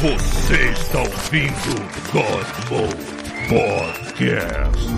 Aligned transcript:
Você 0.00 0.54
está 0.80 1.00
ouvindo 1.00 1.74
God 2.12 2.46
Mode 2.70 3.18
Podcast. 3.48 4.88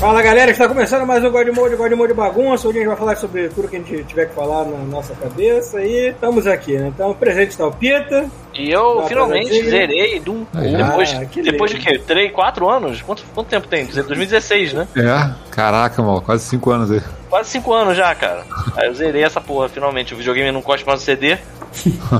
Fala 0.00 0.20
galera, 0.22 0.50
está 0.50 0.66
começando 0.66 1.06
mais 1.06 1.22
um 1.22 1.30
God 1.30 1.46
Mode, 1.50 1.76
God 1.76 1.92
Mode 1.92 2.14
Bagunça, 2.14 2.66
onde 2.66 2.78
a 2.78 2.80
gente 2.80 2.88
vai 2.88 2.96
falar 2.96 3.14
sobre 3.14 3.48
tudo 3.50 3.68
que 3.68 3.76
a 3.76 3.78
gente 3.78 4.02
tiver 4.02 4.26
que 4.26 4.34
falar 4.34 4.64
na 4.64 4.78
nossa 4.78 5.14
cabeça 5.14 5.80
e 5.84 6.08
estamos 6.08 6.48
aqui, 6.48 6.76
né? 6.76 6.88
Então, 6.88 7.14
presente 7.14 7.50
está 7.50 7.64
o 7.64 7.70
Pita. 7.70 8.28
E 8.58 8.72
eu 8.72 9.02
Dá 9.02 9.06
finalmente 9.06 9.70
zerei 9.70 10.18
Doom. 10.18 10.44
Aí, 10.52 10.76
depois, 10.76 11.14
ah, 11.14 11.24
que 11.24 11.42
depois 11.42 11.70
de 11.70 11.78
quê? 11.78 11.98
3, 11.98 12.32
4 12.32 12.68
anos? 12.68 13.00
Quanto, 13.02 13.22
quanto 13.32 13.46
tempo 13.46 13.68
tem? 13.68 13.86
2016, 13.86 14.72
né? 14.72 14.88
É, 14.96 15.30
caraca, 15.50 16.02
mano, 16.02 16.20
quase 16.20 16.44
5 16.44 16.70
anos 16.70 16.90
aí. 16.90 17.00
Quase 17.30 17.50
5 17.50 17.72
anos 17.72 17.96
já, 17.96 18.12
cara. 18.16 18.44
Aí 18.76 18.88
eu 18.88 18.94
zerei 18.94 19.22
essa 19.22 19.40
porra, 19.40 19.68
finalmente. 19.68 20.12
O 20.12 20.16
videogame 20.16 20.50
não 20.50 20.60
corta 20.60 20.84
mais 20.84 21.00
o 21.00 21.04
CD. 21.04 21.38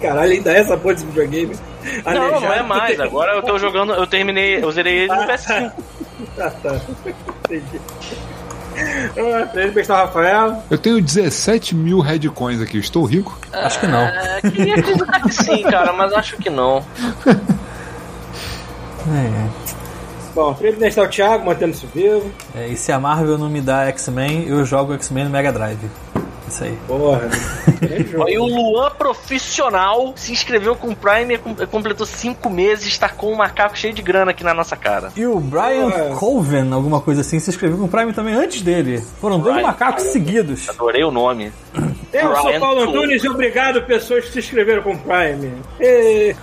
Caralho, 0.00 0.32
ainda 0.32 0.52
é 0.52 0.60
essa 0.60 0.76
porra 0.76 0.94
desse 0.94 1.06
videogame. 1.06 1.56
Não, 2.04 2.40
não 2.40 2.52
é 2.52 2.62
mais. 2.62 3.00
Agora 3.00 3.34
eu 3.34 3.42
tô 3.42 3.58
jogando, 3.58 3.92
eu 3.94 4.06
terminei, 4.06 4.62
eu 4.62 4.70
zerei 4.70 5.00
ele 5.00 5.14
no 5.14 5.26
PS5. 5.26 5.72
Tá, 6.36 6.50
tá. 6.50 6.80
Entendi. 7.44 7.80
Ah, 8.74 9.46
Presente 9.46 9.80
está 9.80 9.94
o 9.94 10.06
Rafael. 10.06 10.62
Eu 10.70 10.78
tenho 10.78 11.00
17 11.00 11.74
mil 11.74 12.00
Redcoins 12.00 12.60
aqui, 12.60 12.78
estou 12.78 13.04
rico? 13.04 13.38
Acho 13.52 13.80
que 13.80 13.86
não. 13.86 14.00
É, 14.00 14.40
queria 14.40 14.74
acreditar 14.74 15.20
que 15.22 15.32
sim, 15.32 15.62
cara, 15.64 15.92
mas 15.92 16.12
acho 16.12 16.36
que 16.36 16.50
não. 16.50 16.84
É, 19.04 19.48
Bom, 20.32 20.54
está 20.86 21.02
o 21.02 21.08
Thiago, 21.08 21.44
mantendo-se 21.44 21.84
vivo. 21.86 22.30
é. 22.54 22.68
E 22.68 22.76
se 22.76 22.92
a 22.92 23.00
Marvel 23.00 23.36
não 23.36 23.50
me 23.50 23.60
dá 23.60 23.86
X-Men, 23.88 24.46
eu 24.46 24.64
jogo 24.64 24.94
X-Men 24.94 25.24
no 25.24 25.30
Mega 25.30 25.52
Drive. 25.52 25.90
Isso 26.52 26.64
aí. 26.64 26.76
Porra. 26.86 27.22
Ó, 28.18 28.28
E 28.28 28.38
o 28.38 28.44
Luan 28.44 28.90
Profissional 28.90 30.12
se 30.16 30.32
inscreveu 30.32 30.76
com 30.76 30.88
o 30.90 30.96
Prime, 30.96 31.38
com- 31.38 31.54
completou 31.66 32.04
5 32.06 32.50
meses, 32.50 32.86
está 32.88 33.08
com 33.08 33.32
um 33.32 33.36
macaco 33.36 33.76
cheio 33.76 33.94
de 33.94 34.02
grana 34.02 34.32
aqui 34.32 34.44
na 34.44 34.52
nossa 34.52 34.76
cara. 34.76 35.10
E 35.16 35.24
o 35.26 35.40
Brian 35.40 35.88
Ah. 35.88 36.14
Colvin, 36.16 36.70
alguma 36.72 37.00
coisa 37.00 37.22
assim, 37.22 37.38
se 37.40 37.48
inscreveu 37.50 37.78
com 37.78 37.84
o 37.84 37.88
Prime 37.88 38.12
também 38.12 38.34
antes 38.34 38.60
dele. 38.62 39.02
Foram 39.20 39.40
dois 39.40 39.54
Brian 39.54 39.66
macacos 39.66 40.04
Colvin. 40.04 40.12
seguidos. 40.12 40.68
Adorei 40.68 41.02
o 41.04 41.10
nome. 41.10 41.52
Eu 42.12 42.34
sou 42.36 42.44
Brian 42.44 42.60
Paulo 42.60 42.84
Cole. 42.84 42.98
Antunes 42.98 43.24
e 43.24 43.28
obrigado 43.30 43.82
pessoas 43.84 44.26
que 44.26 44.32
se 44.32 44.38
inscreveram 44.40 44.82
com 44.82 44.92
o 44.92 44.98
Prime. 44.98 45.52
E... 45.80 46.36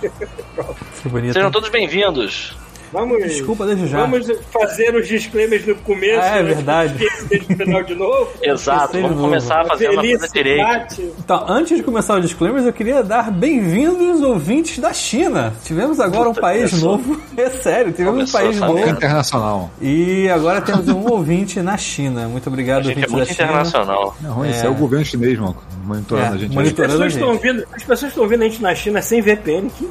Que 1.02 1.08
bonito. 1.08 1.32
Sejam 1.34 1.50
todos 1.52 1.68
bem-vindos. 1.68 2.56
Vamos, 2.92 3.22
Desculpa 3.22 3.64
desde 3.66 3.86
já. 3.86 4.00
vamos 4.00 4.26
fazer 4.50 4.94
os 4.96 5.06
disclaimers 5.06 5.64
no 5.64 5.76
começo. 5.76 6.20
Ah, 6.22 6.38
é 6.38 6.42
né? 6.42 6.54
verdade. 6.54 7.04
Esquecer 7.04 7.44
no 7.48 7.56
final 7.56 7.82
de 7.84 7.94
novo. 7.94 8.30
Exato, 8.42 8.92
vamos 8.94 9.10
novo. 9.10 9.22
começar 9.22 9.64
fazendo 9.64 9.92
a 10.00 10.02
coisa 10.02 10.28
direito. 10.28 11.14
Então, 11.18 11.44
antes 11.48 11.76
de 11.76 11.82
começar 11.84 12.16
o 12.16 12.20
disclaimers, 12.20 12.66
eu 12.66 12.72
queria 12.72 13.00
dar 13.04 13.30
bem-vindos 13.30 14.20
ouvintes 14.22 14.78
da 14.80 14.92
China. 14.92 15.52
Tivemos 15.64 16.00
agora 16.00 16.30
Puta, 16.30 16.40
um 16.40 16.42
país 16.42 16.70
começou. 16.70 16.92
novo. 16.98 17.20
É 17.40 17.48
sério, 17.48 17.92
tivemos 17.92 18.30
Começou 18.32 18.40
um 18.40 18.42
país 18.44 18.60
novo. 18.60 18.78
Internacional. 18.90 19.70
E 19.80 20.28
agora 20.28 20.60
temos 20.60 20.88
um 20.88 21.06
ouvinte 21.10 21.60
na 21.60 21.76
China. 21.78 22.28
Muito 22.28 22.48
A 22.48 22.50
obrigado, 22.50 22.82
gente 22.84 23.04
é 23.04 23.08
muito 23.08 23.16
da 23.28 23.32
China. 23.34 23.44
internacional. 23.44 24.16
É 24.22 24.26
ruim, 24.28 24.50
isso 24.50 24.66
é 24.66 24.68
o 24.68 24.74
governo 24.74 25.04
chinês, 25.06 25.38
mano, 25.38 25.56
monitorando 25.84 26.26
É, 26.26 26.28
a 26.34 26.36
gente. 26.38 26.54
monitor- 26.54 26.84
As 26.86 26.90
a 26.90 26.94
pessoas, 26.94 27.12
estão 27.14 27.32
gente. 27.32 27.46
ouvindo, 27.48 27.66
as 27.72 27.82
pessoas 27.84 28.10
estão 28.10 28.22
ouvindo 28.24 28.42
a 28.42 28.48
gente 28.48 28.60
na 28.62 28.74
China 28.74 29.00
sem 29.00 29.22
VPN. 29.22 29.70
Que, 29.70 29.86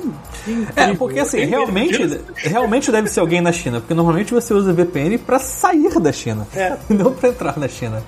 que 0.45 0.67
É, 0.75 0.93
porque 0.93 1.19
assim, 1.19 1.37
medo 1.39 1.49
realmente, 1.49 2.88
deve 2.91 3.07
ser 3.09 3.19
alguém 3.19 3.41
na 3.41 3.51
China, 3.51 3.79
porque 3.79 3.93
normalmente 3.93 4.33
você 4.33 4.53
usa 4.53 4.73
VPN 4.73 5.17
pra 5.17 5.39
sair 5.39 5.99
da 5.99 6.11
China, 6.11 6.47
É. 6.55 6.75
não 6.89 7.13
pra 7.13 7.29
entrar 7.29 7.57
na 7.57 7.67
China, 7.67 8.03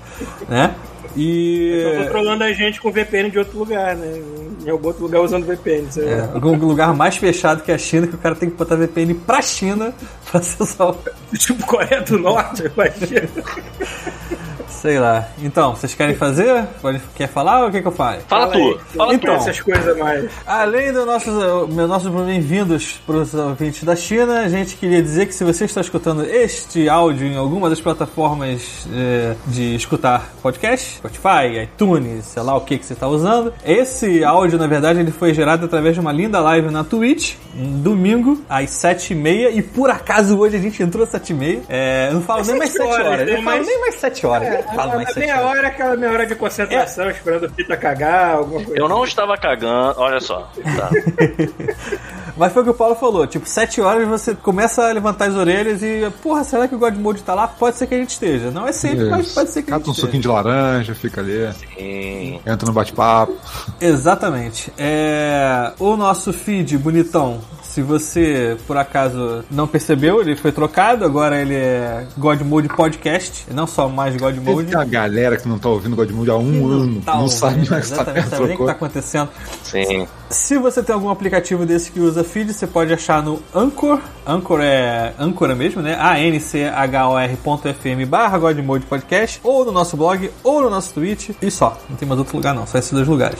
né? 0.48 0.74
E 1.14 1.82
Estão 1.84 2.04
controlando 2.04 2.44
a 2.44 2.52
gente 2.52 2.80
com 2.80 2.90
VPN 2.90 3.30
de 3.30 3.38
outro 3.38 3.58
lugar, 3.58 3.94
né? 3.94 4.22
Em 4.64 4.70
algum 4.70 4.86
outro 4.86 5.02
lugar 5.02 5.20
usando 5.20 5.44
VPN. 5.44 5.86
sei 5.90 6.08
é, 6.08 6.20
algum 6.32 6.56
lugar 6.56 6.94
mais 6.94 7.16
fechado 7.16 7.62
que 7.62 7.70
a 7.70 7.76
China, 7.76 8.06
que 8.06 8.14
o 8.14 8.18
cara 8.18 8.34
tem 8.34 8.48
que 8.48 8.56
botar 8.56 8.76
VPN 8.76 9.14
pra 9.14 9.42
China 9.42 9.92
pra 10.30 10.40
acessar 10.40 10.88
o... 10.88 10.96
Tipo 11.36 11.66
Coreia 11.66 12.00
do 12.00 12.18
Norte, 12.18 12.62
imagina. 12.74 13.28
Sei 14.82 14.98
lá. 14.98 15.28
Então, 15.40 15.76
vocês 15.76 15.94
querem 15.94 16.16
fazer? 16.16 16.64
Pode, 16.82 17.00
quer 17.14 17.28
falar 17.28 17.64
ou 17.66 17.70
quer 17.70 17.82
que 17.82 17.86
eu 17.86 17.92
fale? 17.92 18.20
Fala 18.26 18.52
aí, 18.52 18.74
tu, 18.74 18.80
fala 18.96 19.14
Então. 19.14 19.36
tu. 19.36 19.40
essas 19.42 19.60
coisas 19.60 19.96
mais. 19.96 20.28
Além 20.44 20.92
dos 20.92 21.06
nossos, 21.06 21.68
meus 21.72 21.88
nossos 21.88 22.10
bem-vindos 22.10 23.00
para 23.06 23.14
os 23.18 23.32
ouvintes 23.32 23.84
da 23.84 23.94
China, 23.94 24.40
a 24.40 24.48
gente 24.48 24.74
queria 24.74 25.00
dizer 25.00 25.26
que 25.26 25.34
se 25.36 25.44
você 25.44 25.66
está 25.66 25.80
escutando 25.80 26.24
este 26.24 26.88
áudio 26.88 27.28
em 27.28 27.36
alguma 27.36 27.70
das 27.70 27.80
plataformas 27.80 28.88
eh, 28.92 29.36
de 29.46 29.76
escutar 29.76 30.32
podcast, 30.42 30.96
Spotify, 30.96 31.62
iTunes, 31.62 32.24
sei 32.24 32.42
lá 32.42 32.56
o 32.56 32.62
que, 32.62 32.76
que 32.76 32.84
você 32.84 32.94
está 32.94 33.06
usando, 33.06 33.54
esse 33.64 34.24
áudio, 34.24 34.58
na 34.58 34.66
verdade, 34.66 34.98
ele 34.98 35.12
foi 35.12 35.32
gerado 35.32 35.64
através 35.64 35.94
de 35.94 36.00
uma 36.00 36.10
linda 36.10 36.40
live 36.40 36.72
na 36.72 36.82
Twitch, 36.82 37.36
um 37.56 37.80
domingo, 37.80 38.42
às 38.50 38.70
7h30, 38.70 39.52
e 39.54 39.62
por 39.62 39.90
acaso 39.90 40.36
hoje 40.36 40.56
a 40.56 40.60
gente 40.60 40.82
entrou 40.82 41.04
às 41.04 41.10
7h30. 41.12 41.60
É, 41.68 42.08
eu 42.08 42.14
não 42.14 42.22
falo 42.22 42.40
É 42.40 42.44
nem 42.46 42.56
mais 42.58 42.70
sete 42.72 42.82
7 42.82 42.92
horas, 42.92 43.06
horas, 43.06 43.28
eu 43.28 43.36
não 43.36 43.42
falo 43.44 43.56
Mas- 43.58 43.66
nem 43.68 43.80
mais 43.80 43.94
7 43.94 44.26
horas, 44.26 44.48
não 44.66 44.71
falo 44.74 44.94
mais 44.96 45.08
A 45.08 45.12
7 45.12 45.18
meia 45.18 45.40
hora 45.42 45.62
é 45.62 45.66
aquela 45.66 45.96
meia 45.96 46.12
hora 46.12 46.26
de 46.26 46.34
concentração, 46.34 47.10
esperando 47.10 47.46
o 47.46 47.50
Pita 47.50 47.76
cagar, 47.76 48.36
alguma 48.36 48.64
coisa. 48.64 48.80
Eu 48.80 48.88
não 48.88 49.04
estava 49.04 49.36
cagando, 49.36 49.94
olha 50.00 50.20
só. 50.20 50.50
Tá. 50.76 50.90
Mas 52.36 52.52
foi 52.52 52.62
o 52.62 52.64
que 52.64 52.70
o 52.70 52.74
Paulo 52.74 52.94
falou, 52.94 53.26
tipo, 53.26 53.46
7 53.46 53.80
horas 53.80 54.08
você 54.08 54.34
começa 54.34 54.88
a 54.88 54.92
levantar 54.92 55.26
as 55.28 55.34
orelhas 55.34 55.82
e, 55.82 56.10
porra, 56.22 56.42
será 56.44 56.66
que 56.66 56.74
o 56.74 56.78
God 56.78 56.94
Mode 56.96 57.22
tá 57.22 57.34
lá? 57.34 57.46
Pode 57.46 57.76
ser 57.76 57.86
que 57.86 57.94
a 57.94 57.98
gente 57.98 58.10
esteja. 58.10 58.50
Não 58.50 58.66
é 58.66 58.72
sempre, 58.72 59.04
mas 59.10 59.26
Isso. 59.26 59.34
pode 59.34 59.50
ser 59.50 59.62
que 59.62 59.70
a 59.70 59.74
Cata 59.74 59.90
um 59.90 59.92
gente 59.92 60.00
suquinho 60.00 60.20
esteja. 60.20 60.42
de 60.42 60.48
laranja, 60.48 60.94
fica 60.94 61.20
ali, 61.20 61.52
Sim. 61.76 62.40
entra 62.46 62.66
no 62.66 62.72
bate-papo. 62.72 63.36
Exatamente. 63.80 64.72
É... 64.78 65.72
O 65.78 65.96
nosso 65.96 66.32
feed 66.32 66.78
bonitão, 66.78 67.40
se 67.72 67.80
você 67.80 68.58
por 68.66 68.76
acaso 68.76 69.42
não 69.50 69.66
percebeu, 69.66 70.20
ele 70.20 70.36
foi 70.36 70.52
trocado, 70.52 71.06
agora 71.06 71.40
ele 71.40 71.54
é 71.54 72.06
God 72.18 72.42
Mode 72.42 72.68
Podcast, 72.68 73.46
e 73.50 73.54
não 73.54 73.66
só 73.66 73.88
mais 73.88 74.14
God 74.14 74.36
Mode. 74.36 74.68
Tem 74.68 74.78
a 74.78 74.84
galera 74.84 75.38
que 75.38 75.48
não 75.48 75.58
tá 75.58 75.70
ouvindo 75.70 75.96
God 75.96 76.10
há 76.28 76.36
um 76.36 76.66
ano, 76.66 77.00
Tá 77.00 77.16
não 77.16 77.28
sabe 77.28 77.66
mais 77.70 77.88
tá 77.88 77.94
exatamente, 77.94 78.28
sabe 78.28 78.42
nem 78.42 78.44
o 78.44 78.48
que 78.50 78.56
trocou. 78.56 78.66
tá 78.66 78.72
acontecendo. 78.72 79.30
Sim. 79.62 80.06
Se 80.28 80.58
você 80.58 80.82
tem 80.82 80.94
algum 80.94 81.08
aplicativo 81.08 81.64
desse 81.64 81.90
que 81.90 81.98
usa 81.98 82.22
feed, 82.22 82.52
você 82.52 82.66
pode 82.66 82.92
achar 82.92 83.22
no 83.22 83.40
Anchor. 83.54 84.00
Anchor 84.26 84.60
é 84.60 85.14
Anchor 85.18 85.56
mesmo, 85.56 85.80
né? 85.80 85.96
A-N-C-H-O-R.fm 85.98 88.04
barra 88.06 88.38
Godmode 88.38 88.84
Podcast. 88.84 89.40
Ou 89.42 89.64
no 89.64 89.72
nosso 89.72 89.96
blog, 89.96 90.30
ou 90.44 90.60
no 90.60 90.68
nosso 90.68 90.92
tweet. 90.92 91.34
E 91.40 91.50
só. 91.50 91.78
Não 91.88 91.96
tem 91.96 92.06
mais 92.06 92.18
outro 92.18 92.36
lugar 92.36 92.54
não. 92.54 92.66
Só 92.66 92.76
esses 92.78 92.92
dois 92.92 93.08
lugares. 93.08 93.38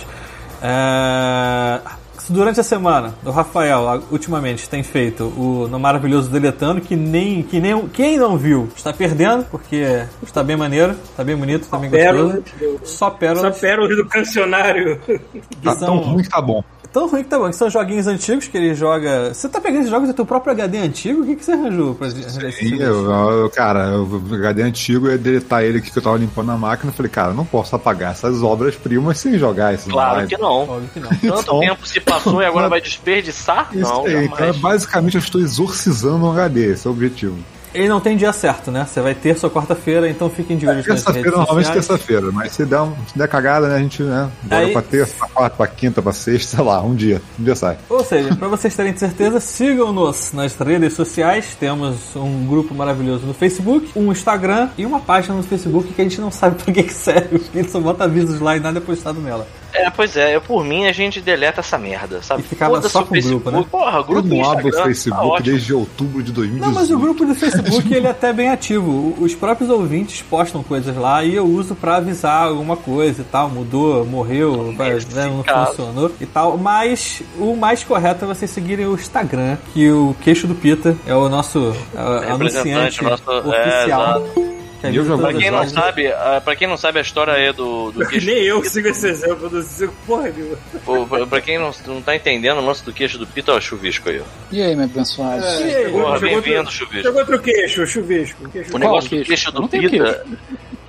É... 0.62 1.80
Durante 2.28 2.60
a 2.60 2.62
semana, 2.62 3.14
o 3.24 3.30
Rafael, 3.30 4.02
ultimamente, 4.10 4.68
tem 4.68 4.82
feito 4.82 5.24
o 5.36 5.66
No 5.68 5.78
Maravilhoso 5.78 6.30
Deletando, 6.30 6.80
que 6.80 6.94
nem, 6.96 7.42
que 7.42 7.60
nem 7.60 7.86
quem 7.88 8.16
não 8.16 8.36
viu 8.38 8.68
está 8.76 8.92
perdendo, 8.92 9.44
porque 9.50 10.04
está 10.22 10.42
bem 10.42 10.56
maneiro, 10.56 10.92
está 10.92 11.24
bem 11.24 11.36
bonito, 11.36 11.62
está 11.62 11.76
bem 11.78 11.90
gostoso. 11.90 12.44
Só 12.84 13.06
Só 13.06 13.10
pérolas. 13.10 13.58
pérolas 13.58 13.96
do 13.96 14.06
cancionário. 14.06 15.00
Tá 15.62 15.74
são- 15.74 15.86
tão 15.88 15.96
ruim 15.98 16.22
que 16.22 16.28
tá 16.28 16.40
bom. 16.40 16.62
Tão 16.92 17.08
ruim 17.08 17.22
que 17.22 17.30
tá 17.30 17.38
bom, 17.38 17.48
que 17.48 17.56
são 17.56 17.70
joguinhos 17.70 18.06
antigos 18.06 18.48
que 18.48 18.56
ele 18.56 18.74
joga. 18.74 19.32
Você 19.32 19.48
tá 19.48 19.58
pegando 19.60 19.80
esses 19.80 19.90
jogos 19.90 20.08
do 20.08 20.14
teu 20.14 20.26
próprio 20.26 20.52
HD 20.52 20.76
antigo? 20.78 21.22
O 21.22 21.26
que, 21.26 21.36
que 21.36 21.44
você 21.44 21.52
arranjou 21.52 21.94
pra 21.94 22.08
jogos? 22.10 22.36
eu, 22.78 23.10
eu- 23.10 23.50
cara, 23.50 23.98
o 23.98 24.20
HD 24.34 24.62
antigo, 24.62 25.06
eu 25.06 25.12
ia 25.12 25.18
deletar 25.18 25.62
ele 25.62 25.78
aqui 25.78 25.90
que 25.90 25.98
eu 25.98 26.02
tava 26.02 26.18
limpando 26.18 26.52
a 26.52 26.56
máquina. 26.58 26.90
Eu 26.92 26.94
falei, 26.94 27.10
cara, 27.10 27.32
não 27.32 27.46
posso 27.46 27.74
apagar 27.74 28.12
essas 28.12 28.42
obras-primas 28.42 29.18
sem 29.18 29.38
jogar 29.38 29.72
esses 29.72 29.90
Claro 29.90 30.16
live. 30.16 30.34
que 30.36 30.40
não. 30.40 30.68
Óbvio 30.68 30.90
que 30.92 31.00
não. 31.00 31.08
Tanto 31.16 31.40
Então- 31.42 31.60
tempo 31.60 31.86
se 31.86 31.98
passou 32.00 32.42
e 32.42 32.44
agora 32.44 32.68
vai 32.70 32.80
desperdiçar? 32.80 33.70
Isso 33.72 33.90
não, 33.90 34.04
aí, 34.04 34.26
então, 34.26 34.52
basicamente 34.60 35.14
eu 35.14 35.20
estou 35.20 35.40
exorcizando 35.40 36.26
um 36.26 36.30
HD, 36.32 36.72
esse 36.72 36.86
é 36.86 36.90
o 36.90 36.92
objetivo. 36.92 37.38
Ele 37.74 37.88
não 37.88 38.00
tem 38.00 38.16
dia 38.16 38.32
certo, 38.32 38.70
né? 38.70 38.86
Você 38.88 39.00
vai 39.00 39.14
ter 39.14 39.36
sua 39.38 39.50
quarta-feira, 39.50 40.08
então 40.08 40.28
fiquem 40.28 40.56
de 40.56 40.66
olho 40.66 40.76
redes 40.82 41.02
Terça-feira, 41.02 41.30
normalmente 41.36 41.72
terça-feira, 41.72 42.30
mas 42.32 42.52
se 42.52 42.64
der, 42.64 42.80
um- 42.80 42.94
se 43.06 43.16
der 43.18 43.28
cagada, 43.28 43.68
né, 43.68 43.76
a 43.76 43.78
gente, 43.78 44.02
né, 44.02 44.28
bora 44.42 44.66
Aí- 44.66 44.72
pra 44.72 44.82
terça, 44.82 45.14
pra 45.18 45.28
quarta, 45.28 45.56
pra 45.56 45.66
quinta, 45.66 46.02
pra 46.02 46.12
sexta, 46.12 46.56
sei 46.56 46.64
lá, 46.64 46.82
um 46.82 46.94
dia, 46.94 47.20
um 47.38 47.44
dia 47.44 47.54
sai. 47.56 47.78
Ou 47.88 48.04
seja, 48.04 48.34
pra 48.36 48.48
vocês 48.48 48.74
terem 48.76 48.96
certeza, 48.96 49.40
sigam-nos 49.40 50.32
nas 50.32 50.54
redes 50.56 50.92
sociais. 50.94 51.56
Temos 51.58 51.96
um 52.16 52.46
grupo 52.46 52.74
maravilhoso 52.74 53.26
no 53.26 53.34
Facebook, 53.34 53.90
um 53.96 54.12
Instagram 54.12 54.68
e 54.76 54.84
uma 54.84 55.00
página 55.00 55.34
no 55.34 55.42
Facebook 55.42 55.92
que 55.92 56.00
a 56.00 56.04
gente 56.04 56.20
não 56.20 56.30
sabe 56.30 56.56
pra 56.62 56.72
que 56.74 56.82
que 56.82 56.94
serve, 56.94 57.38
porque 57.38 57.58
a 57.58 57.62
gente 57.62 57.72
só 57.72 57.80
bota 57.80 58.04
avisos 58.04 58.40
lá 58.40 58.56
e 58.56 58.60
nada 58.60 58.78
é 58.78 58.80
postado 58.80 59.20
nela. 59.20 59.46
É, 59.72 59.88
pois 59.90 60.16
é, 60.16 60.36
eu 60.36 60.40
por 60.40 60.64
mim 60.64 60.86
a 60.86 60.92
gente 60.92 61.20
deleta 61.20 61.60
essa 61.60 61.78
merda, 61.78 62.22
sabe? 62.22 62.42
E 62.42 62.44
ficava 62.44 62.80
só 62.88 63.02
com 63.04 63.16
o 63.16 63.20
grupo, 63.22 63.50
né? 63.50 63.64
Porra, 63.70 63.98
Eu 63.98 64.04
grupo 64.04 64.28
do 64.28 64.34
não 64.36 64.50
abro 64.50 64.68
o 64.68 64.70
tá 64.70 64.84
Facebook 64.84 65.26
ótimo. 65.26 65.44
desde 65.52 65.74
outubro 65.74 66.22
de 66.22 66.32
2018. 66.32 66.66
Não, 66.66 66.80
mas 66.80 66.90
o 66.90 66.98
grupo 66.98 67.24
do 67.24 67.34
Facebook 67.34 67.92
ele 67.94 68.06
é 68.06 68.10
até 68.10 68.32
bem 68.32 68.48
ativo. 68.50 69.14
Os 69.18 69.34
próprios 69.34 69.70
ouvintes 69.70 70.22
postam 70.22 70.62
coisas 70.62 70.94
lá 70.96 71.24
e 71.24 71.34
eu 71.34 71.46
uso 71.46 71.74
pra 71.74 71.96
avisar 71.96 72.46
alguma 72.48 72.76
coisa 72.76 73.22
e 73.22 73.24
tal. 73.24 73.48
Mudou, 73.48 74.04
morreu, 74.04 74.72
vai- 74.76 74.94
Nesse 74.94 75.14
né, 75.14 75.26
não 75.26 75.42
caso. 75.42 75.70
funcionou 75.70 76.10
e 76.20 76.26
tal. 76.26 76.56
Mas 76.58 77.22
o 77.38 77.56
mais 77.56 77.82
correto 77.82 78.24
é 78.24 78.28
vocês 78.28 78.50
seguirem 78.50 78.86
o 78.86 78.94
Instagram, 78.94 79.56
que 79.72 79.90
o 79.90 80.14
queixo 80.20 80.46
do 80.46 80.54
Pita 80.54 80.96
é 81.06 81.14
o 81.14 81.28
nosso 81.28 81.74
é, 81.94 82.30
anunciante 82.30 83.02
nosso- 83.02 83.22
é, 83.30 83.38
oficial. 83.38 84.22
que 84.34 84.51
E 84.90 84.96
eu 84.96 85.18
Pra 85.18 85.32
quem 85.32 85.50
não 85.50 85.68
sabe, 85.68 86.06
ah, 86.08 86.40
pra 86.44 86.56
quem 86.56 86.66
não 86.68 86.76
sabe, 86.76 86.98
a 86.98 87.02
história 87.02 87.32
é 87.32 87.52
do, 87.52 87.92
do 87.92 88.04
queixo 88.08 88.26
Nem 88.26 88.38
eu 88.44 88.62
sigo 88.64 88.88
esse 88.88 89.08
exemplo 89.08 89.48
do 89.48 89.62
Zico. 89.62 89.94
Porra, 90.06 90.30
meu. 90.36 90.58
Pô, 90.84 91.06
pra- 91.06 91.26
Pra 91.26 91.40
quem 91.40 91.58
não, 91.58 91.70
não 91.86 92.02
tá 92.02 92.16
entendendo, 92.16 92.58
o 92.58 92.66
lance 92.66 92.84
do 92.84 92.92
queixo 92.92 93.18
do 93.18 93.26
Pito 93.26 93.50
é 93.50 93.54
o 93.54 93.60
chuvisco 93.60 94.08
aí, 94.08 94.20
ó. 94.20 94.24
E 94.50 94.62
aí, 94.62 94.74
meu 94.74 94.84
abençoado? 94.86 95.44
É, 95.44 95.76
aí, 95.86 95.90
Porra, 95.92 96.18
chegou 96.18 96.40
bem-vindo, 96.42 96.70
chuvisco. 96.70 97.02
Chegou 97.02 97.20
outro 97.20 97.38
queixo, 97.40 97.86
chuvisco. 97.86 98.48
queixo 98.50 98.74
O 98.74 98.78
negócio 98.78 99.10
do 99.18 99.24
queixo? 99.24 99.52
do 99.52 99.60
não 99.60 99.68
Pita 99.68 100.24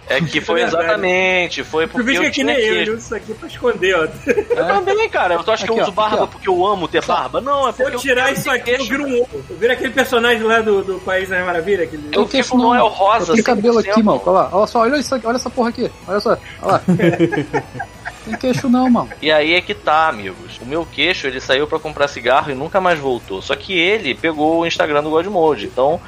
é 0.09 0.19
que 0.21 0.41
foi 0.41 0.61
É 0.61 0.63
exatamente, 0.65 1.63
foi 1.63 1.87
porque 1.87 2.01
Chuvisco 2.01 2.23
eu 2.23 2.27
é 2.27 2.29
que 2.29 2.33
tinha 2.33 2.45
nem 2.45 2.55
eu, 2.57 2.61
ele 2.61 2.75
queixo. 2.77 2.91
usa 2.91 2.99
isso 3.05 3.15
aqui 3.15 3.33
pra 3.33 3.47
esconder, 3.47 3.95
ó. 3.95 4.03
Eu 4.03 4.83
também, 4.85 5.09
cara. 5.09 5.35
Eu 5.35 5.43
tô 5.43 5.51
acho 5.51 5.65
que 5.65 5.71
eu 5.71 5.77
ó, 5.77 5.81
uso 5.81 5.91
barba 5.91 6.23
aqui, 6.23 6.31
porque 6.33 6.49
eu 6.49 6.65
amo 6.65 6.87
ter 6.87 7.03
barba. 7.05 7.39
Não, 7.41 7.67
é 7.67 7.71
Se 7.71 7.81
eu 7.81 7.85
porque 7.91 8.01
tirar 8.01 8.25
quero 8.25 8.37
isso 8.39 8.49
aqui, 8.51 8.71
eu 8.71 8.77
queixo. 8.77 8.89
viro 8.89 9.05
um 9.07 9.21
ovo. 9.21 9.43
Eu 9.49 9.57
viro 9.57 9.73
aquele 9.73 9.93
personagem 9.93 10.43
lá 10.43 10.59
do, 10.61 10.83
do 10.83 10.99
País 10.99 11.29
das 11.29 11.45
Maravilhas. 11.45 11.87
Aquele... 11.87 12.09
Eu 12.11 12.27
fico 12.27 12.57
Noel 12.57 12.87
Rosa, 12.87 13.33
Tem 13.33 13.43
cabelo 13.43 13.79
100%. 13.81 13.89
aqui, 13.89 14.03
mano. 14.03 14.21
Olha 14.25 14.31
lá, 14.33 14.49
olha 14.51 14.67
só, 14.67 14.79
olha 14.81 14.97
isso 14.97 15.15
aqui, 15.15 15.25
olha 15.27 15.35
essa 15.37 15.49
porra 15.49 15.69
aqui. 15.69 15.91
Olha 16.07 16.19
só, 16.19 16.37
olha 16.61 16.71
lá. 16.73 16.81
Tem 18.25 18.35
queixo 18.37 18.69
não, 18.69 18.89
mano. 18.89 19.09
E 19.21 19.31
aí 19.31 19.53
é 19.53 19.61
que 19.61 19.73
tá, 19.73 20.07
amigos. 20.09 20.59
O 20.61 20.65
meu 20.65 20.85
queixo, 20.85 21.27
ele 21.27 21.39
saiu 21.39 21.67
pra 21.67 21.79
comprar 21.79 22.07
cigarro 22.07 22.51
e 22.51 22.55
nunca 22.55 22.79
mais 22.79 22.99
voltou. 22.99 23.41
Só 23.41 23.55
que 23.55 23.73
ele 23.73 24.13
pegou 24.15 24.59
o 24.61 24.65
Instagram 24.65 25.03
do 25.03 25.09
Godmode. 25.09 25.65
Então, 25.65 25.99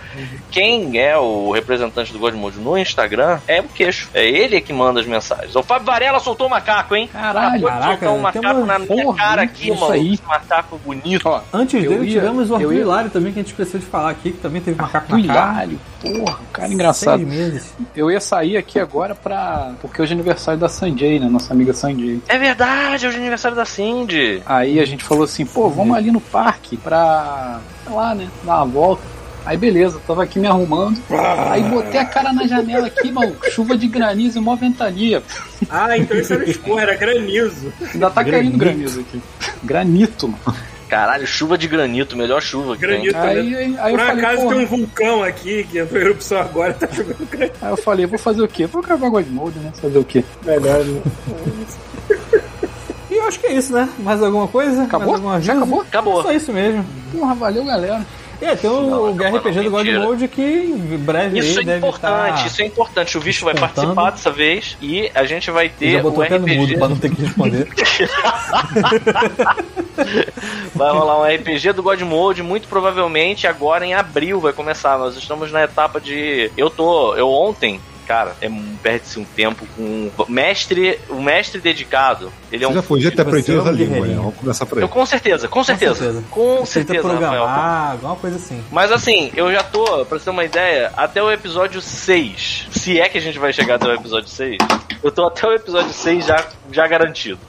quem 0.52 0.98
é 1.00 1.18
o 1.18 1.52
representante 1.52 2.12
do 2.14 2.20
Godmode 2.20 2.58
no 2.60 2.78
Instagram 2.78 3.40
é 3.48 3.60
o 3.62 3.66
queixo. 3.66 4.10
É 4.14 4.26
ele 4.28 4.62
que 4.62 4.72
manda 4.74 5.00
as 5.00 5.06
mensagens. 5.06 5.56
O 5.56 5.64
Fábio 5.64 5.86
Varela 5.86 6.20
soltou 6.20 6.48
um 6.48 6.50
macaco, 6.50 6.96
hein? 6.96 7.10
Caralho, 7.12 7.68
caraca, 7.68 8.06
soltar 8.06 8.10
um 8.10 8.14
tem 8.14 8.22
macaco 8.42 8.58
uma- 8.60 8.66
na 8.66 8.80
minha 8.80 9.04
porra, 9.04 9.18
cara 9.18 9.42
aqui, 9.42 9.72
mano. 9.72 9.92
aí. 9.92 10.14
Esse 10.14 10.24
macaco 10.26 10.78
bonito. 10.86 11.28
Ó, 11.28 11.42
Antes 11.54 11.84
Eu 11.84 11.92
dele, 11.92 12.06
ia- 12.06 12.20
tivemos 12.22 12.50
o 12.50 12.56
Arthur 12.56 12.74
Hilário 12.74 13.10
também, 13.10 13.34
que 13.34 13.40
a 13.40 13.42
gente 13.42 13.52
esqueceu 13.52 13.80
de 13.80 13.86
falar 13.86 14.10
aqui, 14.12 14.32
que 14.32 14.38
também 14.40 14.62
teve 14.62 14.80
macaco 14.82 15.12
na 15.18 15.28
cara. 15.28 15.40
Hilário, 15.40 15.80
porra, 16.02 16.40
cara 16.54 16.74
engraçado. 16.74 17.18
Seis 17.18 17.28
meses. 17.28 17.74
Eu 17.96 18.10
ia 18.12 18.20
sair 18.20 18.58
aqui 18.58 18.80
agora 18.80 19.16
pra. 19.16 19.72
Porque 19.82 20.02
hoje 20.02 20.12
é 20.12 20.16
aniversário 20.16 20.60
da 20.60 20.70
Sanjay, 20.70 21.20
né? 21.20 21.28
Nossa 21.30 21.54
amiga 21.54 21.74
Sanjay. 21.74 22.05
É 22.28 22.38
verdade, 22.38 23.08
hoje 23.08 23.18
é 23.18 23.20
aniversário 23.20 23.56
da 23.56 23.66
Cindy. 23.66 24.42
Aí 24.46 24.80
a 24.80 24.86
gente 24.86 25.04
falou 25.04 25.24
assim, 25.24 25.46
pô, 25.46 25.70
vamos 25.70 25.96
ali 25.96 26.12
no 26.12 26.22
parque 26.22 26.78
pra. 26.78 27.60
sei 27.86 27.96
lá, 27.96 28.16
né? 28.16 28.28
Dar 28.44 28.58
uma 28.58 28.66
volta. 28.66 29.16
Aí 29.46 29.58
beleza, 29.58 30.02
tava 30.08 30.24
aqui 30.24 30.40
me 30.40 30.48
arrumando. 30.48 31.00
Aí 31.52 31.62
botei 31.64 32.00
a 32.00 32.06
cara 32.06 32.34
na 32.34 32.48
janela 32.48 32.88
aqui, 32.88 33.12
mano. 33.12 33.36
Chuva 33.52 33.78
de 33.78 33.88
granizo 33.88 34.40
e 34.40 34.42
mó 34.42 34.56
ventania. 34.56 35.22
Ah, 35.70 35.96
então 35.96 36.18
isso 36.18 36.34
era 36.34 36.50
esporro, 36.50 36.80
era 36.80 36.96
granizo. 36.96 37.72
Ainda 37.94 38.10
tá 38.10 38.24
caindo 38.26 38.58
granizo 38.58 39.02
aqui. 39.02 39.22
Granito, 39.64 40.28
mano. 40.28 40.58
Caralho, 40.90 41.26
chuva 41.26 41.58
de 41.58 41.68
granito, 41.68 42.16
melhor 42.16 42.42
chuva 42.42 42.76
que 42.76 42.82
Granito. 42.82 43.14
tem. 43.14 43.22
Aí, 43.22 43.56
aí, 43.56 43.76
aí 43.80 43.94
eu 43.94 43.98
Por 43.98 44.06
falei, 44.06 44.24
acaso 44.26 44.42
porra, 44.42 44.56
tem 44.56 44.64
um 44.64 44.68
vulcão 44.68 45.24
aqui 45.24 45.64
que 45.70 45.80
entrou 45.80 46.00
em 46.02 46.06
erupção 46.06 46.40
agora 46.40 46.72
e 46.72 46.88
tá 46.88 46.88
jogando 46.94 47.30
granito. 47.30 47.58
Aí 47.62 47.70
eu 47.72 47.78
falei, 47.78 48.06
vou 48.06 48.20
fazer 48.20 48.42
o 48.44 48.48
quê? 48.48 48.66
Vou 48.68 48.82
gravar 48.84 49.10
Godmode, 49.10 49.60
né? 49.60 49.72
Fazer 49.82 49.98
o 49.98 50.04
quê? 50.04 50.24
Melhor, 50.44 50.84
né? 50.84 51.02
Eu 53.26 53.30
acho 53.30 53.40
que 53.40 53.48
é 53.48 53.54
isso, 53.54 53.74
né? 53.74 53.90
Mais 53.98 54.22
alguma 54.22 54.48
coisa? 54.48 54.84
Acabou? 54.84 55.08
Mais 55.08 55.20
alguma 55.20 55.42
Já 55.42 55.54
acabou? 55.54 55.82
Acabou. 55.82 56.22
Só 56.22 56.32
isso 56.32 56.54
mesmo. 56.54 56.86
Porra, 57.12 57.34
valeu, 57.34 57.66
galera. 57.66 58.06
É, 58.40 58.56
tem 58.56 58.70
o, 58.70 58.82
Não, 58.82 59.04
o 59.12 59.16
não, 59.16 59.36
RPG 59.38 59.64
do 59.64 59.72
God 59.72 59.86
mentira. 59.86 60.06
Mode 60.06 60.28
que 60.28 60.42
em 60.42 60.98
breve 60.98 61.40
Isso 61.40 61.58
aí 61.58 61.64
é 61.64 61.68
deve 61.68 61.78
importante, 61.80 62.36
estar... 62.36 62.48
isso 62.48 62.62
é 62.62 62.66
importante. 62.66 63.18
O 63.18 63.22
Visto 63.22 63.46
vai 63.46 63.56
participar 63.56 64.12
dessa 64.12 64.30
vez 64.30 64.78
e 64.80 65.10
a 65.16 65.24
gente 65.24 65.50
vai 65.50 65.70
ter 65.70 65.94
já 65.94 66.00
o 66.00 66.04
botou 66.04 66.24
até 66.24 66.38
no 66.38 66.48
mudo 66.48 66.66
RPG. 66.66 66.78
pra 66.78 66.88
não 66.88 66.98
ter 66.98 67.16
que 67.16 67.22
responder. 67.22 67.68
Vai 70.76 70.92
rolar 70.92 71.22
um 71.22 71.24
RPG 71.24 71.72
do 71.72 71.82
God 71.82 72.02
Mode, 72.02 72.44
muito 72.44 72.68
provavelmente 72.68 73.48
agora 73.48 73.86
em 73.86 73.94
abril 73.94 74.42
vai 74.42 74.52
começar. 74.52 74.98
Nós 74.98 75.16
estamos 75.16 75.50
na 75.52 75.64
etapa 75.64 76.02
de. 76.02 76.52
Eu 76.58 76.70
tô. 76.70 77.16
Eu 77.16 77.30
ontem. 77.30 77.80
Cara, 78.06 78.36
é, 78.40 78.50
perde-se 78.84 79.20
um 79.20 79.24
tempo 79.26 79.66
com 79.76 80.12
o 80.18 80.32
mestre, 80.32 81.00
o 81.10 81.22
mestre 81.22 81.60
dedicado. 81.60 82.32
Ele 82.52 82.64
é 82.64 82.68
Você 82.68 82.74
um 82.74 82.76
já 82.76 82.84
podia 82.84 83.10
ter 83.10 83.18
Você 83.18 83.22
aprendido 83.22 83.54
é 83.54 83.58
um 83.58 83.62
essa 83.62 83.72
língua, 83.72 84.08
né? 84.08 84.16
Vamos 84.16 84.36
começar 84.36 84.66
por 84.66 84.78
Eu 84.78 84.84
aí. 84.86 84.90
com 84.90 85.06
certeza, 85.06 85.48
com 85.48 85.64
certeza. 85.64 85.96
certeza. 85.96 86.24
Com 86.30 86.66
certeza, 86.66 87.08
Rafael. 87.14 87.44
alguma 87.44 88.16
coisa 88.16 88.36
assim. 88.36 88.64
Mas 88.72 88.92
assim, 88.92 89.32
eu 89.36 89.52
já 89.52 89.64
tô, 89.64 90.06
pra 90.06 90.20
você 90.20 90.26
ter 90.26 90.30
uma 90.32 90.46
ideia, 90.46 90.92
até 90.96 91.22
o 91.22 91.32
episódio 91.32 91.82
6. 91.82 92.68
Se 92.72 93.00
é 93.00 93.10
que 93.10 93.18
a 93.18 93.22
gente 93.22 93.40
vai 93.40 93.52
chegar 93.52 93.76
até 93.76 93.88
o 93.88 93.94
episódio 93.94 94.30
6, 94.30 94.58
eu 95.04 95.12
tô 95.12 95.26
até 95.26 95.48
o 95.48 95.54
episódio 95.54 95.92
6 95.92 96.26
já, 96.26 96.46
já 96.72 96.88
garantido. 96.88 97.40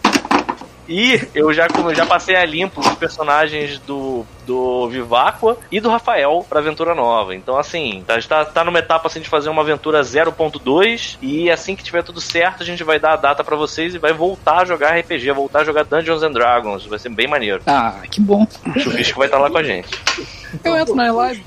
E 0.88 1.20
eu 1.34 1.52
já, 1.52 1.68
como 1.68 1.90
eu 1.90 1.94
já 1.94 2.06
passei 2.06 2.36
a 2.36 2.44
limpo 2.44 2.80
os 2.80 2.88
personagens 2.94 3.78
do, 3.80 4.24
do 4.46 4.88
Viváqua 4.88 5.58
e 5.70 5.80
do 5.80 5.88
Rafael 5.88 6.46
pra 6.48 6.60
aventura 6.60 6.94
nova. 6.94 7.34
Então, 7.34 7.58
assim, 7.58 8.04
a 8.08 8.14
gente 8.14 8.28
tá, 8.28 8.44
tá 8.44 8.64
numa 8.64 8.78
etapa 8.78 9.08
assim 9.08 9.20
de 9.20 9.28
fazer 9.28 9.48
uma 9.48 9.62
aventura 9.62 10.00
0.2. 10.00 11.18
E 11.20 11.50
assim 11.50 11.74
que 11.74 11.82
tiver 11.82 12.02
tudo 12.02 12.20
certo, 12.20 12.62
a 12.62 12.66
gente 12.66 12.84
vai 12.84 12.98
dar 12.98 13.14
a 13.14 13.16
data 13.16 13.42
pra 13.42 13.56
vocês 13.56 13.94
e 13.94 13.98
vai 13.98 14.12
voltar 14.12 14.62
a 14.62 14.64
jogar 14.64 14.96
RPG, 14.98 15.32
voltar 15.32 15.60
a 15.60 15.64
jogar 15.64 15.84
Dungeons 15.84 16.22
and 16.22 16.32
Dragons. 16.32 16.86
Vai 16.86 16.98
ser 16.98 17.08
bem 17.08 17.26
maneiro. 17.26 17.62
Ah, 17.66 18.00
que 18.10 18.20
bom. 18.20 18.46
O 18.74 18.78
Chuvisco 18.78 19.18
vai 19.18 19.26
estar 19.26 19.38
lá 19.38 19.50
com 19.50 19.58
a 19.58 19.62
gente. 19.62 19.88
Eu 20.64 20.76
entro 20.76 20.94
na 20.94 21.12
live. 21.12 21.44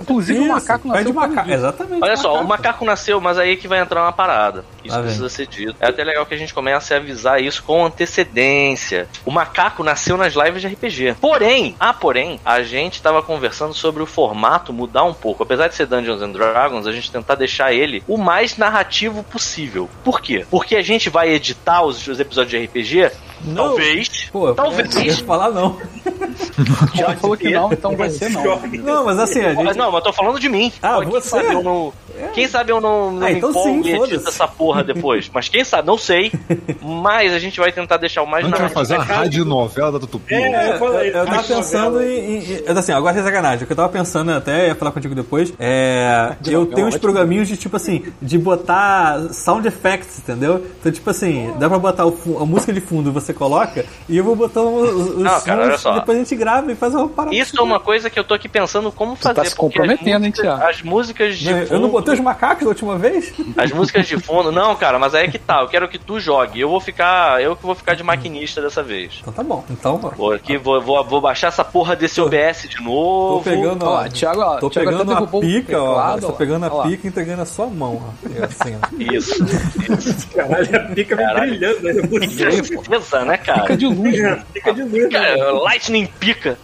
Inclusive 0.00 0.38
o 0.38 0.42
Isso, 0.42 0.52
macaco 0.52 0.82
pede 0.90 1.04
nasceu 1.04 1.14
macaco. 1.14 1.34
comigo. 1.36 1.52
Exatamente. 1.52 2.02
Olha 2.02 2.16
só, 2.16 2.40
o 2.40 2.46
macaco 2.46 2.84
nasceu, 2.84 3.20
mas 3.20 3.38
aí 3.38 3.56
que 3.56 3.68
vai 3.68 3.80
entrar 3.80 4.02
uma 4.02 4.12
parada. 4.12 4.64
Isso 4.84 4.94
vem. 4.94 5.04
precisa 5.04 5.28
ser 5.28 5.46
dito. 5.46 5.76
É 5.80 5.88
até 5.88 6.04
legal 6.04 6.24
que 6.24 6.34
a 6.34 6.38
gente 6.38 6.54
comece 6.54 6.94
a 6.94 6.98
avisar 6.98 7.42
isso 7.42 7.62
com 7.62 7.84
antecedência. 7.84 9.08
O 9.24 9.30
macaco 9.30 9.82
nasceu 9.82 10.16
nas 10.16 10.34
lives 10.34 10.62
de 10.62 10.68
RPG. 10.68 11.16
Porém, 11.20 11.74
ah, 11.78 11.92
porém, 11.92 12.35
a 12.44 12.62
gente 12.62 13.02
tava 13.02 13.22
conversando 13.22 13.74
sobre 13.74 14.02
o 14.02 14.06
formato 14.06 14.72
mudar 14.72 15.04
um 15.04 15.14
pouco. 15.14 15.42
Apesar 15.42 15.68
de 15.68 15.74
ser 15.74 15.86
Dungeons 15.86 16.22
and 16.22 16.32
Dragons, 16.32 16.86
a 16.86 16.92
gente 16.92 17.10
tentar 17.10 17.34
deixar 17.34 17.72
ele 17.72 18.02
o 18.06 18.16
mais 18.16 18.56
narrativo 18.56 19.22
possível. 19.22 19.88
Por 20.04 20.20
quê? 20.20 20.46
Porque 20.50 20.76
a 20.76 20.82
gente 20.82 21.08
vai 21.08 21.30
editar 21.30 21.82
os, 21.82 22.06
os 22.06 22.20
episódios 22.20 22.50
de 22.50 22.66
RPG? 22.66 23.12
Não. 23.44 23.54
Talvez. 23.68 24.28
Pô, 24.32 24.54
Talvez. 24.54 24.96
eu 24.96 25.02
ia 25.02 25.16
falar 25.18 25.50
não. 25.50 25.76
Já 26.94 27.14
falou 27.16 27.36
que 27.36 27.50
não, 27.50 27.72
então 27.72 27.96
vai 27.96 28.10
ser 28.10 28.30
não. 28.30 28.42
Não, 28.82 29.04
mas 29.04 29.18
assim, 29.18 29.40
a 29.40 29.54
Mas 29.54 29.66
gente... 29.68 29.76
não, 29.78 29.90
mas 29.92 30.02
tô 30.04 30.12
falando 30.12 30.38
de 30.40 30.48
mim. 30.48 30.72
Ah, 30.82 30.94
Pô, 30.96 31.00
quem 31.02 31.10
você? 31.10 31.28
sabe 31.28 31.52
eu 31.52 31.62
não. 31.62 31.92
Quem 32.32 32.48
sabe 32.48 32.72
eu 32.72 32.80
não, 32.80 33.10
não 33.12 33.26
Ah, 33.26 33.30
me 33.30 33.36
então 33.36 33.50
empolgo 33.50 33.84
sim, 33.84 34.12
e 34.12 34.14
essa 34.16 34.48
porra 34.48 34.82
depois. 34.82 35.30
Mas 35.32 35.48
quem 35.48 35.62
sabe, 35.64 35.86
não 35.86 35.98
sei. 35.98 36.32
Mas 36.82 37.32
a 37.32 37.38
gente 37.38 37.58
vai 37.60 37.70
tentar 37.72 37.98
deixar 37.98 38.22
o 38.22 38.26
mais 38.26 38.44
A 38.44 38.48
gente 38.48 38.58
vai 38.58 38.68
fazer 38.70 38.94
uma 38.96 39.04
rádio 39.04 39.44
novela 39.44 39.92
da 39.92 39.98
Tutupi. 40.00 40.34
É, 40.34 40.74
eu 40.74 40.78
falei. 40.78 41.10
eu 41.10 41.26
tava 41.26 41.42
pensando 41.42 41.92
novela. 41.94 42.04
em, 42.10 42.38
em- 42.38 42.78
Assim, 42.78 42.92
agora 42.92 43.18
é 43.18 43.22
sacanagem. 43.22 43.64
O 43.64 43.66
que 43.66 43.72
eu 43.72 43.76
tava 43.76 43.88
pensando 43.88 44.30
até, 44.32 44.68
ia 44.68 44.74
falar 44.74 44.92
contigo 44.92 45.14
depois, 45.14 45.52
é. 45.58 46.34
Eu 46.46 46.66
tenho 46.66 46.86
uns 46.86 46.96
programinhos 46.96 47.48
de 47.48 47.56
tipo 47.56 47.76
assim, 47.76 48.04
de 48.20 48.38
botar 48.38 49.32
sound 49.32 49.66
effects, 49.66 50.18
entendeu? 50.18 50.64
Então, 50.80 50.90
tipo 50.92 51.08
assim, 51.10 51.52
dá 51.58 51.68
pra 51.68 51.78
botar 51.78 52.04
a 52.04 52.44
música 52.46 52.72
de 52.72 52.80
fundo, 52.80 53.12
você 53.12 53.25
coloca, 53.34 53.84
e 54.08 54.16
eu 54.16 54.24
vou 54.24 54.34
botando 54.36 54.66
os, 54.74 54.90
os 55.16 55.22
Não, 55.22 55.40
cara, 55.40 55.62
olha 55.64 55.78
só. 55.78 55.92
e 55.92 56.00
depois 56.00 56.16
a 56.16 56.20
gente 56.20 56.36
grava 56.36 56.70
e 56.70 56.74
faz 56.74 56.94
uma 56.94 57.08
parada. 57.08 57.34
Isso 57.34 57.58
é 57.58 57.62
uma 57.62 57.80
coisa 57.80 58.08
que 58.10 58.18
eu 58.18 58.24
tô 58.24 58.34
aqui 58.34 58.48
pensando 58.48 58.90
como 58.92 59.16
fazer. 59.16 59.34
tá 59.34 59.44
se 59.44 59.54
comprometendo, 59.54 60.24
hein, 60.24 60.32
as 60.32 60.36
músicas, 60.36 60.42
Thiago? 60.42 60.62
as 60.70 60.82
músicas 60.82 61.38
de 61.38 61.50
Não, 61.52 61.60
fundo. 61.62 61.74
Eu 61.74 61.80
não 61.80 61.88
botei 61.88 62.14
os 62.14 62.20
macacos 62.20 62.62
da 62.64 62.68
última 62.68 62.98
vez? 62.98 63.32
As 63.56 63.70
músicas 63.72 64.06
de 64.06 64.18
fundo. 64.18 64.50
Não, 64.52 64.74
cara, 64.76 64.98
mas 64.98 65.14
aí 65.14 65.26
é 65.26 65.28
que 65.28 65.38
tá. 65.38 65.60
Eu 65.62 65.68
quero 65.68 65.88
que 65.88 65.98
tu 65.98 66.18
jogue. 66.20 66.60
Eu 66.60 66.68
vou 66.68 66.80
ficar. 66.80 67.42
Eu 67.42 67.56
que 67.56 67.62
vou 67.62 67.74
ficar 67.74 67.94
de 67.94 68.02
maquinista 68.02 68.60
dessa 68.62 68.82
vez. 68.82 69.18
Então 69.20 69.32
tá 69.32 69.42
bom. 69.42 69.64
Então, 69.70 69.98
Vou 70.16 70.32
aqui, 70.32 70.56
vou, 70.56 70.80
vou, 70.80 71.04
vou 71.04 71.20
baixar 71.20 71.48
essa 71.48 71.64
porra 71.64 71.96
desse 71.96 72.20
OBS 72.20 72.68
de 72.68 72.76
tô 72.76 72.84
novo. 72.84 73.42
pegando, 73.44 73.84
ó. 73.84 74.02
Ó, 74.04 74.08
Thiago, 74.08 74.40
ó, 74.40 74.56
Tô 74.58 74.70
Thiago 74.70 74.90
pegando 74.90 75.12
a 75.12 75.26
pica, 75.40 75.82
ó. 75.82 76.18
Tô 76.18 76.32
pegando 76.32 76.66
a 76.66 76.72
Ó 76.72 76.82
pica 76.82 77.06
e 77.06 77.10
entregando 77.10 77.42
a 77.42 77.46
sua 77.46 77.66
mão, 77.66 78.02
ó. 78.08 78.28
E 78.28 78.42
assim, 78.42 78.76
ó. 78.80 78.86
Isso. 79.14 79.44
Isso. 79.44 80.28
Caralho, 80.28 80.76
a 80.76 80.80
pica 80.94 81.16
me 81.16 81.22
Caralho. 81.22 81.50
brilhando. 81.50 81.82
Né? 81.82 81.92
Né, 83.24 83.36
cara? 83.36 83.62
Fica 83.62 83.76
de 83.76 83.86
luz, 83.86 84.18
né? 84.18 84.44
Pica 84.52 84.74
de 84.74 84.82
luz. 84.82 85.04
né? 85.04 85.08
Cara, 85.18 85.52
Lightning 85.52 86.06
pica. 86.06 86.58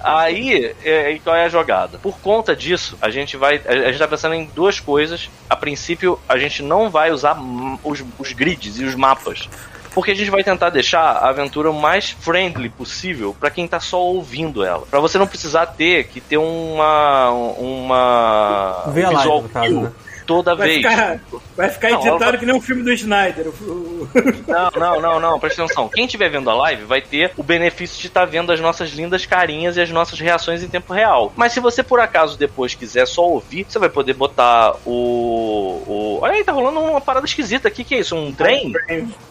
Aí, 0.00 0.74
é, 0.84 1.12
e 1.12 1.20
qual 1.20 1.34
é 1.34 1.44
a 1.44 1.48
jogada? 1.48 1.98
Por 1.98 2.18
conta 2.18 2.54
disso, 2.54 2.98
a 3.00 3.10
gente 3.10 3.36
vai. 3.36 3.60
A, 3.66 3.90
gente 3.90 3.98
tá 3.98 4.08
pensando 4.08 4.34
em 4.34 4.44
duas 4.54 4.80
coisas. 4.80 5.30
A 5.48 5.56
princípio, 5.56 6.18
a 6.28 6.36
gente 6.38 6.62
não 6.62 6.90
vai 6.90 7.10
usar 7.10 7.36
os, 7.82 8.04
os 8.18 8.32
grids 8.32 8.78
e 8.78 8.84
os 8.84 8.94
mapas. 8.94 9.48
Porque 9.94 10.12
a 10.12 10.14
gente 10.14 10.30
vai 10.30 10.44
tentar 10.44 10.70
deixar 10.70 11.00
a 11.00 11.28
aventura 11.28 11.70
o 11.70 11.74
mais 11.74 12.10
friendly 12.10 12.68
possível 12.68 13.34
pra 13.38 13.50
quem 13.50 13.66
tá 13.66 13.80
só 13.80 14.00
ouvindo 14.00 14.62
ela. 14.62 14.86
Pra 14.86 15.00
você 15.00 15.18
não 15.18 15.26
precisar 15.26 15.66
ter 15.66 16.04
que 16.04 16.20
ter 16.20 16.36
uma. 16.36 17.30
uma. 17.30 18.84
Ver 18.92 19.06
a 19.06 19.10
um 19.10 19.12
live, 19.12 19.16
visual 19.16 19.42
no 19.42 19.48
caso, 19.48 19.80
né? 19.80 19.92
Toda 20.28 20.54
Vai 20.54 20.68
vez. 20.68 20.76
ficar, 20.86 21.20
vai 21.56 21.68
ficar 21.70 21.90
Não, 21.90 21.98
editado 22.00 22.22
ela- 22.24 22.36
que 22.36 22.44
nem 22.46 22.54
um 22.54 22.60
filme 22.60 22.82
do 22.82 22.92
Snyder. 22.92 23.46
Não, 24.46 24.70
não, 24.80 25.00
não, 25.00 25.20
não, 25.20 25.38
presta 25.40 25.62
atenção. 25.64 25.88
Quem 25.88 26.04
estiver 26.06 26.28
vendo 26.30 26.48
a 26.50 26.54
live 26.54 26.84
vai 26.84 27.00
ter 27.02 27.32
o 27.36 27.42
benefício 27.42 28.00
de 28.00 28.06
estar 28.06 28.24
vendo 28.24 28.50
as 28.52 28.60
nossas 28.60 28.90
lindas 28.90 29.26
carinhas 29.26 29.76
e 29.76 29.80
as 29.80 29.90
nossas 29.90 30.18
reações 30.18 30.62
em 30.62 30.68
tempo 30.68 30.92
real. 30.92 31.32
Mas 31.36 31.52
se 31.52 31.60
você 31.60 31.82
por 31.82 32.00
acaso 32.00 32.38
depois 32.38 32.74
quiser 32.74 33.06
só 33.06 33.22
ouvir, 33.26 33.66
você 33.68 33.78
vai 33.78 33.88
poder 33.88 34.14
botar 34.14 34.74
o. 34.86 35.82
o... 35.86 36.18
Olha 36.22 36.34
aí, 36.34 36.44
tá 36.44 36.52
rolando 36.52 36.80
uma 36.80 37.00
parada 37.00 37.26
esquisita 37.26 37.68
aqui. 37.68 37.84
que 37.84 37.94
é 37.94 38.00
isso? 38.00 38.14
Um 38.16 38.32
trem? 38.32 38.72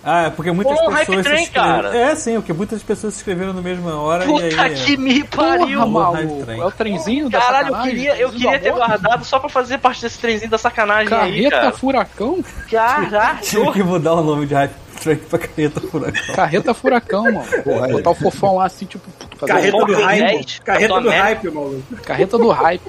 Ah, 0.04 0.25
é 0.25 0.30
porque 0.30 0.51
muitas 0.51 0.77
Pô, 0.80 0.88
um 0.89 0.92
hype 0.92 1.08
pessoas. 1.08 1.25
se 1.25 1.30
train, 1.32 1.44
inscreveram- 1.44 1.82
cara. 1.84 1.98
É, 1.98 2.16
sim, 2.16 2.36
porque 2.36 2.54
muitas 2.54 2.84
pessoas 2.84 3.13
se 3.13 3.20
inscreveram 3.20 3.54
na 3.54 3.62
mesma 3.62 3.96
hora 4.00 4.24
e 4.24 4.27
Puta 4.27 4.62
aí. 4.63 4.75
que 4.75 4.98
me 4.98 5.24
pariu! 5.24 5.82
Porra, 5.89 6.18
Hype. 6.18 6.44
Train. 6.44 6.60
É 6.62 6.66
o 6.66 6.72
trenzinho 6.72 7.30
da 7.30 7.39
Caralho, 7.39 7.75
eu 7.75 7.82
queria, 7.82 8.16
eu 8.18 8.30
queria 8.32 8.60
ter 8.60 8.72
guardado 8.74 9.24
só 9.25 9.39
pra 9.39 9.50
fazer 9.50 9.77
parte 9.80 10.01
desse 10.01 10.20
trenzinho 10.20 10.50
da 10.51 10.58
sacanagem 10.58 10.87
aí, 10.96 11.08
Carreta 11.08 11.50
cara. 11.50 11.72
furacão? 11.72 12.44
Caralho! 12.70 13.39
Tive 13.41 13.72
que 13.72 13.84
mudar 13.84 14.13
o 14.13 14.24
nome 14.24 14.46
de 14.46 14.53
Hype 14.53 14.74
Train 15.01 15.15
pra 15.17 15.39
Carreta 15.39 15.82
Furacão. 15.82 16.36
Carreta 16.36 16.74
furacão, 16.74 17.24
mano. 17.24 17.63
Porra, 17.63 17.88
Botar 17.89 18.10
o 18.10 18.15
fofão 18.15 18.56
lá 18.56 18.65
assim, 18.65 18.86
tipo. 18.86 19.08
Fazer 19.38 19.53
Carreta 19.53 19.77
um- 19.77 19.86
do 19.86 19.94
hype. 19.94 20.62
Carreta 20.62 21.01
do 21.01 21.10
hype, 21.10 21.50
maluco. 21.51 21.84
Carreta 22.03 22.38
do 22.38 22.50
hype. 22.50 22.82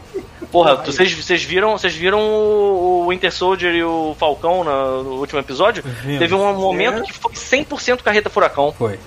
Porra, 0.50 0.76
vocês, 0.76 1.12
vocês 1.12 1.42
viram, 1.44 1.72
vocês 1.76 1.94
viram 1.94 2.20
o 2.20 2.88
o 3.08 3.10
Winter 3.10 3.32
Soldier 3.32 3.74
e 3.74 3.82
o 3.82 4.14
Falcão 4.18 4.62
na- 4.64 5.02
no 5.02 5.18
último 5.18 5.38
episódio? 5.40 5.82
Vimos. 6.02 6.18
Teve 6.18 6.34
um 6.34 6.54
momento 6.54 7.02
que 7.02 7.12
foi 7.12 7.32
100% 7.34 8.02
carreta 8.02 8.28
furacão. 8.28 8.72
Foi. 8.76 8.98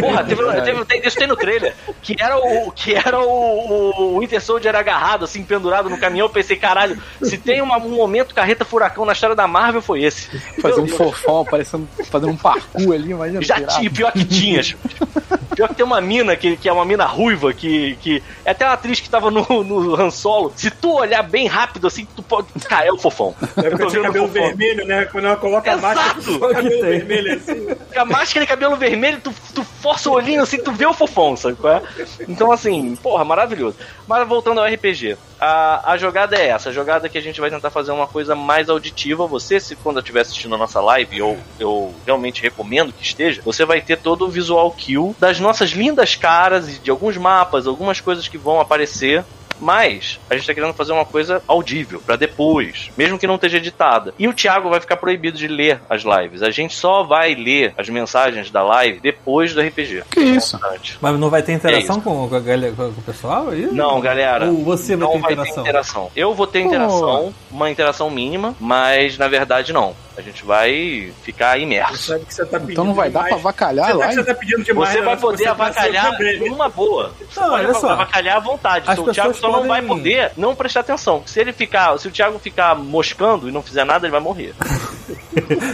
Porra, 0.00 0.24
teve, 0.24 0.42
teve, 0.62 0.84
tem, 0.86 1.06
isso 1.06 1.16
tem 1.16 1.26
no 1.26 1.36
trailer. 1.36 1.74
Que 2.02 2.16
era 2.18 2.38
o 2.38 2.70
que 2.72 2.94
era 2.94 3.18
o, 3.20 4.14
o 4.16 4.20
Winter 4.20 4.40
Soldier 4.42 4.74
agarrado, 4.74 5.24
assim, 5.24 5.42
pendurado 5.42 5.88
no 5.90 5.98
caminhão. 5.98 6.26
Eu 6.26 6.30
pensei, 6.30 6.56
caralho, 6.56 6.98
se 7.22 7.36
tem 7.36 7.60
uma- 7.60 7.78
um 7.78 7.90
momento 7.90 8.34
carreta 8.34 8.64
furacão 8.64 9.04
na 9.04 9.12
história 9.12 9.36
da 9.36 9.46
Marvel, 9.46 9.82
foi 9.82 10.02
esse. 10.02 10.28
Fazer 10.60 10.80
um 10.80 10.88
fofão, 10.88 11.44
parecendo 11.44 11.86
fazendo 12.10 12.30
um 12.32 12.36
parkour 12.36 12.94
ali, 12.94 13.10
imagina. 13.10 13.42
Já 13.42 13.60
tinha, 13.62 13.90
pior 13.90 14.12
que 14.12 14.24
tinha. 14.24 14.60
Pior 15.54 15.68
que 15.68 15.74
tem 15.74 15.84
uma 15.84 16.00
mina 16.00 16.36
que, 16.36 16.49
que 16.56 16.68
é 16.68 16.72
uma 16.72 16.84
mina 16.84 17.04
ruiva, 17.04 17.52
que, 17.52 17.96
que 17.96 18.22
é 18.44 18.50
até 18.50 18.64
uma 18.64 18.74
atriz 18.74 19.00
que 19.00 19.08
tava 19.10 19.30
no, 19.30 19.44
no 19.64 19.94
Han 20.00 20.10
Solo. 20.10 20.52
Se 20.56 20.70
tu 20.70 20.92
olhar 20.94 21.22
bem 21.22 21.46
rápido 21.46 21.86
assim, 21.86 22.06
tu 22.16 22.22
pode. 22.22 22.48
Cara, 22.68 22.86
é 22.86 22.92
o 22.92 22.98
fofão. 22.98 23.34
É 23.56 23.66
Eu 23.66 23.70
porque 23.70 23.84
tô 23.84 23.90
vendo 23.90 24.02
cabelo 24.02 24.28
fofão. 24.28 24.46
vermelho, 24.48 24.86
né? 24.86 25.04
Quando 25.06 25.26
ela 25.26 25.36
coloca 25.36 25.72
a 25.72 25.76
máscara, 25.76 26.18
Exato! 26.18 26.38
com 26.38 26.46
o 26.46 26.50
cabelo 26.50 26.80
vermelho 26.82 27.34
assim. 27.34 27.66
A 28.00 28.04
máscara 28.04 28.44
e 28.44 28.46
cabelo 28.46 28.76
vermelho, 28.76 29.20
tu, 29.20 29.34
tu 29.54 29.62
força 29.64 30.08
o 30.08 30.12
olhinho 30.14 30.42
assim, 30.42 30.58
tu 30.58 30.72
vê 30.72 30.86
o 30.86 30.94
fofão, 30.94 31.36
sabe 31.36 31.56
é? 31.64 31.82
Então, 32.28 32.50
assim, 32.50 32.96
porra, 32.96 33.24
maravilhoso. 33.24 33.76
Mas 34.06 34.26
voltando 34.26 34.60
ao 34.60 34.66
RPG, 34.66 35.16
a, 35.40 35.92
a 35.92 35.96
jogada 35.96 36.36
é 36.36 36.48
essa: 36.48 36.68
a 36.68 36.72
jogada 36.72 37.08
que 37.08 37.16
a 37.16 37.20
gente 37.20 37.40
vai 37.40 37.50
tentar 37.50 37.70
fazer 37.70 37.92
uma 37.92 38.06
coisa 38.06 38.34
mais 38.34 38.68
auditiva. 38.68 39.26
Você, 39.26 39.58
se 39.58 39.74
quando 39.74 39.98
estiver 39.98 40.20
assistindo 40.20 40.54
a 40.54 40.58
nossa 40.58 40.80
live, 40.80 41.18
eu, 41.18 41.38
eu 41.58 41.94
realmente 42.04 42.42
recomendo 42.42 42.92
que 42.92 43.02
esteja, 43.02 43.40
você 43.42 43.64
vai 43.64 43.80
ter 43.80 43.96
todo 43.96 44.26
o 44.26 44.28
visual 44.28 44.70
kill 44.72 45.16
das 45.18 45.40
nossas 45.40 45.70
lindas 45.70 46.14
caras 46.14 46.68
e 46.68 46.78
de 46.78 46.90
alguns 46.90 47.16
mapas, 47.16 47.66
algumas 47.66 48.00
coisas 48.00 48.28
que 48.28 48.36
vão 48.36 48.60
aparecer. 48.60 49.24
Mas 49.60 50.18
a 50.28 50.34
gente 50.34 50.46
tá 50.46 50.54
querendo 50.54 50.74
fazer 50.74 50.92
uma 50.92 51.04
coisa 51.04 51.42
audível 51.46 52.00
pra 52.04 52.16
depois, 52.16 52.90
mesmo 52.96 53.18
que 53.18 53.26
não 53.26 53.34
esteja 53.34 53.58
editada. 53.58 54.14
E 54.18 54.26
o 54.26 54.34
Thiago 54.34 54.70
vai 54.70 54.80
ficar 54.80 54.96
proibido 54.96 55.36
de 55.36 55.46
ler 55.46 55.80
as 55.88 56.02
lives. 56.02 56.42
A 56.42 56.50
gente 56.50 56.74
só 56.74 57.02
vai 57.02 57.34
ler 57.34 57.74
as 57.76 57.88
mensagens 57.88 58.50
da 58.50 58.62
live 58.62 59.00
depois 59.00 59.54
do 59.54 59.60
RPG. 59.60 60.04
Que 60.10 60.20
isso? 60.20 60.56
Importante. 60.56 60.98
Mas 61.00 61.18
não 61.18 61.30
vai 61.30 61.42
ter 61.42 61.52
interação 61.52 61.96
É 61.96 62.00
com, 62.00 62.28
com, 62.28 62.34
a 62.34 62.40
galera, 62.40 62.72
com 62.74 62.88
o 62.88 63.02
pessoal? 63.02 63.50
Aí? 63.50 63.68
Não, 63.70 64.00
galera. 64.00 64.46
Ou 64.46 64.64
você 64.64 64.96
vai 64.96 65.06
não 65.06 65.12
ter 65.12 65.20
vai 65.20 65.32
interação? 65.32 65.54
ter 65.54 65.60
interação. 65.60 66.10
Eu 66.16 66.34
vou 66.34 66.46
ter 66.46 66.60
interação, 66.60 67.34
uma 67.50 67.70
interação 67.70 68.10
mínima, 68.10 68.54
mas 68.58 69.18
na 69.18 69.28
verdade 69.28 69.72
não. 69.72 69.94
A 70.20 70.22
gente 70.22 70.44
vai 70.44 71.12
ficar 71.22 71.58
imerso. 71.58 72.12
Sabe 72.12 72.24
que 72.26 72.34
você 72.34 72.44
tá 72.44 72.58
pedindo 72.60 72.72
Então 72.72 72.84
não 72.84 72.94
vai 72.94 73.08
dar 73.10 73.20
pra 73.20 73.28
demais. 73.28 73.44
avacalhar 73.46 73.86
Você, 73.86 73.92
lá? 73.94 74.00
tá, 74.00 74.08
que 74.08 74.14
você 74.14 74.24
tá 74.24 74.34
pedindo 74.34 74.62
demais. 74.64 74.88
Você 74.90 74.98
né? 75.00 75.04
vai 75.04 75.16
poder 75.16 75.44
tá 75.44 75.50
sendo 75.50 75.62
avacalhar 75.62 76.18
né? 76.18 76.32
numa 76.48 76.68
boa. 76.68 77.12
Você 77.18 77.40
Não, 77.40 77.48
pode 77.50 77.64
olha 77.64 77.74
só. 77.74 77.88
avacalhar 77.90 78.36
à 78.36 78.40
vontade. 78.40 78.90
As 78.90 78.98
o 78.98 79.12
Thiago 79.12 79.34
só 79.34 79.50
não 79.50 79.66
vai 79.66 79.80
podem- 79.82 79.88
poder 79.88 80.32
não 80.36 80.54
prestar 80.54 80.80
atenção. 80.80 81.22
Se 81.26 81.40
ele 81.40 81.52
ficar, 81.52 81.98
se 81.98 82.06
o 82.08 82.10
Thiago 82.10 82.38
ficar 82.38 82.74
moscando 82.76 83.48
e 83.48 83.52
não 83.52 83.62
fizer 83.62 83.84
nada, 83.84 84.06
ele 84.06 84.12
vai 84.12 84.20
morrer. 84.20 84.54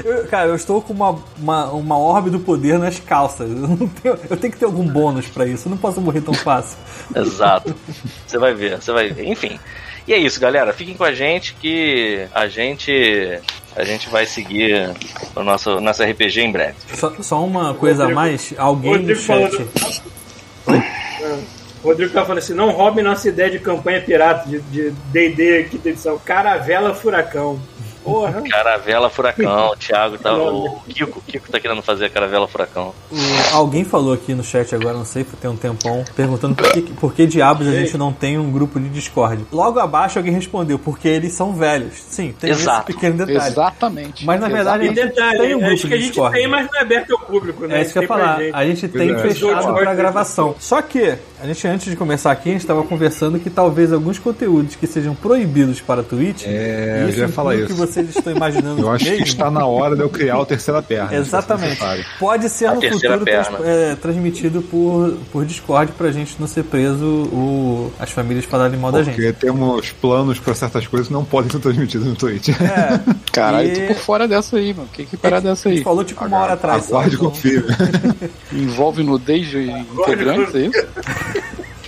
Eu- 0.05 0.27
cara, 0.29 0.49
eu 0.49 0.55
estou 0.55 0.81
com 0.81 0.93
uma, 0.93 1.19
uma, 1.39 1.71
uma 1.73 1.99
orbe 1.99 2.31
do 2.31 2.39
poder 2.41 2.79
nas 2.79 2.99
calças. 3.01 3.51
Eu, 3.51 3.57
não 3.57 3.89
tenho, 3.89 4.19
eu 4.31 4.37
tenho 4.37 4.53
que 4.53 4.59
ter 4.59 4.65
algum 4.65 4.87
bônus 4.87 5.27
pra 5.27 5.47
isso. 5.47 5.67
Eu 5.67 5.71
não 5.71 5.77
posso 5.79 6.01
morrer 6.01 6.21
tão 6.21 6.35
fácil. 6.35 6.79
Exato. 7.15 7.75
Você 8.27 8.39
vai 8.39 8.55
ver, 8.55 8.81
você 8.81 8.93
vai 8.93 9.09
ver. 9.11 9.25
Enfim. 9.27 9.59
E 10.07 10.13
é 10.15 10.19
isso, 10.19 10.39
galera. 10.41 10.73
Fiquem 10.73 10.95
com 10.95 11.03
a 11.05 11.13
gente 11.13 11.55
que 11.55 12.27
a 12.33 12.47
gente 12.47 13.41
a 13.77 13.85
gente 13.85 14.09
vai 14.09 14.27
seguir 14.27 14.93
o 15.35 15.43
nosso 15.43 15.81
nosso 15.81 16.03
RPG 16.03 16.41
em 16.41 16.51
breve. 16.53 16.75
Só, 16.95 17.13
só 17.21 17.45
uma 17.45 17.75
coisa 17.75 18.05
a 18.05 18.07
Rodrigo- 18.07 18.21
mais. 18.21 18.55
Alguém 18.57 18.93
no 18.93 18.99
Rodrigo 18.99 19.21
chat... 19.21 19.51
falando- 19.53 20.87
O 21.85 21.89
Rodrigo 21.89 22.13
tá 22.13 22.23
falando 22.23 22.39
assim: 22.39 22.55
não 22.55 22.71
roube 22.71 23.01
nossa 23.03 23.29
ideia 23.29 23.51
de 23.51 23.59
campanha 23.61 24.01
pirata 24.01 24.49
de 24.49 24.59
de 24.61 24.91
DD 25.13 25.65
quinta 25.71 25.89
edição. 25.91 26.19
Caravela 26.19 26.95
Furacão. 26.95 27.61
Porra. 28.07 28.43
Caravela 28.49 29.11
Furacão, 29.11 29.71
o 29.71 29.77
Thiago 29.77 30.19
tá. 30.19 30.33
O 30.35 30.81
Kiko, 30.89 31.19
o 31.19 31.23
Kiko 31.23 31.51
tá 31.51 31.59
querendo 31.59 31.83
fazer 31.83 32.07
a 32.07 32.09
Caravela 32.09 32.47
Furacão. 32.47 32.95
Alguém 33.53 33.85
falou 33.85 34.15
aqui 34.15 34.33
no 34.35 34.45
chat 34.45 34.75
agora, 34.75 34.97
não 34.97 35.05
sei, 35.05 35.25
tem 35.41 35.51
um 35.51 35.57
tempão, 35.57 36.05
perguntando 36.15 36.55
por 36.55 36.73
que, 36.73 36.81
por 36.83 37.13
que 37.13 37.27
diabos 37.27 37.67
a 37.67 37.73
gente 37.73 37.99
não 37.99 38.13
tem 38.13 38.39
um 38.39 38.51
grupo 38.51 38.79
de 38.79 38.89
Discord. 38.89 39.45
Logo 39.53 39.79
abaixo 39.81 40.19
alguém 40.19 40.33
respondeu, 40.33 40.79
porque 40.79 41.09
eles 41.09 41.33
são 41.33 41.53
velhos. 41.53 41.95
Sim, 42.09 42.35
tem 42.39 42.51
Exato. 42.51 42.91
esse 42.91 42.95
pequeno 42.99 43.17
detalhe. 43.27 43.51
Exatamente. 43.53 44.25
Mas, 44.25 44.41
na 44.41 44.49
verdade, 44.49 44.85
E 44.85 44.89
a 44.89 44.95
gente 44.95 45.05
detalhe, 45.07 45.39
tem 45.39 45.55
um 45.55 45.59
grupo 45.59 45.75
acho 45.75 45.89
que 45.89 45.95
a 45.95 45.97
de 45.97 46.03
gente 46.03 46.13
Discord. 46.13 46.37
tem, 46.37 46.49
mas 46.49 46.67
não 46.71 46.79
é 46.79 46.83
aberto 46.83 47.11
ao 47.13 47.19
público, 47.19 47.67
né? 47.67 47.79
É 47.79 47.83
isso 47.83 47.93
que 47.93 47.99
eu 47.99 48.03
ia 48.03 48.09
falar. 48.09 48.39
gente. 48.41 48.55
A 48.55 48.65
gente 48.67 48.89
tem 48.89 49.11
é. 49.11 49.19
fechado 49.19 49.75
pra 49.75 49.95
gravação. 49.95 50.55
Só 50.59 50.81
que, 50.81 51.17
a 51.41 51.47
gente 51.47 51.67
antes 51.67 51.91
de 51.91 51.97
começar 51.97 52.31
aqui, 52.31 52.51
a 52.51 52.53
gente 52.53 52.61
estava 52.63 52.83
conversando 52.85 53.39
que 53.39 53.51
talvez 53.51 53.93
alguns 53.93 54.19
conteúdos 54.19 54.77
que 54.77 54.87
sejam 54.87 55.15
proibidos 55.15 55.81
para 55.81 56.01
a 56.01 56.05
Twitch, 56.05 56.45
É, 56.47 57.01
eu 57.03 57.09
isso 57.09 57.19
já 57.19 57.27
ia 57.27 57.33
falar 57.33 57.57
isso. 57.57 57.75
Que 58.05 58.13
vocês 58.13 58.17
estão 58.17 58.33
imaginando 58.35 58.81
Eu 58.83 58.91
acho 58.91 59.05
que 59.05 59.11
mesmo. 59.11 59.27
está 59.27 59.51
na 59.51 59.67
hora 59.67 59.95
de 59.97 60.03
eu 60.03 60.09
criar 60.09 60.39
o 60.39 60.47
terceira 60.47 60.83
perna. 60.83 61.15
Exatamente. 61.15 61.81
Pode 62.19 62.49
ser 62.49 62.67
A 62.67 62.75
no 62.75 62.83
futuro 62.83 63.25
trans- 63.25 63.49
é, 63.65 63.95
transmitido 63.97 64.63
por, 64.63 65.17
por 65.33 65.45
Discord 65.45 65.93
pra 65.93 66.11
gente 66.11 66.37
não 66.39 66.47
ser 66.47 66.65
preso 66.65 67.05
o, 67.05 67.93
as 67.99 68.11
famílias 68.11 68.45
falarem 68.45 68.79
mal 68.79 68.93
da 68.93 69.03
gente. 69.03 69.15
Porque 69.15 69.33
temos 69.33 69.91
planos 69.93 70.39
para 70.39 70.55
certas 70.55 70.87
coisas 70.87 71.09
que 71.09 71.13
não 71.15 71.25
podem 71.25 71.51
ser 71.51 71.59
transmitidos 71.61 72.07
no 72.07 72.15
Twitch. 72.15 72.49
É, 72.51 73.01
Caralho, 73.33 73.69
E- 73.69 73.81
tô 73.89 73.95
por 73.95 73.97
fora 74.03 74.29
dessa 74.29 74.57
aí, 74.57 74.73
mano. 74.75 74.89
Que 74.93 75.05
que 75.05 75.17
parada 75.17 75.49
é 75.49 75.53
essa 75.53 75.69
a 75.69 75.71
aí? 75.71 75.77
gente 75.79 75.85
falou 75.85 76.05
tipo 76.05 76.25
uma 76.25 76.39
hora 76.39 76.53
atrás. 76.55 76.89
Aguarde 76.89 77.15
e 77.15 77.19
confie. 77.19 77.63
Envolve 78.53 79.03
nudez 79.03 79.47
de 79.49 79.71
integrantes, 79.71 80.55
é 80.55 80.59
isso? 80.67 80.87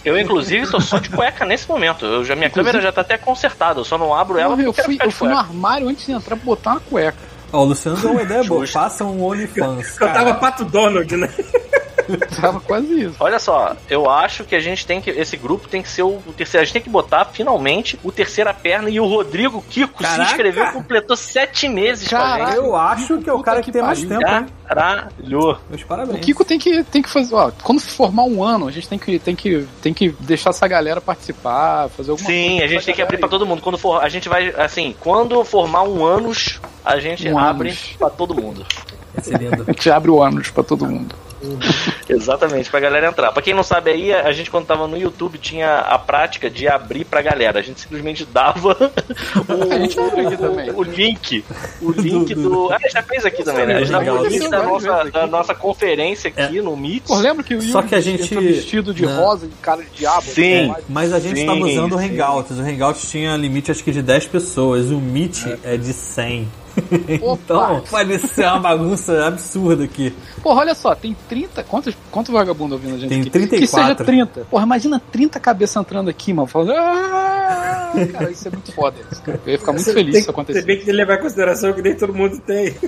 Eu, 0.09 0.19
inclusive, 0.19 0.71
tô 0.71 0.81
só 0.81 0.99
de 0.99 1.11
cueca 1.11 1.45
nesse 1.45 1.69
momento. 1.69 2.05
Eu 2.05 2.25
já, 2.25 2.35
minha 2.35 2.51
câmera 2.51 2.81
já 2.81 2.91
tá 2.91 3.03
até 3.03 3.19
consertada. 3.19 3.81
Eu 3.81 3.85
só 3.85 3.99
não 3.99 4.15
abro 4.15 4.39
ela 4.39 4.61
eu 4.61 4.73
fui, 4.73 4.99
eu 5.03 5.11
fui 5.11 5.29
no 5.29 5.37
armário 5.37 5.89
antes 5.89 6.07
de 6.07 6.13
entrar 6.13 6.37
pra 6.37 6.45
botar 6.45 6.71
uma 6.73 6.81
cueca. 6.81 7.19
Ó, 7.53 7.63
o 7.63 7.65
Luciano 7.65 7.97
deu 7.99 8.11
uma 8.13 8.23
ideia 8.23 8.45
boa. 8.45 8.67
Faça 8.67 9.05
um 9.05 9.23
OnlyFans. 9.25 9.99
Eu 10.01 10.07
tava 10.07 10.25
cara. 10.25 10.35
Pato 10.35 10.65
Donald, 10.65 11.17
né? 11.17 11.29
Tava 12.41 12.61
quase 12.61 13.03
isso. 13.05 13.17
Olha 13.21 13.39
só, 13.39 13.77
eu 13.89 14.09
acho 14.11 14.45
que 14.45 14.55
a 14.55 14.61
gente 14.61 14.87
tem 14.87 15.01
que. 15.01 15.11
Esse 15.11 15.37
grupo 15.37 15.69
tem 15.69 15.83
que 15.83 15.89
ser 15.89 16.03
o, 16.03 16.19
o 16.27 16.33
terceiro. 16.37 16.63
A 16.63 16.65
gente 16.65 16.73
tem 16.73 16.83
que 16.83 16.91
botar 16.91 17.25
finalmente 17.27 17.99
o 18.03 18.11
terceira 18.13 18.53
perna 18.55 18.89
e 18.91 18.99
o 19.01 19.07
Rodrigo 19.07 19.63
Kiko 19.69 20.03
Caraca! 20.03 20.25
se 20.25 20.31
inscreveu, 20.33 20.73
completou 20.73 21.17
sete 21.17 21.69
meses 21.69 22.09
com 22.09 22.17
a 22.17 22.21
Caralho! 22.21 22.47
gente. 22.47 22.57
Eu 22.57 22.77
acho 22.77 23.19
que 23.19 23.31
é 23.31 23.33
o 23.33 23.43
cara 23.43 23.61
que, 23.61 23.67
que 23.67 23.73
tem 23.73 23.83
mais 23.83 24.03
tempo? 24.05 24.53
Caralho! 24.67 25.59
Meus 25.71 25.83
O 25.83 25.87
parabéns. 25.87 26.21
Kiko 26.25 26.45
tem 26.45 26.59
que, 26.59 26.83
tem 26.85 27.03
que 27.03 27.09
fazer, 27.09 27.35
ó, 27.35 27.51
quando 27.63 27.81
formar 27.81 28.25
um 28.25 28.43
ano, 28.43 28.69
a 28.69 28.71
gente 28.71 28.89
tem 28.89 28.99
que, 28.99 29.19
tem 29.19 29.35
que, 29.35 29.67
tem 29.83 29.95
que 29.95 30.11
deixar 30.21 30.51
essa 30.51 30.67
galera 30.69 31.01
participar, 31.01 31.89
fazer 31.91 32.11
alguma 32.11 32.27
coisa. 32.27 32.41
Sim, 32.43 32.61
a 32.63 32.67
gente 32.67 32.85
tem 32.85 32.95
que 32.95 33.03
abrir 33.03 33.19
pra 33.19 33.29
todo 33.29 33.47
mundo. 33.47 33.63
Quando 33.63 33.79
for, 33.79 34.03
a 34.03 34.09
gente 34.09 34.29
vai, 34.29 34.49
assim, 34.57 34.95
quando 35.01 35.43
formar 35.45 35.83
um 35.83 36.05
ânus, 36.05 36.61
a 36.85 36.99
gente 36.99 37.29
Um 37.29 37.39
abre 37.39 37.69
ânus. 37.71 37.95
pra 37.99 38.11
todo 38.11 38.35
mundo. 38.35 38.65
Esse 39.17 39.35
é. 39.35 39.37
A 39.67 39.73
gente 39.73 39.91
abre 39.91 40.11
o 40.11 40.23
ânus 40.23 40.51
pra 40.51 40.63
todo 40.63 40.87
mundo. 40.87 41.15
Exatamente, 42.09 42.71
pra 42.71 42.81
galera 42.81 43.09
entrar. 43.09 43.33
Pra 43.33 43.43
quem 43.43 43.55
não 43.55 43.63
sabe 43.63 43.91
aí, 43.91 44.13
a 44.13 44.33
gente 44.33 44.51
quando 44.51 44.67
tava 44.67 44.87
no 44.87 44.97
YouTube 44.97 45.39
tinha 45.39 45.79
a 45.81 45.99
prática 45.99 46.49
de 46.49 46.67
abrir 46.67 47.05
pra 47.05 47.21
galera. 47.23 47.59
A 47.59 47.63
gente 47.63 47.81
simplesmente 47.81 48.25
dava 48.25 48.71
o, 48.71 49.73
A 49.73 49.79
gente 49.79 49.95
faz 49.95 50.27
aqui 50.27 50.37
também. 50.37 50.71
o 50.71 50.83
link. 50.83 51.45
O 51.83 51.91
link 51.93 52.35
do. 52.35 52.69
Ah, 52.79 52.79
já 52.93 53.03
fez 53.03 53.25
aqui 53.25 53.43
também, 53.43 53.67
né? 53.67 53.75
A 53.77 53.79
gente 53.81 53.91
dava 53.93 54.13
o 54.21 54.27
link 54.27 54.49
da 54.49 54.63
nossa, 54.63 55.05
da 55.11 55.27
nossa 55.27 55.55
conferência 55.55 56.29
aqui 56.35 56.61
no 56.61 56.77
Meet. 56.77 57.05
Pô, 57.07 57.17
lembra 57.17 57.43
que 57.43 57.55
o 57.55 57.63
Só 57.63 57.83
que 57.83 57.95
a 57.95 58.01
gente- 58.01 58.35
vestido 58.39 58.93
de 58.95 59.05
Não. 59.07 59.17
rosa, 59.25 59.47
de 59.47 59.55
cara 59.57 59.83
de 59.83 59.91
diabo? 59.91 60.23
Sim. 60.23 60.69
né? 60.69 60.77
Mas 60.89 61.13
a 61.13 61.19
gente 61.21 61.37
Sim, 61.37 61.41
estava 61.43 61.61
usando 61.65 61.95
o 61.97 61.99
sim. 61.99 62.05
Hangouts. 62.21 62.59
O 62.59 62.63
Hangouts 62.63 63.11
tinha 63.11 63.37
limite 63.37 63.71
acho 63.71 63.83
que 63.83 63.91
de 63.91 64.03
10 64.03 64.27
pessoas. 64.27 64.91
O 64.91 64.99
Meet 65.01 65.45
é, 65.65 65.77
de 65.77 65.93
100. 65.93 66.49
Então, 67.09 67.83
vai 67.91 68.19
ser 68.19 68.45
uma 68.47 68.61
bagunça 68.61 69.27
absurda 69.27 69.85
aqui. 69.85 70.13
Porra, 70.43 70.61
olha 70.61 70.75
só, 70.75 70.95
tem 70.95 71.17
30. 71.29 71.63
Quantos, 71.65 71.95
quanto 72.11 72.33
vagabundo 72.33 72.75
ouvindo 72.75 72.95
a 72.95 72.99
gente 72.99 73.09
Tem 73.09 73.21
aqui? 73.21 73.31
34. 73.31 73.59
Que 73.59 73.67
seja 73.67 74.05
30. 74.27 74.41
Porra, 74.51 74.65
imagina 74.65 75.01
30 75.13 75.41
cabeças 75.41 75.77
entrando 75.77 76.09
aqui, 76.11 76.33
mano, 76.33 76.47
falando. 76.49 76.73
"Ah!" 76.73 77.93
Cara, 78.13 78.31
isso 78.31 78.49
é 78.49 78.51
muito 78.51 78.73
foda. 78.73 78.97
Isso, 79.11 79.23
cara. 79.23 79.41
Eu 79.47 79.53
ia 79.53 79.59
ficar 79.59 79.73
muito 79.73 79.85
Você 79.85 79.93
feliz 79.93 80.13
tem, 80.13 80.15
se 80.15 80.19
isso 80.21 80.27
Você 80.27 80.31
acontecer. 80.31 80.63
tem 80.63 80.79
que 80.79 80.93
levar 80.93 81.15
em 81.19 81.21
consideração 81.23 81.73
que 81.73 81.83
nem 81.83 81.95
todo 81.97 82.15
mundo 82.15 82.39
tem. 82.47 82.75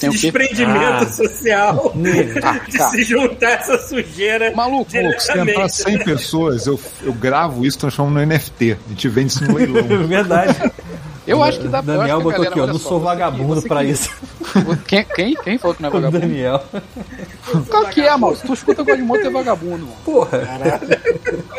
Tem? 0.00 0.10
Desprendimento 0.10 1.04
Ah. 1.04 1.06
social 1.06 1.92
Ah, 2.42 2.58
de 2.68 2.76
cara. 2.78 2.90
se 2.90 3.02
juntar 3.04 3.50
essa 3.52 3.78
sujeira. 3.78 4.52
Maluco, 4.54 4.90
Se 4.90 4.98
entrar 4.98 5.16
diretamente. 5.44 5.72
100 5.74 5.98
pessoas, 6.04 6.66
eu, 6.66 6.78
eu 7.02 7.12
gravo 7.14 7.64
isso 7.64 7.76
e 7.78 7.80
transformo 7.80 8.10
no 8.10 8.20
NFT. 8.26 8.72
A 8.86 8.88
gente 8.90 9.08
vende 9.08 9.32
isso 9.32 9.44
no 9.44 9.54
leilão. 9.54 10.06
Verdade. 10.06 10.54
Eu 11.26 11.42
acho 11.42 11.60
que 11.60 11.68
dá 11.68 11.82
pra. 11.82 11.94
eu 11.94 11.98
Daniel 11.98 12.16
botou 12.18 12.32
galera, 12.32 12.50
aqui, 12.50 12.60
ó. 12.60 12.62
olha 12.64 12.72
Não 12.72 12.78
sou 12.80 13.00
vagabundo 13.00 13.62
pra 13.62 13.80
que- 13.84 13.90
isso. 13.90 14.10
Quem, 14.86 15.04
quem, 15.04 15.34
quem 15.34 15.58
falou 15.58 15.74
que 15.74 15.82
não 15.82 15.88
é 15.88 15.92
O 15.92 15.94
vagabundo? 15.94 16.20
Daniel. 16.20 16.64
Qual 17.68 17.86
que 17.86 18.00
é, 18.00 18.16
mano? 18.16 18.36
Se 18.36 18.46
tu 18.46 18.52
escuta 18.54 18.82
Godmode 18.82 19.26
é 19.26 19.30
vagabundo, 19.30 19.84
mano. 19.86 19.96
Porra. 20.04 20.38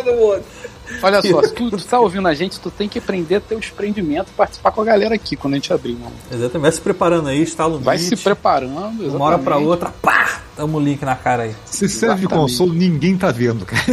Mundo. 0.05 0.43
Olha 1.03 1.21
só, 1.21 1.43
se 1.43 1.53
tu, 1.53 1.69
tu 1.69 1.83
tá 1.85 1.99
ouvindo 1.99 2.27
a 2.27 2.33
gente, 2.33 2.59
tu 2.59 2.71
tem 2.71 2.87
que 2.87 2.97
aprender 2.97 3.35
a 3.35 3.39
ter 3.41 3.55
o 3.55 3.59
desprendimento 3.59 4.29
e 4.29 4.33
participar 4.33 4.71
com 4.71 4.81
a 4.81 4.85
galera 4.85 5.15
aqui 5.15 5.35
quando 5.35 5.53
a 5.53 5.57
gente 5.57 5.71
abrir, 5.73 5.93
mano. 5.93 6.13
Exatamente. 6.31 6.61
Vai 6.61 6.71
se 6.71 6.81
preparando 6.81 7.27
aí, 7.29 7.41
instala 7.41 7.75
o 7.75 7.79
Vai 7.79 7.97
Meet, 7.97 8.09
se 8.09 8.15
preparando. 8.23 8.73
Uma 9.15 9.25
hora 9.25 9.37
pra 9.37 9.57
exatamente. 9.57 9.67
outra, 9.67 9.89
pá! 10.01 10.41
Tamo 10.57 10.79
o 10.79 10.81
link 10.81 11.05
na 11.05 11.15
cara 11.15 11.43
aí. 11.43 11.55
Se 11.65 11.87
serve 11.87 12.21
de 12.21 12.27
consolo, 12.27 12.73
ninguém 12.73 13.15
tá 13.15 13.31
vendo, 13.31 13.63
cara. 13.63 13.83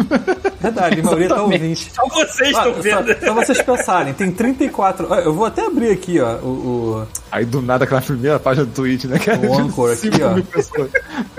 Verdade, 0.58 1.00
a 1.00 1.02
maioria 1.04 1.28
tá 1.28 1.42
ouvinte. 1.42 1.92
Só 1.94 2.08
vocês 2.08 2.48
estão 2.48 2.72
vendo. 2.80 3.20
só, 3.20 3.26
só 3.26 3.34
vocês 3.34 3.60
pensarem, 3.60 4.14
tem 4.14 4.32
34. 4.32 5.06
ó, 5.10 5.16
Eu 5.16 5.34
vou 5.34 5.44
até 5.44 5.66
abrir 5.66 5.90
aqui, 5.90 6.18
ó, 6.20 6.36
o, 6.36 7.06
Aí 7.34 7.44
do 7.44 7.60
nada, 7.60 7.82
aquela 7.84 8.00
primeira 8.00 8.38
página 8.38 8.64
do 8.64 8.70
Twitch, 8.72 9.04
né, 9.06 9.18
cara? 9.18 9.40
O 9.40 9.58
Anchor 9.58 9.90
aqui, 9.92 10.08
5 10.08 10.18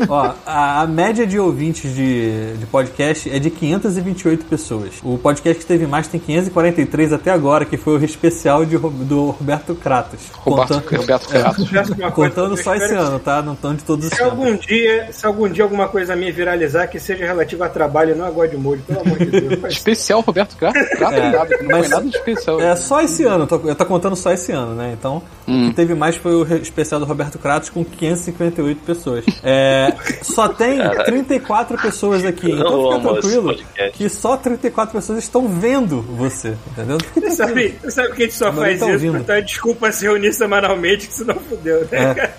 ó. 0.10 0.14
ó, 0.14 0.34
a, 0.46 0.82
a 0.82 0.88
média 0.88 1.26
de 1.26 1.40
ouvintes 1.40 1.96
de, 1.96 2.54
de 2.58 2.66
podcast 2.66 3.30
é 3.30 3.40
de 3.40 3.50
528 3.50 4.46
pessoas. 4.46 4.90
O 5.04 5.18
podcast 5.18 5.62
que 5.62 5.66
teve 5.66 5.88
mais 5.88 6.08
tem 6.08 6.20
543 6.20 7.14
até 7.14 7.32
agora, 7.32 7.64
que 7.64 7.78
foi 7.78 7.98
o 7.98 8.04
especial 8.04 8.66
de, 8.66 8.78
do 8.78 9.30
Roberto 9.30 9.74
Kratos. 9.74 10.20
Roberto, 10.34 10.74
Contando- 10.82 11.00
Roberto 11.02 11.28
Kratos. 11.30 11.70
Peço 11.70 11.94
uma 11.94 12.12
coisa, 12.12 12.36
Contando 12.36 12.58
eu 12.58 12.64
só 12.64 12.76
esse 12.76 12.94
ano, 12.94 13.18
tá? 13.20 13.42
Não 13.42 13.56
tão 13.56 13.74
de 13.74 13.84
todos 13.86 14.06
os 14.08 14.12
Se 14.12 14.22
anos. 14.22 14.34
algum 14.34 14.56
dia, 14.58 15.08
se 15.14 15.26
algum 15.26 15.48
dia 15.48 15.64
alguma 15.64 15.88
coisa 15.88 16.14
minha 16.14 16.34
viralizar 16.34 16.88
que 16.88 17.00
seja 17.00 17.26
relativa 17.26 17.68
a 17.68 17.70
trabalho 17.70 18.14
e 18.14 18.18
não 18.18 18.26
a 18.26 18.32
Godmode, 18.32 18.82
pelo 18.82 19.00
amor 19.00 19.18
de 19.18 19.26
Deus. 19.28 19.64
Especial 19.72 20.20
Roberto 20.20 20.58
Kratos? 20.58 20.82
Kratos 20.90 21.18
É, 21.18 21.32
nada, 21.32 21.58
que 21.58 21.64
não 21.64 21.72
mas- 21.72 21.88
foi 21.88 21.96
nada 21.96 22.10
de 22.10 22.18
especial. 22.18 22.60
É 22.60 22.76
só 22.76 23.02
esse 23.02 23.24
ano, 23.24 23.48
tô, 23.48 23.56
eu 23.64 23.76
tô 23.76 23.86
contando 23.86 24.16
só 24.18 24.32
esse 24.34 24.52
ano, 24.52 24.76
né? 24.76 24.94
Então, 25.00 25.22
o 25.48 25.74
que 25.74 25.85
teve 25.86 25.94
mais 25.94 26.16
foi 26.16 26.34
o 26.34 26.56
especial 26.58 27.00
do 27.00 27.06
Roberto 27.06 27.38
Kratos 27.38 27.70
com 27.70 27.86
558 27.86 28.82
pessoas. 28.82 29.26
É, 29.44 29.96
só 30.24 30.50
tem 30.50 30.80
34 31.06 31.78
pessoas 31.78 32.26
aqui, 32.26 32.52
então 32.52 32.66
Eu 32.66 32.84
fica 32.84 32.96
amo 32.96 33.20
esse 33.20 33.30
tranquilo 33.30 33.66
que 33.94 34.10
só 34.10 34.36
34 34.36 34.94
pessoas 34.94 35.20
estão 35.20 35.48
vendo 35.48 36.02
você, 36.02 36.58
entendeu? 36.72 36.98
Fica 37.00 37.22
Você 37.22 37.36
sabe, 37.36 37.80
sabe 37.90 38.14
que 38.14 38.24
a 38.24 38.26
gente 38.26 38.36
só 38.36 38.52
Mas 38.52 38.60
faz 38.60 38.82
isso 38.82 38.92
ouvindo. 38.92 39.24
pra 39.24 39.36
dar 39.36 39.42
desculpa 39.42 39.92
se 39.92 40.06
reunir 40.06 40.34
semanalmente, 40.34 41.08
que 41.08 41.14
senão 41.14 41.36
fudeu, 41.36 41.82
né? 41.92 42.16
É. 42.16 42.34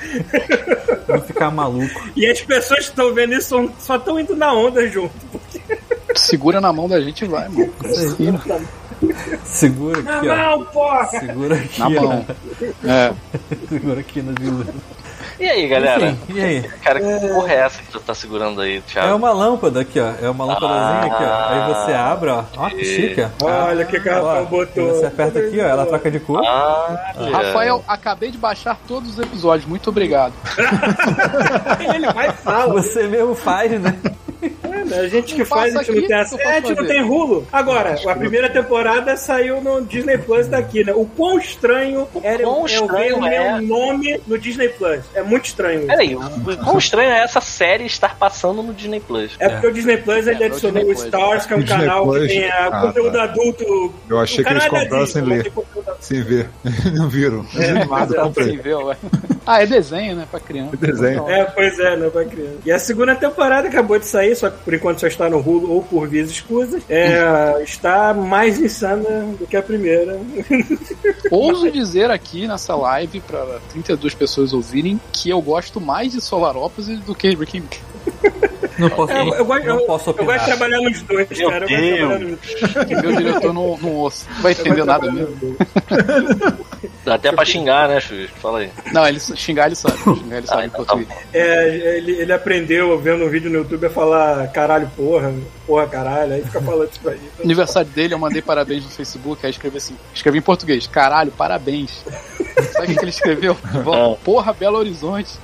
Não 1.09 1.21
ficar 1.21 1.51
maluco. 1.51 2.11
E 2.17 2.27
as 2.27 2.43
pessoas 2.43 2.81
que 2.81 2.91
estão 2.91 3.15
vendo 3.15 3.35
isso 3.35 3.71
só 3.79 3.97
estão 3.97 4.19
indo 4.19 4.35
na 4.35 4.53
onda 4.53 4.87
junto. 4.89 5.15
Segura 6.17 6.61
na 6.61 6.73
mão 6.73 6.89
da 6.89 7.01
gente 7.01 7.25
e 7.25 7.29
vai, 7.29 7.49
mano. 7.49 7.73
Segura 7.95 8.61
Na 9.03 10.17
aqui, 10.19 10.29
ó. 10.29 10.37
mão, 10.37 10.65
porra! 10.67 11.07
Segura 11.07 11.55
aqui, 11.57 11.81
Na 11.81 11.91
mão. 11.91 12.27
ó. 12.29 12.89
É. 12.89 13.13
Segura 13.69 14.01
aqui 14.01 14.23
no 14.23 14.33
viu. 14.41 14.65
E 15.39 15.45
aí, 15.47 15.69
galera? 15.69 16.07
Enfim, 16.11 16.33
e 16.35 16.41
aí? 16.43 16.63
Cara, 16.83 16.99
que 16.99 17.29
porra 17.29 17.53
é 17.53 17.57
essa 17.57 17.83
que 17.83 17.89
tu 17.91 18.01
tá 18.01 18.15
segurando 18.15 18.59
aí, 18.63 18.79
É 18.79 18.81
Thiago? 18.81 19.17
uma 19.17 19.33
lâmpada 19.33 19.81
aqui, 19.83 20.01
ó. 20.01 20.13
É 20.23 20.31
uma 20.31 20.47
lâmpadazinha 20.47 21.13
aqui, 21.13 21.25
ó. 21.25 21.49
Aí 21.49 21.75
você 21.75 21.93
abre, 21.93 22.31
ó. 22.31 22.45
Ó, 22.57 22.71
que 22.71 22.85
chique, 22.85 23.21
ó. 23.43 23.45
Olha 23.67 23.85
o 23.85 23.87
que 23.89 23.99
Rafael 23.99 24.47
botou. 24.47 24.89
Você 24.95 25.05
aperta 25.07 25.39
aqui, 25.41 25.61
ó. 25.61 25.65
Ela 25.67 25.85
troca 25.85 26.11
de 26.11 26.21
cor. 26.21 26.43
Ah, 26.47 27.13
Rafael, 27.33 27.85
acabei 27.87 28.31
de 28.31 28.39
baixar 28.39 28.79
todos 28.89 29.11
os 29.11 29.19
episódios. 29.19 29.69
Muito 29.69 29.91
obrigado. 29.91 30.33
Ele 31.95 32.11
vai 32.13 32.31
e 32.31 32.33
fala. 32.33 32.73
Você 32.73 33.07
mesmo 33.07 33.35
faz, 33.35 33.79
né? 33.79 33.95
É, 34.81 34.85
né? 34.85 34.99
A 35.01 35.09
gente 35.09 35.35
que 35.35 35.45
faz, 35.45 35.75
a 35.77 35.83
gente 35.83 35.89
não 35.89 35.95
tem 35.95 36.05
o 36.05 36.07
que 36.09 36.13
acesso. 36.15 36.41
É, 36.41 36.45
a 36.45 36.61
posso 36.61 36.67
gente 36.69 36.81
não 36.81 36.87
tem 36.89 37.03
Hulu. 37.03 37.47
Agora, 37.53 37.97
a 38.07 38.15
primeira 38.15 38.49
temporada 38.51 39.17
saiu 39.17 39.61
no 39.61 39.81
Disney 39.85 40.19
Plus 40.19 40.47
daqui, 40.47 40.85
né? 40.85 40.93
O 40.95 41.05
quão 41.07 41.39
estranho 41.39 42.07
era 42.23 42.43
quão 42.43 42.67
eu, 42.67 42.75
eu 42.83 42.87
ver 42.89 42.97
estranho 43.07 43.17
o 43.17 43.21
meu 43.21 43.31
é? 43.31 43.61
nome 43.61 44.21
no 44.27 44.39
Disney 44.39 44.69
Plus. 44.71 45.01
É 45.15 45.23
muito 45.23 45.47
estranho. 45.47 45.79
isso. 45.81 45.87
Peraí, 45.89 46.15
o 46.17 46.21
quão 46.65 46.79
estranho 46.79 47.11
é 47.11 47.19
essa 47.23 47.41
série 47.41 47.85
estar 47.85 48.17
passando 48.17 48.63
no 48.63 48.73
Disney 48.75 49.01
Plus? 49.01 49.35
É 49.39 49.49
porque 49.49 49.67
o 49.67 49.73
Disney 49.73 49.97
Plus 49.99 50.27
ele 50.27 50.43
É, 50.43 50.47
adicionou 50.47 50.85
o 50.85 50.89
o. 50.89 50.93
Stars, 50.93 51.47
que 51.47 51.53
é 51.53 51.57
um 51.57 51.61
O 51.61 51.63
Disney 51.63 51.79
canal 51.81 52.03
que 52.05 52.19
Plus? 52.19 52.29
tem 52.29 52.45
ah, 52.51 52.69
Ah, 52.73 52.81
conteúdo 52.83 53.13
tá. 53.13 53.23
adulto. 53.25 53.95
Eu 54.09 54.19
achei 54.21 54.43
O 54.43 54.47
que 54.47 54.53
eles 54.53 54.65
é 54.65 54.69
compraram 54.69 55.07
sem 55.07 55.23
ler. 55.23 55.53
Sem 56.01 56.23
ver. 56.23 56.49
Não 56.95 57.09
viram. 57.09 57.47
Animado, 57.55 58.13
Sem 58.13 58.21
comprei. 58.23 58.57
ver, 58.59 58.75
ué. 58.75 58.97
Ah, 59.49 59.63
é 59.63 59.67
desenho, 59.67 60.17
né? 60.17 60.27
Pra 60.29 60.41
criança. 60.41 60.77
Desenho. 60.77 61.31
É, 61.31 61.45
pois 61.45 61.79
é, 61.79 61.97
não 61.97 62.11
vai 62.11 62.25
criança. 62.25 62.57
E 62.67 62.73
a 62.73 62.81
segunda 62.81 63.15
temporada 63.15 63.69
acabou 63.69 63.97
de 63.97 64.05
sair, 64.05 64.35
só 64.35 64.51
que 64.51 64.59
por 64.67 64.75
enquanto 64.75 64.99
só 64.99 65.07
está 65.07 65.31
no 65.31 65.39
Hulu 65.39 65.71
ou 65.71 65.81
por 65.81 66.09
vias 66.09 66.29
escusas. 66.29 66.83
É, 66.89 67.63
está 67.63 68.13
mais 68.13 68.61
insana 68.61 69.25
do 69.39 69.47
que 69.47 69.57
a 69.57 69.63
primeira. 69.63 70.19
Ouso 71.31 71.71
dizer 71.71 72.11
aqui 72.11 72.49
nessa 72.49 72.75
live 72.75 73.21
pra 73.21 73.61
32 73.71 74.15
pessoas 74.15 74.53
ouvirem 74.53 75.01
que 75.13 75.31
eu 75.31 75.41
gosto 75.41 75.81
mais 75.81 76.11
de 76.11 76.21
Solarópolis 76.21 76.99
do 76.99 77.15
que 77.15 77.29
Rick 77.29 77.59
and. 77.59 78.66
Não 78.79 78.91
posso, 78.91 79.13
É, 79.13 79.21
eu, 79.23 79.35
eu, 79.35 79.45
gosto- 79.45 79.67
não 79.67 79.81
eu- 79.81 79.87
posso 79.87 80.11
eu 80.11 80.15
gosto 80.15 80.17
de 80.17 80.23
opinar. 80.23 80.45
trabalhar 80.47 80.81
nos 80.81 81.03
dois, 81.03 81.29
Meu 81.39 81.51
cara. 81.51 81.65
Eu 81.65 81.69
gosto 81.69 81.77
de 81.77 81.79
Deus. 81.87 81.99
trabalhar 81.99 82.19
nos 82.91 83.03
meu 83.03 83.17
diretor 83.17 83.53
não, 83.55 83.77
não 83.79 83.93
ouça. 83.93 84.27
Não 84.35 84.43
vai 84.43 84.53
entender 84.53 84.85
nada 84.85 85.11
mesmo. 85.13 85.57
Dá 87.05 87.15
até 87.15 87.31
pra 87.33 87.45
xingar, 87.45 87.89
né, 87.89 88.01
Xuxa? 88.01 88.29
Fala 88.43 88.59
aí. 88.61 88.71
Não, 88.93 89.07
ele 89.07 89.21
xingar 89.21 89.67
ele 89.67 89.75
sabe. 89.77 89.97
Xingar 89.97 90.39
ele 90.39 90.47
sabe 90.47 90.63
Ah, 90.63 90.65
em 90.65 90.69
então 90.69 90.85
tá. 90.85 90.99
É, 91.33 91.97
ele, 91.99 92.13
ele 92.13 92.33
aprendeu 92.33 92.99
vendo 92.99 93.25
um 93.25 93.29
vídeo 93.29 93.49
no 93.51 93.59
YouTube 93.59 93.87
a 93.87 93.91
falar 93.91 94.49
caralho, 94.49 94.91
porra, 94.97 95.33
porra, 95.67 95.87
caralho, 95.87 96.33
aí 96.35 96.43
fica 96.43 96.61
falando 96.61 96.91
isso 96.91 97.01
pra 97.01 97.13
mim. 97.13 97.21
Aniversário 97.43 97.89
dele, 97.91 98.15
eu 98.15 98.19
mandei 98.19 98.43
parabéns 98.43 98.83
no 98.85 98.91
Facebook, 98.91 99.45
aí 99.47 99.51
escrevi 99.53 99.77
assim, 99.77 99.97
escrevi 100.13 100.39
em 100.39 100.43
português, 100.43 100.87
caralho, 100.87 101.31
parabéns. 101.33 102.05
Sabe 102.73 102.93
o 102.93 102.97
que 102.97 103.05
ele 103.05 103.11
escreveu? 103.11 103.57
Volta, 103.85 104.21
Porra, 104.25 104.53
Belo 104.53 104.79
Horizonte. 104.79 105.35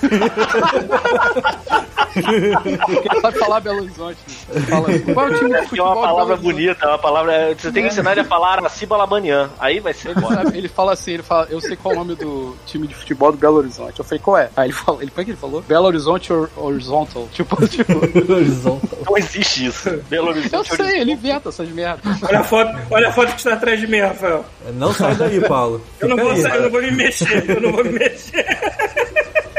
Ele 2.88 3.20
sabe 3.20 3.38
falar 3.38 3.60
Belo 3.60 3.78
Horizonte. 3.82 4.18
né? 4.48 4.60
Fala, 4.62 4.86
qual 5.14 5.28
é 5.28 5.30
o 5.30 5.34
time 5.38 5.50
de 5.50 5.56
É 5.56 5.62
futebol 5.62 5.86
uma 5.86 5.94
de 5.96 6.02
palavra 6.02 6.36
bonita, 6.36 6.84
é 6.84 6.88
uma 6.88 6.98
palavra. 6.98 7.54
Você 7.58 7.72
tem 7.72 7.82
que 7.82 7.88
ensinar 7.88 8.12
ele 8.12 8.20
a 8.20 8.24
falar 8.24 8.52
Araciba 8.58 8.96
Labanian. 8.96 9.50
Aí 9.58 9.80
vai 9.80 9.92
ser 9.94 10.14
Ele 10.54 10.68
fala 10.68 10.92
assim, 10.92 11.12
ele 11.12 11.22
fala, 11.22 11.46
eu 11.50 11.60
sei 11.60 11.76
qual 11.76 11.92
é 11.94 11.96
o 11.96 11.98
nome 12.00 12.14
do 12.14 12.56
time 12.66 12.86
de 12.86 12.94
futebol 12.94 13.32
do 13.32 13.38
Belo 13.38 13.56
Horizonte. 13.58 13.98
Eu 13.98 14.04
falei, 14.04 14.18
qual 14.20 14.38
é? 14.38 14.50
Aí 14.56 14.66
ele 14.66 14.72
fala, 14.72 15.02
ele, 15.02 15.10
como 15.10 15.20
é 15.20 15.24
que 15.24 15.30
ele 15.30 15.38
falou? 15.38 15.62
Belo 15.62 15.86
Horizonte 15.86 16.32
Hor- 16.32 16.50
Horizontal. 16.56 17.28
Tipo, 17.32 17.56
tipo, 17.68 17.92
Horizontal. 18.32 18.98
Não 19.06 19.16
existe 19.18 19.66
isso. 19.66 19.90
Belo 20.08 20.28
Horizonte. 20.28 20.70
eu 20.70 20.76
sei, 20.76 21.00
ele 21.00 21.12
inventa 21.12 21.48
essas 21.48 21.68
merdas. 21.70 22.22
Olha 22.22 22.40
a 22.40 22.44
foto, 22.44 22.70
olha 22.90 23.08
a 23.08 23.12
foto 23.12 23.28
que 23.32 23.36
está 23.38 23.54
atrás 23.54 23.78
de 23.80 23.86
mim, 23.86 24.00
Rafael. 24.00 24.44
Não 24.74 24.92
sai 24.92 25.14
daí, 25.14 25.40
Paulo. 25.40 25.80
Eu 26.00 26.08
não 26.08 26.16
vou 26.16 26.30
aí. 26.30 26.40
sair, 26.42 26.56
eu 26.56 26.62
não 26.62 26.70
vou 26.70 26.82
me 26.82 26.90
mexer, 26.92 27.44
eu 27.50 27.60
não 27.60 27.72
vou 27.72 27.84
me 27.84 27.92
mexer. 27.92 28.44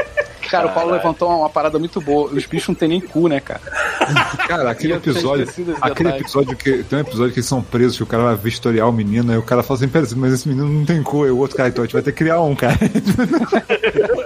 Cara, 0.52 0.68
o 0.68 0.74
Paulo 0.74 0.92
levantou 0.92 1.30
uma, 1.30 1.38
uma 1.38 1.50
parada 1.50 1.80
muito 1.80 2.02
boa. 2.02 2.30
Os 2.30 2.46
bichos 2.46 2.68
não 2.68 2.76
tem 2.76 2.90
nem 2.90 3.00
cu, 3.00 3.28
né, 3.28 3.40
cara? 3.40 3.62
Cara, 4.48 4.70
aquele 4.72 4.94
episódio. 4.94 5.48
Aquele 5.82 6.10
episódio 6.10 6.58
que. 6.58 6.84
Tem 6.84 7.00
um 7.00 7.02
episódio 7.02 7.32
que 7.34 7.40
eles 7.40 7.48
são 7.48 7.62
presos, 7.62 7.96
que 7.98 8.04
o 8.04 8.06
cara 8.08 8.24
vai 8.24 8.36
vistoriar 8.36 8.90
o 8.90 8.92
menino, 8.92 9.32
aí 9.32 9.38
o 9.38 9.44
cara 9.44 9.64
fala 9.64 9.78
assim, 9.80 9.88
pera, 9.88 10.06
mas 10.18 10.34
esse 10.34 10.50
menino 10.50 10.68
não 10.68 10.86
tem 10.86 11.02
cor, 11.02 11.28
e 11.28 11.32
o 11.32 11.38
outro 11.38 11.56
cara, 11.56 11.70
então 11.70 11.84
a 11.84 11.86
gente 11.86 11.94
vai 11.94 12.02
ter 12.02 12.12
que 12.12 12.18
criar 12.18 12.42
um, 12.42 12.56
cara. 12.56 12.78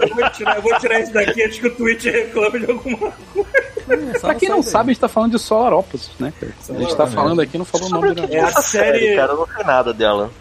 Eu 0.07 0.15
vou 0.15 0.29
tirar, 0.31 0.55
eu 0.55 0.61
vou 0.61 0.79
tirar 0.79 0.99
isso 0.99 1.13
daqui 1.13 1.43
antes 1.43 1.59
que 1.59 1.67
o 1.67 1.75
Twitch 1.75 2.05
reclame 2.05 2.59
de 2.59 2.71
alguma 2.71 2.97
coisa. 2.97 3.15
Só 4.19 4.27
Pra 4.27 4.35
quem 4.35 4.49
não 4.49 4.63
sabe, 4.63 4.89
a 4.89 4.93
gente 4.93 5.01
tá 5.01 5.07
falando 5.07 5.31
de 5.31 5.39
Solarópolis, 5.39 6.09
né? 6.19 6.33
cara? 6.39 6.53
A 6.69 6.81
gente 6.81 6.95
tá 6.95 7.05
falando 7.07 7.41
aqui, 7.41 7.57
não 7.57 7.65
falou 7.65 7.87
o 7.87 7.91
nome 7.91 8.15
que 8.15 8.35
é 8.35 8.39
É 8.39 8.43
a 8.43 8.51
série, 8.61 8.99
série- 8.99 9.15
cara? 9.15 9.33
Eu 9.33 9.37
não 9.37 9.47
sei 9.47 9.63
nada 9.63 9.93
dela. 9.93 10.31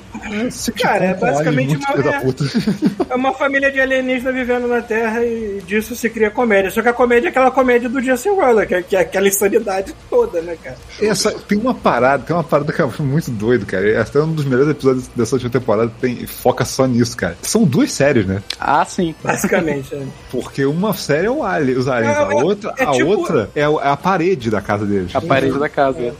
Cara, 0.80 1.04
é 1.06 1.14
basicamente 1.14 1.76
uma- 1.76 2.14
é- 2.14 2.20
puta. 2.20 2.44
É 3.10 3.14
uma 3.16 3.32
família 3.32 3.70
de 3.70 3.80
alienígenas 3.80 4.34
vivendo 4.34 4.66
na 4.66 4.80
Terra 4.82 5.24
e 5.24 5.62
disso 5.66 5.94
se 5.94 6.08
cria 6.10 6.30
comédia. 6.30 6.70
Só 6.70 6.82
que 6.82 6.88
a 6.88 6.92
comédia 6.92 7.28
é 7.28 7.30
aquela 7.30 7.50
comédia 7.50 7.88
do 7.88 8.00
Jason 8.02 8.34
Roller, 8.34 8.66
que 8.66 8.74
é, 8.74 8.82
que 8.82 8.96
é 8.96 9.00
aquela 9.00 9.28
insanidade 9.28 9.94
toda, 10.10 10.40
né, 10.40 10.56
cara? 10.62 10.76
Essa, 11.00 11.30
tem 11.32 11.58
uma 11.58 11.74
parada, 11.74 12.24
tem 12.24 12.34
uma 12.34 12.42
parada 12.42 12.72
que 12.72 12.82
é 12.82 12.86
muito 13.00 13.30
doido, 13.30 13.66
cara. 13.66 13.88
É 13.88 14.00
até 14.00 14.20
um 14.20 14.32
dos 14.32 14.44
melhores 14.44 14.70
episódios 14.70 15.06
dessa 15.08 15.36
última 15.36 15.50
temporada 15.50 15.92
tem, 16.00 16.26
foca 16.26 16.64
só 16.64 16.86
nisso, 16.86 17.16
cara. 17.16 17.36
São 17.42 17.64
duas 17.64 17.92
séries, 17.92 18.26
né? 18.26 18.42
Ah, 18.58 18.84
sim. 18.84 19.14
Basicamente. 19.22 19.94
né? 19.94 20.06
Porque 20.30 20.64
uma 20.64 20.92
série 20.94 21.26
é 21.26 21.30
o 21.30 21.42
alien, 21.44 21.76
os 21.78 21.86
aliens, 21.88 22.16
É, 22.16 22.20
a 22.20 22.22
é- 22.32 22.42
outra, 22.42 22.74
é 22.78 22.84
a 22.84 22.90
tipo- 22.90 23.06
outra 23.10 23.50
é 23.54 23.60
é 23.60 23.64
a 23.88 23.96
parede 23.96 24.50
da 24.50 24.60
casa 24.60 24.84
deles. 24.86 25.14
A 25.14 25.20
parede 25.20 25.58
da 25.58 25.68
casa. 25.68 26.00
é. 26.00 26.12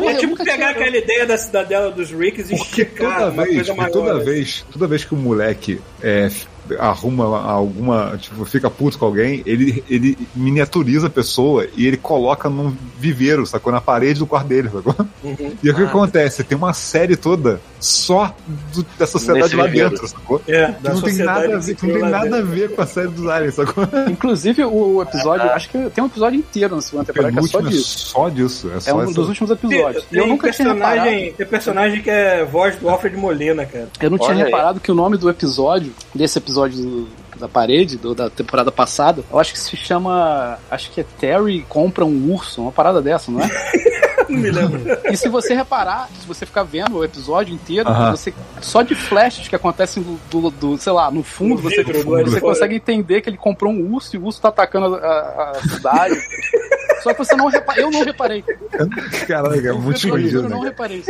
É 0.00 0.14
tipo 0.14 0.36
pegar 0.36 0.54
tinha- 0.54 0.70
aquela 0.70 0.96
ideia 0.96 1.26
da 1.26 1.36
cidadela 1.36 1.90
dos 1.90 2.10
Ricks 2.10 2.50
e 2.50 2.56
Porque 2.56 2.82
esticar 2.82 3.18
toda 3.18 3.30
uma 3.30 3.44
vez, 3.44 3.54
coisa 3.56 3.74
porque 3.74 3.80
maior. 3.80 3.92
toda 3.92 4.16
assim. 4.16 4.24
vez, 4.24 4.64
toda 4.72 4.86
vez 4.86 5.04
que 5.04 5.14
o 5.14 5.16
moleque 5.16 5.80
é, 6.02 6.30
arruma 6.78 7.24
alguma, 7.42 8.16
tipo, 8.18 8.44
fica 8.44 8.70
puto 8.70 8.98
com 8.98 9.04
alguém, 9.06 9.42
ele, 9.46 9.82
ele 9.88 10.16
miniaturiza 10.34 11.06
a 11.06 11.10
pessoa 11.10 11.66
e 11.76 11.86
ele 11.86 11.96
coloca 11.96 12.48
num 12.48 12.74
viveiro, 12.98 13.44
sacou? 13.46 13.72
Na 13.72 13.80
parede 13.80 14.18
do 14.20 14.26
quarto 14.26 14.46
dele, 14.48 14.68
sacou? 14.70 14.94
Uhum. 15.24 15.52
E 15.62 15.70
o 15.70 15.74
que 15.74 15.82
acontece? 15.82 16.44
Tem 16.44 16.56
uma 16.56 16.72
série 16.72 17.16
toda 17.16 17.60
só 17.80 18.34
do- 18.72 18.86
da 18.98 19.06
sociedade 19.06 19.42
Nesse 19.44 19.56
lá 19.56 19.64
viveiro. 19.66 19.90
dentro, 19.90 20.08
sacou? 20.08 20.40
É, 20.46 20.66
Que 20.66 20.82
da 20.82 20.94
não 20.94 21.00
tem 21.00 21.10
sociedade 21.10 21.48
nada 21.48 21.56
a 21.56 21.60
que 21.60 21.66
ver, 21.74 21.92
não 21.92 22.00
tem 22.00 22.10
nada 22.10 22.38
a 22.38 22.42
ver 22.42 22.74
com 22.74 22.82
a 22.82 22.86
série 22.86 23.08
dos 23.08 23.26
aliens, 23.28 23.54
sacou? 23.54 23.84
Inclusive, 24.08 24.64
o 24.64 25.02
episódio, 25.02 25.50
acho 25.50 25.68
que 25.68 25.90
tem 25.90 26.04
um 26.04 26.06
episódio 26.06 26.38
inteiro 26.38 26.76
na 26.76 26.82
segunda 26.82 27.04
temporada 27.04 27.32
que 27.32 27.38
é 27.38 27.48
só 27.48 27.58
é 27.60 27.62
disso. 27.62 27.98
só 28.08 28.28
disso. 28.28 28.70
É, 28.72 28.76
É 28.76 28.80
só 28.80 28.96
um 28.96 29.02
essa- 29.02 29.12
dos 29.14 29.28
últimos 29.28 29.50
episódios. 29.50 30.04
Tem, 30.04 30.20
eu 30.20 30.26
nunca 30.26 30.50
tinha 30.50 30.72
reparado. 30.72 31.00
personagem, 31.02 31.32
tem 31.32 31.46
personagem 31.46 32.02
que 32.02 32.10
é 32.10 32.44
voz 32.44 32.76
do 32.76 32.88
Alfred 32.88 33.16
Molina, 33.16 33.66
cara. 33.66 33.88
Eu 34.00 34.10
não 34.10 34.18
tinha 34.18 34.30
Olha 34.30 34.44
aí. 34.44 34.50
reparado 34.50 34.80
que 34.80 34.90
o 34.90 34.94
nome 34.94 35.16
do 35.16 35.28
episódio, 35.28 35.92
desse 36.14 36.38
episódio 36.38 36.51
do- 36.54 37.08
da 37.38 37.48
parede, 37.48 37.96
do- 37.96 38.14
da 38.14 38.28
temporada 38.30 38.70
passada, 38.70 39.24
eu 39.30 39.38
acho 39.38 39.52
que 39.52 39.58
se 39.58 39.76
chama. 39.76 40.58
Acho 40.70 40.90
que 40.90 41.00
é 41.00 41.04
Terry 41.18 41.64
compra 41.68 42.04
um 42.04 42.32
urso, 42.32 42.62
uma 42.62 42.72
parada 42.72 43.00
dessa, 43.02 43.30
não 43.30 43.40
é? 43.40 43.48
Não 44.28 44.38
me 44.38 44.50
lembro. 44.50 44.80
E 45.10 45.16
se 45.16 45.28
você 45.28 45.52
reparar, 45.52 46.08
se 46.18 46.26
você 46.26 46.46
ficar 46.46 46.62
vendo 46.62 46.96
o 46.96 47.04
episódio 47.04 47.52
inteiro, 47.52 47.88
Aham. 47.90 48.12
você 48.12 48.32
só 48.62 48.80
de 48.80 48.94
flashes 48.94 49.46
que 49.46 49.54
acontecem 49.56 50.02
do, 50.02 50.18
do- 50.30 50.50
do, 50.50 50.78
sei 50.78 50.92
lá, 50.92 51.10
no 51.10 51.22
fundo, 51.22 51.56
No 51.56 51.62
você, 51.62 51.82
vidro, 51.82 52.02
do 52.04 52.30
você 52.30 52.36
de 52.36 52.40
consegue 52.40 52.76
entender 52.76 53.20
que 53.20 53.28
ele 53.28 53.36
comprou 53.36 53.70
um 53.72 53.92
urso 53.92 54.14
e 54.16 54.18
o 54.18 54.24
urso 54.24 54.40
tá 54.40 54.48
atacando 54.48 54.94
a- 54.94 55.52
a 55.56 55.68
cidade. 55.68 56.14
Só 57.02 57.12
que 57.12 57.18
você 57.18 57.34
não 57.34 57.46
repara, 57.46 57.80
eu 57.80 57.90
não 57.90 58.04
reparei. 58.04 58.44
Caraca, 59.26 59.68
é 59.68 59.72
muito 59.72 60.06
eu, 60.06 60.16
escondido, 60.16 60.42
eu 60.42 60.48
não 60.48 60.62
né? 60.62 60.68
reparei. 60.68 61.04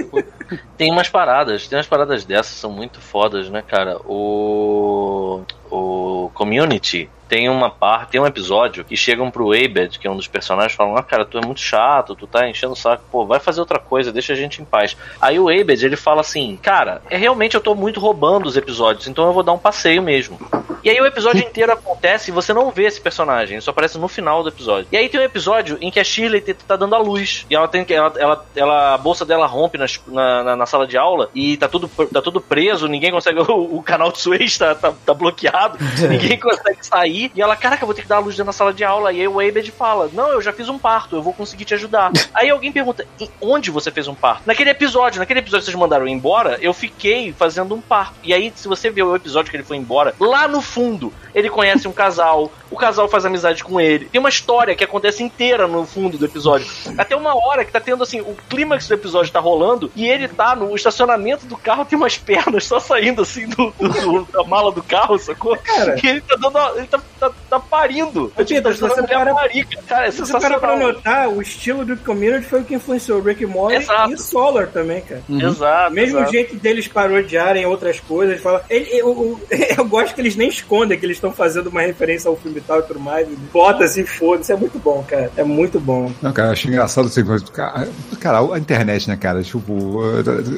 Tem 0.76 0.90
umas 0.90 1.08
paradas, 1.08 1.68
tem 1.68 1.78
umas 1.78 1.86
paradas 1.86 2.24
dessas, 2.24 2.54
são 2.54 2.70
muito 2.70 3.00
fodas, 3.00 3.50
né, 3.50 3.62
cara? 3.62 3.98
O. 4.06 5.42
O 5.70 6.30
Community 6.34 7.08
tem 7.32 7.48
uma 7.48 7.70
parte, 7.70 8.10
tem 8.10 8.20
um 8.20 8.26
episódio 8.26 8.84
que 8.84 8.94
chegam 8.94 9.30
pro 9.30 9.52
Abed, 9.52 9.98
que 9.98 10.06
é 10.06 10.10
um 10.10 10.16
dos 10.16 10.28
personagens, 10.28 10.74
falam: 10.74 10.98
Ah, 10.98 11.02
cara, 11.02 11.24
tu 11.24 11.38
é 11.38 11.40
muito 11.40 11.60
chato, 11.60 12.14
tu 12.14 12.26
tá 12.26 12.46
enchendo 12.46 12.74
o 12.74 12.76
saco, 12.76 13.02
pô, 13.10 13.24
vai 13.24 13.40
fazer 13.40 13.58
outra 13.60 13.78
coisa, 13.78 14.12
deixa 14.12 14.34
a 14.34 14.36
gente 14.36 14.60
em 14.60 14.66
paz. 14.66 14.94
Aí 15.18 15.40
o 15.40 15.48
Abed, 15.48 15.82
ele 15.82 15.96
fala 15.96 16.20
assim: 16.20 16.58
Cara, 16.60 17.00
é 17.08 17.16
realmente 17.16 17.54
eu 17.54 17.60
tô 17.62 17.74
muito 17.74 17.98
roubando 17.98 18.44
os 18.44 18.54
episódios, 18.58 19.08
então 19.08 19.24
eu 19.26 19.32
vou 19.32 19.42
dar 19.42 19.52
um 19.54 19.58
passeio 19.58 20.02
mesmo. 20.02 20.38
E 20.84 20.90
aí 20.90 21.00
o 21.00 21.06
episódio 21.06 21.42
inteiro 21.42 21.72
acontece 21.72 22.30
e 22.30 22.34
você 22.34 22.52
não 22.52 22.70
vê 22.70 22.84
esse 22.84 23.00
personagem, 23.00 23.54
ele 23.54 23.60
só 23.62 23.70
aparece 23.70 23.96
no 23.96 24.08
final 24.08 24.42
do 24.42 24.50
episódio. 24.50 24.88
E 24.92 24.96
aí 24.98 25.08
tem 25.08 25.18
um 25.18 25.24
episódio 25.24 25.78
em 25.80 25.90
que 25.90 26.00
a 26.00 26.04
Shirley 26.04 26.40
tá 26.42 26.76
dando 26.76 26.94
a 26.94 26.98
luz. 26.98 27.46
E 27.48 27.54
ela 27.54 27.66
tem 27.68 27.82
que. 27.82 27.94
Ela, 27.94 28.12
ela, 28.18 28.44
ela- 28.54 28.94
a 28.94 28.98
bolsa 28.98 29.24
dela 29.24 29.46
rompe 29.46 29.78
nas- 29.78 30.02
na, 30.08 30.42
na, 30.44 30.56
na 30.56 30.66
sala 30.66 30.86
de 30.86 30.98
aula 30.98 31.30
e 31.34 31.56
tá 31.56 31.66
tudo, 31.68 31.88
tá 32.12 32.20
tudo 32.20 32.42
preso, 32.42 32.86
ninguém 32.88 33.10
consegue. 33.10 33.40
O, 33.52 33.78
o 33.78 33.82
canal 33.82 34.10
de 34.12 34.18
Suez 34.20 34.56
tá, 34.58 34.74
tá, 34.74 34.92
tá 35.06 35.14
bloqueado, 35.14 35.78
ninguém 36.08 36.38
consegue 36.38 36.84
sair. 36.84 37.21
E 37.34 37.40
ela, 37.40 37.56
caraca, 37.56 37.82
eu 37.82 37.86
vou 37.86 37.94
ter 37.94 38.02
que 38.02 38.08
dar 38.08 38.16
a 38.16 38.20
luz 38.20 38.34
dentro 38.34 38.46
da 38.46 38.52
sala 38.52 38.72
de 38.72 38.84
aula. 38.84 39.12
E 39.12 39.20
aí 39.20 39.28
o 39.28 39.40
Abed 39.40 39.70
fala: 39.72 40.10
Não, 40.12 40.30
eu 40.30 40.40
já 40.40 40.52
fiz 40.52 40.68
um 40.68 40.78
parto, 40.78 41.16
eu 41.16 41.22
vou 41.22 41.32
conseguir 41.32 41.64
te 41.64 41.74
ajudar. 41.74 42.10
aí 42.34 42.50
alguém 42.50 42.72
pergunta: 42.72 43.06
"E 43.20 43.28
onde 43.40 43.70
você 43.70 43.90
fez 43.90 44.08
um 44.08 44.14
parto? 44.14 44.42
Naquele 44.46 44.70
episódio, 44.70 45.18
naquele 45.18 45.40
episódio 45.40 45.64
que 45.64 45.70
vocês 45.70 45.80
mandaram 45.80 46.06
embora, 46.06 46.58
eu 46.60 46.72
fiquei 46.72 47.32
fazendo 47.32 47.74
um 47.74 47.80
parto. 47.80 48.14
E 48.22 48.32
aí, 48.32 48.52
se 48.54 48.68
você 48.68 48.90
ver 48.90 49.02
o 49.02 49.14
episódio 49.14 49.50
que 49.50 49.56
ele 49.56 49.64
foi 49.64 49.76
embora, 49.76 50.14
lá 50.18 50.48
no 50.48 50.60
fundo, 50.60 51.12
ele 51.34 51.48
conhece 51.48 51.86
um 51.86 51.92
casal, 51.92 52.50
o 52.72 52.76
casal 52.76 53.08
faz 53.08 53.24
amizade 53.24 53.62
com 53.62 53.80
ele. 53.80 54.06
Tem 54.06 54.18
uma 54.18 54.28
história 54.28 54.74
que 54.74 54.84
acontece 54.84 55.22
inteira 55.22 55.66
no 55.68 55.84
fundo 55.86 56.16
do 56.18 56.24
episódio. 56.24 56.66
Até 56.98 57.14
uma 57.14 57.34
hora 57.36 57.64
que 57.64 57.72
tá 57.72 57.80
tendo 57.80 58.02
assim, 58.02 58.20
o 58.20 58.34
clímax 58.48 58.88
do 58.88 58.94
episódio 58.94 59.32
tá 59.32 59.40
rolando 59.40 59.90
e 59.94 60.08
ele 60.08 60.28
tá 60.28 60.56
no 60.56 60.74
estacionamento 60.74 61.46
do 61.46 61.56
carro, 61.56 61.84
tem 61.84 61.96
umas 61.98 62.16
pernas 62.18 62.64
só 62.64 62.80
saindo 62.80 63.22
assim 63.22 63.46
do, 63.48 63.72
do- 63.78 63.88
do- 63.88 64.28
da 64.32 64.42
mala 64.44 64.72
do 64.72 64.82
carro, 64.82 65.18
sacou? 65.18 65.56
Cara. 65.56 65.96
E 66.02 66.06
ele 66.06 66.20
tá 66.22 66.36
dando. 66.36 66.58
a- 66.58 66.72
Ele 66.76 66.86
tá, 66.86 67.00
tá, 67.20 67.30
tá 67.50 67.60
parindo. 67.60 68.32
Ô, 68.36 68.44
Pedro, 68.44 68.62
tá 68.62 68.72
se 68.74 68.80
você 68.80 69.02
para- 69.06 69.34
parica. 69.34 69.82
Cara, 69.86 70.06
é 70.06 70.10
Se 70.10 70.18
você 70.18 70.26
sensacional. 70.32 70.60
pra 70.60 70.76
notar, 70.76 71.28
o 71.28 71.42
estilo 71.42 71.84
do 71.84 71.96
Community 71.98 72.46
foi 72.46 72.60
o 72.60 72.64
que 72.64 72.74
influenciou 72.74 73.18
o 73.18 73.22
Rick 73.22 73.44
and 73.44 73.48
Morty 73.48 73.76
Exato. 73.76 74.12
e 74.14 74.18
Solar 74.18 74.66
também, 74.68 75.02
cara. 75.02 75.22
Exato. 75.28 75.92
Mesmo 75.94 76.16
exato. 76.18 76.28
o 76.30 76.32
jeito 76.32 76.56
deles 76.56 76.88
parodiarem 76.88 77.66
outras 77.66 78.00
coisas, 78.00 78.40
fala, 78.40 78.64
ele, 78.70 78.88
eu, 78.92 79.38
eu- 79.50 79.66
eu 79.78 79.84
gosto 79.84 80.14
que 80.14 80.20
eles 80.20 80.36
nem 80.36 80.48
escondem 80.48 80.98
que 80.98 81.04
eles 81.04 81.16
estão 81.18 81.32
fazendo 81.32 81.66
uma 81.68 81.82
referência 81.82 82.28
ao 82.28 82.36
filme 82.36 82.60
tal 82.66 82.80
e 82.80 82.82
tudo 82.82 83.00
mais. 83.00 83.28
Bota 83.52 83.84
assim, 83.84 84.04
foda-se, 84.04 84.52
é 84.52 84.56
muito 84.56 84.78
bom, 84.78 85.04
cara. 85.06 85.30
É 85.36 85.44
muito 85.44 85.80
bom. 85.80 86.10
Não, 86.20 86.32
cara, 86.32 86.48
eu 86.48 86.52
acho 86.52 86.68
engraçado 86.68 87.06
assim, 87.06 87.24
cara, 87.52 87.88
cara, 88.20 88.54
a 88.54 88.58
internet, 88.58 89.08
né, 89.08 89.16
cara? 89.16 89.42
Tipo, 89.42 89.72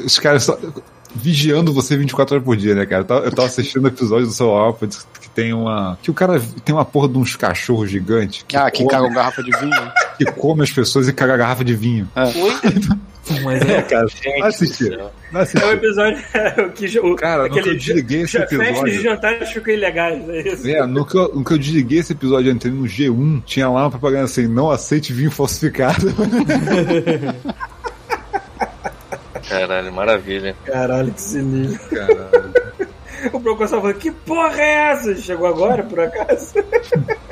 os 0.04 0.18
caras 0.18 0.44
só 0.44 0.58
vigiando 1.14 1.72
você 1.72 1.96
24 1.96 2.34
horas 2.36 2.44
por 2.44 2.56
dia, 2.56 2.74
né, 2.74 2.84
cara? 2.86 3.02
Eu 3.02 3.06
tava, 3.06 3.24
eu 3.26 3.30
tava 3.32 3.48
assistindo 3.48 3.84
o 3.84 3.88
episódio 3.88 4.26
do 4.26 4.32
seu 4.32 4.50
Alpha 4.50 4.86
que 4.86 5.28
tem 5.30 5.52
uma. 5.52 5.98
Que 6.02 6.10
o 6.10 6.14
cara 6.14 6.40
tem 6.64 6.74
uma 6.74 6.84
porra 6.84 7.08
de 7.08 7.18
uns 7.18 7.36
cachorros 7.36 7.90
gigantes 7.90 8.44
que, 8.46 8.56
Ah, 8.56 8.70
que 8.70 8.78
come, 8.78 8.90
caga 8.90 9.04
uma 9.06 9.14
garrafa 9.14 9.42
de 9.42 9.50
vinho. 9.50 9.92
que 10.18 10.24
come 10.32 10.62
as 10.62 10.70
pessoas 10.70 11.08
e 11.08 11.12
caga 11.12 11.34
a 11.34 11.36
garrafa 11.36 11.64
de 11.64 11.74
vinho. 11.74 12.08
Mas 13.42 13.62
é, 13.62 13.80
Cara, 13.82 14.06
Gente 14.06 14.38
do 14.38 14.44
assistir. 14.44 14.98
Vai 15.32 15.46
É 15.56 15.64
o 15.64 15.72
episódio 15.72 16.22
que 16.76 16.98
o, 16.98 17.16
Cara, 17.16 17.44
no 17.44 17.50
que 17.54 17.58
eu 17.58 17.74
desliguei 17.78 18.20
esse 18.22 18.34
ja- 18.34 18.40
festas 18.46 18.68
episódio- 18.68 18.92
de 18.92 19.02
jantares 19.02 19.48
ficam 19.50 19.72
ilegais, 19.74 20.28
é 20.28 20.48
isso. 20.52 20.68
É, 20.68 20.86
no 20.86 21.06
que, 21.06 21.16
eu, 21.16 21.34
no 21.34 21.42
que 21.42 21.52
eu 21.54 21.58
desliguei 21.58 22.00
esse 22.00 22.12
episódio, 22.12 22.50
eu 22.50 22.54
entrei 22.54 22.70
no 22.70 22.84
G1, 22.84 23.42
tinha 23.44 23.68
lá 23.70 23.84
uma 23.84 23.90
propaganda 23.90 24.24
assim, 24.24 24.46
não 24.46 24.70
aceite 24.70 25.12
vinho 25.14 25.30
falsificado. 25.30 26.06
Caralho, 29.58 29.92
maravilha. 29.92 30.56
Caralho, 30.64 31.12
que 31.12 31.20
sinistro. 31.20 31.96
Caralho. 31.96 32.54
O 33.32 33.40
Procon 33.40 33.66
só 33.66 33.80
falou, 33.80 33.94
que 33.94 34.10
porra 34.10 34.60
é 34.60 34.90
essa? 34.90 35.16
Chegou 35.16 35.46
agora, 35.46 35.82
por 35.82 35.98
acaso? 35.98 36.56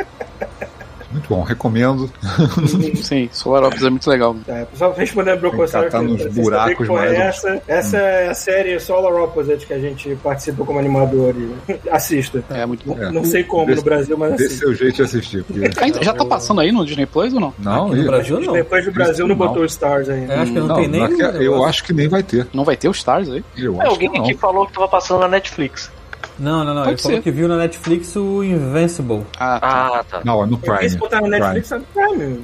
Bom, 1.33 1.43
recomendo. 1.43 2.11
Sim, 3.03 3.29
Solar 3.33 3.65
Opus 3.65 3.83
é 3.83 3.89
muito 3.91 4.09
legal. 4.11 4.37
Tá, 4.47 4.67
só 4.75 4.93
respondendo 4.93 5.39
pro 5.41 5.49
Brocossauro 5.51 5.87
catar 5.91 6.03
nos 6.03 6.27
buracos 6.27 6.87
porra 6.87 7.07
é 7.07 7.09
mais 7.09 7.19
essa. 7.37 7.63
Essa 7.67 7.97
é 7.97 8.29
a 8.29 8.35
série 8.35 8.79
Solar 8.79 9.15
Opposite 9.15 9.67
que 9.67 9.73
a 9.73 9.79
gente 9.79 10.15
participa 10.23 10.63
como 10.65 10.79
animador 10.79 11.35
e 11.37 11.79
assista. 11.91 12.45
É 12.51 12.67
muito 12.67 12.87
bom. 12.87 13.03
É. 13.03 13.11
Não 13.11 13.25
sei 13.25 13.45
como 13.45 13.65
Desse- 13.67 13.79
no 13.79 13.85
Brasil, 13.85 14.19
mas 14.19 14.35
assista. 14.35 14.55
seu 14.59 14.75
jeito 14.75 14.97
de 14.97 15.03
assistir. 15.03 15.45
Porque... 15.45 15.71
Já 16.05 16.13
tá 16.13 16.25
passando 16.25 16.61
aí 16.61 16.71
no 16.71 16.85
Disney 16.85 17.07
Plus 17.07 17.33
ou 17.33 17.41
não? 17.41 17.55
Não, 17.59 17.87
aqui 17.87 17.97
no 17.97 18.05
Brasil 18.07 18.41
não. 18.41 18.53
Depois 18.53 18.85
do 18.85 18.93
Brasil 18.93 19.27
não 19.27 19.35
Não. 19.35 19.47
botou 19.47 19.65
Stars 19.65 20.09
ainda. 20.11 20.35
Eu 20.35 20.41
acho 20.43 20.53
que 20.53 20.59
não, 20.61 20.67
não, 20.67 20.75
tem 20.77 20.89
nem. 20.89 21.01
eu 21.41 21.65
acho 21.65 21.85
que 21.85 21.93
nem 21.95 22.09
vai 22.09 22.23
ter. 22.23 22.47
Não 22.53 22.65
vai 22.65 22.77
ter 22.77 22.89
os 22.89 22.99
Stars 22.99 23.31
aí? 23.31 23.43
Eu 23.57 23.77
É, 23.77 23.83
acho 23.85 23.91
alguém 23.93 24.11
que 24.11 24.19
não. 24.19 24.25
aqui 24.27 24.35
falou 24.37 24.67
que 24.67 24.73
tava 24.75 24.89
passando 24.89 25.21
na 25.21 25.29
Netflix. 25.29 25.91
Não, 26.39 26.65
não, 26.65 26.75
não. 26.75 26.83
Pode 26.83 26.95
Ele 26.95 27.03
falou 27.03 27.19
ser. 27.19 27.23
que 27.23 27.31
viu 27.31 27.49
na 27.49 27.57
Netflix 27.57 28.17
o 28.17 28.43
Invincible. 28.43 29.27
Ah, 29.39 29.61
tá. 29.61 29.91
Ah, 29.99 30.05
tá. 30.05 30.21
Não, 30.25 30.43
é 30.43 30.47
no 30.47 30.59
Prime. 30.59 30.85
Esse 30.85 30.97
botar 30.97 31.21
no 31.21 31.29
Netflix 31.29 31.73
é 31.73 31.79
no 31.79 31.85
Prime. 31.85 32.41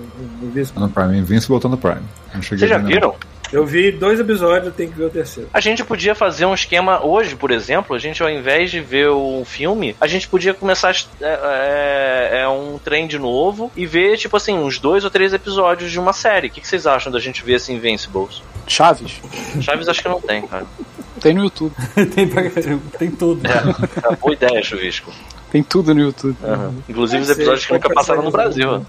isso. 0.54 0.72
É 0.76 0.80
no 0.80 0.88
Prime. 0.88 1.18
Invincible 1.18 1.60
tá 1.60 1.68
no 1.68 1.78
Prime. 1.78 2.02
Vocês 2.34 2.60
já 2.60 2.78
não. 2.78 2.86
viram? 2.86 3.14
Eu 3.50 3.64
vi 3.64 3.90
dois 3.90 4.20
episódios, 4.20 4.66
eu 4.66 4.72
tenho 4.72 4.90
que 4.90 4.98
ver 4.98 5.04
o 5.04 5.10
terceiro. 5.10 5.48
A 5.54 5.60
gente 5.60 5.82
podia 5.82 6.14
fazer 6.14 6.44
um 6.44 6.52
esquema 6.52 7.04
hoje, 7.04 7.34
por 7.34 7.50
exemplo. 7.50 7.96
A 7.96 7.98
gente, 7.98 8.22
ao 8.22 8.28
invés 8.28 8.70
de 8.70 8.80
ver 8.80 9.10
um 9.10 9.42
filme, 9.44 9.96
a 9.98 10.06
gente 10.06 10.28
podia 10.28 10.52
começar 10.52 10.94
é, 11.20 12.30
é, 12.32 12.40
é 12.42 12.48
um 12.48 12.78
trend 12.78 13.18
novo 13.18 13.72
e 13.74 13.86
ver, 13.86 14.18
tipo 14.18 14.36
assim, 14.36 14.58
uns 14.58 14.78
dois 14.78 15.02
ou 15.02 15.10
três 15.10 15.32
episódios 15.32 15.90
de 15.90 15.98
uma 15.98 16.12
série. 16.12 16.48
O 16.48 16.50
que, 16.50 16.60
que 16.60 16.68
vocês 16.68 16.86
acham 16.86 17.10
da 17.10 17.18
gente 17.18 17.42
ver 17.42 17.54
esse 17.54 17.72
Invincibles? 17.72 18.42
Chaves? 18.66 19.18
Chaves 19.62 19.88
acho 19.88 20.02
que 20.02 20.08
não 20.08 20.20
tem, 20.20 20.46
cara. 20.46 20.66
Tem 21.20 21.34
no 21.34 21.44
YouTube. 21.44 21.72
tem, 22.14 22.28
pra- 22.28 22.42
tem 22.98 23.10
tudo. 23.10 23.40
É, 23.46 24.16
boa 24.16 24.32
ideia, 24.32 24.62
Chuvisco. 24.62 25.10
Tem 25.50 25.62
tudo 25.62 25.94
no 25.94 26.00
YouTube. 26.02 26.36
Aham. 26.44 26.74
Inclusive 26.88 27.22
os 27.22 27.30
episódios 27.30 27.64
que 27.66 27.72
nunca 27.72 27.88
passaram 27.90 28.22
no 28.22 28.30
Brasil. 28.30 28.84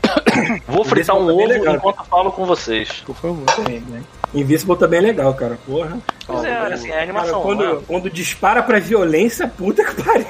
Vou 0.68 0.84
fritar 0.84 1.16
um 1.16 1.26
bem 1.26 1.36
ovo 1.36 1.48
legal. 1.48 1.76
enquanto 1.76 2.00
eu 2.00 2.06
falo 2.06 2.32
com 2.32 2.46
vocês. 2.46 2.90
Por 3.06 3.16
favor. 3.16 3.46
Tem, 3.66 3.80
né? 3.82 4.02
Invincible 4.34 4.76
também 4.78 5.00
é 5.00 5.04
legal, 5.04 5.34
cara. 5.34 5.58
Porra. 5.66 5.98
Pois 6.28 6.44
é, 6.44 6.58
assim, 6.74 6.88
é 6.88 6.92
Cara, 6.92 7.04
animação. 7.04 7.42
quando, 7.42 7.76
né? 7.76 7.82
quando 7.88 8.10
dispara 8.10 8.62
pra 8.62 8.78
violência, 8.80 9.48
puta 9.48 9.84
que 9.86 10.04
pariu. 10.04 10.28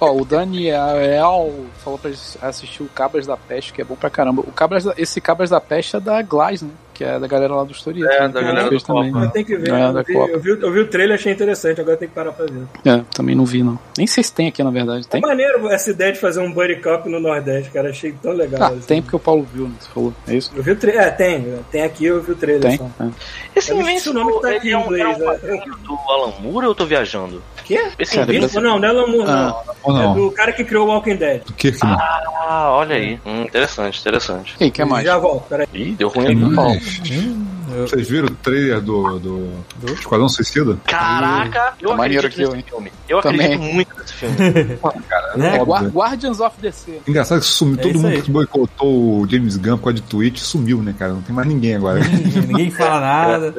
Ó, 0.00 0.12
o 0.16 0.24
Daniel 0.24 1.52
falou 1.84 1.98
pra 1.98 2.10
assistir 2.42 2.82
o 2.82 2.86
Cabras 2.88 3.26
da 3.26 3.36
Peste, 3.36 3.72
que 3.74 3.82
é 3.82 3.84
bom 3.84 3.94
pra 3.96 4.08
caramba. 4.08 4.40
O 4.40 4.50
Cabras 4.50 4.84
da- 4.84 4.94
esse 4.96 5.20
Cabras 5.20 5.50
da 5.50 5.60
Peste 5.60 5.94
é 5.96 6.00
da 6.00 6.22
Glass, 6.22 6.62
né? 6.62 6.70
Que 7.00 7.04
é 7.04 7.18
da 7.18 7.26
galera 7.26 7.54
lá 7.54 7.64
do 7.64 7.72
Historieta. 7.72 8.12
É, 8.12 8.20
né? 8.20 8.28
da 8.28 8.42
galera 8.42 8.68
do 8.68 8.78
também. 8.82 9.10
Copa. 9.10 9.24
Eu 9.24 9.30
tenho 9.30 9.46
que 9.46 9.56
ver. 9.56 9.72
É, 9.72 9.84
eu, 9.86 10.04
vi, 10.04 10.12
Copa. 10.12 10.32
eu, 10.32 10.40
vi, 10.40 10.50
eu 10.50 10.70
vi 10.70 10.80
o 10.80 10.86
trailer, 10.86 11.14
achei 11.14 11.32
interessante. 11.32 11.80
Agora 11.80 11.96
tem 11.96 12.06
que 12.06 12.14
parar 12.14 12.30
pra 12.30 12.44
ver. 12.44 12.64
É, 12.84 13.02
também 13.14 13.34
não 13.34 13.46
vi, 13.46 13.62
não. 13.62 13.78
Nem 13.96 14.06
sei 14.06 14.22
se 14.22 14.30
tem 14.34 14.48
aqui, 14.48 14.62
na 14.62 14.70
verdade. 14.70 15.06
É 15.06 15.12
Tem? 15.12 15.20
maneiro 15.22 15.66
essa 15.70 15.92
ideia 15.92 16.12
de 16.12 16.18
fazer 16.18 16.40
um 16.40 16.52
Buddy 16.52 16.76
Cup 16.76 17.06
no 17.06 17.18
Nordeste, 17.18 17.70
cara. 17.70 17.88
Achei 17.88 18.12
tão 18.12 18.32
legal. 18.32 18.60
Ah, 18.62 18.66
assim. 18.66 18.80
tem 18.80 19.00
porque 19.00 19.16
o 19.16 19.18
Paulo 19.18 19.48
viu, 19.50 19.64
né? 19.66 19.72
Você 19.80 19.88
falou. 19.88 20.12
É 20.28 20.34
isso? 20.34 20.52
Eu 20.54 20.62
vi 20.62 20.72
o 20.72 20.76
trailer. 20.76 21.02
É, 21.02 21.10
tem. 21.10 21.54
Tem 21.70 21.82
aqui, 21.84 22.04
eu 22.04 22.20
vi 22.20 22.32
o 22.32 22.36
trailer 22.36 22.68
Tem? 22.68 22.76
só. 22.76 22.90
É. 23.00 23.08
Esse 23.56 23.72
não 23.72 23.80
o 23.80 24.12
nome 24.12 24.32
que 24.34 24.40
tá 24.42 24.50
aqui 24.50 24.68
ele 24.68 24.68
é 24.68 24.72
em 24.72 24.76
um, 24.76 24.84
inglês, 24.84 25.20
é 25.20 25.24
um 25.24 25.56
né? 25.56 25.62
do 25.82 25.98
Alan 26.06 26.32
Moore 26.40 26.66
ou 26.66 26.72
eu 26.72 26.74
tô 26.74 26.84
viajando? 26.84 27.42
Quê? 27.64 27.88
Esse 27.98 28.16
Cara, 28.16 28.34
Invincible? 28.34 28.62
Não, 28.64 28.78
não 28.80 28.88
é 28.88 28.92
Lamour, 28.92 29.24
não. 29.24 29.32
Ah. 29.32 29.62
Ou 29.84 29.96
É 29.96 30.02
não? 30.02 30.14
do 30.14 30.30
cara 30.32 30.52
que 30.52 30.64
criou 30.64 30.88
o 30.88 30.90
Walking 30.90 31.14
Dead. 31.14 31.44
Do 31.44 31.52
que 31.52 31.70
que 31.70 31.86
não? 31.86 31.96
Ah, 31.96 32.72
olha 32.72 32.96
aí. 32.96 33.20
Hum, 33.24 33.42
interessante, 33.42 34.00
interessante. 34.00 34.56
Quem 34.58 34.72
quer 34.72 34.84
mais? 34.84 35.04
Já 35.04 35.16
volto, 35.18 35.44
peraí. 35.48 35.68
Ih, 35.72 35.92
deu 35.92 36.08
ruim 36.08 36.24
aqui 36.26 36.34
no 36.34 36.52
Paulo. 36.54 36.80
Hum, 37.10 37.46
eu- 37.74 37.86
Vocês 37.88 38.08
viram 38.08 38.26
o 38.28 38.30
trailer 38.30 38.80
do, 38.80 39.18
do, 39.18 39.52
Esquadrão 39.92 40.28
Suicida? 40.28 40.76
Caraca, 40.84 41.74
eu 41.80 41.90
Tá 41.90 41.96
maneiro 41.96 42.26
acredito 42.26 42.48
aquilo, 42.50 42.56
nesse 42.56 42.58
hein? 42.58 42.64
filme. 42.68 42.92
Eu 43.08 43.20
Também. 43.20 43.40
acredito 43.46 43.74
muito 43.74 43.96
nesse 43.98 44.12
filme. 44.12 44.36
Cara, 45.08 45.36
Né? 45.36 45.56
É 45.58 45.62
Guardians 45.88 46.40
of 46.40 46.56
DC. 46.60 47.00
Engraçado 47.06 47.40
que 47.40 47.46
sumiu, 47.46 47.78
É 47.78 47.82
todo 47.82 47.94
mundo 47.94 48.08
aí. 48.08 48.22
que 48.22 48.30
boicotou 48.30 49.20
o 49.20 49.26
James 49.28 49.56
Gunn 49.56 49.76
por 49.78 49.84
causa 49.84 49.94
de 49.94 50.02
Twitch 50.02 50.38
sumiu, 50.38 50.82
né, 50.82 50.94
cara? 50.98 51.12
Não 51.12 51.22
tem 51.22 51.34
mais 51.34 51.46
ninguém 51.46 51.76
agora. 51.76 52.00
Ninguém, 52.00 52.42
ninguém 52.42 52.70
fala 52.70 53.00
nada. 53.00 53.54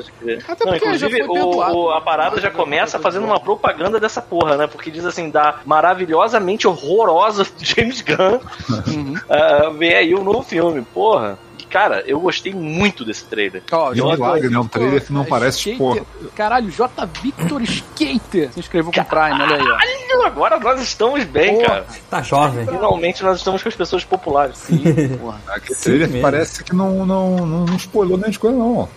Até 0.47 0.65
Não, 0.65 0.75
inclusive, 0.75 1.23
o, 1.23 1.57
o- 1.57 1.91
a 1.91 2.01
parada 2.01 2.39
já 2.41 2.51
começa 2.51 2.99
fazendo 2.99 3.25
uma 3.25 3.39
propaganda 3.39 3.99
dessa 3.99 4.21
porra, 4.21 4.57
né? 4.57 4.67
Porque 4.67 4.91
diz 4.91 5.05
assim, 5.05 5.29
da 5.29 5.59
maravilhosamente 5.65 6.67
horrorosa 6.67 7.45
James 7.59 8.01
Gunn 8.01 8.39
Uhum. 8.87 9.13
ah, 9.29 9.71
vem 9.77 9.93
aí 9.93 10.15
um 10.15 10.23
novo 10.23 10.43
filme. 10.43 10.81
Porra. 10.93 11.37
Cara, 11.71 12.03
eu 12.05 12.19
gostei 12.19 12.53
muito 12.53 13.05
desse 13.05 13.23
trailer. 13.25 13.63
E 13.95 13.99
é 13.99 14.03
um 14.03 14.11
milagre, 14.11 14.49
né? 14.49 14.59
Um 14.59 14.67
trailer 14.67 15.03
que 15.05 15.13
não 15.13 15.23
parece, 15.25 15.75
porra. 15.75 16.01
Caralho, 16.35 16.69
J. 16.69 17.05
Victor 17.23 17.61
Skater 17.61 18.51
se 18.53 18.59
inscreveu 18.59 18.91
com 18.91 19.01
o 19.01 19.05
Prime, 19.05 19.41
olha 19.41 19.55
aí, 19.55 19.61
ó. 19.61 19.77
Caralho, 19.77 20.25
agora 20.25 20.59
nós 20.59 20.81
estamos 20.81 21.23
bem, 21.23 21.55
Porra. 21.55 21.67
cara. 21.67 21.85
Tá 22.09 22.21
jovem. 22.21 22.65
Finalmente 22.65 23.23
nós 23.23 23.37
estamos 23.37 23.63
com 23.63 23.69
as 23.69 23.75
pessoas 23.75 24.03
populares. 24.03 24.57
Sim, 24.57 24.83
porra. 25.19 25.39
Aquele 25.47 25.75
Sim 25.75 25.83
trailer 25.83 26.07
mesmo. 26.09 26.21
parece 26.21 26.63
que 26.63 26.75
não, 26.75 27.05
não, 27.05 27.35
não, 27.37 27.65
não 27.65 27.75
spoilou 27.77 28.17
nem 28.17 28.29
as 28.29 28.37
coisas, 28.37 28.59
não. 28.59 28.77
ó. 28.79 28.87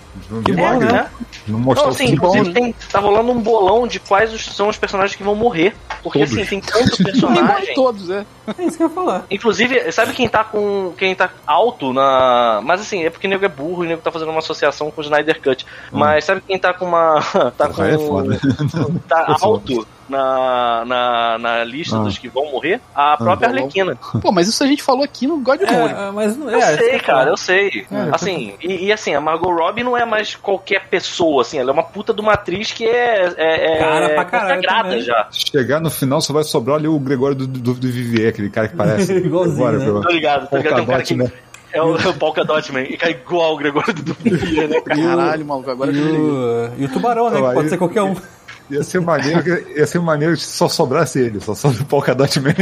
Que 0.45 0.53
bom, 0.53 0.63
Milagre. 0.63 0.93
né? 0.93 1.07
Não 1.47 1.59
Não, 1.59 1.65
mostrou 1.65 1.91
assim, 1.91 2.07
o 2.07 2.15
inclusive 2.15 2.53
tem, 2.53 2.73
tá 2.91 3.01
rolando 3.01 3.33
um 3.33 3.41
bolão 3.41 3.87
de 3.87 3.99
quais 3.99 4.31
são 4.45 4.69
os 4.69 4.77
personagens 4.79 5.17
que 5.17 5.25
vão 5.25 5.35
morrer. 5.35 5.75
Porque 6.03 6.21
Todos. 6.21 6.35
assim, 6.37 6.47
tem 6.47 6.61
tanto 6.61 6.97
personagem. 7.03 7.75
todos, 7.75 8.11
é. 8.11 8.25
É 8.59 8.63
isso 8.65 8.77
que 8.77 8.83
eu 8.85 8.89
ia 8.89 8.95
falar. 8.95 9.25
Inclusive, 9.31 9.91
sabe 9.91 10.13
quem 10.13 10.29
tá 10.29 10.45
com. 10.45 10.93
quem 10.97 11.15
tá 11.15 11.31
alto 11.47 11.93
na. 11.93 12.61
Mas 12.65 12.81
assim, 12.81 13.05
é 13.05 13.11
porque 13.11 13.27
o 13.27 13.31
nego 13.31 13.45
é 13.45 13.49
burro 13.49 13.85
e 13.85 13.87
o 13.87 13.89
nego 13.91 14.03
tá 14.03 14.11
fazendo 14.11 14.31
uma 14.31 14.39
associação 14.41 14.91
com 14.91 15.01
o 15.01 15.05
Snyder 15.05 15.41
Cut. 15.41 15.65
Mas 15.93 16.25
sabe 16.25 16.41
quem 16.47 16.59
tá 16.59 16.73
com 16.75 16.87
uma. 16.87 17.21
tá 17.57 17.69
com. 17.69 17.75
Porra, 17.75 17.89
é 17.91 17.99
foda. 17.99 18.41
Tá 19.09 19.27
Eu 19.41 19.49
alto 19.49 19.87
na, 20.09 20.85
na, 20.85 21.39
na 21.39 21.65
lista 21.65 21.97
Ah. 21.97 22.01
dos 22.01 22.19
que 22.19 22.29
vão 22.29 22.51
morrer? 22.51 22.81
A 22.95 23.17
própria 23.17 23.49
bolão. 23.49 23.63
Arlequina. 23.65 23.97
Pô, 24.21 24.31
mas 24.33 24.49
isso 24.49 24.63
a 24.63 24.67
gente 24.67 24.83
falou 24.83 25.03
aqui 25.03 25.27
no 25.27 25.39
God 25.39 25.61
Mode. 25.61 25.95
É, 25.95 26.11
mas 26.11 26.37
não 26.37 26.51
Eu 26.51 26.59
é. 26.59 26.77
sei, 26.77 26.89
isso 26.91 26.99
que 26.99 27.05
cara, 27.05 27.29
eu 27.29 27.35
eu 27.35 27.37
sei. 27.37 27.87
Assim, 28.13 28.55
e, 28.63 28.87
e 28.87 28.93
assim, 28.93 29.15
a 29.15 29.21
Margot 29.21 29.51
Robbie 29.53 29.83
não 29.83 29.97
é 29.97 30.05
mais 30.05 30.35
qualquer 30.35 30.87
pessoa, 30.89 31.43
assim, 31.43 31.59
ela 31.59 31.71
é 31.71 31.73
uma 31.73 31.83
puta 31.83 32.13
de 32.15 32.21
uma 32.21 32.33
atriz 32.33 32.71
que 32.73 32.87
é. 32.87 33.33
é, 33.37 33.75
é 33.75 33.79
Cara 33.79 34.09
pra 34.11 34.25
caralho 34.25 35.03
já. 35.03 35.29
Chegar 35.31 35.81
no 35.81 35.91
final 35.91 36.21
só 36.21 36.33
vai 36.33 36.45
sobrar 36.45 36.77
ali 36.77 36.89
o 36.89 36.99
Gregório 36.99 37.35
do, 37.37 37.47
do, 37.47 37.75
do 37.75 37.89
Vivier, 37.89 38.29
aquele 38.29 38.51
cara 38.51 38.69
que 38.69 38.77
parece. 38.77 39.13
Igualzinho, 39.15 39.67
Agora, 39.67 39.79
né? 39.79 40.01
Tô 40.03 40.11
ligado, 40.11 40.49
tô 40.49 40.57
ligado. 40.57 40.75
Tem 40.75 40.85
um 40.85 40.87
cara 40.87 41.03
que. 41.03 41.15
né? 41.15 41.33
É 41.75 41.83
o, 41.83 41.97
é 41.99 42.09
o 42.09 42.15
Polkadot 42.15 42.73
Man, 42.73 42.83
e 42.83 42.97
cai 42.97 43.11
igual 43.11 43.55
o 43.55 43.57
Gregório 43.57 43.93
do 43.93 44.03
Duvier, 44.15 44.69
né, 44.69 44.81
cara? 44.81 45.03
Caralho, 45.03 45.45
maluco, 45.45 45.71
agora 45.71 45.91
E 45.93 46.01
o, 46.01 46.71
e 46.79 46.85
o 46.85 46.89
tubarão, 46.89 47.29
né? 47.31 47.41
Pode 47.53 47.69
ser 47.69 47.77
qualquer 47.79 48.03
um. 48.03 48.15
Ia 48.71 48.83
ser 48.83 49.01
maneiro, 49.01 49.43
que- 49.43 49.79
ia 49.79 49.87
ser 49.87 49.99
maneiro 50.01 50.37
se 50.37 50.47
só 50.47 50.69
sobrasse 50.69 51.19
ele, 51.19 51.39
só 51.41 51.55
sobra 51.55 51.83
o 51.83 51.87
Polkadot 51.87 52.41
Man. 52.41 52.55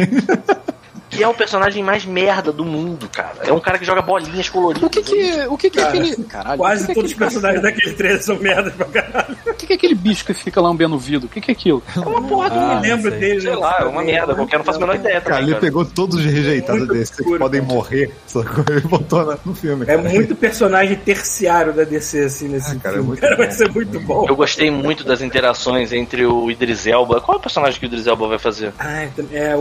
Que 1.12 1.22
é 1.22 1.29
o 1.29 1.35
personagem 1.35 1.83
mais 1.83 2.05
merda 2.07 2.51
do 2.53 2.64
mundo, 2.64 3.09
cara. 3.12 3.35
É 3.42 3.53
um 3.53 3.61
cara 3.61 3.79
que 3.79 3.85
joga 3.85 4.01
bolinhas 4.01 4.48
coloridas. 4.48 4.83
O 4.83 4.90
que 4.90 5.03
que, 5.03 5.33
o 5.48 5.59
que, 5.59 5.68
que 5.70 5.79
é 5.79 5.83
aquele. 5.83 6.16
Caralho, 6.25 6.59
Quase 6.59 6.81
que 6.81 6.87
que 6.87 6.92
é 6.92 6.94
todos 6.94 7.11
os 7.12 7.16
personagens 7.18 7.62
daquele 7.62 7.92
trailer 7.94 8.22
são 8.22 8.37
merdas 8.38 8.72
pra 8.75 8.87
caralho. 8.87 9.37
O 9.46 9.55
que, 9.55 9.66
que 9.66 9.72
é 9.75 9.77
aquele 9.77 9.94
bicho 9.94 10.25
que 10.25 10.33
fica 10.35 10.61
lambendo 10.61 10.94
o 10.94 10.98
vidro? 10.98 11.27
O 11.27 11.31
que, 11.31 11.40
que 11.40 11.51
é 11.51 11.55
aquilo? 11.55 11.83
É 11.94 12.01
uma 12.01 12.22
porra 12.22 12.48
do 12.51 12.57
Ah, 12.57 12.62
Eu 12.62 12.68
mundo. 12.77 12.83
lembro 12.83 13.11
sei. 13.11 13.20
dele. 13.20 13.40
Sei 13.42 13.55
lá, 13.55 13.77
é 13.81 13.85
uma 13.85 14.03
merda. 14.03 14.35
Qualquer 14.35 14.57
não 14.59 14.64
faço 14.64 14.79
a 14.79 14.81
menor 14.81 14.96
ideia 14.96 15.20
Cara, 15.20 15.25
também, 15.37 15.42
ele 15.42 15.51
cara. 15.53 15.61
pegou 15.61 15.85
todos 15.85 16.16
os 16.18 16.25
rejeitados 16.25 16.81
Muito 16.81 16.94
desses 16.94 17.16
que 17.16 17.38
podem 17.38 17.61
cara. 17.61 17.75
morrer, 17.75 18.11
sacou? 18.27 18.64
E 18.77 18.81
botou 18.81 19.27
na- 19.27 19.38
no 19.44 19.55
filme. 19.55 19.83
É 19.85 19.96
cara. 19.96 20.09
muito 20.09 20.35
personagem 20.35 20.96
terciário 20.96 21.72
da 21.75 21.85
DC, 21.85 22.20
assim, 22.20 22.48
nesse 22.48 22.72
Ah, 22.72 22.77
cara, 22.81 22.94
é 22.94 22.98
filme. 22.98 23.09
muito 23.09 23.20
cara, 23.20 23.37
vai 23.37 23.51
ser 23.51 23.70
muito 23.70 24.01
bom. 24.01 24.27
Eu 24.29 24.35
gostei 24.35 24.70
muito 24.70 25.05
das 25.05 25.20
interações 25.20 25.92
entre 25.92 26.25
o 26.25 26.51
Idris 26.51 26.87
Elba. 26.87 27.20
Qual 27.20 27.37
é 27.37 27.38
o 27.38 27.42
personagem 27.42 27.79
que 27.79 27.85
o 27.85 27.88
Idris 27.88 28.07
Elba 28.07 28.27
vai 28.29 28.38
fazer? 28.38 28.72
Ah, 28.79 29.03
é, 29.03 29.11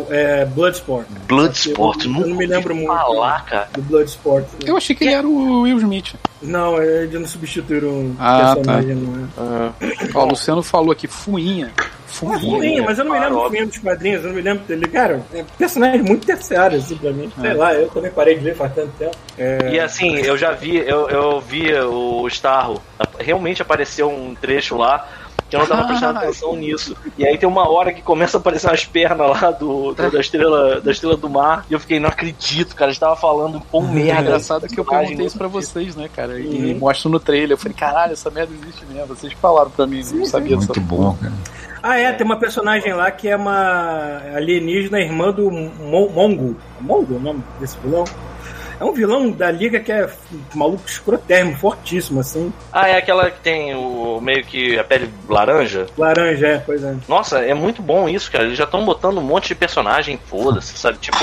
é 0.10 0.46
Bloodsport. 0.46 1.06
Bloodsport. 1.28 1.41
Eu 1.46 2.10
Nunca 2.10 2.28
não 2.28 2.36
me 2.38 2.46
lembro 2.46 2.76
muito. 2.76 2.88
falar, 2.88 3.46
cara. 3.46 3.70
Do 3.74 3.82
Bloodsport. 3.82 4.46
Eu 4.66 4.78
achei 4.78 4.96
que 4.96 5.04
ele 5.04 5.14
era 5.14 5.28
o 5.28 5.62
Will 5.62 5.78
Smith. 5.78 6.16
Não, 6.42 6.82
eles 6.82 7.14
não 7.14 7.28
substituíram 7.28 7.90
um 7.90 8.16
Ah, 8.20 8.56
personagem, 8.56 8.96
não 8.96 9.24
é. 9.24 9.28
Ah, 9.38 9.72
Ó, 10.16 10.24
o 10.24 10.30
Luciano 10.30 10.64
falou 10.64 10.92
aqui, 10.92 11.08
fuinha. 11.08 11.72
Ah, 11.78 11.84
Fuinha. 12.08 12.38
ruim, 12.40 12.82
mas 12.82 12.98
eu 13.00 13.06
não 13.06 13.14
me 13.14 13.20
lembro 13.20 13.36
do 13.44 13.50
filme 13.52 13.66
dos 13.68 13.78
quadrinhos, 13.78 14.22
eu 14.24 14.30
não 14.30 14.36
me 14.36 14.42
lembro 14.42 14.64
dele. 14.66 14.86
Cara, 14.88 15.22
é 15.34 15.46
personagem 15.58 16.02
muito 16.02 16.26
terciário, 16.28 16.78
assim, 16.78 16.98
pra 16.98 17.12
mim. 17.14 17.32
Sei 17.40 17.54
lá, 17.54 17.74
eu 17.74 17.88
também 17.90 18.12
parei 18.12 18.38
de 18.38 18.44
ler 18.44 18.56
faz 18.56 18.74
tanto 18.74 18.92
tempo. 19.00 19.16
É, 19.38 19.70
E 19.72 19.80
assim, 19.80 20.18
eu 20.18 20.38
já 20.38 20.52
vi, 20.52 20.78
eu, 20.78 21.08
eu 21.10 21.40
vi 21.40 21.74
o 21.74 22.28
Starro. 22.28 22.82
Realmente 23.20 23.62
apareceu 23.62 24.10
um 24.10 24.36
trecho 24.36 24.76
lá 24.76 25.08
que 25.52 25.56
eu 25.56 25.60
não 25.60 25.68
tava 25.68 25.88
prestando 25.88 26.20
atenção 26.20 26.56
nisso. 26.56 26.96
E 27.18 27.26
aí 27.26 27.38
tem 27.38 27.48
uma 27.48 27.70
hora 27.70 27.94
que 27.94 28.02
começa 28.02 28.38
a 28.38 28.40
aparecer 28.40 28.68
umas 28.68 28.86
pernas 28.86 29.42
lá 29.42 29.52
do, 29.52 29.94
do- 29.94 30.12
da, 30.12 30.20
estrela, 30.20 30.82
da 30.82 30.92
estrela 30.92 31.16
do 31.18 31.30
mar. 31.30 31.66
E 31.70 31.74
eu 31.74 31.80
fiquei, 31.80 32.00
não 32.00 32.10
acredito, 32.10 32.76
cara. 32.76 32.92
Estava 32.92 33.16
falando 33.16 33.62
pão 33.72 33.84
É 33.90 33.92
merda. 33.94 34.22
engraçado 34.22 34.68
que 34.68 34.80
eu 34.80 34.86
perguntei 34.86 35.26
isso 35.26 35.38
pra 35.38 35.48
vocês, 35.48 35.96
né, 35.96 36.10
cara? 36.16 36.40
E 36.40 36.74
mostro 36.74 37.10
no 37.10 37.20
trailer. 37.20 37.52
Eu 37.52 37.58
falei, 37.58 37.76
caralho, 37.78 38.14
essa 38.14 38.30
merda 38.32 38.54
existe 38.54 38.86
mesmo. 38.86 39.08
Vocês 39.08 39.34
falaram 39.34 39.70
pra 39.70 39.86
mim, 39.86 40.02
não 40.14 40.26
sabia 40.26 40.56
dessa 40.58 40.68
Muito 40.74 40.82
bom, 40.82 41.16
cara. 41.22 41.34
Ah, 41.84 41.98
é, 41.98 42.12
tem 42.14 42.24
uma 42.26 42.38
personagem 42.38 42.94
lá 42.94 43.10
que 43.10 43.28
é 43.28 43.36
uma 43.36 44.22
alienígena 44.36 45.00
irmã 45.00 45.32
do 45.32 45.50
Mon 45.50 46.10
Mongo. 46.10 46.56
Mongo 46.80 47.16
é 47.16 47.18
o 47.18 47.20
nome 47.20 47.44
desse 47.60 47.76
vilão? 47.80 48.04
É 48.82 48.84
um 48.84 48.94
vilão 48.94 49.30
da 49.30 49.52
liga 49.52 49.80
que 49.80 49.92
é 49.92 50.10
maluco 50.56 50.82
escrotérrimo, 50.88 51.56
fortíssimo, 51.56 52.20
assim. 52.20 52.52
Ah, 52.74 52.88
é 52.90 52.98
aquela 52.98 53.30
que 53.30 53.40
tem 53.40 53.76
o 53.76 54.20
meio 54.20 54.44
que 54.44 54.80
a 54.80 54.84
pele 54.84 55.08
laranja? 55.30 55.86
Laranja, 55.96 56.48
é, 56.48 56.58
pois 56.58 56.84
é. 56.84 56.96
Nossa, 57.08 57.38
é 57.46 57.54
muito 57.54 57.80
bom 57.80 58.10
isso, 58.10 58.32
cara. 58.32 58.46
Eles 58.46 58.58
já 58.58 58.64
estão 58.64 58.84
botando 58.84 59.20
um 59.20 59.22
monte 59.22 59.50
de 59.50 59.56
personagem, 59.56 60.20
foda-se, 60.26 60.76
sabe? 60.80 60.98
Tipo, 60.98 61.20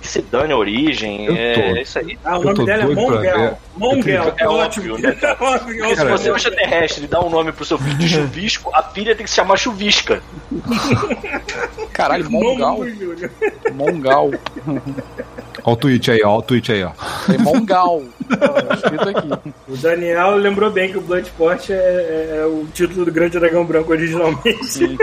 que 0.00 0.08
se 0.08 0.22
dane 0.22 0.52
a 0.52 0.56
origem. 0.56 1.26
Eu 1.26 1.36
É, 1.36 1.54
tô. 1.54 1.60
é 1.60 1.82
isso 1.82 1.98
aí. 2.00 2.18
Ah, 2.24 2.36
o 2.38 2.42
nome 2.42 2.66
dela 2.66 2.82
é 2.82 2.86
Mongel. 2.88 3.58
Mongel, 3.76 4.24
É 4.24 4.30
que 4.32 4.44
ótimo. 4.44 4.92
óbvio, 4.94 4.98
né, 5.08 5.12
cara? 5.20 5.36
Porque 5.36 5.94
se 5.96 6.04
você 6.04 6.28
é 6.30 6.32
um 6.32 6.36
extraterrestre 6.36 7.04
e 7.04 7.06
dá 7.06 7.20
um 7.20 7.30
nome 7.30 7.52
pro 7.52 7.64
seu 7.64 7.78
filho 7.78 7.94
de 7.96 8.08
chuvisco, 8.08 8.70
a 8.74 8.82
filha 8.82 9.14
tem 9.14 9.22
que 9.22 9.30
se 9.30 9.36
chamar 9.36 9.56
chuvisca. 9.56 10.20
Caralho, 11.92 12.26
Mongal. 12.30 12.84
Júnior. 12.88 13.30
Mongal. 13.72 14.30
Olha 15.64 15.74
o 15.74 15.76
tweet 15.76 16.10
aí, 16.10 16.22
ó. 16.24 16.30
Olha 16.30 16.38
o 16.38 16.42
tweet 16.42 16.71
aí, 16.72 16.82
ó. 16.84 16.90
É 17.32 17.38
Mongal. 17.38 18.02
Tá 18.28 18.74
escrito 18.74 19.08
aqui. 19.08 19.28
O 19.68 19.76
Daniel 19.76 20.36
lembrou 20.36 20.70
bem 20.70 20.90
que 20.90 20.98
o 20.98 21.00
Bloodsport 21.02 21.70
é, 21.70 21.74
é- 21.74 22.38
é 22.42 22.46
o 22.46 22.66
título 22.72 23.04
do 23.04 23.12
Grande 23.12 23.38
Dragão 23.38 23.64
Branco 23.64 23.92
originalmente. 23.92 24.64
Sim. 24.66 24.96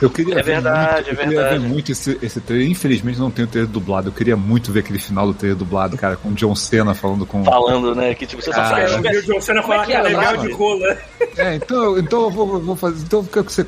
Eu 0.00 0.10
queria 0.10 0.34
É 0.34 0.36
ver 0.42 0.42
verdade, 0.42 1.08
muito, 1.08 1.08
é 1.08 1.12
eu 1.12 1.16
queria 1.16 1.40
verdade. 1.40 1.58
ver 1.58 1.68
muito 1.68 1.92
esse, 1.92 2.18
esse 2.22 2.40
trailer. 2.40 2.68
Infelizmente 2.68 3.18
não 3.18 3.30
tem 3.30 3.44
o 3.44 3.48
trailer 3.48 3.70
dublado. 3.70 4.08
Eu 4.08 4.12
queria 4.12 4.36
muito 4.36 4.72
ver 4.72 4.80
aquele 4.80 4.98
final 4.98 5.26
do 5.26 5.34
trailer 5.34 5.56
dublado, 5.58 5.96
cara, 5.96 6.16
com 6.16 6.28
o 6.30 6.32
John 6.34 6.54
Cena 6.54 6.94
falando 6.94 7.24
com. 7.26 7.44
Falando, 7.44 7.94
né? 7.94 8.14
Que 8.14 8.26
tipo, 8.26 8.42
você 8.42 8.52
só 8.52 8.60
Ah, 8.60 8.68
faz. 8.70 8.92
Eu 8.92 9.02
vi 9.02 9.16
o 9.18 9.22
John 9.22 9.40
Cena 9.40 9.62
Como 9.62 9.74
é 9.74 9.76
falar 9.76 9.86
que 9.86 9.92
é 9.92 9.96
é, 9.96 10.02
legal 10.02 10.36
de 10.36 10.52
rola. 10.52 10.98
É, 11.36 11.54
então, 11.56 11.98
então 11.98 12.22
eu 12.24 12.30
vou, 12.30 12.60
vou 12.60 12.76
fazer. 12.76 13.02
Então 13.04 13.20
eu 13.20 13.24
quero 13.26 13.44
que 13.44 13.52
você 13.52 13.66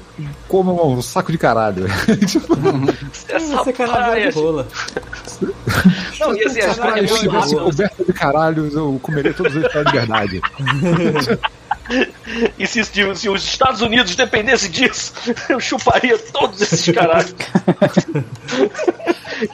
coma 0.49 0.73
um 0.73 1.01
saco 1.03 1.31
de 1.33 1.39
caralho. 1.39 1.87
Tipo, 2.27 2.55
Essa 3.29 3.57
Você 3.57 3.73
canal 3.73 3.97
praia, 3.97 4.31
de 4.31 4.39
rola. 4.39 4.67
Não, 6.21 6.35
e 6.35 6.45
assim, 6.45 6.61
as 6.61 6.77
Caralho, 6.77 7.09
coisas 7.09 7.19
se 7.19 7.29
muito 7.29 7.31
tivesse 7.31 7.55
rápidas. 7.55 7.65
coberta 7.77 8.05
de 8.05 8.13
caralho, 8.13 8.67
eu 8.73 8.99
comeria 9.03 9.33
todos 9.35 9.55
eles 9.55 9.71
pela 9.73 9.85
liberdade. 9.85 10.41
E 12.59 12.67
se, 12.67 12.85
se- 12.85 13.29
os 13.29 13.45
Estados 13.45 13.81
Unidos 13.81 14.15
dependessem 14.15 14.71
disso, 14.71 15.13
eu 15.49 15.59
chuparia 15.59 16.19
todos 16.19 16.61
esses 16.61 16.95
caralhos. 16.95 17.35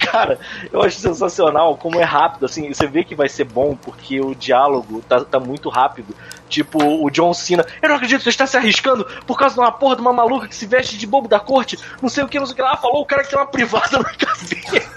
Cara, 0.01 0.38
eu 0.73 0.83
acho 0.83 0.99
sensacional 0.99 1.77
como 1.77 2.01
é 2.01 2.05
rápido, 2.05 2.47
assim, 2.47 2.73
você 2.73 2.87
vê 2.87 3.05
que 3.05 3.14
vai 3.14 3.29
ser 3.29 3.44
bom 3.44 3.77
porque 3.77 4.20
o 4.20 4.35
diálogo 4.35 5.03
tá, 5.09 5.25
tá 5.25 5.38
muito 5.38 5.68
rápido. 5.68 6.14
Tipo, 6.49 6.79
o 7.05 7.11
John 7.11 7.33
Cena, 7.35 7.64
eu 7.83 7.88
não 7.88 7.97
acredito 7.97 8.18
que 8.18 8.25
você 8.25 8.31
está 8.31 8.47
se 8.47 8.57
arriscando 8.57 9.05
por 9.27 9.38
causa 9.38 9.55
de 9.55 9.61
uma 9.61 9.73
porra 9.73 9.97
de 9.97 10.03
uma 10.03 10.12
maluca 10.12 10.47
que 10.49 10.55
se 10.55 10.66
veste 10.66 10.97
de 10.97 11.07
bobo 11.07 11.29
da 11.29 11.40
corte, 11.40 11.79
não 12.01 12.09
sei 12.09 12.23
o 12.25 12.29
que, 12.29 12.38
não 12.38 12.47
sei 12.47 12.53
o 12.53 12.57
que 12.57 12.62
lá, 12.62 12.77
falou 12.77 13.03
o 13.03 13.07
cara 13.07 13.25
que 13.25 13.31
tem 13.31 13.38
uma 13.38 13.47
privada 13.47 13.99
na 13.99 14.12
cabeça. 14.14 14.88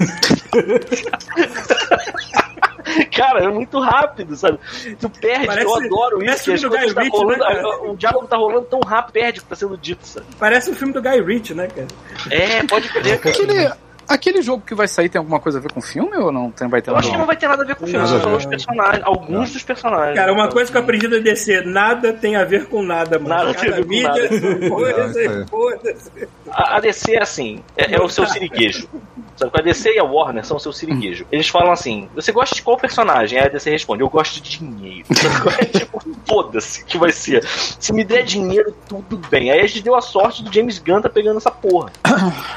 Cara, 3.15 3.43
é 3.43 3.47
muito 3.49 3.79
rápido, 3.79 4.35
sabe? 4.35 4.59
Tu 4.99 5.09
perde, 5.09 5.47
Parece- 5.47 5.65
eu 5.65 5.75
adoro 5.75 6.23
isso, 6.23 6.33
as 6.33 6.41
filme 6.41 6.59
do 6.59 6.69
coisas 6.69 6.87
Guy 6.87 6.95
tá 6.95 7.01
Ritchie, 7.01 7.17
rolando, 7.17 7.39
né, 7.43 7.55
cara? 7.55 7.91
o 7.91 7.97
diálogo 7.97 8.27
tá 8.27 8.37
rolando 8.37 8.65
tão 8.65 8.79
rápido, 8.79 9.13
perde 9.13 9.39
o 9.39 9.43
que 9.43 9.49
tá 9.49 9.55
sendo 9.55 9.77
dito, 9.77 10.05
sabe? 10.07 10.25
Parece 10.39 10.71
um 10.71 10.75
filme 10.75 10.93
do 10.93 11.01
Guy 11.01 11.21
Ritchie, 11.21 11.53
né, 11.53 11.67
cara? 11.67 11.87
É, 12.29 12.63
pode 12.63 12.89
crer, 12.89 13.19
cara. 13.19 13.35
Aquele, 13.35 13.71
aquele 14.07 14.41
jogo 14.41 14.63
que 14.65 14.73
vai 14.75 14.87
sair 14.87 15.09
tem 15.09 15.19
alguma 15.19 15.39
coisa 15.39 15.57
a 15.57 15.61
ver 15.61 15.71
com 15.71 15.79
o 15.79 15.83
filme 15.83 16.15
ou 16.17 16.31
não 16.31 16.51
tem, 16.51 16.67
vai 16.67 16.81
ter 16.81 16.89
Eu 16.89 16.95
nada? 16.95 17.05
acho 17.05 17.11
que 17.11 17.17
não 17.17 17.25
vai 17.25 17.35
ter 17.35 17.47
nada 17.47 17.63
a 17.63 17.65
ver 17.65 17.75
com 17.75 17.85
o 17.85 17.87
filme, 17.87 18.07
Não. 18.07 18.21
só 18.21 18.35
os 18.35 18.45
personagens, 18.45 19.03
alguns 19.03 19.51
dos 19.53 19.63
personagens. 19.63 20.15
Cara, 20.15 20.33
uma 20.33 20.47
coisa 20.49 20.71
que 20.71 20.77
eu 20.77 20.81
aprendi 20.81 21.07
da 21.07 21.17
DC, 21.19 21.61
nada 21.61 22.13
tem 22.13 22.35
a 22.35 22.43
ver 22.43 22.65
com 22.67 22.81
nada, 22.83 23.19
mano. 23.19 23.29
Nada 23.29 23.53
tem 23.53 23.69
a 23.71 23.75
ver 23.75 23.85
com 23.85 24.01
nada. 24.03 24.21
mídia, 24.21 24.39
Não, 24.59 24.69
foda-se, 24.69 25.45
foda-se. 25.49 26.27
A, 26.49 26.77
a 26.77 26.79
DC 26.79 27.15
é 27.15 27.21
assim, 27.21 27.63
é, 27.75 27.95
é 27.95 28.01
o 28.01 28.09
seu 28.09 28.25
siriguejo. 28.27 28.87
Sabe, 29.35 29.51
a 29.53 29.61
DC 29.61 29.93
e 29.93 29.99
a 29.99 30.03
Warner 30.03 30.43
são 30.43 30.57
o 30.57 30.59
seu 30.59 30.73
siriguejo. 30.73 31.27
Eles 31.31 31.47
falam 31.47 31.71
assim: 31.71 32.09
você 32.15 32.31
gosta 32.31 32.55
de 32.55 32.61
qual 32.63 32.75
personagem? 32.75 33.37
Aí 33.37 33.45
a 33.45 33.49
DC 33.49 33.69
responde: 33.69 34.01
eu 34.01 34.09
gosto 34.09 34.41
de 34.41 34.57
dinheiro. 34.57 35.05
É 35.59 35.65
tipo, 35.65 36.01
foda-se 36.25 36.83
que 36.85 36.97
vai 36.97 37.11
ser. 37.11 37.43
Se 37.45 37.91
me 37.93 38.03
der 38.03 38.23
dinheiro, 38.23 38.75
tudo 38.87 39.17
bem. 39.29 39.51
Aí 39.51 39.59
a 39.61 39.67
gente 39.67 39.81
deu 39.83 39.95
a 39.95 40.01
sorte 40.01 40.43
do 40.43 40.51
James 40.53 40.77
Gunn 40.79 41.01
tá 41.01 41.09
pegando 41.09 41.37
essa 41.37 41.49
porra. 41.51 41.91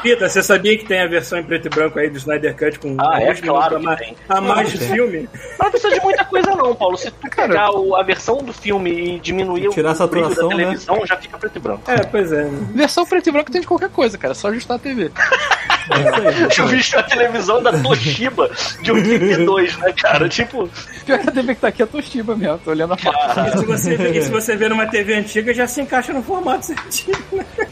Pita, 0.02 0.28
você 0.28 0.42
sabia 0.42 0.76
que 0.76 0.84
tem 0.84 1.00
a 1.00 1.06
versão 1.06 1.38
em 1.40 1.44
preto 1.44 1.66
e 1.66 1.68
branco 1.68 1.98
aí 1.98 2.08
do 2.10 2.18
Snyder 2.18 2.56
Cut 2.56 2.78
com 2.78 2.96
Ah, 2.98 3.20
é 3.22 3.34
claro 3.34 3.76
a 3.76 3.78
que 3.80 3.84
mais, 3.86 4.12
a 4.28 4.40
mais 4.40 4.70
de 4.70 4.78
filme? 4.78 5.28
Não 5.58 5.70
precisa 5.70 5.94
de 5.94 6.00
muita 6.00 6.24
coisa 6.24 6.50
não, 6.54 6.74
Paulo. 6.74 6.96
Se 6.96 7.10
tu 7.10 7.28
pegar 7.28 7.70
o- 7.70 7.96
a 7.96 8.02
versão 8.02 8.38
do 8.38 8.52
filme 8.52 8.90
e 9.16 9.18
diminuir 9.20 9.68
Tirar 9.70 9.92
o 9.92 10.08
brilho 10.08 10.28
da 10.28 10.34
saturação, 10.34 10.48
né? 10.50 10.56
televisão, 10.56 11.06
já 11.06 11.16
fica 11.16 11.38
preto 11.38 11.56
e 11.56 11.60
branco. 11.60 11.90
É, 11.90 11.96
pois 12.04 12.32
é. 12.32 12.44
Versão 12.74 13.04
preto 13.06 13.28
e 13.28 13.32
branco 13.32 13.50
tem 13.50 13.60
de 13.60 13.66
qualquer 13.66 13.90
coisa, 13.90 14.16
cara. 14.18 14.32
É 14.32 14.34
só 14.34 14.48
ajustar 14.48 14.76
a 14.76 14.80
TV. 14.80 15.10
É 15.90 15.94
aí. 15.94 16.48
Eu 16.58 16.66
vi 16.68 16.80
a 16.96 17.02
televisão 17.02 17.62
da 17.62 17.72
Toshiba 17.72 18.50
de 18.82 18.92
82, 18.92 19.76
né, 19.78 19.92
cara? 19.92 20.28
Tipo, 20.28 20.68
Pior 21.04 21.18
que 21.18 21.28
a 21.28 21.32
TV 21.32 21.54
que 21.54 21.60
tá 21.60 21.68
aqui 21.68 21.82
é 21.82 21.84
a 21.84 21.88
Toshiba 21.88 22.36
mesmo. 22.36 22.58
Tô 22.58 22.70
olhando 22.70 22.92
a 22.94 22.96
foto. 22.96 23.16
E 23.54 23.58
se 23.58 23.64
você, 23.64 23.96
vê- 23.96 24.18
e 24.18 24.22
se 24.22 24.30
você 24.30 24.56
vê 24.56 24.68
numa 24.68 24.86
TV 24.86 25.14
antiga, 25.14 25.52
já 25.52 25.66
se 25.66 25.80
encaixa 25.80 26.12
no 26.12 26.22
formato 26.22 26.66
certinho. 26.66 27.16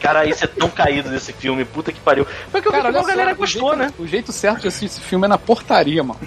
cara, 0.01 0.25
isso 0.25 0.43
é 0.43 0.47
tão 0.47 0.69
caído 0.69 1.09
desse 1.09 1.31
filme, 1.31 1.63
puta 1.63 1.91
que 1.91 1.99
pariu. 2.01 2.25
Mas 2.51 2.61
que 2.61 2.67
eu 2.67 2.71
vi 2.71 2.77
Cara, 2.79 2.91
que 2.91 2.97
olha 2.97 3.05
a 3.05 3.07
galera 3.09 3.35
só, 3.35 3.43
o 3.43 3.47
gostou, 3.59 3.75
né? 3.75 3.93
O 3.99 4.07
jeito 4.07 4.31
certo 4.31 4.61
de 4.61 4.67
assistir 4.69 4.85
esse 4.85 5.01
filme 5.01 5.25
é 5.25 5.27
na 5.27 5.37
portaria, 5.37 6.01
mano. 6.03 6.19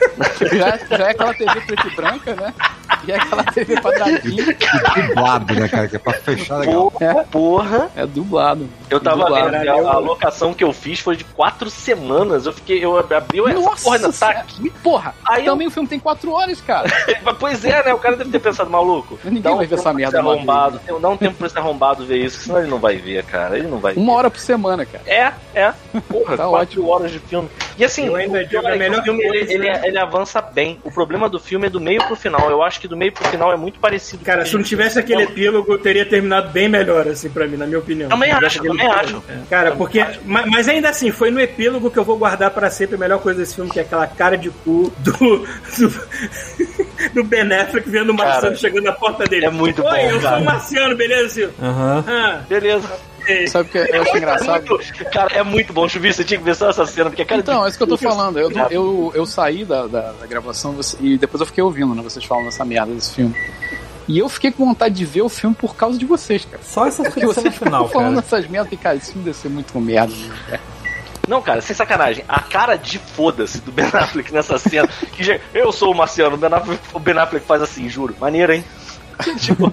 já, 0.56 0.96
já 0.96 1.06
é 1.06 1.10
aquela 1.10 1.34
TV 1.34 1.60
preta 1.62 1.88
e 1.88 1.96
branca, 1.96 2.34
né? 2.34 2.54
E 3.06 3.12
é 3.12 3.16
aquela 3.16 3.44
TV 3.44 3.76
quadradinha. 3.80 4.44
Dublado, 5.08 5.54
né, 5.54 5.68
cara? 5.68 5.88
Que 5.88 5.96
é 5.96 5.98
pra 5.98 6.12
fechar 6.14 6.58
legal. 6.58 6.90
Pô, 6.90 7.24
porra, 7.30 7.90
É 7.96 8.04
dublado. 8.04 8.68
eu 8.90 9.00
tava 9.00 9.24
Dublado. 9.24 9.50
vendo 9.50 9.68
a, 9.70 9.92
a 9.92 9.98
locação 9.98 10.52
que 10.52 10.62
eu 10.64 10.72
fiz 10.72 11.00
foi 11.00 11.16
de 11.16 11.24
quatro 11.24 11.70
semanas. 11.70 12.46
Eu 12.46 12.52
fiquei, 12.52 12.84
eu 12.84 12.98
abri 12.98 13.40
essa 13.40 13.60
Nossa, 13.60 13.84
porra 13.84 13.96
ainda 13.96 14.12
tá 14.12 14.30
aqui. 14.30 14.70
Porra, 14.82 15.14
Aí 15.26 15.44
também 15.44 15.66
o 15.66 15.70
filme 15.70 15.88
tem 15.88 15.98
quatro 15.98 16.32
horas, 16.32 16.60
cara. 16.60 16.88
Pois 17.38 17.64
é, 17.64 17.82
né? 17.84 17.94
O 17.94 17.98
cara 17.98 18.16
deve 18.16 18.30
ter 18.30 18.38
pensado, 18.38 18.68
maluco. 18.68 19.18
Ninguém 19.24 19.52
um 19.52 19.56
vai 19.56 19.66
ver 19.66 19.76
essa 19.76 19.92
merda 19.94 20.18
arrombado. 20.18 20.80
Dá 21.00 21.08
um 21.08 21.16
tempo 21.16 21.36
pra 21.36 21.46
esse 21.46 21.58
arrombado 21.58 22.04
ver 22.04 22.18
isso, 22.18 22.40
senão 22.40 22.58
ele 22.58 22.68
não 22.68 22.78
vai 22.78 22.96
ver, 22.96 23.24
cara. 23.24 23.56
Ele 23.56 23.68
não 23.68 23.78
vai 23.78 23.94
ver. 23.94 24.00
Uma 24.00 24.12
hora 24.14 24.30
por 24.30 24.40
semana, 24.40 24.84
cara. 24.84 25.04
É, 25.06 25.32
é. 25.54 25.72
Porra, 26.08 26.36
Tá 26.36 26.46
quatro 26.46 26.86
horas 26.86 27.10
de 27.10 27.18
filme. 27.20 27.48
E 27.78 27.84
assim, 27.84 28.06
Eu 28.06 28.16
ainda 28.16 28.44
digo, 28.44 28.66
é 28.66 28.72
que 28.72 28.78
melhor 28.78 29.00
o 29.00 29.02
filme 29.04 29.22
ele, 29.22 29.52
ele, 29.68 29.89
ele 29.90 29.98
avança 29.98 30.40
bem. 30.40 30.78
O 30.84 30.90
problema 30.90 31.28
do 31.28 31.38
filme 31.38 31.66
é 31.66 31.70
do 31.70 31.80
meio 31.80 32.02
pro 32.06 32.16
final. 32.16 32.50
Eu 32.50 32.62
acho 32.62 32.80
que 32.80 32.88
do 32.88 32.96
meio 32.96 33.12
pro 33.12 33.24
final 33.28 33.52
é 33.52 33.56
muito 33.56 33.78
parecido. 33.78 34.24
Cara, 34.24 34.44
se 34.44 34.54
não 34.54 34.62
tivesse 34.62 34.98
aquele 34.98 35.22
epílogo, 35.24 35.76
teria 35.78 36.04
terminado 36.06 36.50
bem 36.50 36.68
melhor, 36.68 37.06
assim, 37.08 37.28
pra 37.28 37.46
mim, 37.46 37.56
na 37.56 37.66
minha 37.66 37.78
opinião. 37.78 38.08
Também 38.08 38.30
acho, 38.32 38.62
também 38.62 38.86
acho. 38.90 39.22
Cara, 39.48 39.72
porque. 39.72 40.04
Mas, 40.24 40.68
ainda 40.68 40.88
assim, 40.88 41.10
foi 41.10 41.30
no 41.30 41.40
epílogo 41.40 41.90
que 41.90 41.98
eu 41.98 42.04
vou 42.04 42.16
guardar 42.16 42.50
pra 42.50 42.70
sempre 42.70 42.96
a 42.96 42.98
melhor 42.98 43.18
coisa 43.20 43.40
desse 43.40 43.54
filme, 43.54 43.70
que 43.70 43.78
é 43.78 43.82
aquela 43.82 44.06
cara 44.06 44.36
de 44.36 44.50
cu 44.50 44.92
do. 44.98 45.12
do, 45.12 46.00
do 47.14 47.24
Ben 47.24 47.50
Affleck 47.52 47.88
vendo 47.88 48.10
o 48.10 48.14
Marciano 48.14 48.42
Cara, 48.42 48.56
chegando 48.56 48.84
na 48.84 48.92
porta 48.92 49.24
dele. 49.24 49.46
é 49.46 49.50
muito 49.50 49.82
Oi, 49.82 49.90
bom, 49.90 49.96
eu 49.96 50.20
cara. 50.20 50.34
sou 50.36 50.42
o 50.42 50.44
Marciano, 50.44 50.96
beleza, 50.96 51.28
Silvio? 51.30 51.54
Aham. 51.60 52.04
Ah, 52.06 52.40
Beleza. 52.48 52.88
Ei. 53.30 53.46
Sabe 53.46 53.68
o 53.68 53.72
que 53.72 53.78
eu 53.78 54.02
acho 54.02 54.16
engraçado? 54.16 54.66
Muito- 54.68 55.04
cara, 55.12 55.34
é 55.34 55.42
muito 55.42 55.72
bom, 55.72 55.88
Chuvisco. 55.88 56.16
Você 56.22 56.24
tinha 56.24 56.38
que 56.38 56.44
ver 56.44 56.54
só 56.54 56.70
essa 56.70 56.84
cena, 56.86 57.10
porque 57.10 57.22
a 57.22 57.26
cara 57.26 57.40
Então, 57.40 57.64
é 57.64 57.68
isso 57.68 57.76
que 57.78 57.82
eu 57.82 57.88
tô 57.88 57.96
cu- 57.98 58.02
falando. 58.04 58.38
Eu, 58.38 58.50
eu, 58.70 59.12
eu 59.14 59.26
saí 59.26 59.64
da, 59.64 59.86
da, 59.86 60.12
da 60.12 60.26
gravação 60.26 60.72
você- 60.72 60.96
e 61.00 61.16
depois 61.18 61.40
eu 61.40 61.46
fiquei 61.46 61.62
ouvindo, 61.62 61.94
né? 61.94 62.02
Vocês 62.02 62.24
falando 62.24 62.48
essa 62.48 62.64
merda 62.64 62.92
desse 62.92 63.14
filme. 63.14 63.34
E 64.08 64.18
eu 64.18 64.28
fiquei 64.28 64.50
com 64.50 64.64
vontade 64.66 64.94
de 64.94 65.04
ver 65.04 65.22
o 65.22 65.28
filme 65.28 65.54
por 65.54 65.76
causa 65.76 65.96
de 65.96 66.04
vocês, 66.04 66.44
cara. 66.44 66.62
Só 66.64 66.86
essa 66.86 67.08
cena 67.10 67.26
vocês 67.26 67.54
final, 67.54 67.88
falando 67.88 68.14
cara. 68.22 68.26
essas 68.26 68.48
merdas 68.50 68.72
e, 68.72 68.76
cara, 68.76 68.96
esse 68.96 69.12
filme 69.12 69.24
deve 69.24 69.36
ser 69.36 69.48
muito 69.48 69.78
merda. 69.80 70.12
Né? 70.14 70.34
cara. 70.48 70.60
Não, 71.28 71.40
cara, 71.40 71.60
sem 71.60 71.76
sacanagem. 71.76 72.24
A 72.28 72.40
cara 72.40 72.74
de 72.76 72.98
foda-se 72.98 73.60
do 73.60 73.70
Ben 73.70 73.84
Affleck 73.86 74.32
nessa 74.32 74.58
cena. 74.58 74.88
que 75.12 75.40
eu 75.54 75.70
sou 75.70 75.92
o 75.92 75.96
Marciano, 75.96 76.34
o 76.34 76.38
Ben, 76.38 76.52
Affleck, 76.52 76.80
o 76.92 76.98
Ben 76.98 77.16
Affleck 77.18 77.46
faz 77.46 77.62
assim, 77.62 77.88
juro. 77.88 78.16
Maneiro, 78.20 78.52
hein? 78.52 78.64
Tipo, 79.38 79.72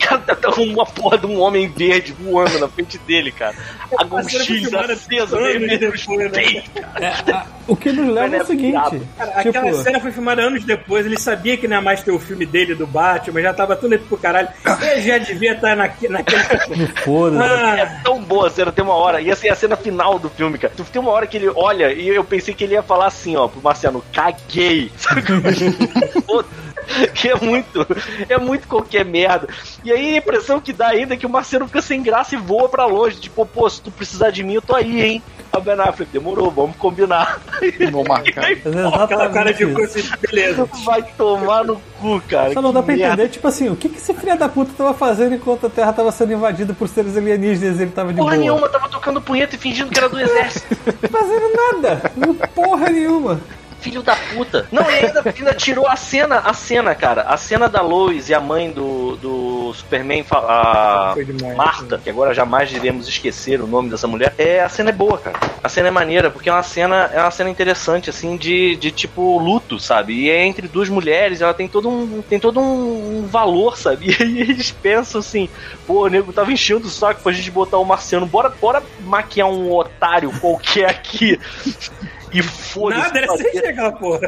cara, 0.00 0.18
tá 0.20 0.34
tá 0.34 0.50
uma 0.60 0.84
porra 0.86 1.18
de 1.18 1.26
um 1.26 1.40
homem 1.40 1.68
verde 1.68 2.12
voando 2.18 2.58
na 2.58 2.68
frente 2.68 2.98
dele, 2.98 3.30
cara. 3.32 3.54
A 3.98 4.04
um 4.04 4.28
X 4.28 4.72
anos 4.72 5.06
nele 5.08 5.78
depois, 5.78 6.32
né? 6.32 6.62
É, 7.00 7.32
a- 7.32 7.46
o 7.66 7.76
que 7.76 7.92
nos 7.92 8.12
leva 8.14 8.36
é 8.36 8.42
o 8.42 8.46
seguinte. 8.46 8.72
Cara, 9.16 9.30
aquela 9.36 9.70
tipo, 9.70 9.82
cena 9.82 10.00
foi 10.00 10.10
filmada 10.12 10.42
anos 10.42 10.64
depois, 10.64 11.06
ele 11.06 11.18
sabia 11.18 11.56
que 11.56 11.68
não 11.68 11.76
ia 11.76 11.82
mais 11.82 12.02
ter 12.02 12.10
o 12.10 12.18
filme 12.18 12.44
dele 12.44 12.74
do 12.74 12.86
Batman, 12.86 13.40
já 13.42 13.54
tava 13.54 13.76
tudo 13.76 13.94
indo 13.94 14.04
pro 14.04 14.16
caralho. 14.16 14.48
Ele 14.80 15.02
já 15.02 15.18
devia 15.18 15.52
estar 15.52 15.76
naque, 15.76 16.08
naquele. 16.08 16.42
foda-se. 17.04 17.42
Ah, 17.52 17.76
É 17.78 17.86
tão 18.04 18.20
boa 18.22 18.48
a 18.48 18.50
cena, 18.50 18.72
tem 18.72 18.84
uma 18.84 18.94
hora. 18.94 19.20
E 19.20 19.30
assim, 19.30 19.48
a 19.48 19.54
cena 19.54 19.76
final 19.76 20.18
do 20.18 20.28
filme, 20.30 20.58
cara. 20.58 20.72
Tem 20.92 21.00
uma 21.00 21.10
hora 21.12 21.26
que 21.26 21.36
ele 21.36 21.48
olha 21.54 21.92
e 21.92 22.08
eu 22.08 22.24
pensei 22.24 22.52
que 22.54 22.64
ele 22.64 22.74
ia 22.74 22.82
falar 22.82 23.06
assim, 23.06 23.36
ó, 23.36 23.48
pro 23.48 23.62
Marciano, 23.62 24.04
caguei. 24.12 24.90
É? 26.12 26.20
Foda- 26.22 26.48
que 27.14 27.28
é 27.28 27.36
muito, 27.36 27.86
é 28.28 28.38
muito 28.38 28.51
qualquer 28.60 29.04
merda. 29.04 29.48
E 29.84 29.92
aí 29.92 30.14
a 30.14 30.18
impressão 30.18 30.60
que 30.60 30.72
dá 30.72 30.88
ainda 30.88 31.14
é 31.14 31.16
que 31.16 31.26
o 31.26 31.30
Marciano 31.30 31.66
fica 31.66 31.82
sem 31.82 32.02
graça 32.02 32.34
e 32.34 32.38
voa 32.38 32.68
pra 32.68 32.86
longe. 32.86 33.16
Tipo, 33.16 33.44
pô, 33.46 33.68
se 33.68 33.80
tu 33.80 33.90
precisar 33.90 34.30
de 34.30 34.42
mim, 34.42 34.54
eu 34.54 34.62
tô 34.62 34.74
aí, 34.74 35.00
hein? 35.02 35.22
A 35.52 35.60
Ben 35.60 35.78
Affleck, 35.78 36.10
demorou, 36.10 36.50
vamos 36.50 36.76
combinar. 36.76 37.38
Vou 37.90 38.04
marcar. 38.08 38.44
Aquela 39.02 39.28
cara 39.28 39.52
de 39.52 39.64
assim, 39.64 40.08
beleza. 40.20 40.66
Vai 40.82 41.02
tomar 41.02 41.62
no 41.62 41.76
cu, 42.00 42.22
cara. 42.26 42.54
Só 42.54 42.62
não 42.62 42.72
dá 42.72 42.82
pra 42.82 42.96
merda. 42.96 43.12
entender, 43.14 43.28
tipo 43.28 43.46
assim, 43.46 43.68
o 43.68 43.76
que, 43.76 43.90
que 43.90 43.98
esse 43.98 44.14
filho 44.14 44.38
da 44.38 44.48
puta 44.48 44.72
tava 44.76 44.94
fazendo 44.94 45.34
enquanto 45.34 45.66
a 45.66 45.70
Terra 45.70 45.92
tava 45.92 46.10
sendo 46.10 46.32
invadida 46.32 46.72
por 46.72 46.88
seres 46.88 47.18
alienígenas 47.18 47.78
e 47.78 47.82
ele 47.82 47.90
tava 47.90 48.14
de 48.14 48.18
Porra 48.18 48.30
boa? 48.30 48.40
nenhuma, 48.40 48.68
tava 48.70 48.88
tocando 48.88 49.20
punheta 49.20 49.54
e 49.54 49.58
fingindo 49.58 49.90
que 49.90 49.98
era 49.98 50.08
do 50.08 50.18
exército. 50.18 50.74
Fazendo 51.10 51.52
nada! 51.54 52.10
Não 52.16 52.34
porra 52.34 52.88
nenhuma! 52.88 53.38
Filho 53.82 54.02
da 54.02 54.14
puta. 54.14 54.66
Não, 54.70 54.88
e 54.88 54.94
ainda, 54.94 55.22
ainda 55.26 55.54
tirou 55.54 55.86
a 55.88 55.96
cena, 55.96 56.38
a 56.38 56.54
cena, 56.54 56.94
cara. 56.94 57.22
A 57.22 57.36
cena 57.36 57.68
da 57.68 57.82
Lois 57.82 58.28
e 58.28 58.34
a 58.34 58.40
mãe 58.40 58.70
do, 58.70 59.16
do 59.16 59.74
Superman, 59.74 60.24
a 60.30 61.14
demais. 61.16 61.56
Marta, 61.56 61.98
que 61.98 62.08
agora 62.08 62.32
jamais 62.32 62.72
iremos 62.72 63.08
esquecer 63.08 63.60
o 63.60 63.66
nome 63.66 63.90
dessa 63.90 64.06
mulher. 64.06 64.34
É, 64.38 64.60
a 64.60 64.68
cena 64.68 64.90
é 64.90 64.92
boa, 64.92 65.18
cara. 65.18 65.38
A 65.62 65.68
cena 65.68 65.88
é 65.88 65.90
maneira, 65.90 66.30
porque 66.30 66.48
é 66.48 66.52
uma 66.52 66.62
cena, 66.62 67.10
é 67.12 67.20
uma 67.20 67.30
cena 67.30 67.50
interessante, 67.50 68.08
assim, 68.08 68.36
de, 68.36 68.76
de 68.76 68.90
tipo 68.92 69.38
luto, 69.38 69.80
sabe? 69.80 70.14
E 70.14 70.30
é 70.30 70.44
entre 70.44 70.68
duas 70.68 70.88
mulheres, 70.88 71.40
ela 71.40 71.54
tem 71.54 71.68
todo 71.68 71.88
um, 71.88 72.22
tem 72.22 72.38
todo 72.38 72.60
um, 72.60 73.18
um 73.18 73.26
valor, 73.26 73.76
sabe? 73.76 74.12
E 74.22 74.22
aí 74.22 74.40
eles 74.40 74.70
pensam 74.70 75.20
assim, 75.20 75.48
pô, 75.86 76.04
o 76.04 76.08
nego 76.08 76.32
tava 76.32 76.52
enchendo 76.52 76.86
o 76.86 76.90
saco 76.90 77.22
pra 77.22 77.32
gente 77.32 77.50
botar 77.50 77.78
o 77.78 77.84
Marciano, 77.84 78.26
bora, 78.26 78.48
bora 78.48 78.82
maquiar 79.00 79.48
um 79.48 79.72
otário 79.72 80.32
qualquer 80.40 80.88
aqui. 80.88 81.38
E 82.32 82.42
foda-se. 82.42 83.00
Nada, 83.00 83.18
era 83.18 83.36
chegar 83.36 83.70
aquela 83.70 83.92
porra. 83.92 84.20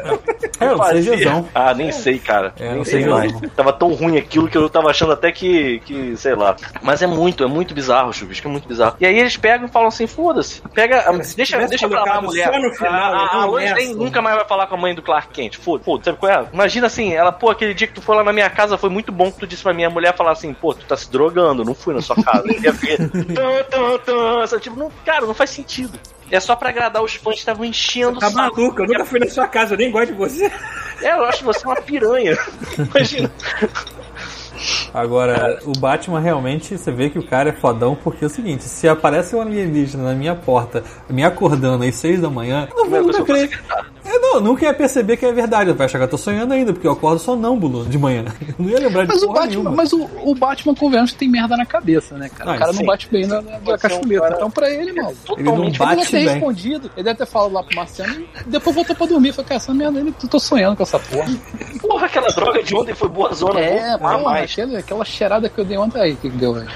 É, 0.59 0.71
o 0.71 0.77
fazia. 0.77 1.45
Ah, 1.53 1.73
nem 1.73 1.91
sei, 1.91 2.19
cara. 2.19 2.53
É, 2.59 2.73
nem 2.73 2.83
sei 2.83 3.05
mais. 3.05 3.33
Tava 3.55 3.73
tão 3.73 3.93
ruim 3.93 4.17
aquilo 4.17 4.47
que 4.47 4.57
eu 4.57 4.69
tava 4.69 4.89
achando 4.89 5.13
até 5.13 5.31
que, 5.31 5.79
que 5.79 6.15
sei 6.17 6.35
lá. 6.35 6.55
Mas 6.81 7.01
é 7.01 7.07
muito, 7.07 7.43
é 7.43 7.47
muito 7.47 7.73
bizarro, 7.73 8.13
Chuvisco, 8.13 8.47
é 8.47 8.51
muito 8.51 8.67
bizarro. 8.67 8.95
E 8.99 9.05
aí 9.05 9.17
eles 9.17 9.35
pegam 9.37 9.67
e 9.67 9.71
falam 9.71 9.87
assim, 9.87 10.07
foda-se, 10.07 10.61
pega, 10.73 11.01
se 11.23 11.35
deixa, 11.35 11.57
deixa 11.67 11.89
pra 11.89 12.03
lá 12.03 12.17
a 12.17 12.21
mulher. 12.21 12.51
só 12.51 12.59
no 12.59 12.73
final, 12.73 13.13
a, 13.13 13.25
a, 13.25 13.41
a 13.41 13.45
Lois 13.45 13.73
nem 13.73 13.93
nunca 13.95 14.21
mais 14.21 14.35
vai 14.35 14.45
falar 14.45 14.67
com 14.67 14.75
a 14.75 14.77
mãe 14.77 14.93
do 14.93 15.01
Clark 15.01 15.29
Kent. 15.29 15.57
Foda, 15.57 15.83
foda, 15.83 16.03
sabe 16.03 16.17
qual 16.17 16.31
é? 16.31 16.45
Imagina 16.53 16.87
assim, 16.87 17.13
ela, 17.13 17.31
pô, 17.31 17.49
aquele 17.49 17.73
dia 17.73 17.87
que 17.87 17.93
tu 17.93 18.01
foi 18.01 18.15
lá 18.15 18.23
na 18.23 18.33
minha 18.33 18.49
casa 18.49 18.77
foi 18.77 18.89
muito 18.89 19.11
bom 19.11 19.31
que 19.31 19.39
tu 19.39 19.47
disse 19.47 19.63
pra 19.63 19.73
minha 19.73 19.89
mulher 19.89 20.15
falar 20.15 20.31
assim, 20.31 20.53
pô, 20.53 20.73
tu 20.73 20.85
tá 20.85 20.95
se 20.95 21.11
drogando, 21.11 21.65
não 21.65 21.73
fui 21.73 21.93
na 21.93 22.01
sua 22.01 22.15
casa. 22.15 22.45
E 22.47 22.61
sabe? 24.47 24.61
tipo, 24.61 24.75
não, 24.77 24.91
cara, 25.05 25.25
não 25.25 25.33
faz 25.33 25.49
sentido. 25.49 25.99
É 26.31 26.39
só 26.39 26.55
pra 26.55 26.69
agradar 26.69 27.03
os 27.03 27.15
fãs 27.15 27.35
que 27.35 27.39
estavam 27.39 27.63
enchendo 27.65 28.19
Tá 28.19 28.27
o 28.27 28.31
saco. 28.31 28.55
maluco, 28.57 28.81
eu 28.81 28.87
nunca 28.87 29.05
fui 29.05 29.19
na 29.19 29.27
sua 29.29 29.47
casa, 29.47 29.73
eu 29.73 29.77
nem 29.77 29.91
gosto 29.91 30.07
de 30.11 30.17
você. 30.17 30.51
É, 31.01 31.11
eu 31.11 31.23
acho 31.25 31.43
você 31.43 31.65
uma 31.65 31.75
piranha. 31.81 32.35
Imagina. 32.79 33.31
Agora, 34.93 35.59
o 35.65 35.71
Batman 35.77 36.19
realmente, 36.19 36.77
você 36.77 36.91
vê 36.91 37.09
que 37.09 37.19
o 37.19 37.23
cara 37.23 37.49
é 37.49 37.53
fodão 37.53 37.95
porque 37.95 38.23
é 38.23 38.27
o 38.27 38.29
seguinte: 38.29 38.63
se 38.63 38.87
aparece 38.87 39.35
um 39.35 39.41
alienígena 39.41 40.03
na 40.03 40.13
minha 40.13 40.35
porta, 40.35 40.83
me 41.09 41.23
acordando 41.23 41.83
às 41.83 41.95
seis 41.95 42.19
da 42.21 42.29
manhã, 42.29 42.67
eu 42.71 42.75
não 42.83 42.89
vou 42.89 42.99
Primeira 43.03 43.19
nunca 43.19 43.23
que 43.25 43.31
eu 43.31 43.47
crer. 43.49 43.63
Eu 44.05 44.21
não, 44.21 44.39
nunca 44.39 44.65
ia 44.65 44.73
perceber 44.73 45.17
que 45.17 45.25
é 45.25 45.31
verdade. 45.31 45.71
Vai 45.73 45.85
achar 45.85 45.97
que 45.97 46.03
eu 46.03 46.07
tô 46.07 46.17
sonhando 46.17 46.53
ainda, 46.53 46.71
porque 46.71 46.87
eu 46.87 46.91
acordo 46.91 47.19
sonâmbulo 47.19 47.85
de 47.85 47.97
manhã. 47.97 48.25
Eu 48.47 48.53
não 48.63 48.69
ia 48.69 48.79
lembrar 48.79 49.03
de 49.03 49.09
Mas 49.09 49.23
o 49.23 49.27
porra 49.27 49.39
Batman, 49.41 49.49
nenhuma. 49.63 49.71
mas 49.75 49.93
o, 49.93 50.09
o 50.23 50.35
Batman 50.35 50.75
convenhamos 50.75 51.11
que 51.11 51.17
tem 51.17 51.27
merda 51.27 51.57
na 51.57 51.65
cabeça, 51.65 52.15
né, 52.15 52.29
cara? 52.29 52.51
Ah, 52.51 52.55
o 52.55 52.59
cara 52.59 52.71
sim. 52.73 52.79
não 52.79 52.85
bate 52.85 53.09
bem 53.11 53.25
na, 53.25 53.41
na, 53.41 53.57
um 53.57 53.77
cachuleta. 53.77 54.21
cara- 54.21 54.35
Então, 54.35 54.51
pra 54.51 54.69
ele, 54.69 54.93
mano. 54.93 55.09
Ele 55.37 55.43
não 55.43 55.55
Totalmente. 55.55 55.59
Ele 55.59 55.71
deve 55.71 55.95
bate 55.95 56.11
ter 56.11 56.17
bem. 56.17 56.27
respondido, 56.27 56.91
ele 56.95 57.03
deve 57.03 57.17
ter 57.17 57.25
falado 57.25 57.51
lá 57.53 57.63
pro 57.63 57.75
Marciano 57.75 58.13
e 58.45 58.49
depois 58.49 58.75
voltou 58.75 58.95
pra 58.95 59.05
dormir. 59.07 59.33
Falei, 59.33 59.49
cara, 59.49 59.57
essa 59.57 59.73
merda 59.73 59.99
aí, 59.99 60.07
eu 60.23 60.29
tô 60.29 60.39
sonhando 60.39 60.77
com 60.77 60.83
essa 60.83 60.99
porra. 60.99 61.25
Aquela 62.05 62.27
droga 62.29 62.61
de 62.61 62.75
ontem 62.75 62.93
foi 62.93 63.09
boa 63.09 63.33
zona. 63.33 63.59
É, 63.59 63.97
porra, 63.97 64.17
mais. 64.19 64.51
aquela, 64.51 64.79
aquela 64.79 65.05
cheirada 65.05 65.49
que 65.49 65.59
eu 65.59 65.65
dei 65.65 65.77
ontem 65.77 65.99
aí, 65.99 66.15
que, 66.15 66.29
deu 66.29 66.55
aí? 66.55 66.67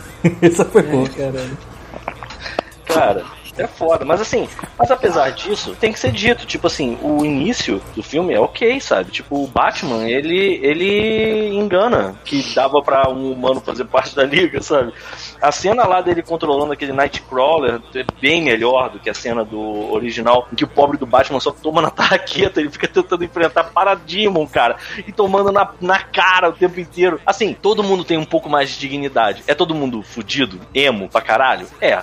Essa 0.40 0.64
foi 0.64 0.82
boa. 0.82 1.08
Caralho. 1.08 1.58
Cara, 2.86 3.24
É 3.60 3.66
foda, 3.66 4.06
mas 4.06 4.22
assim, 4.22 4.48
mas 4.78 4.90
apesar 4.90 5.30
disso, 5.32 5.76
tem 5.78 5.92
que 5.92 6.00
ser 6.00 6.12
dito, 6.12 6.46
tipo 6.46 6.66
assim, 6.66 6.96
o 7.02 7.22
início 7.26 7.80
do 7.94 8.02
filme 8.02 8.32
é 8.32 8.40
ok, 8.40 8.80
sabe? 8.80 9.10
Tipo, 9.10 9.44
o 9.44 9.46
Batman, 9.46 10.08
ele, 10.08 10.58
ele 10.62 11.54
engana 11.54 12.18
que 12.24 12.42
dava 12.54 12.80
pra 12.80 13.10
um 13.10 13.30
humano 13.30 13.60
fazer 13.60 13.84
parte 13.84 14.16
da 14.16 14.24
liga, 14.24 14.62
sabe? 14.62 14.94
A 15.42 15.52
cena 15.52 15.86
lá 15.86 16.00
dele 16.00 16.22
controlando 16.22 16.72
aquele 16.72 16.94
Nightcrawler 16.94 17.82
é 17.94 18.04
bem 18.18 18.42
melhor 18.42 18.88
do 18.88 18.98
que 18.98 19.10
a 19.10 19.14
cena 19.14 19.44
do 19.44 19.92
original, 19.92 20.48
em 20.50 20.56
que 20.56 20.64
o 20.64 20.68
pobre 20.68 20.96
do 20.96 21.04
Batman 21.04 21.38
só 21.38 21.50
toma 21.50 21.82
na 21.82 21.90
tarraqueta, 21.92 22.60
ele 22.60 22.70
fica 22.70 22.88
tentando 22.88 23.24
enfrentar 23.24 23.64
Parademon, 23.64 24.46
cara, 24.46 24.76
e 25.06 25.12
tomando 25.12 25.52
na, 25.52 25.70
na 25.82 25.98
cara 25.98 26.48
o 26.48 26.54
tempo 26.54 26.80
inteiro. 26.80 27.20
Assim, 27.26 27.52
todo 27.52 27.82
mundo 27.82 28.04
tem 28.04 28.16
um 28.16 28.24
pouco 28.24 28.48
mais 28.48 28.70
de 28.70 28.78
dignidade. 28.78 29.44
É 29.46 29.54
todo 29.54 29.74
mundo 29.74 30.02
fudido, 30.02 30.58
emo 30.74 31.10
pra 31.10 31.20
caralho? 31.20 31.66
É 31.78 32.02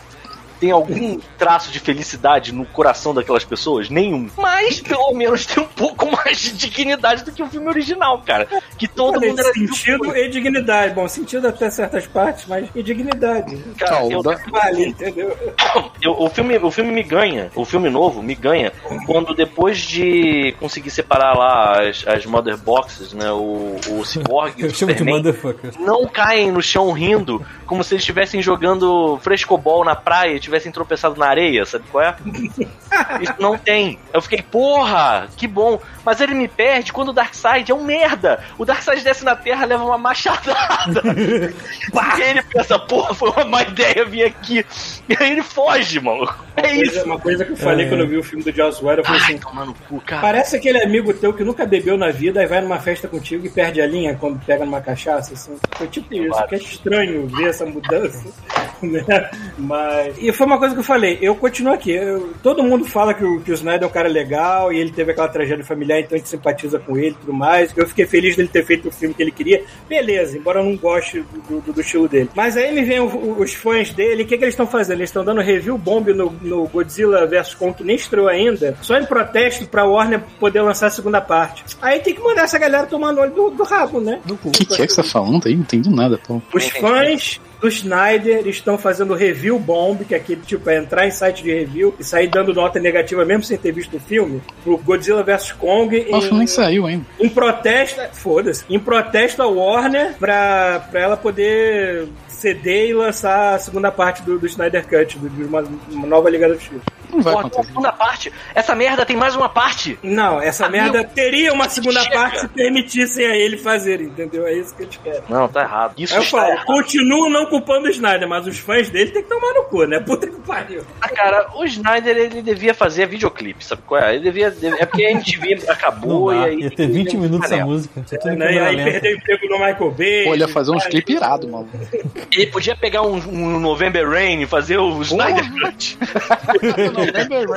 tem 0.60 0.72
algum 0.72 1.20
traço 1.38 1.72
de 1.72 1.80
felicidade 1.80 2.54
no 2.54 2.66
coração 2.66 3.14
daquelas 3.14 3.44
pessoas? 3.44 3.90
Nenhum. 3.90 4.30
Mas, 4.38 4.82
pelo 4.82 5.14
menos, 5.14 5.46
tem 5.46 5.64
um 5.64 5.68
pouco 5.68 6.12
mais 6.12 6.38
de 6.40 6.52
dignidade 6.54 7.24
do 7.24 7.32
que 7.32 7.42
o 7.44 7.48
filme 7.48 7.68
original, 7.68 8.22
cara. 8.26 8.48
Que 8.78 8.88
todo 8.88 9.18
Olha, 9.18 9.30
mundo 9.30 9.40
era 9.40 9.54
sentido 9.54 10.16
e 10.16 10.30
dignidade. 10.30 10.94
Bom, 10.94 11.08
sentido 11.08 11.48
até 11.48 11.70
certas 11.70 12.06
partes, 12.08 12.46
mas 12.48 12.70
e 12.76 12.82
dignidade. 12.84 13.58
Cara, 13.78 14.06
eu. 14.06 14.22
Vale, 14.52 14.88
entendeu? 14.88 15.36
eu- 16.02 16.16
o, 16.20 16.30
filme, 16.30 16.58
o 16.58 16.72
filme 16.72 16.92
me 16.92 17.04
ganha, 17.04 17.50
o 17.56 17.64
filme 17.66 17.90
novo 17.90 18.22
me 18.22 18.36
ganha, 18.36 18.72
quando 19.06 19.34
depois 19.34 19.80
de 19.80 20.54
conseguir 20.60 20.90
separar 20.90 21.36
lá 21.38 21.88
as, 21.88 22.06
as 22.08 22.26
Mother 22.26 22.58
Boxes, 22.58 23.14
né, 23.14 23.32
o, 23.32 23.76
o 23.90 24.06
Cyborg 24.06 24.54
e 24.58 24.64
Eu 24.68 24.68
o 24.70 24.74
chamo 24.74 24.92
de 24.92 24.98
Superman, 25.00 25.18
motherfucker. 25.18 25.72
não 25.80 26.08
caem 26.08 26.52
no 26.52 26.62
chão 26.62 26.92
rindo, 26.92 27.44
como 27.66 27.84
se 27.84 27.94
eles 27.94 28.02
estivessem 28.02 28.42
jogando 28.42 29.18
frescobol 29.22 29.84
na 29.84 29.96
praia 29.96 30.40
tivessem 30.48 30.72
tropeçado 30.72 31.20
na 31.20 31.28
areia, 31.28 31.66
sabe 31.66 31.86
qual 31.92 32.04
é? 32.04 32.16
Isso 33.22 33.34
não 33.40 33.58
tem. 33.58 34.00
Eu 34.14 34.22
fiquei, 34.22 34.42
porra, 34.42 35.28
que 35.38 35.48
bom. 35.48 35.80
Mas 36.06 36.22
ele 36.22 36.34
me 36.34 36.48
perde 36.48 36.92
quando 36.94 37.10
o 37.10 37.14
Darkseid 37.14 37.70
é 37.72 37.76
um 37.76 37.84
merda. 37.84 38.40
O 38.58 38.66
Darkseid 38.66 39.04
desce 39.04 39.24
na 39.26 39.36
Terra 39.36 39.66
leva 39.66 39.84
uma 39.84 39.98
machadada. 39.98 41.02
e 42.18 42.22
ele 42.22 42.42
pensa, 42.44 42.80
porra, 42.80 43.14
foi 43.14 43.30
uma 43.32 43.46
má 43.46 43.62
ideia 43.64 44.06
vir 44.06 44.24
aqui. 44.24 44.66
E 45.10 45.16
aí 45.20 45.32
ele 45.34 45.44
foge, 45.44 46.00
mano. 46.00 46.28
É 46.56 46.62
Coisa- 46.62 46.82
isso. 46.84 47.06
uma 47.06 47.20
coisa 47.20 47.46
que 47.46 47.52
eu 47.52 47.58
falei 47.58 47.86
É. 47.86 47.90
quando 47.90 48.02
eu 48.02 48.08
vi 48.08 48.18
o 48.18 48.24
filme 48.24 48.44
do 48.44 48.52
Joss 48.52 48.84
Whedon, 48.84 49.02
eu 49.02 49.06
falei 49.06 49.22
Ai, 49.22 49.28
assim, 49.28 49.38
tomar 49.38 49.66
no 49.66 49.74
cu, 49.74 50.02
cara. 50.02 50.22
Parece 50.22 50.56
aquele 50.56 50.82
amigo 50.82 51.14
teu 51.14 51.34
que 51.34 51.44
nunca 51.44 51.66
bebeu 51.66 51.98
na 51.98 52.10
vida 52.10 52.42
e 52.42 52.48
vai 52.48 52.62
numa 52.62 52.80
festa 52.80 53.08
contigo 53.08 53.46
e 53.46 53.50
perde 53.50 53.82
a 53.82 53.86
linha 53.88 54.16
quando 54.16 54.40
pega 54.44 54.66
numa 54.66 54.82
cachaça, 54.82 55.34
assim. 55.34 55.58
Foi 55.76 55.88
tipo 55.88 56.14
isso, 56.14 56.48
que 56.48 56.56
é 56.56 56.58
estranho 56.58 57.28
ver 57.28 57.50
essa 57.50 57.66
mudança, 57.66 58.26
né? 58.82 59.30
Mas... 59.58 60.16
E 60.18 60.32
foi 60.38 60.46
uma 60.48 60.58
coisa 60.58 60.74
que 60.74 60.80
eu 60.80 60.84
falei, 60.86 61.18
eu 61.22 61.36
continuo 61.36 61.74
aqui. 61.74 61.92
eu- 61.92 62.34
todo 62.44 62.64
mundo 62.64 62.86
fala 62.86 63.14
que 63.14 63.24
o, 63.26 63.42
que 63.42 63.52
o 63.52 63.54
Snyder 63.54 63.84
é 63.84 63.88
um 63.88 63.90
cara 63.94 64.08
legal 64.08 64.72
e 64.72 64.80
ele 64.80 64.92
teve 64.92 65.12
aquela 65.12 65.28
tragédia 65.28 65.66
familiar, 65.66 66.00
então 66.00 66.16
a 66.16 66.18
gente 66.18 66.30
simpatiza 66.30 66.80
com 66.80 66.98
ele 66.98 67.10
e 67.10 67.14
tudo 67.14 67.34
mais. 67.34 67.74
Eu 67.76 67.88
fiquei 67.88 68.06
feliz 68.06 68.36
dele 68.36 68.48
ter 68.48 68.64
feito 68.66 68.88
o 68.88 68.92
filme 68.92 69.14
que 69.14 69.22
ele 69.22 69.32
queria. 69.32 69.64
Beleza, 69.90 70.38
embora 70.38 70.60
eu 70.60 70.64
não 70.66 70.78
goste 70.78 71.22
do, 71.50 71.60
do- 71.62 71.74
do 71.74 71.82
estilo 71.82 72.08
dele. 72.08 72.30
Mas 72.36 72.56
aí 72.56 72.74
me 72.74 72.84
vem 72.84 73.00
o- 73.00 73.40
os 73.40 73.54
fãs 73.54 73.92
dele, 73.92 74.24
o 74.24 74.26
que, 74.28 74.38
que 74.38 74.44
eles 74.44 74.54
estão 74.54 74.68
fazendo? 74.68 75.00
Eles 75.00 75.10
estão 75.10 75.26
dando 75.26 75.42
review 75.42 75.78
bomb 75.78 76.08
no, 76.14 76.32
no 76.42 76.68
Godzilla 76.68 77.26
vs 77.26 77.56
Kong, 77.56 77.74
que 77.74 77.84
nem 77.84 77.96
estreou 77.96 78.28
ainda, 78.28 78.78
só 78.82 78.98
em 78.98 79.06
protesto 79.06 79.66
pra 79.68 79.86
Warner 79.86 80.22
poder 80.40 80.62
lançar 80.62 80.88
a 80.88 80.92
segunda 80.92 81.20
parte. 81.20 81.64
Aí 81.82 82.00
tem 82.00 82.14
que 82.14 82.22
mandar 82.22 82.44
essa 82.44 82.60
galera 82.60 82.86
tomar 82.86 83.12
no 83.12 83.22
olho 83.22 83.32
do, 83.32 83.50
do 83.52 83.64
rabo, 83.64 84.00
né? 84.00 84.20
O 84.30 84.52
que, 84.52 84.66
que 84.66 84.82
é 84.82 84.86
que 84.86 84.94
você 84.94 85.02
tá 85.02 85.08
falando 85.08 85.48
aí? 85.48 85.54
Não 85.56 85.62
entendi 85.62 85.90
nada, 85.90 86.20
pô. 86.28 86.42
Os 86.54 86.68
fãs 86.70 87.40
do 87.60 87.68
Snyder 87.68 88.48
estão 88.48 88.78
fazendo 88.78 89.14
review 89.14 89.58
bomb, 89.60 90.04
que 90.06 90.14
é 90.14 90.18
aquele 90.18 90.42
tipo, 90.42 90.70
é 90.70 90.78
entrar 90.78 91.08
em 91.08 91.12
site 91.12 91.44
de 91.44 91.52
review 91.54 91.96
e 92.00 92.04
sair 92.04 92.28
dando 92.28 92.54
nota 92.54 92.80
negativa 92.80 93.26
mesmo 93.26 93.44
sem 93.44 93.58
ter 93.58 93.72
visto 93.72 93.98
o 93.98 94.00
filme, 94.00 94.42
pro 94.64 94.78
Godzilla 94.78 95.24
vs 95.24 95.52
Kong 95.54 95.98
O 96.12 96.22
filme 96.22 96.38
nem 96.38 96.44
em, 96.44 96.48
saiu 96.48 96.86
ainda. 96.86 97.06
em 97.20 97.30
protesto, 97.30 98.02
foda-se, 98.14 98.64
em 98.70 98.80
protesto 98.80 99.42
à 99.42 99.48
Warner 99.48 100.16
pra, 100.20 100.88
pra 100.92 101.02
ela 101.02 101.18
poder 101.18 102.08
ceder 102.38 102.90
e 102.90 102.94
lançar 102.94 103.56
a 103.56 103.60
segunda 103.60 103.92
parte 103.92 104.22
do, 104.24 104.38
do 104.40 104.46
Snyder 104.46 104.88
Cut, 104.88 105.18
do- 105.18 105.30
de 105.30 105.44
uma, 105.44 105.64
uma 105.90 106.08
nova 106.08 106.30
Liga 106.30 106.48
da 106.48 106.54
Justiça. 106.56 106.82
Não 107.10 107.22
vai 107.22 107.34
acontecer. 107.36 107.64
segunda 107.68 107.92
parte. 107.94 108.34
Essa 108.54 108.76
merda 108.76 109.06
tem 109.06 109.16
mais 109.16 109.34
uma 109.34 109.48
parte. 109.48 109.98
Não, 110.04 110.42
essa 110.42 110.66
Amigo, 110.66 110.84
merda 110.84 111.04
teria 111.06 111.54
uma 111.54 111.70
segunda 111.70 112.02
chega. 112.02 112.16
parte 112.16 112.40
se 112.42 112.48
permitissem 112.50 113.26
a 113.26 113.34
ele 113.36 113.58
fazer, 113.58 114.02
entendeu? 114.02 114.46
É 114.46 114.54
isso 114.54 114.76
que 114.76 114.84
eu 114.84 114.88
te 114.88 115.00
quero. 115.00 115.24
Não, 115.30 115.48
tá 115.48 115.62
errado. 115.62 115.94
Isso 115.98 116.14
Aí 116.14 116.20
eu 116.20 116.26
falo, 116.26 116.52
errado. 116.52 116.66
continuo 116.66 117.30
não 117.30 117.46
culpando 117.46 117.88
o 117.88 117.90
Snyder, 117.90 118.28
mas 118.28 118.46
os 118.46 118.60
fãs 118.60 118.90
dele 118.90 119.12
tem 119.12 119.24
que 119.24 119.30
tomar 119.30 119.54
no 119.54 119.64
cu, 119.64 119.86
né? 119.86 120.02
Puta 120.02 120.28
que 120.28 120.36
pariu. 120.42 120.84
Ah, 121.02 121.08
cara, 121.08 121.48
o 121.56 121.64
Snyder 121.64 122.18
ele 122.18 122.42
devia 122.42 122.74
fazer 122.74 123.08
videoclipe, 123.08 123.64
sabe 123.64 123.82
qual 123.88 124.02
é? 124.02 124.14
Ele 124.16 124.24
devia. 124.26 124.54
É 124.78 124.86
porque 124.86 125.06
a 125.06 125.12
MTV 125.12 125.56
Não 125.66 125.74
acabou 125.74 126.32
dá. 126.34 126.40
e 126.42 126.44
aí. 126.50 126.60
Ia 126.64 126.72
ter 126.72 126.88
20 126.90 127.18
minutos 127.18 127.46
essa 127.46 127.50
Panela. 127.56 127.72
música. 127.72 128.06
É 128.12 128.36
Né? 128.36 128.54
E 128.54 128.60
aí 128.60 128.76
perdeu 128.84 129.12
o 129.14 129.16
emprego 129.16 129.48
do 129.48 129.54
Michael 129.60 129.92
Bay. 129.92 130.24
Pô, 130.26 130.34
ele 130.34 130.44
ia 130.44 130.48
fazer 130.50 130.72
uns 130.72 130.86
clipes 130.86 131.16
irados, 131.16 131.50
mano. 131.50 131.70
Ele 132.32 132.48
podia 132.48 132.76
pegar 132.76 133.02
um, 133.02 133.16
um 133.16 133.60
November 133.60 134.08
Rain 134.10 134.42
e 134.42 134.46
fazer 134.48 134.78
o 134.78 135.02
Snyder 135.02 135.46
Cut. 135.62 135.98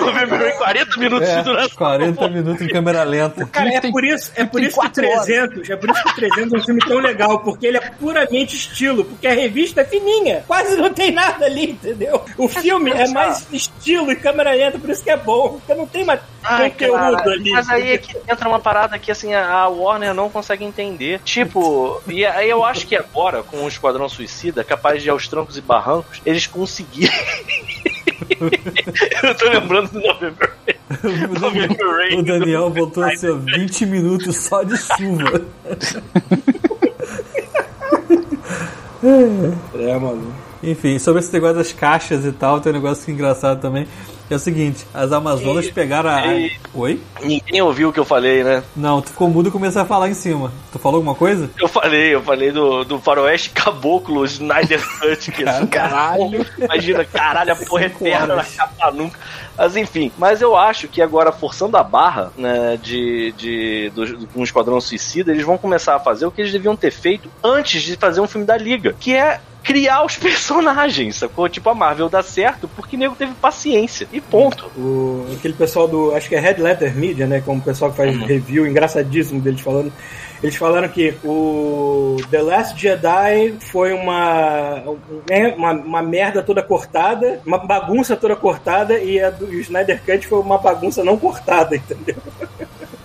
November 0.00 0.40
Rain, 0.40 0.56
40 0.58 1.00
minutos 1.00 1.28
de 1.28 1.34
É, 1.34 1.42
duração. 1.42 1.76
40 1.76 2.28
minutos 2.28 2.62
em 2.62 2.68
câmera 2.68 3.02
lenta. 3.02 3.46
Cara, 3.46 3.74
é 3.74 3.80
por 3.90 4.04
isso, 4.04 4.32
é 4.36 4.44
por 4.44 4.62
isso 4.62 4.74
que 4.74 4.86
quatro 4.86 5.06
horas. 5.06 5.24
300, 5.26 5.70
é 5.70 5.76
por 5.76 5.90
isso 5.90 6.02
que 6.04 6.14
300 6.16 6.52
é 6.52 6.56
um 6.56 6.62
filme 6.64 6.80
tão 6.86 6.98
legal, 6.98 7.38
porque 7.40 7.66
ele 7.66 7.76
é 7.78 7.90
puramente 7.98 8.56
estilo, 8.56 9.04
porque 9.04 9.26
a 9.26 9.32
revista 9.34 9.80
é 9.80 9.84
fininha, 9.84 10.44
quase 10.46 10.76
não 10.76 10.92
tem 10.92 11.10
nada 11.12 11.46
ali, 11.46 11.70
entendeu? 11.72 12.24
O 12.36 12.48
filme 12.48 12.90
é 12.90 13.08
mais 13.08 13.46
estilo 13.52 14.10
e 14.12 14.16
câmera 14.16 14.52
lenta, 14.52 14.78
por 14.78 14.90
isso 14.90 15.02
que 15.02 15.10
é 15.10 15.16
bom, 15.16 15.50
porque 15.58 15.74
não 15.74 15.86
tem 15.86 16.04
mais 16.04 16.20
Ai, 16.42 16.70
conteúdo 16.70 16.96
cara, 16.96 17.30
ali. 17.32 17.50
mas 17.50 17.68
aí 17.68 17.92
é 17.92 17.98
que 17.98 18.16
entra 18.28 18.48
uma 18.48 18.58
parada 18.58 18.98
que 18.98 19.10
assim 19.10 19.34
a 19.34 19.68
Warner 19.68 20.14
não 20.14 20.30
consegue 20.30 20.64
entender. 20.64 21.20
Tipo, 21.24 22.00
e 22.06 22.24
aí 22.24 22.48
eu 22.48 22.64
acho 22.64 22.86
que 22.86 22.96
agora, 22.96 23.42
com 23.42 23.64
o 23.64 23.68
Esquadrão 23.68 24.08
Suicida, 24.08 24.64
capaz 24.64 25.02
de 25.02 25.08
ir 25.08 25.10
aos 25.10 25.28
trancos 25.28 25.56
e 25.56 25.60
barrancos, 25.60 26.20
eles 26.24 26.46
conseguirem. 26.46 27.10
eu 29.22 29.34
tô 29.34 29.48
lembrando 29.48 29.92
do 29.92 30.00
November 30.00 30.52
Rain. 30.66 30.78
November 31.40 31.96
Rain. 31.96 32.18
O 32.18 32.22
Daniel 32.22 32.70
voltou 32.70 33.04
a 33.04 33.14
ser 33.16 33.34
20 33.36 33.86
minutos 33.86 34.36
só 34.36 34.62
de 34.62 34.76
chuva. 34.76 35.42
É, 39.02 39.98
mano. 39.98 40.34
Enfim, 40.62 40.98
sobre 40.98 41.20
esse 41.20 41.32
negócio 41.32 41.56
das 41.56 41.72
caixas 41.72 42.24
e 42.26 42.32
tal, 42.32 42.60
tem 42.60 42.70
um 42.70 42.74
negócio 42.74 43.02
que 43.02 43.10
é 43.10 43.14
engraçado 43.14 43.58
também. 43.58 43.86
É 44.30 44.34
o 44.36 44.38
seguinte, 44.38 44.86
as 44.94 45.10
Amazonas 45.10 45.68
pegaram 45.70 46.08
a. 46.08 46.24
e- 46.34 46.52
Oi? 46.72 47.00
Ninguém 47.20 47.60
ouviu 47.62 47.88
o 47.88 47.92
que 47.92 47.98
eu 47.98 48.04
falei, 48.04 48.44
né? 48.44 48.62
Não, 48.76 49.02
tu 49.02 49.10
ficou 49.10 49.28
mudo 49.28 49.48
e 49.48 49.52
começou 49.52 49.82
a 49.82 49.84
falar 49.84 50.08
em 50.08 50.14
cima. 50.14 50.52
Tu 50.72 50.78
falou 50.78 50.98
alguma 50.98 51.16
coisa? 51.16 51.50
Eu 51.58 51.66
falei, 51.66 52.14
eu 52.14 52.22
falei 52.22 52.52
do, 52.52 52.84
do 52.84 53.00
faroeste 53.00 53.50
caboclo 53.50 54.24
Snyder 54.24 54.80
Cut, 55.00 55.32
cara, 55.32 55.66
Caralho. 55.66 56.46
imagina, 56.56 57.04
caralho, 57.04 57.52
a 57.52 57.56
porra 57.56 57.88
Cinco 57.88 58.06
eterna 58.06 58.36
na 58.36 58.44
capa 58.44 58.92
nunca. 58.92 59.18
Mas 59.58 59.76
enfim, 59.76 60.12
mas 60.16 60.40
eu 60.40 60.56
acho 60.56 60.86
que 60.86 61.02
agora, 61.02 61.32
forçando 61.32 61.76
a 61.76 61.82
barra, 61.82 62.32
né, 62.38 62.78
de, 62.80 63.32
de, 63.36 63.90
do, 63.94 64.16
do- 64.16 64.26
com 64.28 64.40
o 64.40 64.44
Esquadrão 64.44 64.80
Suicida, 64.80 65.32
eles 65.32 65.44
vão 65.44 65.58
começar 65.58 65.96
a 65.96 66.00
fazer 66.00 66.24
o 66.24 66.30
que 66.30 66.40
eles 66.40 66.52
deviam 66.52 66.76
ter 66.76 66.92
feito 66.92 67.28
antes 67.42 67.82
de 67.82 67.96
fazer 67.96 68.20
um 68.20 68.28
filme 68.28 68.46
da 68.46 68.56
Liga, 68.56 68.94
que 68.98 69.12
é 69.14 69.40
criar 69.62 70.04
os 70.04 70.16
personagens, 70.18 71.16
sacou? 71.16 71.48
Tipo, 71.48 71.70
a 71.70 71.74
Marvel 71.74 72.08
dá 72.08 72.22
certo 72.22 72.68
porque 72.68 72.96
o 72.96 72.98
nego 72.98 73.14
teve 73.14 73.32
paciência. 73.34 74.08
E 74.12 74.20
ponto. 74.20 74.66
O, 74.76 75.26
aquele 75.36 75.54
pessoal 75.54 75.86
do. 75.88 76.14
Acho 76.14 76.28
que 76.28 76.34
é 76.34 76.40
Red 76.40 76.62
Letter 76.62 76.94
Media, 76.94 77.26
né? 77.26 77.40
Como 77.40 77.60
o 77.60 77.64
pessoal 77.64 77.90
que 77.90 77.96
faz 77.96 78.16
review 78.18 78.66
engraçadíssimo 78.66 79.40
deles 79.40 79.60
falando. 79.60 79.92
Eles 80.42 80.56
falaram 80.56 80.88
que 80.88 81.14
o 81.22 82.16
The 82.30 82.40
Last 82.40 82.80
Jedi 82.80 83.56
foi 83.60 83.92
uma, 83.92 84.82
né, 85.28 85.54
uma, 85.54 85.72
uma 85.72 86.02
merda 86.02 86.42
toda 86.42 86.62
cortada, 86.62 87.42
uma 87.44 87.58
bagunça 87.58 88.16
toda 88.16 88.34
cortada, 88.34 88.98
e, 88.98 89.20
a 89.20 89.28
do, 89.28 89.52
e 89.52 89.58
o 89.58 89.60
Snyder 89.60 90.00
Cut 90.02 90.26
foi 90.26 90.40
uma 90.40 90.56
bagunça 90.56 91.04
não 91.04 91.18
cortada, 91.18 91.76
entendeu? 91.76 92.16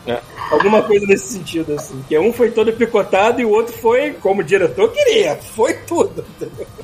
É. 0.08 0.20
Alguma 0.52 0.84
coisa 0.84 1.06
nesse 1.08 1.34
sentido, 1.34 1.74
assim. 1.74 2.04
Que 2.08 2.18
um 2.20 2.32
foi 2.32 2.52
todo 2.52 2.72
picotado 2.74 3.42
e 3.42 3.46
o 3.46 3.50
outro 3.50 3.76
foi, 3.78 4.14
como 4.14 4.42
o 4.42 4.44
diretor 4.44 4.92
queria, 4.92 5.36
foi 5.36 5.74
tudo. 5.74 6.24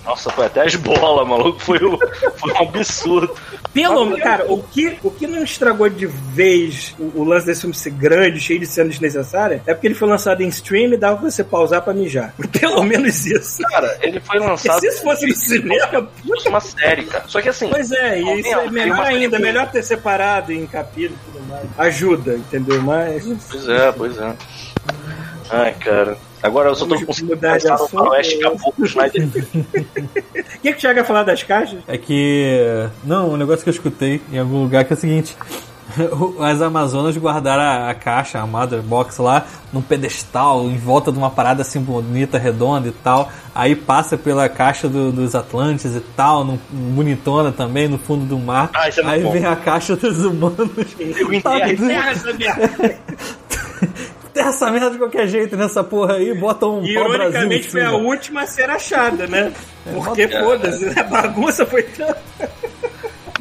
Nossa, 0.03 0.31
foi 0.31 0.47
até 0.47 0.65
as 0.65 0.75
bolas, 0.75 1.27
maluco. 1.27 1.59
Foi, 1.59 1.77
o, 1.77 1.97
foi 2.37 2.53
um 2.53 2.57
absurdo. 2.57 3.35
Pelo 3.73 4.17
cara, 4.17 4.51
o 4.51 4.61
que, 4.63 4.97
o 5.03 5.11
que 5.11 5.27
não 5.27 5.43
estragou 5.43 5.89
de 5.89 6.07
vez 6.07 6.95
o, 6.99 7.21
o 7.21 7.23
lance 7.23 7.45
desse 7.45 7.61
filme 7.61 7.75
ser 7.75 7.91
grande, 7.91 8.39
cheio 8.39 8.59
de 8.59 8.65
cenas 8.65 8.97
desnecessárias, 8.97 9.61
é 9.65 9.73
porque 9.73 9.87
ele 9.87 9.95
foi 9.95 10.07
lançado 10.07 10.41
em 10.41 10.47
stream 10.47 10.93
e 10.93 10.97
dava 10.97 11.17
pra 11.17 11.29
você 11.29 11.43
pausar 11.43 11.81
pra 11.81 11.93
mijar. 11.93 12.33
Pelo 12.59 12.83
menos 12.83 13.25
isso. 13.25 13.61
Cara, 13.69 13.97
ele 14.01 14.19
foi 14.19 14.37
Porque 14.37 14.49
lançado. 14.49 14.79
se 14.79 14.87
isso 14.87 15.03
fosse 15.03 15.27
no 15.27 15.35
cinema, 15.35 16.09
fosse 16.27 16.49
uma 16.49 16.59
série, 16.59 17.05
cara. 17.05 17.25
Só 17.27 17.41
que 17.41 17.49
assim. 17.49 17.69
pois 17.69 17.91
é, 17.91 18.19
e 18.19 18.39
isso 18.39 18.49
é 18.49 18.71
melhor 18.71 19.01
ainda, 19.01 19.39
melhor 19.39 19.69
ter 19.71 19.83
separado 19.83 20.51
em 20.51 20.65
capítulo 20.65 21.17
e 21.21 21.31
tudo 21.31 21.47
mais. 21.47 21.65
Ajuda, 21.77 22.35
entendeu? 22.35 22.81
Mas. 22.81 23.10
Pois 23.49 23.69
é, 23.69 23.91
pois 23.91 24.17
é. 24.17 24.35
Ai, 25.49 25.73
cara. 25.75 26.17
Agora 26.41 26.69
eu 26.69 26.75
só 26.75 26.85
tô 26.87 26.99
conseguindo 27.05 27.35
mudar 27.35 27.57
de 27.57 27.69
assunto. 27.69 27.89
faroeste 27.91 28.39
caboclo 28.39 28.87
Schneider. 28.87 29.27
O 29.27 29.31
que, 30.59 30.59
que 30.61 30.69
o 30.71 30.75
Thiago 30.75 30.99
ia 30.99 31.05
falar 31.05 31.23
das 31.23 31.43
caixas? 31.43 31.79
É 31.87 31.97
que. 31.97 32.87
Não, 33.03 33.31
um 33.31 33.37
negócio 33.37 33.63
que 33.63 33.69
eu 33.69 33.73
escutei 33.73 34.21
em 34.31 34.39
algum 34.39 34.63
lugar 34.63 34.83
que 34.85 34.93
é 34.93 34.95
o 34.95 34.99
seguinte. 34.99 35.37
As 36.39 36.61
Amazonas 36.61 37.17
guardaram 37.17 37.61
a, 37.63 37.89
a 37.89 37.93
caixa, 37.93 38.39
a 38.39 38.45
Mother 38.47 38.81
Box 38.81 39.19
lá, 39.21 39.45
num 39.71 39.81
pedestal, 39.81 40.63
em 40.65 40.77
volta 40.77 41.11
de 41.11 41.17
uma 41.17 41.29
parada 41.29 41.61
assim 41.61 41.79
bonita, 41.81 42.37
redonda 42.37 42.87
e 42.87 42.91
tal. 42.91 43.31
Aí 43.53 43.75
passa 43.75 44.17
pela 44.17 44.47
caixa 44.49 44.87
do- 44.87 45.11
dos 45.11 45.35
Atlantes 45.35 45.95
e 45.95 45.99
tal, 46.15 46.43
num, 46.45 46.57
bonitona 46.71 47.51
também, 47.51 47.87
no 47.87 47.97
fundo 47.97 48.25
do 48.25 48.37
mar. 48.39 48.69
Ah, 48.73 48.87
é 48.87 48.91
Aí 49.05 49.23
bom. 49.23 49.31
vem 49.31 49.45
a 49.45 49.55
caixa 49.55 49.95
dos 49.95 50.23
humanos. 50.23 50.69
Tá 51.43 51.57
enterra 51.57 51.71
e. 51.73 51.77
Terra 51.77 52.11
essa 52.11 52.33
merda. 52.33 52.99
Tem 54.33 54.43
essa 54.45 54.71
merda 54.71 54.91
de 54.91 54.97
qualquer 54.97 55.27
jeito 55.27 55.57
nessa 55.57 55.83
porra 55.83 56.13
aí, 56.13 56.33
bota 56.33 56.65
um 56.65 56.81
E, 56.85 56.91
ironicamente 56.93 57.69
foi 57.69 57.83
a 57.83 57.91
última 57.91 58.43
a 58.43 58.47
ser 58.47 58.69
achada, 58.69 59.27
né? 59.27 59.51
Porque, 59.93 60.21
É. 60.21 60.41
foda-se, 60.43 60.97
a 60.97 61.03
bagunça 61.03 61.65
foi 61.65 61.83
tão. 61.83 62.15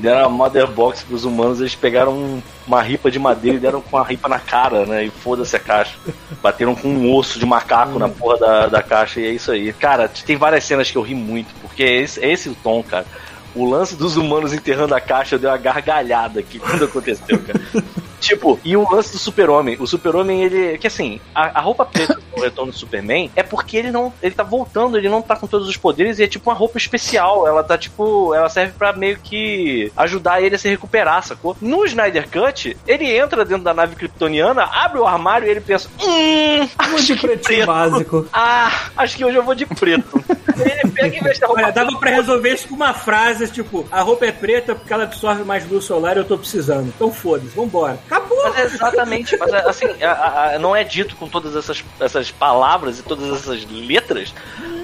Deram 0.00 0.24
a 0.24 0.28
Mother 0.28 0.66
Box 0.66 1.02
pros 1.02 1.24
humanos, 1.24 1.60
eles 1.60 1.74
pegaram 1.74 2.12
um- 2.12 2.42
uma 2.66 2.80
ripa 2.82 3.10
de 3.10 3.18
madeira 3.18 3.56
e 3.56 3.60
deram 3.60 3.80
com 3.80 3.96
a 3.98 4.02
ripa 4.04 4.28
na 4.28 4.38
cara, 4.38 4.86
né? 4.86 5.04
E 5.04 5.10
foda-se 5.10 5.54
a 5.56 5.60
caixa. 5.60 5.96
Bateram 6.42 6.74
com 6.74 6.88
um 6.88 7.14
osso 7.14 7.38
de 7.38 7.46
macaco 7.46 7.98
na 7.98 8.08
porra 8.08 8.38
da, 8.38 8.66
da 8.66 8.82
caixa 8.82 9.20
e 9.20 9.26
é 9.26 9.30
isso 9.30 9.50
aí. 9.52 9.72
Cara, 9.72 10.08
tem 10.08 10.36
várias 10.36 10.64
cenas 10.64 10.90
que 10.90 10.96
eu 10.96 11.02
ri 11.02 11.14
muito, 11.14 11.48
porque 11.60 11.82
é 11.82 11.96
esse, 12.00 12.24
é 12.24 12.32
esse 12.32 12.48
o 12.48 12.54
tom, 12.54 12.82
cara. 12.82 13.06
O 13.54 13.68
lance 13.68 13.96
dos 13.96 14.16
humanos 14.16 14.52
enterrando 14.52 14.94
a 14.94 15.00
caixa 15.00 15.38
deu 15.38 15.50
uma 15.50 15.56
gargalhada 15.56 16.40
aqui 16.40 16.58
quando 16.58 16.84
aconteceu, 16.84 17.38
cara. 17.38 17.60
Tipo, 18.20 18.60
e 18.62 18.76
o 18.76 18.88
lance 18.88 19.12
do 19.12 19.18
super-homem. 19.18 19.76
O 19.80 19.86
super-homem, 19.86 20.42
ele. 20.42 20.78
Que 20.78 20.86
assim, 20.86 21.18
a, 21.34 21.58
a 21.58 21.60
roupa 21.60 21.86
preta 21.86 22.14
do 22.14 22.40
retorno 22.42 22.70
do 22.70 22.76
Superman 22.78 23.30
é 23.34 23.42
porque 23.42 23.78
ele 23.78 23.90
não. 23.90 24.12
Ele 24.22 24.34
tá 24.34 24.42
voltando, 24.42 24.98
ele 24.98 25.08
não 25.08 25.22
tá 25.22 25.34
com 25.34 25.46
todos 25.46 25.66
os 25.66 25.76
poderes 25.76 26.18
e 26.18 26.24
é 26.24 26.28
tipo 26.28 26.50
uma 26.50 26.56
roupa 26.56 26.76
especial. 26.76 27.46
Ela 27.48 27.64
tá 27.64 27.78
tipo. 27.78 28.34
Ela 28.34 28.48
serve 28.50 28.74
pra 28.76 28.92
meio 28.92 29.18
que 29.18 29.90
ajudar 29.96 30.42
ele 30.42 30.54
a 30.54 30.58
se 30.58 30.68
recuperar, 30.68 31.24
sacou? 31.24 31.56
No 31.60 31.84
Snyder 31.86 32.28
Cut, 32.28 32.76
ele 32.86 33.10
entra 33.10 33.44
dentro 33.44 33.64
da 33.64 33.72
nave 33.72 33.96
kryptoniana, 33.96 34.64
abre 34.64 35.00
o 35.00 35.06
armário 35.06 35.48
e 35.48 35.50
ele 35.50 35.60
pensa: 35.62 35.88
Hum, 35.98 36.68
acho 36.76 37.06
de 37.06 37.16
que 37.16 37.26
preto. 37.26 37.66
básico. 37.66 38.26
Ah, 38.32 38.90
acho 38.98 39.16
que 39.16 39.24
hoje 39.24 39.36
eu 39.38 39.42
vou 39.42 39.54
de 39.54 39.64
preto. 39.64 40.22
ele 40.60 40.92
pega 40.92 41.16
e 41.16 41.20
veste 41.20 41.42
a 41.42 41.46
roupa 41.46 41.62
Olha, 41.62 41.72
dava 41.72 41.98
pra 41.98 42.10
resolver 42.10 42.52
isso 42.52 42.68
com 42.68 42.74
uma 42.74 42.92
frase, 42.92 43.39
tipo, 43.48 43.86
a 43.90 44.00
roupa 44.02 44.26
é 44.26 44.32
preta 44.32 44.74
porque 44.74 44.92
ela 44.92 45.04
absorve 45.04 45.44
mais 45.44 45.68
luz 45.68 45.84
solar 45.84 46.16
e 46.16 46.20
eu 46.20 46.24
tô 46.24 46.36
precisando. 46.36 46.88
Então 46.88 47.12
foda-se, 47.12 47.54
vambora. 47.54 47.98
Acabou! 48.06 48.40
Mas 48.44 48.56
é 48.58 48.62
exatamente, 48.64 49.36
mas 49.38 49.52
é, 49.52 49.68
assim, 49.68 49.86
a- 50.02 50.10
a- 50.10 50.54
a- 50.54 50.58
não 50.58 50.74
é 50.74 50.82
dito 50.82 51.14
com 51.16 51.28
todas 51.28 51.54
essas, 51.54 51.84
essas 52.00 52.30
palavras 52.30 52.98
e 52.98 53.02
todas 53.02 53.30
essas 53.40 53.64
letras 53.70 54.34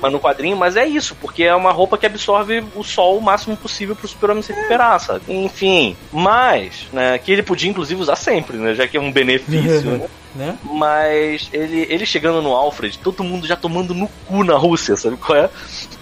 mas 0.00 0.12
no 0.12 0.20
quadrinho, 0.20 0.56
mas 0.58 0.76
é 0.76 0.84
isso, 0.86 1.16
porque 1.22 1.42
é 1.42 1.54
uma 1.54 1.72
roupa 1.72 1.96
que 1.96 2.04
absorve 2.04 2.62
o 2.74 2.84
sol 2.84 3.16
o 3.16 3.20
máximo 3.22 3.56
possível 3.56 3.96
pro 3.96 4.06
super-homem 4.06 4.42
se 4.42 4.52
recuperar, 4.52 5.00
sabe? 5.00 5.22
Enfim, 5.26 5.96
mas, 6.12 6.86
né, 6.92 7.16
que 7.16 7.32
ele 7.32 7.42
podia 7.42 7.70
inclusive 7.70 7.98
usar 8.02 8.14
sempre, 8.16 8.58
né, 8.58 8.74
já 8.74 8.86
que 8.86 8.98
é 8.98 9.00
um 9.00 9.10
benefício, 9.10 9.90
né? 9.92 10.06
Né? 10.36 10.54
Mas 10.64 11.48
ele, 11.50 11.86
ele 11.88 12.04
chegando 12.04 12.42
no 12.42 12.52
Alfred, 12.54 12.98
todo 12.98 13.24
mundo 13.24 13.46
já 13.46 13.56
tomando 13.56 13.94
no 13.94 14.06
cu 14.26 14.44
na 14.44 14.54
Rússia, 14.54 14.94
sabe 14.94 15.16
qual 15.16 15.38
é? 15.38 15.48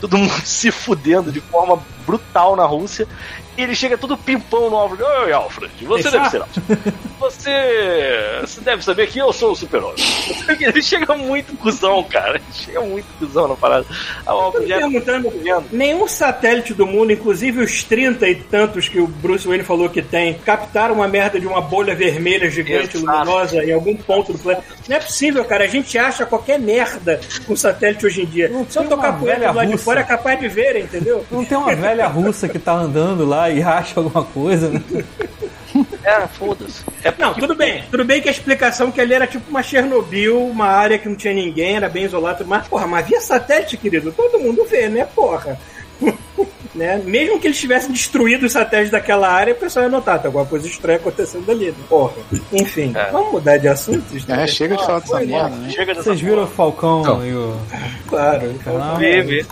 Todo 0.01 0.19
mundo 0.19 0.33
se 0.45 0.73
fudendo 0.73 1.31
de 1.31 1.41
forma 1.41 1.81
brutal 2.07 2.57
na 2.57 2.65
Rússia. 2.65 3.07
E 3.57 3.63
ele 3.63 3.75
chega 3.75 3.97
todo 3.97 4.17
pimpão 4.17 4.69
no 4.69 4.77
Alfred. 4.77 5.03
Oi, 5.05 5.33
Alfred, 5.33 5.73
você 5.87 6.03
Deixar? 6.11 6.19
deve 6.19 6.31
ser 6.31 6.41
Alfred. 6.43 6.95
Você, 7.21 8.39
você 8.41 8.61
deve 8.61 8.85
saber 8.85 9.07
que 9.07 9.19
eu 9.19 9.33
sou 9.33 9.53
o 9.53 9.57
super-homem. 9.57 9.95
Ele 10.61 10.83
chega 10.83 11.15
muito 11.15 11.57
cuzão, 11.57 12.03
cara. 12.03 12.37
Ele 12.37 12.45
chega 12.53 12.81
muito 12.81 13.07
cuzão 13.19 13.49
na 13.49 13.55
parada. 13.55 13.87
Ah, 14.27 14.35
o 14.35 14.41
Alfred 14.41 14.69
já 14.69 14.79
perguntando, 14.79 15.31
vendo. 15.31 15.65
nenhum 15.73 16.07
satélite 16.09 16.75
do 16.75 16.87
mundo, 16.87 17.13
inclusive 17.13 17.63
os 17.63 17.85
30 17.85 18.29
e 18.29 18.35
tantos 18.35 18.89
que 18.89 18.99
o 18.99 19.07
Bruce 19.07 19.47
Wayne 19.47 19.65
falou 19.65 19.89
que 19.89 20.03
tem, 20.03 20.35
captaram 20.35 20.97
uma 20.97 21.07
merda 21.09 21.39
de 21.39 21.47
uma 21.47 21.61
bolha 21.61 21.95
vermelha 21.95 22.51
gigante, 22.51 22.97
Exato. 22.97 23.07
luminosa, 23.19 23.65
em 23.65 23.73
algum 23.73 23.97
ponto 23.97 24.33
do 24.33 24.39
planeta. 24.39 24.65
Não 24.89 24.97
é 24.97 25.01
possível, 25.01 25.45
cara. 25.45 25.65
A 25.65 25.69
gente 25.69 25.97
acha 25.97 26.27
qualquer 26.27 26.59
merda 26.59 27.21
com 27.47 27.55
satélite 27.57 28.05
hoje 28.05 28.23
em 28.23 28.27
dia. 28.27 28.49
Não 28.49 28.67
Se 28.69 28.79
eu 28.79 28.85
tocar 28.89 29.19
poeira 29.19 29.49
do 29.49 29.55
lado 29.55 29.67
de 29.67 29.73
russa. 29.73 29.85
fora, 29.85 30.01
é 30.01 30.05
capaz 30.05 30.41
de 30.41 30.49
ver, 30.49 30.77
entendeu? 30.77 31.25
Não 31.31 31.45
tem 31.45 31.57
uma 31.57 31.75
velha 31.75 31.94
russa 32.03 32.49
que 32.49 32.59
tá 32.59 32.73
andando 32.73 33.25
lá 33.25 33.51
e 33.51 33.63
acha 33.63 34.01
alguma 34.01 34.25
coisa, 34.25 34.69
né? 34.71 34.83
É, 36.05 36.27
foda-se. 36.29 36.85
É 37.03 37.13
Não, 37.19 37.35
tudo 37.35 37.55
bem. 37.55 37.85
Tudo 37.91 38.05
bem 38.05 38.21
que 38.21 38.29
a 38.29 38.31
explicação 38.31 38.93
que 38.93 39.01
ali 39.01 39.15
era 39.15 39.27
tipo 39.27 39.51
uma 39.51 39.63
Chernobyl, 39.63 40.47
uma 40.47 40.67
área 40.67 40.99
que 40.99 41.09
não 41.09 41.17
tinha 41.17 41.35
ninguém, 41.35 41.77
era 41.77 41.89
bem 41.89 42.05
isolado. 42.05 42.45
Mas, 42.47 42.69
porra, 42.69 42.87
mas 42.87 43.07
via 43.07 43.21
satélite, 43.21 43.77
querido, 43.77 44.13
todo 44.13 44.39
mundo 44.39 44.65
vê, 44.65 44.89
né, 44.89 45.07
porra? 45.15 45.59
Né? 46.75 47.01
Mesmo 47.05 47.39
que 47.41 47.47
eles 47.47 47.59
tivessem 47.59 47.93
destruído 47.93 48.47
os 48.47 48.53
satélites 48.53 48.91
daquela 48.91 49.29
área, 49.29 49.53
o 49.53 49.57
pessoal 49.57 49.85
ia 49.85 49.91
notar, 49.91 50.21
tá 50.21 50.29
alguma 50.29 50.45
coisa 50.47 50.67
estranha 50.67 50.99
acontecendo 50.99 51.51
ali, 51.51 51.67
né? 51.67 51.75
Porra. 51.89 52.13
Enfim, 52.53 52.93
É. 52.97 53.11
vamos 53.11 53.33
mudar 53.33 53.57
de 53.59 53.69
assunto? 53.69 54.05
É, 54.29 54.47
chega 54.47 54.77
de 54.77 54.85
falar 54.85 54.99
dessa 55.01 55.21
né? 55.21 55.27
merda, 55.27 55.57
né? 55.57 55.71
Chega 55.71 55.95
dessa 55.95 56.03
Vocês 56.05 56.21
viram 56.21 56.35
o 56.45 56.47
porra. 56.47 56.55
Falcão 56.57 57.03
Não. 57.03 57.27
e 57.27 57.33
o. 57.35 57.57
Claro. 58.09 58.55
Ah, 58.67 58.97
vê. 58.99 59.45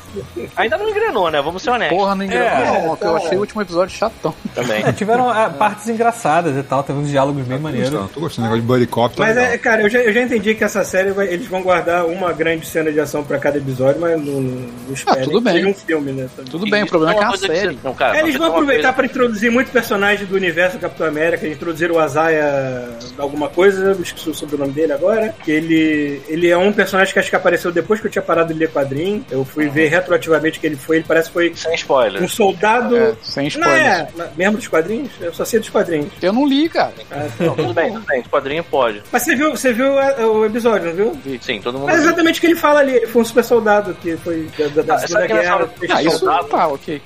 Ainda 0.57 0.77
não 0.79 0.89
engrenou, 0.89 1.31
né? 1.31 1.41
Vamos 1.43 1.63
ser 1.63 1.71
honestos. 1.71 1.97
Porra, 1.99 2.15
não 2.15 2.25
engrenou, 2.25 2.47
É, 2.47 2.87
não, 2.87 2.99
eu 3.01 3.17
achei 3.17 3.37
o 3.37 3.41
último 3.41 3.63
episódio 3.63 3.97
chatão. 3.97 4.35
Também. 4.55 4.83
É, 4.85 4.93
tiveram 4.93 5.29
ah, 5.29 5.49
partes 5.51 5.89
engraçadas 5.89 6.57
e 6.57 6.63
tal, 6.63 6.83
teve 6.83 6.99
uns 6.99 7.09
diálogos 7.09 7.45
bem 7.47 7.57
Tô 7.57 7.63
maneiros. 7.63 7.91
gostando, 7.91 8.11
tô 8.13 8.21
gostando 8.21 8.49
do 8.49 8.51
negócio 8.55 8.63
de 8.63 8.67
buddy 8.67 8.87
cop. 8.87 9.17
tá 9.17 9.23
Mas, 9.25 9.37
legal. 9.37 9.53
é, 9.53 9.59
cara, 9.59 9.83
eu 9.83 9.91
já, 9.91 9.99
eu 10.01 10.13
já 10.13 10.23
entendi 10.23 10.55
que 10.55 10.65
essa 10.65 10.85
série 10.85 11.11
vai- 11.13 11.27
eles 11.29 11.47
vão 11.47 11.63
guardar 11.63 12.05
uma 12.07 12.33
grande 12.33 12.67
cena 12.67 12.91
de 12.93 13.01
ação 13.01 13.23
pra 13.25 13.39
cada 13.39 13.59
episódio, 13.59 14.01
mas 14.01 14.21
não, 14.25 14.41
não 14.41 14.93
esperem 14.93 15.23
Ah, 15.23 15.25
tudo 15.25 15.41
bem. 15.41 15.67
um 15.67 15.75
filme, 15.75 16.13
né? 16.13 16.29
também. 16.37 16.51
Tudo 16.51 16.69
bem, 16.71 16.83
o 16.83 16.87
problema 16.87 17.12
é 17.12 17.12
é 17.12 17.12
uma 17.13 17.21
uma 17.23 17.29
coisa 17.29 17.49
que 17.49 17.55
série. 17.57 17.75
você- 17.75 17.79
Não, 17.85 17.95
cara, 17.95 18.17
É, 18.17 18.21
eles 18.21 18.37
vão 18.37 18.47
aproveitar 18.49 18.83
coisa- 18.83 18.93
pra 18.95 19.07
introduzir 19.07 19.51
muito 19.51 19.71
personagem 19.71 20.27
do 20.27 20.35
universo 20.37 20.77
do 20.77 20.81
Capitão 20.81 21.07
América. 21.07 21.45
Eles 21.45 21.57
introduziram 21.57 21.95
o 21.95 21.99
Azaia 21.99 22.89
alguma 23.19 23.49
coisa, 23.49 23.87
eu 23.93 24.03
esqueci 24.03 24.31
o 24.31 24.35
sobrenome 24.35 24.73
dele 24.73 24.93
agora. 24.93 25.35
Que 25.45 25.51
ele, 25.51 26.23
ele 26.29 26.49
é 26.49 26.57
um 26.57 26.73
personagem 26.73 27.13
que 27.13 27.19
acho 27.19 27.31
que 27.31 27.37
apareceu 27.37 27.71
depois 27.73 28.01
que 28.01 28.07
eu 28.07 28.11
tinha 28.11 28.23
parado 28.23 28.53
de 28.53 28.59
ler 28.59 28.71
quadrinho. 28.71 29.25
Eu 29.31 29.45
fui 29.45 29.69
ver 29.69 29.89
retroativamente 29.89 30.59
que 30.61 30.67
ele 30.67 30.77
foi. 30.77 30.97
Ele 30.97 31.05
parece 31.07 31.29
que 31.29 31.33
foi 31.35 31.53
Sem 31.55 31.75
spoiler. 31.75 32.23
um 32.23 32.29
soldado. 32.29 32.97
É, 32.97 33.15
sem 33.23 33.49
Não 33.57 33.69
é, 33.71 34.09
mesmo 34.37 34.57
dos 34.57 34.69
quadrinhos? 34.69 35.11
Eu 35.21 35.33
só 35.35 35.45
sei 35.45 35.61
dos 35.61 35.69
quadrinhos. 35.71 36.09
Eu 36.23 36.33
não 36.33 36.47
li, 36.47 36.69
cara. 36.69 36.93
Ah, 37.11 37.27
Não, 37.41 37.55
tudo 37.55 37.75
bem, 37.75 37.93
tudo 37.93 38.07
bem. 38.07 38.23
Quadrinho 38.23 38.65
pode. 38.65 39.03
Mas 39.11 39.23
você 39.23 39.35
viu, 39.35 39.51
você 39.51 39.73
viu 39.73 39.99
é, 40.01 40.25
o 40.25 40.45
episódio, 40.45 40.89
não 40.89 40.95
viu? 40.95 41.39
Sim, 41.41 41.61
todo 41.61 41.79
mundo. 41.79 41.87
Mas 41.87 41.97
é 42.01 42.03
exatamente 42.05 42.39
o 42.39 42.41
que 42.41 42.47
ele 42.47 42.57
fala 42.57 42.81
ali. 42.81 42.93
Ele 42.97 43.07
foi 43.07 43.23
um 43.23 43.25
super 43.25 43.45
soldado 43.45 43.95
que 44.01 44.17
foi 44.19 44.49
da, 44.59 44.69
da, 44.69 44.83
da 44.83 44.95
Ah, 44.95 44.99
Segunda 44.99 45.27
que 45.27 45.33
Guerra. 45.33 45.55
hora- 45.57 45.71
Ah, 45.91 46.03
isso 46.03 46.19
soldado. 46.19 46.45
tá, 46.49 46.67
ok. 46.69 47.02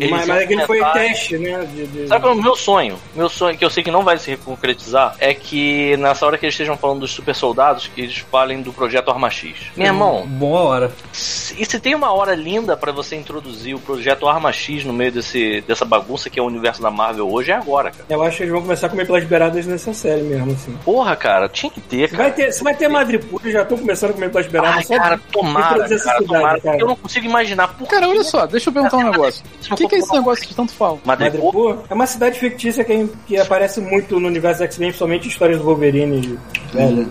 Eles 0.00 0.10
Mas, 0.10 0.26
mas 0.26 0.42
aquele 0.42 0.66
foi 0.66 0.78
comentar- 0.80 1.00
teste, 1.04 1.38
né? 1.38 1.64
de- 1.72 1.86
de- 1.86 2.08
Sabe 2.08 2.26
é 2.26 2.30
o 2.30 2.34
meu 2.34 2.56
sonho? 2.56 2.98
Meu 3.14 3.28
sonho, 3.28 3.56
que 3.56 3.64
eu 3.64 3.70
sei 3.70 3.84
que 3.84 3.90
não 3.90 4.02
vai 4.02 4.18
se 4.18 4.36
concretizar, 4.38 5.14
é 5.20 5.32
que 5.32 5.96
nessa 5.96 6.26
hora 6.26 6.36
que 6.36 6.44
eles 6.44 6.54
estejam 6.54 6.76
falando 6.76 7.00
dos 7.00 7.12
super 7.12 7.34
soldados, 7.36 7.86
que 7.94 8.00
eles 8.00 8.18
falem 8.18 8.62
do 8.62 8.72
projeto 8.72 9.10
Arma 9.12 9.30
X. 9.30 9.54
Meu 9.76 9.86
irmão, 9.86 10.26
Boa 10.26 10.60
hora. 10.62 10.92
e 11.12 11.64
se 11.64 11.78
tem 11.78 11.94
uma 11.94 12.12
hora 12.12 12.34
linda 12.34 12.76
pra 12.76 12.90
você 12.90 13.14
introduzir 13.14 13.76
o 13.76 13.78
projeto 13.78 14.26
Arma 14.28 14.50
X 14.52 14.84
no 14.84 14.92
meio 14.92 15.12
desse, 15.12 15.60
dessa 15.68 15.84
bagunça 15.84 16.28
que 16.28 16.40
é 16.40 16.42
o 16.42 16.46
universo 16.46 16.82
da 16.82 16.90
Marvel 16.90 17.30
hoje, 17.32 17.52
é 17.52 17.54
agora, 17.54 17.92
cara. 17.92 18.04
Eu 18.10 18.22
acho 18.24 18.38
que 18.38 18.42
eles 18.42 18.52
vão 18.52 18.62
começar 18.62 18.88
a 18.88 18.90
comer 18.90 19.06
pelas 19.06 19.22
beiradas 19.22 19.66
nessa 19.66 19.94
série 19.94 20.22
mesmo, 20.22 20.50
assim. 20.50 20.76
Porra, 20.84 21.14
cara, 21.14 21.48
tinha 21.48 21.70
que 21.70 21.80
ter, 21.80 22.08
Se 22.08 22.16
cara. 22.16 22.24
vai 22.24 22.32
ter, 22.32 22.52
se 22.52 22.64
vai 22.64 22.74
ter 22.74 22.88
Madripoor, 22.88 23.40
já 23.44 23.62
estão 23.62 23.78
começando 23.78 24.10
a 24.10 24.14
comer 24.14 24.30
pelas 24.32 24.46
beiradas. 24.48 24.76
Ai, 24.78 24.82
só 24.84 24.96
cara, 24.96 25.20
tomara, 25.30 25.76
cara, 25.84 25.98
cidade, 25.98 26.24
tomara. 26.26 26.60
cara. 26.60 26.76
Eu 26.80 26.88
não 26.88 26.96
consigo 26.96 27.24
imaginar 27.26 27.68
por 27.68 27.86
Cara, 27.86 28.06
que 28.06 28.08
olha 28.12 28.24
só, 28.24 28.46
deixa 28.46 28.68
eu 28.68 28.72
perguntar 28.74 28.96
um 28.96 29.10
negócio. 29.10 29.39
O 29.70 29.76
que, 29.76 29.86
que 29.86 29.94
é 29.94 29.98
esse 29.98 30.12
negócio 30.12 30.46
que 30.46 30.54
tanto 30.54 30.72
fala? 30.72 30.98
Madripoor? 31.04 31.44
Madripoor 31.44 31.84
é 31.88 31.94
uma 31.94 32.06
cidade 32.06 32.38
fictícia 32.38 32.82
que, 32.82 33.08
que 33.26 33.38
aparece 33.38 33.80
muito 33.80 34.18
no 34.18 34.26
universo 34.26 34.62
X-Men, 34.64 34.88
principalmente 34.88 35.26
em 35.26 35.28
histórias 35.28 35.58
do 35.58 35.64
Wolverine. 35.64 36.38
velhas. 36.72 37.08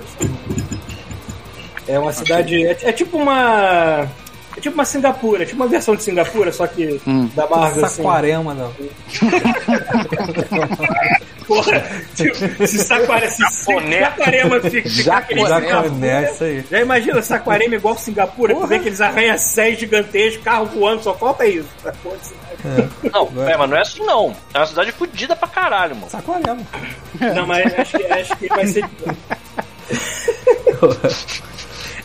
É 1.87 1.97
uma 1.97 2.13
cidade. 2.13 2.65
É, 2.65 2.77
é 2.83 2.91
tipo 2.91 3.17
uma. 3.17 4.07
É 4.57 4.61
tipo 4.61 4.75
uma 4.75 4.85
Singapura, 4.85 5.43
é 5.43 5.45
tipo 5.45 5.61
uma 5.61 5.67
versão 5.67 5.95
de 5.95 6.03
Singapura, 6.03 6.51
só 6.51 6.67
que 6.67 6.99
da 7.35 7.47
Marvel, 7.47 7.85
assim. 7.85 7.97
Saquarema, 7.97 8.53
não. 8.53 8.71
Porra, 11.49 11.83
tipo, 12.15 12.67
se 12.67 12.77
Saquarema, 12.77 13.31
se. 13.31 13.43
Saquarema 13.63 14.61
fica, 14.61 14.87
ficar 14.87 15.17
aquele 15.17 15.43
Jacaré, 15.47 16.31
isso 16.31 16.43
aí. 16.43 16.63
Já 16.69 16.79
imagina 16.79 17.23
Saquarema 17.23 17.73
igual 17.73 17.97
Singapura, 17.97 18.53
tu 18.53 18.67
vê 18.67 18.75
aqueles 18.75 19.01
arranha-céus 19.01 19.79
gigantescos, 19.79 20.43
carro 20.43 20.67
voando, 20.67 21.01
só 21.01 21.15
falta 21.15 21.47
isso. 21.47 21.67
Porra 22.03 22.17
cidade. 22.21 22.89
Não, 23.11 23.47
é, 23.47 23.57
mas 23.57 23.69
não 23.69 23.77
é 23.77 23.81
assim 23.81 24.05
não. 24.05 24.35
É 24.53 24.59
uma 24.59 24.67
cidade 24.67 24.91
fodida 24.91 25.35
pra 25.35 25.47
caralho, 25.47 25.95
mano. 25.95 26.11
Saquarema. 26.11 26.59
Não, 27.35 27.47
mas 27.47 27.79
acho 27.79 27.97
que, 27.97 28.05
acho 28.05 28.37
que 28.37 28.47
vai 28.47 28.67
ser. 28.67 28.85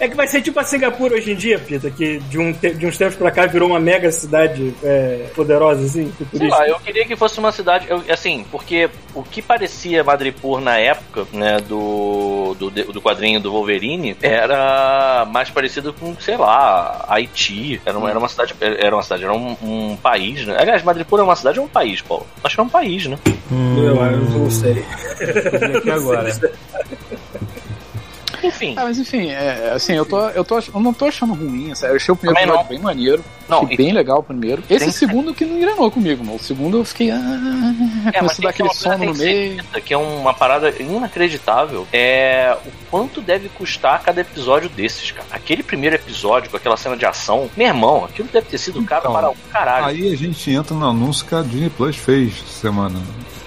É 0.00 0.08
que 0.08 0.16
vai 0.16 0.26
ser 0.26 0.42
tipo 0.42 0.58
a 0.58 0.64
Singapura 0.64 1.14
hoje 1.14 1.32
em 1.32 1.36
dia, 1.36 1.58
Pita, 1.58 1.90
que 1.90 2.18
de, 2.18 2.38
um 2.38 2.52
te- 2.52 2.74
de 2.74 2.86
uns 2.86 2.96
tempos 2.98 3.16
pra 3.16 3.30
cá 3.30 3.46
virou 3.46 3.68
uma 3.68 3.78
mega 3.80 4.10
cidade 4.10 4.74
é, 4.82 5.26
poderosa, 5.34 5.84
assim, 5.84 6.04
Sei 6.04 6.26
futurística. 6.26 6.56
lá, 6.62 6.68
eu 6.68 6.80
queria 6.80 7.04
que 7.06 7.16
fosse 7.16 7.38
uma 7.38 7.52
cidade. 7.52 7.86
eu- 7.88 8.02
assim, 8.08 8.44
porque 8.50 8.90
o 9.14 9.22
que 9.22 9.40
parecia 9.40 10.02
Madripoor 10.04 10.60
na 10.60 10.76
época, 10.78 11.26
né, 11.32 11.58
do, 11.68 12.54
do, 12.58 12.70
do 12.70 13.00
quadrinho 13.02 13.40
do 13.40 13.50
Wolverine, 13.52 14.16
era 14.20 15.26
mais 15.30 15.50
parecido 15.50 15.92
com, 15.92 16.14
sei 16.20 16.36
lá, 16.36 17.04
Haiti. 17.08 17.80
Era 17.86 17.96
uma, 17.98 18.10
era 18.10 18.18
uma 18.18 18.28
cidade. 18.28 18.54
Era 18.60 18.94
uma 18.96 19.02
cidade, 19.02 19.24
era 19.24 19.32
um, 19.32 19.56
um 19.62 19.96
país, 19.96 20.44
né? 20.46 20.56
Aliás, 20.58 20.82
Madripoor 20.82 21.20
é 21.20 21.24
uma 21.24 21.36
cidade 21.36 21.58
ou 21.60 21.66
um 21.66 21.68
país, 21.68 22.00
Paulo? 22.02 22.26
Acho 22.42 22.54
que 22.56 22.60
é 22.60 22.64
um 22.64 22.68
país, 22.68 23.06
né? 23.06 23.18
Eu, 23.50 23.94
eu 23.96 24.20
não 24.20 24.50
sei. 24.50 24.84
Descobri 25.18 25.76
aqui 25.78 25.90
agora. 25.90 26.28
Enfim. 28.44 28.74
Ah, 28.76 28.84
mas 28.84 28.98
enfim, 28.98 29.30
é, 29.30 29.72
assim, 29.74 29.94
eu, 29.94 30.04
tô, 30.04 30.28
eu, 30.28 30.44
tô, 30.44 30.58
eu 30.58 30.80
não 30.80 30.92
tô 30.92 31.06
achando 31.06 31.34
ruim. 31.34 31.72
assim, 31.72 31.86
Eu 31.86 31.96
achei 31.96 32.12
o 32.12 32.16
primeiro 32.16 32.48
episódio 32.50 32.68
bem 32.68 32.78
maneiro. 32.78 33.24
Não, 33.48 33.62
achei 33.62 33.74
e- 33.74 33.76
bem 33.76 33.92
legal 33.92 34.18
o 34.18 34.22
primeiro. 34.22 34.62
Esse 34.70 34.84
Tem- 34.86 34.92
segundo 34.92 35.34
que 35.34 35.44
não 35.44 35.56
engrenou 35.56 35.90
comigo, 35.90 36.24
mano. 36.24 36.36
O 36.36 36.42
segundo 36.42 36.78
eu 36.78 36.84
fiquei. 36.84 37.10
Ah, 37.10 37.16
É, 38.12 38.20
mas 38.22 38.36
começou 38.36 38.42
a 38.42 38.42
dar 38.44 38.50
aquele 38.50 38.74
sono 38.74 38.98
que 38.98 39.06
no 39.06 39.14
meio. 39.14 39.64
que 39.84 39.94
é 39.94 39.98
uma 39.98 40.32
parada 40.34 40.70
inacreditável. 40.80 41.86
É 41.92 42.56
o 42.66 42.70
quanto 42.90 43.20
deve 43.20 43.48
custar 43.50 44.02
cada 44.02 44.20
episódio 44.20 44.68
desses, 44.68 45.10
cara. 45.10 45.26
Aquele 45.30 45.62
primeiro 45.62 45.96
episódio 45.96 46.50
com 46.50 46.56
aquela 46.56 46.76
cena 46.76 46.96
de 46.96 47.04
ação, 47.06 47.48
meu 47.56 47.66
irmão, 47.66 48.04
aquilo 48.04 48.28
deve 48.32 48.46
ter 48.46 48.58
sido 48.58 48.82
caro 48.84 49.02
Então, 49.02 49.12
para 49.12 49.30
o 49.30 49.34
caralho. 49.52 49.86
Aí 49.86 50.12
a 50.12 50.16
gente 50.16 50.50
entra 50.50 50.74
no 50.74 50.88
anúncio 50.88 51.24
que 51.26 51.34
a 51.34 51.42
Disney 51.42 51.70
Plus 51.70 51.96
fez 51.96 52.32
essa 52.46 52.60
semana. 52.60 53.00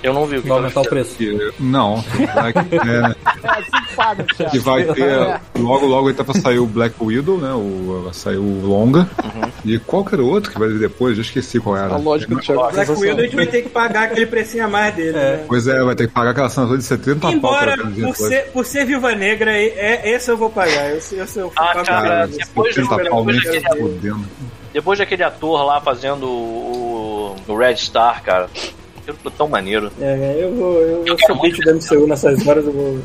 Eu 0.03 0.13
não 0.13 0.25
vi 0.27 0.37
o 0.37 0.41
que 0.43 0.47
Vai 0.47 0.59
aumentar 0.59 0.81
o 0.81 0.87
preço. 0.87 1.15
Que, 1.15 1.51
não, 1.59 2.03
que 2.03 2.25
vai, 2.27 2.51
é, 2.51 3.01
né, 3.01 3.15
É 3.43 3.49
assim 3.49 3.87
que 3.87 3.95
paga, 3.95 4.23
Thiago. 4.25 4.51
que 4.51 4.59
vai 4.59 4.83
ter. 4.85 5.41
Logo, 5.57 5.85
logo 5.87 6.07
aí 6.07 6.13
tá 6.13 6.23
pra 6.23 6.35
sair 6.39 6.59
o 6.59 6.67
Black 6.67 6.95
Widow, 7.01 7.39
né? 7.39 7.51
O, 7.53 8.03
vai 8.05 8.13
sair 8.13 8.37
o 8.37 8.61
Longa. 8.67 9.09
E 9.65 9.79
qualquer 9.87 10.19
outro 10.19 10.51
que 10.51 10.59
vai 10.59 10.67
vir 10.69 10.79
depois, 10.79 11.17
eu 11.17 11.21
esqueci 11.23 11.59
qual 11.59 11.75
era. 11.77 11.93
A 11.93 11.97
lógica 11.97 12.35
do 12.35 12.41
Thiago. 12.41 12.67
é 12.69 12.71
Black 12.73 12.91
Widow 12.91 13.17
a 13.19 13.21
gente 13.23 13.35
vai 13.35 13.47
ter 13.47 13.61
que 13.63 13.69
pagar 13.69 14.03
aquele 14.03 14.25
precinho 14.27 14.65
a 14.65 14.67
mais 14.67 14.93
dele, 14.93 15.13
né? 15.13 15.45
Pois 15.47 15.65
é, 15.67 15.81
vai 15.83 15.95
ter 15.95 16.07
que 16.07 16.13
pagar 16.13 16.31
aquela 16.31 16.47
assinatura 16.47 16.77
de 16.77 16.83
70 16.83 17.19
pau 17.21 17.31
Embora, 17.31 17.75
por 17.77 18.15
ser, 18.15 18.51
por 18.51 18.65
ser 18.65 18.85
Viva 18.85 19.15
Negra, 19.15 19.51
é, 19.57 19.65
é- 19.65 20.11
esse 20.11 20.29
eu 20.29 20.37
vou 20.37 20.49
pagar. 20.49 20.95
Esse, 20.95 21.15
esse 21.15 21.39
eu 21.39 21.51
Ah, 21.55 21.73
pago 21.73 21.85
cara, 21.85 22.27
depois 22.27 22.75
do- 22.75 22.81
70 22.85 23.09
pau, 23.09 23.25
nem 23.25 23.39
depois 23.39 23.63
daquele- 23.63 23.81
fudendo. 23.81 24.25
Depois 24.73 24.99
daquele 24.99 25.23
ator 25.23 25.65
lá 25.65 25.81
fazendo 25.81 26.27
o, 26.27 27.35
o 27.47 27.57
Red 27.57 27.77
Star, 27.77 28.21
cara. 28.21 28.47
Aquilo 29.07 29.19
foi 29.23 29.31
tão 29.31 29.47
maneiro. 29.47 29.89
É, 30.01 30.37
eu 30.41 30.53
vou. 30.53 30.81
Eu, 30.81 31.05
eu 31.05 31.15
quero 31.15 31.33
sou 31.33 31.41
beat 31.41 31.57
da 31.63 31.73
MCU 31.73 32.07
nessas 32.07 32.45
horas, 32.45 32.65
eu 32.65 32.73
vou. 32.73 32.99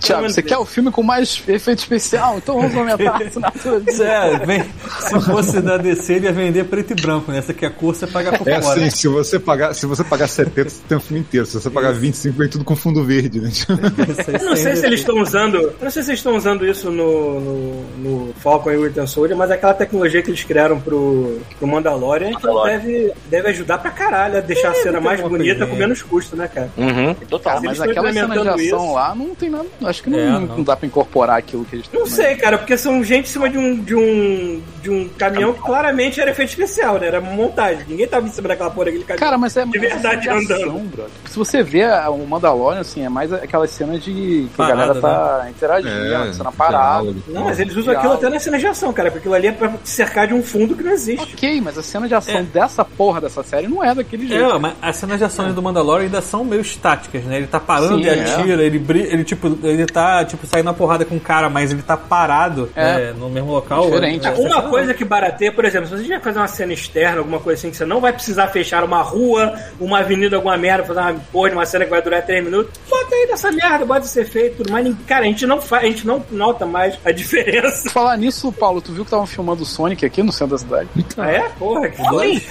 Thiago, 0.00 0.30
você 0.30 0.42
quer 0.42 0.56
o 0.56 0.64
filme 0.64 0.90
com 0.90 1.02
mais 1.02 1.42
efeito 1.46 1.80
especial? 1.80 2.38
Então 2.38 2.54
vamos 2.62 2.74
aumentar 2.74 3.10
a 3.10 3.16
assinatura. 3.26 3.82
Isso 3.86 4.02
é, 4.02 4.38
vem, 4.46 4.62
se 4.62 5.20
fosse 5.20 5.60
da 5.60 5.76
DC, 5.76 6.14
ele 6.14 6.26
ia 6.26 6.32
vender 6.32 6.64
preto 6.64 6.92
e 6.92 6.94
branco, 6.94 7.30
né? 7.30 7.38
Essa 7.38 7.52
aqui 7.52 7.66
é 7.66 7.68
a 7.68 7.70
cor, 7.70 7.94
você 7.94 8.06
paga 8.06 8.38
por 8.38 8.48
É 8.48 8.60
fora. 8.62 8.80
assim, 8.80 8.88
se 8.90 9.06
você 9.06 9.38
pagar, 9.38 9.74
se 9.74 9.84
você 9.84 10.02
pagar 10.02 10.28
70, 10.28 10.70
você 10.70 10.82
tem 10.88 10.96
o 10.96 11.00
filme 11.00 11.20
inteiro. 11.20 11.44
Se 11.46 11.60
você 11.60 11.68
pagar 11.68 11.92
25, 11.92 12.38
vem 12.38 12.48
tudo 12.48 12.64
com 12.64 12.74
fundo 12.74 13.04
verde, 13.04 13.40
né? 13.42 13.50
Eu 14.40 14.46
não 14.46 14.56
sei 14.56 14.76
se 14.76 14.86
eles 14.86 15.00
estão 15.00 15.20
usando. 15.20 15.56
Eu 15.56 15.76
não 15.82 15.90
sei 15.90 16.02
se 16.02 16.10
eles 16.10 16.20
estão 16.20 16.36
usando 16.36 16.66
isso 16.66 16.90
no, 16.90 17.40
no, 17.40 17.84
no 17.98 18.34
Falcon 18.40 18.70
e 18.70 18.78
Winter 18.78 19.06
Soldier, 19.06 19.36
mas 19.36 19.50
aquela 19.50 19.74
tecnologia 19.74 20.22
que 20.22 20.30
eles 20.30 20.42
criaram 20.42 20.80
pro, 20.80 21.38
pro 21.58 21.68
Mandalorian, 21.68 22.30
Mandalorian. 22.32 22.78
deve, 22.78 23.12
deve 23.28 23.48
ajudar 23.50 23.78
pra 23.78 23.90
caralho 23.90 24.38
a 24.38 24.40
deixar 24.40 24.70
a 24.70 24.74
cena 24.74 25.00
mais 25.00 25.20
uma 25.20 25.33
bonita 25.38 25.54
coisinha. 25.58 25.66
com 25.68 25.76
menos 25.76 26.02
custo, 26.02 26.36
né, 26.36 26.48
cara? 26.48 26.70
Uhum, 26.76 27.14
total. 27.28 27.54
Eles 27.54 27.64
Mas 27.64 27.72
estão 27.78 27.90
aquela 27.90 28.12
cena 28.12 28.34
de 28.34 28.48
ação 28.48 28.84
isso. 28.84 28.92
lá 28.94 29.14
não 29.14 29.34
tem 29.34 29.50
nada. 29.50 29.66
Acho 29.84 30.02
que 30.02 30.10
não, 30.10 30.18
É, 30.18 30.26
não, 30.30 30.40
não. 30.40 30.62
dá 30.62 30.76
pra 30.76 30.86
incorporar 30.86 31.38
aquilo 31.38 31.64
que 31.64 31.76
eles 31.76 31.90
Não 31.92 32.06
sei, 32.06 32.36
cara, 32.36 32.58
porque 32.58 32.76
são 32.76 33.02
gente 33.04 33.24
em 33.28 33.32
cima 33.32 33.48
de 33.48 33.58
um, 33.58 33.76
de 33.76 33.94
um, 33.94 34.62
de 34.82 34.90
um 34.90 35.08
caminhão 35.16 35.52
que 35.52 35.60
claramente 35.60 36.20
era 36.20 36.30
efeito 36.30 36.50
especial, 36.50 36.98
né? 36.98 37.06
Era 37.06 37.20
montagem. 37.20 37.84
Ninguém 37.88 38.06
tava 38.06 38.26
em 38.26 38.30
cima 38.30 38.48
daquela 38.48 38.70
porra 38.70 38.86
daquele 38.86 39.04
caminhão. 39.04 39.24
Cara, 39.26 39.38
mas 39.38 39.56
é 39.56 39.64
De 39.64 39.78
mais 39.78 39.92
verdade 39.92 40.24
cena 40.24 40.38
de 40.40 40.52
ação, 40.52 40.68
andando. 40.70 40.90
brother. 40.90 41.12
Se 41.26 41.36
você 41.38 41.62
vê 41.62 41.84
a- 41.84 42.10
o 42.10 42.26
Mandalorian, 42.26 42.80
assim, 42.80 43.04
é 43.04 43.08
mais 43.08 43.32
aquelas 43.32 43.70
cenas 43.70 44.02
de 44.02 44.12
que 44.12 44.50
Parada, 44.56 44.74
a 44.74 44.86
galera 44.86 45.00
tá 45.00 45.46
interagindo, 45.50 46.14
É, 46.14 46.32
cena 46.32 46.52
parada. 46.52 47.02
diálogo. 47.02 47.22
Não, 47.28 47.44
mas 47.44 47.58
eles 47.60 47.76
usam 47.76 47.94
aquilo 47.96 48.12
até 48.14 48.28
na 48.28 48.38
cena 48.38 48.58
de 48.58 48.66
ação, 48.66 48.92
cara, 48.92 49.10
porque 49.10 49.20
aquilo 49.20 49.34
ali 49.34 49.46
é 49.48 49.52
pra 49.52 49.68
te 49.68 49.88
cercar 49.90 50.26
de 50.26 50.34
um 50.34 50.42
fundo 50.42 50.74
que 50.76 50.82
não 50.82 50.92
existe. 50.92 51.34
Ok, 51.34 51.60
mas 51.60 51.78
a 51.78 51.82
cena 51.82 52.06
de 52.08 52.14
ação 52.14 52.36
É. 52.36 52.42
dessa 52.42 52.84
porra 52.84 53.20
dessa 53.20 53.42
série 53.42 53.66
não 53.68 53.82
é 53.82 53.94
daquele 53.94 54.26
jeito. 54.28 54.44
É, 54.44 54.58
mas 54.58 54.74
as 54.82 54.96
cenas 54.96 55.18
de 55.18 55.23
ação 55.26 55.52
do 55.52 55.62
Mandalorian 55.62 56.04
ainda 56.06 56.20
são 56.22 56.44
meio 56.44 56.62
estáticas, 56.62 57.22
né? 57.24 57.36
Ele 57.38 57.46
tá 57.46 57.60
parando 57.60 57.96
Sim, 57.98 58.04
e 58.04 58.08
é. 58.08 58.20
atira, 58.22 58.62
ele, 58.62 58.78
bri- 58.78 59.02
ele 59.10 59.24
tipo, 59.24 59.58
ele 59.62 59.86
tá 59.86 60.24
tipo 60.24 60.46
saindo 60.46 60.66
na 60.66 60.74
porrada 60.74 61.04
com 61.04 61.16
o 61.16 61.20
cara, 61.20 61.48
mas 61.50 61.70
ele 61.72 61.82
tá 61.82 61.96
parado 61.96 62.70
É. 62.74 62.84
né, 63.06 63.14
no 63.18 63.28
mesmo 63.30 63.52
local. 63.52 63.84
Diferente. 63.86 64.26
É, 64.26 64.30
Uma 64.30 64.62
coisa 64.62 64.94
que 64.94 65.04
barateia, 65.04 65.52
por 65.52 65.64
exemplo, 65.64 65.88
se 65.88 65.96
você 65.96 66.08
vai 66.08 66.20
fazer 66.20 66.38
uma 66.38 66.48
cena 66.48 66.72
externa, 66.72 67.18
alguma 67.18 67.40
coisa 67.40 67.58
assim, 67.58 67.70
que 67.70 67.76
você 67.76 67.84
não 67.84 68.00
vai 68.00 68.12
precisar 68.12 68.48
fechar 68.48 68.82
uma 68.84 69.02
rua, 69.02 69.54
uma 69.80 70.00
avenida, 70.00 70.36
alguma 70.36 70.56
merda, 70.56 70.84
fazer 70.84 71.00
uma 71.00 71.14
porra 71.32 71.50
de 71.50 71.54
uma 71.56 71.66
cena 71.66 71.84
que 71.84 71.90
vai 71.90 72.02
durar 72.02 72.22
3 72.24 72.44
minutos, 72.44 72.72
bota 72.88 73.14
aí 73.14 73.26
nessa 73.30 73.50
merda, 73.52 73.84
bota 73.84 74.06
ser 74.06 74.24
feito, 74.26 74.58
tudo 74.58 74.72
mais. 74.72 74.84
Cara, 75.06 75.22
a 75.24 75.28
gente 75.28 75.46
não 75.46 75.60
faz, 75.60 75.84
a 75.84 75.86
gente 75.86 76.06
não 76.06 76.24
nota 76.30 76.64
mais 76.66 76.98
a 77.04 77.10
diferença. 77.12 77.90
Falar 77.90 78.16
nisso, 78.16 78.50
Paulo, 78.52 78.80
tu 78.80 78.92
viu 78.92 79.04
que 79.04 79.08
estavam 79.08 79.26
filmando 79.26 79.62
o 79.62 79.66
Sonic 79.66 80.04
aqui 80.04 80.22
no 80.22 80.32
centro 80.32 80.54
da 80.56 80.58
cidade? 80.58 80.88
Ah, 81.16 81.30
é? 81.30 81.40
Porra, 81.58 81.88
que 81.88 82.02
doido. 82.10 82.42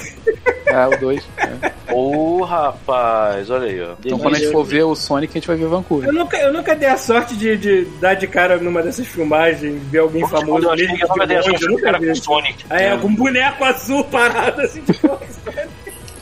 É, 0.65 0.88
o 0.88 0.99
2. 0.99 1.24
É. 1.38 1.93
Ô, 1.93 2.43
rapaz, 2.66 3.49
olha 3.49 3.68
aí, 3.68 3.82
ó. 3.82 3.93
Então 4.03 4.20
quando 4.20 4.36
a 4.36 4.39
gente 4.39 4.51
for 4.51 4.64
ver 4.64 4.84
o 4.84 4.95
Sonic, 4.95 5.32
a 5.32 5.39
gente 5.39 5.47
vai 5.47 5.57
ver 5.57 5.68
Vancouver. 5.68 6.09
Eu 6.09 6.14
nunca, 6.14 6.38
eu 6.38 6.53
nunca 6.53 6.76
dei 6.76 6.89
a 6.89 6.97
sorte 6.97 7.36
de, 7.36 7.57
de 7.57 7.86
dar 7.99 8.14
de 8.14 8.28
cara 8.28 8.57
numa 8.57 8.82
dessas 8.82 9.07
filmagens, 9.07 9.82
ver 9.84 9.99
alguém 9.99 10.28
famoso 10.28 10.66
eu 10.66 10.72
ali. 10.72 10.84
eu 10.84 11.07
nunca 11.07 11.28
dei 11.28 11.38
a 11.38 11.43
sorte 11.43 11.68
de 11.68 11.82
cara 11.82 11.99
vi. 11.99 12.07
com 12.07 12.16
Sonic. 12.16 12.66
Ah, 12.70 12.82
é, 12.82 12.97
com 12.97 13.07
um 13.07 13.16
boneco 13.16 13.64
azul 13.64 14.03
parado 14.05 14.61
assim, 14.61 14.84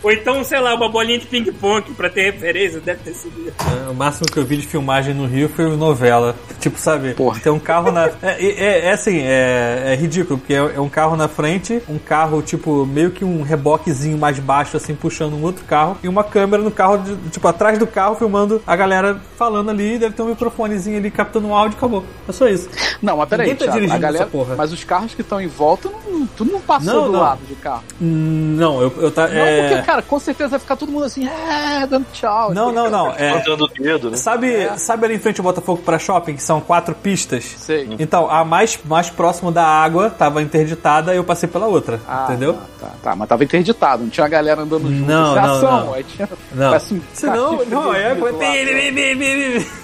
Ou 0.03 0.11
então, 0.11 0.43
sei 0.43 0.59
lá, 0.59 0.73
uma 0.73 0.89
bolinha 0.89 1.19
de 1.19 1.27
ping-pong 1.27 1.91
pra 1.93 2.09
ter 2.09 2.31
referência, 2.31 2.79
deve 2.79 2.99
ter 3.03 3.13
sido. 3.13 3.51
É, 3.85 3.89
O 3.89 3.93
máximo 3.93 4.25
que 4.31 4.37
eu 4.39 4.45
vi 4.45 4.57
de 4.57 4.65
filmagem 4.67 5.13
no 5.13 5.27
Rio 5.27 5.47
foi 5.49 5.65
novela. 5.75 6.35
Tipo, 6.61 6.77
sabe? 6.79 7.15
Porra. 7.15 7.39
Tem 7.39 7.51
um 7.51 7.57
carro 7.59 7.91
na. 7.91 8.05
É, 8.21 8.37
é, 8.45 8.79
é 8.85 8.91
assim, 8.91 9.19
é, 9.23 9.83
é 9.87 9.95
ridículo, 9.95 10.37
porque 10.37 10.53
é, 10.53 10.57
é 10.57 10.79
um 10.79 10.87
carro 10.89 11.15
na 11.15 11.27
frente, 11.27 11.81
um 11.89 11.97
carro, 11.97 12.39
tipo, 12.43 12.85
meio 12.85 13.09
que 13.09 13.25
um 13.25 13.41
reboquezinho 13.41 14.15
mais 14.15 14.37
baixo, 14.37 14.77
assim, 14.77 14.93
puxando 14.93 15.33
um 15.33 15.41
outro 15.41 15.65
carro, 15.65 15.97
e 16.03 16.07
uma 16.07 16.23
câmera 16.23 16.61
no 16.61 16.69
carro, 16.69 16.99
de- 16.99 17.15
tipo, 17.31 17.47
atrás 17.47 17.79
do 17.79 17.87
carro, 17.87 18.13
filmando 18.15 18.61
a 18.67 18.75
galera 18.75 19.19
falando 19.37 19.71
ali, 19.71 19.97
deve 19.97 20.13
ter 20.13 20.21
um 20.21 20.27
microfonezinho 20.27 20.97
ali 20.99 21.09
captando 21.09 21.47
um 21.47 21.55
áudio 21.55 21.75
e 21.75 21.77
acabou. 21.77 22.03
É 22.29 22.31
só 22.31 22.47
isso. 22.47 22.69
Não, 23.01 23.17
mas 23.17 23.27
peraí, 23.29 23.55
tá 23.55 23.65
Thiago, 23.71 23.91
a 23.91 23.97
galera, 23.97 24.25
porra. 24.27 24.53
mas 24.55 24.71
os 24.71 24.83
carros 24.83 25.15
que 25.15 25.21
estão 25.21 25.41
em 25.41 25.47
volta, 25.47 25.89
não, 26.11 26.27
tu 26.27 26.45
não 26.45 26.61
passou 26.61 26.93
Não, 26.93 27.05
do 27.07 27.11
não. 27.13 27.19
lado 27.21 27.39
de 27.47 27.55
carro. 27.55 27.81
Hum, 27.99 28.55
Não, 28.55 28.81
eu, 28.83 28.93
eu 28.97 29.09
tá. 29.11 29.27
Não, 29.27 29.35
é... 29.35 29.69
porque, 29.69 29.85
cara, 29.91 30.01
com 30.01 30.19
certeza 30.19 30.49
vai 30.49 30.59
ficar 30.59 30.75
todo 30.77 30.91
mundo 30.91 31.05
assim, 31.05 31.27
é, 31.27 31.85
dando 31.85 32.05
tchau. 32.13 32.53
Não, 32.53 32.71
não, 32.71 32.89
não. 32.89 33.11
É, 33.11 33.43
o 33.51 33.67
dedo, 33.67 34.11
né? 34.11 34.17
Sabe, 34.17 34.69
sabe 34.77 35.05
ali 35.05 35.15
em 35.15 35.19
frente 35.19 35.39
ao 35.39 35.43
Botafogo 35.43 35.81
para 35.83 35.99
shopping, 35.99 36.35
que 36.35 36.43
são 36.43 36.61
quatro 36.61 36.95
pistas? 36.95 37.43
Sei. 37.57 37.89
Então, 37.99 38.29
a 38.29 38.45
mais, 38.45 38.79
mais 38.85 39.09
próximo 39.09 39.51
da 39.51 39.65
água 39.65 40.09
tava 40.09 40.41
interditada 40.41 41.13
e 41.13 41.17
eu 41.17 41.23
passei 41.23 41.49
pela 41.49 41.67
outra. 41.67 41.99
Ah, 42.07 42.27
entendeu? 42.29 42.53
Tá, 42.53 42.87
tá, 42.87 42.91
tá, 43.03 43.15
mas 43.15 43.27
tava 43.27 43.43
interditado, 43.43 44.03
não 44.03 44.09
tinha 44.09 44.25
a 44.25 44.29
galera 44.29 44.61
andando 44.61 44.89
junto. 44.89 45.05
Não, 45.05 45.37
é 45.37 45.41
não, 45.41 45.55
ação, 45.57 45.85
não. 45.85 45.93
Aí 45.93 46.03
tinha, 46.03 46.29
Não. 46.53 46.75
um 46.75 46.79
Senão, 47.13 47.57
cachifre 47.57 47.75
não, 47.75 47.93
é. 47.93 48.11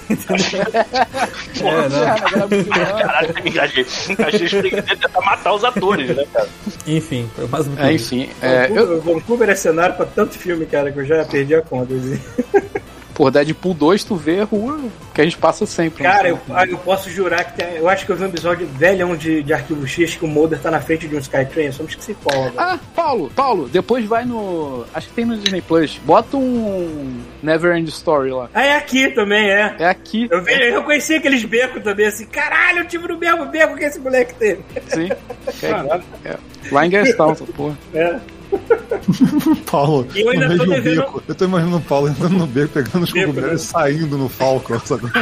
É, 1.58 1.90
não. 1.90 2.04
É. 2.04 3.04
Caralho. 3.04 3.34
Encaixei 4.10 4.48
de 4.48 4.82
tentar 4.82 5.22
matar 5.22 5.54
os 5.54 5.64
atores, 5.64 6.16
né, 6.16 6.24
cara? 6.32 6.48
Enfim, 6.86 7.30
foi 7.36 7.48
mais 7.48 7.68
um 7.68 7.78
É, 7.78 7.94
enfim, 7.94 8.30
é, 8.42 8.68
eu, 8.70 9.02
Vancouver, 9.02 9.48
Vancouver 9.48 9.50
é 9.50 9.56
cenário 9.56 9.96
pra 9.98 10.06
tanto 10.06 10.38
filme, 10.38 10.66
cara, 10.66 10.92
que 10.92 11.00
eu 11.00 11.06
já 11.06 11.26
perdi 11.26 11.56
a 11.56 11.62
conta. 11.62 11.94
assim. 11.94 12.20
por 13.18 13.32
Deadpool 13.32 13.74
2, 13.74 14.04
tu 14.04 14.16
vê 14.16 14.42
a 14.42 14.44
rua 14.44 14.80
que 15.12 15.22
a 15.22 15.24
gente 15.24 15.40
passa 15.40 15.66
sempre. 15.66 16.04
né? 16.04 16.10
Cara, 16.10 16.30
eu, 16.30 16.40
ah, 16.52 16.68
eu 16.68 16.78
posso 16.78 17.10
jurar 17.10 17.44
que 17.46 17.58
tem, 17.58 17.78
eu 17.78 17.90
acho 17.90 18.06
que 18.06 18.12
eu 18.12 18.16
vi 18.16 18.24
um 18.24 18.28
episódio 18.28 18.68
velhão 18.68 19.16
de, 19.16 19.42
de 19.42 19.54
Arquivo 19.54 19.88
X 19.88 20.16
que 20.16 20.24
o 20.24 20.28
Mulder 20.28 20.60
tá 20.60 20.70
na 20.70 20.80
frente 20.80 21.08
de 21.08 21.16
um 21.16 21.20
Skytrain, 21.20 21.72
só 21.72 21.82
me 21.82 21.90
esqueci 21.90 22.16
qual. 22.24 22.52
Ah, 22.56 22.78
Paulo, 22.96 23.32
Paulo, 23.36 23.68
depois 23.68 24.06
vai 24.06 24.24
no. 24.24 24.86
Acho 24.94 25.08
que 25.08 25.16
tem 25.16 25.26
no 25.26 25.36
Disney 25.36 25.62
Plus. 25.62 26.00
Bota 26.06 26.38
um 26.38 27.24
Never 27.42 27.76
End 27.76 27.90
Story 27.90 28.30
lá. 28.30 28.52
Ah, 28.54 28.64
é 28.64 28.78
aqui 28.78 29.10
também, 29.10 29.50
é. 29.50 29.76
É 29.80 29.86
aqui. 29.88 30.28
Eu, 30.30 30.44
vi, 30.44 30.54
eu 30.54 30.84
conheci 30.84 31.16
aqueles 31.16 31.44
becos 31.44 31.82
também, 31.82 32.06
assim, 32.06 32.28
caralho, 32.28 32.80
eu 32.82 32.88
tive 32.88 33.08
no 33.08 33.18
mesmo 33.18 33.48
beco 33.48 33.76
que 33.76 33.84
esse 33.84 33.98
moleque 33.98 34.36
teve. 34.36 34.64
Sim. 34.90 35.10
É, 35.64 36.30
é. 36.30 36.38
Lá 36.72 36.86
em 36.86 36.90
Gastown, 36.90 37.34
porra. 37.56 37.78
É. 37.94 38.20
Paulo, 39.70 40.08
E 40.16 40.22
eu 40.22 40.30
ainda 40.32 40.50
no 40.50 40.58
tô 40.58 40.66
mesmo 40.66 40.84
devendo- 40.84 41.02
beco. 41.02 41.24
Eu 41.28 41.36
tô 41.36 41.46
imaginando 41.46 41.78
o 41.78 41.82
Paulo 41.82 42.08
entrando 42.10 42.38
no 42.38 42.48
beco, 42.48 42.74
pegando 42.74 43.04
os 43.04 43.12
cogumelos 43.12 43.50
e 43.50 43.52
né? 43.52 43.58
saindo 43.58 44.18
no 44.18 44.30
Falcon, 44.30 44.80
sabe? 44.80 45.04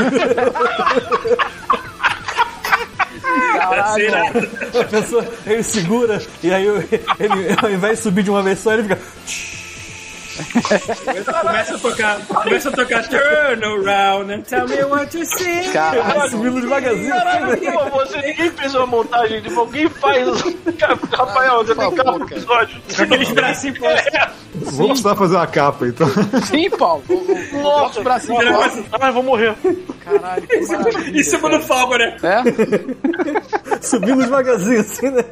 Nada. 3.55 4.49
A 4.79 4.83
pessoa, 4.83 5.25
ele 5.45 5.63
segura 5.63 6.21
e 6.43 6.51
aí 6.53 6.65
ele, 6.67 7.55
ao 7.61 7.69
invés 7.71 7.97
de 7.97 8.03
subir 8.03 8.23
de 8.23 8.29
uma 8.29 8.41
vez 8.43 8.59
só, 8.59 8.73
ele 8.73 8.83
fica. 8.83 8.99
Começa 11.41 11.75
a 11.75 11.79
tocar, 11.79 12.19
começa 12.27 12.69
a 12.69 12.71
tocar 12.71 13.07
Turn 13.07 13.63
around 13.63 14.31
and 14.33 14.41
tell 14.43 14.67
me 14.67 14.83
what 14.83 15.17
you 15.17 15.25
see. 15.25 15.71
Caralho, 15.71 16.29
Subindo 16.29 16.61
devagarzinho. 16.61 17.09
Caralho, 17.09 17.91
você 17.91 18.21
ninguém 18.21 18.51
fez 18.51 18.75
uma 18.75 18.85
montagem 18.85 19.41
de 19.41 19.55
alguém 19.55 19.87
faz. 19.89 20.27
Rafael, 21.11 21.57
você 21.65 21.75
tem 21.75 21.89
Por 21.89 21.97
favor, 21.97 22.19
cara. 22.19 22.31
episódio. 22.31 22.81
Aqueles 22.99 23.31
bracinhos 23.31 23.77
pra 23.79 24.31
Vou 24.55 24.87
precisar 24.87 25.15
fazer 25.15 25.35
uma 25.35 25.47
capa, 25.47 25.87
então. 25.87 26.07
Sim, 26.45 26.69
Paulo. 26.71 27.03
Nossa, 27.53 28.01
bracinho 28.01 28.37
Vira 28.39 28.53
fora. 28.53 28.83
Ai, 29.01 29.11
vou 29.11 29.23
morrer. 29.23 29.55
Caralho, 30.03 30.47
que 30.47 30.59
maravilha. 30.67 31.19
em 31.19 31.23
cima 31.23 31.49
do 31.49 31.59
fogo, 31.61 31.97
né? 31.97 32.17
É? 32.23 33.81
Subindo 33.81 34.23
devagarzinho 34.23 34.79
assim, 34.81 35.09
né? 35.09 35.23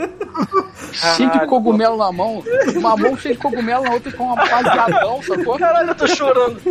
Cheio 0.92 1.32
de 1.32 1.46
cogumelo 1.48 1.98
na 1.98 2.12
mão. 2.12 2.44
Uma 2.76 2.96
mão 2.96 3.18
cheia 3.18 3.36
de 3.36 3.42
cogumelo, 3.42 3.84
na 3.84 3.94
outra 3.94 4.12
com 4.12 4.26
uma 4.32 4.36
baseadão, 4.36 5.22
sacou? 5.24 5.58
Caralho, 5.58 5.90
eu 5.90 5.96
tô 5.96 6.08
chorando. 6.08 6.62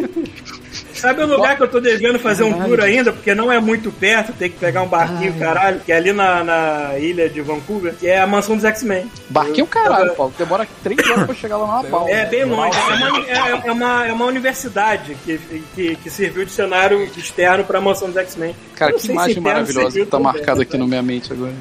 Sabe 1.02 1.24
o 1.24 1.26
lugar 1.26 1.56
que 1.56 1.64
eu 1.64 1.68
tô 1.68 1.80
devendo 1.80 2.16
fazer 2.20 2.44
um 2.44 2.52
tour 2.52 2.78
ainda? 2.78 3.12
Porque 3.12 3.34
não 3.34 3.50
é 3.50 3.58
muito 3.58 3.90
perto, 3.90 4.32
tem 4.32 4.48
que 4.48 4.56
pegar 4.56 4.82
um 4.82 4.86
barquinho, 4.86 5.34
caralho, 5.36 5.80
que 5.80 5.90
é 5.90 5.96
ali 5.96 6.12
na, 6.12 6.44
na 6.44 6.96
ilha 6.96 7.28
de 7.28 7.40
Vancouver, 7.40 7.92
que 7.92 8.06
é 8.06 8.20
a 8.20 8.26
mansão 8.26 8.54
dos 8.54 8.64
X-Men. 8.64 9.10
Barquinho 9.28 9.66
caralho, 9.66 10.14
Paulo. 10.14 10.32
Demora 10.38 10.64
três 10.80 11.00
horas 11.10 11.26
pra 11.26 11.34
chegar 11.34 11.56
lá 11.56 11.66
numa 11.66 11.82
pau. 11.90 12.08
É 12.08 12.24
bem 12.26 12.44
longe. 12.44 12.78
É 12.78 12.94
uma, 12.94 13.18
é, 13.18 13.66
é 13.66 13.72
uma, 13.72 14.06
é 14.06 14.12
uma 14.12 14.26
universidade 14.26 15.16
que, 15.24 15.40
que, 15.74 15.96
que 15.96 16.08
serviu 16.08 16.44
de 16.44 16.52
cenário 16.52 17.02
externo 17.16 17.64
pra 17.64 17.80
mansão 17.80 18.06
dos 18.06 18.16
X-Men. 18.18 18.54
Cara, 18.76 18.92
Eu 18.92 18.98
que 18.98 19.10
imagem 19.10 19.40
maravilhosa 19.40 19.98
que 19.98 20.06
tá 20.06 20.20
marcada 20.20 20.62
aqui 20.62 20.78
na 20.78 20.86
minha 20.86 21.02
mente 21.02 21.32
agora. 21.32 21.52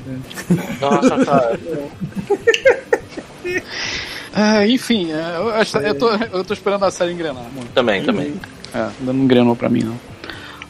Nossa, 0.80 1.26
tá. 1.26 1.58
É, 4.36 4.68
enfim, 4.70 5.12
é, 5.12 5.38
eu, 5.38 5.82
eu, 5.82 5.96
tô, 5.96 6.10
eu 6.12 6.44
tô 6.44 6.54
esperando 6.54 6.86
a 6.86 6.92
série 6.92 7.12
engrenar, 7.12 7.46
mano. 7.56 7.68
Também, 7.74 8.04
também. 8.04 8.40
É, 8.74 8.80
ainda 9.00 9.14
não 9.14 9.24
engrenou 9.24 9.56
pra 9.56 9.70
mim, 9.70 9.84
não. 9.84 10.00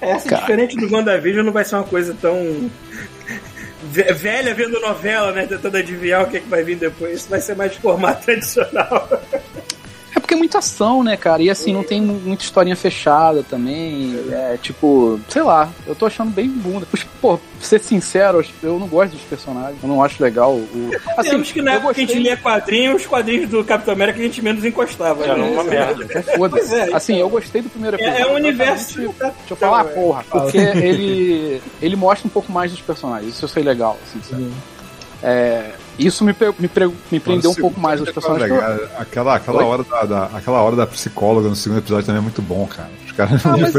Essa, 0.01 0.29
Cara. 0.29 0.41
diferente 0.41 0.75
do 0.77 0.91
WandaVision, 0.93 1.45
não 1.45 1.53
vai 1.53 1.63
ser 1.63 1.75
uma 1.75 1.83
coisa 1.83 2.15
tão. 2.19 2.69
ve- 3.83 4.11
Velha 4.13 4.53
vendo 4.55 4.79
novela, 4.79 5.31
né? 5.31 5.45
Tentando 5.45 5.77
adivinhar 5.77 6.23
o 6.23 6.27
que, 6.27 6.37
é 6.37 6.39
que 6.39 6.47
vai 6.49 6.63
vir 6.63 6.75
depois. 6.77 7.19
Isso 7.19 7.29
vai 7.29 7.39
ser 7.39 7.55
mais 7.55 7.71
de 7.73 7.79
formato 7.79 8.25
tradicional. 8.25 9.09
É 10.31 10.33
porque 10.33 10.33
é 10.33 10.37
muita 10.37 10.59
ação, 10.59 11.03
né, 11.03 11.17
cara? 11.17 11.41
E 11.43 11.49
assim, 11.49 11.73
não 11.73 11.83
tem 11.83 11.99
mu- 12.01 12.19
muita 12.23 12.43
historinha 12.43 12.75
fechada 12.75 13.43
também. 13.43 14.17
É 14.31 14.57
tipo, 14.61 15.19
sei 15.27 15.41
lá, 15.41 15.69
eu 15.85 15.93
tô 15.93 16.05
achando 16.05 16.31
bem 16.31 16.47
bunda. 16.47 16.87
Pô, 17.19 17.37
pra 17.37 17.47
ser 17.59 17.79
sincero, 17.81 18.43
eu 18.63 18.79
não 18.79 18.87
gosto 18.87 19.11
dos 19.13 19.21
personagens. 19.23 19.77
Eu 19.83 19.89
não 19.89 20.01
acho 20.03 20.23
legal 20.23 20.53
o. 20.53 20.91
Assim, 21.17 21.31
Temos 21.31 21.51
que 21.51 21.61
na 21.61 21.73
época 21.73 21.93
que 21.93 21.99
a 22.01 22.03
gente 22.03 22.13
gostei- 22.15 22.23
lia 22.23 22.37
quadrinhos, 22.37 23.01
os 23.01 23.07
quadrinhos 23.07 23.49
do 23.49 23.63
Capitão 23.65 23.93
América 23.93 24.19
a 24.19 24.23
gente 24.23 24.41
menos 24.41 24.63
encostava. 24.63 25.23
Era 25.23 25.35
né? 25.35 25.49
uma 25.51 25.63
merda. 25.65 26.05
É, 26.09 26.21
Foda-se. 26.37 26.69
Pois 26.69 26.73
é, 26.73 26.93
assim, 26.95 27.17
eu 27.17 27.29
gostei 27.29 27.61
do 27.61 27.69
primeiro 27.69 27.97
É, 27.97 28.01
episódio. 28.01 28.25
é 28.25 28.31
um 28.31 28.35
universo. 28.35 28.95
Deixa 28.99 29.13
eu 29.49 29.55
falar, 29.57 29.81
Então, 29.81 29.91
é. 29.91 29.95
porra. 29.95 30.23
Porque 30.29 30.57
ele, 30.57 31.61
ele 31.81 31.95
mostra 31.97 32.27
um 32.27 32.31
pouco 32.31 32.51
mais 32.51 32.71
dos 32.71 32.79
personagens. 32.81 33.33
Isso 33.33 33.43
eu 33.43 33.49
sei 33.49 33.63
legal, 33.63 33.97
assim, 34.07 34.21
sabe? 34.29 34.49
É, 35.23 35.71
isso 35.99 36.23
me, 36.23 36.35
me, 36.59 36.67
pre- 36.67 36.91
me 37.11 37.19
prendeu 37.19 37.51
um 37.51 37.55
pouco 37.55 37.79
mais 37.79 37.99
dos 37.99 38.11
personagens. 38.11 38.49
Legal. 38.51 38.79
Aquela, 38.97 39.35
aquela, 39.35 39.57
Oi? 39.59 39.63
hora 39.65 39.83
da, 39.83 40.03
da- 40.03 40.25
aquela 40.37 40.61
hora 40.61 40.75
da 40.75 40.87
psicóloga 40.87 41.49
no 41.49 41.55
segundo 41.55 41.79
episódio 41.79 42.05
também 42.05 42.19
é 42.19 42.23
muito 42.23 42.41
bom, 42.41 42.65
cara. 42.67 42.89
Os 43.05 43.11
caras. 43.11 43.45
Ah, 43.45 43.55
mas 43.59 43.73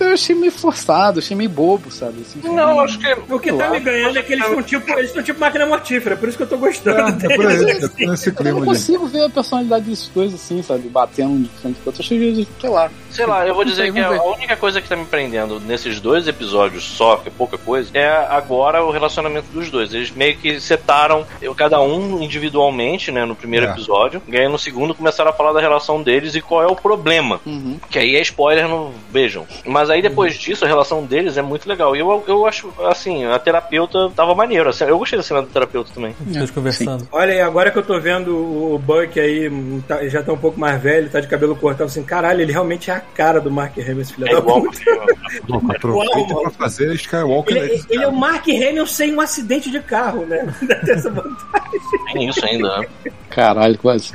eu 0.00 0.12
achei 0.14 0.34
meio 0.34 0.52
forçado, 0.52 1.18
achei 1.18 1.36
meio 1.36 1.50
bobo, 1.50 1.90
sabe? 1.90 2.22
Assim, 2.22 2.40
Não, 2.48 2.80
acho 2.80 2.98
que. 2.98 3.16
O 3.32 3.38
que 3.38 3.52
tá 3.52 3.68
me 3.70 3.80
ganhando 3.80 4.18
é 4.18 4.22
que 4.22 4.32
eles 4.32 4.44
estão 4.46 4.62
tipo, 4.62 4.90
eles 4.92 5.06
estão 5.06 5.22
tipo 5.22 5.40
máquina 5.40 5.66
mortífera, 5.66 6.16
por 6.16 6.28
isso 6.28 6.36
que 6.36 6.44
eu 6.44 6.48
tô 6.48 6.58
gostando 6.58 7.26
É 7.26 7.36
por 7.36 7.46
aí, 7.46 7.56
deles. 7.58 7.84
é 7.84 7.88
por 7.88 8.06
nesse 8.06 8.28
Eu 8.28 8.32
não 8.34 8.42
clima 8.42 8.60
de. 8.60 8.66
consigo 8.66 9.06
ver 9.06 9.24
a 9.24 9.28
personalidade 9.30 9.84
desses 9.84 10.08
dois 10.08 10.34
assim, 10.34 10.62
sabe? 10.62 10.88
Batendo 10.88 11.42
de 11.44 11.48
frente 11.60 11.76
com 11.82 11.90
outro. 11.90 12.02
Achei, 12.02 12.46
sei 12.60 12.70
lá. 12.70 12.90
Sei 13.10 13.26
lá, 13.26 13.46
eu 13.46 13.54
vou 13.54 13.64
Não 13.64 13.70
dizer 13.70 13.82
sei, 13.84 13.92
que 13.92 14.00
a 14.00 14.22
única 14.22 14.56
coisa 14.56 14.80
que 14.80 14.88
tá 14.88 14.94
me 14.96 15.04
prendendo 15.04 15.58
nesses 15.60 16.00
dois 16.00 16.28
episódios 16.28 16.84
só, 16.84 17.16
que 17.16 17.28
é 17.28 17.32
pouca 17.36 17.58
coisa, 17.58 17.90
é 17.92 18.08
agora 18.08 18.84
o 18.84 18.90
relacionamento 18.90 19.46
dos 19.52 19.68
dois. 19.70 19.92
Eles 19.92 20.10
meio 20.12 20.36
que 20.36 20.60
setaram 20.60 21.26
eu, 21.42 21.54
cada 21.54 21.80
um 21.80 22.22
individualmente, 22.22 23.10
né, 23.10 23.24
no 23.24 23.34
primeiro 23.34 23.66
É. 23.66 23.70
episódio, 23.70 24.22
e 24.28 24.36
aí 24.36 24.48
no 24.48 24.58
segundo 24.58 24.94
começaram 24.94 25.30
a 25.30 25.32
falar 25.32 25.52
da 25.52 25.60
relação 25.60 26.02
deles 26.02 26.34
e 26.34 26.40
qual 26.40 26.62
é 26.62 26.66
o 26.66 26.76
problema. 26.76 27.40
Uhum. 27.44 27.78
Que 27.90 27.98
aí 27.98 28.16
é 28.16 28.20
spoiler, 28.22 28.68
não 28.68 28.92
vejam. 29.12 29.46
Mas 29.66 29.90
aí 29.90 30.00
depois 30.02 30.36
disso, 30.38 30.64
a 30.64 30.68
relação 30.68 31.04
deles 31.04 31.36
é 31.36 31.42
muito 31.42 31.68
legal. 31.68 31.94
E 31.94 32.00
eu, 32.00 32.24
eu 32.26 32.46
acho, 32.46 32.72
assim, 32.88 33.24
a 33.24 33.38
terapeuta 33.38 34.10
tava 34.14 34.34
maneiro. 34.34 34.68
Assim, 34.70 34.84
eu 34.84 34.98
gostei 34.98 35.18
da 35.18 35.22
cena 35.22 35.42
da 35.42 35.48
terapeuta 35.48 35.90
também. 35.94 36.14
Eles 36.34 36.50
conversando. 36.50 37.06
Olha 37.12 37.32
aí, 37.32 37.40
agora 37.40 37.70
que 37.70 37.78
eu 37.78 37.82
tô 37.82 37.98
vendo 38.00 38.34
o 38.36 38.78
Buck 38.78 39.18
aí, 39.18 39.50
tá- 39.86 40.06
já 40.08 40.22
tá 40.22 40.32
um 40.32 40.38
pouco 40.38 40.58
mais 40.58 40.80
velho, 40.80 41.08
tá 41.10 41.20
de 41.20 41.26
cabelo 41.28 41.54
cortado, 41.56 41.84
assim, 41.84 42.02
caralho, 42.02 42.40
ele 42.40 42.52
realmente 42.52 42.90
é 42.90 42.94
a 42.94 43.00
cara 43.00 43.40
do 43.40 43.50
Mark 43.50 43.76
Hamill, 43.78 44.00
esse 44.02 44.14
filho 44.14 44.28
É 44.28 44.32
da 44.32 44.38
igual. 44.38 44.62
puta. 44.62 44.80
Aproveita 45.76 46.34
Uau, 46.34 46.42
pra 46.42 46.50
fazer 46.50 46.92
Skywalker. 46.94 47.56
Ele, 47.56 47.76
né? 47.76 47.82
ele 47.90 48.04
é 48.04 48.08
o 48.08 48.12
Mark 48.12 48.46
Hamill 48.48 48.86
sem 48.86 49.14
um 49.14 49.20
acidente 49.20 49.70
de 49.70 49.80
carro, 49.80 50.24
né? 50.26 50.52
Deve 50.62 50.86
ter 50.86 50.92
essa 50.92 51.10
vantagem. 51.10 51.80
Tem 52.12 52.28
isso 52.28 52.44
ainda, 52.44 52.78
né? 52.78 52.86
Caralho, 53.30 53.78
quase. 53.78 54.12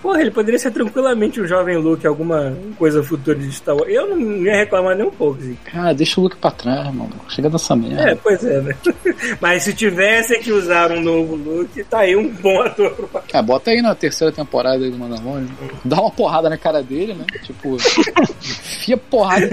Porra, 0.00 0.20
ele 0.20 0.30
poderia 0.30 0.58
ser 0.58 0.70
tranquilamente 0.70 1.40
um 1.40 1.46
jovem 1.46 1.76
Luke, 1.76 2.06
alguma 2.06 2.56
coisa 2.78 3.02
futura 3.02 3.38
de 3.38 3.50
Star 3.52 3.74
Wars. 3.74 3.88
Eu 3.88 4.16
não 4.16 4.36
ia 4.36 4.56
reclamar 4.56 4.96
nem 4.96 5.06
um 5.06 5.10
pouco, 5.10 5.38
assim. 5.40 5.56
Cara, 5.64 5.92
deixa 5.92 6.20
o 6.20 6.24
Luke 6.24 6.36
pra 6.36 6.50
trás, 6.50 6.86
mano. 6.94 7.12
Chega 7.28 7.50
dessa 7.50 7.76
merda. 7.76 8.10
É, 8.10 8.14
pois 8.14 8.44
é, 8.44 8.60
né? 8.60 8.76
Mas 9.40 9.64
se 9.64 9.72
tivesse 9.72 10.38
que 10.38 10.52
usar 10.52 10.90
um 10.92 11.00
novo 11.00 11.36
Luke, 11.36 11.82
tá 11.84 12.00
aí 12.00 12.16
um 12.16 12.28
bom 12.28 12.62
ator 12.62 12.90
pro 12.92 13.08
papel. 13.08 13.40
É, 13.40 13.42
bota 13.42 13.70
aí 13.70 13.82
na 13.82 13.94
terceira 13.94 14.32
temporada 14.32 14.84
aí 14.84 14.90
do 14.90 14.98
Mandalorian. 14.98 15.48
Dá 15.84 16.00
uma 16.00 16.10
porrada 16.10 16.48
na 16.48 16.56
cara 16.56 16.82
dele, 16.82 17.14
né? 17.14 17.26
Tipo, 17.42 17.76
enfia 18.40 18.96
porrada. 18.96 19.48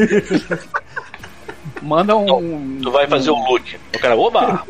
Manda 1.81 2.15
um. 2.15 2.79
Tu 2.81 2.91
vai 2.91 3.07
fazer 3.07 3.31
o 3.31 3.35
look. 3.35 3.75
O 3.95 3.99
cara, 3.99 4.15
oba! 4.15 4.63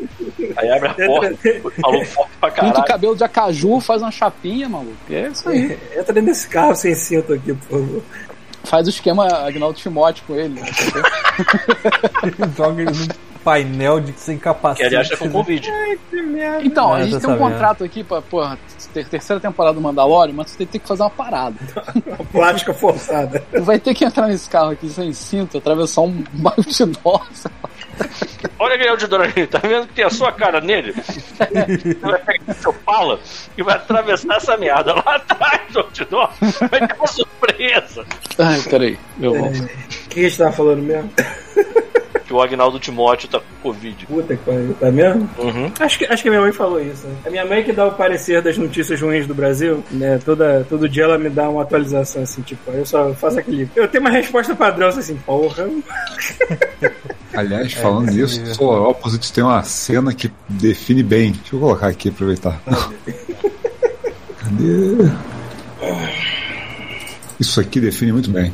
Aí 0.56 0.70
abre 0.70 0.88
a 0.88 0.94
porta, 0.94 1.38
maluco 1.78 2.04
forte 2.06 2.30
pra 2.40 2.50
Pinta 2.50 2.66
o 2.66 2.70
caralho. 2.72 2.84
cabelo 2.86 3.16
de 3.16 3.24
acaju, 3.24 3.80
faz 3.80 4.02
uma 4.02 4.10
chapinha, 4.10 4.68
maluco. 4.68 4.96
É 5.10 5.28
isso 5.28 5.48
aí. 5.48 5.78
Entra 5.92 6.12
dentro 6.12 6.24
desse 6.30 6.48
carro 6.48 6.74
sem 6.74 6.94
cinto 6.94 7.32
aqui, 7.32 7.52
por 7.54 7.68
favor. 7.80 8.02
Faz 8.64 8.86
o 8.86 8.90
esquema 8.90 9.26
Agnaldo 9.46 9.78
Timóteo 9.78 10.24
com 10.26 10.34
ele. 10.36 10.60
né? 10.60 10.66
Joga 12.56 12.82
ele 12.82 12.90
no 12.90 13.14
painel 13.42 14.00
de 14.00 14.12
sem 14.18 14.38
capacete. 14.38 14.80
Que 14.80 14.86
aliás 14.86 15.08
tá 15.08 15.16
com 15.16 15.30
Covid. 15.30 15.68
Então, 16.62 16.92
a 16.92 17.00
É, 17.00 17.02
gente 17.04 17.12
tô 17.14 17.20
tem 17.20 17.30
um 17.30 17.38
sabendo. 17.38 17.52
contrato 17.52 17.84
aqui 17.84 18.04
pra, 18.04 18.20
porra, 18.20 18.58
ter- 18.92 19.06
terceira 19.06 19.40
temporada 19.40 19.74
do 19.74 19.80
Mandalorian, 19.80 20.34
mas 20.34 20.50
você 20.50 20.66
tem 20.66 20.80
que 20.80 20.86
fazer 20.86 21.02
uma 21.02 21.10
parada. 21.10 21.56
Plástica 22.32 22.74
forçada. 22.74 23.42
Tu 23.50 23.62
vai 23.62 23.78
ter 23.78 23.94
que 23.94 24.04
entrar 24.04 24.26
nesse 24.28 24.48
carro 24.48 24.70
aqui 24.70 24.88
sem 24.90 25.12
cinto, 25.12 25.56
atravessar 25.58 26.02
um 26.02 26.22
bairro 26.32 26.62
de 26.62 26.84
nossa. 27.04 27.50
Olha 28.58 28.74
aquele 28.74 28.90
outdoor 28.90 29.22
ali, 29.22 29.46
tá 29.46 29.58
vendo 29.58 29.86
que 29.86 29.94
tem 29.94 30.04
a 30.04 30.10
sua 30.10 30.32
cara 30.32 30.60
nele? 30.60 30.92
Você 30.92 31.94
vai 32.00 32.18
pegar 32.18 32.54
seu 32.54 32.72
pala 32.72 33.18
e 33.56 33.62
vai 33.62 33.76
atravessar 33.76 34.36
essa 34.36 34.56
merda 34.56 34.94
lá 34.94 35.16
atrás 35.16 35.60
do 35.72 35.80
outdoor. 35.80 36.30
Vai 36.70 36.86
ter 36.86 36.94
uma 36.96 37.06
surpresa. 37.60 38.04
Ai, 38.38 38.62
peraí. 38.62 38.98
Eu 39.20 39.34
vou. 39.34 39.48
O 39.48 40.08
que 40.08 40.20
a 40.20 40.22
gente 40.22 40.38
tava 40.38 40.52
falando 40.52 40.82
mesmo? 40.82 41.10
Que 42.24 42.32
o 42.32 42.40
Agnaldo 42.40 42.78
Timóteo 42.78 43.28
tá 43.28 43.40
com 43.40 43.70
Covid. 43.70 44.06
Puta 44.06 44.36
que 44.36 44.44
pariu, 44.44 44.74
tá 44.74 44.90
mesmo? 44.90 45.28
Uhum. 45.36 45.72
Acho 45.80 45.98
que, 45.98 46.06
acho 46.06 46.22
que 46.22 46.30
minha 46.30 46.40
mãe 46.40 46.52
falou 46.52 46.80
isso. 46.80 47.06
Né? 47.06 47.14
A 47.26 47.30
minha 47.30 47.44
mãe 47.44 47.64
que 47.64 47.72
dá 47.72 47.86
o 47.86 47.92
parecer 47.92 48.40
das 48.40 48.56
notícias 48.56 49.00
ruins 49.00 49.26
do 49.26 49.34
Brasil, 49.34 49.82
né? 49.90 50.18
Toda, 50.24 50.64
todo 50.68 50.88
dia 50.88 51.04
ela 51.04 51.18
me 51.18 51.28
dá 51.28 51.48
uma 51.48 51.62
atualização, 51.62 52.22
assim, 52.22 52.40
tipo, 52.42 52.70
eu 52.70 52.86
só 52.86 53.12
faço 53.14 53.40
aquele. 53.40 53.68
Eu 53.74 53.88
tenho 53.88 54.04
uma 54.04 54.10
resposta 54.10 54.54
padrão, 54.54 54.88
assim, 54.88 55.16
porra. 55.26 55.68
Aliás, 57.34 57.72
falando 57.72 58.12
nisso, 58.12 58.54
Solar 58.54 58.90
Opposite 58.90 59.32
tem 59.32 59.42
uma 59.42 59.62
cena 59.64 60.14
que 60.14 60.30
define 60.48 61.02
bem. 61.02 61.32
Deixa 61.32 61.56
eu 61.56 61.60
colocar 61.60 61.88
aqui, 61.88 62.10
aproveitar. 62.10 62.60
Cadê? 64.38 65.10
Isso 67.40 67.58
aqui 67.60 67.80
define 67.80 68.12
muito 68.12 68.30
bem. 68.30 68.52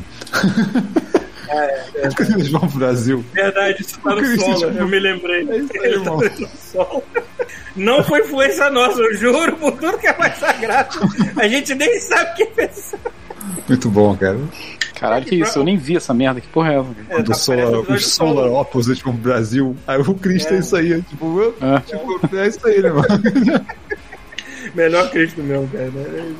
Quando 2.15 2.31
eles 2.35 2.49
vão 2.49 2.61
pro 2.61 2.79
Brasil. 2.79 3.23
Verdade, 3.33 3.81
isso 3.81 3.99
tá 3.99 4.15
no 4.15 4.25
solo, 4.39 4.63
eu 4.77 4.87
me 4.87 4.99
lembrei. 4.99 5.47
É 5.49 5.57
isso 5.57 5.71
aí, 5.73 5.79
Ele 5.91 5.93
tá 6.03 6.11
irmão. 6.11 6.21
solo. 6.71 7.03
Não 7.75 8.03
foi 8.03 8.21
influência 8.21 8.69
nossa, 8.69 8.99
eu 8.99 9.13
juro 9.15 9.55
por 9.57 9.73
tudo 9.73 9.97
que 9.97 10.07
é 10.07 10.17
mais 10.17 10.37
sagrado. 10.39 10.97
A 11.35 11.47
gente 11.47 11.75
nem 11.75 11.99
sabe 11.99 12.31
o 12.31 12.35
que 12.35 12.45
pensar. 12.47 12.97
Muito 13.67 13.89
bom, 13.89 14.15
cara. 14.17 14.39
Caralho, 14.99 15.25
que 15.25 15.35
isso? 15.35 15.59
Eu 15.59 15.63
nem 15.63 15.77
vi 15.77 15.95
essa 15.95 16.11
merda. 16.13 16.41
Que 16.41 16.47
porra 16.47 16.73
é 16.73 16.79
essa? 16.79 16.89
É, 17.09 17.21
Do 17.21 17.35
Solar, 17.35 17.59
aparecendo 17.67 17.79
o 17.81 17.85
dois 17.85 18.05
Solar 18.07 18.35
solos. 18.45 18.61
Opposite 18.61 19.03
vão 19.03 19.13
pro 19.13 19.21
Brasil. 19.21 19.75
Aí 19.85 19.99
o 19.99 20.13
Cristo 20.15 20.53
é, 20.55 20.57
isso 20.59 20.75
aí. 20.75 21.01
Tipo, 21.03 21.39
eu- 21.41 21.55
É. 21.61 21.79
tipo, 21.81 22.35
é 22.35 22.47
isso 22.47 22.67
aí, 22.67 22.81
né, 22.81 22.89
mano? 22.89 23.07
Melhor 24.77 25.09
Cristo 25.09 25.41
mesmo, 25.41 25.67
cara. 25.69 25.91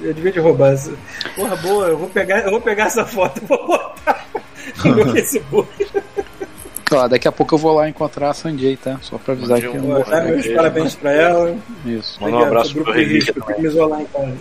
Eu 0.04 0.14
devia 0.14 0.32
te 0.32 0.40
roubar 0.40 0.74
essa. 0.74 0.94
Porra, 1.36 1.56
boa, 1.56 1.88
eu 1.88 1.98
vou 1.98 2.08
pegar, 2.08 2.42
eu 2.42 2.52
vou 2.52 2.62
pegar 2.62 2.86
essa 2.86 3.04
foto 3.04 3.42
e 3.42 3.46
vou 3.48 3.66
botar 3.66 4.28
no 4.86 4.96
meu 4.96 5.10
Facebook. 5.12 5.88
Ó, 6.92 7.08
daqui 7.08 7.28
a 7.28 7.32
pouco 7.32 7.56
eu 7.56 7.60
vou 7.60 7.74
lá 7.74 7.90
encontrar 7.90 8.30
a 8.30 8.34
Sanjay, 8.36 8.78
tá? 8.78 9.00
Só 9.02 9.18
pra 9.18 9.34
avisar 9.34 9.60
que 9.60 9.66
eu 9.66 9.74
não 9.74 9.82
Pô, 9.82 9.88
vou 9.88 10.04
Dá 10.04 10.22
meus 10.22 10.42
Beleza, 10.44 10.56
parabéns 10.56 10.96
pra 10.96 11.12
ela. 11.12 11.58
Isso. 11.84 12.22
Manda 12.22 12.38
um 12.38 12.44
abraço 12.44 12.76
pro 12.76 13.02
Henrique 13.02 13.34
pra 13.34 13.58
me 13.58 13.66
isolar 13.66 14.02
em 14.02 14.06
casa. 14.06 14.38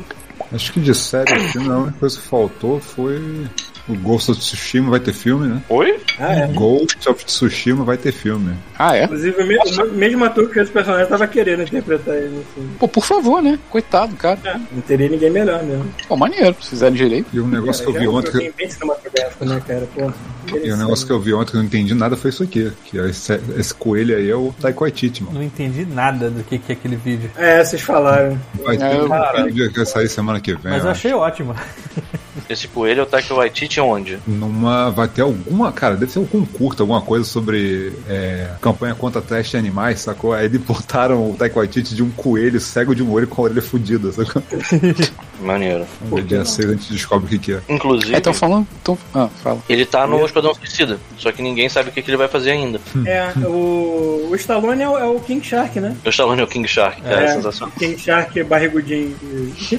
Acho 0.53 0.72
que 0.72 0.80
de 0.80 0.95
série 0.95 1.32
aqui, 1.32 1.59
a 1.59 1.76
única 1.76 1.99
coisa 1.99 2.16
que 2.16 2.26
faltou 2.26 2.80
foi. 2.80 3.47
O 3.89 3.95
Ghost 3.95 4.32
of 4.32 4.41
Tsushima 4.41 4.91
vai 4.91 4.99
ter 4.99 5.12
filme, 5.12 5.47
né? 5.47 5.62
Oi? 5.68 6.01
Ah, 6.18 6.34
é. 6.34 6.47
Ghost 6.49 7.09
of 7.09 7.24
Tsushima 7.24 7.84
vai 7.84 7.97
ter 7.97 8.11
filme. 8.11 8.53
Ah, 8.76 8.97
é? 8.97 9.05
Inclusive, 9.05 9.41
o 9.41 9.47
mesmo, 9.47 9.87
mesmo 9.93 10.24
ator 10.24 10.51
que 10.51 10.61
o 10.61 10.66
personagem 10.66 11.07
tava 11.07 11.24
querendo 11.28 11.62
interpretar 11.62 12.16
ele 12.16 12.37
no 12.37 12.45
filme. 12.53 12.70
Pô, 12.80 12.89
por 12.89 13.05
favor, 13.05 13.41
né? 13.41 13.57
Coitado, 13.70 14.16
cara. 14.16 14.41
É, 14.45 14.59
não 14.72 14.80
teria 14.80 15.09
ninguém 15.09 15.30
melhor 15.30 15.62
mesmo. 15.62 15.87
Pô, 16.09 16.16
maneiro, 16.16 16.57
se 16.61 16.70
fizerem 16.70 16.97
direito. 16.97 17.28
E 17.32 17.39
um 17.39 17.47
negócio 17.47 17.84
que 17.84 17.91
eu 17.91 18.01
vi 18.01 18.09
ontem. 18.09 18.32
joguinho 18.32 18.55
bem 18.57 18.68
cinematográfico, 18.68 19.45
né, 19.45 19.62
cara? 19.64 19.89
Pô, 19.95 20.12
E 20.55 20.70
o 20.70 20.76
negócio 20.76 21.07
que 21.07 21.12
eu 21.12 21.20
vi 21.20 21.32
ontem 21.34 21.51
que 21.51 21.57
eu 21.57 21.61
não 21.61 21.66
entendi 21.66 21.94
nada 21.94 22.16
foi 22.16 22.30
isso 22.30 22.42
aqui. 22.42 22.72
Que 22.84 22.99
esse, 22.99 23.40
esse 23.57 23.74
coelho 23.74 24.16
aí 24.16 24.30
é 24.30 24.36
o 24.36 24.55
Taiko 24.61 24.84
Waititi, 24.84 25.22
mano. 25.22 25.36
Não 25.38 25.42
entendi 25.44 25.84
nada 25.84 26.30
do 26.30 26.42
que, 26.42 26.59
que 26.59 26.72
é 26.72 26.74
aquele 26.74 26.97
vídeo. 26.97 27.30
É, 27.36 27.64
vocês 27.64 27.82
falaram. 27.82 28.38
Vai 28.64 28.76
ter 28.76 28.84
É, 28.84 29.03
um 29.42 29.44
vídeo 29.47 29.70
que 29.70 29.76
vai 29.76 29.86
sair 29.86 30.09
semana 30.09 30.40
que 30.40 30.55
vem. 30.55 30.72
Mas 30.72 30.80
eu 30.82 30.86
eu 30.86 30.90
achei 30.90 31.12
ótimo. 31.12 31.55
Esse 32.49 32.68
coelho 32.68 33.01
é 33.01 33.03
o 33.03 33.07
Taika 33.07 33.34
Waititi 33.34 33.80
onde? 33.80 34.18
Numa. 34.26 34.90
Vai 34.90 35.09
ter 35.09 35.22
alguma. 35.22 35.72
Cara, 35.72 35.97
deve 35.97 36.12
ser 36.12 36.18
algum 36.18 36.44
curto, 36.44 36.82
alguma 36.82 37.01
coisa 37.01 37.24
sobre 37.24 37.92
é, 38.09 38.49
campanha 38.61 38.94
contra 38.94 39.20
teste 39.20 39.53
de 39.53 39.57
animais, 39.59 40.01
sacou? 40.01 40.32
Aí 40.32 40.47
eles 40.47 40.61
botaram 40.61 41.30
o 41.30 41.34
Taika 41.34 41.59
Waititi 41.59 41.94
de 41.94 42.03
um 42.03 42.11
coelho 42.11 42.61
cego 42.61 42.94
de 42.94 43.03
um 43.03 43.12
olho 43.12 43.26
com 43.26 43.42
a 43.42 43.44
orelha 43.47 43.62
fudida, 43.62 44.12
sacou? 44.12 44.42
Maneiro. 45.40 45.86
Ver 46.03 46.22
dia 46.24 46.44
6 46.44 46.68
a 46.68 46.72
gente 46.72 46.92
descobre 46.92 47.26
o 47.26 47.28
que, 47.28 47.38
que 47.38 47.53
é. 47.53 47.61
Inclusive, 47.68 48.14
É, 48.14 48.18
estão 48.18 48.32
falando. 48.32 48.66
Tão... 48.82 48.97
Ah, 49.14 49.28
fala. 49.42 49.61
ele 49.68 49.84
tá 49.84 50.07
no 50.07 50.24
Esquadrão 50.24 50.55
Suicida. 50.55 50.99
Só 51.18 51.30
que 51.30 51.42
ninguém 51.42 51.68
sabe 51.68 51.90
o 51.90 51.92
que, 51.92 52.03
que 52.03 52.11
ele 52.11 52.16
vai 52.16 52.28
fazer 52.28 52.53
ainda. 52.53 52.80
É, 53.05 53.32
o, 53.47 54.28
o 54.30 54.34
Stallone 54.36 54.82
é 54.82 54.88
o, 54.88 54.99
é 54.99 55.05
o 55.05 55.20
King 55.20 55.47
Shark, 55.47 55.78
né? 55.78 55.97
O 56.05 56.09
Stallone 56.09 56.40
é 56.40 56.44
o 56.44 56.47
King 56.47 56.66
Shark, 56.66 57.01
cara, 57.03 57.22
é, 57.22 57.34
sensacional. 57.34 57.74
King 57.78 57.99
Shark 57.99 58.42
barrigudinho. 58.44 59.14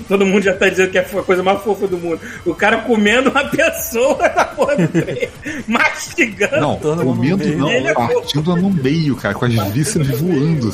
Todo 0.07 0.25
mundo 0.25 0.43
já 0.43 0.53
tá 0.53 0.69
dizendo 0.69 0.91
que 0.91 0.97
é 0.97 1.01
a 1.01 1.23
coisa 1.23 1.41
mais 1.41 1.61
fofa 1.61 1.87
do 1.87 1.97
mundo. 1.97 2.19
O 2.45 2.53
cara 2.57 2.77
comendo 2.79 3.29
uma 3.29 3.45
pessoa 3.49 4.17
na 4.35 4.45
porra 4.45 4.75
do 4.75 4.87
trem, 4.87 5.29
mastigando. 5.67 6.57
Não, 6.59 6.77
comendo 6.77 7.47
não, 7.55 7.69
Ele 7.69 7.87
é 7.87 7.93
partindo 7.93 8.55
no 8.55 8.69
meio, 8.69 9.15
cara, 9.15 9.33
com 9.35 9.45
as 9.45 9.53
vísceras 9.71 10.19
voando. 10.19 10.71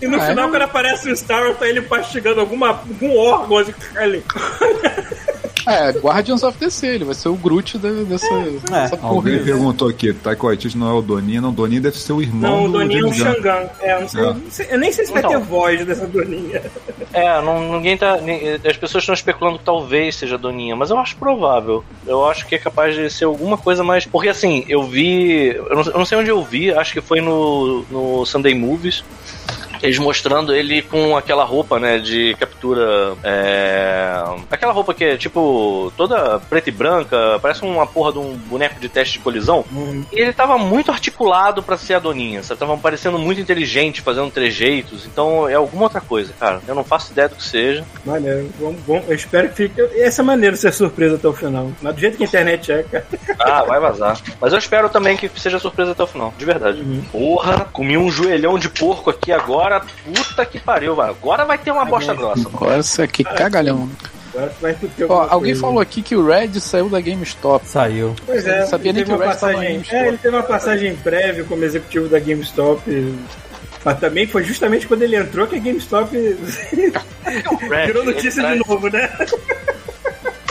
E 0.00 0.06
no 0.06 0.16
Ah, 0.20 0.26
final, 0.26 0.48
é? 0.48 0.50
quando 0.50 0.62
aparece 0.62 1.10
o 1.10 1.16
Star 1.16 1.42
Wars, 1.42 1.58
tá 1.58 1.68
ele 1.68 1.80
mastigando 1.88 2.40
alguma, 2.40 2.68
algum 2.68 3.16
órgão 3.16 3.58
assim, 3.58 3.74
ali. 3.96 4.22
É, 5.66 5.90
Guardians 5.92 6.42
of 6.42 6.56
the 6.58 6.70
Sea, 6.70 6.90
ele 6.94 7.04
vai 7.04 7.14
ser 7.14 7.28
o 7.28 7.34
Groot 7.34 7.76
da- 7.78 7.88
dessa, 8.04 8.28
dessa 8.70 8.96
porra. 8.96 9.14
Alguém 9.14 9.42
perguntou 9.42 9.88
aqui, 9.88 10.12
Taika 10.12 10.46
Waititi 10.46 10.78
não 10.78 10.88
é 10.88 10.92
o 10.92 11.02
Doninha, 11.02 11.40
não, 11.40 11.48
o 11.48 11.52
Doninha 11.52 11.80
deve 11.80 11.98
ser 11.98 12.12
o 12.12 12.22
irmão 12.22 12.40
Não, 12.50 12.64
o 12.64 12.66
do 12.68 12.78
Doninha 12.78 12.98
é 13.00 13.02
Gunn. 13.02 13.12
Xangan. 13.12 13.68
É, 13.80 13.94
eu 13.96 14.00
não 14.00 14.08
sei, 14.08 14.20
É. 14.22 14.26
não 14.26 14.42
sei- 14.50 14.66
eu 14.70 14.78
nem 14.78 14.92
sei 14.92 15.06
se 15.06 15.12
vai 15.12 15.20
Então. 15.22 15.32
ter 15.32 15.38
voz 15.46 15.84
dessa 15.84 16.06
Doninha. 16.06 16.62
É, 17.12 17.40
não, 17.42 17.72
ninguém 17.72 17.96
tá. 17.96 18.18
As 18.68 18.76
pessoas 18.76 19.02
estão 19.02 19.14
especulando 19.14 19.58
que 19.58 19.64
talvez 19.64 20.16
seja 20.16 20.34
a 20.36 20.38
Doninha, 20.38 20.76
mas 20.76 20.90
eu 20.90 20.98
acho 20.98 21.16
provável. 21.16 21.82
Eu 22.06 22.24
acho 22.28 22.46
que 22.46 22.54
é 22.54 22.58
capaz 22.58 22.94
de 22.94 23.10
ser 23.10 23.24
alguma 23.24 23.56
coisa 23.58 23.82
mais. 23.82 24.04
Porque 24.06 24.28
assim, 24.28 24.64
eu 24.68 24.82
vi. 24.84 25.48
Eu 25.54 25.74
não, 25.76 25.82
eu 25.82 25.98
não 25.98 26.04
sei 26.04 26.18
onde 26.18 26.30
eu 26.30 26.42
vi, 26.44 26.72
acho 26.72 26.92
que 26.92 27.00
foi 27.00 27.20
no, 27.20 27.84
no 27.90 28.24
Sunday 28.26 28.54
Movies. 28.54 29.02
Eles 29.82 29.98
mostrando 29.98 30.54
ele 30.54 30.82
com 30.82 31.16
aquela 31.16 31.44
roupa, 31.44 31.78
né, 31.78 31.98
de 31.98 32.34
captura. 32.38 33.14
É... 33.22 34.22
Aquela 34.50 34.72
roupa 34.72 34.94
que 34.94 35.04
é 35.04 35.16
tipo 35.16 35.92
toda 35.96 36.38
preta 36.40 36.68
e 36.68 36.72
branca, 36.72 37.38
parece 37.40 37.62
uma 37.62 37.86
porra 37.86 38.12
de 38.12 38.18
um 38.18 38.34
boneco 38.34 38.80
de 38.80 38.88
teste 38.88 39.14
de 39.14 39.18
colisão. 39.20 39.64
E 40.12 40.20
ele 40.20 40.32
tava 40.32 40.58
muito 40.58 40.90
articulado 40.90 41.62
pra 41.62 41.76
ser 41.76 41.94
a 41.94 41.98
Doninha, 41.98 42.42
sabe? 42.42 42.60
Tava 42.60 42.76
parecendo 42.76 43.18
muito 43.18 43.40
inteligente, 43.40 44.00
fazendo 44.00 44.30
trejeitos. 44.30 45.06
Então 45.06 45.48
é 45.48 45.54
alguma 45.54 45.84
outra 45.84 46.00
coisa, 46.00 46.32
cara. 46.38 46.60
Eu 46.66 46.74
não 46.74 46.84
faço 46.84 47.12
ideia 47.12 47.28
do 47.28 47.36
que 47.36 47.44
seja. 47.44 47.84
Maneiro. 48.04 48.50
Vamos, 48.58 48.80
vamos, 48.86 49.08
eu 49.08 49.14
espero 49.14 49.48
que 49.48 49.54
fique. 49.54 49.80
Essa 50.00 50.22
é 50.22 50.24
maneiro 50.24 50.56
ser 50.56 50.72
surpresa 50.72 51.16
até 51.16 51.28
o 51.28 51.32
final. 51.32 51.70
Mas 51.80 51.94
do 51.94 52.00
jeito 52.00 52.16
que 52.16 52.24
a 52.24 52.26
internet 52.26 52.72
é, 52.72 52.82
cara. 52.82 53.06
Ah, 53.38 53.64
vai 53.64 53.80
vazar. 53.80 54.20
Mas 54.40 54.52
eu 54.52 54.58
espero 54.58 54.88
também 54.88 55.16
que 55.16 55.30
seja 55.36 55.58
surpresa 55.58 55.92
até 55.92 56.02
o 56.02 56.06
final, 56.06 56.32
de 56.36 56.44
verdade. 56.44 56.82
Porra, 57.10 57.66
comi 57.72 57.96
um 57.96 58.10
joelhão 58.10 58.58
de 58.58 58.68
porco 58.68 59.10
aqui 59.10 59.32
agora. 59.32 59.65
Puta 59.80 60.44
que 60.46 60.58
pariu, 60.58 60.94
vai. 60.94 61.10
Agora 61.10 61.44
vai 61.44 61.58
ter 61.58 61.70
uma 61.70 61.84
bosta 61.84 62.14
grossa. 62.14 62.48
Olha 62.60 62.78
isso 62.78 63.02
aqui, 63.02 63.22
cagalhão. 63.24 63.88
Agora 64.34 64.52
vai 64.60 64.74
ter 64.74 64.90
Ó, 65.08 65.22
alguém 65.30 65.52
coisa. 65.52 65.60
falou 65.60 65.80
aqui 65.80 66.02
que 66.02 66.14
o 66.14 66.26
Red 66.26 66.60
saiu 66.60 66.88
da 66.88 67.00
GameStop. 67.00 67.66
Saiu. 67.66 68.14
Pois 68.26 68.46
é, 68.46 68.66
sabia 68.66 68.90
ele 68.90 68.98
nem 68.98 69.04
teve 69.04 69.06
que 69.06 69.12
o 69.12 69.16
uma 69.16 69.24
Red 69.24 69.32
passagem. 69.40 69.82
É, 69.90 70.08
ele 70.08 70.18
teve 70.18 70.36
uma 70.36 70.42
passagem 70.42 70.96
prévia 70.96 71.44
como 71.44 71.64
executivo 71.64 72.08
da 72.08 72.18
GameStop. 72.18 73.14
Mas 73.84 74.00
também 74.00 74.26
foi 74.26 74.42
justamente 74.44 74.86
quando 74.86 75.02
ele 75.02 75.16
entrou 75.16 75.46
que 75.46 75.56
a 75.56 75.58
GameStop 75.60 76.10
Red, 77.70 77.86
virou 77.86 78.04
notícia 78.04 78.42
traz- 78.42 78.58
de 78.62 78.68
novo, 78.68 78.88
né? 78.90 79.08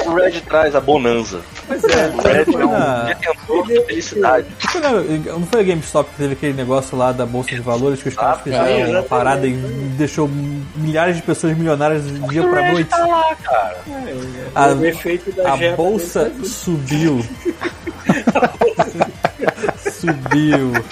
O 0.05 0.13
Red 0.13 0.41
traz 0.41 0.75
a 0.75 0.79
bonanza. 0.79 1.41
Pois 1.67 1.83
é, 1.83 2.07
O 2.07 2.51
foi 2.51 2.61
é 2.61 2.65
um 2.65 2.71
na- 2.71 3.03
detentor 3.05 3.67
de 3.67 3.81
felicidade. 3.85 4.45
Na- 4.81 5.31
Não 5.33 5.45
foi 5.47 5.59
a 5.61 5.63
GameStop 5.63 6.09
que 6.11 6.17
teve 6.17 6.33
aquele 6.33 6.53
negócio 6.53 6.97
lá 6.97 7.11
da 7.11 7.25
Bolsa 7.25 7.49
de 7.49 7.61
Valores 7.61 8.01
que 8.03 8.09
os 8.09 8.15
caras 8.15 8.37
Ah, 8.39 8.43
fizeram 8.43 8.91
uma 8.91 9.03
parada 9.03 9.47
e 9.47 9.53
deixou 9.97 10.29
milhares 10.75 11.15
de 11.15 11.21
pessoas 11.23 11.57
milionárias 11.57 12.03
do 12.03 12.27
dia 12.29 12.43
O 12.43 12.49
pra 12.49 12.71
noite? 12.71 12.89
tá 12.89 13.05
lá, 13.05 13.35
cara. 13.43 13.77
A- 14.53 14.67
o 14.73 14.85
efeito 14.85 15.31
da 15.31 15.53
A 15.53 15.57
Jetta 15.57 15.75
bolsa 15.77 16.31
subiu. 16.43 17.25
subiu. 19.91 20.71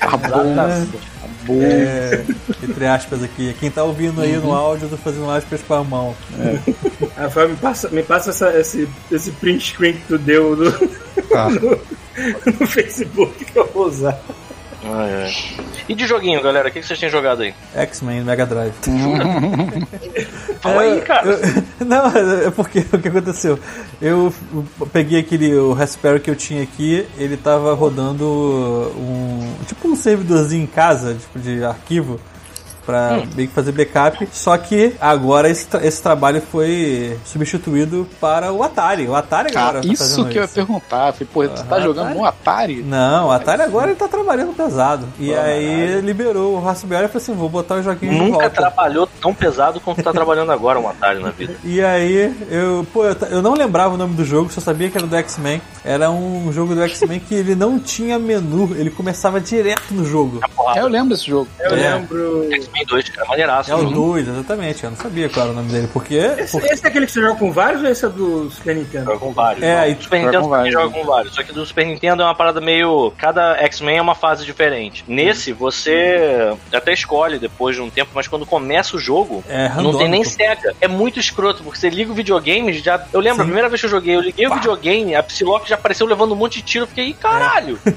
A 0.00 0.16
bolsa. 0.16 0.88
É, 1.50 2.24
entre 2.62 2.86
aspas 2.86 3.22
aqui. 3.22 3.54
Quem 3.58 3.70
tá 3.70 3.82
ouvindo 3.84 4.20
aí 4.20 4.36
no 4.36 4.52
áudio, 4.52 4.86
eu 4.86 4.90
tô 4.90 4.96
fazendo 4.96 5.30
aspas 5.30 5.60
com 5.62 5.74
a 5.74 5.84
mão. 5.84 6.14
Ah, 7.16 7.28
Fábio, 7.30 7.50
me 7.50 7.56
passa, 7.56 7.88
me 7.90 8.02
passa 8.02 8.30
essa- 8.30 8.58
esse, 8.58 8.88
esse 9.10 9.30
print 9.32 9.64
screen 9.72 9.94
que 9.94 10.06
tu 10.06 10.18
deu 10.18 10.54
no, 10.56 10.72
Tá. 11.28 11.48
no 12.60 12.66
Facebook 12.66 13.44
que 13.44 13.58
eu 13.58 13.66
vou 13.72 13.86
usar. 13.86 14.18
Ai, 14.84 15.24
ai. 15.24 15.34
E 15.88 15.94
de 15.94 16.06
joguinho, 16.06 16.40
galera, 16.42 16.68
o 16.68 16.72
que 16.72 16.80
que 16.80 16.86
vocês 16.86 16.98
têm 16.98 17.08
jogado 17.08 17.42
aí? 17.42 17.52
X-Men 17.74 18.22
Mega 18.22 18.46
Drive. 18.46 18.72
Fala 20.60 20.82
aí, 20.82 20.98
É, 20.98 21.00
cara. 21.00 21.26
eu- 21.28 21.40
não, 21.86 22.06
é 22.46 22.50
porque 22.50 22.80
o 22.92 22.98
que 22.98 23.08
aconteceu? 23.08 23.58
Eu 24.00 24.32
peguei 24.92 25.20
aquele 25.20 25.54
o 25.54 25.72
Raspberry 25.72 26.20
que 26.20 26.30
eu 26.30 26.36
tinha 26.36 26.62
aqui, 26.62 27.06
ele 27.16 27.36
tava 27.36 27.74
rodando 27.74 28.24
um 28.96 29.54
tipo 29.66 29.88
um 29.88 29.96
servidorzinho 29.96 30.64
em 30.64 30.66
casa, 30.66 31.14
tipo 31.14 31.38
de 31.38 31.64
arquivo 31.64 32.20
pra 32.88 33.18
Hum. 33.22 33.28
meio 33.36 33.48
que 33.48 33.54
fazer 33.54 33.70
backup. 33.72 34.26
Só 34.32 34.56
que 34.56 34.94
agora 34.98 35.50
esse, 35.50 35.66
tra- 35.66 35.84
esse 35.86 36.02
trabalho 36.02 36.40
foi 36.40 37.18
substituído 37.22 38.08
para 38.18 38.50
o 38.50 38.62
Atari. 38.62 39.06
O 39.06 39.14
Atari 39.14 39.50
Ah, 39.54 39.60
agora 39.68 39.82
tá 39.82 39.92
isso 39.92 40.24
que 40.24 40.38
eu 40.38 40.42
ia 40.42 40.48
perguntar. 40.48 41.12
Falei, 41.12 41.28
pô, 41.32 41.46
tu 41.46 41.64
tá 41.64 41.76
Ah, 41.76 41.80
jogando 41.80 42.06
Atari? 42.06 42.18
no 42.18 42.24
Atari? 42.24 42.82
Não, 42.82 43.26
o 43.28 43.30
Atari 43.30 43.60
agora 43.62 43.88
ele 43.90 43.96
tá 43.98 44.08
trabalhando 44.08 44.54
pesado. 44.56 45.06
E 45.18 45.34
aí 45.34 46.00
liberou 46.00 46.54
o 46.56 46.60
Raspberry 46.60 47.04
e 47.04 47.08
falou 47.08 47.22
assim: 47.22 47.34
vou 47.34 47.48
botar 47.50 47.74
os 47.76 47.84
joguinhos 47.84 48.14
de 48.16 48.20
Nunca 48.22 48.38
volta. 48.38 48.50
trabalhou 48.50 49.06
tão 49.20 49.34
pesado 49.34 49.80
quanto 49.80 50.02
tá 50.02 50.10
trabalhando 50.12 50.50
agora 50.50 50.80
um 50.80 50.88
Atari 50.88 51.20
na 51.20 51.30
vida. 51.30 51.54
E 51.62 51.82
aí, 51.82 52.34
eu, 52.50 52.86
pô, 52.92 53.04
eu, 53.04 53.14
eu 53.30 53.42
não 53.42 53.52
lembrava 53.52 53.94
o 53.94 53.98
nome 53.98 54.14
do 54.14 54.24
jogo, 54.24 54.50
só 54.50 54.60
sabia 54.62 54.88
que 54.90 54.96
era 54.96 55.06
do 55.06 55.14
X-Men. 55.16 55.60
Era 55.84 56.10
um 56.10 56.50
jogo 56.52 56.74
do 56.74 56.82
X-Men 56.82 57.20
que 57.20 57.34
ele 57.34 57.54
não 57.54 57.78
tinha 57.78 58.18
menu, 58.18 58.74
ele 58.76 58.90
começava 58.90 59.40
direto 59.40 59.92
no 59.92 60.04
jogo. 60.06 60.40
É, 60.74 60.80
eu 60.80 60.88
lembro 60.88 61.10
desse 61.10 61.26
jogo. 61.26 61.48
Eu 61.60 61.72
É. 61.76 61.94
lembro. 61.94 62.48
X-Men 62.78 62.86
2, 62.86 63.08
cara, 63.10 63.28
maneiraço. 63.28 63.70
É 63.70 63.74
o 63.74 63.78
Uhum. 63.78 63.92
2, 63.92 64.28
exatamente. 64.28 64.84
Eu 64.84 64.90
não 64.90 64.96
sabia 64.96 65.28
qual 65.28 65.44
era 65.46 65.52
o 65.52 65.56
nome 65.56 65.70
dele. 65.72 65.88
Porque. 65.92 66.14
Esse, 66.16 66.52
porque 66.52 66.68
esse 66.72 66.84
é 66.84 66.88
aquele 66.88 67.06
que 67.06 67.12
você 67.12 67.20
joga 67.20 67.34
com 67.38 67.52
vários 67.52 67.82
ou 67.82 67.88
esse 67.88 68.04
é 68.04 68.08
do 68.08 68.50
Super 68.50 68.76
Nintendo? 68.76 69.04
Joga 69.06 69.18
com 69.18 69.32
vários. 69.32 69.62
É, 69.62 69.86
não. 69.88 69.98
o 69.98 70.02
Super 70.02 70.16
joga 70.18 70.26
Nintendo 70.26 70.44
com 70.44 70.50
também 70.50 70.72
vários, 70.72 70.72
joga 70.72 70.90
com 70.98 71.04
vários. 71.06 71.34
Só 71.34 71.42
que 71.42 71.52
do 71.52 71.66
Super 71.66 71.86
Nintendo 71.86 72.22
é 72.22 72.24
uma 72.24 72.34
parada 72.34 72.60
meio. 72.60 73.12
Cada 73.18 73.56
X-Men 73.64 73.98
é 73.98 74.02
uma 74.02 74.14
fase 74.14 74.44
diferente. 74.44 75.04
Nesse, 75.08 75.52
você 75.52 76.52
até 76.72 76.92
escolhe 76.92 77.38
depois 77.38 77.76
de 77.76 77.82
um 77.82 77.90
tempo, 77.90 78.10
mas 78.14 78.26
quando 78.28 78.46
começa 78.46 78.96
o 78.96 78.98
jogo, 78.98 79.42
É 79.48 79.68
não 79.80 79.96
tem 79.96 80.08
nem 80.08 80.24
cega. 80.24 80.74
É 80.80 80.88
muito 80.88 81.18
escroto, 81.18 81.62
porque 81.62 81.78
você 81.78 81.88
liga 81.90 82.10
o 82.10 82.14
videogame, 82.14 82.72
já. 82.74 83.02
Eu 83.12 83.20
lembro, 83.20 83.40
a 83.40 83.44
Sim. 83.44 83.48
primeira 83.48 83.68
vez 83.68 83.80
que 83.80 83.86
eu 83.86 83.90
joguei, 83.90 84.16
eu 84.16 84.20
liguei 84.20 84.46
o 84.46 84.54
videogame, 84.54 85.14
a 85.14 85.22
Psylocke 85.22 85.68
já 85.68 85.74
apareceu 85.74 86.06
levando 86.06 86.32
um 86.32 86.36
monte 86.36 86.56
de 86.56 86.62
tiro. 86.62 86.84
Eu 86.84 86.88
fiquei, 86.88 87.08
"Ih, 87.08 87.14
caralho! 87.14 87.78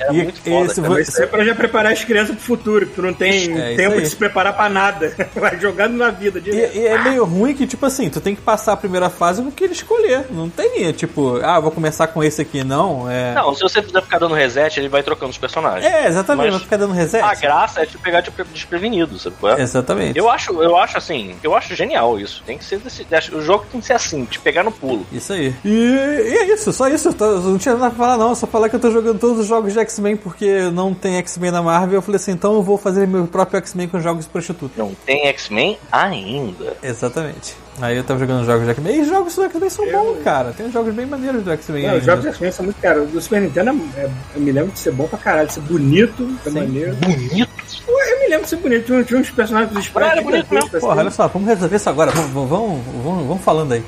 É, 0.00 0.10
E 0.12 0.22
muito 0.22 0.40
foda. 0.40 0.66
esse 0.66 0.80
cara. 0.80 0.88
vo- 0.94 0.98
Isso 1.00 1.22
é 1.22 1.26
pra 1.26 1.44
já 1.44 1.54
preparar 1.54 1.92
as 1.92 2.04
crianças 2.04 2.34
pro 2.36 2.44
futuro, 2.44 2.86
que 2.86 2.94
tu 2.94 3.02
não 3.02 3.12
tem 3.12 3.56
É, 3.58 3.74
tempo 3.76 4.00
de 4.00 4.08
se 4.08 4.16
preparar 4.22 4.52
pra 4.54 4.68
nada. 4.68 5.14
Vai 5.34 5.58
jogando 5.58 5.96
na 5.96 6.10
vida 6.10 6.40
E, 6.44 6.50
e 6.78 6.86
é 6.86 6.98
meio 7.02 7.24
ruim 7.24 7.54
que, 7.54 7.66
tipo 7.66 7.84
assim, 7.84 8.08
tu 8.08 8.20
tem 8.20 8.34
que 8.34 8.40
passar 8.42 8.72
a 8.74 8.76
primeira 8.76 9.10
fase 9.10 9.42
com 9.42 9.48
o 9.48 9.52
que 9.52 9.64
ele 9.64 9.72
escolher. 9.72 10.26
Não 10.30 10.48
tem, 10.48 10.84
é, 10.86 10.92
tipo, 10.92 11.40
ah, 11.42 11.58
vou 11.58 11.70
começar 11.70 12.06
com 12.06 12.22
esse 12.22 12.40
aqui, 12.42 12.62
não. 12.62 13.10
É, 13.10 13.34
Não, 13.34 13.52
se 13.54 13.62
você 13.62 13.82
ficar 13.82 14.18
dando 14.18 14.34
reset, 14.34 14.78
ele 14.78 14.88
vai 14.88 15.02
trocando 15.02 15.30
os 15.30 15.38
personagens. 15.38 15.84
é 15.92 16.06
exatamente, 16.06 16.44
Mas 16.46 16.54
vai 16.54 16.60
ficar 16.64 16.76
dando 16.76 16.92
reset. 16.94 17.22
A 17.22 17.34
graça 17.34 17.82
é 17.82 17.86
te 17.86 17.98
pegar 17.98 18.20
de 18.20 18.30
pre- 18.30 18.44
desprevenido, 18.52 19.18
sabe 19.18 19.36
qual 19.40 19.56
é? 19.56 19.62
Exatamente. 19.62 20.18
Eu 20.18 20.30
acho, 20.30 20.62
eu 20.62 20.76
acho 20.76 20.98
assim, 20.98 21.34
eu 21.42 21.54
acho 21.56 21.74
genial 21.74 22.18
isso. 22.20 22.42
Tem 22.46 22.56
que 22.58 22.64
ser 22.64 22.78
desse, 22.78 23.34
o 23.34 23.42
jogo 23.42 23.64
tem 23.70 23.80
que 23.80 23.86
ser 23.86 23.94
assim, 23.94 24.24
te 24.24 24.38
pegar 24.38 24.62
no 24.62 24.70
pulo. 24.72 25.04
Isso 25.12 25.32
aí. 25.32 25.54
E, 25.64 25.68
e 25.68 26.36
é 26.38 26.44
isso, 26.54 26.72
só 26.72 26.88
isso. 26.88 27.08
Eu 27.08 27.14
tô- 27.14 27.24
eu 27.24 27.40
não 27.40 27.58
tinha 27.58 27.74
nada 27.74 27.94
pra 27.94 27.98
falar, 28.06 28.16
não. 28.18 28.34
Só 28.34 28.46
falar 28.46 28.68
que 28.68 28.76
eu 28.76 28.80
tô 28.80 28.90
jogando 28.90 29.18
todos 29.18 29.40
os 29.40 29.46
jogos 29.46 29.72
de 29.72 29.78
X-Men 29.80 30.16
porque 30.16 30.70
não 30.72 30.94
tem 30.94 31.16
X-Men 31.16 31.50
na 31.50 31.62
Marvel. 31.62 31.96
Eu 31.98 32.02
falei 32.02 32.16
assim, 32.16 32.32
então 32.32 32.54
eu 32.54 32.62
vou 32.62 32.76
fazer 32.78 33.06
meu 33.06 33.26
próprio 33.26 33.58
X-Men 33.58 33.88
com 33.88 33.98
jogos 34.02 34.24
de 34.24 34.30
prostituta. 34.30 34.74
Não 34.76 34.94
tem 35.06 35.26
X-Men 35.28 35.78
ainda. 35.90 36.76
Exatamente. 36.82 37.54
Aí 37.80 37.96
eu 37.96 38.04
tava 38.04 38.20
jogando 38.20 38.44
jogos 38.44 38.64
do 38.64 38.70
X-Men. 38.70 38.96
E 38.96 39.00
os 39.00 39.08
jogos 39.08 39.34
do 39.34 39.44
X-Men 39.44 39.70
são 39.70 39.90
bons, 39.90 40.22
cara. 40.22 40.52
Tem 40.52 40.66
uns 40.66 40.72
jogos 40.72 40.94
bem 40.94 41.06
maneiros 41.06 41.42
do 41.42 41.50
X-Men. 41.52 41.96
Os 41.96 42.04
jogos 42.04 42.22
de 42.22 42.28
X-Men 42.30 42.52
são 42.52 42.64
muito 42.66 42.80
caros. 42.80 43.08
Do 43.10 43.20
Super 43.20 43.40
Nintendo, 43.40 43.70
é- 43.96 44.08
eu 44.34 44.40
me 44.40 44.52
lembro 44.52 44.72
de 44.72 44.78
ser 44.78 44.92
bom 44.92 45.06
pra 45.08 45.18
caralho, 45.18 45.48
de 45.48 45.54
ser 45.54 45.60
bonito, 45.60 46.38
ser 46.44 46.50
maneiro. 46.50 46.94
Bonito. 46.96 47.50
Pô, 47.86 47.92
Eu 48.02 48.20
me 48.20 48.28
lembro 48.28 48.44
de 48.44 48.50
ser 48.50 48.56
bonito. 48.56 48.84
Tinha, 48.86 49.02
tinha 49.04 49.20
uns 49.20 49.30
personagens 49.30 49.72
dos 49.72 49.90
Era 49.96 50.20
bonito 50.22 50.52
mesmo, 50.52 50.70
Porra, 50.80 50.96
olha 51.00 51.10
só, 51.10 51.26
vamos 51.28 51.48
resolver 51.48 51.76
isso 51.76 51.88
agora. 51.88 52.10
Vamos, 52.10 52.30
vamos, 52.48 52.80
vamos, 53.02 53.26
vamos 53.26 53.42
falando 53.42 53.72
aí. 53.72 53.82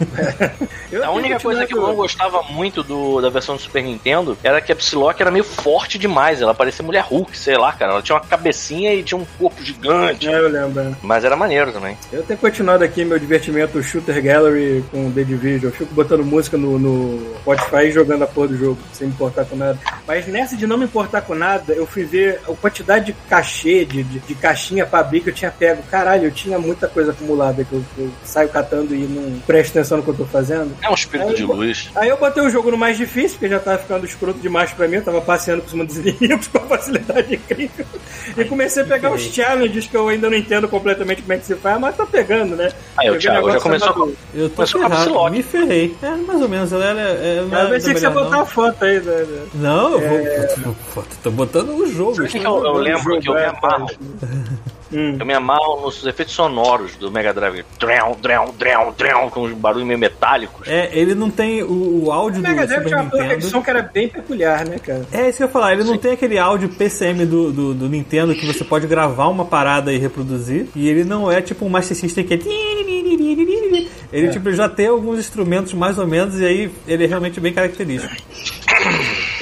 A 1.04 1.10
única 1.10 1.38
coisa 1.40 1.66
que 1.66 1.74
eu 1.74 1.80
não 1.82 1.94
gostava 1.94 2.42
muito 2.44 2.82
do, 2.82 3.20
da 3.20 3.28
versão 3.30 3.56
do 3.56 3.60
Super 3.60 3.82
Nintendo 3.82 4.36
era 4.42 4.60
que 4.60 4.72
a 4.72 4.76
Psylocke 4.76 5.20
era 5.20 5.30
meio 5.30 5.44
forte 5.44 5.98
demais. 5.98 6.40
Ela 6.40 6.54
parecia 6.54 6.84
mulher 6.84 7.04
Hulk, 7.04 7.36
sei 7.36 7.56
lá, 7.56 7.72
cara. 7.72 7.92
Ela 7.92 8.02
tinha 8.02 8.16
uma 8.16 8.24
cabecinha 8.24 8.94
e 8.94 9.02
tinha 9.02 9.18
um 9.18 9.24
corpo 9.38 9.62
gigante. 9.62 10.28
É, 10.28 10.38
eu 10.38 10.48
lembro. 10.48 10.80
é. 10.80 10.92
Mas 11.02 11.24
era 11.24 11.36
maneiro 11.36 11.72
também. 11.72 11.96
Eu 12.12 12.22
tenho 12.22 12.38
continuado 12.38 12.82
aqui 12.84 13.04
meu 13.04 13.18
divertimento 13.24 13.82
Shooter 13.82 14.22
Gallery 14.22 14.84
com 14.90 15.10
The 15.10 15.24
Division. 15.24 15.70
Eu 15.70 15.72
fico 15.72 15.94
botando 15.94 16.24
música 16.24 16.56
no, 16.56 16.78
no 16.78 17.36
Spotify 17.40 17.88
e 17.88 17.92
jogando 17.92 18.22
a 18.22 18.26
porra 18.26 18.48
do 18.48 18.56
jogo, 18.56 18.78
sem 18.92 19.08
me 19.08 19.14
importar 19.14 19.44
com 19.44 19.56
nada. 19.56 19.78
Mas 20.06 20.26
nessa 20.26 20.56
de 20.56 20.66
não 20.66 20.76
me 20.76 20.84
importar 20.84 21.22
com 21.22 21.34
nada, 21.34 21.72
eu 21.72 21.86
fui 21.86 22.04
ver 22.04 22.40
a 22.48 22.52
quantidade 22.54 23.06
de 23.06 23.12
cachê, 23.28 23.84
de, 23.84 24.02
de, 24.02 24.18
de 24.20 24.34
caixinha 24.34 24.86
pra 24.86 25.00
abrir 25.00 25.20
que 25.20 25.30
eu 25.30 25.34
tinha 25.34 25.50
pego. 25.50 25.82
Caralho, 25.90 26.24
eu 26.24 26.30
tinha 26.30 26.58
muita 26.58 26.86
coisa 26.86 27.12
acumulada 27.12 27.64
que 27.64 27.72
eu, 27.72 27.84
que 27.94 28.02
eu 28.02 28.10
saio 28.24 28.48
catando 28.48 28.94
e 28.94 29.00
não 29.00 29.40
presto 29.40 29.78
atenção 29.78 29.98
no 29.98 30.04
que 30.04 30.10
eu 30.10 30.14
tô 30.14 30.24
fazendo. 30.24 30.76
É 30.82 30.90
um 30.90 30.94
espírito 30.94 31.34
de 31.34 31.44
luz. 31.44 31.90
Aí 31.96 32.08
eu 32.08 32.16
botei 32.16 32.42
o 32.42 32.50
jogo 32.50 32.70
no 32.70 32.76
mais 32.76 32.96
difícil, 32.96 33.38
porque 33.38 33.48
já 33.48 33.58
tava 33.58 33.78
ficando 33.78 34.04
escroto 34.04 34.38
demais 34.38 34.72
pra 34.72 34.86
mim. 34.86 34.96
Eu 34.96 35.04
tava 35.04 35.20
passeando 35.20 35.62
por 35.62 35.70
cima 35.70 35.84
dos 35.84 35.96
inimigos 35.98 36.46
com 36.48 36.58
uma 36.58 36.68
facilidade 36.68 37.34
incrível. 37.34 37.86
E 38.36 38.44
comecei 38.44 38.82
a 38.82 38.86
pegar 38.86 39.12
os 39.12 39.22
challenges 39.22 39.86
que 39.86 39.96
eu 39.96 40.08
ainda 40.08 40.28
não 40.28 40.36
entendo 40.36 40.68
completamente 40.68 41.22
como 41.22 41.32
é 41.32 41.38
que 41.38 41.46
se 41.46 41.54
faz, 41.54 41.80
mas 41.80 41.96
tá 41.96 42.06
pegando, 42.06 42.56
né? 42.56 42.70
Aí, 42.96 43.08
o 43.14 43.20
Peguei 43.20 43.30
Thiago 43.30 43.50
já 43.52 43.60
começou 43.60 43.94
com... 43.94 44.12
Eu 44.34 44.48
tô 44.48 44.54
Começou 44.56 44.80
com 44.80 44.86
a 44.86 44.90
ferrado, 44.90 45.30
me 45.30 45.42
ferrei. 45.42 45.96
É, 46.02 46.10
mais 46.10 46.42
ou 46.42 46.48
menos. 46.48 46.72
Ela, 46.72 46.84
ela, 46.84 47.00
ela 47.00 47.46
não 47.46 47.58
é 47.58 47.64
Eu 47.64 47.70
pensei 47.70 47.94
que 47.94 48.00
você 48.00 48.10
botar 48.10 48.36
uma 48.36 48.46
foto 48.46 48.84
aí. 48.84 49.00
né? 49.00 49.26
Não, 49.54 49.92
eu 49.92 50.00
vou. 50.00 50.74
Tô, 50.94 51.02
tô 51.22 51.30
botando 51.30 51.70
o 51.70 51.86
jogo. 51.86 52.14
Sabe 52.16 52.28
que 52.28 52.38
eu, 52.38 52.64
eu 52.64 52.74
lembro 52.74 53.20
que 53.20 53.28
eu 53.28 53.34
me 53.34 53.40
É, 53.40 53.46
amarro? 53.46 53.86
Hum. 54.92 55.16
Eu 55.18 55.26
me 55.26 55.34
amarro 55.34 55.80
nos 55.80 56.06
efeitos 56.06 56.34
sonoros 56.34 56.94
do 56.94 57.10
Mega 57.10 57.34
Drive. 57.34 57.64
Drão, 57.80 58.16
drão, 58.20 58.54
drão, 58.56 58.94
drão, 58.96 59.28
com 59.28 59.42
uns 59.42 59.52
barulhos 59.52 59.86
meio 59.86 59.98
metálicos. 59.98 60.68
É, 60.68 60.88
ele 60.96 61.16
não 61.16 61.30
tem 61.30 61.64
o, 61.64 62.04
o 62.04 62.12
áudio 62.12 62.38
O 62.38 62.42
do 62.42 62.48
Mega 62.48 62.66
Drive 62.66 62.86
tinha 62.86 63.02
uma 63.02 63.62
que 63.62 63.70
era 63.70 63.82
bem 63.82 64.08
peculiar, 64.08 64.64
né, 64.68 64.78
cara? 64.78 65.04
É 65.10 65.28
isso 65.28 65.38
que 65.38 65.42
eu 65.42 65.46
ia 65.48 65.52
falar, 65.52 65.72
ele 65.72 65.82
não 65.84 65.98
tem 65.98 66.12
aquele 66.12 66.38
áudio 66.38 66.68
PCM 66.68 67.26
do, 67.26 67.50
do, 67.50 67.74
do 67.74 67.88
Nintendo 67.88 68.34
que 68.34 68.46
você 68.46 68.62
pode 68.62 68.86
gravar 68.86 69.26
uma 69.26 69.44
parada 69.44 69.92
e 69.92 69.98
reproduzir. 69.98 70.68
E 70.76 70.88
ele 70.88 71.02
não 71.02 71.30
é 71.30 71.42
tipo 71.42 71.64
um 71.64 71.68
Master 71.68 71.96
System 71.96 72.24
que 72.24 72.34
é. 72.34 72.38
Ele 74.14 74.28
tipo, 74.28 74.52
já 74.52 74.68
tem 74.68 74.86
alguns 74.86 75.18
instrumentos 75.18 75.72
mais 75.72 75.98
ou 75.98 76.06
menos 76.06 76.38
e 76.38 76.44
aí 76.44 76.70
ele 76.86 77.02
é 77.02 77.06
realmente 77.08 77.40
bem 77.40 77.52
característico. 77.52 78.14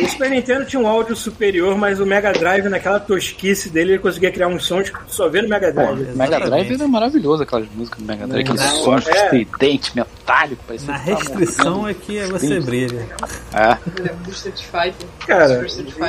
O 0.01 0.09
Super 0.09 0.31
Nintendo 0.31 0.65
tinha 0.65 0.81
um 0.81 0.87
áudio 0.87 1.15
superior, 1.15 1.77
mas 1.77 2.01
o 2.01 2.07
Mega 2.07 2.33
Drive, 2.33 2.69
naquela 2.69 2.99
tosquice 2.99 3.69
dele, 3.69 3.93
ele 3.93 3.99
conseguia 3.99 4.33
criar 4.33 4.49
uns 4.49 4.65
sons 4.65 4.89
que 4.89 4.99
só 5.09 5.29
vê 5.29 5.43
no 5.43 5.49
Mega 5.49 5.73
Pô, 5.73 5.95
Drive. 5.95 6.17
Mega 6.17 6.41
Drive 6.41 6.73
era 6.73 6.89
maravilhoso, 6.89 7.43
aquelas 7.43 7.69
músicas 7.75 8.01
do 8.01 8.07
Mega 8.07 8.27
Drive, 8.27 8.45
aqueles 8.45 8.63
sons 8.63 9.07
é. 9.07 9.25
estridentes, 9.25 9.95
metálicos, 9.95 10.65
parecia 10.67 10.89
Na 10.89 10.97
restrição 10.97 11.87
é 11.87 11.95
que 11.95 12.21
você 12.23 12.61
brilha. 12.61 13.07
É. 13.53 13.73
Eu 13.99 14.05
lembro 14.05 14.25
do 14.25 14.31
Street 14.31 14.63
Fighter. 14.63 15.09
Cara, 15.27 15.67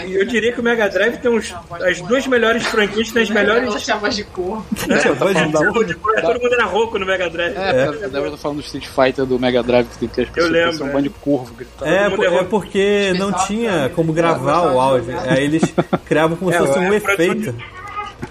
eu 0.07 0.25
diria 0.25 0.53
que 0.53 0.59
o 0.59 0.63
Mega 0.63 0.87
Drive 0.89 1.17
tem 1.17 1.31
uns, 1.31 1.53
as 1.81 2.01
duas 2.01 2.25
melhores 2.25 2.63
franquias, 2.65 3.11
tem 3.11 3.23
as 3.23 3.29
melhores. 3.29 3.67
Ela 3.67 3.79
chama 3.79 4.09
de 4.09 4.23
cor. 4.23 4.63
Burro. 5.51 5.85
Todo 6.21 6.41
mundo 6.41 6.53
era 6.53 6.65
rouco 6.65 6.97
no 6.97 7.05
Mega 7.05 7.29
Drive. 7.29 7.55
É, 7.57 7.85
porque 7.85 8.05
eu 8.05 8.25
estar 8.25 8.37
falando 8.37 8.57
do 8.57 8.63
Street 8.63 8.87
Fighter 8.87 9.25
do 9.25 9.37
Mega 9.37 9.61
Drive, 9.61 9.87
que 9.87 9.97
tem 9.99 10.09
que 10.09 10.21
as 10.21 10.29
pessoas 10.29 10.81
um 10.81 10.87
é. 10.87 10.91
bando 10.91 11.03
de 11.03 11.09
curvo 11.09 11.53
gritando. 11.53 11.91
É, 11.91 12.39
é 12.39 12.43
porque 12.43 13.13
não 13.17 13.31
tinha 13.33 13.72
como 13.95 14.13
gravar 14.13 14.71
o 14.73 14.79
áudio. 14.79 15.15
Aí 15.27 15.43
eles 15.43 15.63
criavam 16.05 16.35
como 16.37 16.51
se 16.51 16.57
É, 16.57 16.59
fosse 16.59 16.79
um 16.79 16.93
é 16.93 16.99
produção 16.99 17.25
efeito. 17.25 17.55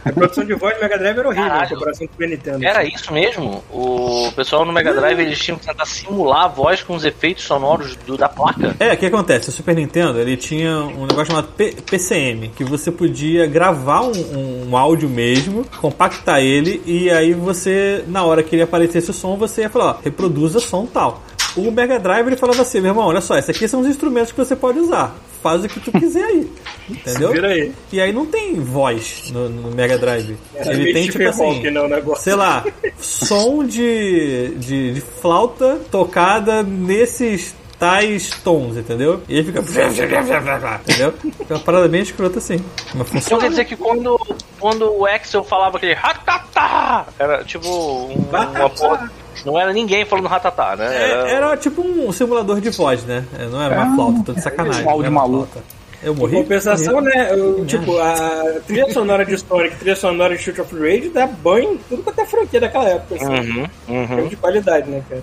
A 0.05 0.11
produção 0.11 0.45
de 0.45 0.55
voz 0.55 0.74
do 0.74 0.80
Mega 0.80 0.99
Drive 0.99 1.18
era 1.18 1.28
horrível 1.28 1.49
Caralho. 1.49 1.66
em 1.66 1.74
comparação 1.74 2.07
com 2.07 2.12
o 2.12 2.16
Super 2.16 2.28
Nintendo. 2.28 2.64
Era 2.64 2.82
isso 2.84 3.12
mesmo? 3.12 3.62
O 3.70 4.32
pessoal 4.34 4.64
no 4.64 4.72
Mega 4.72 4.93
Drive 4.95 5.20
eles 5.20 5.38
tinham 5.38 5.59
que 5.59 5.66
tentar 5.66 5.84
simular 5.84 6.45
a 6.45 6.49
voz 6.49 6.82
com 6.82 6.95
os 6.95 7.05
efeitos 7.05 7.45
sonoros 7.45 7.95
do- 8.07 8.16
da 8.16 8.28
placa. 8.28 8.74
É, 8.80 8.95
o 8.95 8.97
que 8.97 9.07
acontece? 9.07 9.51
O 9.51 9.53
Super 9.53 9.76
Nintendo 9.76 10.18
ele 10.18 10.36
tinha 10.36 10.78
um 10.78 11.03
negócio 11.03 11.26
chamado 11.26 11.49
P- 11.49 11.76
PCM, 11.88 12.49
que 12.49 12.64
você 12.64 12.90
podia 12.90 13.47
gravar 13.47 14.01
um, 14.01 14.68
um 14.70 14.76
áudio 14.76 15.09
mesmo, 15.11 15.64
compactar 15.80 16.40
ele, 16.40 16.82
e 16.86 17.11
aí 17.11 17.34
você, 17.34 18.03
na 18.09 18.24
hora 18.24 18.43
que 18.43 18.57
ele 18.57 18.62
aparecesse 18.62 19.11
o 19.11 19.14
som, 19.14 19.36
você 19.36 19.61
ia 19.61 19.70
falar, 19.70 19.90
ó, 19.90 19.97
reproduza 20.03 20.59
som 20.59 20.86
tal. 20.86 21.22
O 21.57 21.70
Mega 21.70 21.98
Drive 21.98 22.26
ele 22.26 22.36
falava 22.36 22.62
assim, 22.62 22.80
meu 22.80 22.90
irmão, 22.92 23.07
olha 23.07 23.20
só, 23.20 23.36
esses 23.36 23.50
aqui 23.50 23.68
são 23.68 23.80
os 23.80 23.86
instrumentos 23.86 24.32
que 24.32 24.38
você 24.38 24.57
pode 24.57 24.78
usar. 24.78 25.14
Faz 25.42 25.64
o 25.64 25.68
que 25.68 25.80
tu 25.80 25.90
quiser 25.92 26.24
aí. 26.24 26.50
Entendeu? 26.88 27.32
Aí. 27.44 27.72
E 27.92 28.00
aí 28.00 28.12
não 28.12 28.26
tem 28.26 28.55
voz 28.61 29.30
no, 29.32 29.48
no 29.48 29.70
Mega 29.74 29.98
Drive. 29.98 30.36
Era 30.55 30.72
Ele 30.72 30.92
tem 30.92 31.09
tipo 31.09 31.28
assim 31.28 31.70
não, 31.70 31.88
negócio. 31.88 32.22
sei 32.22 32.34
lá, 32.34 32.64
som 32.98 33.64
de, 33.64 34.55
de, 34.57 34.94
de 34.94 35.00
flauta 35.00 35.80
tocada 35.90 36.62
nesses 36.62 37.55
tais 37.78 38.30
tons, 38.44 38.76
entendeu? 38.76 39.20
E 39.28 39.38
aí 39.38 39.44
fica. 39.44 39.59
Entendeu? 40.80 41.12
Fica 41.12 41.55
uma 41.55 41.59
parada 41.61 41.88
bem 41.88 42.03
escrota 42.03 42.38
assim. 42.38 42.64
Mas 42.94 43.26
Então 43.26 43.40
quer 43.40 43.48
dizer 43.50 43.64
que 43.64 43.74
quando, 43.74 44.16
quando 44.61 44.88
o 44.92 45.05
Axel 45.05 45.42
falava 45.42 45.78
aquele 45.78 45.96
era 47.18 47.42
tipo 47.44 47.68
um- 47.68 48.24
uma 48.28 48.70
porra. 48.70 49.11
Não 49.45 49.59
era 49.59 49.72
ninguém 49.72 50.05
falando 50.05 50.26
ratatá, 50.28 50.76
né? 50.76 50.87
É, 50.95 51.33
era 51.33 51.57
tipo 51.57 51.83
um 51.83 52.11
simulador 52.12 52.61
de 52.61 52.70
voz, 52.70 53.03
né? 53.05 53.24
É, 53.39 53.47
Não 53.47 53.61
era 53.62 53.74
uma 53.74 53.95
flauta, 53.95 54.22
tô 54.24 54.33
de 54.33 54.41
sacanagem. 54.43 54.85
um 54.85 54.91
áudio 54.91 55.07
era 55.07 55.11
maluco. 55.14 55.47
flauta. 55.53 55.82
Eu 56.03 56.12
Em 56.12 56.16
morri. 56.16 56.36
compensação, 56.36 56.94
morri. 56.94 57.07
né? 57.14 57.28
Eu, 57.32 57.64
tipo, 57.64 57.96
a 57.98 58.61
trilha 58.66 58.92
sonora 58.92 59.24
de 59.24 59.38
Sonic, 59.38 59.76
trilha 59.76 59.94
sonora 59.96 60.36
de 60.36 60.42
Shoot 60.42 60.61
of 60.61 60.74
Rage 60.76 61.09
dá 61.11 61.26
banho 61.26 61.74
em 61.74 61.78
tudo 61.88 62.03
quanto 62.03 62.20
é 62.20 62.26
franquia 62.26 62.61
daquela 62.61 62.88
época. 62.88 63.14
Assim, 63.14 63.26
Uhum, 63.53 63.68
uhum. 63.88 64.28
De 64.28 64.36
qualidade, 64.36 64.90
né, 64.90 65.03
cara? 65.09 65.22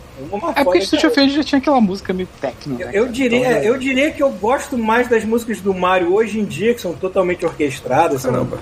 É 0.55 0.63
porque 0.63 0.79
Street 0.79 1.01
cara. 1.01 1.11
of 1.13 1.19
Rage 1.21 1.35
já 1.35 1.43
tinha 1.43 1.59
aquela 1.59 1.81
música 1.81 2.13
meio 2.13 2.29
techno, 2.39 2.77
né? 2.77 2.89
Eu 2.93 3.03
cara? 3.03 3.13
diria, 3.13 3.51
Então, 3.51 3.61
eu 3.63 3.77
diria 3.77 4.11
que 4.11 4.23
eu 4.23 4.29
gosto 4.29 4.77
mais 4.77 5.07
das 5.09 5.25
músicas 5.25 5.59
do 5.59 5.73
Mario 5.73 6.13
hoje 6.13 6.39
em 6.39 6.45
dia, 6.45 6.73
que 6.73 6.79
são 6.81 6.93
totalmente 6.93 7.45
orquestradas, 7.45 8.21
são 8.21 8.31
Caramba. 8.31 8.57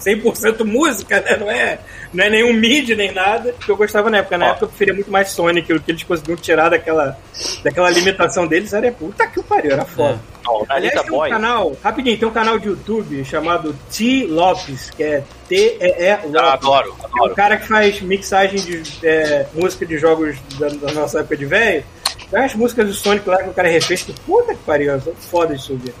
100% 0.00 0.64
música, 0.64 1.20
né? 1.20 1.36
Não 1.36 1.50
é, 1.50 1.78
não 2.12 2.24
é 2.24 2.30
nenhum 2.30 2.52
MIDI 2.52 2.96
nem 2.96 3.12
nada, 3.12 3.54
que 3.64 3.70
eu 3.70 3.76
gostava 3.76 4.10
na 4.10 4.18
época. 4.18 4.36
Na 4.36 4.46
Ó. 4.46 4.48
época 4.50 4.64
eu 4.64 4.68
preferia 4.68 4.94
muito 4.94 5.10
mais 5.10 5.30
Sonic, 5.30 5.72
o 5.72 5.80
que 5.80 5.90
eles 5.92 6.02
conseguiam 6.02 6.36
tirar 6.36 6.68
daquela, 6.70 7.16
daquela 7.62 7.88
limitação 7.90 8.46
deles 8.46 8.72
era 8.72 8.90
puta 8.90 9.26
que 9.26 9.38
o 9.38 9.42
pariu, 9.44 9.70
era 9.72 9.84
foda. 9.84 10.18
Ó, 10.18 10.31
a 10.46 10.74
Aliás, 10.74 10.92
Anitta 10.94 11.02
tem 11.02 11.12
um 11.12 11.16
Boy. 11.18 11.30
canal, 11.30 11.76
rapidinho, 11.82 12.18
tem 12.18 12.28
um 12.28 12.32
canal 12.32 12.58
de 12.58 12.68
YouTube 12.68 13.24
chamado 13.24 13.74
T. 13.90 14.26
Lopes, 14.28 14.90
que 14.90 15.02
é 15.02 15.22
T-E-E 15.48 16.16
Lopes. 16.26 16.34
Ah, 16.36 16.52
adoro, 16.54 16.88
É 16.88 17.06
um 17.06 17.16
adoro. 17.16 17.34
cara 17.34 17.56
que 17.56 17.66
faz 17.68 18.00
mixagem 18.00 18.58
de 18.60 19.06
é, 19.06 19.46
música 19.54 19.84
de 19.86 19.98
jogos 19.98 20.36
da, 20.58 20.68
da 20.68 20.92
nossa 20.92 21.20
época 21.20 21.36
de 21.36 21.46
velho. 21.46 21.84
Tem 22.30 22.40
umas 22.40 22.54
músicas 22.54 22.86
do 22.86 22.94
Sonic 22.94 23.28
lá 23.28 23.42
que 23.42 23.50
o 23.50 23.52
cara 23.52 23.68
refez, 23.68 24.02
que 24.02 24.12
puta 24.20 24.54
que 24.54 24.62
pariu, 24.64 24.98
são 25.00 25.14
foda 25.14 25.54
de 25.54 25.62
subir. 25.62 25.92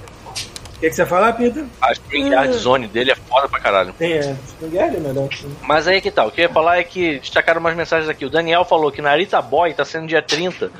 O 0.82 0.84
que, 0.84 0.90
que 0.90 0.96
você 0.96 1.06
fala, 1.06 1.32
Pita? 1.32 1.64
A 1.80 1.92
Spring 1.92 2.30
Yard 2.30 2.52
Zone 2.54 2.88
dele 2.88 3.12
é 3.12 3.14
foda 3.14 3.48
pra 3.48 3.60
caralho. 3.60 3.92
Tem, 3.92 4.14
é, 4.14 4.36
Springhead, 4.48 4.98
melhor. 4.98 5.28
Mas 5.62 5.86
aí 5.86 6.00
que 6.00 6.10
tal? 6.10 6.26
O 6.26 6.32
que 6.32 6.40
eu 6.40 6.46
ia 6.46 6.48
falar 6.52 6.78
é 6.78 6.82
que 6.82 7.20
destacaram 7.20 7.60
umas 7.60 7.76
mensagens 7.76 8.08
aqui. 8.08 8.24
O 8.26 8.28
Daniel 8.30 8.64
falou 8.64 8.90
que 8.90 9.00
Narita 9.00 9.40
Boy 9.40 9.72
tá 9.74 9.84
sendo 9.84 10.08
dia 10.08 10.20
30. 10.20 10.72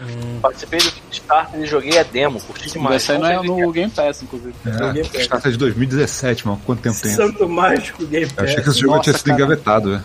Participei 0.43 0.81
do 0.81 0.91
Kickstarter 0.91 1.61
e 1.61 1.67
joguei 1.67 1.97
a 2.01 2.03
demo. 2.03 2.41
Curti 2.41 2.69
demais. 2.73 2.97
Essa 2.97 3.13
aí 3.13 3.19
não 3.21 3.27
é 3.27 3.31
sei 3.31 3.39
o 3.39 3.43
que 3.55 3.63
no 3.63 3.73
Game 3.73 3.91
Pass, 3.93 4.23
inclusive. 4.25 4.55
É, 4.67 5.03
Kickstarter 5.03 5.53
de 5.53 5.59
2017, 5.59 6.49
mano. 6.49 6.61
Quanto 6.67 6.83
tempo 6.83 7.01
tem? 7.01 7.13
Santo 7.13 7.49
Mágico 7.49 8.05
Game 8.05 8.27
Eu 8.37 8.43
achei 8.43 8.57
Pass. 8.57 8.65
que 8.65 8.71
esse 8.71 8.81
jogo 8.81 8.97
Nossa, 8.97 9.05
tinha 9.05 9.19
sido 9.19 9.27
cara. 9.27 9.37
engavetado, 9.39 9.91
velho. 9.91 10.05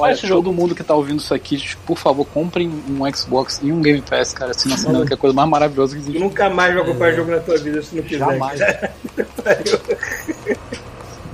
Olha, 0.00 0.12
esse 0.12 0.26
jogo. 0.26 0.42
todo 0.44 0.52
mundo 0.54 0.74
que 0.74 0.82
tá 0.82 0.94
ouvindo 0.94 1.20
isso 1.20 1.34
aqui, 1.34 1.62
por 1.86 1.96
favor, 1.98 2.24
comprem 2.26 2.68
um 2.88 3.14
Xbox 3.14 3.60
e 3.62 3.70
um 3.72 3.80
Game 3.80 4.00
Pass, 4.02 4.32
cara. 4.32 4.50
Assim, 4.52 4.70
na 4.90 5.04
que 5.06 5.12
é 5.12 5.14
a 5.14 5.18
coisa 5.18 5.34
mais 5.34 5.48
maravilhosa 5.48 5.94
que 5.96 6.02
Tu 6.02 6.08
existe. 6.08 6.22
nunca 6.22 6.48
mais 6.50 6.74
vai 6.74 6.84
comprar 6.84 7.12
jogo 7.12 7.30
na 7.30 7.40
tua 7.40 7.58
vida 7.58 7.82
se 7.82 7.96
não 7.96 8.02
quiser. 8.02 8.18
Jamais. 8.18 8.60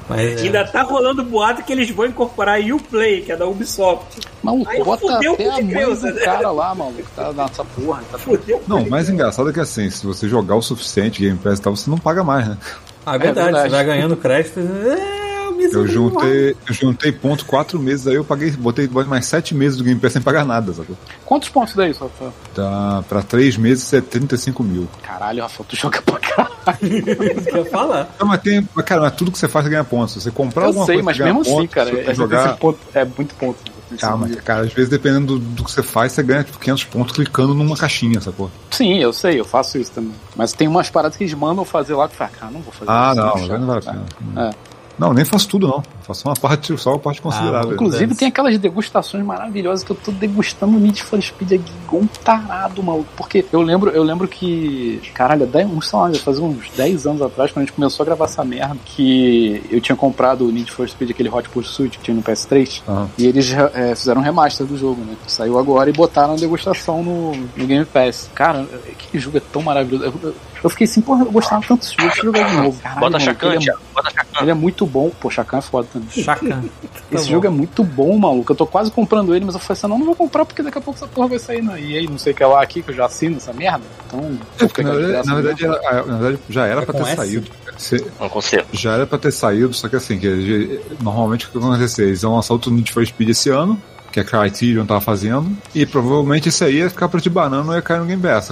Mas 0.09 0.41
é. 0.41 0.45
Ainda 0.45 0.64
tá 0.64 0.83
rolando 0.83 1.25
boato 1.25 1.64
que 1.64 1.73
eles 1.73 1.91
vão 1.91 2.07
incorporar 2.07 2.61
a 2.61 2.75
Uplay, 2.75 3.23
que 3.23 3.33
é 3.33 3.37
da 3.37 3.45
Ubisoft. 3.47 4.21
Maluco, 4.43 4.71
Aí 4.71 4.83
bota 4.83 5.17
até 5.17 5.49
a 5.49 5.57
criança, 5.57 6.12
do 6.12 6.14
né? 6.14 6.25
cara 6.25 6.51
lá, 6.53 6.73
maluco. 6.75 7.03
Tá 7.17 7.33
nessa 7.33 7.64
porra. 7.64 8.03
Tá 8.11 8.19
Fudeu. 8.19 8.62
Não, 8.69 8.83
o 8.83 8.91
mais 8.91 9.11
engraçado 9.11 9.51
é 9.51 9.53
que 9.53 9.59
assim, 9.59 9.91
se 9.91 10.07
você 10.07 10.29
jogar 10.29 10.55
o 10.55 10.62
suficiente 10.62 11.21
Game 11.21 11.37
Pass 11.39 11.59
e 11.59 11.62
tal, 11.62 11.75
você 11.75 11.91
não 11.91 11.99
paga 11.99 12.23
mais, 12.23 12.47
né? 12.49 12.57
Ah, 13.05 13.17
é 13.17 13.19
verdade, 13.19 13.47
verdade. 13.47 13.71
você 13.71 13.77
vai 13.77 13.85
ganhando 13.85 14.17
crédito. 14.17 14.61
É, 14.61 15.17
eu 15.65 15.71
Eu 15.83 15.87
juntei, 15.87 16.57
eu 16.69 16.75
juntei 16.75 17.13
ponto 17.13 17.45
quatro 17.45 17.79
meses, 17.79 18.07
aí 18.07 18.15
eu 18.15 18.25
paguei, 18.25 18.51
botei 18.53 18.89
mais 18.89 19.27
sete 19.27 19.55
meses 19.55 19.77
do 19.79 19.85
Game 19.85 19.99
Pass 20.01 20.13
sem 20.13 20.23
pagar 20.23 20.45
nada, 20.45 20.73
sacou? 20.73 20.97
Quantos 21.25 21.49
pontos 21.49 21.75
daí, 21.75 21.93
Rafael? 21.93 22.33
Tá, 22.55 23.05
pra 23.09 23.23
três 23.23 23.57
meses 23.57 23.93
é 23.93 24.01
35 24.01 24.63
mil. 24.63 24.89
Caralho, 25.03 25.43
Rafael, 25.43 25.67
tu 25.69 25.77
joga 25.77 26.01
pra 26.03 26.19
caralho. 26.19 26.47
isso 26.83 27.43
que 27.45 27.51
eu 27.51 27.65
ia 27.65 27.71
falar. 27.71 28.09
Não, 28.19 28.27
mas 28.27 28.41
tem, 28.43 28.69
mas, 28.75 28.85
cara, 28.85 29.03
mas 29.03 29.13
tudo 29.15 29.31
que 29.33 29.39
você 29.39 29.49
faz 29.49 29.65
você 29.65 29.71
ganha 29.71 29.85
pontos. 29.85 30.15
Você 30.23 30.31
comprar 30.31 30.63
Eu 30.65 30.69
alguma 30.69 30.87
sei, 30.87 30.97
coisa, 30.97 31.05
mas 31.07 31.17
você 31.17 31.23
ganha 31.23 31.35
mesmo 31.35 31.43
assim, 31.43 31.61
pontos, 31.61 31.75
cara, 31.75 32.01
é, 32.11 32.15
jogar... 32.15 32.57
ponto- 32.57 32.79
é 32.95 33.05
muito 33.05 33.35
ponto. 33.37 33.77
Calma, 34.01 34.29
cara, 34.29 34.63
às 34.63 34.73
vezes 34.73 34.91
dependendo 34.91 35.35
do, 35.35 35.39
do 35.39 35.65
que 35.65 35.71
você 35.71 35.81
faz, 35.81 36.11
você 36.11 36.21
ganha 36.21 36.43
tipo 36.43 36.59
500 36.59 36.85
pontos 36.87 37.15
clicando 37.15 37.55
numa 37.55 37.77
caixinha, 37.77 38.21
sacou? 38.21 38.51
Sim, 38.73 38.99
eu 38.99 39.13
sei, 39.13 39.39
eu 39.39 39.45
faço 39.45 39.79
isso 39.79 39.93
também. 39.93 40.13
Mas 40.35 40.53
tem 40.53 40.67
umas 40.67 40.91
paradas 40.91 41.17
que 41.17 41.23
eles 41.23 41.33
mandam 41.35 41.65
fazer 41.65 41.95
lá 41.95 42.09
que 42.09 42.15
eu 42.15 42.19
falo, 42.19 42.31
cara, 42.33 42.51
não 42.53 42.61
vou 42.63 42.73
fazer 42.73 42.91
Ah, 42.91 43.13
isso. 43.13 43.21
não, 43.21 43.29
é 43.29 43.35
aí 43.41 43.47
chato. 43.47 43.59
não 43.61 43.67
vale 43.69 43.79
a 43.87 43.93
pena. 43.93 44.05
É. 44.51 44.51
Não, 44.99 45.12
nem 45.12 45.24
faço 45.24 45.49
tudo, 45.49 45.66
não. 45.68 45.82
Faço 46.03 46.26
uma 46.28 46.34
parte, 46.34 46.76
só 46.78 46.90
uma 46.92 46.99
parte 46.99 47.20
considerável. 47.20 47.72
Inclusive 47.74 48.14
tem 48.14 48.28
aquelas 48.28 48.57
degustações 48.59 49.24
maravilhosas 49.24 49.84
que 49.84 49.90
eu 49.90 49.97
tô 49.97 50.11
degustando 50.12 50.78
Need 50.78 51.03
for 51.03 51.20
Speed 51.20 51.53
aqui 51.53 51.72
igual 51.84 52.03
um 52.03 52.07
tarado, 52.07 52.82
maluco. 52.82 53.09
Porque 53.16 53.44
eu 53.53 53.61
lembro, 53.62 53.90
eu 53.90 54.03
lembro 54.03 54.26
que, 54.26 55.01
caralho, 55.14 55.47
dez- 55.47 55.68
uns, 55.68 55.88
sei 55.88 55.99
lá, 55.99 56.12
já 56.12 56.20
fazia 56.20 56.42
uns 56.44 56.70
10 56.76 57.07
anos 57.07 57.22
atrás, 57.22 57.51
quando 57.53 57.64
a 57.64 57.66
gente 57.66 57.74
começou 57.74 58.05
a 58.05 58.07
gravar 58.07 58.24
essa 58.26 58.44
merda, 58.44 58.76
que 58.84 59.62
eu 59.70 59.80
tinha 59.80 59.97
comprado 59.97 60.47
o 60.47 60.53
Need 60.53 60.70
for 60.70 60.88
Speed, 60.88 61.11
aquele 61.11 61.28
Hot 61.28 61.49
Pursuit 61.51 61.99
que 61.99 62.05
tinha 62.05 62.16
no 62.16 62.22
PS3, 62.22 62.82
Aham. 62.88 63.09
e 63.18 63.26
eles 63.26 63.53
é, 63.74 63.94
fizeram 63.94 64.20
um 64.20 64.24
remaster 64.24 64.66
do 64.66 64.76
jogo, 64.78 65.03
né? 65.05 65.14
Saiu 65.26 65.59
agora 65.59 65.90
e 65.90 65.92
botaram 65.92 66.34
a 66.34 66.36
degustação 66.36 67.03
no, 67.03 67.32
no 67.57 67.66
Game 67.66 67.84
Pass. 67.84 68.30
Cara, 68.34 68.62
aquele 68.90 69.22
jogo 69.22 69.36
é 69.36 69.42
tão 69.53 69.61
maravilhoso. 69.62 70.05
Eu, 70.05 70.14
eu- 70.22 70.34
eu 70.63 70.71
fiquei 70.71 70.85
assim, 70.87 71.01
porra, 71.01 71.25
eu 71.25 71.31
gostava 71.33 71.65
tanto 71.67 71.81
desse 71.81 71.93
jogo, 71.97 72.03
deixa 72.09 72.21
eu 72.21 72.25
jogar 72.27 72.49
de 72.51 72.57
novo. 72.57 72.81
Caralho, 72.83 73.01
Bota 73.01 73.19
Chacan, 73.21 73.55
ele, 73.55 73.71
é. 73.71 73.75
Bota 73.95 74.11
Chacan. 74.11 74.43
ele 74.43 74.51
é 74.51 74.55
muito 74.55 74.87
bom. 74.87 75.11
Pô, 75.21 75.31
Chacan 75.31 75.59
é 75.59 75.61
foda 75.61 75.89
também. 75.93 76.09
Chacan. 76.11 76.65
Esse 77.13 77.25
bom. 77.27 77.31
jogo 77.33 77.47
é 77.47 77.51
muito 77.51 77.85
bom, 77.85 78.19
maluco. 78.19 78.51
Eu 78.53 78.57
tô 78.57 78.67
quase 78.67 78.91
comprando 78.91 79.35
ele, 79.35 79.45
mas 79.45 79.55
eu 79.55 79.61
falei 79.61 79.79
assim, 79.79 79.87
não, 79.89 79.99
não 79.99 80.07
vou 80.07 80.17
comprar 80.17 80.45
porque 80.45 80.63
daqui 80.63 80.79
a 80.79 80.81
pouco 80.81 80.99
essa 80.99 81.07
porra 81.07 81.29
vai 81.29 81.39
sair 81.39 81.63
na 81.63 81.79
EA, 81.79 82.03
não 82.11 82.19
sei 82.19 82.33
o 82.33 82.37
que 82.37 82.45
lá 82.45 82.63
aqui, 82.63 82.83
que 82.83 82.91
eu 82.91 82.95
já 82.95 83.07
assino 83.07 83.37
essa 83.37 83.53
merda. 83.53 83.85
Então, 84.07 84.21
É, 84.21 84.63
na, 84.63 84.67
de 84.67 84.73
verdade, 84.83 85.07
graça 85.13 85.29
na, 85.31 85.35
verdade, 85.35 85.63
mesmo. 85.63 85.77
era- 85.85 86.05
na 86.07 86.19
verdade, 86.19 86.39
já 86.49 86.67
era 86.67 86.83
É 86.83 86.85
pra 86.85 86.95
ter 86.95 87.03
S? 87.03 87.17
saído. 87.17 87.51
Você- 87.77 88.07
Não 88.19 88.29
conserto. 88.29 88.69
já 88.73 88.95
era 88.95 89.07
pra 89.07 89.19
ter 89.19 89.33
saído, 89.33 89.73
só 89.75 89.89
que 89.89 89.97
assim, 89.97 90.19
que 90.19 90.81
normalmente 91.01 91.47
o 91.47 91.51
que 91.51 91.59
vai 91.59 91.69
acontecer? 91.71 92.05
Eles 92.05 92.23
vão 92.23 92.35
lançar 92.35 92.55
outro 92.55 92.71
Need 92.71 92.91
for 92.93 93.07
Speed 93.07 93.29
esse 93.31 93.51
ano, 93.51 93.81
que 94.11 94.19
a 94.19 94.25
Criterion 94.25 94.87
tava 94.87 95.01
fazendo, 95.01 95.55
e 95.75 95.85
provavelmente 95.85 96.49
esse 96.49 96.65
aí 96.65 96.77
ia 96.79 96.89
ficar 96.89 97.09
pra 97.09 97.21
de 97.21 97.29
banana 97.29 97.73
e 97.75 97.77
ia 97.77 97.83
cair 97.83 98.01
no 98.01 98.07
Game 98.07 98.23
Pass, 98.23 98.51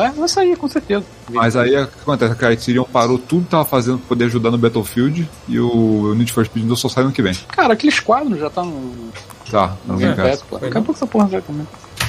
É, 0.00 0.10
vai 0.10 0.28
sair, 0.28 0.56
com 0.56 0.68
certeza. 0.68 1.04
Mas 1.30 1.56
aí 1.56 1.70
o 1.76 1.86
que 1.86 2.00
acontece? 2.02 2.32
A 2.32 2.34
Criterion 2.36 2.84
parou 2.84 3.18
tudo 3.18 3.44
que 3.44 3.50
tava 3.50 3.64
fazendo 3.64 3.98
pra 3.98 4.08
poder 4.08 4.24
ajudar 4.26 4.50
no 4.50 4.58
Battlefield, 4.58 5.28
e 5.48 5.58
o 5.60 6.14
Need 6.14 6.32
for 6.32 6.44
Speed 6.44 6.64
ainda 6.64 6.76
só 6.76 6.88
sai 6.88 7.04
ano 7.04 7.12
que 7.12 7.22
vem. 7.22 7.34
Cara, 7.48 7.72
aqueles 7.74 8.00
quadros 8.00 8.38
já 8.38 8.50
tá 8.50 8.62
no 8.64 8.92
Tá, 9.50 9.76
no 9.86 9.96
Game 9.96 10.14
Pass. 10.16 10.44
Daqui 10.60 10.66
a 10.78 10.82
pouco 10.82 10.92
essa 10.92 11.06
porra 11.06 11.26
vai 11.26 11.40
também. 11.40 11.66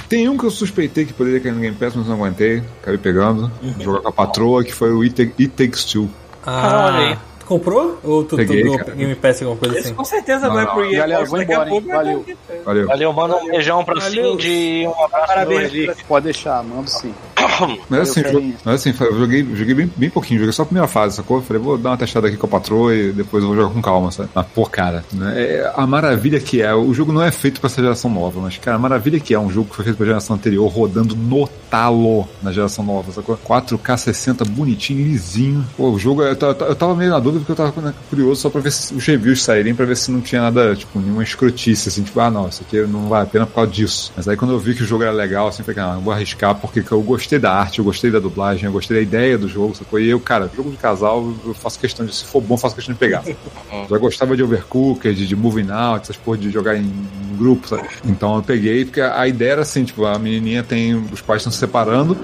Tem 0.09 0.27
um 0.29 0.37
que 0.37 0.45
eu 0.45 0.49
suspeitei 0.51 1.05
que 1.05 1.13
poderia 1.13 1.39
cair 1.39 1.51
no 1.51 1.59
Game 1.59 1.75
Pass, 1.75 1.93
mas 1.95 2.07
não 2.07 2.15
aguentei. 2.15 2.63
Acabei 2.81 2.97
pegando. 2.97 3.51
Jogar 3.79 4.01
com 4.01 4.07
a 4.07 4.11
patroa, 4.11 4.63
que 4.63 4.73
foi 4.73 4.91
o 4.93 5.01
It, 5.01 5.13
Take- 5.13 5.43
It 5.43 5.49
Takes 5.65 5.83
Two. 5.85 6.09
Ah, 6.45 6.85
olha 6.87 6.97
aí. 7.09 7.17
Comprou? 7.47 7.97
Ou 8.03 8.23
tu, 8.23 8.35
Peguei, 8.35 8.63
cara. 8.77 8.93
Game 8.93 9.15
Pass 9.15 9.41
alguma 9.41 9.57
coisa 9.59 9.77
Esse 9.77 9.87
assim? 9.87 9.95
com 9.95 10.03
certeza 10.03 10.47
Não, 10.47 10.53
vai 10.53 10.65
não. 10.65 10.73
pro 10.73 10.85
EA 10.85 10.99
Galera, 10.99 11.25
vou 11.25 11.41
embora, 11.41 11.69
pouco. 11.69 11.87
Valeu. 11.87 12.23
vir. 12.23 12.37
Valeu. 12.65 12.87
Valeu, 12.87 13.13
manda 13.13 13.35
um 13.37 13.47
beijão 13.49 13.83
pra 13.85 13.99
Valeu. 13.99 14.31
Cindy 14.33 14.47
e 14.81 14.87
um 14.87 15.03
abraço 15.05 15.27
Parabéns 15.27 15.71
Pode 16.07 16.23
deixar, 16.25 16.63
mando 16.63 16.89
sim. 16.89 17.13
Mas 17.89 18.09
assim, 18.09 18.21
Valeu, 18.21 18.37
carinha. 18.39 18.55
mas 18.65 18.75
assim, 18.75 18.93
eu 18.99 19.17
joguei, 19.17 19.47
joguei 19.55 19.73
bem, 19.73 19.91
bem 19.95 20.09
pouquinho, 20.09 20.39
joguei 20.39 20.53
só 20.53 20.61
a 20.63 20.65
primeira 20.65 20.87
fase, 20.87 21.15
sacou? 21.15 21.41
Falei, 21.41 21.61
vou 21.61 21.77
dar 21.77 21.91
uma 21.91 21.97
testada 21.97 22.27
aqui 22.27 22.37
com 22.37 22.45
a 22.45 22.49
patroa 22.49 22.93
e 22.93 23.11
depois 23.11 23.41
eu 23.41 23.49
vou 23.49 23.57
jogar 23.57 23.73
com 23.73 23.81
calma, 23.81 24.11
sabe? 24.11 24.29
Mas, 24.35 24.45
pô, 24.53 24.65
cara, 24.65 25.03
né, 25.13 25.33
é- 25.37 25.71
a 25.75 25.87
maravilha 25.87 26.39
que 26.39 26.61
é, 26.61 26.73
o 26.75 26.93
jogo 26.93 27.11
não 27.11 27.21
é 27.23 27.31
feito 27.31 27.59
pra 27.59 27.67
essa 27.67 27.81
geração 27.81 28.11
nova, 28.11 28.39
mas, 28.41 28.57
cara, 28.57 28.75
a 28.75 28.79
maravilha 28.79 29.19
que 29.19 29.33
é 29.33 29.39
um 29.39 29.49
jogo 29.49 29.69
que 29.69 29.75
foi 29.75 29.85
feito 29.85 29.97
pra 29.97 30.05
geração 30.05 30.35
anterior, 30.35 30.67
rodando 30.67 31.15
no 31.15 31.47
talo 31.69 32.27
na 32.43 32.51
geração 32.51 32.83
nova, 32.85 33.11
sacou? 33.11 33.37
4K 33.37 33.97
60, 33.97 34.45
bonitinho, 34.45 35.03
lisinho. 35.03 35.65
Pô, 35.75 35.89
o 35.91 35.97
jogo, 35.99 36.21
eu, 36.23 36.35
ta- 36.35 36.55
eu 36.65 36.75
tava 36.75 36.93
meio 36.95 37.09
na 37.11 37.19
dúvida 37.19 37.36
porque 37.39 37.51
eu 37.51 37.55
tava 37.55 37.93
curioso 38.09 38.41
só 38.41 38.49
pra 38.49 38.61
ver 38.61 38.71
se 38.71 38.93
os 38.93 39.05
reviews 39.05 39.43
saírem, 39.43 39.73
pra 39.73 39.85
ver 39.85 39.97
se 39.97 40.11
não 40.11 40.21
tinha 40.21 40.41
nada, 40.41 40.75
tipo, 40.75 40.99
nenhuma 40.99 41.23
escrotice, 41.23 41.89
assim, 41.89 42.03
tipo, 42.03 42.19
ah, 42.19 42.29
não, 42.29 42.47
isso 42.47 42.63
aqui 42.63 42.81
não 42.81 43.07
vale 43.07 43.23
a 43.23 43.29
pena 43.29 43.45
por 43.45 43.55
causa 43.55 43.71
disso. 43.71 44.11
Mas 44.15 44.27
aí 44.27 44.35
quando 44.35 44.51
eu 44.51 44.59
vi 44.59 44.73
que 44.73 44.83
o 44.83 44.85
jogo 44.85 45.03
era 45.03 45.11
legal, 45.11 45.47
assim, 45.47 45.61
eu 45.61 45.65
falei, 45.65 45.81
ah, 45.81 45.95
eu 45.95 46.01
vou 46.01 46.13
arriscar 46.13 46.55
porque 46.55 46.83
eu 46.89 47.01
gostei 47.01 47.39
da 47.39 47.53
arte, 47.53 47.79
eu 47.79 47.85
gostei 47.85 48.11
da 48.11 48.19
dublagem, 48.19 48.65
eu 48.65 48.71
gostei 48.71 48.97
da 48.97 49.03
ideia 49.03 49.37
do 49.37 49.47
jogo, 49.47 49.75
sacou? 49.75 49.99
E 49.99 50.09
eu, 50.09 50.19
cara, 50.19 50.49
jogo 50.55 50.71
de 50.71 50.77
casal, 50.77 51.33
eu 51.45 51.53
faço 51.53 51.79
questão 51.79 52.05
de, 52.05 52.15
se 52.15 52.25
for 52.25 52.41
bom, 52.41 52.55
eu 52.55 52.59
faço 52.59 52.75
questão 52.75 52.93
de 52.93 52.99
pegar. 52.99 53.23
Já 53.89 53.97
gostava 53.97 54.35
de 54.35 54.43
Overcooked, 54.43 55.15
de, 55.15 55.27
de 55.27 55.35
Moving 55.35 55.71
Out, 55.71 56.03
essas 56.03 56.17
porra 56.17 56.37
de 56.37 56.49
jogar 56.51 56.75
em, 56.75 56.91
grupo, 57.37 57.67
sabe? 57.67 57.87
Então 58.03 58.35
eu 58.35 58.43
peguei, 58.43 58.83
porque 58.83 58.99
a, 58.99 59.21
a 59.21 59.27
ideia 59.27 59.51
era 59.51 59.61
assim, 59.61 59.85
tipo, 59.85 60.05
a 60.05 60.17
menininha 60.17 60.63
tem, 60.63 60.95
os 60.95 61.21
pais 61.21 61.41
estão 61.41 61.51
se 61.51 61.59
separando, 61.59 62.17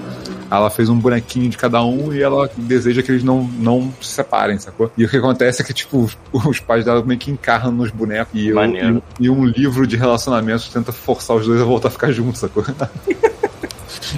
ela 0.50 0.70
fez 0.70 0.88
um 0.88 0.98
bonequinho 0.98 1.48
de 1.48 1.56
cada 1.56 1.82
um 1.84 2.12
e 2.12 2.22
ela 2.22 2.50
deseja 2.56 3.02
que 3.02 3.10
eles 3.10 3.24
não, 3.24 3.42
não 3.58 3.92
se 4.00 4.08
separem, 4.12 4.58
sacou? 4.58 4.90
E 4.96 5.04
o 5.04 5.08
que 5.08 5.16
acontece 5.16 5.62
é 5.62 5.64
que, 5.64 5.72
tipo, 5.72 6.08
os, 6.32 6.60
pais 6.60 6.84
dela 6.84 7.02
meio 7.04 7.18
que 7.18 7.30
encarnam 7.30 7.72
nos 7.72 7.90
bonecos 7.90 8.32
e, 8.34 8.48
eu- 8.48 8.58
e, 8.64 9.02
e 9.20 9.30
um 9.30 9.44
livro 9.44 9.86
de 9.86 9.96
relacionamento 9.96 10.70
tenta 10.72 10.92
forçar 10.92 11.36
os 11.36 11.46
dois 11.46 11.60
a 11.60 11.64
voltar 11.64 11.88
a 11.88 11.90
ficar 11.90 12.12
juntos, 12.12 12.40
sacou? 12.40 12.64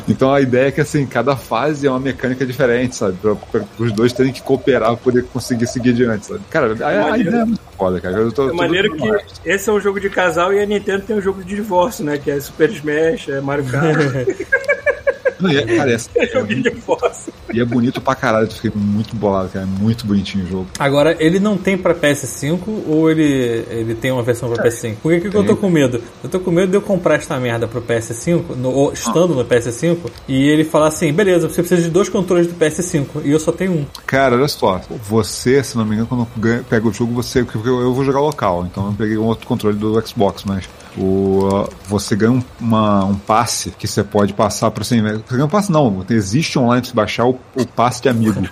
Então 0.08 0.32
a 0.32 0.40
ideia 0.40 0.68
é 0.68 0.70
que 0.70 0.80
assim, 0.80 1.06
cada 1.06 1.36
fase 1.36 1.86
é 1.86 1.90
uma 1.90 2.00
mecânica 2.00 2.44
diferente, 2.44 2.96
sabe? 2.96 3.16
Pra, 3.20 3.34
pra 3.34 3.62
os 3.78 3.92
dois 3.92 4.12
terem 4.12 4.32
que 4.32 4.42
cooperar 4.42 4.88
pra 4.90 4.96
poder 4.96 5.24
conseguir 5.24 5.66
seguir 5.66 5.90
adiante, 5.90 6.26
sabe? 6.26 6.40
Cara, 6.50 6.66
a, 6.80 6.88
a 7.06 7.10
maneiro. 7.10 7.28
ideia 7.28 7.42
é 7.42 7.44
muito 7.44 7.60
foda, 7.76 8.00
cara. 8.00 8.16
Eu 8.16 8.32
tô, 8.32 8.50
É 8.50 8.52
maneiro 8.52 8.92
que 8.92 9.02
demais. 9.02 9.22
esse 9.44 9.68
é 9.70 9.72
um 9.72 9.80
jogo 9.80 10.00
de 10.00 10.10
casal 10.10 10.52
e 10.52 10.60
a 10.60 10.66
Nintendo 10.66 11.02
tem 11.06 11.16
um 11.16 11.20
jogo 11.20 11.42
de 11.42 11.54
divórcio, 11.54 12.04
né? 12.04 12.18
Que 12.18 12.30
é 12.30 12.40
Super 12.40 12.70
Smash, 12.70 13.28
é 13.28 13.40
Mario 13.40 13.64
Kart, 13.66 13.96
Não, 15.40 15.50
e 15.52 15.56
é, 15.58 15.62
cara, 15.76 15.92
é, 15.92 15.96
é 16.16 16.42
de 16.42 16.62
divórcio. 16.62 17.32
e 17.52 17.60
é 17.60 17.64
bonito 17.64 18.00
pra 18.00 18.14
caralho. 18.14 18.46
Eu 18.46 18.50
fiquei 18.50 18.70
muito 18.74 19.14
bolado, 19.16 19.48
cara. 19.50 19.64
É 19.64 19.82
muito 19.82 20.06
bonitinho 20.06 20.44
o 20.44 20.48
jogo. 20.48 20.66
Agora, 20.78 21.16
ele 21.18 21.38
não 21.38 21.56
tem 21.56 21.76
pra 21.76 21.94
PS5 21.94 22.60
ou 22.86 23.10
ele, 23.10 23.64
ele 23.68 23.94
tem 23.94 24.10
uma 24.10 24.22
versão 24.22 24.50
pra 24.50 24.64
PS5? 24.64 24.96
Por 25.02 25.12
que, 25.20 25.28
que 25.30 25.36
eu 25.36 25.44
tô 25.44 25.56
com 25.56 25.68
medo? 25.70 26.02
Eu 26.22 26.28
tô 26.30 26.40
com 26.40 26.50
medo 26.50 26.70
de 26.70 26.76
eu 26.76 26.82
comprar 26.82 27.16
esta 27.16 27.38
merda 27.38 27.66
pro 27.68 27.80
PS5, 27.82 28.54
no- 28.56 28.70
ou 28.70 28.92
estando 28.92 29.34
no 29.34 29.44
PS5, 29.44 29.98
e 30.28 30.48
ele 30.48 30.64
falar 30.64 30.88
assim: 30.88 31.12
beleza, 31.12 31.48
você 31.48 31.62
precisa 31.62 31.82
de 31.82 31.90
dois 31.90 32.08
controles 32.08 32.46
do 32.46 32.54
PS5 32.54 33.06
e 33.24 33.30
eu 33.30 33.40
só 33.40 33.52
tenho 33.52 33.72
um. 33.72 33.86
Cara, 34.06 34.36
olha 34.36 34.48
só. 34.48 34.80
Você, 35.08 35.62
se 35.62 35.76
não 35.76 35.84
me 35.84 35.92
engano, 35.94 36.06
quando 36.08 36.26
ganha- 36.36 36.64
pega 36.68 36.86
o 36.88 36.92
jogo, 36.92 37.12
você. 37.12 37.44
Porque 37.44 37.68
eu, 37.68 37.80
eu 37.80 37.92
vou 37.94 38.04
jogar 38.04 38.20
local, 38.20 38.66
então 38.70 38.86
eu 38.86 38.92
peguei 38.92 39.16
um 39.18 39.24
outro 39.24 39.46
controle 39.46 39.76
do 39.76 40.00
Xbox, 40.06 40.44
mas. 40.44 40.68
O, 40.98 41.68
você 41.88 42.16
ganha 42.16 42.32
um, 42.32 42.42
uma- 42.60 43.04
um 43.04 43.14
passe 43.16 43.70
que 43.72 43.86
você 43.86 44.02
pode 44.02 44.32
passar 44.32 44.70
para 44.70 44.82
assim, 44.82 45.00
Você 45.02 45.22
ganha 45.34 45.44
um 45.44 45.48
passe, 45.48 45.70
não. 45.70 46.04
Existe 46.08 46.58
online 46.58 46.80
pra 46.82 46.88
você 46.90 46.94
baixar 46.96 47.26
o, 47.26 47.38
o 47.54 47.66
passe 47.66 48.00
de 48.02 48.08
amigo. 48.08 48.40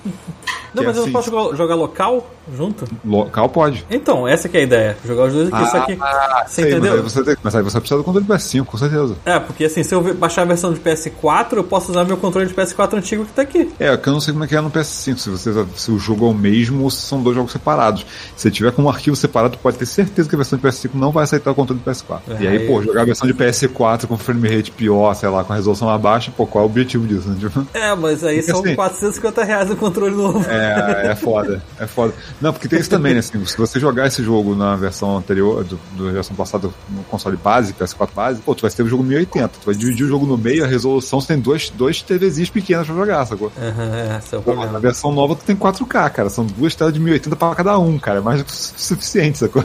Não, 0.75 0.83
Que 0.83 0.89
mas 0.89 0.97
eu 0.97 1.03
assim- 1.05 1.13
não 1.13 1.21
posso 1.21 1.31
jogar, 1.31 1.57
jogar 1.57 1.75
local 1.77 2.31
junto? 2.53 2.85
Local 3.05 3.49
pode. 3.49 3.87
Então, 3.89 4.27
essa 4.27 4.49
que 4.49 4.57
é 4.57 4.61
a 4.61 4.63
ideia. 4.65 4.97
Jogar 5.05 5.27
os 5.27 5.33
dois 5.33 5.53
aqui, 5.53 5.71
só 5.71 5.81
que. 5.87 5.95
Você 5.95 6.03
Sei, 6.49 6.65
mas, 6.65 6.73
entendeu? 6.73 6.95
aí 6.95 7.01
você 7.01 7.23
tem- 7.23 7.37
mas 7.45 7.55
aí 7.55 7.63
você 7.63 7.79
precisa 7.79 7.99
do 7.99 8.03
controle 8.05 8.27
do 8.27 8.35
PS5, 8.35 8.65
com 8.65 8.77
certeza. 8.77 9.15
É, 9.25 9.39
porque 9.39 9.67
assim, 9.67 9.85
se 9.85 9.95
eu 9.95 10.03
baixar 10.15 10.43
a 10.43 10.47
versão 10.47 10.73
de 10.75 10.81
PS4, 10.81 11.53
eu 11.59 11.63
posso 11.63 11.93
usar 11.93 12.05
meu 12.05 12.17
controle 12.17 12.49
de 12.49 12.55
PS4 12.55 12.95
antigo 12.95 13.25
que 13.25 13.33
tá 13.33 13.43
aqui. 13.43 13.73
É, 13.79 13.97
que 13.97 14.09
eu 14.09 14.13
não 14.13 14.21
sei 14.21 14.33
como 14.33 14.45
é 14.45 14.49
que 14.49 14.57
é 14.57 14.61
no 14.61 14.69
PS5, 14.69 15.17
se, 15.17 15.31
você, 15.31 15.65
se 15.77 15.93
o 15.93 15.99
jogo 15.99 16.27
é 16.27 16.31
o 16.31 16.35
mesmo 16.35 16.83
ou 16.83 16.91
se 16.91 17.03
são 17.03 17.23
dois 17.23 17.37
jogos 17.37 17.53
separados. 17.53 18.05
Se 18.37 18.51
tiver 18.51 18.73
com 18.73 18.83
um 18.83 18.89
arquivo 18.89 19.15
separado, 19.15 19.57
pode 19.59 19.79
ter 19.79 19.87
certeza 19.87 20.29
que 20.29 20.35
a 20.35 20.39
versão 20.39 20.59
de 20.59 20.65
PS5 20.67 20.91
não 20.95 21.13
vai 21.13 21.23
aceitar 21.23 21.53
o 21.53 21.55
controle 21.55 21.81
do 21.81 21.89
PS4. 21.89 22.19
E 22.41 22.47
aí, 22.47 22.59
aí- 22.59 22.67
pô, 22.67 22.83
jogar 22.83 23.03
a 23.03 23.05
versão 23.05 23.27
de 23.27 23.35
PS4 23.35 24.07
com 24.07 24.17
frame 24.17 24.49
rate 24.49 24.71
pior, 24.71 25.15
sei 25.15 25.29
lá, 25.29 25.45
com 25.45 25.53
a 25.53 25.57
resolução 25.57 25.89
abaixo, 25.89 26.33
pô, 26.37 26.47
qual 26.47 26.65
é 26.65 26.67
o 26.67 26.71
objetivo 26.71 27.07
disso? 27.07 27.29
Né? 27.29 27.37
Tipo, 27.41 27.67
É, 27.75 27.95
mas 27.95 28.25
aí 28.25 28.43
são 28.43 28.61
assim- 28.61 28.75
450 28.75 29.45
reais 29.45 29.71
o 29.71 29.77
controle 29.77 30.15
novo. 30.15 30.45
É, 30.51 31.09
é 31.11 31.15
foda, 31.15 31.63
é 31.79 31.87
foda. 31.87 32.13
Não, 32.41 32.53
porque 32.53 32.69
tem 32.69 32.79
isso 32.81 32.91
também, 32.91 33.13
né? 33.15 33.21
Assim, 33.21 33.45
se 33.45 33.57
você 33.57 33.79
jogar 33.79 34.07
esse 34.07 34.23
jogo 34.23 34.55
na 34.55 34.77
versão 34.77 35.17
anterior, 35.17 35.65
do, 35.65 35.79
da 35.97 36.11
versão 36.13 36.35
passada 36.37 36.69
no 36.91 37.03
console 37.05 37.37
base, 37.37 37.73
PS4 37.75 38.09
base, 38.15 38.41
pô, 38.41 38.55
tu 38.55 38.63
vai 38.63 38.71
ter 38.71 38.83
o 38.83 38.89
jogo 38.89 39.03
1080. 39.03 39.49
Tu 39.61 39.67
vai 39.67 39.75
dividir 39.75 40.05
o 40.05 40.09
jogo 40.09 40.27
no 40.27 40.37
meio, 40.39 40.65
a 40.65 40.67
resolução, 40.67 41.21
você 41.21 41.29
tem 41.29 41.39
dois, 41.39 41.71
dois 41.71 42.03
TVzinhos 42.03 42.51
pequenas 42.51 42.87
pra 42.87 42.95
jogar, 42.97 43.25
sacou? 43.27 43.53
Aham, 43.59 43.95
é, 43.95 44.19
esse 44.19 44.35
é 44.35 44.39
o 44.39 44.43
Pô, 44.43 44.55
na 44.55 44.79
versão 44.79 45.13
nova 45.13 45.35
tu 45.35 45.45
tem 45.45 45.57
4K, 45.57 46.11
cara. 46.11 46.31
São 46.31 46.45
duas 46.47 46.75
telas 46.75 46.93
de 46.93 47.01
1080 47.01 47.37
pra 47.37 47.55
cada 47.55 47.79
um, 47.79 47.99
cara. 47.99 48.19
É 48.19 48.23
mais 48.23 48.39
do 48.39 48.45
que 48.45 48.53
su- 48.53 48.75
suficiente, 48.77 49.39
sacou? 49.39 49.65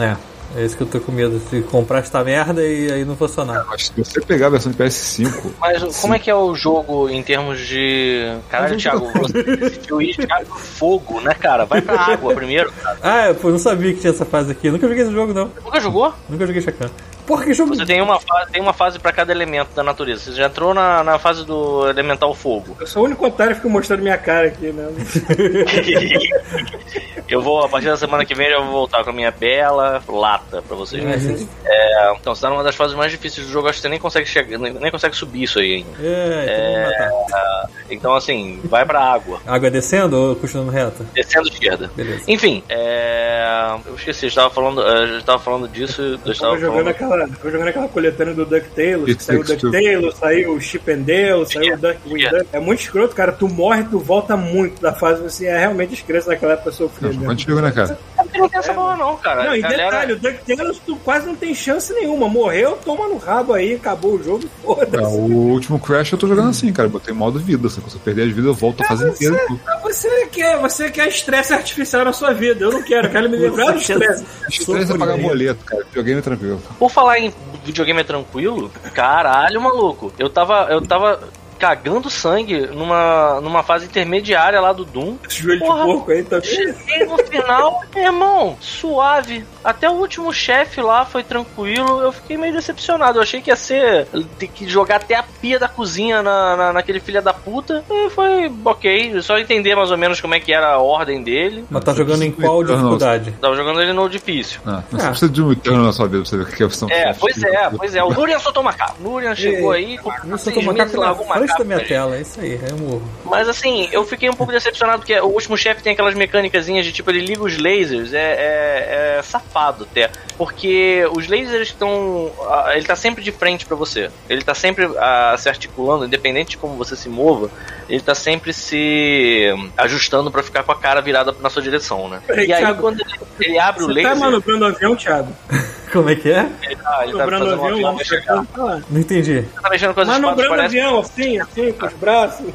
É, 0.00 0.16
é 0.56 0.64
isso 0.64 0.76
que 0.76 0.82
eu 0.82 0.86
tô 0.86 1.00
com 1.00 1.12
medo 1.12 1.40
de 1.50 1.62
comprar 1.62 1.98
esta 1.98 2.22
merda 2.22 2.62
e 2.62 2.90
aí 2.92 3.04
não 3.04 3.16
funcionar. 3.16 3.64
Mas 3.68 3.86
se 3.86 3.92
você 3.96 4.20
pegar 4.20 4.46
a 4.46 4.50
versão 4.50 4.70
de 4.70 4.78
PS5, 4.78 5.52
Mas 5.60 6.00
como 6.00 6.14
é 6.14 6.18
que 6.18 6.30
é 6.30 6.34
o 6.34 6.54
jogo 6.54 7.08
em 7.08 7.22
termos 7.22 7.58
de. 7.60 8.36
Caralho, 8.48 8.76
Thiago, 8.76 9.10
você 9.12 9.42
decidiu 9.42 10.00
ir 10.00 10.16
e 10.18 10.44
fogo, 10.44 11.20
né, 11.20 11.34
cara? 11.34 11.64
Vai 11.64 11.80
pra 11.80 12.00
água 12.00 12.34
primeiro, 12.34 12.72
cara. 12.72 12.98
Ah, 13.02 13.28
eu 13.28 13.50
não 13.50 13.58
sabia 13.58 13.92
que 13.92 14.00
tinha 14.00 14.12
essa 14.12 14.24
fase 14.24 14.52
aqui. 14.52 14.68
Eu 14.68 14.72
nunca 14.72 14.88
joguei 14.88 15.02
esse 15.02 15.12
jogo, 15.12 15.34
não. 15.34 15.50
Nunca 15.64 15.80
jogou? 15.80 16.14
Nunca 16.28 16.46
joguei 16.46 16.62
Chacan. 16.62 16.90
Porra, 17.26 17.44
que 17.44 17.52
jogo. 17.52 17.74
Você 17.74 17.86
tem 17.86 18.00
uma 18.00 18.20
fase, 18.20 18.50
tem 18.50 18.60
uma 18.60 18.72
fase 18.72 18.98
pra 18.98 19.12
cada 19.12 19.32
elemento 19.32 19.74
da 19.74 19.82
natureza. 19.82 20.24
Você 20.24 20.32
já 20.32 20.46
entrou 20.46 20.74
na, 20.74 21.02
na 21.02 21.18
fase 21.18 21.44
do 21.44 21.88
elemental 21.88 22.34
fogo. 22.34 22.76
Eu 22.80 22.86
sou 22.86 23.02
o 23.02 23.06
único 23.06 23.26
otário 23.26 23.52
que 23.52 23.60
fica 23.60 23.68
mostrando 23.68 24.02
minha 24.02 24.18
cara 24.18 24.48
aqui, 24.48 24.72
né? 24.72 24.88
Eu 27.28 27.40
vou, 27.40 27.64
a 27.64 27.68
partir 27.68 27.86
da 27.86 27.96
semana 27.96 28.24
que 28.24 28.34
vem, 28.34 28.48
eu 28.48 28.62
vou 28.64 28.72
voltar 28.72 29.02
com 29.02 29.10
a 29.10 29.12
minha 29.12 29.30
bela 29.30 30.02
lata 30.06 30.60
pra 30.60 30.76
vocês 30.76 31.02
verem. 31.02 31.48
É, 31.64 32.12
então, 32.20 32.34
você 32.34 32.42
tá 32.42 32.50
numa 32.50 32.62
das 32.62 32.74
fases 32.74 32.94
mais 32.94 33.10
difíceis 33.10 33.46
do 33.46 33.52
jogo, 33.52 33.68
acho 33.68 33.78
que 33.78 33.82
você 33.82 33.88
nem 33.88 33.98
consegue 33.98 34.28
chegar, 34.28 34.58
nem, 34.58 34.74
nem 34.74 34.90
consegue 34.90 35.16
subir 35.16 35.44
isso 35.44 35.58
aí 35.58 35.76
ainda. 35.76 35.90
É, 36.02 36.92
então 36.92 37.24
matar. 37.34 37.70
Então, 37.90 38.14
assim, 38.14 38.60
vai 38.64 38.84
pra 38.84 39.00
água. 39.00 39.40
Água 39.46 39.70
descendo 39.70 40.16
ou 40.16 40.36
continuando 40.36 40.70
reta? 40.70 41.04
Descendo 41.14 41.48
esquerda. 41.48 41.90
Beleza. 41.94 42.24
Enfim, 42.28 42.62
é... 42.68 43.76
eu 43.86 43.94
esqueci, 43.94 44.26
eu 44.26 44.28
estava 44.28 44.50
falando, 44.50 44.80
eu 44.80 45.18
estava 45.18 45.38
falando 45.38 45.68
disso, 45.68 46.02
eu 46.02 46.18
Eu 46.24 46.32
estava 46.32 46.52
tava 46.52 46.58
jogando, 46.58 46.72
falando... 46.72 46.88
aquela, 46.88 47.13
tava 47.20 47.50
jogando 47.50 47.68
aquela 47.68 47.88
coletânea 47.88 48.34
do 48.34 48.44
DuckTales, 48.44 49.16
saiu 49.22 49.40
o. 49.40 49.44
DuckTales, 49.44 50.14
saiu 50.16 50.52
o 50.54 50.60
Chip 50.60 50.90
and 50.92 51.02
Dale, 51.02 51.46
saiu 51.46 51.74
o 51.74 51.78
Duck 51.78 51.98
with 52.06 52.20
Yeah. 52.24 52.38
Duck. 52.38 52.50
É 52.52 52.60
muito 52.60 52.80
escroto, 52.80 53.14
cara. 53.14 53.32
Tu 53.32 53.48
morre, 53.48 53.84
tu 53.84 53.98
volta 53.98 54.36
muito 54.36 54.80
da 54.80 54.92
fase, 54.92 55.22
você 55.22 55.46
é 55.46 55.58
realmente 55.58 55.94
as 55.94 56.00
crianças 56.00 56.28
naquela 56.28 56.52
época 56.54 56.72
sofrendo. 56.72 57.20
Não, 57.22 57.30
antigo, 57.30 57.60
né, 57.60 57.70
cara? 57.70 57.98
Porque 58.16 58.38
não 58.38 58.48
tem 58.48 58.58
essa 58.60 58.72
bola 58.72 58.96
não, 58.96 59.16
cara. 59.16 59.44
Não, 59.44 59.56
e 59.56 59.60
Galera- 59.60 59.84
detalhe, 59.84 60.12
o 60.14 60.18
DuckTales 60.18 60.78
tu 60.84 60.96
quase 60.96 61.26
não 61.26 61.34
tem 61.36 61.54
chance 61.54 61.92
nenhuma. 61.92 62.28
Morreu, 62.28 62.78
toma 62.84 63.06
no 63.08 63.16
rabo 63.18 63.52
aí, 63.52 63.74
acabou 63.74 64.14
o 64.14 64.22
jogo, 64.22 64.44
Ah, 64.46 64.62
foda-se. 64.64 65.04
o 65.16 65.20
último 65.50 65.78
Crash 65.78 66.12
eu 66.12 66.18
tô 66.18 66.26
jogando 66.26 66.50
assim, 66.50 66.72
cara. 66.72 66.88
Botei 66.88 67.12
modo 67.14 67.38
vida. 67.38 67.68
Se 67.68 67.80
você 67.80 67.98
perder 67.98 68.22
as 68.22 68.28
vidas, 68.28 68.46
eu 68.46 68.54
volto 68.54 68.82
a 68.82 68.86
fase 68.86 69.06
inteira. 69.08 69.38
tudo. 69.46 69.60
Você 69.82 70.26
quer, 70.26 70.58
você 70.58 70.90
quer 70.90 71.08
estresse 71.08 71.52
artificial 71.52 72.04
na 72.04 72.12
sua 72.12 72.32
vida. 72.32 72.64
Eu 72.64 72.72
não 72.72 72.82
quero, 72.82 73.06
eu 73.06 73.10
quero 73.10 73.28
me 73.28 73.36
livrar 73.36 73.72
do 73.72 73.78
estresse. 73.78 74.24
Estresse 74.48 74.92
é 74.92 74.98
pagar 74.98 75.18
boleto, 75.18 75.64
cara. 75.64 75.84
Videogame 75.84 76.18
é 76.18 76.22
tranquilo. 76.22 76.62
Por 76.78 76.90
falar 77.04 77.18
em 77.18 77.32
videogame 77.62 78.00
é 78.00 78.04
tranquilo, 78.04 78.70
caralho, 78.94 79.60
maluco. 79.60 80.12
Eu 80.18 80.30
tava, 80.30 80.66
eu 80.70 80.80
tava 80.80 81.20
cagando 81.64 82.10
sangue 82.10 82.66
numa, 82.66 83.40
numa 83.40 83.62
fase 83.62 83.86
intermediária 83.86 84.60
lá 84.60 84.70
do 84.70 84.84
Doom. 84.84 85.16
Esse 85.26 85.42
joelho 85.42 85.60
Porra. 85.60 85.80
de 85.80 85.84
porco 85.86 86.10
aí 86.10 86.22
também. 86.22 86.44
Cheguei 86.50 87.06
no 87.06 87.16
final, 87.18 87.82
irmão, 87.96 88.56
suave. 88.60 89.46
Até 89.64 89.88
o 89.88 89.94
último 89.94 90.30
chefe 90.30 90.82
lá 90.82 91.06
foi 91.06 91.22
tranquilo. 91.22 92.02
Eu 92.02 92.12
fiquei 92.12 92.36
meio 92.36 92.52
decepcionado. 92.52 93.16
Eu 93.18 93.22
achei 93.22 93.40
que 93.40 93.48
ia 93.50 93.56
ser 93.56 94.06
ter 94.38 94.48
que 94.48 94.68
jogar 94.68 94.96
até 94.96 95.14
a 95.14 95.22
pia 95.22 95.58
da 95.58 95.66
cozinha 95.68 96.22
na, 96.22 96.54
na- 96.54 96.72
naquele 96.74 97.00
filho 97.00 97.22
da 97.22 97.32
puta. 97.32 97.82
E 97.90 98.10
foi 98.10 98.52
ok. 98.62 99.22
Só 99.22 99.38
entender 99.38 99.74
mais 99.74 99.90
ou 99.90 99.96
menos 99.96 100.20
como 100.20 100.34
é 100.34 100.40
que 100.40 100.52
era 100.52 100.74
a 100.74 100.78
ordem 100.78 101.22
dele. 101.22 101.64
Mas 101.70 101.82
tá 101.82 101.94
jogando 101.94 102.22
em 102.24 102.30
qual 102.30 102.60
Não, 102.62 102.68
não. 102.68 102.74
dificuldade? 102.76 103.30
Tava 103.40 103.56
jogando 103.56 103.80
ele 103.80 103.94
no 103.94 104.06
difícil. 104.06 104.60
Ah, 104.66 104.82
mas 104.92 105.00
você 105.02 105.08
precisa 105.08 105.32
de 105.32 105.42
um 105.42 105.50
eterno 105.52 105.82
na 105.82 105.92
sua 105.94 106.06
vida 106.08 106.18
pra 106.20 106.28
você 106.28 106.36
ver 106.36 106.42
o 106.42 106.46
que 106.46 106.62
é 106.62 106.64
a 106.64 106.66
opção. 106.66 106.88
É, 106.90 107.12
pois 107.14 107.42
é, 107.42 107.70
pois 107.74 107.94
é. 107.94 108.04
O 108.04 108.10
Nurian 108.10 108.38
soltou 108.38 108.60
o 108.62 108.66
macaco. 108.66 108.96
O 109.00 109.02
Nurian 109.02 109.34
chegou 109.34 109.72
aí. 109.72 109.96
com 109.96 110.10
Eu 110.10 110.36
só 110.36 110.44
seis 110.44 110.54
tô 110.56 110.60
macaco 110.60 110.78
meses, 110.84 110.94
na 110.94 111.00
largou 111.06 111.24
o 111.26 111.28
frente 111.32 111.53
da 111.58 111.64
minha 111.64 111.84
tela, 111.84 112.16
é 112.16 112.20
isso 112.20 112.40
aí, 112.40 112.54
é 112.54 112.72
morro. 112.72 113.02
Mas 113.24 113.48
assim, 113.48 113.88
eu 113.92 114.04
fiquei 114.04 114.28
um 114.28 114.34
pouco 114.34 114.52
decepcionado 114.52 114.98
porque 114.98 115.18
o 115.20 115.26
último 115.26 115.56
chefe 115.56 115.82
tem 115.82 115.92
aquelas 115.92 116.14
mecânicas 116.14 116.66
de 116.66 116.92
tipo, 116.92 117.10
ele 117.10 117.20
liga 117.20 117.42
os 117.42 117.58
lasers, 117.58 118.12
é, 118.12 118.18
é, 118.18 119.16
é 119.18 119.22
safado 119.22 119.86
até. 119.90 120.10
Porque 120.36 121.06
os 121.14 121.28
lasers 121.28 121.68
estão. 121.68 122.30
Ele 122.74 122.84
tá 122.84 122.96
sempre 122.96 123.22
de 123.22 123.30
frente 123.30 123.66
pra 123.66 123.76
você. 123.76 124.10
Ele 124.28 124.42
tá 124.42 124.54
sempre 124.54 124.88
ah, 124.98 125.34
se 125.38 125.48
articulando, 125.48 126.06
independente 126.06 126.52
de 126.52 126.56
como 126.56 126.76
você 126.76 126.96
se 126.96 127.08
mova, 127.08 127.50
ele 127.88 128.00
tá 128.00 128.14
sempre 128.14 128.52
se 128.52 129.48
ajustando 129.76 130.30
pra 130.30 130.42
ficar 130.42 130.62
com 130.62 130.72
a 130.72 130.78
cara 130.78 131.00
virada 131.00 131.34
na 131.40 131.50
sua 131.50 131.62
direção, 131.62 132.08
né? 132.08 132.20
Peraí, 132.26 132.48
e 132.48 132.52
aí 132.52 132.62
Thiago, 132.62 132.80
quando 132.80 133.00
ele, 133.00 133.14
ele 133.40 133.58
abre 133.58 133.84
o 133.84 133.86
Você 133.86 134.02
tá 134.02 134.08
laser, 134.08 134.16
manobrando 134.16 134.64
o 134.64 134.68
avião, 134.68 134.96
Thiago? 134.96 135.32
Como 135.94 136.10
é 136.10 136.16
que 136.16 136.28
é? 136.28 136.50
ele 136.62 136.74
tá, 136.74 137.04
ele 137.04 137.16
tá 137.16 137.24
fazendo 137.24 137.56
um 137.56 137.64
avião, 137.64 137.96
avião 138.00 138.82
Não 138.90 139.00
entendi. 139.00 139.42
Tá 139.62 139.70
mexendo 139.70 139.94
com 139.94 140.00
as 140.00 140.08
espadas, 140.08 140.24
Manobrando 140.24 140.52
o 140.52 140.56
parece 140.56 140.80
avião, 140.80 140.98
assim, 140.98 141.38
assim, 141.38 141.72
com 141.72 141.86
os 141.86 141.92
braços. 141.92 142.46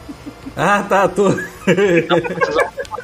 Ah, 0.58 0.84
tá, 0.84 1.08
tô. 1.08 1.30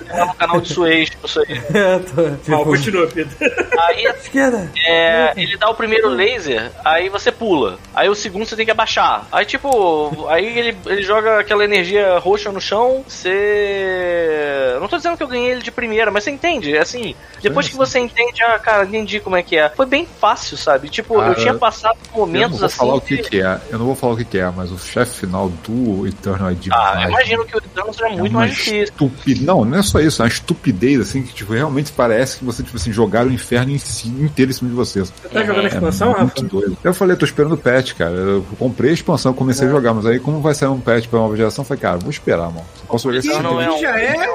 Tá 0.05 0.25
no 0.25 0.33
canal 0.35 0.61
de 0.61 0.73
Suez. 0.73 1.09
Isso 1.23 1.39
aí. 1.39 1.61
é, 1.73 1.99
tô. 1.99 2.21
Mal, 2.21 2.35
Tipo, 2.59 2.65
continua, 2.65 3.07
Peter. 3.07 3.69
Aí 3.79 4.05
esquerda. 4.05 4.71
É, 4.85 5.33
ele 5.35 5.57
dá 5.57 5.69
o 5.69 5.75
primeiro 5.75 6.07
laser, 6.09 6.71
aí 6.83 7.09
você 7.09 7.31
pula. 7.31 7.77
Aí 7.93 8.07
o 8.09 8.15
segundo 8.15 8.45
você 8.45 8.55
tem 8.55 8.65
que 8.65 8.71
abaixar. 8.71 9.27
Aí, 9.31 9.45
tipo, 9.45 10.27
aí 10.29 10.57
ele, 10.57 10.77
ele 10.85 11.01
joga 11.03 11.39
aquela 11.39 11.63
energia 11.63 12.17
roxa 12.19 12.51
no 12.51 12.61
chão. 12.61 13.03
Você. 13.07 14.77
Não 14.79 14.87
tô 14.87 14.97
dizendo 14.97 15.17
que 15.17 15.23
eu 15.23 15.27
ganhei 15.27 15.51
ele 15.51 15.61
de 15.61 15.71
primeira, 15.71 16.11
mas 16.11 16.23
você 16.23 16.31
entende? 16.31 16.75
É 16.75 16.85
Assim, 16.85 17.15
depois 17.41 17.67
que 17.67 17.75
você 17.75 17.99
entende, 17.99 18.43
ah, 18.43 18.59
cara, 18.59 18.85
entendi 18.85 19.19
como 19.19 19.35
é 19.35 19.41
que 19.43 19.57
é. 19.57 19.69
Foi 19.69 19.85
bem 19.87 20.05
fácil, 20.19 20.55
sabe? 20.57 20.87
Tipo, 20.89 21.15
eu 21.15 21.19
Cara, 21.21 21.35
tinha 21.35 21.53
passado 21.55 21.97
por 22.11 22.19
Eu 22.19 22.19
não 22.19 22.27
momentos 22.27 22.59
vou 22.59 22.65
assim. 22.67 22.77
falar 22.77 22.95
o 22.95 23.01
que, 23.01 23.17
que- 23.17 23.29
que 23.29 23.41
é. 23.41 23.59
Eu 23.71 23.79
não 23.79 23.85
vou 23.87 23.95
falar 23.95 24.13
o 24.13 24.17
que, 24.17 24.25
que 24.25 24.37
é, 24.37 24.49
mas 24.55 24.71
o 24.71 24.77
chefe 24.77 25.21
final 25.21 25.49
do 25.67 26.07
Eternal 26.07 26.51
é 26.51 26.53
demais. 26.53 26.97
Ah, 26.97 27.03
eu 27.03 27.09
imagino 27.09 27.45
que 27.45 27.57
o 27.57 27.61
dano 27.73 27.93
seja 27.93 28.07
É 28.07 28.15
muito 28.15 28.31
uma 28.31 28.39
mais 28.41 28.51
difícil. 28.51 28.83
estupi- 28.83 29.41
Não, 29.41 29.65
não 29.65 29.79
é 29.79 29.81
só 29.83 29.99
isso, 30.05 30.21
é 30.21 30.25
uma 30.25 30.29
estupidez, 30.29 30.99
assim, 31.01 31.21
que 31.23 31.33
tipo, 31.33 31.53
realmente 31.53 31.91
parece 31.91 32.37
que 32.39 32.45
você, 32.45 32.63
tipo 32.63 32.77
assim, 32.77 32.91
jogaram 32.91 33.29
o 33.29 33.33
inferno 33.33 33.71
em 33.71 33.77
si, 33.77 34.07
inteiro 34.07 34.51
em 34.51 34.53
cima 34.53 34.69
de 34.69 34.75
vocês. 34.75 35.11
Você 35.21 35.29
tá 35.29 35.43
jogando 35.43 35.65
a 35.65 35.67
expansão, 35.67 36.11
é 36.13 36.21
muito 36.21 36.41
Rafa? 36.41 36.55
doido. 36.55 36.77
Eu 36.83 36.93
falei, 36.93 37.15
tô 37.15 37.25
esperando 37.25 37.53
o 37.53 37.57
patch, 37.57 37.93
cara. 37.93 38.13
Eu 38.13 38.45
comprei 38.57 38.91
a 38.91 38.93
expansão, 38.93 39.33
comecei 39.33 39.67
a 39.67 39.71
jogar, 39.71 39.93
mas 39.93 40.05
aí, 40.05 40.19
como 40.19 40.41
vai 40.41 40.53
sair 40.53 40.69
um 40.69 40.79
patch 40.79 41.07
pra 41.07 41.19
nova 41.19 41.35
geração, 41.35 41.63
eu 41.63 41.67
falei, 41.67 41.81
cara, 41.81 41.97
vou 41.97 42.09
esperar, 42.09 42.47
mano. 42.51 42.65
Só 42.75 42.85
posso 42.87 43.03
jogar 43.07 43.19
esse 43.19 43.27
Não, 43.29 43.41
não 43.41 43.61
é 43.61 43.71
um- 43.71 43.79
já 43.79 43.99
é, 43.99 44.27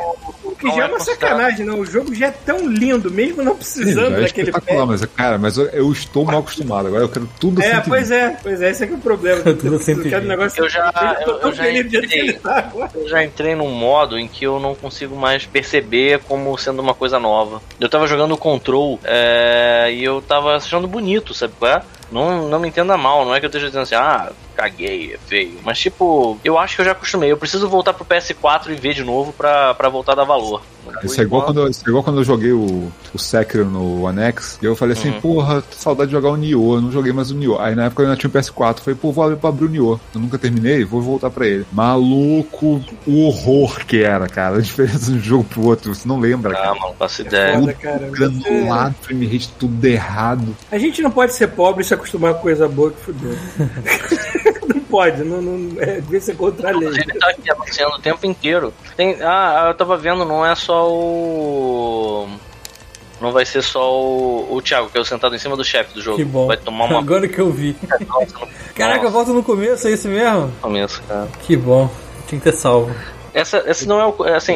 que 0.60 0.76
já 0.76 0.82
é 0.82 0.86
é 0.86 0.88
uma 0.88 0.98
considerado. 0.98 1.20
sacanagem, 1.30 1.66
não. 1.66 1.80
O 1.80 1.86
jogo 1.86 2.14
já 2.14 2.26
é 2.26 2.30
tão 2.30 2.68
lindo, 2.68 3.10
mesmo 3.10 3.42
não 3.42 3.52
Sim, 3.60 3.80
precisando 3.80 4.10
já 4.12 4.18
é 4.18 4.20
daquele 4.22 4.50
espetacular, 4.50 4.86
pé. 4.86 4.92
mas, 4.92 5.04
cara, 5.06 5.38
mas 5.38 5.56
eu, 5.58 5.66
eu 5.66 5.90
estou 5.92 6.24
mal 6.24 6.40
acostumado. 6.40 6.88
Agora 6.88 7.02
eu 7.04 7.08
quero 7.08 7.28
tudo 7.40 7.62
É, 7.62 7.80
pois 7.80 8.10
é, 8.10 8.36
pois 8.42 8.60
é, 8.62 8.70
esse 8.70 8.84
é 8.84 8.86
que 8.86 8.92
é 8.92 8.96
o 8.96 9.00
problema. 9.00 9.40
Tudo 9.54 9.74
Eu 9.76 10.02
quero 10.02 10.24
um 10.24 10.28
negócio 10.28 10.62
Eu 10.64 10.68
já- 10.68 11.16
eu 11.26 11.32
eu- 11.32 11.38
eu 11.40 11.52
já 11.52 11.70
entrei. 11.72 12.32
tá. 12.34 12.70
Eu 12.94 13.08
já 13.08 13.24
entrei 13.24 13.54
num 13.54 13.70
modo 13.70 14.18
em 14.18 14.28
que 14.28 14.44
eu 14.44 14.58
não 14.60 14.74
consigo 14.74 15.16
mais 15.16 15.44
perceber 15.46 16.20
como 16.28 16.56
sendo 16.58 16.80
uma 16.80 16.94
coisa 16.94 17.18
nova. 17.18 17.60
Eu 17.80 17.88
tava 17.88 18.06
jogando 18.06 18.32
o 18.32 18.38
Control 18.38 18.98
é, 19.04 19.90
e 19.92 20.04
eu 20.04 20.20
tava 20.22 20.56
achando 20.56 20.86
bonito, 20.86 21.34
sabe 21.34 21.54
qual 21.58 21.70
é? 21.72 21.82
Não, 22.10 22.48
não 22.48 22.58
me 22.58 22.68
entenda 22.68 22.96
mal, 22.96 23.24
não 23.24 23.34
é 23.34 23.38
que 23.38 23.46
eu 23.46 23.48
esteja 23.48 23.66
dizendo 23.66 23.82
assim, 23.82 23.94
ah, 23.94 24.30
caguei, 24.60 25.14
é 25.14 25.18
feio. 25.26 25.54
Mas 25.64 25.78
tipo, 25.78 26.38
eu 26.44 26.58
acho 26.58 26.76
que 26.76 26.80
eu 26.82 26.84
já 26.86 26.92
acostumei. 26.92 27.30
Eu 27.32 27.36
preciso 27.36 27.68
voltar 27.68 27.92
pro 27.94 28.04
PS4 28.04 28.68
e 28.70 28.74
ver 28.74 28.94
de 28.94 29.02
novo 29.04 29.32
pra, 29.32 29.72
pra 29.74 29.88
voltar 29.88 30.12
a 30.12 30.16
dar 30.16 30.24
valor. 30.24 30.62
Isso 31.04 31.20
é, 31.20 31.24
igual 31.24 31.42
quando, 31.42 31.60
eu- 31.60 31.68
isso 31.68 31.82
é 31.86 31.88
igual 31.90 32.02
quando 32.02 32.18
eu 32.18 32.24
joguei 32.24 32.52
o, 32.52 32.90
o 33.14 33.18
Sekiro 33.18 33.66
no 33.66 34.02
One 34.04 34.20
X, 34.22 34.58
e 34.60 34.64
eu 34.64 34.74
falei 34.74 34.94
assim, 34.96 35.10
Uhum. 35.10 35.20
porra, 35.20 35.62
tô 35.62 35.76
saudade 35.76 36.08
de 36.08 36.16
jogar 36.16 36.30
o 36.30 36.36
Nioh, 36.36 36.76
eu 36.76 36.80
não 36.80 36.90
joguei 36.90 37.12
mais 37.12 37.30
o 37.30 37.34
Nioh. 37.34 37.58
Aí 37.60 37.74
na 37.74 37.84
época 37.84 38.02
eu 38.02 38.06
ainda 38.08 38.18
tinha 38.18 38.28
o 38.28 38.32
PS4, 38.32 38.78
eu 38.78 38.84
falei, 38.84 38.98
pô, 39.00 39.12
vou 39.12 39.22
abrir 39.24 39.36
pra 39.36 39.50
abrir 39.50 39.66
o 39.66 39.68
Nioh. 39.68 39.98
Eu 40.14 40.20
nunca 40.20 40.38
terminei, 40.38 40.82
vou 40.84 41.00
voltar 41.00 41.30
pra 41.30 41.46
ele. 41.46 41.64
Maluco, 41.70 42.82
o 43.06 43.24
horror 43.26 43.84
que 43.86 44.02
era, 44.02 44.26
cara. 44.26 44.56
A 44.56 44.60
diferença 44.60 45.12
de 45.12 45.18
um 45.18 45.20
jogo 45.20 45.44
pro 45.44 45.66
outro, 45.66 45.94
você 45.94 46.08
não 46.08 46.18
lembra, 46.18 46.52
Ah, 46.52 46.56
cara. 46.56 46.68
mano, 46.74 46.80
não 46.88 46.94
faço 46.94 47.22
ideia. 47.22 47.58
Foda, 47.60 47.72
cara. 47.74 47.98
Você- 47.98 48.10
Granulado, 48.10 48.94
frame 49.02 49.26
rate, 49.26 49.48
tudo 49.58 49.84
errado. 49.84 50.56
A 50.72 50.78
gente 50.78 51.02
não 51.02 51.10
pode 51.10 51.34
ser 51.34 51.48
pobre 51.48 51.82
e 51.82 51.86
se 51.86 51.94
acostumar 51.94 52.34
com 52.34 52.40
coisa 52.40 52.66
boa 52.68 52.90
que 52.90 53.00
fudeu. 53.00 53.36
não 54.90 54.98
pode, 54.98 55.24
não, 55.24 55.40
não, 55.40 55.80
é, 55.80 56.00
devia 56.00 56.20
ser 56.20 56.36
contra 56.36 56.70
a 56.70 56.76
lei. 56.76 56.88
Ele 56.88 57.18
tá 57.18 57.30
aqui 57.30 57.50
anunciando 57.50 57.94
o 57.94 58.00
tempo 58.00 58.26
inteiro. 58.26 58.74
Tem, 58.96 59.16
ah, 59.22 59.66
eu 59.68 59.74
tava 59.74 59.96
vendo, 59.96 60.24
não 60.24 60.44
é 60.44 60.54
só 60.54 60.90
o. 60.90 62.28
Não 63.20 63.32
vai 63.32 63.44
ser 63.44 63.62
só 63.62 63.94
o, 63.94 64.56
o 64.56 64.62
Thiago, 64.62 64.88
que 64.88 64.96
é 64.96 65.00
o 65.00 65.04
sentado 65.04 65.34
em 65.34 65.38
cima 65.38 65.56
do 65.56 65.62
chefe 65.62 65.94
do 65.94 66.00
jogo. 66.00 66.16
Que 66.16 66.24
bom. 66.24 66.46
Vai 66.46 66.56
tomar 66.56 66.86
uma 66.86 66.98
Agora 66.98 67.28
que 67.28 67.38
eu 67.38 67.50
vi. 67.50 67.76
Caraca, 68.74 69.10
volta 69.10 69.30
no 69.32 69.42
começo, 69.42 69.86
é 69.86 69.92
isso 69.92 70.08
mesmo? 70.08 70.50
começo, 70.60 71.02
cara. 71.06 71.28
Que 71.42 71.54
bom. 71.54 71.90
Tinha 72.26 72.40
que 72.40 72.50
ter 72.50 72.56
salvo. 72.56 72.94
Essa, 73.34 73.62
esse 73.66 73.86
não 73.86 74.00
é 74.00 74.06
o. 74.06 74.26
é 74.26 74.36
Assim, 74.36 74.54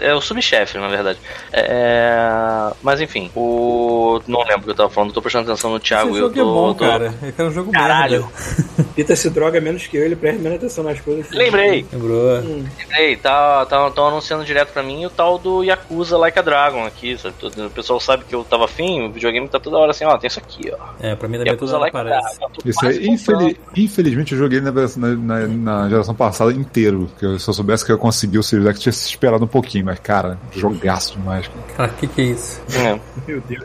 é 0.00 0.14
o 0.14 0.20
subchefe, 0.20 0.78
na 0.78 0.88
verdade. 0.88 1.18
É, 1.52 2.72
mas 2.82 3.00
enfim, 3.00 3.30
o. 3.34 4.20
Não 4.26 4.40
lembro 4.40 4.60
o 4.60 4.64
que 4.64 4.70
eu 4.70 4.74
tava 4.74 4.90
falando, 4.90 5.12
tô 5.12 5.20
prestando 5.22 5.50
atenção 5.50 5.70
no 5.70 5.78
Thiago 5.80 6.10
Esse 6.10 6.18
e 6.18 6.20
eu 6.20 6.26
jogo 6.28 6.38
é 6.40 6.42
tô. 6.42 6.54
bom, 6.54 6.74
tô- 6.74 6.84
cara. 6.84 7.14
É 7.22 7.32
que 7.32 7.40
é 7.40 7.44
um 7.44 7.50
jogo 7.50 7.70
Caralho. 7.72 8.28
merda. 8.76 8.88
Peter 8.94 9.16
se 9.16 9.30
droga 9.30 9.60
menos 9.60 9.86
que 9.86 9.96
eu, 9.96 10.04
ele 10.04 10.16
presta 10.16 10.40
menos 10.42 10.58
atenção 10.58 10.84
nas 10.84 11.00
coisas. 11.00 11.30
Lembrei, 11.30 11.86
Lembrou? 11.92 12.40
lembrei, 12.78 13.16
tá, 13.16 13.64
tá, 13.66 13.90
tão 13.90 14.06
anunciando 14.08 14.44
direto 14.44 14.72
pra 14.72 14.82
mim 14.82 15.04
o 15.06 15.10
tal 15.10 15.38
do 15.38 15.62
Yakuza 15.62 16.16
Like 16.18 16.38
a 16.38 16.42
Dragon 16.42 16.84
aqui. 16.84 17.16
sabe? 17.16 17.34
Todo- 17.38 17.66
O 17.66 17.70
pessoal 17.70 18.00
sabe 18.00 18.24
que 18.24 18.34
eu 18.34 18.42
tava 18.44 18.64
afim, 18.64 19.02
o 19.06 19.12
videogame 19.12 19.48
tá 19.48 19.60
toda 19.60 19.76
hora 19.78 19.90
assim, 19.92 20.04
ó, 20.04 20.16
tem 20.18 20.26
isso 20.28 20.38
aqui, 20.38 20.72
ó. 20.72 20.76
É, 21.00 21.14
pra 21.14 21.28
mim 21.28 21.36
também 21.38 21.52
Yakuza 21.52 21.72
tudo 21.74 21.82
Like 21.82 21.96
a. 21.96 22.02
Dragon. 22.02 22.26
Isso 22.64 22.86
aí, 22.86 22.94
comprando. 23.06 23.12
infeli- 23.42 23.60
infelizmente, 23.76 24.32
eu 24.32 24.38
joguei 24.38 24.60
na, 24.60 24.72
na, 24.72 25.08
na- 25.16 25.46
na 25.46 25.88
geração 25.88 26.14
passada 26.14 26.52
inteiro. 26.52 27.08
Que 27.18 27.24
eu, 27.26 27.38
se 27.38 27.48
eu 27.48 27.54
soubesse 27.54 27.84
que 27.84 27.92
eu 27.92 27.98
consegui 28.08 28.38
o 28.38 28.42
Series 28.42 28.66
X, 28.68 28.80
tinha 28.80 28.92
se 28.92 29.06
esperado 29.06 29.44
um 29.44 29.48
pouquinho, 29.48 29.84
mas, 29.84 29.98
cara, 29.98 30.38
jogaço 30.50 31.12
demais. 31.18 31.50
Cara. 31.76 31.90
Que 31.90 32.06
que 32.06 32.20
é 32.22 32.24
isso? 32.24 32.62
É. 32.74 32.98
Meu 33.26 33.40
Deus. 33.42 33.64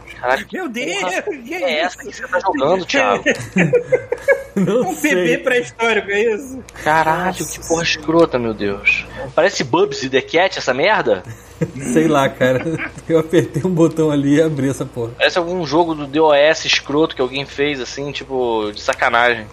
Meu 0.51 0.69
Deus, 0.69 1.23
que 1.45 1.53
é 1.53 1.63
é 1.63 1.79
essa 1.79 1.97
que 1.97 2.11
você 2.13 2.27
tá 2.27 2.39
jogando, 2.41 2.85
Thiago? 2.85 3.23
Não 4.55 4.81
Um 4.81 4.95
bebê 4.95 5.27
sei. 5.27 5.37
pré-histórico, 5.37 6.11
é 6.11 6.35
isso? 6.35 6.59
Caralho, 6.83 7.45
que 7.45 7.67
porra 7.67 7.83
escrota, 7.83 8.37
meu 8.37 8.53
Deus. 8.53 9.05
Parece 9.33 9.63
Bubsy 9.63 10.09
The 10.09 10.21
Cat 10.21 10.59
essa 10.59 10.73
merda? 10.73 11.23
Sei 11.93 12.07
lá, 12.09 12.27
cara. 12.27 12.63
Eu 13.07 13.19
apertei 13.19 13.63
um 13.65 13.73
botão 13.73 14.11
ali 14.11 14.35
e 14.35 14.41
abri 14.41 14.69
essa 14.69 14.85
porra. 14.85 15.11
Parece 15.17 15.37
algum 15.37 15.65
jogo 15.65 15.95
do 15.95 16.05
DOS 16.05 16.65
escroto 16.65 17.15
que 17.15 17.21
alguém 17.21 17.45
fez, 17.45 17.79
assim, 17.79 18.11
tipo, 18.11 18.71
de 18.73 18.81
sacanagem. 18.81 19.47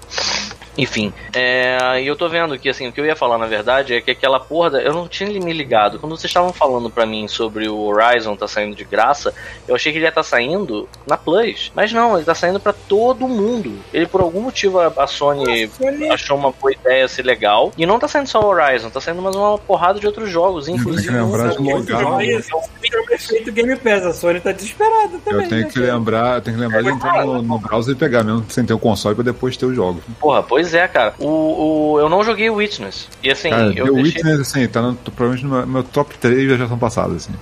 Enfim, 0.83 1.13
é, 1.35 2.01
e 2.03 2.07
eu 2.07 2.17
tô 2.17 2.29
vendo 2.29 2.59
que, 2.59 2.69
assim, 2.69 2.89
o 2.89 2.93
que 2.93 3.01
eu 3.01 3.05
ia 3.05 3.15
falar, 3.15 3.37
na 3.39 3.47
verdade, 3.47 3.95
é 3.95 4.01
que 4.01 4.11
aquela 4.11 4.41
porra, 4.41 4.71
da- 4.71 4.83
eu 4.83 4.93
não 4.95 5.07
tinha 5.07 5.29
me 5.41 5.53
ligado. 5.53 5.99
Quando 5.99 6.17
vocês 6.17 6.31
estavam 6.31 6.53
falando 6.53 6.89
pra 6.89 7.05
mim 7.05 7.29
sobre 7.29 7.69
o 7.69 7.79
Horizon 7.83 8.35
tá 8.35 8.49
saindo 8.49 8.75
de 8.75 8.85
graça, 8.85 9.35
eu 9.69 9.75
achei 9.75 9.93
que 9.93 9.99
ele 9.99 10.07
ia 10.07 10.09
estar 10.09 10.23
saindo 10.23 10.89
na 11.07 11.17
Plus. 11.17 11.71
Mas 11.75 11.93
não, 11.93 12.17
ele 12.17 12.25
tá 12.25 12.35
saindo 12.35 12.59
pra 12.59 12.73
todo 12.73 13.29
mundo. 13.29 13.79
Ele, 13.93 14.07
por 14.07 14.21
algum 14.23 14.41
motivo, 14.41 14.79
a, 14.81 14.87
a 14.97 15.07
Sony 15.07 15.69
Sony- 15.69 16.09
achou 16.11 16.37
uma 16.39 16.51
boa 16.53 16.73
ideia 16.73 17.07
ser 17.09 17.23
legal. 17.25 17.73
E 17.77 17.85
não 17.85 17.99
tá 17.99 18.09
saindo 18.09 18.29
só 18.29 18.41
o 18.41 18.47
Horizon, 18.47 18.89
tá 18.91 19.01
saindo 19.01 19.21
mais 19.21 19.37
uma 19.37 19.59
porrada 19.59 20.01
de 20.01 20.07
outros 20.07 20.31
jogos, 20.31 20.67
inclusive. 20.69 21.09
que 21.09 21.15
lembrar 21.15 21.49
de 21.51 21.57
que- 21.59 21.63
logar. 21.75 22.03
Não, 22.03 22.21
isso, 22.23 22.49
é 22.53 22.57
o 22.57 23.15
efeito 23.15 23.53
Game 23.53 23.77
Pass. 23.77 24.07
A 24.07 24.13
Sony 24.15 24.41
tá 24.41 24.53
desesperada 24.53 25.19
também. 25.25 25.43
Eu 25.45 25.49
tenho 25.49 25.63
né, 25.67 25.71
que 25.71 25.79
lembrar, 25.79 26.41
tenho 26.41 26.57
que 26.57 26.63
lembrar 26.63 26.83
de 26.83 26.89
entrar 26.89 27.25
no, 27.27 27.43
no 27.43 27.59
browser 27.59 27.95
e 27.95 27.99
pegar 27.99 28.25
mesmo, 28.25 28.45
sem 28.49 28.65
ter 28.65 28.73
o 28.73 28.79
console 28.79 29.15
pra 29.15 29.25
depois 29.25 29.57
ter 29.57 29.67
o 29.67 29.75
jogo. 29.75 30.01
Porra, 30.21 30.43
pois 30.43 30.70
é, 30.75 30.87
cara. 30.89 31.15
O, 31.19 31.93
o, 31.95 32.01
eu 32.01 32.09
não 32.09 32.23
joguei 32.25 32.49
Witness. 32.51 33.09
E 33.23 33.31
assim, 33.31 33.51
Cara, 33.51 33.67
eu 33.77 33.87
The 33.87 33.93
deixei... 34.03 34.03
Witness, 34.23 34.41
assim, 34.41 34.67
tá 34.69 34.83
no, 34.83 34.95
provavelmente 34.95 35.45
no 35.45 35.51
meu, 35.51 35.67
meu 35.67 35.83
top 35.85 36.17
3 36.19 36.49
da 36.49 36.57
geração 36.57 36.79
passada, 36.79 37.15
assim. 37.15 37.33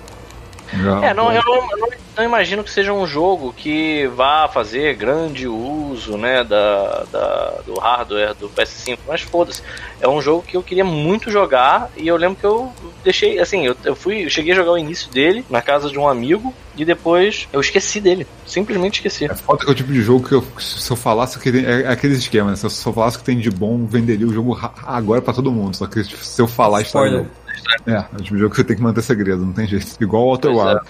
Já- 0.82 1.05
É, 1.06 1.14
não, 1.14 1.32
eu 1.32 1.42
não, 1.44 1.70
eu 1.70 1.78
não- 1.78 1.88
não 2.19 2.24
imagino 2.24 2.65
que 2.65 2.70
seja 2.70 2.93
um 2.93 3.07
jogo 3.07 3.53
que 3.57 4.09
vá 4.09 4.49
fazer 4.49 4.95
grande 4.97 5.47
uso, 5.47 6.19
né, 6.19 6.43
da, 6.43 7.05
da- 7.12 7.55
do 7.65 7.74
hardware 7.78 8.35
do 8.35 8.49
PS5, 8.49 8.99
mas 9.07 9.20
foda-se. 9.23 9.62
É 10.01 10.09
um 10.09 10.20
jogo 10.20 10.43
que 10.43 10.57
eu 10.57 10.62
queria 10.62 10.85
muito 10.85 11.31
jogar 11.31 11.90
e 11.97 12.09
eu 12.09 12.16
lembro 12.16 12.36
que 12.36 12.45
eu 12.45 12.73
deixei, 13.05 13.39
assim, 13.39 13.66
eu, 13.66 13.77
eu 13.85 13.95
fui, 13.95 14.24
eu 14.24 14.31
cheguei 14.31 14.53
a 14.53 14.57
jogar 14.57 14.73
o 14.73 14.78
início 14.78 15.11
dele 15.12 15.45
na 15.49 15.62
casa 15.62 15.89
de 15.90 15.99
um 15.99 16.09
amigo 16.09 16.53
e 16.77 16.85
depois 16.85 17.49
eu 17.53 17.61
esqueci 17.61 18.01
dele, 18.01 18.27
simplesmente 18.45 18.97
esqueci. 18.97 19.24
É 19.27 19.35
foda 19.35 19.65
que 19.65 19.69
é 19.70 19.73
o 19.73 19.74
tipo 19.74 19.93
de 19.93 20.03
jogo 20.03 20.27
que 20.28 20.35
eu, 20.35 20.45
se 20.59 20.90
eu 20.90 20.97
falasse 20.97 21.39
que 21.39 21.53
tem, 21.53 21.65
é, 21.65 21.82
é 21.82 21.89
aquele 21.89 22.15
esquema, 22.15 22.51
né? 22.51 22.57
Se 22.57 22.66
eu, 22.66 22.70
se 22.70 22.85
eu 22.86 22.93
falasse 22.93 23.19
que 23.19 23.24
tem 23.24 23.39
de 23.39 23.51
bom, 23.51 23.85
venderia 23.86 24.27
o 24.27 24.32
jogo 24.32 24.53
ra- 24.53 24.74
agora 24.85 25.23
pra 25.23 25.32
todo 25.32 25.53
mundo. 25.53 25.77
Só 25.77 25.86
que 25.86 26.03
se 26.05 26.40
eu 26.43 26.49
falar, 26.49 26.82
estraga 26.82 27.23
o 27.23 27.47
Jogo. 27.59 27.90
É, 27.90 27.93
é 27.93 28.16
o 28.16 28.22
tipo 28.22 28.36
de 28.36 28.40
jogo 28.40 28.51
que 28.51 28.56
você 28.56 28.64
tem 28.64 28.76
que 28.76 28.82
manter 28.82 29.02
segredo, 29.02 29.44
não 29.44 29.52
tem 29.52 29.66
jeito. 29.66 29.86
Igual 30.01 30.24
o 30.24 30.26
é. 30.26 30.32
Outer 30.32 30.51
Wilds 30.51 30.82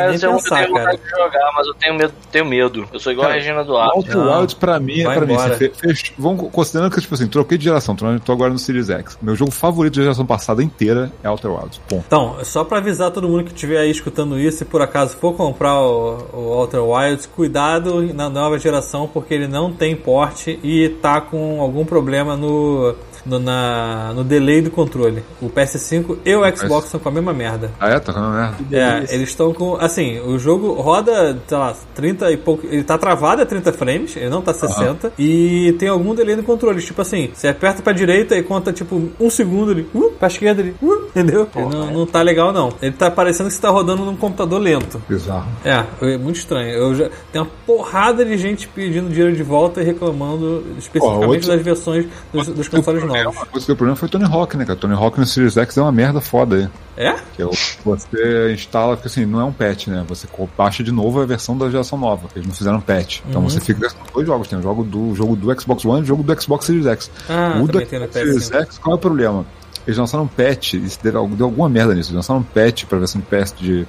é 0.00 0.08
nem 0.08 0.16
um 0.16 0.18
que 0.18 0.26
eu 0.26 0.32
pensar, 0.32 0.56
tenho 0.56 0.74
cara. 0.74 0.84
vontade 0.84 1.02
de 1.02 1.10
jogar, 1.10 1.52
mas 1.56 1.66
eu 1.66 1.74
tenho 1.74 1.94
medo, 1.94 2.14
tenho 2.30 2.44
medo. 2.44 2.88
Eu 2.92 3.00
sou 3.00 3.12
igual 3.12 3.28
Cara, 3.28 3.38
a 3.38 3.40
Regina 3.40 3.62
O 3.62 3.64
Duarte. 3.64 3.96
Outer 3.96 4.16
Não, 4.16 4.40
Wilds, 4.40 4.54
pra 4.54 4.80
mim, 4.80 5.02
vai 5.02 5.16
pra 5.16 5.26
mim, 5.26 5.34
assim, 5.34 5.70
vamos 6.18 6.50
considerando 6.50 6.92
que, 6.92 7.00
tipo 7.00 7.14
assim, 7.14 7.26
troquei 7.26 7.58
de 7.58 7.64
geração, 7.64 7.94
tô, 7.94 8.06
tô 8.20 8.32
agora 8.32 8.52
no 8.52 8.58
Series 8.58 8.90
X. 8.90 9.18
Meu 9.20 9.34
jogo 9.34 9.50
favorito 9.50 9.96
da 9.96 10.02
geração 10.02 10.26
passada 10.26 10.62
inteira 10.62 11.12
é 11.22 11.28
Outer 11.28 11.50
Wilds. 11.50 11.78
Ponto. 11.88 12.04
Então, 12.06 12.36
só 12.44 12.64
pra 12.64 12.78
avisar 12.78 13.10
todo 13.10 13.28
mundo 13.28 13.44
que 13.44 13.52
estiver 13.52 13.78
aí 13.78 13.90
escutando 13.90 14.38
isso 14.38 14.62
e 14.62 14.66
por 14.66 14.82
acaso 14.82 15.16
for 15.16 15.34
comprar 15.34 15.80
o, 15.80 16.18
o 16.32 16.52
Outer 16.52 16.82
Wilds, 16.82 17.26
cuidado 17.26 18.02
na 18.14 18.28
nova 18.28 18.58
geração 18.58 19.08
porque 19.08 19.34
ele 19.34 19.46
não 19.46 19.72
tem 19.72 19.94
porte 19.96 20.58
e 20.62 20.88
tá 20.88 21.20
com 21.20 21.60
algum 21.60 21.84
problema 21.84 22.36
no, 22.36 22.94
no, 23.24 23.38
na- 23.38 24.12
no 24.14 24.24
delay 24.24 24.60
do 24.62 24.70
controle. 24.70 25.22
O 25.40 25.48
PS5 25.48 26.18
e 26.24 26.34
o 26.34 26.56
Xbox 26.56 26.86
estão 26.86 27.00
com 27.00 27.08
a 27.08 27.12
mesma 27.12 27.32
merda. 27.32 27.70
Ah, 27.80 27.88
é? 27.90 27.98
Tá 28.00 28.12
com 28.12 28.20
a 28.20 28.30
merda. 28.30 28.56
É, 28.76 29.14
eles 29.14 29.28
estão 29.30 29.52
com. 29.52 29.76
Assim, 29.76 30.18
o 30.20 30.38
jogo 30.38 30.72
roda, 30.74 31.38
sei 31.46 31.58
lá, 31.58 31.74
30 31.94 32.30
e 32.32 32.36
pouco. 32.36 32.66
Ele 32.66 32.82
tá 32.84 32.96
travado 32.98 33.42
a 33.42 33.46
30 33.46 33.72
frames, 33.72 34.16
ele 34.16 34.28
não 34.30 34.42
tá 34.42 34.52
60. 34.52 35.12
E 35.18 35.74
tem 35.78 35.88
algum 35.88 36.14
delay 36.14 36.36
no 36.36 36.42
controle. 36.42 36.80
Tipo 36.82 37.02
assim, 37.02 37.30
você 37.32 37.48
aperta 37.48 37.82
pra 37.82 37.92
direita 37.92 38.36
e 38.36 38.42
conta 38.42 38.72
tipo 38.72 39.10
um 39.20 39.30
segundo 39.30 39.72
ali, 39.72 39.88
uh, 39.94 40.10
pra 40.18 40.28
esquerda 40.28 40.62
ali, 40.62 40.74
uh, 40.82 41.06
entendeu? 41.08 41.48
Ele 41.54 41.64
não, 41.68 41.90
não 41.92 42.06
tá 42.06 42.22
legal 42.22 42.52
não. 42.52 42.72
Ele 42.80 42.92
tá 42.92 43.10
parecendo 43.10 43.48
que 43.48 43.54
você 43.54 43.60
tá 43.62 43.70
rodando 43.70 44.04
num 44.04 44.16
computador 44.16 44.60
lento. 44.60 45.00
Bizarro. 45.08 45.48
É, 45.64 45.84
é 46.14 46.18
muito 46.18 46.36
estranho. 46.36 46.70
Eu 46.70 46.94
já 46.94 47.10
tem 47.32 47.40
uma 47.42 47.50
porrada 47.66 48.24
de 48.24 48.36
gente 48.38 48.66
pedindo 48.68 49.08
dinheiro 49.10 49.34
de 49.34 49.42
volta 49.42 49.80
e 49.80 49.84
reclamando 49.84 50.64
especificamente 50.78 51.46
das 51.48 51.62
versões 51.62 52.06
dos, 52.32 52.48
dos 52.48 52.68
consoles 52.68 53.02
novos. 53.02 53.17
O 53.26 53.60
seu 53.60 53.74
problema 53.76 53.96
foi 53.96 54.08
Tony 54.08 54.24
Hawk, 54.24 54.56
né, 54.56 54.64
cara? 54.64 54.78
Tony 54.78 54.94
Hawk 54.94 55.18
no 55.18 55.26
Series 55.26 55.56
X 55.56 55.76
é 55.76 55.82
uma 55.82 55.92
merda 55.92 56.20
foda 56.20 56.56
aí. 56.56 56.68
É? 56.96 57.14
Que 57.34 57.42
é 57.42 57.46
o- 57.46 57.50
você 57.84 58.52
instala, 58.52 58.96
porque 58.96 59.08
assim, 59.08 59.24
não 59.24 59.40
é 59.40 59.44
um 59.44 59.52
patch, 59.52 59.86
né? 59.88 60.04
Você 60.08 60.26
baixa 60.56 60.82
de 60.82 60.90
novo 60.92 61.20
a 61.20 61.26
versão 61.26 61.56
da 61.56 61.70
geração 61.70 61.98
nova, 61.98 62.28
que 62.28 62.38
eles 62.38 62.46
não 62.48 62.54
fizeram 62.54 62.80
patch. 62.80 63.20
Então 63.28 63.42
Uhum. 63.42 63.48
você 63.48 63.60
fica 63.60 63.88
com 63.90 64.12
dois 64.12 64.26
jogos, 64.26 64.48
tem 64.48 64.58
o 64.58 64.62
jogo 64.62 64.82
do, 64.84 65.10
o 65.10 65.14
jogo 65.14 65.36
do 65.36 65.60
Xbox 65.60 65.84
One 65.84 66.00
e 66.00 66.02
o 66.02 66.06
jogo 66.06 66.22
do 66.22 66.42
Xbox 66.42 66.66
Series 66.66 66.86
X. 66.86 67.10
Ah, 67.28 67.60
o 67.62 67.66
do 67.66 67.78
Xbox 67.80 68.12
Series 68.12 68.48
PS5. 68.50 68.60
X, 68.62 68.78
qual 68.78 68.94
é 68.94 68.96
o 68.96 69.00
problema? 69.00 69.44
Eles 69.86 69.96
lançaram 69.98 70.24
um 70.24 70.28
patch, 70.28 70.74
deu, 71.02 71.26
deu 71.28 71.46
alguma 71.46 71.68
merda 71.68 71.94
nisso, 71.94 72.10
eles 72.10 72.16
lançaram 72.16 72.40
um 72.40 72.42
patch 72.42 72.84
pra 72.84 72.98
versão 72.98 73.20
de 73.20 73.26
PS 73.26 73.54
de, 73.58 73.86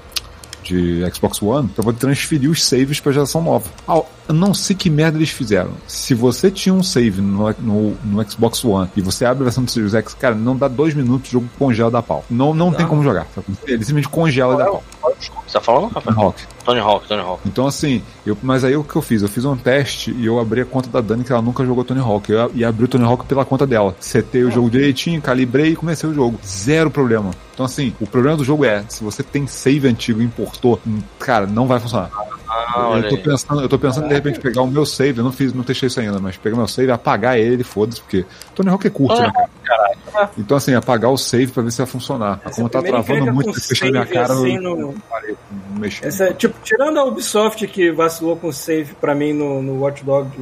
de 0.63 1.03
Xbox 1.13 1.41
One 1.41 1.67
pra 1.69 1.83
poder 1.83 1.99
transferir 1.99 2.49
os 2.49 2.63
saves 2.63 2.99
pra 2.99 3.11
geração 3.11 3.41
nova. 3.41 3.69
Ah, 3.87 4.01
não 4.33 4.53
sei 4.53 4.75
que 4.75 4.89
merda 4.89 5.17
eles 5.17 5.29
fizeram. 5.29 5.71
Se 5.87 6.13
você 6.13 6.51
tinha 6.51 6.73
um 6.73 6.83
save 6.83 7.21
no, 7.21 7.49
no, 7.59 7.97
no 8.03 8.29
Xbox 8.29 8.63
One 8.63 8.89
e 8.95 9.01
você 9.01 9.25
abre 9.25 9.43
a 9.43 9.45
versão 9.45 9.63
do 9.63 9.71
Series 9.71 9.93
X, 9.93 10.13
cara, 10.13 10.35
não 10.35 10.55
dá 10.55 10.67
dois 10.67 10.93
minutos, 10.93 11.29
o 11.29 11.33
jogo 11.33 11.49
congela 11.57 11.89
da 11.89 12.01
pau. 12.01 12.23
Não, 12.29 12.53
não 12.53 12.71
tem 12.71 12.85
como 12.85 13.03
jogar. 13.03 13.27
Ele 13.65 13.83
simplesmente 13.83 14.09
congela 14.09 14.55
e 14.55 14.57
dá 14.57 14.65
pau. 14.65 14.83
Você 15.19 15.53
tá 15.53 15.61
falando, 15.61 15.91
Rafael? 15.91 16.19
Hawk. 16.19 16.43
Tony 16.63 16.79
Hawk, 16.79 17.07
Tony 17.07 17.21
Hawk. 17.21 17.41
Então, 17.45 17.67
assim, 17.67 18.01
eu, 18.25 18.37
mas 18.41 18.63
aí 18.63 18.75
o 18.75 18.83
que 18.83 18.95
eu 18.95 19.01
fiz? 19.01 19.21
Eu 19.21 19.29
fiz 19.29 19.45
um 19.45 19.55
teste 19.55 20.11
e 20.11 20.25
eu 20.25 20.39
abri 20.39 20.61
a 20.61 20.65
conta 20.65 20.89
da 20.89 21.01
Dani, 21.01 21.23
que 21.23 21.31
ela 21.31 21.41
nunca 21.41 21.65
jogou 21.65 21.83
Tony 21.83 21.99
Hawk. 21.99 22.31
Eu, 22.31 22.51
e 22.53 22.63
abri 22.63 22.85
o 22.85 22.87
Tony 22.87 23.03
Hawk 23.03 23.25
pela 23.25 23.45
conta 23.45 23.65
dela. 23.65 23.95
Setei 23.99 24.43
o 24.43 24.51
jogo 24.51 24.69
direitinho, 24.69 25.21
calibrei 25.21 25.71
e 25.71 25.75
comecei 25.75 26.09
o 26.09 26.13
jogo. 26.13 26.39
Zero 26.45 26.89
problema. 26.89 27.31
Então, 27.53 27.65
assim, 27.65 27.93
o 27.99 28.07
problema 28.07 28.37
do 28.37 28.43
jogo 28.43 28.65
é, 28.65 28.83
se 28.87 29.03
você 29.03 29.21
tem 29.23 29.45
save 29.47 29.87
antigo 29.87 30.21
e 30.21 30.25
importou, 30.25 30.79
hum, 30.85 30.99
cara, 31.17 31.45
não 31.45 31.67
vai 31.67 31.79
funcionar. 31.79 32.09
Ah, 32.51 32.99
eu 33.03 33.09
tô 33.09 33.17
pensando, 33.19 33.61
eu 33.61 33.69
tô 33.69 33.77
pensando 33.77 34.07
de 34.07 34.13
repente 34.15 34.39
pegar 34.39 34.63
o 34.63 34.67
meu 34.67 34.83
save, 34.85 35.19
eu 35.19 35.23
não 35.23 35.31
fiz, 35.31 35.53
não 35.53 35.63
testei 35.63 35.85
isso 35.87 35.99
ainda, 35.99 36.19
mas 36.19 36.35
pegar 36.35 36.57
meu 36.57 36.67
save, 36.67 36.91
apagar 36.91 37.37
ele, 37.37 37.63
foda-se, 37.63 38.01
porque 38.01 38.25
Tony 38.55 38.69
Hawk 38.69 38.87
é 38.87 38.89
curto, 38.89 39.15
Tony 39.15 39.27
né, 39.27 39.33
cara? 39.63 40.29
Então, 40.37 40.57
assim, 40.57 40.73
apagar 40.73 41.11
o 41.11 41.17
save 41.17 41.51
pra 41.51 41.61
ver 41.61 41.71
se 41.71 41.77
vai 41.77 41.85
funcionar. 41.87 42.41
Essa 42.43 42.55
Como 42.55 42.67
tá 42.67 42.81
travando 42.81 43.31
muito, 43.31 43.53
com 43.53 43.59
fechando 43.59 43.91
minha 43.91 44.05
cara, 44.05 44.33
assim, 44.33 44.55
eu 44.55 44.61
no- 44.61 44.95
parei, 45.09 45.35
mexi. 45.77 46.03
Essa, 46.05 46.33
tipo, 46.33 46.55
tirando 46.63 46.97
a 46.99 47.03
Ubisoft 47.05 47.65
que 47.67 47.91
vacilou 47.91 48.35
com 48.35 48.47
o 48.47 48.53
save 48.53 48.95
pra 48.95 49.13
mim 49.13 49.31
no, 49.33 49.61
no 49.61 49.79
Watch 49.81 50.03
Dogs 50.03 50.35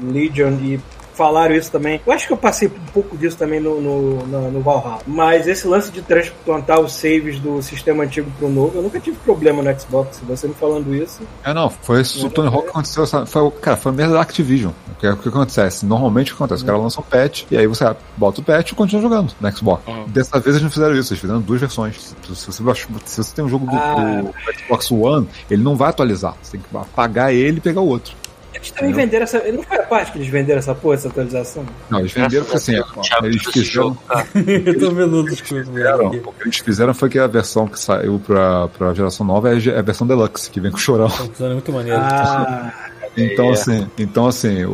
Legion 0.00 0.52
e 0.62 0.80
falaram 1.18 1.54
isso 1.54 1.70
também. 1.72 2.00
Eu 2.06 2.12
acho 2.12 2.26
que 2.28 2.32
eu 2.32 2.36
passei 2.36 2.68
um 2.68 2.92
pouco 2.92 3.16
disso 3.18 3.36
também 3.36 3.58
no, 3.60 3.80
no, 3.80 4.26
no, 4.26 4.50
no 4.52 4.60
Valhalla. 4.60 5.00
Mas 5.06 5.46
esse 5.48 5.66
lance 5.66 5.90
de 5.90 6.00
transplantar 6.00 6.80
os 6.80 6.92
saves 6.92 7.40
do 7.40 7.60
sistema 7.60 8.04
antigo 8.04 8.30
pro 8.38 8.48
novo, 8.48 8.78
eu 8.78 8.82
nunca 8.82 9.00
tive 9.00 9.16
problema 9.18 9.62
no 9.62 9.80
Xbox. 9.80 10.20
Você 10.28 10.46
me 10.46 10.54
falando 10.54 10.94
isso. 10.94 11.20
É, 11.44 11.52
não, 11.52 11.68
foi 11.68 12.02
isso. 12.02 12.24
O 12.26 12.30
Tony 12.30 12.48
Hawk 12.48 12.68
aconteceu. 12.68 13.02
Essa, 13.02 13.26
foi, 13.26 13.42
o- 13.42 13.50
cara, 13.50 13.76
foi 13.76 13.90
a 13.90 13.94
merda 13.94 14.14
da 14.14 14.20
Activision. 14.22 14.72
O 14.92 14.94
que, 15.00 15.08
o 15.08 15.16
que 15.16 15.28
acontece? 15.28 15.84
Normalmente 15.84 16.32
o 16.32 16.36
que 16.36 16.42
acontece? 16.42 16.62
Os 16.62 16.66
caras 16.66 16.80
lançam 16.82 17.02
patch 17.02 17.44
e 17.50 17.56
aí 17.56 17.66
você 17.66 17.84
bota 18.16 18.40
o 18.40 18.44
patch 18.44 18.70
e 18.70 18.74
continua 18.76 19.02
jogando 19.02 19.32
no 19.40 19.56
Xbox. 19.56 19.82
Dessa 20.06 20.38
vez 20.38 20.54
eles 20.54 20.62
não 20.62 20.70
fizeram 20.70 20.94
isso, 20.96 21.12
eles 21.12 21.20
fizeram 21.20 21.40
duas 21.40 21.60
versões. 21.60 22.14
Se 22.22 22.62
você, 22.62 22.86
se 23.04 23.16
você 23.24 23.34
tem 23.34 23.44
um 23.44 23.48
jogo 23.48 23.66
do, 23.66 23.76
Ah. 23.76 24.22
do 24.22 24.58
Xbox 24.58 24.90
One, 24.92 25.28
ele 25.50 25.62
não 25.62 25.74
vai 25.76 25.90
atualizar. 25.90 26.34
Você 26.42 26.52
tem 26.52 26.60
que 26.60 26.76
apagar 26.76 27.32
ele 27.34 27.58
e 27.58 27.60
pegar 27.60 27.80
o 27.80 27.86
outro. 27.88 28.14
Eles 28.58 28.70
também 28.72 28.92
venderam 28.92 29.24
essa. 29.24 29.38
Não 29.52 29.62
foi 29.62 29.76
a 29.78 29.82
parte 29.84 30.12
que 30.12 30.18
eles 30.18 30.28
venderam 30.28 30.58
essa 30.58 30.74
porra, 30.74 30.94
essa 30.94 31.08
atualização? 31.08 31.64
Não, 31.88 32.00
eles 32.00 32.12
venderam 32.12 32.44
porque 32.44 32.56
assim, 32.56 32.74
eles 33.22 33.42
fizeram. 33.42 33.64
jogo, 33.64 33.98
cara. 34.08 34.26
Eu 34.34 34.78
tô 34.78 34.90
vendo 34.90 35.22
coisas 35.22 35.40
fizeram-. 35.40 36.06
O 36.08 36.10
que 36.32 36.42
eles 36.44 36.58
fizeram 36.58 36.94
foi 36.94 37.08
que 37.08 37.18
a 37.18 37.26
versão 37.26 37.66
que 37.66 37.78
saiu 37.80 38.20
pra, 38.26 38.68
pra 38.68 38.92
geração 38.94 39.24
nova 39.24 39.48
é 39.50 39.56
a 39.56 39.74
é 39.74 39.78
a 39.78 39.82
versão 39.82 40.06
Deluxe, 40.06 40.50
que 40.50 40.60
vem 40.60 40.70
com 40.70 40.78
chorão. 40.78 41.08
Tá 41.08 41.16
funcionando 41.16 41.52
muito 41.54 41.72
maneiro. 41.72 41.98
Ah, 42.00 42.72
Então, 43.16 43.50
assim, 43.50 43.88
então, 43.98 44.26
assim 44.26 44.64
o, 44.64 44.70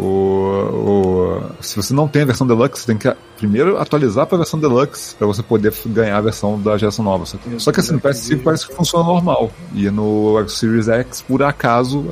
o- 1.58 1.62
se 1.62 1.76
você 1.76 1.94
não 1.94 2.06
tem 2.08 2.22
a 2.22 2.26
versão 2.26 2.46
Deluxe, 2.46 2.80
você 2.82 2.86
tem 2.86 2.98
que 2.98 3.08
primeiro 3.36 3.78
atualizar 3.78 4.26
para 4.26 4.36
a 4.36 4.38
versão 4.38 4.58
Deluxe 4.58 5.14
para 5.14 5.26
você 5.26 5.42
poder 5.42 5.72
ganhar 5.86 6.16
a 6.16 6.20
versão 6.20 6.60
da 6.60 6.76
geração 6.76 7.04
nova. 7.04 7.26
Só 7.26 7.36
que, 7.36 7.60
só 7.60 7.72
que 7.72 7.80
assim, 7.80 7.92
no 7.92 8.00
PS5 8.00 8.42
parece 8.42 8.66
que 8.68 8.74
funciona 8.74 9.04
normal. 9.04 9.50
E 9.74 9.90
no 9.90 10.46
Series 10.48 10.88
X, 10.88 11.22
por 11.22 11.42
acaso, 11.42 12.04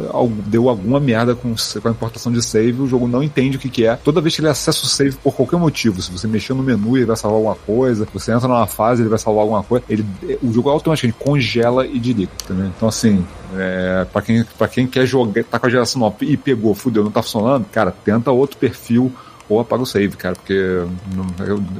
deu 0.47 0.69
alguma 0.69 1.01
merda 1.01 1.35
com, 1.35 1.55
com 1.55 1.89
a 1.89 1.91
importação 1.91 2.33
de 2.33 2.43
save, 2.43 2.81
o 2.81 2.87
jogo 2.87 3.07
não 3.07 3.23
entende 3.23 3.57
o 3.57 3.61
que, 3.61 3.69
que 3.69 3.87
é. 3.87 3.97
Toda 3.97 4.21
vez 4.21 4.35
que 4.35 4.41
ele 4.41 4.49
acessa 4.49 4.85
o 4.85 4.89
save 4.89 5.17
por 5.17 5.35
qualquer 5.35 5.59
motivo, 5.59 6.01
se 6.03 6.11
você 6.11 6.27
mexer 6.27 6.55
no 6.55 6.63
menu, 6.63 6.97
ele 6.97 7.07
vai 7.07 7.17
salvar 7.17 7.37
alguma 7.37 7.55
coisa, 7.55 8.07
você 8.13 8.33
entra 8.33 8.49
numa 8.49 8.67
fase, 8.67 9.03
ele 9.03 9.09
vai 9.09 9.19
salvar 9.19 9.43
alguma 9.43 9.63
coisa, 9.63 9.85
ele, 9.89 10.05
o 10.43 10.53
jogo 10.53 10.71
automaticamente 10.71 11.19
congela 11.19 11.87
e 11.87 11.99
desliga. 11.99 12.33
Entendeu? 12.45 12.67
Então, 12.77 12.89
assim, 12.89 13.25
é, 13.57 14.07
para 14.13 14.23
quem, 14.23 14.45
pra 14.59 14.69
quem 14.69 14.87
quer 14.87 15.07
jogar, 15.07 15.45
tá 15.45 15.59
com 15.59 15.67
a 15.67 15.71
geração 15.71 16.01
nova 16.01 16.17
e 16.23 16.37
pegou, 16.37 16.75
fudeu, 16.75 17.05
não 17.05 17.11
tá 17.11 17.23
funcionando, 17.23 17.65
cara, 17.71 17.91
tenta 17.91 18.31
outro 18.31 18.57
perfil 18.57 19.13
ou 19.53 19.61
apaga 19.61 19.83
o 19.83 19.87
save, 19.87 20.17
cara, 20.17 20.35
porque 20.35 20.83
não, 21.15 21.25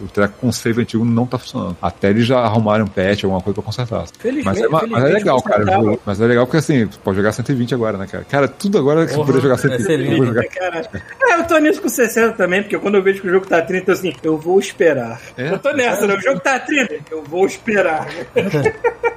o 0.05 0.09
treco 0.09 0.35
com 0.41 0.53
save 0.53 0.83
antigo 0.83 1.05
não 1.05 1.27
tá 1.27 1.39
funcionando. 1.39 1.77
Até 1.81 2.11
eles 2.11 2.27
já 2.27 2.39
arrumarem 2.39 2.85
um 2.85 2.89
patch, 2.89 3.25
alguma 3.25 3.41
coisa 3.41 3.55
pra 3.55 3.63
consertar. 3.65 4.05
felizmente. 4.19 4.45
Mas 4.45 4.61
é, 4.61 4.69
ma- 4.69 4.85
mas 4.89 5.05
é 5.05 5.09
legal, 5.09 5.43
cara. 5.43 5.65
jogo- 5.65 6.01
Mas 6.05 6.21
é 6.21 6.27
legal 6.27 6.47
porque 6.47 6.59
assim, 6.59 6.87
pode 7.03 7.17
jogar 7.17 7.33
120 7.33 7.75
agora, 7.75 7.97
né, 7.99 8.07
cara? 8.07 8.25
Cara, 8.25 8.49
tudo 8.49 8.79
agora 8.79 9.07
que 9.07 9.15
poder 9.15 9.41
jogar 9.41 9.57
vai 9.57 9.59
ser 9.59 9.81
120. 9.81 10.11
eu 10.11 10.17
vou 10.19 10.27
jogar. 10.27 10.45
Caralho. 10.49 10.87
É, 11.23 11.35
eu 11.41 11.45
tô 11.47 11.59
nisso 11.59 11.81
com 11.83 11.89
60 11.89 12.33
também, 12.33 12.63
porque 12.63 12.79
quando 12.79 12.97
eu 12.97 13.03
vejo 13.03 13.21
que 13.23 13.29
o 13.29 13.31
jogo 13.31 13.47
tá 13.47 13.61
30, 13.63 13.91
eu 13.91 13.95
assim, 13.95 14.13
eu 14.23 14.37
vou 14.39 14.59
esperar. 14.59 15.21
É? 15.37 15.51
Eu 15.51 15.59
tô 15.59 15.73
nessa, 15.73 16.07
né? 16.07 16.15
O 16.17 16.21
jogo 16.21 16.41
tá 16.41 16.59
30, 16.59 16.95
eu 17.11 17.23
vou 17.25 17.47
esperar. 17.47 18.07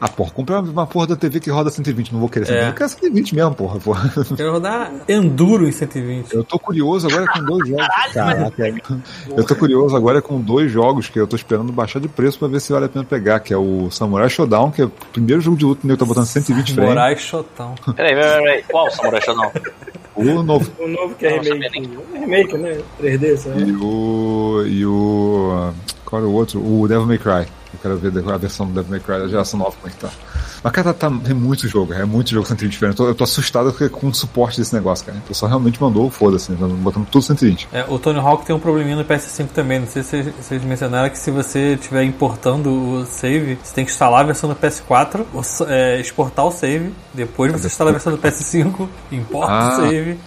Ah, 0.00 0.08
porra, 0.08 0.30
comprei 0.30 0.58
uma, 0.58 0.86
porra 0.86 1.06
da 1.06 1.16
TV 1.16 1.40
que 1.40 1.50
roda 1.50 1.70
120, 1.70 2.12
não 2.12 2.20
vou 2.20 2.28
querer 2.28 2.46
120. 2.46 2.66
É. 2.66 2.70
Eu 2.70 2.74
quero 2.74 2.88
120 2.88 3.34
mesmo, 3.34 3.54
porra, 3.54 3.78
porra. 3.80 4.12
Quero 4.36 4.52
rodar 4.52 4.92
Enduro 5.08 5.66
em 5.66 5.72
120. 5.72 6.34
Eu 6.34 6.44
tô 6.44 6.58
curioso 6.58 7.06
agora 7.08 7.26
com 7.26 7.42
dois 7.44 7.68
jogos. 7.68 7.86
Caraca, 8.12 8.74
eu 9.36 9.44
tô 9.44 9.56
curioso 9.56 9.96
agora 9.96 10.20
com 10.20 10.40
dois 10.40 10.70
jogos 10.70 11.08
que 11.08 11.18
eu 11.18 11.26
tô 11.26 11.36
esperando 11.36 11.72
baixar 11.72 11.98
de 12.00 12.08
preço 12.08 12.38
pra 12.38 12.48
ver 12.48 12.60
se 12.60 12.72
vale 12.72 12.86
a 12.86 12.88
pena 12.88 13.04
pegar, 13.04 13.40
que 13.40 13.54
é 13.54 13.56
o 13.56 13.90
Samurai 13.90 14.28
Showdown, 14.28 14.70
que 14.70 14.82
é 14.82 14.84
o 14.84 14.90
primeiro 15.12 15.40
jogo 15.40 15.56
de 15.56 15.64
luta 15.64 15.86
que 15.86 15.96
tá 15.96 16.04
botando 16.04 16.26
120 16.26 16.74
frames. 16.74 16.90
Moraes 16.90 17.20
Chotão. 17.20 17.74
Peraí, 17.94 18.14
peraí, 18.14 18.42
peraí. 18.42 18.62
Qual 18.64 18.90
Samurai 18.90 19.22
Shodown? 19.22 19.50
O 20.16 20.42
novo. 20.42 20.70
O 20.78 20.88
novo 20.88 21.14
que 21.14 21.26
é 21.26 21.38
remake. 21.38 21.90
É 22.14 22.18
remake, 22.18 22.56
né? 22.56 22.78
3D, 23.00 23.36
sabe? 23.36 23.62
E 23.64 23.76
o. 23.76 24.64
E 24.66 24.86
o. 24.86 25.72
Qual 26.06 26.22
era 26.22 26.28
o 26.28 26.32
outro? 26.32 26.60
O 26.60 26.88
Devil 26.88 27.06
May 27.06 27.18
Cry. 27.18 27.46
Eu 27.84 27.96
quero 27.98 28.10
ver 28.10 28.32
a 28.32 28.36
versão 28.36 28.66
do 28.66 28.72
Devil 28.72 28.90
May 28.90 29.00
Cry 29.00 29.18
da 29.20 29.28
geração 29.28 29.58
nova 29.58 29.72
como 29.80 29.86
é 29.86 29.90
que 29.90 29.96
tá. 29.96 30.08
Mas, 30.62 30.72
cara, 30.72 30.92
tá, 30.94 31.06
é 31.28 31.34
muito 31.34 31.68
jogo, 31.68 31.92
é 31.92 32.04
muito 32.04 32.30
jogo 32.30 32.46
120 32.46 32.78
frames. 32.78 32.98
Eu 32.98 33.04
tô, 33.04 33.10
eu 33.10 33.14
tô 33.14 33.24
assustado 33.24 33.72
com- 33.72 33.88
com 33.88 34.06
o 34.08 34.14
suporte 34.14 34.58
desse 34.58 34.74
negócio, 34.74 35.04
cara. 35.06 35.18
O 35.18 35.22
pessoal 35.28 35.48
realmente 35.50 35.80
mandou, 35.80 36.10
foda-se, 36.10 36.50
né? 36.50 36.56
botando 36.80 37.06
tudo 37.06 37.22
120. 37.22 37.68
É, 37.72 37.84
o 37.88 37.98
Tony 37.98 38.18
Hawk 38.18 38.44
tem 38.44 38.56
um 38.56 38.58
probleminha 38.58 38.96
no 38.96 39.04
PS5 39.04 39.48
também. 39.54 39.78
Não 39.80 39.86
sei 39.86 40.02
se 40.02 40.22
vocês- 40.22 40.64
mencionaram 40.64 41.08
que 41.10 41.18
se 41.18 41.30
você 41.30 41.74
estiver 41.74 42.02
importando 42.04 42.70
o 42.70 43.06
save, 43.06 43.58
você 43.62 43.74
tem 43.74 43.84
que 43.84 43.90
instalar 43.90 44.20
a 44.22 44.24
versão 44.24 44.48
do 44.48 44.56
PS4, 44.56 45.24
ou 45.32 45.42
é, 45.68 46.00
exportar 46.00 46.46
o 46.46 46.50
save, 46.50 46.92
depois 47.14 47.52
você 47.52 47.66
instala 47.68 47.90
a 47.90 47.92
versão 47.92 48.12
do 48.12 48.18
PS5, 48.18 48.88
importa 49.12 49.52
Ah, 49.52 49.78
o 49.78 49.80
save. 49.82 50.18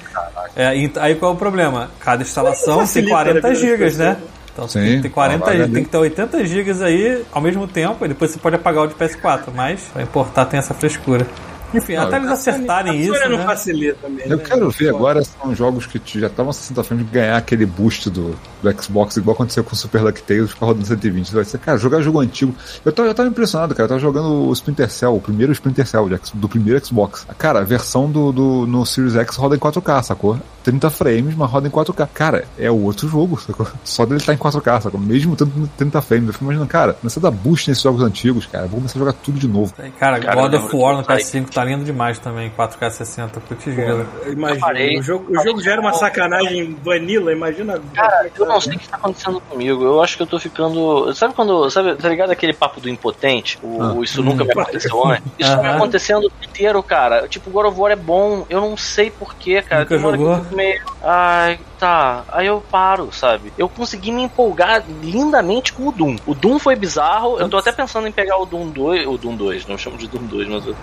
É, 0.56 0.68
aí 0.68 1.16
qual 1.16 1.32
é 1.32 1.36
o 1.36 1.38
problema? 1.38 1.90
Cada 2.00 2.22
instalação 2.24 2.78
tem 2.78 2.86
facilita 2.86 3.14
a 3.14 3.18
40 3.18 3.34
vida 3.34 3.50
das 3.50 3.60
gigas, 3.60 3.98
né? 3.98 4.18
Então 4.60 4.68
Sim, 4.68 4.80
tem 4.82 4.96
que 4.98 5.02
ter 5.04 5.10
40 5.10 5.46
vai 5.46 5.54
gigas, 5.54 5.66
ali. 5.66 5.74
tem 5.74 5.84
que 5.86 5.90
ter 5.90 5.98
80 5.98 6.46
gigas 6.46 6.82
aí 6.82 7.24
ao 7.32 7.42
mesmo 7.42 7.66
tempo, 7.66 8.04
e 8.04 8.10
depois 8.10 8.32
você 8.32 8.40
pode 8.40 8.58
apagar 8.58 8.84
o 8.84 8.88
de 8.88 8.94
PS4, 8.96 9.46
mas 9.56 9.82
pra 9.94 10.02
importar 10.04 10.46
tem 10.46 10.60
essa 10.60 10.74
frescura. 10.74 11.26
Enfim, 11.74 11.96
Não, 11.96 12.04
até 12.04 12.18
eles 12.18 12.30
acertarem 12.30 12.92
a 12.94 12.96
isso, 12.96 13.14
Sony 13.14 13.30
não 13.30 13.38
né? 13.38 13.46
facilita 13.46 13.98
também. 14.02 14.26
Eu 14.28 14.38
né? 14.38 14.44
quero 14.44 14.70
ver 14.70 14.90
agora 14.90 15.24
são 15.24 15.56
jogos 15.56 15.86
que 15.86 16.20
já 16.20 16.28
estavam 16.28 16.52
60 16.52 16.84
frames 16.84 17.06
de 17.06 17.12
ganhar 17.12 17.38
aquele 17.38 17.66
boost 17.66 18.10
do, 18.10 18.36
do 18.62 18.82
Xbox, 18.82 19.18
igual 19.18 19.36
aconteceu 19.36 19.64
com 19.64 19.74
o 19.74 19.76
Super 19.76 20.04
Lucky 20.04 20.22
Tales, 20.24 20.52
ficar 20.52 20.66
rodando 20.68 20.86
120. 20.86 21.34
Vai 21.34 21.46
ser, 21.46 21.60
cara, 21.60 21.78
jogar 21.78 22.02
jogo 22.02 22.20
antigo. 22.20 22.54
Eu 22.84 22.92
tava, 22.92 23.10
eu 23.10 23.14
tava 23.14 23.30
impressionado, 23.30 23.74
cara. 23.74 23.86
Eu 23.86 23.90
tava 23.90 24.00
jogando 24.00 24.48
o 24.48 24.54
Splinter 24.54 24.90
Cell, 24.90 25.16
o 25.16 25.22
primeiro 25.22 25.52
Splinter 25.52 25.86
Cell 25.86 26.10
do 26.34 26.50
primeiro 26.50 26.84
Xbox. 26.86 27.26
Cara, 27.38 27.60
a 27.60 27.64
versão 27.64 28.10
do, 28.10 28.32
do 28.32 28.68
no 28.68 28.86
Series 28.86 29.16
X 29.16 29.36
roda 29.36 29.56
em 29.56 29.60
4K, 29.60 30.04
sacou? 30.04 30.38
30 30.64 30.90
frames, 30.90 31.36
mas 31.36 31.50
roda 31.50 31.68
em 31.68 31.72
4K. 31.72 32.08
Cara, 32.14 32.46
é 32.58 32.70
outro 32.70 33.08
jogo, 33.08 33.40
sacou? 33.40 33.68
Só 33.84 34.06
dele 34.06 34.22
tá 34.22 34.34
em 34.34 34.38
4K, 34.38 34.82
sacou? 34.82 35.00
Mesmo 35.00 35.36
tendo 35.36 35.70
30 35.78 36.02
frames. 36.02 36.28
Eu 36.28 36.34
fico 36.34 36.46
imaginando, 36.46 36.70
cara, 36.70 36.94
começa 36.94 37.20
a 37.20 37.24
dar 37.24 37.32
boost 37.32 37.70
nesses 37.70 37.84
jogos 37.84 38.02
antigos, 38.02 38.46
cara. 38.46 38.68
Vou 38.68 38.80
começar 38.80 38.98
a 38.98 39.00
jogar 39.00 39.14
tudo 39.14 39.40
de 39.40 39.48
novo. 39.48 39.74
Cara, 40.00 40.20
Cara, 40.20 40.36
God 40.36 40.54
of 40.54 40.76
War 40.76 40.94
no 40.94 41.02
eu 41.02 41.06
saí. 41.06 41.24
PS5 41.24 41.50
tá 41.50 41.59
lindo 41.64 41.84
demais 41.84 42.20
também, 42.20 42.52
4K 42.58 42.90
60, 42.90 43.40
putz 43.42 43.66
grila. 43.66 44.06
Eu 44.26 44.34
Imagina, 44.34 44.60
parei. 44.60 45.00
o 45.00 45.04
jogo, 45.04 45.26
o 45.32 45.44
jogo 45.44 45.62
já 45.62 45.72
era 45.74 45.82
uma 45.82 45.94
sacanagem 45.94 46.76
vanilla, 46.84 47.32
imagina. 47.32 47.80
Cara, 47.94 48.30
eu 48.38 48.46
não 48.46 48.60
sei 48.60 48.76
o 48.76 48.80
que 48.80 48.88
tá 48.90 48.98
acontecendo 48.98 49.40
comigo. 49.42 49.84
Eu 49.84 50.02
acho 50.02 50.18
que 50.18 50.24
eu 50.24 50.28
tô 50.28 50.40
ficando. 50.40 51.14
Sabe 51.14 51.34
quando. 51.34 51.70
Sabe, 51.70 51.96
tá 51.96 52.10
ligado 52.10 52.32
aquele 52.32 52.54
papo 52.54 52.80
do 52.82 52.90
impotente? 52.90 53.58
O, 53.64 53.82
Ah. 53.82 54.04
Isso 54.04 54.22
nunca 54.24 54.44
me 54.44 54.52
aconteceu 54.52 55.06
antes? 55.08 55.24
Isso 55.40 55.56
tá 55.62 55.76
acontecendo 55.76 56.26
o 56.26 56.30
tempo 56.30 56.46
inteiro, 56.46 56.84
cara. 56.84 57.28
Tipo, 57.28 57.50
God 57.50 57.66
of 57.68 57.80
War 57.80 57.92
é 57.92 57.96
bom. 57.96 58.46
Eu 58.50 58.62
não 58.62 58.76
sei 58.78 59.10
porquê, 59.12 59.62
cara. 59.62 59.82
Nunca 59.82 59.98
jogou? 59.98 60.46
meio. 60.52 60.82
Ai, 61.04 61.60
tá. 61.80 62.26
Aí 62.28 62.48
eu 62.48 62.62
paro, 62.70 63.12
sabe? 63.12 63.54
Eu 63.58 63.70
consegui 63.70 64.12
me 64.12 64.22
empolgar 64.22 64.84
lindamente 65.02 65.74
com 65.74 65.88
o 65.88 65.92
Doom. 65.92 66.18
O 66.28 66.36
Doom 66.36 66.60
foi 66.60 66.76
bizarro. 66.76 67.40
Eu 67.40 67.48
tô 67.48 67.58
até 67.58 67.72
pensando 67.72 68.08
em 68.08 68.12
pegar 68.12 68.38
o 68.38 68.46
Doom 68.46 68.70
2. 68.70 69.08
O 69.08 69.18
Doom 69.18 69.36
2, 69.36 69.66
não 69.66 69.78
chamo 69.78 69.98
de 69.98 70.08
Doom 70.08 70.24
2, 70.24 70.48
mas 70.50 70.68
o, 70.68 70.76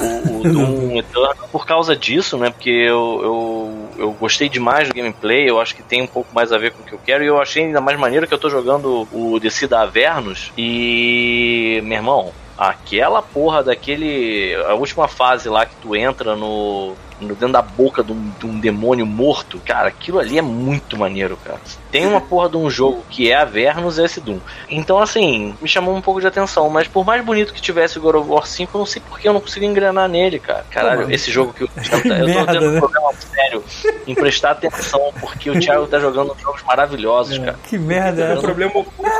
o, 0.00 0.40
o 0.40 0.42
Doom 0.42 0.98
Eternal 0.98 1.48
por 1.52 1.64
causa 1.64 1.94
disso, 1.96 2.36
né? 2.36 2.50
Porque 2.50 2.70
eu, 2.70 3.20
eu, 3.22 3.88
eu 3.98 4.12
gostei 4.12 4.48
demais 4.48 4.88
do 4.88 4.94
gameplay, 4.94 5.48
eu 5.48 5.60
acho 5.60 5.74
que 5.74 5.82
tem 5.82 6.02
um 6.02 6.06
pouco 6.06 6.34
mais 6.34 6.52
a 6.52 6.58
ver 6.58 6.72
com 6.72 6.82
o 6.82 6.86
que 6.86 6.92
eu 6.92 7.00
quero, 7.04 7.24
e 7.24 7.26
eu 7.26 7.40
achei 7.40 7.64
ainda 7.64 7.80
mais 7.80 7.98
maneiro 7.98 8.26
que 8.26 8.34
eu 8.34 8.38
tô 8.38 8.50
jogando 8.50 9.06
o 9.12 9.38
DC 9.38 9.66
da 9.68 9.82
Avernus 9.82 10.52
e. 10.58 11.80
Meu 11.84 11.98
irmão, 11.98 12.32
aquela 12.58 13.22
porra 13.22 13.62
daquele. 13.62 14.54
A 14.68 14.74
última 14.74 15.08
fase 15.08 15.48
lá 15.48 15.64
que 15.64 15.74
tu 15.76 15.96
entra 15.96 16.36
no. 16.36 16.94
No- 17.20 17.34
dentro 17.34 17.52
da 17.52 17.62
boca 17.62 18.02
de 18.02 18.12
um, 18.12 18.30
de 18.38 18.46
um 18.46 18.58
demônio 18.58 19.04
morto, 19.06 19.60
cara, 19.64 19.88
aquilo 19.88 20.18
ali 20.18 20.38
é 20.38 20.42
muito 20.42 20.96
maneiro, 20.98 21.36
cara. 21.44 21.58
Tem 21.90 22.06
uma 22.06 22.20
porra 22.20 22.48
de 22.48 22.56
um 22.56 22.70
jogo 22.70 23.04
que 23.10 23.30
é 23.30 23.36
Avernus 23.36 23.98
e 23.98 24.04
esse 24.04 24.20
Doom. 24.20 24.38
Então, 24.68 24.98
assim, 24.98 25.54
me 25.60 25.68
chamou 25.68 25.94
um 25.94 26.00
pouco 26.00 26.20
de 26.20 26.26
atenção, 26.26 26.68
mas 26.70 26.86
por 26.88 27.04
mais 27.04 27.24
bonito 27.24 27.52
que 27.52 27.60
tivesse 27.60 27.98
o 27.98 28.02
God 28.02 28.14
of 28.16 28.28
War 28.30 28.46
5, 28.46 28.76
eu 28.76 28.78
não 28.78 28.86
sei 28.86 29.02
porque 29.08 29.28
eu 29.28 29.32
não 29.32 29.40
consigo 29.40 29.64
engrenar 29.64 30.08
nele, 30.08 30.38
cara. 30.38 30.64
Caralho, 30.70 31.10
esse 31.12 31.30
jogo 31.30 31.52
que 31.52 31.64
o 31.64 31.68
Thiago 31.82 32.08
tá. 32.08 32.18
Eu 32.18 32.34
tô 32.34 32.46
tendo 32.52 32.70
né? 32.70 32.76
um 32.76 32.80
problema 32.80 33.12
sério 33.14 33.64
em 34.06 34.14
prestar 34.14 34.52
atenção, 34.52 35.12
porque 35.20 35.50
o 35.50 35.58
Thiago 35.58 35.86
tá 35.86 35.98
jogando 35.98 36.34
jogos 36.40 36.62
maravilhosos, 36.62 37.38
cara. 37.38 37.58
Que 37.68 37.76
merda 37.78 38.22
é 38.24 38.32
É 38.32 38.38
um 38.38 38.40
problema 38.40 38.72
oposto 38.74 39.12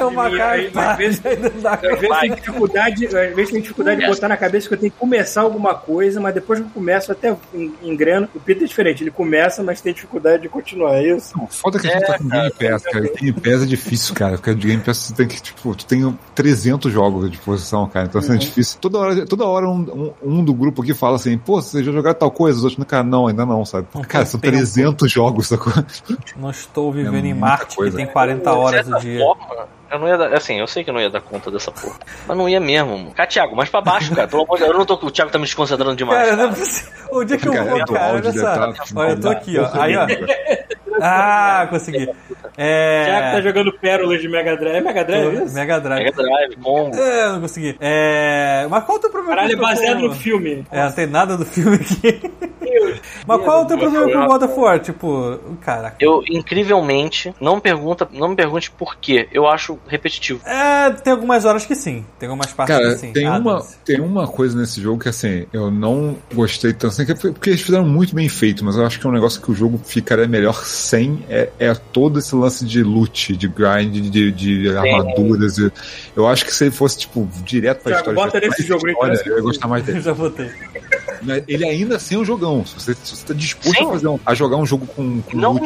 É 0.00 0.04
uma 0.04 0.28
mim. 0.28 0.36
cara 0.38 0.52
Aí, 0.52 0.70
Às 0.74 0.96
vezes, 0.96 1.22
às 1.24 1.80
vezes 1.80 2.18
tem 2.20 2.34
dificuldade, 2.34 3.06
às 3.06 3.12
vezes 3.34 3.50
tem 3.50 3.60
dificuldade 3.60 4.00
de 4.00 4.06
botar 4.06 4.28
na 4.28 4.36
cabeça 4.36 4.68
que 4.68 4.74
eu 4.74 4.78
tenho 4.78 4.92
que 4.92 4.98
começar 4.98 5.40
alguma 5.42 5.74
coisa, 5.74 6.20
mas 6.20 6.34
depois 6.34 6.60
que 6.60 6.66
eu 6.66 6.70
começo, 6.70 7.10
até 7.10 7.34
en- 7.54 7.72
engreno. 7.82 8.28
O 8.34 8.40
Peter 8.40 8.64
é 8.64 8.66
diferente, 8.66 9.02
ele 9.02 9.10
começa, 9.10 9.62
mas 9.62 9.80
tem 9.80 9.92
dificuldade 9.92 10.42
de 10.42 10.48
continuar. 10.48 10.94
É 10.96 11.14
isso. 11.16 11.36
Não, 11.36 11.46
foda 11.46 11.78
que 11.78 11.86
a 11.86 11.90
gente 11.92 12.06
tá 12.06 12.18
com 12.18 12.28
Game 12.28 12.50
Pass, 12.50 12.82
cara. 12.84 13.00
Game 13.14 13.32
Pass 13.32 13.62
é 13.62 13.66
difícil, 13.66 14.14
cara. 14.14 14.32
Porque 14.36 14.54
de 14.54 14.66
Game 14.68 14.82
Pass 14.82 14.96
você 14.98 15.14
tem 15.14 15.26
que, 15.28 15.40
tipo, 15.40 15.74
tu 15.74 15.86
tem 15.86 16.18
300 16.34 16.92
jogos 16.92 17.24
à 17.26 17.28
disposição, 17.28 17.86
cara. 17.88 18.06
Então 18.06 18.20
assim, 18.20 18.34
é 18.34 18.36
difícil. 18.38 18.78
Toda 18.80 18.98
hora, 18.98 19.26
toda 19.26 19.44
hora 19.44 19.68
um, 19.68 20.12
um, 20.22 20.38
um 20.38 20.44
do 20.44 20.54
grupo 20.54 20.82
aqui 20.82 20.94
fala 20.94 21.16
assim, 21.16 21.36
pô, 21.38 21.60
você 21.60 21.82
já 21.82 21.92
jogaram 21.92 22.18
tal 22.18 22.30
coisa? 22.30 22.58
Os 22.58 22.64
outros, 22.64 22.84
cara, 22.86 23.02
não, 23.04 23.26
ainda 23.26 23.44
não, 23.46 23.64
sabe? 23.64 23.86
Não 23.94 24.02
cara, 24.02 24.24
são 24.26 24.38
tempo. 24.40 24.52
300 24.56 25.10
jogos, 25.10 25.48
sacou? 25.48 25.72
Não 26.36 26.50
estou 26.50 26.92
vivendo 26.92 27.24
É 27.24 27.28
em 27.28 27.34
Marte, 27.34 27.76
coisa. 27.76 27.96
que 27.96 28.02
tem 28.04 28.12
40 28.12 28.52
horas 28.52 28.86
de 28.86 28.90
o 28.92 28.94
certa 28.94 29.00
dia. 29.08 29.18
forma, 29.20 29.68
eu 29.92 29.98
não 29.98 30.08
ia 30.08 30.16
dar, 30.16 30.34
assim, 30.34 30.58
eu 30.58 30.66
sei 30.66 30.82
que 30.82 30.90
eu 30.90 30.94
não 30.94 31.00
ia 31.00 31.10
dar 31.10 31.20
conta 31.20 31.50
dessa 31.50 31.70
porra. 31.70 31.96
Mas 32.26 32.36
não 32.36 32.48
ia 32.48 32.58
mesmo, 32.60 32.96
mano. 32.98 33.10
Cara, 33.12 33.28
Thiago, 33.28 33.54
mais 33.54 33.68
pra 33.68 33.80
baixo, 33.80 34.14
cara. 34.14 34.26
Pelo 34.26 34.42
amor 34.42 34.56
de 34.56 34.64
Deus, 34.64 34.72
eu 34.72 34.78
não 34.78 34.86
tô. 34.86 34.94
O 34.94 35.10
Thiago 35.10 35.30
tá 35.30 35.38
me 35.38 35.44
desconcentrando 35.44 35.94
demais. 35.96 36.18
Cara, 36.28 36.36
não 36.36 36.44
é 36.50 36.54
cara. 36.54 36.62
O 37.12 37.24
dia 37.24 37.36
que 37.36 37.48
eu 37.48 37.52
vou, 37.52 37.84
cara, 37.86 38.14
olha 38.14 38.32
só. 38.32 38.54
tá- 38.54 38.84
Olha, 38.96 39.10
eu 39.10 39.20
tô 39.20 39.28
aqui, 39.28 39.58
ó. 39.58 39.68
Aí, 39.80 39.96
ó. 39.96 40.06
Ah, 41.00 41.66
consegui. 41.70 42.08
É... 42.56 43.04
Que 43.06 43.36
tá 43.36 43.40
jogando 43.40 43.72
pérolas 43.78 44.20
de 44.20 44.28
Mega 44.28 44.56
Drive. 44.56 44.76
É 44.76 44.80
Mega 44.82 45.04
Drive 45.04 45.36
é 45.40 45.44
isso? 45.44 45.54
Mega 45.54 45.80
Drive. 45.80 46.04
Mega 46.04 46.16
Drive. 46.22 46.98
É, 46.98 47.28
não 47.30 47.40
consegui. 47.40 47.76
É. 47.80 48.66
Mas 48.68 48.84
qual 48.84 48.96
é 48.96 48.98
o 48.98 49.00
teu 49.00 49.10
problema 49.10 49.36
Caralho, 49.36 49.52
é 49.54 49.56
baseado 49.56 50.00
no 50.00 50.14
filme. 50.14 50.66
É, 50.70 50.84
não 50.84 50.92
tem 50.92 51.06
nada 51.06 51.36
do 51.36 51.46
filme 51.46 51.76
aqui. 51.76 52.30
Mas 53.26 53.42
qual 53.42 53.60
é 53.60 53.62
o 53.64 53.66
teu 53.66 53.78
problema 53.78 54.10
com 54.12 54.18
o 54.18 54.26
God 54.26 54.42
of 54.42 54.58
War? 54.60 54.80
Tipo, 54.80 55.38
caraca. 55.60 55.96
Eu, 56.00 56.22
incrivelmente, 56.28 57.34
não, 57.40 57.60
pergunta, 57.60 58.08
não 58.12 58.28
me 58.28 58.36
pergunte 58.36 58.70
por 58.70 58.96
quê. 58.96 59.28
Eu 59.32 59.46
acho 59.46 59.78
repetitivo. 59.86 60.40
É, 60.46 60.90
tem 60.90 61.12
algumas 61.12 61.44
horas 61.44 61.64
que 61.64 61.74
sim. 61.74 62.04
Tem 62.18 62.28
algumas 62.28 62.52
partes 62.52 62.76
Cara, 62.76 62.92
que 62.94 62.98
sim. 63.00 63.12
tem, 63.12 63.26
Ah, 63.26 63.38
uma, 63.38 63.64
tem 63.84 64.00
uma 64.00 64.26
coisa 64.26 64.58
nesse 64.58 64.80
jogo 64.80 65.00
que, 65.02 65.08
assim, 65.08 65.46
eu 65.52 65.70
não 65.70 66.16
gostei 66.34 66.72
tanto, 66.72 66.88
assim, 66.88 67.04
porque 67.06 67.50
eles 67.50 67.60
fizeram 67.62 67.86
muito 67.86 68.14
bem 68.14 68.28
feito, 68.28 68.64
mas 68.64 68.76
eu 68.76 68.84
acho 68.86 68.98
que 68.98 69.06
é 69.06 69.10
um 69.10 69.12
negócio 69.12 69.40
que 69.40 69.50
o 69.50 69.54
jogo 69.54 69.80
ficaria 69.84 70.26
melhor 70.26 70.64
sem, 70.64 71.24
é, 71.28 71.48
é 71.58 71.74
todo 71.74 72.18
esse 72.18 72.34
lance 72.34 72.64
de 72.64 72.82
loot, 72.82 73.36
de 73.36 73.48
grind, 73.48 74.10
de, 74.10 74.32
de 74.32 74.76
armaduras. 74.76 75.58
e- 75.58 75.70
eu 76.16 76.26
acho 76.26 76.44
que 76.44 76.52
se 76.54 76.64
ele 76.64 76.70
fosse, 76.70 76.98
tipo, 76.98 77.28
direto 77.44 77.82
pra 77.82 77.92
Thiago, 77.92 78.10
história... 78.10 78.32
bota 78.32 78.46
nesse 78.46 78.62
jogo, 78.66 78.86
história, 78.88 78.96
parece 79.14 79.28
eu 79.28 79.36
ia 79.36 79.42
gostar 79.42 79.68
mais 79.68 79.86
Eu 79.86 79.92
dele. 79.94 80.04
já 80.04 80.14
botei. 80.14 80.50
Mas 81.22 81.42
Ele 81.48 81.64
ainda 81.64 81.96
assim 81.96 82.14
é 82.14 82.18
um 82.18 82.24
jogão. 82.24 82.64
Se 82.66 82.74
você, 82.74 82.94
se 82.94 83.16
você 83.16 83.26
tá 83.26 83.34
disposto 83.34 83.76
Sim. 83.78 83.84
a, 83.86 83.90
fazer 83.90 84.08
um- 84.08 84.18
a 84.24 84.34
jogar 84.34 84.56
um 84.56 84.66
jogo 84.66 84.86
com, 84.86 85.20
com 85.22 85.36
Não 85.36 85.56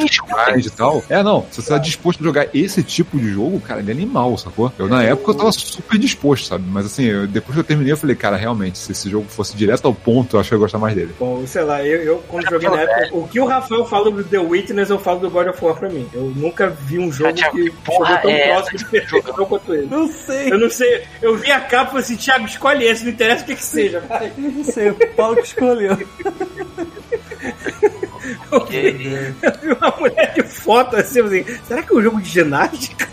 e 0.57 0.69
tal. 0.69 1.03
É, 1.09 1.21
não. 1.23 1.45
Se 1.51 1.61
você 1.61 1.69
tá 1.69 1.77
disposto 1.77 2.21
a 2.21 2.23
jogar 2.23 2.47
esse 2.53 2.83
tipo 2.83 3.17
de 3.19 3.29
jogo, 3.31 3.59
cara, 3.59 3.79
ele 3.79 3.89
é 3.91 3.93
animal, 3.93 4.37
sacou? 4.37 4.71
Eu, 4.77 4.87
na 4.87 5.03
época, 5.03 5.31
eu 5.31 5.35
tava 5.35 5.51
super 5.51 5.97
disposto, 5.97 6.45
sabe? 6.47 6.63
Mas 6.67 6.85
assim, 6.85 7.05
eu- 7.05 7.27
depois 7.27 7.53
que 7.55 7.59
eu 7.59 7.63
terminei, 7.63 7.91
eu 7.93 7.97
falei, 7.97 8.15
cara, 8.15 8.35
realmente, 8.37 8.77
se 8.77 8.91
esse 8.91 9.09
jogo 9.09 9.25
fosse 9.29 9.55
direto 9.55 9.85
ao 9.85 9.93
ponto, 9.93 10.35
eu 10.35 10.39
acho 10.39 10.49
que 10.49 10.55
eu 10.55 10.57
ia 10.59 10.61
gostar 10.61 10.77
mais 10.79 10.95
dele. 10.95 11.13
Bom, 11.19 11.45
sei 11.47 11.63
lá, 11.63 11.83
eu, 11.85 12.01
eu 12.03 12.23
quando 12.27 12.49
joguei 12.49 12.69
na 12.69 12.81
época, 12.81 13.09
o 13.17 13.27
que 13.27 13.39
o 13.39 13.45
Rafael 13.45 13.85
falou 13.85 14.11
do 14.11 14.23
The 14.23 14.39
Witness, 14.39 14.89
eu 14.89 14.99
falo 14.99 15.19
do 15.19 15.29
God 15.29 15.47
of 15.47 15.63
War 15.63 15.75
pra 15.75 15.89
mim. 15.89 16.07
Eu 16.13 16.31
nunca 16.35 16.69
vi 16.69 16.99
um 16.99 17.11
jogo 17.11 17.33
Thiago, 17.33 17.55
que 17.55 17.63
que 17.69 17.71
porra 17.85 18.05
chegou 18.07 18.21
tão 18.21 18.31
é 18.31 18.47
próximo 18.53 18.77
de 18.77 18.85
perfeição 18.85 19.45
quanto 19.45 19.73
ele. 19.73 19.87
Não 19.89 20.07
sei. 20.11 20.51
Eu 20.51 20.59
não 20.59 20.69
sei, 20.69 21.03
eu 21.21 21.35
vi 21.37 21.51
a 21.51 21.59
capa 21.59 21.83
e 21.83 21.87
falei 21.87 22.03
assim, 22.03 22.15
Thiago, 22.15 22.45
escolhe 22.45 22.85
esse, 22.85 23.03
não 23.03 23.11
interessa 23.11 23.43
o 23.43 23.45
que 23.45 23.55
que 23.55 23.63
seja, 23.65 23.99
vai. 24.01 24.31
Não 24.37 24.63
sei, 24.63 24.89
o 24.89 24.95
Paulo 25.27 25.41
que 25.41 25.47
escolheu. 25.47 25.97
Eu 28.51 28.65
vi 28.65 29.71
uma 29.71 29.95
mulher 29.97 30.33
de 30.33 30.43
foto 30.43 30.95
assim, 30.97 31.21
falei, 31.21 31.45
será 31.65 31.81
que 31.81 31.93
é 31.93 31.95
um 31.95 32.01
jogo 32.01 32.21
de 32.21 32.29
ginástica? 32.29 33.07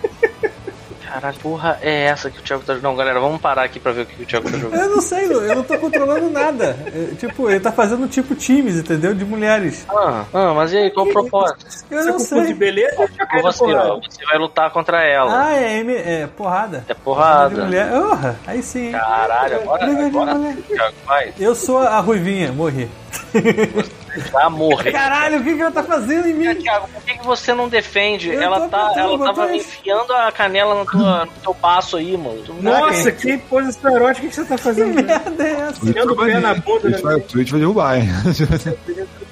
Caralho, 1.15 1.39
porra, 1.39 1.79
é 1.81 2.07
essa 2.07 2.29
que 2.29 2.41
o 2.41 2.43
Thiago 2.43 2.65
tá 2.65 2.75
jogando. 2.75 2.91
Não, 2.91 2.97
galera, 2.97 3.21
vamos 3.21 3.41
parar 3.41 3.63
aqui 3.63 3.79
pra 3.79 3.93
ver 3.93 4.03
o 4.03 4.07
que 4.07 4.23
o 4.23 4.27
Thiago 4.27 4.51
tá 4.51 4.59
jogando. 4.59 4.81
Eu 4.81 4.91
não 4.91 5.01
sei, 5.01 5.27
eu 5.27 5.55
não 5.55 5.63
tô 5.63 5.79
controlando 5.79 6.29
nada. 6.29 6.77
É, 6.87 7.15
tipo, 7.15 7.49
ele 7.49 7.61
tá 7.61 7.71
fazendo 7.71 8.09
tipo 8.09 8.35
times, 8.35 8.75
entendeu? 8.77 9.15
De 9.15 9.25
mulheres. 9.25 9.87
Ah, 9.89 10.25
ah, 10.35 10.55
mas 10.55 10.73
e 10.73 10.77
aí, 10.79 10.91
qual 10.91 11.07
o 11.07 11.13
propósito? 11.13 11.65
Eu 11.91 11.99
Você 12.03 12.05
não 12.11 12.19
confunde 12.19 12.41
de 12.43 12.47
sei. 12.49 12.55
beleza 12.55 12.97
ou 13.01 13.43
você, 13.43 13.63
ó, 13.75 14.01
você 14.01 14.25
vai 14.25 14.39
lutar 14.39 14.71
contra 14.73 15.03
ela. 15.05 15.47
Ah, 15.47 15.55
é, 15.55 15.79
M- 15.79 15.95
é 15.95 16.27
porrada. 16.37 16.85
É 16.89 16.95
De 16.95 17.01
porrada. 17.01 17.65
mulher. 17.65 17.91
Porra, 17.93 18.37
aí 18.47 18.63
sim. 18.63 18.91
Caralho, 18.91 19.57
agora, 19.61 19.87
de 19.95 20.03
agora 20.05 20.35
mulher. 20.35 20.57
Thiago, 20.67 20.95
vai. 21.07 21.33
Eu 21.39 21.55
sou 21.55 21.79
a 21.79 22.01
Ruivinha, 22.01 22.51
morri. 22.53 22.91
Vai 24.33 24.49
morrer. 24.49 24.93
Caralho, 24.93 25.41
o 25.41 25.45
que, 25.45 25.55
que 25.55 25.61
ela 25.61 25.71
tá 25.73 25.83
fazendo 25.83 26.29
em 26.29 26.35
mim? 26.35 26.55
Thiago, 26.55 26.89
por 26.89 27.03
que, 27.03 27.19
que 27.19 27.27
você 27.27 27.53
não 27.55 27.69
defende? 27.69 28.31
Eu 28.31 28.41
ela 28.43 28.69
tá, 28.69 28.93
ela 28.97 29.19
tava 29.19 29.55
isso. 29.57 29.69
enfiando 29.79 30.13
a 30.13 30.31
canela 30.33 30.75
no, 30.75 30.85
tua, 30.87 31.25
no 31.27 31.33
teu 31.43 31.55
passo 31.55 31.97
aí, 31.97 32.17
mano. 32.17 32.43
Tu- 32.43 32.55
Nossa, 32.61 33.11
que 33.13 33.37
posição 33.39 33.95
erótica 33.97 34.29
que 34.29 34.35
você 34.35 34.45
tá 34.45 34.57
fazendo. 34.59 34.97
Que 34.97 35.03
merda 35.03 35.45
é 35.45 35.53
essa? 35.53 35.85
Enfiando 35.89 36.13
o 36.13 36.17
pé 36.17 36.39
na 36.41 36.55
bunda, 36.55 36.81
Twitch 36.81 37.01
vai, 37.03 37.15
né? 37.17 37.25
Twitch 37.29 37.51
vai 37.51 37.61
derrubar, 37.61 37.99
hein? 37.99 38.09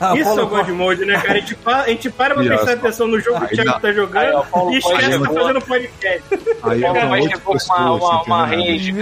Ah, 0.01 0.15
Isso 0.17 0.25
Paulo 0.25 0.41
é 0.41 0.45
o 0.45 0.49
God 0.49 0.69
Mode, 0.71 1.05
né, 1.05 1.15
cara? 1.15 1.33
A 1.33 1.35
gente, 1.37 1.55
pa- 1.55 1.83
a 1.83 1.89
gente 1.89 2.11
para 2.11 2.35
pra 2.35 2.45
prestar 2.45 2.73
atenção 2.73 3.07
no 3.07 3.21
jogo 3.21 3.47
que 3.47 3.55
o 3.55 3.63
Thiago 3.63 3.81
tá 3.81 3.93
jogando 3.93 4.23
aí, 4.25 4.33
ó, 4.33 4.43
Paulo 4.43 4.73
e 4.75 4.79
esquece 4.79 5.11
que 5.19 5.19
tá 5.25 5.33
fazendo 5.33 5.61
podcast. 5.63 6.23
Aí 6.63 6.81
Paulo 6.81 6.97
é 6.97 7.01
Toy 7.03 7.21
oito 7.21 7.31
chegou 7.37 7.57
com 7.59 7.75
uma, 7.75 7.93
uma, 7.95 8.23
uma 8.23 8.47
Meu 8.47 8.57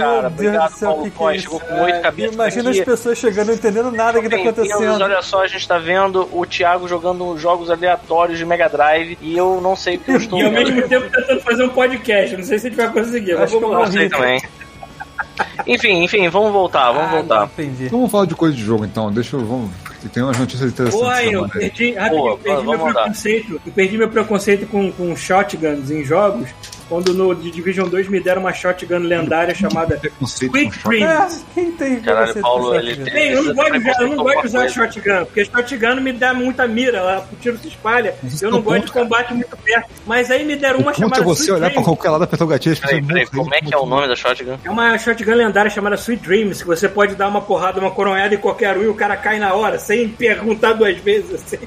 cara. 0.05 0.29
Deus 0.29 0.33
Obrigado, 0.33 0.71
do 0.71 0.77
céu, 0.77 0.89
Paulo 0.93 1.11
Toy. 1.11 1.35
é 1.35 1.39
Chegou 1.39 1.59
com 1.59 1.81
oito 1.83 2.01
cabeças 2.01 2.33
Imagina 2.35 2.69
as 2.69 2.79
pessoas 2.79 3.17
chegando 3.17 3.47
não 3.47 3.53
entendendo 3.55 3.91
nada 3.91 4.21
que 4.21 4.29
tá 4.29 4.35
acontecendo. 4.37 5.01
olha 5.03 5.21
só, 5.21 5.43
a 5.43 5.47
gente 5.47 5.67
tá 5.71 5.77
vendo 5.77 6.27
o 6.33 6.45
Thiago 6.45 6.85
jogando 6.87 7.37
jogos 7.37 7.69
aleatórios 7.69 8.37
de 8.37 8.45
Mega 8.45 8.67
Drive 8.67 9.17
e 9.21 9.37
eu 9.37 9.61
não 9.61 9.73
sei 9.75 9.95
o 9.95 9.99
que 9.99 10.11
eu 10.11 10.17
estou 10.17 10.39
E 10.39 10.45
ao 10.45 10.51
mesmo 10.51 10.81
tempo 10.87 11.09
tentando 11.09 11.39
fazer 11.41 11.63
um 11.63 11.69
podcast. 11.69 12.35
Não 12.35 12.43
sei 12.43 12.59
se 12.59 12.67
a 12.67 12.69
gente 12.69 12.77
vai 12.77 12.91
conseguir, 12.91 13.35
mas 13.35 13.49
vamos 13.51 13.69
eu 13.69 13.69
lá. 13.73 13.79
Não 13.85 13.91
sei 13.91 14.09
também. 14.09 14.41
Enfim, 15.65 16.03
enfim, 16.03 16.27
vamos 16.27 16.51
voltar, 16.51 16.91
vamos 16.91 17.07
Ah, 17.07 17.15
voltar. 17.15 17.45
entendi. 17.45 17.85
Então 17.85 17.99
vamos 17.99 18.11
falar 18.11 18.25
de 18.25 18.35
coisa 18.35 18.55
de 18.55 18.61
jogo, 18.63 18.83
então. 18.83 19.11
Deixa 19.11 19.37
eu. 19.37 19.45
Vamos... 19.45 19.71
Tem 20.11 20.21
umas 20.23 20.37
notícias 20.37 20.71
interessantes. 20.71 20.99
Porra, 21.07 21.23
eu 21.23 21.47
perdi, 21.47 21.93
rapidinho, 21.93 22.27
eu 22.27 22.37
perdi 22.37 22.65
meu 22.65 22.79
preconceito. 22.79 23.61
Eu 23.65 23.71
perdi 23.71 23.97
meu 23.97 24.09
preconceito 24.09 24.67
com, 24.67 24.91
com 24.91 25.15
shotguns 25.15 25.89
em 25.91 26.03
jogos. 26.03 26.49
Quando 26.91 27.13
no 27.13 27.33
The 27.33 27.49
Division 27.51 27.87
2 27.87 28.09
me 28.09 28.19
deram 28.19 28.41
uma 28.41 28.51
shotgun 28.51 28.97
lendária 28.97 29.55
chamada 29.55 29.95
Quick. 29.97 30.77
Dreams. 30.83 31.45
É, 31.47 31.53
quem 31.53 31.71
tem 31.71 32.01
Caralho, 32.01 32.35
Paulo, 32.41 32.75
ele 32.75 32.97
tem- 32.97 33.13
Bem, 33.13 33.31
eu 33.31 33.43
não 33.45 33.53
gosto 33.55 33.71
de 33.71 33.77
usar, 33.79 34.01
eu 34.01 34.07
não 34.09 34.23
gosto 34.25 34.41
de 34.41 34.47
usar 34.47 34.67
shotgun, 34.67 35.25
porque 35.25 35.45
shotgun 35.45 36.01
me 36.01 36.11
dá 36.11 36.33
muita 36.33 36.67
mira, 36.67 36.97
ela, 36.97 37.29
o 37.31 37.35
tiro 37.37 37.57
se 37.59 37.69
espalha. 37.69 38.13
Mas 38.21 38.41
Eu 38.41 38.51
não 38.51 38.59
isso 38.59 38.67
é 38.67 38.71
gosto 38.73 38.83
o 38.83 38.85
de 38.87 38.91
ponto, 38.91 38.93
cara. 38.93 39.05
combate 39.05 39.33
muito 39.33 39.55
perto. 39.55 39.89
Mas 40.05 40.29
aí 40.29 40.43
me 40.43 40.57
deram 40.57 40.79
O 40.79 40.81
uma 40.81 40.91
ponto 40.91 40.97
é 40.97 41.07
chamada 41.07 41.23
você 41.23 41.41
Sweet 41.43 41.51
olhar 41.51 41.59
pra 41.61 41.69
Dreams. 41.69 41.85
qualquer 41.85 42.09
lado, 42.09 42.23
apertar 42.25 42.43
o 42.43 42.47
gatilho, 42.49 42.77
Peraí, 42.81 43.01
peraí, 43.01 43.25
como 43.27 43.55
é 43.55 43.61
que 43.61 43.73
é 43.73 43.77
o 43.77 43.85
nome 43.85 44.07
da 44.09 44.15
shotgun? 44.17 44.57
É 44.65 44.69
uma 44.69 44.97
shotgun 44.97 45.33
lendária 45.33 45.71
chamada 45.71 45.95
Sweet 45.95 46.21
Dreams, 46.23 46.61
que 46.61 46.67
você 46.67 46.89
pode 46.89 47.15
dar 47.15 47.29
uma 47.29 47.39
porrada, 47.41 47.79
uma 47.79 47.91
coronhada 47.91 48.35
em 48.35 48.37
qualquer 48.37 48.77
um 48.77 48.83
e 48.83 48.87
o 48.89 48.93
cara 48.95 49.15
cai 49.15 49.39
na 49.39 49.53
hora, 49.53 49.79
sem 49.79 50.09
perguntar 50.09 50.73
duas 50.73 50.97
vezes. 50.97 51.35
Assim. 51.35 51.57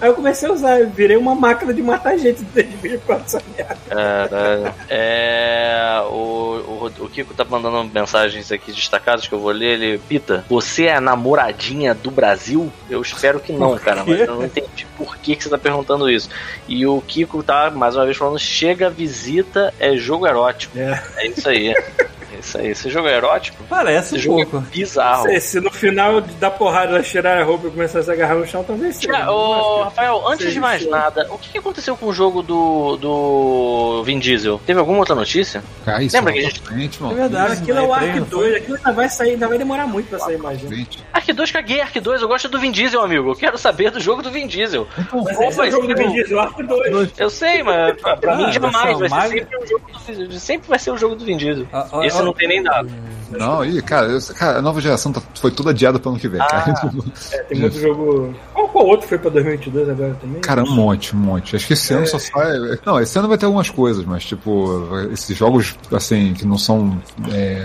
Aí 0.00 0.08
eu 0.08 0.14
comecei 0.14 0.48
a 0.48 0.52
usar, 0.52 0.86
virei 0.86 1.16
uma 1.16 1.34
máquina 1.34 1.72
de 1.72 1.82
matar 1.82 2.16
gente 2.16 2.42
desde 2.44 2.72
2004 2.76 3.24
essa 3.26 3.42
merda. 3.56 4.74
É, 4.88 6.02
o, 6.10 6.86
o, 6.88 6.92
o 7.04 7.08
Kiko 7.08 7.34
tá 7.34 7.44
mandando 7.44 7.84
mensagens 7.92 8.50
aqui 8.52 8.72
destacadas 8.72 9.26
que 9.26 9.34
eu 9.34 9.40
vou 9.40 9.50
ler. 9.50 9.80
Ele, 9.80 9.98
Pita, 9.98 10.44
você 10.48 10.84
é 10.84 10.94
a 10.94 11.00
namoradinha 11.00 11.94
do 11.94 12.10
Brasil? 12.10 12.72
Eu 12.88 13.00
espero 13.00 13.40
que 13.40 13.52
não, 13.52 13.76
cara, 13.78 14.04
mas 14.04 14.20
eu 14.20 14.36
não 14.36 14.44
entendi 14.44 14.86
por 14.96 15.16
que, 15.16 15.36
que 15.36 15.44
você 15.44 15.50
tá 15.50 15.58
perguntando 15.58 16.10
isso. 16.10 16.28
E 16.68 16.86
o 16.86 17.00
Kiko 17.00 17.42
tá, 17.42 17.70
mais 17.70 17.96
uma 17.96 18.04
vez, 18.04 18.16
falando: 18.16 18.38
chega, 18.38 18.90
visita, 18.90 19.72
é 19.78 19.96
jogo 19.96 20.26
erótico. 20.26 20.78
É. 20.78 21.02
É 21.16 21.26
isso 21.26 21.48
aí. 21.48 21.74
É 22.40 22.42
isso 22.42 22.58
aí. 22.58 22.66
Esse 22.68 22.88
jogo 22.90 23.06
é 23.08 23.16
erótico? 23.16 23.62
Parece 23.68 24.16
Esse 24.16 24.28
um 24.28 24.32
jogo 24.36 24.46
pouco. 24.50 24.66
é 24.66 24.70
bizarro. 24.70 25.28
Se, 25.28 25.40
se 25.40 25.60
no 25.60 25.70
final 25.70 26.20
da 26.20 26.50
porrada 26.50 26.92
ela 26.94 27.02
tirar 27.02 27.38
a 27.40 27.44
roupa 27.44 27.68
e 27.68 27.70
começar 27.70 27.98
a 27.98 28.02
se 28.02 28.10
agarrar 28.10 28.34
no 28.36 28.46
chão, 28.46 28.64
talvez 28.64 28.96
seja. 28.96 29.30
Ô, 29.30 29.82
Rafael, 29.84 30.22
antes 30.26 30.38
Seja 30.44 30.52
de 30.54 30.60
mais 30.60 30.82
show. 30.82 30.90
nada, 30.90 31.26
o 31.30 31.38
que 31.38 31.58
aconteceu 31.58 31.96
com 31.96 32.06
o 32.06 32.12
jogo 32.12 32.42
do, 32.42 32.96
do 32.96 34.02
Vin 34.04 34.18
Diesel? 34.18 34.60
Teve 34.64 34.78
alguma 34.80 34.98
outra 35.00 35.14
notícia? 35.14 35.62
Cara, 35.84 36.02
isso 36.02 36.16
Lembra 36.16 36.30
é 36.32 36.34
que 36.34 36.40
a 36.40 36.42
gente- 36.48 36.60
frente, 36.62 37.02
mano. 37.02 37.14
É 37.14 37.16
verdade. 37.22 37.52
Aquilo 37.60 37.78
é 37.78 37.82
o 37.82 37.86
é 37.90 37.92
Ark 37.92 38.04
treino, 38.06 38.26
2, 38.26 38.54
aquilo 38.56 38.76
ainda 38.76 38.92
vai 38.92 39.08
sair, 39.08 39.30
ainda 39.32 39.48
vai 39.48 39.58
demorar 39.58 39.86
muito 39.86 40.08
pra 40.08 40.18
sair, 40.18 40.36
imagina. 40.36 40.86
Ark 41.12 41.32
2 41.32 41.50
caguei, 41.50 41.80
Ark 41.80 42.00
2, 42.00 42.22
eu 42.22 42.28
gosto 42.28 42.48
do 42.48 42.58
Vin 42.58 42.70
Diesel, 42.72 43.02
amigo. 43.02 43.30
Eu 43.30 43.36
quero 43.36 43.58
saber 43.58 43.90
do 43.90 44.00
jogo 44.00 44.22
do 44.22 44.30
Vin 44.30 44.46
Diesel. 44.46 44.86
Mas 44.96 45.36
Qual 45.36 45.48
esse 45.48 45.60
é 45.60 45.64
o 45.64 45.70
jogo 45.70 45.86
do 45.88 45.96
Vin 45.96 46.12
Diesel, 46.12 46.40
Ark 46.40 46.62
2. 46.62 47.12
Eu 47.18 47.28
sei, 47.30 47.62
mas 47.62 48.00
pra, 48.00 48.16
pra 48.16 48.32
Ah, 48.32 48.36
mim 48.36 48.52
jamais. 48.52 48.98
Vai 48.98 49.28
ser 49.28 49.38
sempre 49.38 49.56
o 49.58 49.66
jogo 49.66 49.86
do 49.92 49.98
Vin 49.98 50.14
Diesel. 50.14 50.40
Sempre 50.40 50.68
vai 50.68 50.78
ser 50.78 50.90
o 50.90 50.96
jogo 50.96 51.14
do 51.16 51.24
Vin 51.24 51.36
Diesel. 51.36 51.66
Ah, 51.72 51.86
Esse 52.02 52.22
não 52.30 52.34
tem 52.36 52.48
nem 52.48 52.62
dado. 52.62 52.88
Não, 53.30 53.64
e, 53.64 53.80
cara, 53.80 54.08
eu- 54.08 54.20
cara, 54.34 54.58
a 54.58 54.62
nova 54.62 54.80
geração 54.80 55.12
tá- 55.12 55.22
foi 55.40 55.52
toda 55.52 55.70
adiada 55.70 56.00
pro 56.00 56.10
ano 56.10 56.18
que 56.18 56.26
vem, 56.28 56.40
cara. 56.40 56.64
É, 57.32 57.42
tem 57.44 57.60
muito 57.60 57.78
jogo. 57.78 58.34
Qual, 58.52 58.68
qual 58.68 58.86
outro 58.86 59.06
foi 59.08 59.18
pra 59.18 59.30
2022 59.30 59.88
agora 59.88 60.14
também? 60.20 60.40
Cara, 60.40 60.64
um 60.64 60.74
monte, 60.74 61.14
um 61.14 61.18
monte. 61.20 61.54
Acho 61.54 61.66
que 61.66 61.74
esse 61.74 61.94
ano 61.94 62.06
só 62.08 62.18
sai. 62.18 62.52
Não, 62.84 62.98
esse 63.00 63.16
ano 63.18 63.28
vai 63.28 63.38
ter 63.38 63.46
algumas 63.46 63.70
coisas, 63.70 64.04
mas, 64.04 64.24
tipo, 64.24 64.82
esses 65.12 65.36
jogos, 65.36 65.76
assim, 65.92 66.34
que 66.34 66.44
não 66.44 66.58
são. 66.58 67.00
é, 67.32 67.64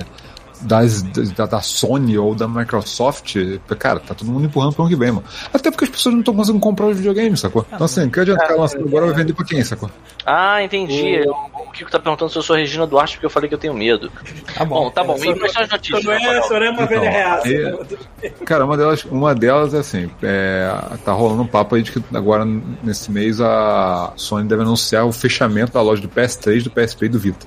das, 0.62 1.02
da, 1.02 1.46
da 1.46 1.62
Sony 1.62 2.18
ou 2.18 2.34
da 2.36 2.48
Microsoft, 2.48 3.36
cara, 3.78 4.00
tá 4.00 4.14
todo 4.14 4.30
mundo 4.32 4.46
empurrando 4.46 4.74
pro 4.74 4.84
ano 4.84 4.92
que 4.92 4.98
vem, 4.98 5.12
mano. 5.12 5.24
Até 5.54 5.72
porque 5.72 5.86
as 5.86 5.90
pessoas 5.90 6.14
não 6.14 6.20
estão 6.22 6.36
conseguindo 6.36 6.62
comprar 6.62 6.88
os 6.88 6.98
videogames, 6.98 7.40
sacou? 7.40 7.66
Então, 7.72 7.86
assim, 7.86 8.10
que 8.10 8.20
adianta 8.20 8.44
ficar 8.44 8.56
lançando 8.56 8.88
agora 8.88 9.06
vai 9.08 9.16
vender 9.16 9.34
pra 9.34 9.46
quem, 9.46 9.64
sacou? 9.64 9.90
Ah, 10.26 10.64
entendi. 10.64 11.22
O 11.28 11.72
Kiko 11.72 11.92
tá 11.92 12.00
perguntando 12.00 12.32
se 12.32 12.38
eu 12.38 12.42
sou 12.42 12.56
a 12.56 12.60
Regina 12.60 12.88
Duarte 12.88 13.16
porque 13.16 13.26
eu 13.26 13.30
falei 13.30 13.48
que 13.48 13.56
eu 13.56 13.60
tenho 13.60 13.74
medo. 13.74 14.12
Tá 14.56 14.66
Bom, 14.66 14.86
bom. 14.86 14.92
tá 14.92 15.04
bom. 15.04 15.16
E 15.18 15.38
quais 15.38 15.52
são 15.52 15.62
as 15.64 15.70
notícias? 15.70 16.04
Não 16.04 16.14
é, 16.14 16.24
é 16.24 16.30
uma 16.30 16.84
Então, 16.84 16.88
velha 16.88 17.10
reaça. 17.10 17.50
Cara, 18.46 18.66
uma 18.66 18.78
delas, 18.78 19.04
uma 19.06 19.36
delas 19.36 19.74
é 19.74 19.80
assim, 19.80 20.10
é, 20.24 20.72
tá 21.04 21.12
rolando 21.12 21.44
um 21.44 21.48
papo 21.48 21.76
aí 21.76 21.84
de 21.84 21.92
que 21.92 22.04
agora, 22.14 22.46
nesse 22.46 23.12
mês, 23.12 23.40
a 23.42 24.14
Sony 24.16 24.48
deve 24.48 24.62
anunciar 24.64 25.06
o 25.06 25.12
fechamento 25.12 25.74
da 25.74 25.82
loja 25.82 26.02
do 26.02 26.10
PS3, 26.10 26.64
do 26.64 26.72
PSP 26.72 27.06
e 27.06 27.10
do 27.10 27.20
Vita. 27.20 27.46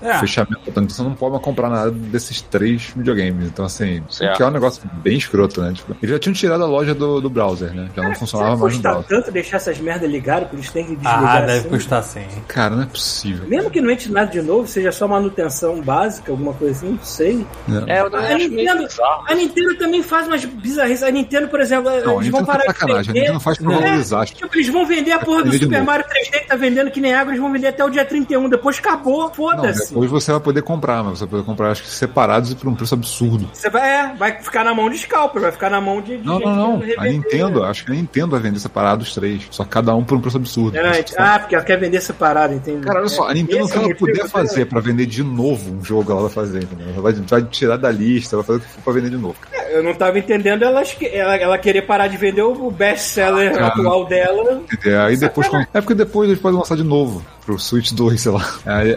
É, 0.00 0.18
Fechamento, 0.18 0.60
portanto, 0.64 0.92
você 0.92 1.02
não 1.02 1.14
pode 1.14 1.32
mais 1.32 1.44
comprar 1.44 1.68
nada 1.68 1.90
desses 2.22 2.40
três 2.42 2.92
videogames. 2.96 3.46
Então, 3.46 3.64
assim, 3.64 4.02
Certo. 4.08 4.36
que 4.36 4.42
é 4.42 4.46
um 4.46 4.50
negócio 4.50 4.82
bem 5.02 5.16
escroto, 5.16 5.60
né? 5.60 5.72
Tipo, 5.74 5.96
eles 6.02 6.10
já 6.14 6.18
tinham 6.18 6.34
tirado 6.34 6.62
a 6.62 6.66
loja 6.66 6.94
do, 6.94 7.20
do 7.20 7.28
browser, 7.30 7.72
né? 7.74 7.88
Já 7.94 8.02
não 8.02 8.14
funcionava 8.14 8.56
mais 8.56 8.76
no 8.76 8.82
browser. 8.82 9.04
tanto 9.08 9.30
deixar 9.30 9.56
essas 9.58 9.78
merdas 9.78 10.10
ligadas 10.10 10.48
que 10.48 10.56
eles 10.56 10.70
têm 10.70 10.84
que 10.84 10.96
desligar 10.96 11.36
ah, 11.36 11.40
deve 11.40 11.58
assim? 11.60 11.68
custar 11.68 12.02
sim. 12.02 12.26
Cara, 12.48 12.76
não 12.76 12.82
é 12.82 12.86
possível. 12.86 13.46
Mesmo 13.48 13.70
que 13.70 13.80
não 13.80 13.90
entre 13.90 14.10
nada 14.10 14.30
de 14.30 14.40
novo, 14.42 14.66
seja 14.66 14.92
só 14.92 15.06
manutenção 15.08 15.80
básica, 15.80 16.30
alguma 16.32 16.52
coisa 16.54 16.72
assim, 16.78 16.92
não 16.92 17.02
sei. 17.04 17.46
né? 17.68 17.84
É, 17.88 18.00
eu 18.00 18.10
também 18.10 18.32
A 18.32 18.36
acho 18.36 18.48
Nintendo, 18.48 18.88
a 19.28 19.34
Nintendo 19.34 19.78
também 19.78 20.02
faz 20.02 20.26
umas 20.26 20.44
bizarrices. 20.44 21.02
A 21.02 21.10
Nintendo, 21.10 21.48
por 21.48 21.60
exemplo, 21.60 21.90
Não, 22.04 22.18
a 22.18 22.20
eles 22.22 22.28
vão 22.28 22.40
tá 22.40 22.46
parar 22.52 22.60
de 22.60 22.66
sacanagem. 22.66 23.10
A 23.10 23.12
vender. 23.12 23.20
Nintendo 23.20 23.40
faz 23.40 23.58
pra 23.58 23.72
É. 23.72 23.80
valorizar. 23.80 24.26
Tipo, 24.26 24.56
eles 24.56 24.68
vão 24.68 24.86
vender 24.86 25.12
a 25.12 25.18
porra 25.18 25.44
do 25.44 25.50
Vender 25.50 25.64
Super. 25.64 25.82
Mario 25.82 26.04
3D 26.06 26.40
que 26.40 26.46
tá 26.48 26.56
vendendo 26.56 26.90
que 26.90 27.00
nem 27.00 27.14
água, 27.14 27.30
eles 27.32 27.40
vão 27.40 27.52
vender 27.52 27.68
até 27.68 27.84
o 27.84 27.90
dia 27.90 28.04
31. 28.04 28.48
Depois 28.48 28.78
acabou, 28.78 29.32
foda-se. 29.32 29.88
depois 29.88 30.10
você 30.10 30.30
vai 30.32 30.40
poder 30.40 30.62
comprar, 30.62 31.02
mas 31.02 31.18
você 31.18 31.24
vai 31.24 31.30
poder 31.30 31.44
comprar, 31.44 31.70
acho 31.70 31.82
que 31.82 31.88
separados 32.12 32.52
e 32.52 32.54
por 32.54 32.68
um 32.68 32.74
preço 32.74 32.94
absurdo. 32.94 33.48
Você 33.52 33.70
vai, 33.70 33.90
é, 33.90 34.14
vai 34.14 34.40
ficar 34.40 34.62
na 34.62 34.74
mão 34.74 34.90
de 34.90 34.98
scalper, 34.98 35.40
vai 35.40 35.52
ficar 35.52 35.70
na 35.70 35.80
mão 35.80 36.00
de. 36.02 36.18
de 36.18 36.26
Não, 36.26 36.38
não, 36.38 36.54
não. 36.54 36.78
querendo 36.78 37.00
A. 37.00 37.04
Nintendo, 37.04 37.64
acho 37.64 37.84
que 37.84 37.92
a 37.92 37.94
Nintendo 37.94 38.28
vai 38.28 38.40
vender 38.40 38.60
separado 38.60 39.02
os 39.02 39.14
três. 39.14 39.46
Só 39.50 39.64
cada 39.64 39.94
um 39.94 40.04
por 40.04 40.18
um 40.18 40.20
preço 40.20 40.36
absurdo. 40.36 40.76
É, 40.76 41.04
ah, 41.16 41.38
porque 41.38 41.54
ela 41.54 41.64
quer 41.64 41.78
vender 41.78 42.00
separado, 42.00 42.54
entende? 42.54 42.86
Cara, 42.86 43.00
olha 43.00 43.08
só, 43.08 43.28
a 43.28 43.34
Nintendo, 43.34 43.64
o 43.64 43.68
que 43.68 43.76
ela 43.76 43.88
motivo, 43.88 44.06
puder 44.06 44.28
fazer 44.28 44.66
pra 44.66 44.80
vender 44.80 45.06
de 45.06 45.24
novo 45.24 45.72
um 45.72 45.84
jogo, 45.84 46.12
ela 46.12 46.22
vai 46.22 46.30
fazer, 46.30 46.62
entendeu? 46.62 46.88
Ela 46.92 47.02
vai, 47.02 47.12
vai 47.12 47.42
tirar 47.44 47.76
da 47.76 47.90
lista, 47.90 48.36
vai 48.36 48.44
fazer 48.44 48.58
o 48.58 48.62
que 48.62 48.68
for 48.68 48.82
pra 48.82 48.92
vender 48.92 49.10
de 49.10 49.16
novo. 49.16 49.36
Eu 49.70 49.82
não 49.82 49.94
tava 49.94 50.18
entendendo 50.18 50.64
ela, 50.64 50.82
ela, 51.00 51.36
ela 51.36 51.58
querer 51.58 51.82
parar 51.82 52.06
de 52.06 52.16
vender 52.16 52.42
o 52.42 52.70
best-seller 52.70 53.52
Cara. 53.52 53.68
atual 53.68 54.06
dela. 54.06 54.62
É, 54.84 54.96
aí 54.98 55.16
depois, 55.16 55.48
é 55.72 55.80
porque 55.80 55.94
depois 55.94 56.28
eles 56.28 56.40
podem 56.40 56.58
lançar 56.58 56.76
de 56.76 56.84
novo 56.84 57.24
pro 57.44 57.58
Switch 57.58 57.92
2, 57.92 58.20
sei 58.20 58.32
lá. 58.32 58.48
É, 58.64 58.96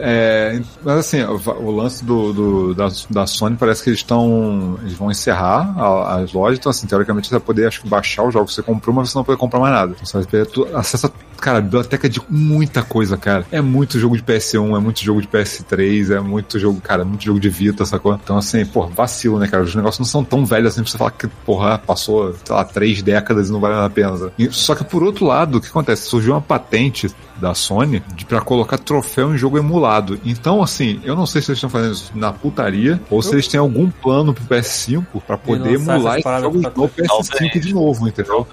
é, 0.57 0.61
mas 0.83 0.97
assim, 0.99 1.21
o, 1.23 1.41
o 1.63 1.71
lance 1.71 2.03
do, 2.05 2.31
do- 2.33 2.73
da, 2.75 2.87
da 3.09 3.25
Sony 3.27 3.55
parece 3.57 3.83
que 3.83 3.89
eles 3.89 3.99
estão. 3.99 4.77
Eles 4.81 4.93
vão 4.93 5.09
encerrar 5.11 5.73
a- 5.77 6.15
as 6.21 6.31
lojas, 6.33 6.59
então 6.59 6.69
assim, 6.69 6.85
teoricamente 6.87 7.27
você 7.27 7.35
vai 7.35 7.41
poder 7.41 7.67
acho 7.67 7.85
baixar 7.87 8.23
os 8.23 8.33
jogos 8.33 8.51
que 8.51 8.55
você 8.55 8.61
comprou, 8.63 8.95
mas 8.95 9.09
você 9.09 9.17
não 9.17 9.23
vai 9.23 9.27
poder 9.35 9.39
comprar 9.39 9.59
mais 9.59 9.73
nada. 9.73 9.91
Então 9.93 10.05
você 10.05 10.17
vai 10.17 10.45
ter 10.45 10.75
acesso 10.75 11.07
a, 11.07 11.11
cara, 11.41 11.59
biblioteca 11.61 12.07
de 12.07 12.21
muita 12.29 12.81
coisa, 12.83 13.17
cara. 13.17 13.45
É 13.51 13.61
muito 13.61 13.99
jogo 13.99 14.15
de 14.15 14.23
PS1, 14.23 14.77
é 14.77 14.79
muito 14.79 15.03
jogo 15.03 15.21
de 15.21 15.27
PS3, 15.27 16.11
é 16.15 16.19
muito 16.19 16.59
jogo, 16.59 16.79
cara, 16.81 17.01
é 17.01 17.05
muito 17.05 17.23
jogo 17.23 17.39
de 17.39 17.49
Vita, 17.49 17.83
sacou? 17.85 18.13
Então 18.23 18.37
assim, 18.37 18.65
pô, 18.65 18.85
vacilo, 18.87 19.39
né, 19.39 19.47
cara? 19.47 19.63
Os 19.63 19.73
negócios 19.75 19.99
não 19.99 20.05
são 20.05 20.23
tão 20.23 20.45
velhos 20.45 20.73
assim 20.73 20.81
pra 20.83 20.91
você 20.91 20.97
falar 20.97 21.11
que, 21.11 21.27
porra, 21.45 21.77
passou, 21.79 22.33
sei 22.43 22.55
lá, 22.55 22.63
três 22.63 23.01
décadas 23.01 23.49
e 23.49 23.51
não 23.51 23.59
vale 23.59 23.75
a 23.75 23.89
pena. 23.89 24.31
E- 24.37 24.51
Só 24.51 24.75
que 24.75 24.83
por 24.83 25.03
outro 25.03 25.25
lado, 25.25 25.57
o 25.57 25.61
que 25.61 25.67
acontece? 25.67 26.03
Surgiu 26.07 26.33
uma 26.33 26.41
patente 26.41 27.09
da 27.37 27.53
Sony 27.53 28.01
de, 28.15 28.25
pra 28.35 28.41
colocar 28.43 28.77
troféu 28.77 29.33
em 29.33 29.37
jogo 29.37 29.57
emulado. 29.57 30.19
Então, 30.25 30.61
assim, 30.61 30.99
eu 31.05 31.15
não 31.15 31.25
sei 31.25 31.41
se 31.41 31.51
eles 31.51 31.57
estão 31.57 31.69
fazendo 31.69 31.93
isso 31.93 32.11
na 32.13 32.33
putaria 32.33 32.99
ou 33.09 33.21
se 33.21 33.33
eles 33.33 33.47
têm 33.47 33.57
algum 33.59 33.89
plano 33.89 34.33
pro 34.33 34.43
PS5 34.43 35.05
pra 35.25 35.37
poder 35.37 35.69
emular 35.93 36.15
jogos 36.41 36.61
pra- 36.63 36.71
no 36.75 36.89
PS5 36.89 37.59
de 37.61 37.73
novo, 37.73 38.07
entendeu? 38.09 38.45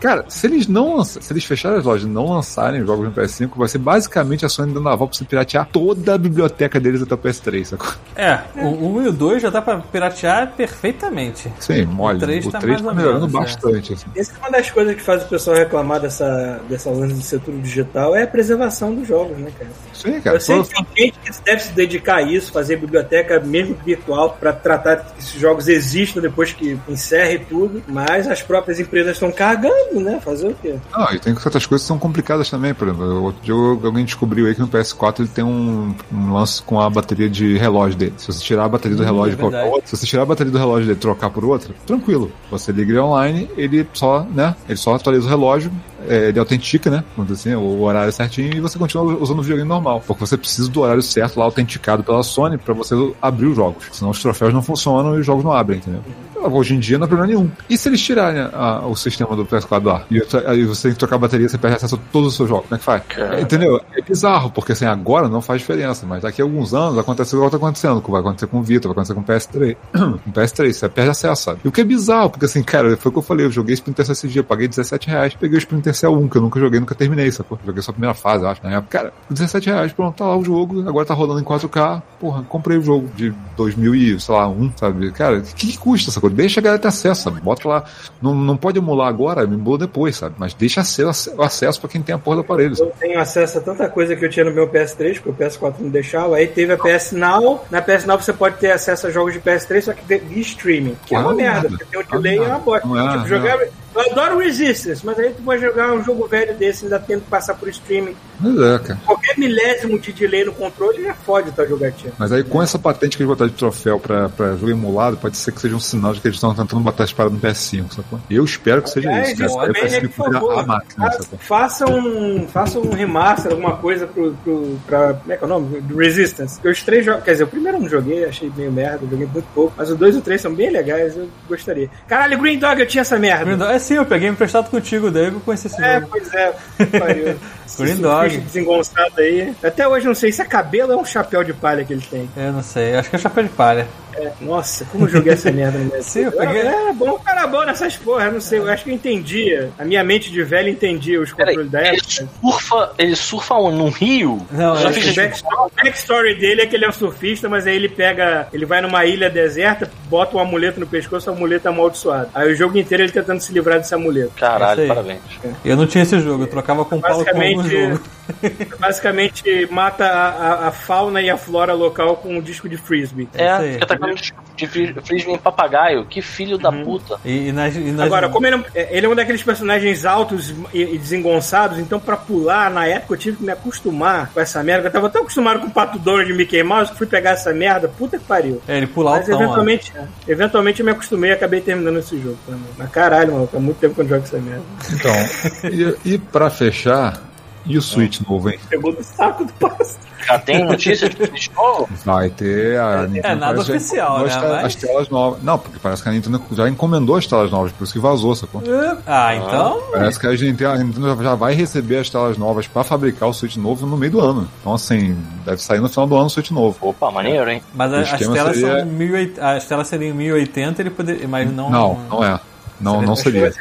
Cara, 0.00 0.24
se 0.28 0.46
eles 0.46 0.66
não 0.66 0.96
lança- 0.96 1.20
se 1.20 1.32
eles 1.32 1.44
fecharem 1.44 1.78
as 1.78 1.84
lojas 1.84 2.06
e 2.08 2.10
não 2.10 2.26
lançarem 2.30 2.80
os 2.80 2.86
jogos 2.86 3.04
no 3.06 3.12
PS5, 3.12 3.50
vai 3.56 3.68
ser 3.68 3.78
basicamente 3.78 4.44
a 4.44 4.48
Sony 4.48 4.72
dando 4.72 4.88
aval 4.88 5.08
pra 5.08 5.16
você 5.16 5.24
piratear 5.24 5.68
toda 5.72 6.14
a 6.14 6.18
biblioteca 6.18 6.78
deles 6.78 7.02
até 7.02 7.14
o 7.14 7.18
PS3, 7.18 7.64
sacou? 7.64 7.90
É, 8.14 8.40
o, 8.56 8.66
o 8.68 8.96
1 8.98 9.02
e 9.02 9.08
o 9.08 9.12
2 9.12 9.42
já 9.42 9.50
dá 9.50 9.60
pra 9.62 9.78
piratear 9.78 10.52
perfeitamente. 10.56 11.52
Sim, 11.58 11.84
mole. 11.86 12.16
O 12.18 12.20
tá 12.20 12.26
3 12.26 12.46
mais 12.46 12.82
tá 12.82 12.88
ou 12.88 12.94
melhorando 12.94 13.28
menos, 13.28 13.34
é. 13.34 13.38
bastante, 13.38 13.92
assim. 13.94 14.06
Essa 14.16 14.32
é 14.34 14.38
uma 14.38 14.50
das 14.50 14.70
coisas 14.70 14.94
que 14.94 15.02
faz 15.02 15.22
o 15.22 15.26
pessoal 15.26 15.56
reclamar 15.56 16.00
dessa, 16.00 16.60
dessa 16.68 16.90
lance 16.90 17.14
do 17.14 17.22
setor 17.22 17.54
digital, 17.56 18.14
é 18.14 18.22
a 18.22 18.26
preservação 18.26 18.94
dos 18.94 19.06
jogos, 19.06 19.36
né, 19.38 19.50
cara? 19.58 19.70
Sim, 19.92 20.20
cara. 20.20 20.36
Eu 20.36 20.40
sei 20.40 20.62
que 20.62 20.84
tem 20.94 21.04
gente 21.06 21.18
que 21.18 21.44
deve 21.44 21.62
se 21.62 21.72
dedicar 21.72 22.16
a 22.16 22.22
isso, 22.22 22.52
fazer 22.52 22.76
biblioteca 22.76 23.40
mesmo 23.40 23.76
virtual, 23.84 24.36
para 24.38 24.52
tratar 24.52 24.96
que 24.96 25.18
esses 25.20 25.40
jogos 25.40 25.68
existam 25.68 26.20
depois 26.20 26.52
que 26.52 26.78
encerre 26.88 27.38
tudo, 27.40 27.82
mas 27.88 28.28
as 28.28 28.42
próprias 28.42 28.78
empresas 28.78 29.12
estão 29.12 29.30
cagando, 29.32 29.87
né? 29.94 30.20
Fazer 30.20 30.48
o 30.48 30.54
quê? 30.54 30.76
Não, 30.96 31.12
e 31.12 31.18
tem 31.18 31.34
certas 31.36 31.66
coisas 31.66 31.84
que 31.84 31.88
são 31.88 31.98
complicadas 31.98 32.48
também, 32.50 32.74
por 32.74 32.88
exemplo. 32.88 33.22
Outro 33.24 33.42
dia 33.42 33.54
alguém 33.54 34.04
descobriu 34.04 34.46
aí 34.46 34.54
que 34.54 34.60
no 34.60 34.68
PS4 34.68 35.20
ele 35.20 35.28
tem 35.28 35.44
um, 35.44 35.94
um 36.12 36.32
lance 36.32 36.62
com 36.62 36.80
a 36.80 36.88
bateria 36.90 37.28
de 37.28 37.56
relógio 37.58 37.98
dele. 37.98 38.14
Se 38.16 38.26
você 38.26 38.40
tirar 38.44 38.64
a 38.64 38.68
bateria 38.68 38.96
do 38.96 39.02
Hum, 39.02 39.06
relógio 39.06 39.32
é 39.32 39.34
e 39.34 39.36
colocar 39.38 39.56
verdade. 39.58 39.74
outra, 39.74 39.88
se 39.90 39.96
você 39.96 40.06
tirar 40.06 40.22
a 40.22 40.26
bateria 40.26 40.52
do 40.52 40.58
relógio 40.58 40.86
dele 40.86 40.98
e 40.98 41.00
trocar 41.00 41.30
por 41.30 41.44
outra, 41.44 41.74
tranquilo. 41.86 42.30
Você 42.50 42.72
liga 42.72 42.90
ele 42.92 43.00
online, 43.00 43.50
ele 43.56 43.86
só, 43.92 44.26
né? 44.34 44.54
Ele 44.68 44.76
só 44.78 44.94
atualiza 44.94 45.26
o 45.26 45.28
relógio, 45.28 45.70
é, 46.08 46.28
ele 46.28 46.38
autentica, 46.38 46.90
né? 46.90 47.04
Assim, 47.30 47.54
o 47.54 47.80
horário 47.82 48.12
certinho 48.12 48.54
e 48.54 48.60
você 48.60 48.78
continua 48.78 49.16
usando 49.20 49.38
o 49.38 49.42
videogame 49.42 49.68
normal. 49.68 50.02
Porque 50.06 50.20
você 50.26 50.36
precisa 50.36 50.68
do 50.70 50.80
horário 50.80 51.02
certo 51.02 51.38
lá, 51.38 51.44
autenticado 51.44 52.02
pela 52.02 52.22
Sony, 52.22 52.56
pra 52.58 52.74
você 52.74 52.94
abrir 53.20 53.46
os 53.46 53.56
jogos. 53.56 53.84
Senão 53.92 54.10
os 54.10 54.20
troféus 54.20 54.52
não 54.54 54.62
funcionam 54.62 55.16
e 55.16 55.20
os 55.20 55.26
jogos 55.26 55.44
não 55.44 55.52
abrem, 55.52 55.78
entendeu? 55.78 56.00
Hoje 56.42 56.74
em 56.74 56.78
dia 56.78 56.98
não 56.98 57.04
é 57.04 57.08
problema 57.08 57.32
nenhum. 57.32 57.50
E 57.68 57.76
se 57.76 57.88
eles 57.88 58.00
tirarem 58.00 58.40
a- 58.52 58.86
o 58.86 58.94
sistema 58.96 59.34
do 59.36 59.44
PS4 59.44 59.80
do 59.80 59.90
ar? 59.90 60.06
E 60.10 60.20
aí 60.46 60.64
você 60.64 60.82
tem 60.88 60.92
que 60.92 60.98
trocar 60.98 61.16
a 61.16 61.18
bateria, 61.18 61.48
você 61.48 61.58
perde 61.58 61.76
acesso 61.76 61.96
a 61.96 61.98
todos 62.12 62.28
os 62.28 62.36
seus 62.36 62.48
jogos. 62.48 62.64
Como 62.68 62.74
é 62.76 62.78
que 62.78 62.84
faz? 62.84 63.02
Cara. 63.08 63.40
Entendeu? 63.40 63.80
É 63.96 64.00
bizarro, 64.02 64.50
porque 64.50 64.72
assim, 64.72 64.84
agora 64.86 65.28
não 65.28 65.40
faz 65.42 65.60
diferença, 65.60 66.06
mas 66.06 66.22
daqui 66.22 66.40
a 66.40 66.44
alguns 66.44 66.72
anos 66.74 66.98
acontece 66.98 67.34
igual 67.34 67.50
tá 67.50 67.56
acontecendo. 67.56 68.00
Vai 68.08 68.20
acontecer 68.20 68.46
com 68.46 68.58
o 68.58 68.62
Vita, 68.62 68.88
vai 68.88 68.92
acontecer 68.92 69.14
com 69.14 69.20
o 69.20 69.24
PS3. 69.24 69.76
com 69.92 70.30
o 70.30 70.32
PS3, 70.32 70.72
você 70.72 70.88
perde 70.88 71.10
acesso, 71.10 71.42
sabe? 71.42 71.60
E 71.64 71.68
o 71.68 71.72
que 71.72 71.80
é 71.80 71.84
bizarro, 71.84 72.30
porque 72.30 72.44
assim, 72.46 72.62
cara, 72.62 72.96
foi 72.96 73.10
o 73.10 73.12
que 73.12 73.18
eu 73.18 73.22
falei, 73.22 73.46
eu 73.46 73.50
joguei 73.50 73.74
Splinter 73.74 74.04
Cell 74.04 74.12
esse 74.12 74.28
dia, 74.28 74.42
paguei 74.42 74.68
17 74.68 75.08
reais, 75.08 75.34
peguei 75.34 75.56
o 75.56 75.60
Splinter 75.60 75.94
Cell 75.94 76.12
1, 76.14 76.28
que 76.28 76.36
eu 76.36 76.42
nunca 76.42 76.58
joguei, 76.60 76.80
nunca 76.80 76.94
terminei, 76.94 77.30
sacou? 77.30 77.58
Joguei 77.64 77.82
só 77.82 77.90
a 77.90 77.94
primeira 77.94 78.14
fase, 78.14 78.44
eu 78.44 78.48
acho, 78.50 78.62
na 78.62 78.70
época. 78.76 78.98
Cara, 78.98 79.12
17 79.30 79.66
reais, 79.68 79.92
pronto, 79.92 80.16
tá 80.16 80.24
lá 80.26 80.36
o 80.36 80.44
jogo, 80.44 80.88
agora 80.88 81.04
tá 81.06 81.14
rodando 81.14 81.40
em 81.40 81.44
4K, 81.44 82.02
porra, 82.18 82.42
comprei 82.48 82.78
o 82.78 82.82
jogo 82.82 83.08
de 83.14 83.32
2000 83.56 83.94
e, 83.94 84.20
sei 84.20 84.34
lá, 84.34 84.48
1, 84.48 84.72
sabe? 84.76 85.10
Cara, 85.12 85.38
o 85.38 85.42
que, 85.42 85.66
que 85.68 85.78
custa, 85.78 86.10
sacou? 86.10 86.30
Deixa 86.38 86.60
a 86.60 86.62
galera 86.62 86.80
ter 86.80 86.86
acesso, 86.86 87.22
sabe? 87.22 87.40
Bota 87.40 87.68
lá, 87.68 87.84
não, 88.22 88.32
não 88.32 88.56
pode 88.56 88.78
emular 88.78 89.08
agora, 89.08 89.44
me 89.44 89.54
emula 89.56 89.76
depois, 89.78 90.14
sabe? 90.16 90.36
Mas 90.38 90.54
deixa 90.54 90.82
acesso, 90.82 91.34
o 91.36 91.42
acesso 91.42 91.80
pra 91.80 91.90
quem 91.90 92.00
tem 92.00 92.14
a 92.14 92.18
porra 92.18 92.36
do 92.36 92.40
aparelho, 92.42 92.76
sabe? 92.76 92.90
Eu 92.90 92.96
tenho 92.96 93.18
acesso 93.18 93.58
a 93.58 93.60
tanta 93.60 93.88
coisa 93.88 94.14
que 94.14 94.24
eu 94.24 94.30
tinha 94.30 94.44
no 94.44 94.52
meu 94.52 94.68
PS3, 94.68 95.20
porque 95.20 95.30
o 95.30 95.34
PS4 95.34 95.74
não 95.80 95.88
deixava. 95.90 96.36
Aí 96.36 96.46
teve 96.46 96.72
a 96.72 96.76
PS 96.78 97.10
Now. 97.10 97.64
Na 97.72 97.82
PS 97.82 98.04
Now 98.06 98.20
você 98.20 98.32
pode 98.32 98.56
ter 98.58 98.70
acesso 98.70 99.08
a 99.08 99.10
jogos 99.10 99.32
de 99.32 99.40
PS3, 99.40 99.80
só 99.82 99.92
que 99.92 100.04
de 100.04 100.18
de 100.28 100.40
streaming. 100.40 100.96
Que 101.06 101.14
é 101.14 101.18
uma 101.18 101.34
merda, 101.34 101.68
porque 101.68 101.84
tem 101.86 102.00
um 102.00 102.04
Ah, 102.08 102.16
delay 102.16 102.34
e 102.38 102.38
é 102.38 102.46
uma 102.46 102.58
bosta. 102.60 102.86
Não 102.86 102.96
é, 102.98 103.02
tipo, 103.08 103.18
não. 103.18 103.26
jogar. 103.26 103.58
Eu 103.94 104.00
adoro 104.12 104.38
Resistance, 104.38 105.04
mas 105.04 105.18
aí 105.18 105.32
tu 105.34 105.42
vai 105.42 105.58
jogar 105.58 105.92
um 105.92 106.02
jogo 106.04 106.26
velho 106.28 106.54
desse, 106.54 106.84
ainda 106.84 106.98
tendo 106.98 107.22
que 107.22 107.30
passar 107.30 107.54
por 107.54 107.68
streaming. 107.68 108.14
Mas 108.40 108.56
é, 108.60 108.78
cara. 108.78 109.00
Qualquer 109.04 109.36
milésimo 109.38 109.98
de 109.98 110.12
delay 110.12 110.44
no 110.44 110.52
controle 110.52 111.02
já 111.02 111.14
fode 111.14 111.50
tua 111.52 111.66
jogatina. 111.66 112.12
Mas 112.18 112.30
aí 112.30 112.44
com 112.44 112.62
essa 112.62 112.78
patente 112.78 113.16
que 113.16 113.22
eles 113.22 113.28
botaram 113.30 113.50
de 113.50 113.56
troféu 113.56 113.98
pra, 113.98 114.28
pra 114.28 114.52
jogo 114.52 114.70
emulado, 114.70 115.16
pode 115.16 115.36
ser 115.36 115.50
que 115.52 115.60
seja 115.60 115.74
um 115.74 115.80
sinal 115.80 116.12
de 116.14 116.20
que 116.20 116.28
eles 116.28 116.36
estão 116.36 116.54
tentando 116.54 116.80
botar 116.82 117.04
as 117.04 117.12
paradas 117.12 117.40
no 117.40 117.48
PS5, 117.48 117.94
sacou? 117.94 118.20
Eu 118.30 118.44
espero 118.44 118.82
que 118.82 118.90
seja 118.90 119.08
Aliás, 119.08 119.38
isso, 119.40 119.56
cara. 119.56 119.66
também, 119.72 119.82
né, 119.90 120.00
PS5 120.00 120.08
por 120.10 120.26
virar 120.28 120.40
favor, 120.40 120.58
a 120.58 120.62
máquina, 120.66 121.10
fa- 121.12 121.36
faça 121.38 121.86
um, 121.90 122.46
faça 122.48 122.78
um 122.78 122.90
remaster, 122.92 123.50
alguma 123.52 123.76
coisa 123.76 124.06
pro, 124.06 124.32
pro, 124.44 124.78
pra. 124.86 125.14
Como 125.14 125.32
é 125.32 125.36
que 125.36 125.42
é 125.42 125.46
o 125.46 125.50
nome? 125.50 125.80
Do 125.80 125.96
Resistance. 125.96 126.54
Porque 126.56 126.68
os 126.68 126.82
três 126.82 127.04
jogos. 127.04 127.24
Quer 127.24 127.32
dizer, 127.32 127.44
o 127.44 127.48
primeiro 127.48 127.78
eu 127.78 127.82
não 127.82 127.88
joguei, 127.88 128.24
achei 128.24 128.52
meio 128.56 128.70
merda, 128.70 129.00
joguei 129.10 129.26
muito 129.26 129.46
pouco. 129.54 129.74
Mas 129.76 129.90
o 129.90 129.96
dois 129.96 130.14
e 130.14 130.18
o 130.18 130.22
três 130.22 130.40
são 130.40 130.54
bem 130.54 130.70
legais, 130.70 131.16
eu 131.16 131.28
gostaria. 131.48 131.90
Caralho, 132.06 132.38
Green 132.38 132.58
Dog, 132.58 132.80
eu 132.80 132.86
tinha 132.86 133.00
essa 133.02 133.18
merda. 133.18 133.77
É 133.78 133.80
sim, 133.80 133.94
eu 133.94 134.04
peguei 134.04 134.28
emprestado 134.28 134.68
contigo, 134.68 135.08
daí 135.08 135.26
eu 135.26 135.38
conheci 135.40 135.68
esse 135.68 135.80
É, 135.80 135.94
jogo. 136.00 136.08
pois 136.10 136.34
é. 136.34 136.52
Pariu. 136.98 137.36
Green 137.78 137.96
Dog. 137.96 138.36
desengonçado 138.38 139.12
aí. 139.18 139.54
Até 139.62 139.86
hoje 139.86 140.06
eu 140.06 140.08
não 140.08 140.14
sei 140.16 140.32
se 140.32 140.42
é 140.42 140.44
cabelo 140.44 140.92
ou 140.94 140.98
é 140.98 141.02
um 141.02 141.04
chapéu 141.04 141.44
de 141.44 141.52
palha 141.52 141.84
que 141.84 141.92
ele 141.92 142.02
tem. 142.10 142.28
Eu 142.36 142.52
não 142.52 142.62
sei, 142.62 142.96
acho 142.96 143.08
que 143.08 143.14
é 143.14 143.18
chapéu 143.20 143.44
de 143.44 143.50
palha. 143.50 143.86
É, 144.18 144.32
nossa, 144.40 144.84
como 144.86 145.04
eu 145.04 145.08
joguei 145.08 145.32
essa 145.32 145.50
merda 145.52 145.78
no 145.78 145.84
meu 145.86 146.02
Sim, 146.02 146.20
eu 146.24 146.32
peguei- 146.32 146.62
É, 146.62 146.92
bom, 146.92 147.18
cara 147.20 147.46
bom 147.46 147.64
nessas 147.64 147.96
porra, 147.96 148.30
não 148.30 148.40
sei, 148.40 148.58
eu 148.58 148.68
acho 148.68 148.84
que 148.84 148.90
eu 148.90 148.94
entendia. 148.94 149.70
A 149.78 149.84
minha 149.84 150.02
mente 150.02 150.30
de 150.30 150.42
velho 150.42 150.68
entendia 150.68 151.20
os 151.20 151.32
controles 151.32 151.70
da 151.70 151.80
ele 151.80 151.96
época. 151.98 152.28
surfa, 152.40 152.92
ele 152.98 153.14
surfa 153.16 153.54
num 153.54 153.88
rio? 153.90 154.44
Não, 154.50 154.76
é- 154.76 154.86
O 154.86 154.90
isso. 154.90 155.14
backstory, 155.14 155.56
o 155.56 155.70
backstory 155.84 156.34
dele 156.34 156.62
é 156.62 156.66
que 156.66 156.74
ele 156.76 156.84
é 156.84 156.88
um 156.88 156.92
surfista, 156.92 157.48
mas 157.48 157.66
aí 157.66 157.76
ele 157.76 157.88
pega. 157.88 158.48
Ele 158.52 158.64
vai 158.66 158.80
numa 158.80 159.04
ilha 159.04 159.30
deserta, 159.30 159.90
bota 160.08 160.36
um 160.36 160.40
amuleto 160.40 160.80
no 160.80 160.86
pescoço, 160.86 161.30
o 161.30 161.34
amuleto 161.34 161.68
é 161.68 161.70
amaldiçoado. 161.70 162.30
Aí 162.34 162.50
o 162.52 162.54
jogo 162.56 162.76
inteiro 162.78 163.04
ele 163.04 163.12
tentando 163.12 163.40
se 163.40 163.52
livrar 163.52 163.78
desse 163.78 163.94
amuleto. 163.94 164.32
Caralho, 164.36 164.82
aí. 164.82 164.88
parabéns. 164.88 165.20
Eu 165.64 165.76
não 165.76 165.86
tinha 165.86 166.02
esse 166.02 166.18
jogo, 166.20 166.44
eu 166.44 166.46
trocava 166.48 166.84
com 166.84 166.96
o 166.96 167.00
Paulo 167.00 167.24
com 167.24 167.30
algum 167.30 167.56
Basicamente, 167.56 167.90
jogo. 167.90 168.00
basicamente 168.78 169.66
mata 169.70 170.04
a, 170.06 170.28
a- 170.28 170.68
a 170.68 170.72
fauna 170.72 171.20
e 171.22 171.30
a 171.30 171.36
flora 171.36 171.72
local 171.72 172.16
com 172.16 172.36
um 172.36 172.40
disco 172.40 172.68
de 172.68 172.76
frisbee. 172.76 173.28
É, 173.34 173.50
aí. 173.50 173.72
fica 173.74 173.84
atacando 173.84 174.07
de, 174.14 174.32
de 174.56 174.66
fri- 174.66 174.94
frisbee 175.04 175.32
em 175.32 175.38
papagaio. 175.38 176.04
Que 176.06 176.20
filho 176.22 176.58
da 176.58 176.70
puta. 176.72 177.18
E, 177.24 177.48
e 177.48 177.52
nas, 177.52 177.74
e 177.76 177.80
nas- 177.80 178.06
Agora, 178.06 178.28
como 178.28 178.46
ele, 178.46 178.56
é 178.56 178.58
um- 178.58 178.64
ele 178.74 179.06
é 179.06 179.08
um 179.08 179.14
daqueles 179.14 179.42
personagens 179.42 180.04
altos 180.04 180.54
e, 180.72 180.82
e 180.94 180.98
desengonçados, 180.98 181.78
então 181.78 181.98
pra 182.00 182.16
pular, 182.16 182.70
na 182.70 182.86
época 182.86 183.14
eu 183.14 183.18
tive 183.18 183.36
que 183.38 183.44
me 183.44 183.52
acostumar 183.52 184.30
com 184.32 184.40
essa 184.40 184.62
merda. 184.62 184.88
Eu 184.88 184.92
tava 184.92 185.08
tão 185.10 185.22
acostumado 185.22 185.60
com 185.60 185.66
o 185.66 185.70
Pato 185.70 185.98
Donald 185.98 186.26
de 186.30 186.36
Mickey 186.36 186.62
Mouse 186.62 186.90
que 186.92 186.98
fui 186.98 187.06
pegar 187.06 187.30
essa 187.30 187.52
merda, 187.52 187.88
puta 187.88 188.18
que 188.18 188.24
pariu. 188.24 188.60
É, 188.66 188.76
ele 188.76 188.86
pula 188.86 189.12
Mas 189.12 189.20
altão, 189.30 189.38
ó. 189.38 189.42
eventualmente, 189.44 189.92
eventualmente 190.26 190.80
eu 190.80 190.86
me 190.86 190.92
acostumei 190.92 191.30
e 191.30 191.34
acabei 191.34 191.60
terminando 191.60 191.98
esse 191.98 192.18
jogo. 192.20 192.38
também. 192.46 192.62
Mas 192.76 192.90
caralho, 192.90 193.32
mano, 193.32 193.48
há 193.54 193.58
muito 193.60 193.78
tempo 193.78 193.94
que 193.94 194.00
eu 194.00 194.04
não 194.04 194.10
jogo 194.10 194.24
essa 194.24 194.38
merda. 194.38 194.62
Então, 194.92 195.70
e, 196.04 196.14
e 196.14 196.18
pra 196.18 196.50
fechar, 196.50 197.20
e 197.68 197.78
o 197.78 197.82
Switch 197.82 198.20
novo, 198.28 198.50
hein? 198.50 198.58
Pegou 198.68 198.92
do 198.94 199.02
saco 199.04 199.44
do 199.44 199.52
passo. 199.54 199.98
Já 200.26 200.38
tem 200.38 200.64
notícia 200.64 201.08
de 201.08 201.16
Switch 201.26 201.48
novo? 201.54 201.88
Vai 202.04 202.28
ter 202.28 202.78
a 202.78 203.06
Nintendo. 203.06 203.26
É, 203.28 203.34
nada 203.34 203.60
oficial, 203.60 204.18
né? 204.24 204.24
Mas- 204.34 204.64
as 204.66 204.74
telas 204.74 205.08
novas. 205.08 205.42
Não, 205.42 205.58
porque 205.58 205.78
parece 205.78 206.02
que 206.02 206.08
a 206.08 206.12
Nintendo 206.12 206.42
já 206.52 206.68
encomendou 206.68 207.16
as 207.16 207.26
telas 207.26 207.50
novas, 207.50 207.72
por 207.72 207.84
isso 207.84 207.92
que 207.92 207.98
vazou, 207.98 208.34
sacou? 208.34 208.62
Ah, 209.06 209.34
então. 209.36 209.80
Parece 209.92 210.18
que 210.20 210.26
a 210.26 210.30
Nintendo, 210.32 210.70
a 210.70 210.78
Nintendo 210.78 211.22
já 211.22 211.34
vai 211.34 211.54
receber 211.54 211.98
as 211.98 212.10
telas 212.10 212.36
novas 212.36 212.66
pra 212.66 212.84
fabricar 212.84 213.28
o 213.28 213.32
Switch 213.32 213.56
novo 213.56 213.86
no 213.86 213.96
meio 213.96 214.12
do 214.12 214.20
ano. 214.20 214.48
Então, 214.60 214.74
assim, 214.74 215.16
deve 215.46 215.62
sair 215.62 215.80
no 215.80 215.88
final 215.88 216.06
do 216.06 216.16
ano 216.16 216.26
o 216.26 216.30
Switch 216.30 216.50
novo. 216.50 216.76
Opa, 216.80 217.10
maneiro, 217.10 217.48
hein? 217.50 217.62
Mas 217.72 217.92
a- 217.94 218.00
as 218.00 218.10
telas 218.18 218.56
seria- 218.56 218.80
são 218.80 218.86
1080, 218.86 219.50
as 219.56 219.64
telas 219.66 219.86
seriam 219.88 220.14
1080, 220.14 220.82
ele 220.82 220.90
poderia, 220.90 221.26
mas 221.28 221.50
não. 221.50 221.70
Não, 221.70 221.98
não 222.10 222.24
é. 222.24 222.38
Não, 222.80 223.02
não 223.02 223.16
seria. 223.16 223.52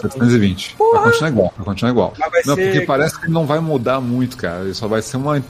720. 0.00 0.76
Vai 0.78 1.02
continuar 1.04 1.28
igual, 1.30 1.52
vai 1.56 1.64
continuar 1.66 1.90
igual. 1.90 2.14
Não, 2.46 2.54
ser- 2.54 2.64
porque 2.72 2.80
parece 2.86 3.20
que 3.20 3.30
não 3.30 3.46
vai 3.46 3.60
mudar 3.60 4.00
muito, 4.00 4.36
cara. 4.36 4.60
Ele 4.64 4.74
só 4.74 4.88
vai 4.88 5.02
ser 5.02 5.16
uma. 5.16 5.42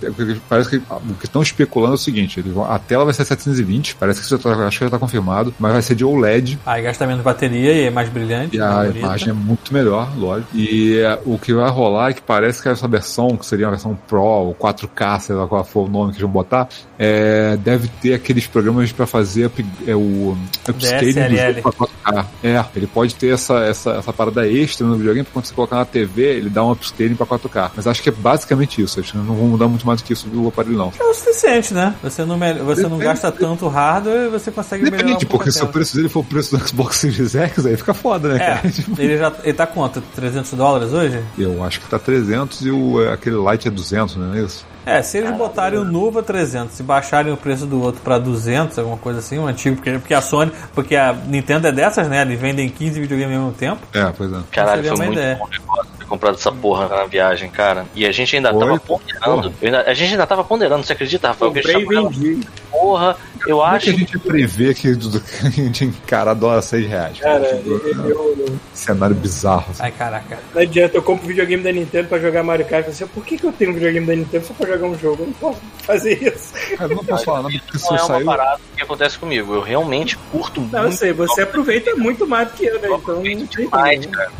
Parece 0.49 0.71
que 0.71 0.77
o 0.77 1.15
que 1.19 1.27
estão 1.27 1.43
especulando 1.43 1.93
é 1.93 1.95
o 1.95 1.99
seguinte: 1.99 2.41
vão- 2.43 2.71
a 2.71 2.79
tela 2.79 3.05
vai 3.05 3.15
ser 3.15 3.25
720, 3.25 3.95
parece 3.97 4.21
que 4.21 4.27
isso 4.27 4.37
já 4.37 4.43
tá, 4.55 4.67
acho 4.67 4.79
que 4.79 4.85
já 4.85 4.91
tá 4.91 4.99
confirmado, 4.99 5.55
mas 5.59 5.73
vai 5.73 5.83
ser 5.83 5.95
de 5.95 6.05
OLED. 6.05 6.59
Aí 6.67 6.83
gasta 6.83 7.07
menos 7.07 7.23
bateria 7.23 7.73
e 7.73 7.85
é 7.87 7.91
mais 7.91 8.09
brilhante. 8.09 8.57
E 8.57 8.61
a 8.61 8.83
bonita. 8.85 8.99
imagem 8.99 9.29
é 9.31 9.33
muito 9.33 9.73
melhor, 9.73 10.11
lógico. 10.17 10.51
E 10.57 10.99
é, 10.99 11.19
o 11.25 11.39
que 11.39 11.53
vai 11.55 11.71
rolar 11.71 12.11
é 12.11 12.13
que 12.15 12.23
parece 12.23 12.63
que 12.63 12.69
essa 12.69 12.87
versão, 12.89 13.37
que 13.37 13.47
seria 13.47 13.67
a 13.67 13.71
versão 13.71 13.99
Pro, 14.09 14.23
ou 14.23 14.55
4K, 14.55 15.21
sei 15.21 15.35
lá 15.37 15.47
qual 15.47 15.65
for 15.65 15.87
o 15.87 15.91
nome 15.91 16.11
que 16.13 16.17
eles 16.19 16.23
vão 16.23 16.31
botar, 16.31 16.69
é, 16.99 17.57
deve 17.57 17.89
ter 18.01 18.15
aqueles 18.15 18.47
programas 18.47 18.91
pra 18.93 19.07
fazer 19.07 19.47
up- 19.47 19.65
é, 19.87 19.95
o 19.95 20.37
upscaling 20.69 21.13
do 21.13 21.37
jogo 21.63 21.63
pra 21.63 21.73
4K. 21.73 22.27
É, 22.43 22.65
ele 22.77 22.87
pode 22.87 23.12
ter 23.15 23.35
essa, 23.35 23.59
essa, 23.61 23.91
essa 23.93 24.13
parada 24.13 24.47
extra 24.49 24.87
no 24.87 24.97
videogame, 24.97 25.25
pra 25.25 25.33
quando 25.33 25.45
você 25.47 25.55
colocar 25.55 25.77
na 25.77 25.85
TV, 25.85 26.23
ele 26.23 26.51
dá 26.51 26.65
um 26.65 26.73
upscaling 26.73 27.15
pra 27.15 27.27
4K. 27.27 27.71
Mas 27.77 27.87
acho 27.87 28.03
que 28.03 28.09
é 28.09 28.13
basicamente 28.13 28.83
isso. 28.83 29.01
Acho 29.01 29.13
que 29.13 29.19
não 29.19 29.35
vão 29.35 29.47
mudar 29.47 29.69
muito 29.69 29.87
mais 29.87 30.01
do 30.01 30.05
que 30.05 30.13
isso 30.13 30.27
do 30.29 30.49
aparelho, 30.49 30.77
não. 30.77 30.93
É 30.99 31.05
o 31.05 31.15
suficiente, 31.15 31.73
né? 31.75 31.95
Você 32.03 32.25
não, 32.25 32.39
você 32.39 32.83
não 32.83 32.91
Depende- 32.91 33.05
gasta 33.05 33.33
tanto 33.33 33.69
hardware 33.69 34.27
e 34.27 34.29
você 34.29 34.51
consegue 34.51 34.85
melhorar 34.85 35.03
um 35.03 35.07
Depende, 35.09 35.27
porque 35.27 35.51
se 35.53 35.63
o 35.63 35.69
preço 35.69 35.97
dele 35.97 36.09
for 36.09 36.21
o 36.21 36.25
preço 36.25 36.57
do 36.57 36.67
Xbox 36.69 36.97
Series 36.97 37.35
X, 37.35 37.67
aí 37.67 37.77
fica 37.77 37.95
foda, 37.95 38.29
né, 38.31 38.37
É, 38.37 38.55
cara? 38.57 38.71
Tipo, 38.71 38.99
ele 39.01 39.17
já 39.19 39.33
ele 39.43 39.53
tá 39.55 39.67
quanto? 39.67 40.01
300 40.15 40.53
dólares 40.53 40.93
hoje? 40.93 41.23
Eu 41.39 41.63
acho 41.65 41.81
que 41.81 41.87
tá 41.89 41.99
300 41.99 42.61
e 42.63 42.71
o, 42.71 42.99
aquele 43.11 43.37
Lite 43.37 43.69
é 43.69 43.71
200, 43.71 44.17
não 44.17 44.35
é 44.35 44.41
isso? 44.43 44.65
É, 44.85 45.03
se 45.03 45.19
eles 45.19 45.37
botarem 45.37 45.79
o 45.79 45.85
novo 45.85 46.19
a 46.19 46.23
300 46.23 46.79
e 46.79 46.83
baixarem 46.83 47.33
o 47.33 47.37
preço 47.37 47.67
do 47.67 47.81
outro 47.81 48.01
pra 48.03 48.19
200, 48.19 48.79
alguma 48.79 48.97
coisa 48.97 49.21
assim, 49.21 49.39
o 49.39 49.47
antigo, 49.47 49.77
porque, 49.77 49.93
porque 49.93 50.15
a 50.15 50.21
Sony, 50.21 50.53
porque 50.75 50.97
a 50.97 51.13
Nintendo 51.13 51.69
é 51.69 51.73
dessas, 51.73 52.09
né? 52.09 52.23
Eles 52.23 52.41
vendem 52.41 52.69
15 52.69 53.01
videogames 53.01 53.37
ao 53.37 53.43
mesmo 53.43 53.57
tempo. 53.57 53.81
É, 53.95 54.13
pois 54.17 54.33
é. 54.33 54.41
Caralho, 54.51 54.85
foi 54.85 54.97
muito 54.97 55.13
ideia. 55.13 55.37
bom 55.37 55.49
negócio 55.49 56.02
comprado 56.13 56.35
essa 56.35 56.53
porra 56.53 56.89
na 56.89 57.05
viagem, 57.07 57.51
cara. 57.51 57.87
E 57.95 58.05
a 58.07 58.13
gente 58.13 58.37
ainda 58.37 58.51
Foi, 58.51 58.61
tava 58.61 58.79
ponderando. 58.81 59.55
ainda- 59.63 59.83
a 59.83 59.95
gente 59.95 60.13
ainda 60.13 60.27
tava 60.27 60.45
ponderando, 60.45 60.85
você 60.85 60.93
acredita, 60.93 61.29
Rafael? 61.29 61.53
Comprei 61.53 61.77
e 61.77 61.85
vendi. 61.87 62.41
porra, 62.71 63.17
eu 63.47 63.57
Como 63.59 63.69
é 63.69 63.77
acho 63.77 63.85
que 63.87 63.91
a 63.91 63.95
gente 63.99 64.19
prevê 64.19 64.75
que, 64.75 64.89
a 65.47 65.49
gente 65.51 65.85
encara 65.87 66.35
dólar 66.35 66.61
6 66.63 66.87
reais? 66.87 67.19
Cara, 67.19 67.57
Tipo, 67.57 67.71
eu, 67.71 68.35
eu- 68.39 68.57
cenário 68.75 69.17
bizarro. 69.17 69.67
assim. 69.71 69.83
Ai, 69.83 69.91
caraca. 69.91 70.39
não 70.55 70.61
adianta, 70.61 70.97
eu 70.97 71.03
compro 71.03 71.27
videogame 71.27 71.63
da 71.63 71.73
Nintendo 71.73 72.09
pra 72.09 72.19
jogar 72.19 72.43
Mario 72.43 72.67
Kart. 72.67 72.87
Assim, 72.89 73.07
por 73.07 73.25
que, 73.25 73.39
que 73.39 73.45
eu 73.45 73.53
tenho 73.53 73.71
um 73.71 73.75
videogame 73.75 74.07
da 74.07 74.15
Nintendo 74.15 74.45
só 74.47 74.53
pra 74.55 74.67
jogar 74.67 74.87
um 74.87 74.99
jogo? 74.99 75.23
Eu 75.23 75.27
não 75.29 75.33
posso 75.35 75.61
fazer 75.83 76.23
isso. 76.23 76.53
Cara, 76.77 76.93
eu 76.93 76.97
não 76.97 77.05
posso 77.05 77.25
falar 77.25 77.43
nada 77.43 77.55
porque 77.65 77.79
se 77.79 77.91
não 77.91 77.97
eu 77.97 78.05
é 78.05 78.07
uma 78.19 78.25
parada 78.37 78.61
que 78.77 78.83
acontece 78.83 79.19
comigo. 79.19 79.55
Eu 79.55 79.63
realmente 79.63 80.17
curto 80.31 80.61
muito. 80.61 80.73
Não, 80.75 80.85
eu 80.85 80.93
sei, 80.93 81.13
você 81.15 81.43
aproveita 81.43 81.95
muito 81.97 82.27
mais 82.27 82.49
do 82.49 82.55
que 82.55 82.67
eu, 82.67 82.81
né? 82.81 82.89
Eu 82.89 82.97
Então 82.99 83.15
não 83.17 83.23
tem 83.23 83.45
demais, 83.47 84.05
como. 84.05 84.15
cara. 84.17 84.31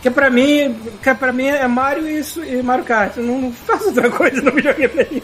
Porque 0.00 0.10
pra 0.10 0.30
mim, 0.30 0.74
que 1.02 1.14
pra 1.14 1.30
mim 1.30 1.44
é 1.44 1.68
Mario 1.68 2.08
e, 2.08 2.22
e 2.48 2.62
Mario 2.62 2.86
Kart. 2.86 3.18
Eu 3.18 3.22
não, 3.22 3.38
não 3.38 3.52
faço 3.52 3.88
outra 3.88 4.08
coisa 4.10 4.40
no 4.40 4.50
videogame. 4.50 5.22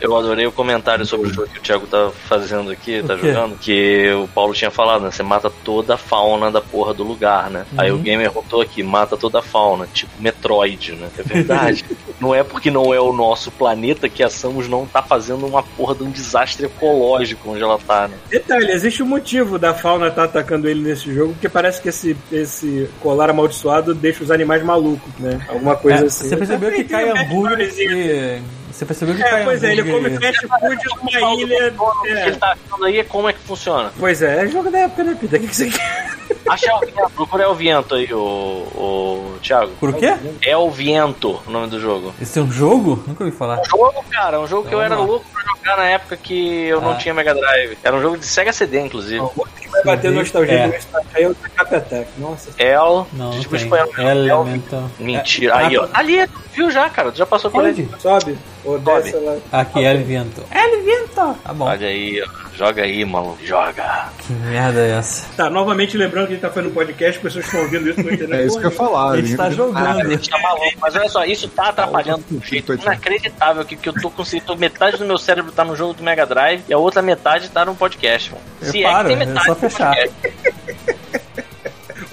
Eu 0.00 0.16
adorei 0.16 0.46
o 0.46 0.52
comentário 0.52 1.06
sobre 1.06 1.28
o 1.30 1.32
jogo 1.32 1.48
que 1.48 1.58
o 1.58 1.62
Thiago 1.62 1.86
tá 1.86 2.10
fazendo 2.28 2.70
aqui, 2.70 3.02
tá 3.02 3.16
jogando, 3.16 3.56
que 3.58 4.10
o 4.12 4.28
Paulo 4.28 4.52
tinha 4.52 4.70
falado, 4.70 5.02
né? 5.02 5.10
Você 5.10 5.22
mata 5.22 5.50
toda 5.64 5.94
a 5.94 5.96
fauna 5.96 6.50
da 6.50 6.60
porra 6.60 6.92
do 6.92 7.02
lugar, 7.04 7.50
né? 7.50 7.64
Aí 7.76 7.90
Uhum. 7.90 7.98
o 7.98 8.02
gamer 8.02 8.30
botou 8.32 8.60
aqui, 8.60 8.82
mata 8.82 9.16
toda 9.16 9.38
a 9.38 9.42
fauna, 9.42 9.86
tipo 9.92 10.10
Metroid, 10.20 10.92
né? 10.92 11.08
É 11.18 11.22
verdade. 11.22 11.84
não 12.20 12.34
é 12.34 12.42
porque 12.42 12.70
não 12.70 12.92
é 12.92 13.00
o 13.00 13.12
nosso 13.12 13.50
planeta 13.50 14.08
que 14.08 14.22
a 14.22 14.28
Samus 14.30 14.68
não 14.68 14.86
tá 14.86 15.02
fazendo 15.02 15.46
uma 15.46 15.62
porra 15.62 15.94
de 15.94 16.02
um 16.02 16.10
desastre 16.10 16.66
ecológico 16.66 17.50
onde 17.50 17.62
ela 17.62 17.78
tá, 17.78 18.08
né? 18.08 18.16
Detalhe, 18.30 18.70
existe 18.70 19.02
um 19.02 19.06
motivo 19.06 19.58
da 19.58 19.74
fauna 19.74 20.08
estar 20.08 20.24
atacando 20.24 20.68
ele 20.68 20.80
nesse 20.82 21.12
jogo, 21.14 21.32
porque 21.34 21.48
parece 21.48 21.80
que 21.80 21.88
esse, 21.88 22.16
esse 22.32 22.88
colar 23.00 23.30
amaldiçoado 23.30 23.94
deixa 23.94 24.22
os 24.24 24.30
animais 24.30 24.62
malucos, 24.62 25.12
né? 25.18 25.40
Alguma 25.48 25.76
coisa 25.76 26.04
É, 26.04 26.06
assim. 26.06 26.28
Você 26.28 26.36
percebeu 26.36 26.72
que 26.72 26.84
cai 26.84 27.12
um 27.12 27.16
e... 27.16 28.42
Você 28.74 28.84
percebeu 28.84 29.14
que 29.14 29.22
É, 29.22 29.44
pois 29.44 29.62
é, 29.62 29.70
ele 29.72 29.82
come 29.84 30.08
hambúrger... 30.08 30.20
fast 30.20 30.46
food 30.48 30.96
numa 30.96 31.34
ilha. 31.40 31.74
O 31.78 32.02
que 32.02 32.08
É. 32.08 32.26
ele 32.26 32.36
tá 32.36 32.52
achando 32.52 32.84
aí 32.84 32.98
é 32.98 33.04
como 33.04 33.28
é 33.28 33.32
que 33.32 33.38
funciona. 33.38 33.92
Pois 33.98 34.20
é, 34.20 34.44
é 34.44 34.48
jogo 34.48 34.68
da 34.70 34.78
época, 34.80 35.04
né, 35.04 35.16
Pita? 35.20 35.36
O 35.36 35.40
que, 35.40 35.46
que 35.46 35.54
você 35.56 35.70
quer? 35.70 36.14
Acha 36.48 36.70
El 36.70 36.80
Viento, 36.80 37.10
procura 37.14 37.44
El 37.44 37.54
Viento 37.54 37.94
aí, 37.94 38.12
o, 38.12 38.18
o 38.18 39.38
Thiago. 39.42 39.72
Por 39.78 39.92
quê? 39.94 40.14
El 40.42 40.70
Viento, 40.70 41.40
o 41.46 41.50
nome 41.50 41.68
do 41.68 41.78
jogo. 41.78 42.12
Esse 42.20 42.38
é 42.38 42.42
um 42.42 42.50
jogo? 42.50 43.02
Nunca 43.06 43.22
ouvi 43.24 43.36
falar. 43.36 43.60
jogo, 43.70 44.04
cara, 44.10 44.40
um 44.40 44.46
jogo 44.46 44.68
que 44.68 44.74
eu 44.74 44.80
era 44.82 44.96
lá. 44.96 45.04
louco 45.04 45.24
jogar 45.44 45.76
na 45.76 45.84
época 45.88 46.16
que 46.16 46.66
eu 46.66 46.78
Ah. 46.78 46.82
não 46.82 46.98
tinha 46.98 47.14
Mega 47.14 47.34
Drive. 47.34 47.78
Era 47.82 47.96
um 47.96 48.00
jogo 48.02 48.16
de 48.18 48.26
Sega 48.26 48.52
CD, 48.52 48.80
inclusive. 48.80 49.20
Outro 49.20 49.48
que 49.60 49.68
vai 49.68 49.84
bater 49.84 50.10
nostalgia 50.10 50.54
É. 50.54 50.68
do 50.68 50.74
é 51.16 51.28
o 51.28 51.34
Cap 51.34 51.74
Attack. 51.74 52.08
Nossa. 52.18 52.50
El. 52.58 53.06
Não, 53.12 53.32
não 53.32 53.40
tipo 53.40 53.56
tem. 53.56 53.64
espanhol. 53.64 53.88
Elemental. 53.98 54.90
Mentira. 54.98 55.54
É, 55.54 55.56
Aí, 55.66 55.76
ó. 55.78 55.88
Ali, 55.92 56.26
viu 56.52 56.70
já, 56.70 56.88
cara? 56.88 57.10
Tu 57.12 57.18
já 57.18 57.26
passou 57.26 57.50
por 57.50 57.64
ele. 57.66 57.88
Sobe. 57.98 58.38
Ou 58.64 58.78
desce 58.78 59.14
lá. 59.16 59.36
Aqui, 59.52 59.84
El 59.84 60.04
Viento. 60.04 60.42
El 60.50 60.82
Viento! 60.82 61.14
Tá 61.44 61.52
bom. 61.52 61.66
Olha 61.66 61.86
aí, 61.86 62.22
ó. 62.22 62.44
Joga 62.56 62.82
aí, 62.82 63.04
maluco. 63.04 63.38
Joga. 63.44 64.08
Que 64.18 64.32
merda 64.32 64.80
é 64.80 64.92
essa? 64.92 65.26
Tá, 65.36 65.50
novamente 65.50 65.98
lembrando 65.98 66.26
que 66.28 66.32
a 66.32 66.36
gente 66.36 66.42
tá 66.42 66.50
fazendo 66.50 66.72
podcast, 66.72 67.20
pessoas 67.20 67.44
estão 67.44 67.60
ouvindo 67.62 67.90
isso 67.90 68.00
no 68.02 68.10
internet. 68.14 68.40
É 68.42 68.46
isso 68.46 68.58
que 68.60 68.66
eu 68.66 68.70
ia 68.70 68.76
falar. 68.76 69.10
A 69.12 69.16
gente 69.20 69.36
tá 69.36 69.50
jogando. 69.50 70.00
A 70.00 70.08
gente 70.08 70.30
tá 70.30 70.38
maluco. 70.38 70.64
Mas 70.80 70.94
olha 70.94 71.08
só, 71.08 71.24
isso 71.24 71.48
tá 71.48 71.68
atrapalhando 71.70 72.24
de 72.30 72.36
um 72.36 72.40
jeito 72.42 72.72
inacreditável 72.74 73.60
aqui, 73.62 73.76
que 73.76 73.88
eu 73.88 73.92
tô 73.92 74.08
conseguindo. 74.10 74.56
Metade 74.56 74.96
do 74.96 75.04
meu 75.04 75.18
cérebro 75.18 75.33
tá 75.42 75.64
no 75.64 75.74
jogo 75.76 75.94
do 75.94 76.02
Mega 76.02 76.26
Drive 76.26 76.62
e 76.68 76.72
a 76.72 76.78
outra 76.78 77.02
metade 77.02 77.48
tá 77.48 77.64
no 77.64 77.74
podcast, 77.74 78.32
mano. 78.32 78.44
Eu 78.60 78.82
paro, 78.82 79.10
é 79.10 79.44
só 79.44 79.54
do 79.54 79.54
fechar. 79.54 79.94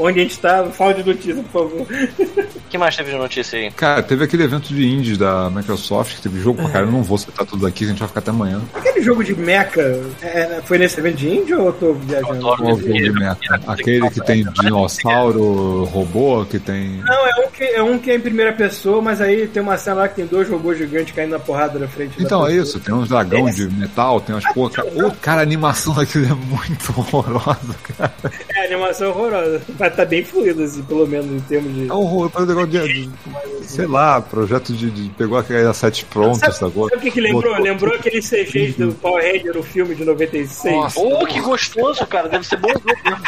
Onde 0.02 0.20
a 0.20 0.24
gente 0.24 0.40
tá, 0.40 0.66
fala 0.66 0.94
de 0.94 1.04
notícia, 1.04 1.44
por 1.44 1.70
favor. 1.70 1.82
O 1.82 2.70
que 2.70 2.78
mais 2.78 2.96
teve 2.96 3.12
de 3.12 3.18
notícia 3.18 3.60
aí? 3.60 3.72
Cara, 3.72 4.02
teve 4.02 4.24
aquele 4.24 4.44
evento 4.44 4.74
de 4.74 4.88
indies 4.88 5.18
da 5.18 5.50
Microsoft, 5.50 6.16
que 6.16 6.22
teve 6.22 6.40
jogo 6.40 6.62
pra 6.62 6.72
cara. 6.72 6.86
Eu 6.86 6.92
não 6.92 7.04
vou 7.04 7.18
citar 7.18 7.46
tudo 7.46 7.68
aqui, 7.68 7.86
a 7.86 7.88
gente 7.88 8.00
vai 8.00 8.08
ficar 8.08 8.20
até 8.20 8.32
amanhã. 8.32 8.62
Aquele 8.74 9.02
jogo 9.02 9.24
de 9.24 9.36
mecha, 9.36 9.82
é, 10.22 10.62
foi 10.64 10.78
nesse 10.78 11.00
evento 11.00 11.18
de 11.18 11.30
índio 11.30 11.60
ou 11.60 11.66
eu 11.68 11.74
tô 11.74 11.94
viajando? 11.94 12.42
Qual 12.42 12.58
jogo 12.58 12.82
de 12.82 13.12
meta? 13.12 13.62
Aquele 13.68 14.10
que 14.10 14.22
tem 14.22 14.44
dinossauro, 14.44 15.84
robô, 15.86 16.46
que 16.46 16.60
tem. 16.60 17.02
Não, 17.04 17.28
é 17.28 17.46
um, 17.46 17.52
que, 17.52 17.64
é 17.64 17.84
um 17.84 18.00
que 18.00 18.12
é 18.12 18.16
em 18.16 18.20
primeira 18.20 18.54
pessoa, 18.54 19.02
mas 19.02 19.22
aí 19.22 19.48
tem 19.48 19.62
uma 19.62 19.78
cena 19.78 19.98
lá 19.98 20.08
que 20.08 20.16
tem 20.16 20.26
dois 20.26 20.50
robôs 20.50 20.78
gigantes 20.78 21.14
caindo 21.14 21.32
na 21.32 21.40
porrada 21.40 21.78
na 21.78 21.88
frente 21.88 22.18
da 22.18 22.24
Então 22.24 22.48
é 22.48 22.54
isso, 22.54 22.80
tem 22.80 22.94
uns 22.94 23.10
dragão 23.10 23.50
de 23.50 23.70
metal, 23.70 24.20
tem 24.22 24.34
umas 24.34 24.46
porra. 24.54 24.72
Cara, 24.72 25.08
Ô, 25.08 25.12
cara, 25.12 25.40
a 25.42 25.44
animação 25.44 25.94
daquilo 25.96 26.26
é 26.26 26.36
muito 26.36 26.94
horrorosa, 26.98 27.76
cara. 27.98 28.14
É, 28.56 28.62
a 28.62 28.66
animação 28.66 29.08
é 29.08 29.10
horrorosa. 29.10 29.62
Mas 29.80 29.91
tá 29.92 30.06
bem 30.06 30.24
fluido, 30.24 30.64
assim, 30.64 30.82
pelo 30.84 31.06
menos 31.08 31.28
em 31.32 31.40
termos 31.42 31.74
de. 31.74 31.90
É 31.90 31.94
um 31.94 31.98
horror, 31.98 32.30
parece 32.30 32.52
um 32.52 32.56
negócio 32.56 32.88
de, 32.88 33.06
de- 33.08 33.68
Sei 33.68 33.86
lá, 33.88 34.20
projeto 34.22 34.74
de. 34.74 34.90
de 34.90 35.10
pegou 35.12 35.38
aquele 35.38 35.68
asset 35.68 36.04
pronto, 36.06 36.40
Sabe, 36.40 36.56
sacou? 36.58 36.90
sabe 36.90 36.98
o 36.98 37.02
que, 37.02 37.12
que 37.12 37.22
lembrou? 37.22 37.44
Botou- 37.52 37.64
Lembrou 37.64 37.94
aqueles 37.96 38.28
CGs 38.30 38.74
do 38.78 38.94
Power 38.94 39.24
Ranger, 39.24 39.58
o 39.58 39.64
filme 39.64 39.94
de 39.96 40.04
96. 40.04 40.76
Nossa. 40.76 41.00
Ô, 41.00 41.26
que 41.26 41.40
gostoso, 41.40 42.06
cara. 42.08 42.28
Deve 42.28 42.46
ser 42.46 42.58
bom 42.58 42.70
jogo 42.70 42.84
mesmo. 43.06 43.24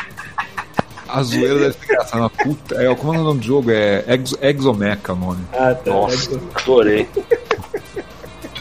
A 1.08 1.22
zoeira 1.22 1.60
deve 1.60 1.74
ser 1.74 1.86
engraçada. 1.86 2.18
uma 2.24 2.30
Puta, 2.30 2.76
é, 2.84 2.96
como 2.96 3.14
é 3.14 3.20
o 3.20 3.24
nome 3.24 3.40
do 3.40 3.46
jogo? 3.46 3.70
É 3.72 4.04
Exo, 4.08 4.38
Exomecha 4.42 5.14
o 5.14 5.16
nome. 5.16 5.44
Ah, 5.54 5.76
tá. 5.76 5.92
Nossa, 5.92 6.40
adorei. 6.56 7.08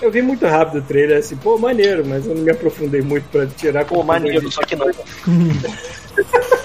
Eu 0.03 0.11
vi 0.11 0.21
muito 0.21 0.45
rápido 0.47 0.81
o 0.81 0.83
trailer, 0.83 1.19
assim, 1.19 1.37
pô, 1.37 1.57
maneiro, 1.57 2.05
mas 2.05 2.27
eu 2.27 2.35
não 2.35 2.43
me 2.43 2.51
aprofundei 2.51 3.01
muito 3.01 3.25
pra 3.31 3.47
tirar 3.47 3.85
Pô, 3.85 4.03
maneiro, 4.03 4.51
só 4.51 4.61
que 4.63 4.75
não. 4.77 4.87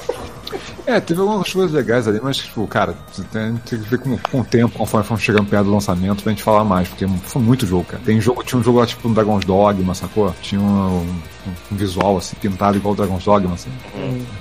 É, 0.87 1.01
teve 1.01 1.19
algumas 1.19 1.51
coisas 1.51 1.73
legais 1.73 2.07
ali, 2.07 2.17
mas, 2.23 2.37
tipo, 2.37 2.65
cara, 2.65 2.95
tem, 3.29 3.57
tem 3.57 3.77
que 3.77 3.89
ver 3.89 3.97
com, 3.97 4.17
com 4.17 4.39
o 4.39 4.45
tempo, 4.45 4.77
conforme 4.77 5.05
fomos 5.05 5.21
chegando 5.21 5.45
perto 5.45 5.65
do 5.65 5.73
lançamento, 5.73 6.23
pra 6.23 6.31
gente 6.31 6.41
falar 6.41 6.63
mais, 6.63 6.87
porque 6.87 7.05
foi 7.25 7.41
muito 7.41 7.67
jogo, 7.67 7.83
cara. 7.83 8.01
Tem 8.05 8.21
jogo, 8.21 8.41
tinha 8.41 8.57
um 8.57 8.63
jogo 8.63 8.79
lá, 8.79 8.85
tipo, 8.85 9.05
um 9.05 9.11
Dragon's 9.11 9.43
Dogma, 9.43 9.93
sacou? 9.93 10.33
Tinha 10.41 10.61
um, 10.61 11.19
um- 11.47 11.73
um 11.73 11.77
visual, 11.77 12.17
assim, 12.17 12.35
pintado 12.41 12.77
igual 12.77 12.93
o 12.93 12.97
Dragon's 12.97 13.23
Dogma, 13.23 13.53
assim. 13.55 13.69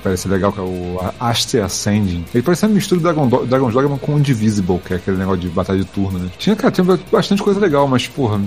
Parece 0.03 0.28
legal, 0.28 0.53
que 0.53 0.59
é 0.59 0.62
o 0.62 0.99
Aster 1.20 1.65
Ascending. 1.65 2.24
Ele 2.35 2.43
parece 2.43 2.66
uma 2.66 2.74
mistura 2.74 3.01
do 3.01 3.05
Dragon, 3.05 3.28
Do- 3.28 3.47
Dragon's 3.47 3.74
Dogma 3.74 3.99
com 3.99 4.15
o 4.15 4.19
Indivisible, 4.19 4.78
que 4.85 4.93
é 4.95 4.97
aquele 4.97 5.16
negócio 5.16 5.41
de 5.41 5.49
batalha 5.49 5.78
de 5.78 5.85
turno, 5.85 6.19
né? 6.19 6.31
Tinha, 6.39 6.55
cara, 6.57 6.70
tinha 6.73 6.99
bastante 7.11 7.43
coisa 7.43 7.59
legal, 7.61 7.87
mas, 7.89 8.07
porra, 8.07 8.41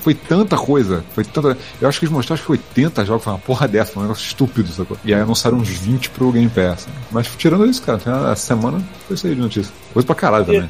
foi 0.00 0.14
tanta 0.14 0.56
coisa, 0.56 1.04
foi 1.14 1.24
tanta... 1.24 1.56
Eu 1.80 1.88
acho 1.88 1.98
que 1.98 2.04
eles 2.06 2.12
mostraram 2.14 2.42
que 2.42 2.50
80 2.52 3.04
jogos, 3.04 3.24
foi 3.24 3.32
uma 3.32 3.38
porra 3.38 3.66
dessa, 3.68 3.92
foi 3.92 4.00
um 4.02 4.06
negócio 4.06 4.24
estúpido, 4.26 4.68
sacou? 4.72 4.96
E 5.04 5.12
aí 5.14 5.20
anunciaram 5.20 5.58
uns 5.58 5.68
20 5.68 6.10
pro 6.10 6.30
Game 6.32 6.48
Pass. 6.48 6.86
né? 6.86 6.92
Mas 7.10 7.26
tirando 7.36 7.66
isso, 7.66 7.82
cara, 7.82 8.00
essa 8.32 8.36
semana 8.36 8.82
foi 9.06 9.14
isso 9.16 9.26
aí 9.26 9.34
de 9.34 9.40
notícia. 9.40 9.72
Coisa 9.92 10.06
pra 10.06 10.14
caralho 10.14 10.44
também. 10.44 10.68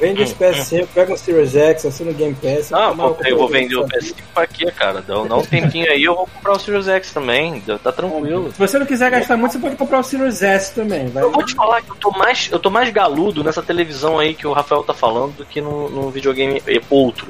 Vende 0.00 0.22
esse 0.22 0.34
PS5, 0.34 0.88
pega 0.94 1.12
um 1.12 1.16
Series 1.16 1.54
X, 1.54 1.86
assina 1.86 2.10
o 2.10 2.14
Game 2.14 2.34
Pass. 2.34 2.70
Não, 2.70 2.90
toma 2.90 3.14
pô, 3.14 3.24
eu 3.24 3.36
vou 3.36 3.46
o 3.46 3.48
vender 3.48 3.76
o 3.76 3.82
sabe? 3.82 3.98
PS5 3.98 4.14
pra 4.34 4.46
quê, 4.46 4.72
cara? 4.72 5.02
Dá, 5.06 5.20
um 5.20 5.42
tempinho 5.42 5.90
aí, 5.90 6.02
eu 6.02 6.14
vou 6.14 6.26
comprar 6.26 6.52
o 6.52 6.58
Series 6.58 6.88
X 6.88 7.12
também. 7.12 7.60
Tá 7.82 7.92
tranquilo. 7.92 8.52
Se 8.52 8.58
você 8.58 8.78
não 8.78 8.86
quiser 8.86 9.10
gastar 9.10 9.36
muito, 9.36 9.52
você 9.52 9.58
pode 9.58 9.76
comprar 9.76 10.00
o 10.00 10.02
Series 10.02 10.42
S 10.42 10.74
também. 10.74 11.08
Vai. 11.08 11.22
Eu 11.22 11.30
vou 11.30 11.44
te 11.44 11.54
falar 11.54 11.82
que 11.82 11.90
eu 11.90 11.96
tô 11.96 12.10
mais, 12.10 12.48
eu 12.50 12.58
tô 12.58 12.70
mais 12.70 12.90
galudo 12.90 13.44
nessa 13.44 13.62
televisão 13.62 14.18
aí 14.18 14.34
que 14.34 14.46
o 14.46 14.52
Rafael 14.52 14.82
tá 14.82 14.94
falando 14.94 15.36
do 15.36 15.44
que 15.44 15.60
no, 15.60 15.88
no 15.88 16.10
videogame 16.10 16.62
outro. 16.90 17.28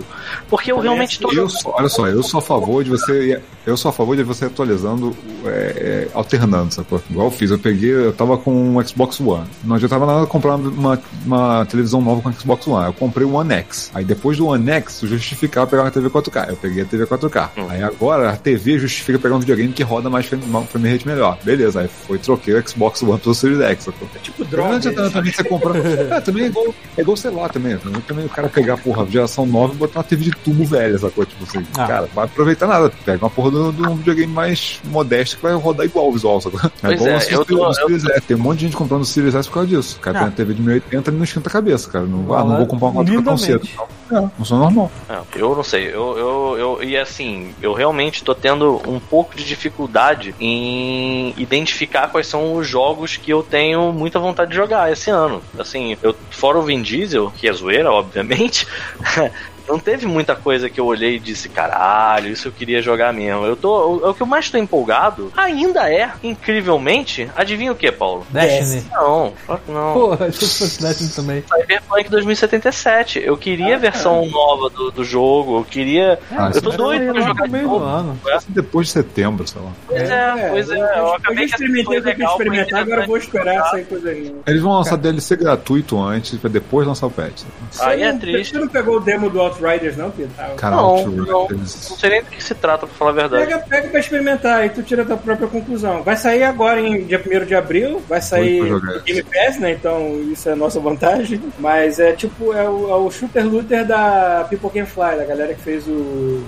Porque 0.49 0.73
eu 0.73 0.79
realmente 0.79 1.21
tô. 1.21 1.33
Eu 1.33 1.49
sou, 1.49 1.75
olha 1.77 1.89
só, 1.89 2.07
eu 2.07 2.23
sou 2.23 2.39
a 2.39 2.43
favor 2.43 2.83
de 2.83 2.91
você. 2.91 3.41
Eu 3.67 3.77
sou 3.77 3.91
a 3.91 3.93
favor 3.93 4.17
de 4.17 4.23
você 4.23 4.47
atualizando, 4.47 5.15
é, 5.45 5.49
é, 5.51 6.09
alternando, 6.15 6.73
sacou? 6.73 7.03
Igual 7.11 7.27
eu 7.27 7.31
fiz, 7.31 7.51
eu 7.51 7.59
peguei, 7.59 7.93
eu 7.93 8.13
tava 8.13 8.39
com 8.39 8.51
um 8.51 8.87
Xbox 8.87 9.21
One. 9.21 9.47
Não 9.63 9.77
adiantava 9.77 10.07
nada 10.07 10.27
comprar 10.27 10.55
uma, 10.57 11.01
uma 11.25 11.65
televisão 11.67 12.01
nova 12.01 12.21
com 12.23 12.33
Xbox 12.33 12.67
One. 12.67 12.87
Eu 12.87 12.93
comprei 12.93 13.27
o 13.27 13.33
One 13.35 13.53
X. 13.55 13.91
Aí 13.95 14.05
depois 14.05 14.37
do 14.39 14.47
One 14.47 14.71
X, 14.71 15.01
justificava 15.05 15.67
pegar 15.67 15.83
uma 15.85 15.91
TV 15.91 16.09
4K. 16.11 16.49
Eu 16.51 16.57
peguei 16.57 16.83
a 16.83 16.87
TV 16.87 17.07
4K. 17.07 17.51
Aí 17.69 17.83
agora 17.83 18.31
a 18.31 18.37
TV 18.37 18.79
justifica 18.79 19.19
pegar 19.19 19.37
um 19.37 19.41
videogame 19.41 19.73
que 19.73 19.83
roda 19.83 20.09
mais 20.11 20.27
frame 20.27 20.45
frame 20.69 20.91
rate 20.93 21.07
melhor. 21.07 21.39
Beleza, 21.43 21.81
aí 21.81 21.89
foi, 21.89 22.19
troquei 22.19 22.55
o 22.55 22.69
Xbox 22.69 23.03
One 23.03 23.19
pelo 23.19 23.35
Series 23.35 23.61
X, 23.61 23.85
sacou? 23.85 24.09
tipo 24.23 24.43
Não 24.45 24.51
droga. 24.51 24.77
adianta 24.77 25.11
também 25.11 25.33
você 25.33 25.45
comprar. 25.45 25.75
É, 26.09 26.21
também 26.21 26.45
é 26.45 26.47
igual, 26.47 26.75
é 26.97 27.01
igual, 27.01 27.17
sei 27.17 27.31
lá, 27.31 27.49
também. 27.49 27.77
Também, 27.79 28.01
também 28.03 28.25
o 28.25 28.29
cara 28.29 28.49
pegar, 28.49 28.77
porra, 28.79 29.07
geração 29.07 29.45
nova 29.47 29.75
e 29.75 29.77
botar 29.77 29.99
uma 30.01 30.05
TV 30.05 30.25
de 30.25 30.31
tubo 30.33 30.65
velha, 30.65 30.99
sacou? 30.99 31.25
Tipo 31.25 31.45
assim, 31.45 31.65
Ah. 31.77 31.87
cara, 31.87 32.09
vai 32.15 32.25
aproveitar 32.25 32.67
nada. 32.67 32.91
Pega 33.05 33.25
uma 33.25 33.31
porra 33.31 33.51
de 33.51 33.57
um- 33.57 33.73
de 33.73 33.95
videogame 33.99 34.33
mais 34.33 34.81
modesto 34.85 35.37
que 35.37 35.43
vai 35.43 35.55
rodar 35.55 35.87
igual 35.87 36.09
o 36.09 36.13
visual, 36.13 36.41
sacou? 36.41 36.61
Pois 36.81 36.95
igual 36.95 37.09
é, 37.11 37.17
o 37.17 37.21
Series- 37.21 37.39
eu 37.39 37.45
tô- 37.45 37.75
Series 37.75 38.05
S. 38.05 38.21
Tem 38.23 38.37
um 38.37 38.41
monte 38.41 38.59
de 38.61 38.65
gente 38.67 38.77
comprando 38.77 39.03
o 39.03 39.05
Series 39.05 39.35
S 39.35 39.49
por 39.49 39.55
causa 39.55 39.69
disso. 39.69 39.97
O 39.99 40.01
cara 40.01 40.19
Ah. 40.19 40.21
tem 40.23 40.29
a 40.29 40.33
TV 40.33 40.55
de 40.55 40.63
1080 40.63 41.08
não 41.11 41.25
esquenta 41.25 41.49
a 41.49 41.53
cabeça, 41.53 41.91
cara. 41.91 42.05
Não, 42.05 42.35
ah, 42.35 42.45
não 42.45 42.57
vou 42.59 42.67
comprar 42.67 42.89
uma 42.89 43.05
4K 43.05 43.25
tão 43.25 43.39
cedo. 43.39 43.69
Não, 44.11 44.27
é, 44.27 44.31
funciona 44.37 44.65
normal. 44.65 44.91
É, 45.09 45.19
eu 45.35 45.55
não 45.55 45.63
sei, 45.63 45.89
eu, 45.89 46.19
eu, 46.19 46.57
eu. 46.59 46.83
E 46.83 46.97
assim, 46.97 47.55
eu 47.61 47.73
realmente 47.73 48.25
tô 48.25 48.35
tendo 48.35 48.81
um 48.87 48.99
pouco 48.99 49.37
de 49.37 49.45
dificuldade 49.45 50.35
em 50.41 51.35
identificar 51.37 52.09
quais 52.09 52.27
são 52.27 52.55
os 52.55 52.67
jogos 52.67 53.17
que 53.17 53.31
eu 53.31 53.43
tenho 53.43 53.93
muita 53.93 54.19
vontade 54.19 54.51
de 54.51 54.57
jogar 54.57 54.91
esse 54.91 55.11
ano. 55.11 55.43
Assim, 55.59 55.97
eu, 56.03 56.15
fora 56.31 56.59
o 56.59 56.63
Vin 56.63 56.83
Diesel, 56.83 57.33
que 57.37 57.49
é 57.49 57.53
zoeira, 57.53 57.91
obviamente. 57.91 58.67
Não 59.69 59.79
teve 59.79 60.07
muita 60.07 60.35
coisa 60.35 60.69
que 60.71 60.81
eu 60.81 60.87
olhei 60.87 61.17
e 61.17 61.19
disse, 61.21 61.49
caralho, 61.49 62.31
isso 62.31 62.49
eu 62.49 62.53
queria 62.53 62.81
jogar 62.81 63.13
mesmo. 63.13 63.45
Eu 63.45 63.57
tô. 63.57 63.69
O, 63.69 64.11
o 64.11 64.15
que 64.15 64.23
eu 64.23 64.27
mais 64.27 64.51
tô 64.51 64.59
empolgado 64.59 65.33
ainda 65.37 65.93
é, 65.93 66.11
incrivelmente, 66.23 67.31
adivinha 67.37 67.73
o 67.73 67.75
que, 67.75 67.91
Paulo? 67.93 68.27
Destiny. 68.31 68.85
Não, 68.93 69.33
não. 69.69 69.93
Porra, 69.93 70.27
eu 70.27 70.33
fosse 70.33 70.83
Destiny 70.83 71.11
também. 71.11 71.45
Cyberpunk 71.53 72.09
2077. 72.11 73.21
Eu 73.21 73.37
queria 73.37 73.77
a 73.77 73.79
versão 73.79 74.25
nova 74.27 74.71
do, 74.71 74.91
do 74.91 75.05
jogo. 75.05 75.59
Eu 75.61 75.65
queria. 75.65 76.19
Ah, 76.31 76.51
eu 76.55 76.63
tô 76.63 76.71
doido 76.71 77.03
Aí, 77.03 77.13
pra 77.13 77.21
jogar 77.21 77.35
no 77.43 77.47
de 77.47 77.53
meio 77.53 77.65
do 77.69 77.71
novo. 77.79 77.85
ano. 77.85 78.21
Depois 78.49 78.87
de 78.89 78.93
setembro, 78.93 79.47
sei 79.47 79.61
lá. 79.61 79.71
Pois 79.87 80.11
é, 80.11 80.49
pois 80.51 80.71
é. 80.71 80.75
Eu 80.75 80.97
Eu, 80.97 81.15
acabei 81.15 81.49
já 81.49 81.55
experimentei 81.55 81.99
o 81.99 82.03
que 82.03 82.23
eu 82.23 82.27
experimentar, 82.27 82.81
agora 82.81 83.03
eu 83.03 83.07
vou 83.07 83.17
esperar 83.17 83.71
sair 83.71 83.85
coisa 83.85 84.13
nenhuma. 84.13 84.41
Eles 84.47 84.63
vão 84.63 84.73
lançar 84.73 84.97
DLC 84.97 85.37
gratuito 85.37 86.01
antes, 86.01 86.39
pra 86.39 86.51
depois 86.51 86.87
lançar 86.87 87.07
o 87.07 87.11
patch. 87.11 87.43
Aí 87.81 88.03
é 88.03 88.13
triste. 88.13 88.53
Você 88.53 88.59
não 88.59 88.69
pegou 88.69 88.97
o 88.97 89.01
demo 89.01 89.29
do 89.31 89.41
Outriders, 89.63 89.97
não, 89.97 90.11
Pedro? 90.11 90.33
Ah, 90.39 90.51
Cara, 90.57 90.77
Não, 90.77 90.85
Outriders. 90.85 91.27
não. 91.29 91.49
Não 91.49 91.67
sei 91.67 92.11
nem 92.11 92.23
do 92.23 92.27
que 92.31 92.43
se 92.43 92.55
trata, 92.55 92.87
pra 92.87 92.95
falar 92.97 93.11
a 93.11 93.15
verdade. 93.15 93.47
Pega, 93.47 93.59
pega 93.59 93.89
pra 93.89 94.01
experimentar 94.01 94.67
e 94.67 94.71
tu 94.71 94.83
tira 94.83 95.03
a 95.03 95.05
tua 95.05 95.17
própria 95.17 95.49
conclusão. 95.49 96.03
Vai 96.03 96.17
sair 96.17 96.43
agora 96.45 96.81
em 96.81 97.05
dia 97.05 97.21
1 97.25 97.45
de 97.45 97.55
abril, 97.55 98.03
vai 98.09 98.21
sair 98.21 98.63
no 98.63 98.81
Game 99.03 99.23
Pass, 99.23 99.59
né? 99.59 99.73
Então 99.73 100.21
isso 100.33 100.49
é 100.49 100.53
a 100.53 100.57
nossa 100.57 100.79
vantagem. 100.81 101.41
Mas 101.59 101.99
é 101.99 102.13
tipo, 102.13 102.53
é 102.53 102.69
o, 102.69 102.91
é 102.91 102.95
o 102.97 103.11
shooter 103.11 103.47
looter 103.47 103.85
da 103.87 104.47
People 104.49 104.71
Can 104.71 104.87
Fly, 104.87 105.17
da 105.17 105.25
galera 105.25 105.55
que 105.55 105.61
fez 105.61 105.87
o, 105.87 105.91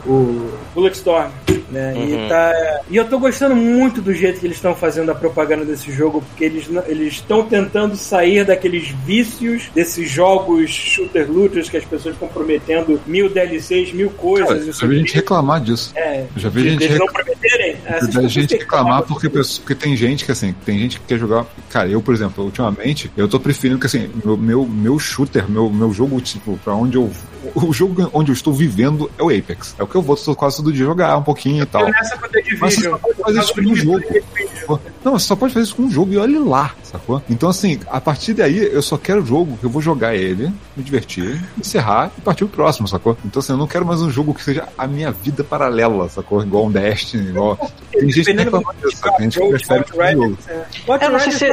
o 0.06 0.58
Bulletstorm. 0.74 1.30
Né? 1.70 1.92
Uhum. 1.96 2.26
E, 2.26 2.28
tá, 2.28 2.80
e 2.90 2.96
eu 2.96 3.04
tô 3.08 3.18
gostando 3.18 3.54
muito 3.54 4.00
do 4.02 4.12
jeito 4.12 4.40
que 4.40 4.46
eles 4.46 4.56
estão 4.56 4.74
fazendo 4.74 5.10
a 5.12 5.14
propaganda 5.14 5.64
desse 5.64 5.92
jogo, 5.92 6.20
porque 6.20 6.44
eles 6.44 6.68
não- 6.68 6.82
eles 6.86 7.14
estão 7.14 7.44
tentando 7.44 7.94
sair 7.96 8.44
daqueles 8.44 8.88
vícios 8.88 9.68
desses 9.72 10.10
jogos 10.10 10.68
shooter 10.70 11.30
looters 11.30 11.68
que 11.70 11.76
as 11.76 11.84
pessoas 11.84 12.14
estão 12.14 12.26
prometendo 12.26 12.99
mil 13.06 13.28
DLCs, 13.28 13.92
mil 13.92 14.10
coisas. 14.10 14.48
Cara, 14.48 14.72
já 14.72 14.86
vi 14.86 14.98
gente 14.98 15.14
reclamar 15.14 15.60
disso. 15.60 15.92
É, 15.96 16.26
já 16.36 16.48
vi 16.48 16.70
gente 16.70 16.84
eles 16.84 16.98
não 16.98 17.06
prometerem? 17.06 17.76
Da 17.84 17.98
pessoas 17.98 18.32
gente 18.32 18.56
reclamar 18.56 19.02
porque, 19.02 19.28
porque 19.28 19.74
tem 19.74 19.96
gente 19.96 20.24
que 20.24 20.32
assim, 20.32 20.54
tem 20.64 20.78
gente 20.78 21.00
que 21.00 21.06
quer 21.06 21.18
jogar. 21.18 21.46
Cara, 21.70 21.88
eu, 21.88 22.00
por 22.02 22.14
exemplo, 22.14 22.44
ultimamente, 22.44 23.10
eu 23.16 23.28
tô 23.28 23.38
preferindo 23.38 23.80
que 23.80 23.86
assim, 23.86 24.10
meu, 24.24 24.36
meu, 24.36 24.66
meu 24.66 24.98
shooter, 24.98 25.48
meu, 25.48 25.70
meu 25.70 25.92
jogo, 25.92 26.20
tipo, 26.20 26.58
pra 26.64 26.74
onde 26.74 26.96
eu. 26.96 27.10
O 27.54 27.72
jogo 27.72 28.10
onde 28.12 28.30
eu 28.30 28.34
estou 28.34 28.52
vivendo 28.52 29.10
é 29.18 29.22
o 29.22 29.30
Apex. 29.30 29.74
É 29.78 29.82
o 29.82 29.86
que 29.86 29.96
eu 29.96 30.02
vou 30.02 30.16
quase 30.36 30.58
todo 30.58 30.72
dia 30.72 30.84
jogar 30.84 31.16
um 31.16 31.22
pouquinho 31.22 31.62
e 31.62 31.66
tal. 31.66 31.88
Nessa 31.88 32.18
Mas 32.20 32.30
você 32.30 32.42
Division. 32.42 32.90
só 32.92 32.98
pode 32.98 33.14
fazer 33.18 33.40
isso 33.40 33.60
um 33.60 33.74
jogo. 33.74 34.02
Não, 35.04 35.12
você 35.18 35.26
só 35.26 35.36
pode 35.36 35.52
fazer 35.54 35.64
isso 35.64 35.76
com 35.76 35.82
um 35.84 35.90
jogo 35.90 36.12
e 36.12 36.18
olhe 36.18 36.38
lá, 36.38 36.74
sacou? 36.82 37.22
Então, 37.28 37.48
assim, 37.48 37.80
a 37.90 38.00
partir 38.00 38.34
daí, 38.34 38.58
eu 38.58 38.82
só 38.82 38.98
quero 38.98 39.24
jogo 39.24 39.56
que 39.56 39.64
eu 39.64 39.70
vou 39.70 39.80
jogar 39.80 40.14
ele, 40.14 40.52
me 40.76 40.82
divertir, 40.82 41.40
encerrar 41.58 42.10
e 42.18 42.20
partir 42.20 42.44
pro 42.44 42.56
próximo, 42.56 42.86
sacou? 42.86 43.16
Então, 43.24 43.40
assim, 43.40 43.52
eu 43.52 43.56
não 43.56 43.66
quero 43.66 43.86
mais 43.86 44.02
um 44.02 44.10
jogo 44.10 44.34
que 44.34 44.42
seja 44.44 44.68
a 44.76 44.86
minha 44.86 45.10
vida 45.10 45.42
paralela, 45.42 46.08
sacou? 46.08 46.42
Igual 46.42 46.66
um 46.66 46.70
Destiny, 46.70 47.28
igual. 47.30 47.56
Tem 47.92 48.02
gente 48.10 48.12
que 48.14 48.32
Dependendo 48.32 48.56
reclama 48.58 48.74
disso, 48.82 48.96
sabe? 48.98 49.16
Tem 49.16 49.30
gente 49.30 49.40
que 49.40 49.48
prefere 49.48 49.80
um 49.80 50.22
jogo. 50.22 50.38
é. 50.48 50.64
Eu 51.06 51.10
não 51.10 51.18
sei 51.18 51.32
se- 51.32 51.46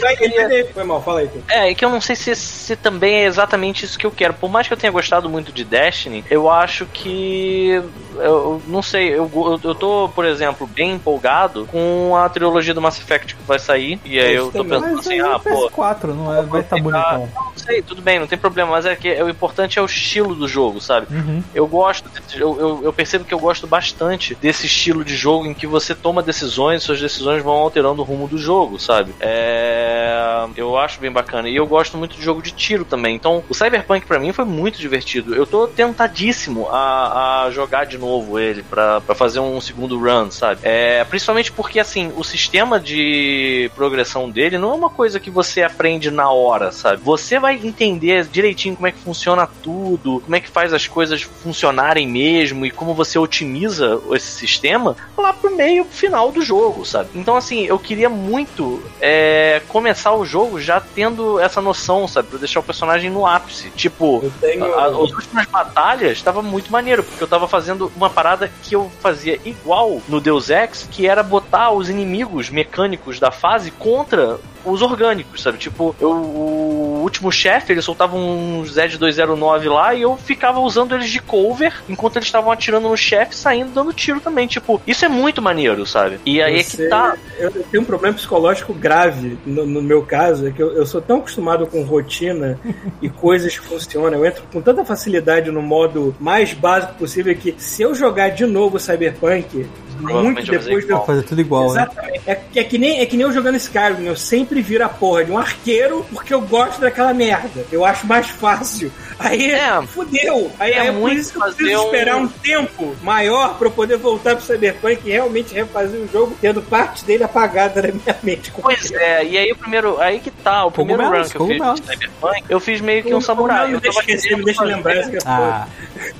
vai 0.00 0.16
ele 0.20 0.36
vai- 0.48 0.64
Foi 0.64 0.84
mal, 0.84 1.02
fala 1.02 1.20
aí. 1.20 1.30
É, 1.48 1.70
é 1.70 1.74
que 1.74 1.84
eu 1.84 1.90
não 1.90 2.00
sei 2.00 2.14
se, 2.16 2.34
se 2.36 2.76
também 2.76 3.14
é 3.16 3.24
exatamente 3.26 3.84
isso 3.84 3.98
que 3.98 4.06
eu 4.06 4.10
quero. 4.10 4.34
Por 4.34 4.50
mais 4.50 4.66
que 4.68 4.72
eu 4.72 4.76
tenha 4.76 4.92
gostado 4.92 5.28
muito 5.28 5.50
de 5.52 5.64
Destiny, 5.64 6.24
eu 6.30 6.50
acho 6.50 6.84
que. 6.86 7.80
Eu 8.20 8.62
não 8.66 8.82
sei, 8.82 9.10
eu, 9.10 9.30
eu 9.62 9.74
tô, 9.74 10.08
por 10.14 10.24
exemplo, 10.24 10.66
bem 10.66 10.92
empolgado 10.92 11.66
com 11.66 12.16
a 12.16 12.28
trilogia 12.28 12.74
do 12.74 12.80
Mass 12.80 12.98
Effect 12.98 13.34
que 13.34 13.42
vai 13.42 13.58
sair. 13.58 14.00
E 14.04 14.18
aí 14.18 14.34
eu 14.34 14.50
tô 14.50 14.64
pensando 14.64 14.96
Mas 14.96 15.06
assim, 15.06 15.20
é 15.20 15.20
ah, 15.20 15.38
pô. 15.38 15.70
PS4, 15.70 16.14
não 16.14 16.34
é? 16.34 16.42
Vai 16.42 16.60
estar 16.60 16.76
tá 16.76 16.82
bonitão. 16.82 17.28
Não 17.34 17.52
sei, 17.56 17.82
tudo 17.82 18.02
bem, 18.02 18.18
não 18.18 18.26
tem 18.26 18.38
problema, 18.38 18.72
mas 18.72 18.86
é 18.86 18.94
que 18.96 19.08
é, 19.08 19.22
o 19.22 19.28
importante 19.28 19.78
é 19.78 19.82
o 19.82 19.86
estilo 19.86 20.34
do 20.34 20.48
jogo, 20.48 20.80
sabe? 20.80 21.06
Uhum. 21.10 21.42
Eu 21.54 21.66
gosto, 21.66 22.08
eu, 22.34 22.58
eu, 22.58 22.80
eu 22.84 22.92
percebo 22.92 23.24
que 23.24 23.34
eu 23.34 23.38
gosto 23.38 23.66
bastante 23.66 24.34
desse 24.34 24.66
estilo 24.66 25.04
de 25.04 25.16
jogo 25.16 25.46
em 25.46 25.54
que 25.54 25.66
você 25.66 25.94
toma 25.94 26.22
decisões, 26.22 26.82
suas 26.82 27.00
decisões 27.00 27.42
vão 27.42 27.54
alterando 27.54 28.02
o 28.02 28.04
rumo 28.04 28.26
do 28.26 28.38
jogo, 28.38 28.78
sabe? 28.78 29.14
É, 29.20 30.46
eu 30.56 30.76
acho 30.78 31.00
bem 31.00 31.10
bacana. 31.10 31.48
E 31.48 31.56
eu 31.56 31.66
gosto 31.66 31.96
muito 31.96 32.16
de 32.16 32.22
jogo 32.22 32.42
de 32.42 32.50
tiro 32.52 32.84
também. 32.84 33.14
Então, 33.14 33.42
o 33.48 33.54
Cyberpunk 33.54 34.06
pra 34.06 34.18
mim 34.18 34.32
foi 34.32 34.44
muito 34.44 34.78
divertido. 34.78 35.34
Eu 35.34 35.46
tô 35.46 35.66
tentadíssimo 35.66 36.68
a, 36.70 37.44
a 37.44 37.50
jogar 37.50 37.84
de 37.84 37.98
novo 37.98 38.07
ele 38.38 38.62
pra, 38.62 39.00
pra 39.00 39.14
fazer 39.14 39.40
um 39.40 39.60
segundo 39.60 39.98
run, 39.98 40.30
sabe? 40.30 40.60
É, 40.62 41.04
principalmente 41.04 41.52
porque, 41.52 41.78
assim, 41.80 42.12
o 42.16 42.24
sistema 42.24 42.78
de 42.80 43.70
progressão 43.74 44.30
dele 44.30 44.58
não 44.58 44.70
é 44.72 44.74
uma 44.74 44.90
coisa 44.90 45.20
que 45.20 45.30
você 45.30 45.62
aprende 45.62 46.10
na 46.10 46.30
hora, 46.30 46.72
sabe? 46.72 47.02
Você 47.02 47.38
vai 47.38 47.54
entender 47.54 48.24
direitinho 48.26 48.74
como 48.76 48.86
é 48.86 48.92
que 48.92 48.98
funciona 48.98 49.46
tudo, 49.62 50.20
como 50.24 50.36
é 50.36 50.40
que 50.40 50.48
faz 50.48 50.72
as 50.72 50.86
coisas 50.86 51.22
funcionarem 51.22 52.06
mesmo 52.06 52.64
e 52.66 52.70
como 52.70 52.94
você 52.94 53.18
otimiza 53.18 54.00
esse 54.12 54.30
sistema 54.30 54.96
lá 55.16 55.32
pro 55.32 55.54
meio 55.56 55.84
final 55.84 56.30
do 56.32 56.42
jogo, 56.42 56.84
sabe? 56.84 57.10
Então, 57.14 57.36
assim, 57.36 57.64
eu 57.66 57.78
queria 57.78 58.08
muito 58.08 58.82
é, 59.00 59.62
começar 59.68 60.12
o 60.14 60.24
jogo 60.24 60.60
já 60.60 60.80
tendo 60.80 61.38
essa 61.40 61.60
noção, 61.60 62.06
sabe? 62.08 62.28
Pra 62.28 62.38
deixar 62.38 62.60
o 62.60 62.62
personagem 62.62 63.10
no 63.10 63.26
ápice. 63.26 63.70
Tipo, 63.70 64.30
tenho. 64.40 64.64
a- 64.74 64.86
as 64.88 64.94
últimas 65.12 65.46
batalhas 65.46 66.20
tava 66.22 66.42
muito 66.42 66.70
maneiro, 66.72 67.02
porque 67.02 67.22
eu 67.22 67.28
tava 67.28 67.46
fazendo 67.48 67.90
uma 67.98 68.08
parada 68.08 68.50
que 68.62 68.74
eu 68.74 68.90
fazia 69.00 69.38
igual 69.44 70.00
no 70.08 70.20
Deus 70.20 70.48
Ex, 70.48 70.88
que 70.90 71.06
era 71.06 71.22
botar 71.22 71.72
os 71.72 71.90
inimigos 71.90 72.48
mecânicos 72.48 73.18
da 73.18 73.30
fase 73.30 73.72
contra 73.72 74.38
os 74.64 74.82
orgânicos, 74.82 75.42
sabe? 75.42 75.58
Tipo, 75.58 75.94
eu, 76.00 76.10
o 76.10 77.00
último 77.02 77.30
chefe, 77.32 77.72
ele 77.72 77.82
soltava 77.82 78.16
um 78.16 78.62
Z209 78.64 79.68
lá 79.72 79.94
e 79.94 80.02
eu 80.02 80.16
ficava 80.16 80.60
usando 80.60 80.94
eles 80.94 81.10
de 81.10 81.20
cover 81.20 81.72
enquanto 81.88 82.16
eles 82.16 82.28
estavam 82.28 82.50
atirando 82.52 82.88
no 82.88 82.96
chefe, 82.96 83.34
saindo 83.34 83.70
dando 83.72 83.92
tiro 83.92 84.20
também. 84.20 84.46
Tipo, 84.46 84.80
isso 84.86 85.04
é 85.04 85.08
muito 85.08 85.40
maneiro, 85.40 85.84
sabe? 85.86 86.18
E 86.24 86.40
aí 86.42 86.60
é 86.60 86.62
que 86.62 86.76
Você- 86.76 86.88
tá. 86.88 87.16
Eu 87.38 87.48
eu 87.58 87.64
tenho 87.70 87.82
um 87.82 87.86
problema 87.86 88.14
psicológico 88.14 88.72
grave 88.74 89.38
no, 89.44 89.66
no 89.66 89.82
meu 89.82 90.02
caso, 90.02 90.46
é 90.46 90.50
que 90.52 90.62
eu, 90.62 90.72
eu 90.72 90.86
sou 90.86 91.00
tão 91.00 91.18
acostumado 91.18 91.66
com 91.66 91.82
rotina 91.82 92.58
e 93.02 93.08
coisas 93.08 93.58
que 93.58 93.64
funcionam. 93.66 94.18
Eu 94.18 94.26
entro 94.26 94.42
com 94.52 94.60
tanta 94.60 94.84
facilidade 94.84 95.50
no 95.50 95.62
modo 95.62 96.14
mais 96.20 96.52
básico 96.52 96.94
possível 96.94 97.34
que 97.34 97.54
se 97.58 97.82
eu 97.82 97.94
jogar 97.94 98.30
de 98.30 98.44
novo 98.46 98.78
Cyberpunk, 98.78 99.66
muito 100.00 100.42
depois 100.50 100.84
de 100.86 100.90
eu. 100.92 101.04
Fazer 101.04 101.22
tudo 101.22 101.40
igual, 101.40 101.72
né? 101.72 101.82
Exatamente. 101.82 102.20
É, 102.26 102.34
que- 102.34 102.58
é 102.60 102.64
que 102.64 102.78
nem, 102.78 103.00
é 103.00 103.06
que 103.06 103.16
nem 103.16 103.26
eu 103.26 103.32
jogando 103.32 103.56
Skyrim. 103.56 104.04
Eu 104.06 104.16
sempre 104.16 104.60
viro 104.62 104.84
a 104.84 104.88
porra 104.88 105.24
de 105.24 105.30
um 105.32 105.38
arqueiro 105.38 106.04
porque 106.12 106.32
eu 106.34 106.40
gosto 106.40 106.80
daquela 106.80 107.12
merda. 107.14 107.64
Eu 107.72 107.84
acho 107.84 108.06
mais 108.06 108.28
fácil. 108.28 108.90
Aí, 109.18 109.50
É. 109.50 109.82
fudeu. 109.82 110.50
Aí 110.60 110.72
É 110.72 110.86
é, 110.86 110.92
por 110.92 111.00
muito 111.00 111.20
isso 111.20 111.32
que 111.32 111.38
eu 111.38 111.42
preciso 111.42 111.80
um- 111.80 111.84
esperar 111.86 112.16
um 112.16 112.28
tempo 112.28 112.96
maior 113.02 113.56
pra 113.58 113.66
eu 113.68 113.72
poder 113.72 113.96
voltar 113.96 114.36
pro 114.36 114.44
Cyberpunk 114.44 115.00
e 115.04 115.10
realmente 115.10 115.54
refazer 115.54 116.00
o 116.00 116.08
jogo, 116.12 116.36
tendo 116.40 116.62
parte 116.62 117.04
dele 117.04 117.24
apagada 117.24 117.82
na 117.82 117.88
minha 117.88 118.16
mente. 118.22 118.52
Pois 118.60 118.90
é, 118.92 119.24
e 119.24 119.36
aí 119.38 119.50
o 119.52 119.56
primeiro. 119.56 120.00
Aí 120.00 120.20
que 120.20 120.30
tá, 120.30 120.64
o 120.64 120.70
primeiro 120.70 121.02
run 121.02 121.08
Cogumelos, 121.08 121.32
que 121.32 121.36
eu 121.38 121.46
fiz 121.46 121.80
de 121.86 121.92
Cyberpunk, 121.92 122.42
eu 122.48 122.60
fiz 122.60 122.80
meio 122.80 123.02
que 123.02 123.14
um 123.14 123.20
samurai. 123.20 123.66
não, 123.66 123.74
Eu 123.74 123.80
deixa 123.80 123.98
esquecer, 124.00 124.28
querendo 124.28 124.44
deixa 124.44 124.64
lembrar 124.64 124.96
essa 124.96 125.18
Ah, 125.26 125.66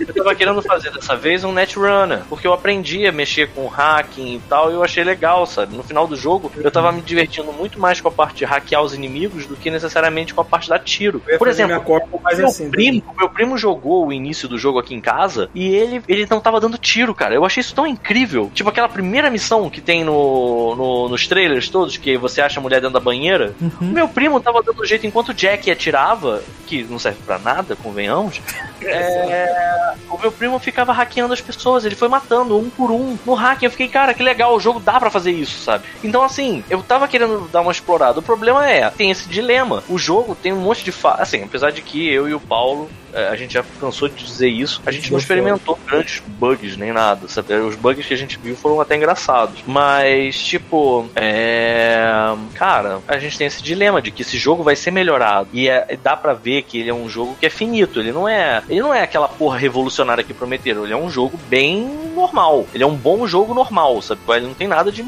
Eu 0.01 0.15
tava 0.15 0.35
querendo 0.35 0.63
fazer 0.63 0.91
dessa 0.91 1.17
vez 1.17 1.45
um 1.45 1.53
netrunner, 1.53 2.21
porque 2.29 2.47
eu 2.47 2.53
aprendi 2.53 3.07
a 3.07 3.13
mexer 3.13 3.49
com 3.51 3.67
hacking 3.67 4.37
e 4.37 4.41
tal, 4.49 4.71
e 4.71 4.75
eu 4.75 4.83
achei 4.83 5.03
legal, 5.05 5.47
sabe? 5.47 5.77
No 5.77 5.83
final 5.83 6.07
do 6.07 6.17
jogo, 6.17 6.51
eu 6.57 6.71
tava 6.71 6.93
me 6.93 7.01
divertindo 7.01 7.53
muito 7.53 7.79
mais 7.81 8.01
com 8.01 8.09
a 8.09 8.13
parte 8.13 8.39
de 8.39 8.45
hackear 8.45 8.83
os 8.83 8.95
inimigos 8.95 9.47
do 9.47 9.57
que 9.57 9.71
necessariamente 9.71 10.35
com 10.35 10.41
a 10.41 10.45
parte 10.45 10.69
da 10.69 10.79
tiro. 10.79 11.21
Por 11.39 11.49
exemplo, 11.49 11.81
corpo 11.81 12.21
meu 12.37 12.47
assim. 12.49 12.71
primo, 12.71 13.03
meu 13.19 13.29
primo 13.29 13.57
jogou 13.59 14.07
o 14.07 14.13
início 14.13 14.49
do 14.49 14.59
jogo 14.59 14.79
aqui 14.79 14.95
em 14.95 15.01
casa 15.01 15.49
e 15.55 15.69
ele, 15.75 16.03
ele 16.09 16.27
não 16.31 16.41
tava 16.41 16.61
dando 16.61 16.79
tiro, 16.79 17.15
cara. 17.15 17.35
Eu 17.35 17.45
achei 17.45 17.61
isso 17.61 17.75
tão 17.75 17.87
incrível. 17.87 18.51
Tipo 18.55 18.69
aquela 18.71 18.89
primeira 18.89 19.31
missão 19.31 19.69
que 19.71 19.81
tem 19.81 20.05
no, 20.05 20.75
no- 20.77 21.09
nos 21.09 21.27
trailers 21.27 21.69
todos, 21.69 21.97
que 21.97 22.17
você 22.17 22.41
acha 22.41 22.61
a 22.61 22.63
mulher 22.63 22.81
dentro 22.81 22.95
da 22.95 23.01
banheira. 23.01 23.55
O 23.81 23.85
meu 23.85 24.09
primo 24.09 24.41
tava 24.41 24.63
dando 24.63 24.85
jeito 24.85 25.07
enquanto 25.07 25.31
o 25.31 25.35
Jack 25.35 25.71
atirava, 25.71 26.43
que 26.67 26.83
não 26.85 26.99
serve 26.99 27.19
pra 27.27 27.39
nada, 27.39 27.77
convenhamos. 27.77 28.41
É, 28.81 29.88
o 30.11 30.19
meu 30.19 30.33
primo 30.33 30.59
ficava 30.59 30.93
hackeando 30.93 31.33
as 31.33 31.41
pessoas, 31.41 31.85
ele 31.85 31.95
foi 31.95 32.09
matando 32.09 32.59
um 32.59 32.71
por 32.71 32.91
um 32.91 33.17
no 33.25 33.35
hacking. 33.35 33.67
Eu 33.67 33.71
fiquei, 33.71 33.89
cara, 33.89 34.15
que 34.15 34.23
legal, 34.23 34.55
o 34.55 34.61
jogo 34.61 34.81
dá 34.81 34.99
pra 34.99 35.11
fazer 35.11 35.33
isso, 35.33 35.59
sabe? 35.61 35.85
Então, 36.03 36.23
assim, 36.23 36.65
eu 36.69 36.83
tava 36.83 37.09
querendo 37.09 37.49
dar 37.49 37.61
uma 37.61 37.73
explorada. 37.73 38.21
O 38.21 38.23
problema 38.23 38.69
é, 38.69 38.89
tem 38.91 39.11
esse 39.11 39.29
dilema. 39.29 39.83
O 39.89 39.99
jogo 39.99 40.35
tem 40.35 40.53
um 40.53 40.61
monte 40.61 40.85
de 40.85 40.93
fa... 40.93 41.15
Assim, 41.15 41.43
apesar 41.43 41.71
de 41.71 41.83
que 41.83 42.09
eu 42.09 42.29
e 42.29 42.35
o 42.35 42.41
Paulo 42.41 42.91
a 43.31 43.37
gente 43.37 43.55
já 43.55 43.65
cansou 43.81 44.09
de 44.09 44.25
dizer 44.25 44.49
isso, 44.49 44.81
a 44.87 44.91
gente 44.91 45.11
não 45.11 45.19
experimentou 45.19 45.79
grandes 45.87 46.23
bugs 46.27 46.77
nem 46.77 46.93
nada, 46.93 47.29
sabe? 47.29 47.55
Os 47.55 47.75
bugs 47.77 48.07
que 48.07 48.15
a 48.15 48.17
gente 48.17 48.39
viu 48.39 48.57
foram 48.57 48.81
até 48.81 48.97
engraçados. 48.97 49.61
Mas, 49.67 50.43
tipo, 50.43 51.09
é. 51.15 52.09
Cara, 52.55 53.01
a 53.07 53.19
gente 53.19 53.37
tem 53.37 53.47
esse 53.47 53.63
dilema 53.63 54.01
de 54.01 54.11
que 54.11 54.23
esse 54.23 54.39
jogo 54.39 54.63
vai 54.63 54.77
ser 54.77 54.91
melhorado. 54.91 55.49
E 55.53 55.69
é- 55.69 55.99
dá 56.03 56.17
pra 56.17 56.33
ver 56.33 56.63
que 56.63 56.79
ele 56.79 56.91
é 56.91 56.95
um 56.95 57.09
jogo 57.09 57.37
que 57.39 57.47
é 57.47 57.51
finito. 57.51 58.01
Ele 58.01 58.13
não 58.13 58.27
é. 58.29 58.63
Ele 58.69 58.79
Ele 58.79 58.87
não 58.87 58.95
é 58.95 59.03
aquela 59.03 59.29
porra 59.29 59.59
revolucionária 59.59 60.23
que 60.23 60.33
prometeram. 60.33 60.85
Ele 60.85 60.93
é 60.93 60.97
um 60.97 61.11
jogo 61.11 61.37
bem 61.49 61.85
normal. 62.15 62.65
Ele 62.73 62.85
é 62.85 62.87
um 62.87 62.95
bom 62.95 63.27
jogo 63.27 63.53
normal, 63.53 64.01
sabe? 64.01 64.21
Ele 64.29 64.47
não 64.47 64.55
tem 64.55 64.69
nada 64.69 64.93
de 64.93 65.05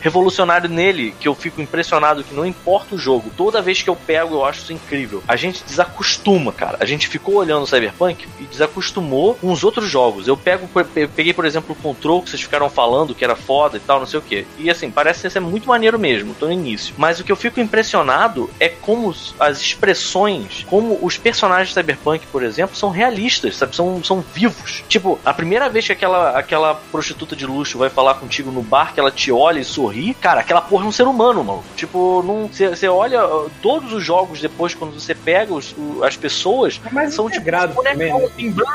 revolucionário 0.00 0.68
nele 0.70 1.12
que 1.18 1.26
eu 1.26 1.34
fico 1.34 1.60
impressionado 1.60 2.22
que 2.22 2.32
não 2.32 2.46
importa 2.46 2.94
o 2.94 2.98
jogo. 2.98 3.30
Toda 3.36 3.60
vez 3.60 3.82
que 3.82 3.90
eu 3.90 3.96
pego, 3.96 4.36
eu 4.36 4.44
acho 4.44 4.60
isso 4.60 4.72
incrível. 4.72 5.20
A 5.26 5.34
gente 5.34 5.64
desacostuma, 5.64 6.52
cara. 6.52 6.76
A 6.78 6.84
gente 6.84 7.08
ficou 7.08 7.42
olhando 7.48 7.62
o 7.62 7.66
Cyberpunk 7.66 8.28
e 8.38 8.44
desacostumou 8.44 9.34
com 9.34 9.50
os 9.50 9.64
outros 9.64 9.88
jogos. 9.88 10.28
Eu 10.28 10.36
pego, 10.36 10.68
eu 10.94 11.08
peguei, 11.08 11.32
por 11.32 11.46
exemplo, 11.46 11.74
o 11.78 11.82
Control 11.82 12.22
que 12.22 12.30
vocês 12.30 12.42
ficaram 12.42 12.68
falando 12.68 13.14
que 13.14 13.24
era 13.24 13.34
foda 13.34 13.78
e 13.78 13.80
tal, 13.80 13.98
não 13.98 14.06
sei 14.06 14.18
o 14.18 14.22
que. 14.22 14.46
E 14.58 14.70
assim, 14.70 14.90
parece 14.90 15.28
ser 15.28 15.40
muito 15.40 15.68
maneiro 15.68 15.98
mesmo, 15.98 16.34
tô 16.34 16.46
no 16.46 16.52
início. 16.52 16.94
Mas 16.98 17.18
o 17.18 17.24
que 17.24 17.32
eu 17.32 17.36
fico 17.36 17.60
impressionado 17.60 18.50
é 18.60 18.68
como 18.68 19.14
as 19.38 19.60
expressões, 19.60 20.66
como 20.68 20.98
os 21.00 21.16
personagens 21.16 21.68
de 21.68 21.74
Cyberpunk, 21.74 22.26
por 22.26 22.42
exemplo, 22.42 22.76
são 22.76 22.90
realistas, 22.90 23.56
sabe? 23.56 23.74
São, 23.74 24.02
são 24.04 24.20
vivos. 24.20 24.84
Tipo, 24.88 25.18
a 25.24 25.32
primeira 25.32 25.68
vez 25.68 25.86
que 25.86 25.92
aquela, 25.92 26.38
aquela 26.38 26.74
prostituta 26.74 27.34
de 27.34 27.46
luxo 27.46 27.78
vai 27.78 27.88
falar 27.88 28.14
contigo 28.14 28.50
no 28.50 28.62
bar, 28.62 28.92
que 28.92 29.00
ela 29.00 29.10
te 29.10 29.32
olha 29.32 29.60
e 29.60 29.64
sorri, 29.64 30.14
cara, 30.14 30.40
aquela 30.40 30.60
porra 30.60 30.84
é 30.84 30.88
um 30.88 30.92
ser 30.92 31.06
humano, 31.06 31.42
mano. 31.42 31.64
Tipo, 31.76 32.22
você 32.50 32.88
olha 32.88 33.20
todos 33.62 33.92
os 33.92 34.04
jogos 34.04 34.40
depois, 34.40 34.74
quando 34.74 34.98
você 34.98 35.14
pega 35.14 35.54
os, 35.54 35.74
as 36.02 36.16
pessoas, 36.16 36.80
Mas 36.92 37.14
são 37.14 37.27
integrado 37.28 37.72
tipo, 37.72 37.82
também, 37.82 38.12
né? 38.12 38.28
em 38.38 38.50
blur, 38.50 38.66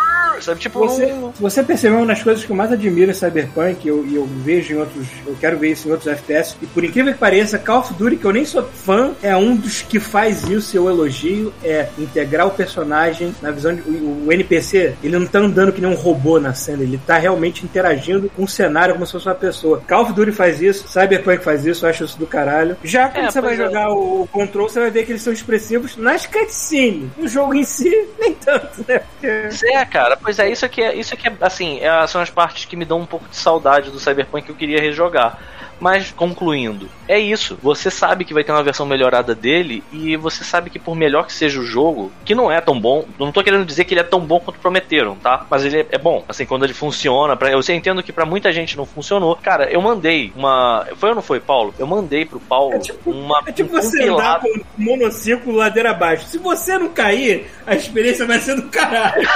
sabe? 0.41 0.59
Tipo, 0.59 0.79
Você, 0.79 1.05
não- 1.07 1.33
você 1.39 1.63
percebeu 1.63 1.97
uma 1.99 2.07
das 2.07 2.21
coisas 2.23 2.43
que 2.43 2.51
eu 2.51 2.55
mais 2.55 2.71
admiro 2.71 3.11
em 3.11 3.13
Cyberpunk, 3.13 3.85
e 3.85 3.87
eu, 3.89 4.05
eu 4.11 4.25
vejo 4.25 4.73
em 4.73 4.77
outros, 4.77 5.07
eu 5.25 5.35
quero 5.39 5.57
ver 5.57 5.71
isso 5.71 5.87
em 5.87 5.91
outros 5.91 6.07
FPS, 6.11 6.55
e 6.61 6.65
por 6.67 6.83
incrível 6.83 7.13
que 7.13 7.19
pareça, 7.19 7.57
Call 7.59 7.79
of 7.79 7.93
Duty, 7.93 8.17
que 8.17 8.25
eu 8.25 8.31
nem 8.33 8.45
sou 8.45 8.63
fã, 8.63 9.13
é 9.21 9.35
um 9.35 9.55
dos 9.55 9.81
que 9.81 9.99
faz 9.99 10.43
isso, 10.43 10.75
eu 10.75 10.89
elogio, 10.89 11.53
é 11.63 11.87
integrar 11.97 12.47
o 12.47 12.51
personagem 12.51 13.33
na 13.41 13.51
visão 13.51 13.75
de. 13.75 13.81
O, 13.81 14.25
o 14.27 14.31
NPC, 14.31 14.95
ele 15.03 15.17
não 15.17 15.25
tá 15.27 15.39
andando 15.39 15.71
que 15.71 15.81
nem 15.81 15.89
um 15.89 15.95
robô 15.95 16.39
na 16.39 16.53
cena, 16.53 16.83
ele 16.83 16.99
tá 17.05 17.17
realmente 17.17 17.63
interagindo 17.63 18.29
com 18.35 18.43
o 18.43 18.47
cenário 18.47 18.93
como 18.93 19.05
se 19.05 19.11
fosse 19.11 19.27
uma 19.27 19.35
pessoa. 19.35 19.81
Call 19.87 20.03
of 20.03 20.13
Duty 20.13 20.31
faz 20.31 20.61
isso, 20.61 20.87
Cyberpunk 20.87 21.43
faz 21.43 21.65
isso, 21.65 21.85
eu 21.85 21.89
acho 21.89 22.03
isso 22.03 22.17
do 22.17 22.25
caralho. 22.27 22.75
Já 22.83 23.09
quando 23.09 23.25
É, 23.25 23.31
você 23.31 23.41
vai 23.41 23.53
é. 23.53 23.57
jogar 23.57 23.89
o 23.91 24.27
Control, 24.31 24.69
você 24.69 24.79
vai 24.79 24.91
ver 24.91 25.05
que 25.05 25.11
eles 25.11 25.21
são 25.21 25.31
expressivos 25.33 25.95
nas 25.97 26.25
cutscenes. 26.25 27.09
No 27.17 27.27
jogo 27.27 27.53
em 27.53 27.63
si, 27.63 27.89
nem 28.19 28.33
tanto, 28.43 28.85
né? 28.87 28.99
Porque... 28.99 29.49
É, 29.65 29.85
cara, 29.85 30.17
pois 30.17 30.39
é, 30.39 30.49
isso 30.49 30.65
aqui 30.65 30.81
é, 30.81 30.95
isso 30.95 31.13
aqui 31.13 31.27
é 31.27 31.33
assim, 31.41 31.79
é- 31.79 32.07
são 32.07 32.21
as 32.21 32.29
partes 32.29 32.65
que 32.65 32.75
me 32.75 32.85
dão 32.85 32.99
um 32.99 33.05
pouco 33.05 33.27
de 33.29 33.35
saudade 33.35 33.89
do 33.91 33.99
Cyberpunk 33.99 34.45
que 34.45 34.51
eu 34.51 34.55
queria 34.55 34.79
rejogar. 34.79 35.37
Mas, 35.79 36.11
concluindo, 36.11 36.87
é 37.07 37.19
isso. 37.19 37.57
Você 37.61 37.91
sabe 37.91 38.23
que 38.23 38.33
vai 38.33 38.43
ter 38.43 38.51
uma 38.51 38.63
versão 38.63 38.85
melhorada 38.85 39.35
dele 39.35 39.83
e 39.91 40.15
você 40.15 40.43
sabe 40.43 40.69
que 40.69 40.79
por 40.79 40.95
melhor 40.95 41.25
que 41.25 41.33
seja 41.33 41.59
o 41.59 41.65
jogo, 41.65 42.11
que 42.23 42.33
não 42.33 42.49
é 42.51 42.61
tão 42.61 42.79
bom, 42.79 43.05
não 43.19 43.31
tô 43.31 43.43
querendo 43.43 43.65
dizer 43.65 43.83
que 43.83 43.93
ele 43.93 43.99
é 44.01 44.03
tão 44.03 44.21
bom 44.21 44.39
quanto 44.39 44.59
prometeram, 44.59 45.15
tá? 45.15 45.45
Mas 45.49 45.65
ele 45.65 45.81
é, 45.81 45.85
é 45.91 45.97
bom. 45.97 46.23
Assim, 46.29 46.45
quando 46.45 46.63
ele 46.63 46.73
funciona, 46.73 47.35
pra, 47.35 47.51
eu 47.51 47.61
sei, 47.61 47.75
entendo 47.75 48.01
que 48.01 48.13
pra 48.13 48.25
muita 48.25 48.51
gente 48.53 48.77
não 48.77 48.85
funcionou. 48.85 49.35
Cara, 49.35 49.69
eu 49.69 49.81
mandei 49.81 50.31
uma. 50.35 50.87
Foi 50.95 51.09
ou 51.09 51.15
não 51.15 51.21
foi, 51.21 51.39
Paulo? 51.39 51.73
Eu 51.77 51.85
mandei 51.87 52.23
pro 52.25 52.39
Paulo 52.39 52.75
É 52.75 52.79
tipo- 52.79 53.11
uma. 53.11 53.41
É 53.45 53.51
tipo 53.51 53.75
um 53.75 53.81
você 53.81 54.03
andar 54.03 54.39
compilado. 54.39 54.65
com 54.75 54.81
um 54.81 54.85
monociclo 54.85 55.53
ladeira 55.53 55.91
abaixo. 55.91 56.25
Se 56.27 56.37
você 56.37 56.77
não 56.77 56.89
cair, 56.89 57.47
a 57.67 57.75
experiência 57.75 58.25
vai 58.25 58.39
ser 58.39 58.55
do 58.55 58.63
caralho. 58.69 59.21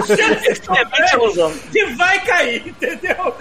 Excelente 0.00 1.14
ilusão. 1.14 1.52
que 1.72 1.84
vai 1.94 2.18
cair, 2.24 2.66
entendeu? 2.66 3.34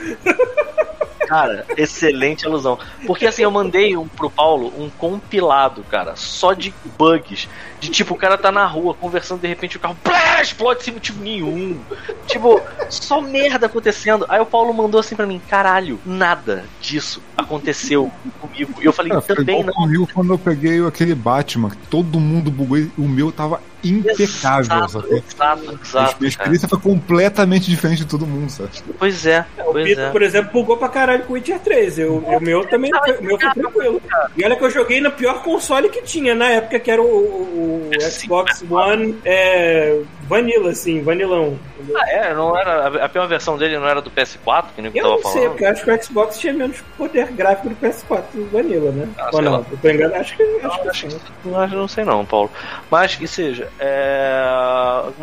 Cara, 1.28 1.66
excelente 1.86 2.46
alusão. 2.46 2.78
Porque 3.08 3.26
assim, 3.26 3.44
eu 3.44 3.52
mandei 3.52 3.96
um 3.96 4.08
pro 4.08 4.30
Paulo 4.30 4.72
um 4.78 4.90
compilado, 4.90 5.84
cara, 5.84 6.16
só 6.16 6.54
de 6.54 6.74
bugs. 6.98 7.48
De 7.86 7.92
tipo, 7.92 8.14
o 8.14 8.18
cara 8.18 8.38
tá 8.38 8.52
na 8.52 8.66
rua 8.66 8.94
conversando, 8.94 9.42
de 9.42 9.48
repente 9.48 9.78
o 9.78 9.80
carro 9.80 9.96
plá, 10.04 10.42
explode 10.42 10.84
sem 10.84 10.94
motivo 10.94 11.22
nenhum. 11.24 11.80
Tipo, 12.28 12.62
só 12.90 13.22
merda 13.22 13.66
acontecendo. 13.68 14.26
Aí 14.30 14.40
o 14.40 14.46
Paulo 14.46 14.74
mandou 14.74 15.00
assim 15.00 15.16
pra 15.16 15.26
mim: 15.26 15.42
caralho, 15.50 16.00
nada 16.06 16.64
disso 16.82 17.22
aconteceu 17.38 18.12
comigo. 18.40 18.74
E 18.82 18.86
eu 18.86 18.94
falei: 18.94 19.10
Cara, 19.12 19.22
foi 19.22 19.36
também 19.36 19.64
não. 19.64 19.74
comigo 19.74 20.08
quando 20.14 20.34
eu 20.34 20.38
peguei 20.38 20.86
aquele 20.86 21.14
Batman, 21.16 21.72
todo 21.90 22.20
mundo 22.20 22.50
bugou 22.52 22.78
e 22.78 22.92
o 22.98 23.04
meu 23.08 23.32
tava 23.32 23.62
impecável, 23.84 24.84
Exato, 24.84 25.08
exato, 25.16 25.62
Minha 25.62 25.74
exato. 25.84 26.16
cara. 26.16 26.28
experiência 26.28 26.68
foi 26.68 26.80
completamente 26.80 27.70
diferente 27.70 28.00
de 28.00 28.06
todo 28.08 28.26
mundo, 28.26 28.50
sabe? 28.50 28.70
Pois 28.98 29.26
é, 29.28 29.46
O 29.60 29.72
pois 29.74 29.86
Pito, 29.86 30.02
é. 30.02 30.10
por 30.10 30.22
exemplo, 30.24 30.52
bugou 30.52 30.78
pra 30.78 30.90
caralho 30.90 31.24
com 31.24 31.34
o 31.34 31.36
Witcher 31.36 31.60
3. 31.60 32.00
Eu, 32.00 32.18
o 32.18 32.40
meu 32.42 32.66
também 32.68 32.90
foi, 32.92 33.18
o 33.18 33.24
meu 33.24 33.40
foi 33.40 33.54
tranquilo. 33.54 34.02
E 34.36 34.44
olha 34.44 34.56
que 34.56 34.64
eu 34.64 34.70
joguei 34.72 35.00
no 35.02 35.12
pior 35.12 35.44
console 35.44 35.90
que 35.90 36.02
tinha 36.02 36.34
na 36.34 36.48
época, 36.50 36.80
que 36.80 36.90
era 36.90 37.02
o, 37.02 37.06
o- 37.06 37.75
o 37.76 38.02
Xbox 38.02 38.64
One 38.70 39.18
é, 39.26 40.00
Vanilla, 40.28 40.72
assim, 40.72 41.02
vanilão. 41.02 41.58
entendeu? 41.78 41.98
Ah, 42.02 42.10
é, 42.10 42.34
não 42.34 42.58
era, 42.58 43.06
a 43.06 43.10
pior 43.10 43.28
versão 43.28 43.58
dele 43.58 43.78
não 43.78 43.88
era 43.88 44.02
do 44.02 44.10
PS4, 44.12 44.66
que 44.76 44.82
nem 44.82 44.92
eu 44.94 44.98
Eu 44.98 45.04
tava 45.04 45.16
não 45.16 45.22
sei, 45.24 45.32
falando. 45.34 45.50
porque 45.52 45.66
eu 45.66 45.70
acho 45.70 45.84
que 45.84 45.92
o 45.92 46.04
Xbox 46.04 46.40
tinha 46.40 46.54
menos 46.54 46.82
poder 46.98 47.28
gráfico 47.32 47.70
do 47.70 47.76
PS4 47.76 48.24
do 48.34 48.50
Vanilla, 48.52 48.92
né? 48.92 49.08
Ah, 49.18 49.30
Ou 49.34 49.42
não? 49.42 49.66
Eu 49.72 49.78
tô 49.82 49.90
enganado, 49.90 50.22
acho 50.22 50.36
que, 50.38 50.44
acho 50.64 50.82
que 50.82 50.90
acho 50.90 51.10
sim. 51.12 51.18
Mas 51.46 51.72
não 51.72 51.88
sei 51.88 52.04
não, 52.04 52.26
Paulo. 52.26 52.50
Mas 52.90 53.16
que 53.16 53.28
seja. 53.28 53.70
É... 53.80 54.44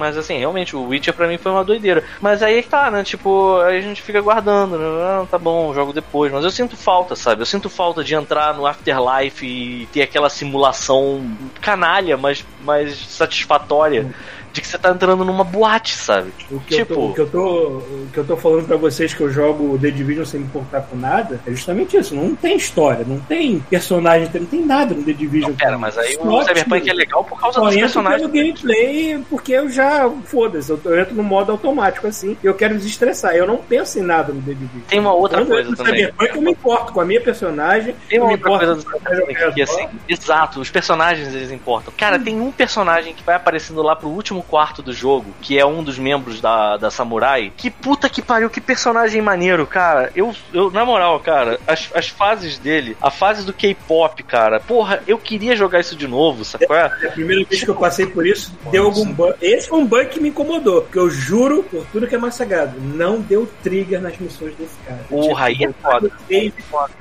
Mas 0.02 0.16
assim, 0.16 0.36
realmente, 0.36 0.74
o 0.74 0.88
Witcher 0.88 1.14
pra 1.14 1.28
mim 1.28 1.38
foi 1.38 1.52
uma 1.52 1.62
doideira. 1.62 2.02
Mas 2.20 2.42
aí 2.42 2.58
é 2.58 2.62
tá, 2.62 2.90
né? 2.90 3.04
Tipo, 3.04 3.60
aí 3.60 3.78
a 3.78 3.80
gente 3.80 4.02
fica 4.02 4.20
guardando, 4.20 4.76
né? 4.76 4.84
Ah, 5.00 5.26
tá 5.30 5.38
bom, 5.38 5.72
jogo 5.72 5.92
depois. 5.92 6.32
Mas 6.32 6.42
eu 6.42 6.50
sinto 6.50 6.76
falta, 6.76 7.14
sabe? 7.14 7.42
Eu 7.42 7.46
sinto 7.46 7.70
falta 7.70 8.02
de 8.02 8.12
entrar 8.12 8.52
no 8.52 8.66
Afterlife 8.66 9.46
e 9.46 9.86
ter 9.92 10.02
aquela 10.02 10.28
simulação 10.28 11.24
canalha, 11.60 12.16
mas, 12.16 12.44
mas 12.64 12.96
satisfatória. 12.96 14.12
De 14.52 14.60
que 14.60 14.66
você 14.66 14.78
tá 14.78 14.90
entrando 14.90 15.24
numa 15.24 15.44
boate, 15.44 15.94
sabe? 15.94 16.30
O 16.50 16.60
que, 16.60 16.74
eu 16.74 16.86
tô, 16.86 16.94
Tipo- 16.94 17.06
o, 17.06 17.14
que 17.14 17.20
eu 17.20 17.30
tô, 17.30 17.48
o 17.48 18.08
que 18.12 18.18
eu 18.18 18.24
tô 18.24 18.36
falando 18.36 18.66
pra 18.66 18.76
vocês 18.76 19.14
que 19.14 19.20
eu 19.22 19.30
jogo 19.30 19.78
The 19.78 19.90
Division 19.90 20.24
sem 20.26 20.40
me 20.40 20.46
importar 20.46 20.82
com 20.82 20.96
nada 20.96 21.40
é 21.46 21.50
justamente 21.50 21.96
isso. 21.96 22.14
Não 22.14 22.34
tem 22.34 22.56
história, 22.56 23.04
não 23.06 23.18
tem 23.20 23.60
personagem, 23.70 24.28
não 24.34 24.46
tem 24.46 24.64
nada 24.64 24.94
no 24.94 25.02
The 25.02 25.12
Division. 25.12 25.50
Não, 25.50 25.56
pera, 25.56 25.78
mas 25.78 25.96
aí 25.96 26.16
o 26.20 26.24
Só, 26.24 26.42
Cyberpunk 26.44 26.80
tipo, 26.82 26.90
é 26.90 26.92
legal 26.92 27.24
por 27.24 27.40
causa 27.40 27.58
Só 27.60 27.66
dos 27.66 27.74
personagens. 27.76 28.20
pelo 28.30 28.32
gameplay 28.32 29.24
porque 29.30 29.52
eu 29.52 29.70
já. 29.70 30.10
Foda-se, 30.24 30.70
eu, 30.70 30.80
eu 30.84 31.00
entro 31.00 31.14
no 31.14 31.22
modo 31.22 31.52
automático 31.52 32.06
assim 32.06 32.36
e 32.42 32.46
eu 32.46 32.54
quero 32.54 32.76
desestressar. 32.76 33.34
Eu 33.34 33.46
não 33.46 33.56
penso 33.56 33.98
em 33.98 34.02
nada 34.02 34.32
no 34.32 34.42
The 34.42 34.52
Division. 34.52 34.82
Tem 34.88 35.00
uma 35.00 35.12
outra 35.12 35.38
Quando 35.38 35.48
eu 35.50 35.54
coisa 35.64 35.76
também. 35.76 35.94
Cyberpunk, 36.06 36.34
eu 36.36 36.42
me 36.42 36.50
importo 36.52 36.92
com 36.92 37.00
a 37.00 37.04
minha 37.04 37.20
personagem. 37.20 37.94
Tem 38.08 38.18
eu 38.18 38.24
uma 38.24 38.32
outra 38.32 38.48
coisa 38.50 38.74
do 38.74 38.80
o 38.80 38.82
Cyberpunk 38.82 39.54
que, 39.54 39.62
assim, 39.62 39.88
exato, 40.08 40.60
os 40.60 40.70
personagens 40.70 41.34
eles 41.34 41.50
importam. 41.50 41.92
Cara, 41.96 42.18
tem 42.18 42.40
um 42.40 42.50
personagem 42.52 43.14
que 43.14 43.22
vai 43.22 43.34
aparecendo 43.36 43.82
lá 43.82 43.96
pro 43.96 44.08
último 44.08 44.41
quarto 44.43 44.82
do 44.82 44.93
jogo, 44.93 45.35
que 45.40 45.59
é 45.59 45.64
um 45.64 45.82
dos 45.82 45.98
membros 45.98 46.40
da, 46.40 46.77
da 46.77 46.90
Samurai. 46.90 47.52
Que 47.56 47.70
puta 47.70 48.09
que 48.09 48.23
pariu, 48.23 48.51
que 48.51 48.60
personagem 48.60 49.20
maneiro, 49.23 49.66
cara. 49.66 50.10
Eu, 50.14 50.35
eu 50.52 50.70
na 50.70 50.85
moral, 50.85 51.19
cara, 51.20 51.59
as, 51.66 51.90
as 51.94 52.09
fases 52.09 52.59
dele, 52.59 52.97
a 53.01 53.10
fase 53.10 53.44
do 53.44 53.52
K-pop, 53.52 54.23
cara, 54.23 54.60
porra, 54.60 55.02
eu 55.06 55.19
queria 55.19 55.56
jogar 55.56 55.81
isso 55.81 55.97
de 55.97 56.06
novo, 56.06 56.44
sabe 56.44 56.66
qual 56.66 56.78
é? 56.78 56.85
A 56.85 57.12
primeira 57.12 57.44
vez 57.44 57.62
que 57.62 57.70
eu 57.70 57.74
passei 57.74 58.06
por 58.06 58.27
isso, 58.27 58.52
deu 58.70 58.86
algum 58.86 59.12
bug. 59.12 59.35
Esse 59.40 59.69
foi 59.69 59.78
um 59.78 59.86
bug 59.86 60.06
que 60.06 60.20
me 60.20 60.28
incomodou. 60.28 60.82
Porque 60.82 60.98
eu 60.98 61.10
juro, 61.10 61.62
por 61.64 61.85
tudo 61.86 62.06
que 62.06 62.14
é 62.14 62.19
mais 62.19 62.35
sagrado, 62.35 62.81
não 62.81 63.20
deu 63.20 63.48
trigger 63.62 64.01
nas 64.01 64.16
missões 64.19 64.55
desse 64.56 64.74
cara. 64.86 65.05
Porra, 65.09 65.47
aí 65.47 65.59
é 65.64 65.73
foda. 65.73 66.10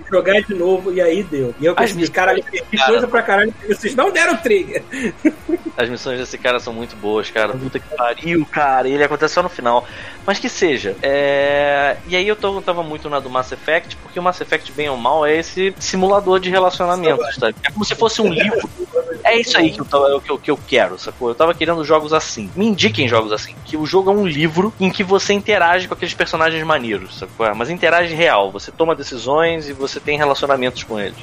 Jogar 0.09 0.41
de 0.41 0.53
novo 0.53 0.91
e 0.91 1.01
aí 1.01 1.23
deu. 1.23 1.53
E 1.59 1.65
eu 1.65 1.73
As 1.75 1.91
consegui, 1.91 2.11
caralho, 2.11 2.43
perdi 2.43 2.77
cara. 2.77 2.91
coisa 2.91 3.07
pra 3.07 3.21
caralho 3.21 3.51
porque 3.53 3.73
vocês 3.73 3.95
não 3.95 4.11
deram 4.11 4.37
trigger. 4.37 4.83
As 5.77 5.89
missões 5.89 6.19
desse 6.19 6.37
cara 6.37 6.59
são 6.59 6.73
muito 6.73 6.95
boas, 6.95 7.30
cara. 7.31 7.53
Puta 7.53 7.79
que 7.79 7.95
pariu, 7.95 8.45
cara. 8.45 8.87
E 8.87 8.93
ele 8.93 9.03
acontece 9.03 9.33
só 9.33 9.43
no 9.43 9.49
final. 9.49 9.85
Mas 10.25 10.39
que 10.39 10.49
seja. 10.49 10.95
É... 11.01 11.97
E 12.07 12.15
aí 12.15 12.27
eu, 12.27 12.35
tô, 12.35 12.61
tava 12.61 12.83
muito 12.83 13.09
na 13.09 13.19
do 13.19 13.29
Mass 13.29 13.51
Effect, 13.51 13.95
porque 13.97 14.19
o 14.19 14.23
Mass 14.23 14.39
Effect, 14.39 14.71
bem 14.71 14.89
ou 14.89 14.97
mal, 14.97 15.25
é 15.25 15.37
esse 15.37 15.73
simulador 15.79 16.39
de 16.39 16.49
relacionamentos, 16.49 17.35
sabe? 17.35 17.55
É 17.63 17.71
como 17.71 17.83
se 17.83 17.95
fosse 17.95 18.21
um 18.21 18.31
livro. 18.31 18.69
É 19.23 19.39
isso 19.39 19.57
aí 19.57 19.71
que 19.71 19.81
eu, 19.81 19.85
tava, 19.85 20.21
que, 20.21 20.31
eu, 20.31 20.37
que 20.37 20.51
eu 20.51 20.59
quero, 20.67 20.97
sacou? 20.97 21.29
Eu 21.29 21.35
tava 21.35 21.53
querendo 21.53 21.83
jogos 21.83 22.13
assim. 22.13 22.49
Me 22.55 22.67
indiquem 22.67 23.07
jogos 23.07 23.31
assim. 23.31 23.55
Que 23.65 23.77
o 23.77 23.85
jogo 23.85 24.11
é 24.11 24.13
um 24.13 24.25
livro 24.25 24.73
em 24.79 24.89
que 24.89 25.03
você 25.03 25.33
interage 25.33 25.87
com 25.87 25.93
aqueles 25.93 26.13
personagens 26.13 26.63
maneiros, 26.63 27.17
sacou? 27.17 27.53
Mas 27.55 27.69
interage 27.69 28.13
real. 28.13 28.51
Você 28.51 28.71
toma 28.71 28.95
decisões 28.95 29.67
e 29.67 29.73
você 29.73 29.99
tem 29.99 30.17
relacionamentos 30.17 30.83
com 30.83 30.99
eles. 30.99 31.17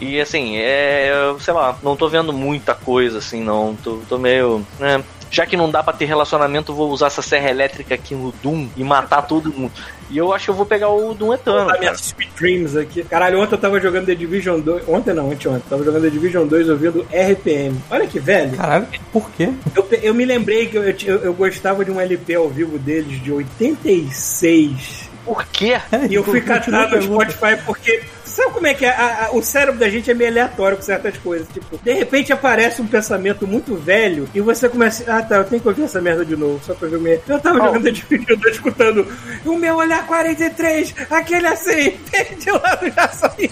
E 0.00 0.20
assim, 0.20 0.56
é. 0.56 1.12
Sei 1.40 1.54
lá, 1.54 1.76
não 1.82 1.96
tô 1.96 2.08
vendo 2.08 2.32
muita 2.32 2.74
coisa 2.74 3.18
assim, 3.18 3.42
não. 3.42 3.76
Tô, 3.76 3.98
tô 4.08 4.18
meio. 4.18 4.64
Né? 4.78 5.02
Já 5.30 5.46
que 5.46 5.56
não 5.56 5.70
dá 5.70 5.82
pra 5.82 5.92
ter 5.92 6.04
relacionamento, 6.04 6.72
eu 6.72 6.76
vou 6.76 6.90
usar 6.90 7.06
essa 7.06 7.22
serra 7.22 7.50
elétrica 7.50 7.94
aqui 7.94 8.14
no 8.14 8.32
Doom 8.42 8.68
e 8.76 8.84
matar 8.84 9.22
todo 9.22 9.52
mundo. 9.52 9.72
E 10.10 10.18
eu 10.18 10.32
acho 10.32 10.44
que 10.46 10.50
eu 10.50 10.54
vou 10.54 10.66
pegar 10.66 10.88
o 10.88 11.14
Doom. 11.14 11.36
Tá 11.36 11.66
cara. 11.66 11.78
minhas 11.78 12.00
Sweet 12.00 12.32
Dreams 12.38 12.76
aqui. 12.76 13.02
Caralho, 13.04 13.40
ontem 13.40 13.54
eu 13.54 13.58
tava 13.58 13.80
jogando 13.80 14.06
The 14.06 14.14
Division 14.14 14.60
2. 14.60 14.88
Ontem 14.88 15.14
não, 15.14 15.30
anteontem. 15.30 15.62
Tava 15.68 15.82
jogando 15.82 16.02
The 16.02 16.10
Division 16.10 16.46
2 16.46 16.68
ouvindo 16.68 17.06
RPM. 17.10 17.80
Olha 17.90 18.06
que 18.06 18.20
velho. 18.20 18.56
Caralho, 18.56 18.86
por 19.12 19.30
quê? 19.30 19.50
Eu, 19.74 19.88
eu 20.02 20.14
me 20.14 20.24
lembrei 20.24 20.66
que 20.66 20.76
eu, 20.76 20.84
eu, 20.84 21.18
eu 21.24 21.34
gostava 21.34 21.84
de 21.84 21.90
um 21.90 22.00
LP 22.00 22.34
ao 22.34 22.48
vivo 22.48 22.78
deles 22.78 23.22
de 23.22 23.32
86. 23.32 25.10
Por 25.24 25.44
quê? 25.46 25.80
E 26.10 26.14
eu 26.14 26.22
fui 26.22 26.40
catar 26.42 26.92
a 26.92 26.96
no. 26.96 27.02
Spotify 27.02 27.56
porque 27.64 28.02
sabe 28.34 28.52
como 28.52 28.66
é 28.66 28.74
que 28.74 28.84
é? 28.84 28.90
A- 28.90 29.26
a- 29.26 29.30
o 29.36 29.42
cérebro 29.42 29.78
da 29.80 29.88
gente 29.88 30.10
é 30.10 30.14
meio 30.14 30.30
aleatório 30.30 30.76
com 30.76 30.82
certas 30.82 31.16
coisas. 31.18 31.46
Tipo, 31.48 31.78
de 31.78 31.92
repente 31.92 32.32
aparece 32.32 32.82
um 32.82 32.86
pensamento 32.86 33.46
muito 33.46 33.74
velho 33.76 34.28
e 34.34 34.40
você 34.40 34.68
começa. 34.68 35.04
Ah, 35.06 35.22
tá, 35.22 35.36
eu 35.36 35.44
tenho 35.44 35.60
que 35.62 35.68
ouvir 35.68 35.82
essa 35.84 36.00
merda 36.00 36.24
de 36.24 36.36
novo, 36.36 36.60
só 36.64 36.74
pra 36.74 36.88
ver 36.88 36.96
o 36.96 37.00
meu. 37.00 37.20
Eu 37.28 37.38
tava 37.40 37.58
jogando 37.58 37.92
de 37.92 38.04
eu 38.28 38.40
tô 38.40 38.48
escutando. 38.48 39.06
O 39.44 39.56
meu 39.56 39.76
olhar 39.76 40.06
43, 40.06 40.94
aquele 41.10 41.46
assim, 41.46 41.96
de 42.38 42.50
lado 42.50 42.90
já 42.94 43.08
saiu. 43.08 43.50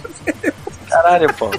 Caralho, 0.89 1.33
Paulo. 1.35 1.59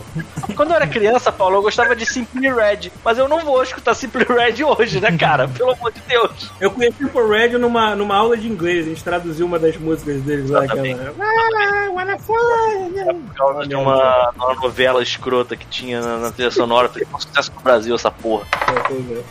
Quando 0.55 0.71
eu 0.71 0.75
era 0.75 0.87
criança, 0.87 1.31
Paulo, 1.31 1.57
eu 1.57 1.61
gostava 1.61 1.95
de 1.95 2.05
Simply 2.05 2.53
Red. 2.53 2.91
Mas 3.03 3.17
eu 3.17 3.27
não 3.27 3.39
vou 3.39 3.61
escutar 3.63 3.93
Simply 3.93 4.25
Red 4.25 4.63
hoje, 4.63 4.99
né, 4.99 5.15
cara? 5.17 5.47
Pelo 5.47 5.71
amor 5.71 5.91
de 5.91 6.01
Deus. 6.01 6.51
Eu 6.59 6.71
conheci 6.71 7.03
o 7.03 7.27
Red 7.27 7.57
numa, 7.57 7.95
numa 7.95 8.15
aula 8.15 8.37
de 8.37 8.47
inglês, 8.47 8.85
a 8.85 8.89
gente 8.89 9.03
traduziu 9.03 9.45
uma 9.45 9.59
das 9.59 9.77
músicas 9.77 10.21
deles 10.21 10.49
lá, 10.49 10.63
aquela. 10.63 11.13
Ah, 11.19 11.89
wanna 11.91 12.17
fly. 12.19 13.03
Por 13.27 13.35
causa 13.35 13.67
de 13.67 13.75
uma, 13.75 14.31
uma 14.31 14.53
novela 14.55 15.01
escrota 15.01 15.55
que 15.55 15.65
tinha 15.65 16.01
na, 16.01 16.17
na 16.17 16.31
trilha 16.31 16.51
sonora. 16.51 16.89
Foi 16.89 17.01
um 17.13 17.19
sucesso 17.19 17.51
no 17.55 17.61
Brasil, 17.61 17.95
essa 17.95 18.11
porra. 18.11 18.45
É, 18.67 18.79
pois 18.87 19.11
é. 19.11 19.23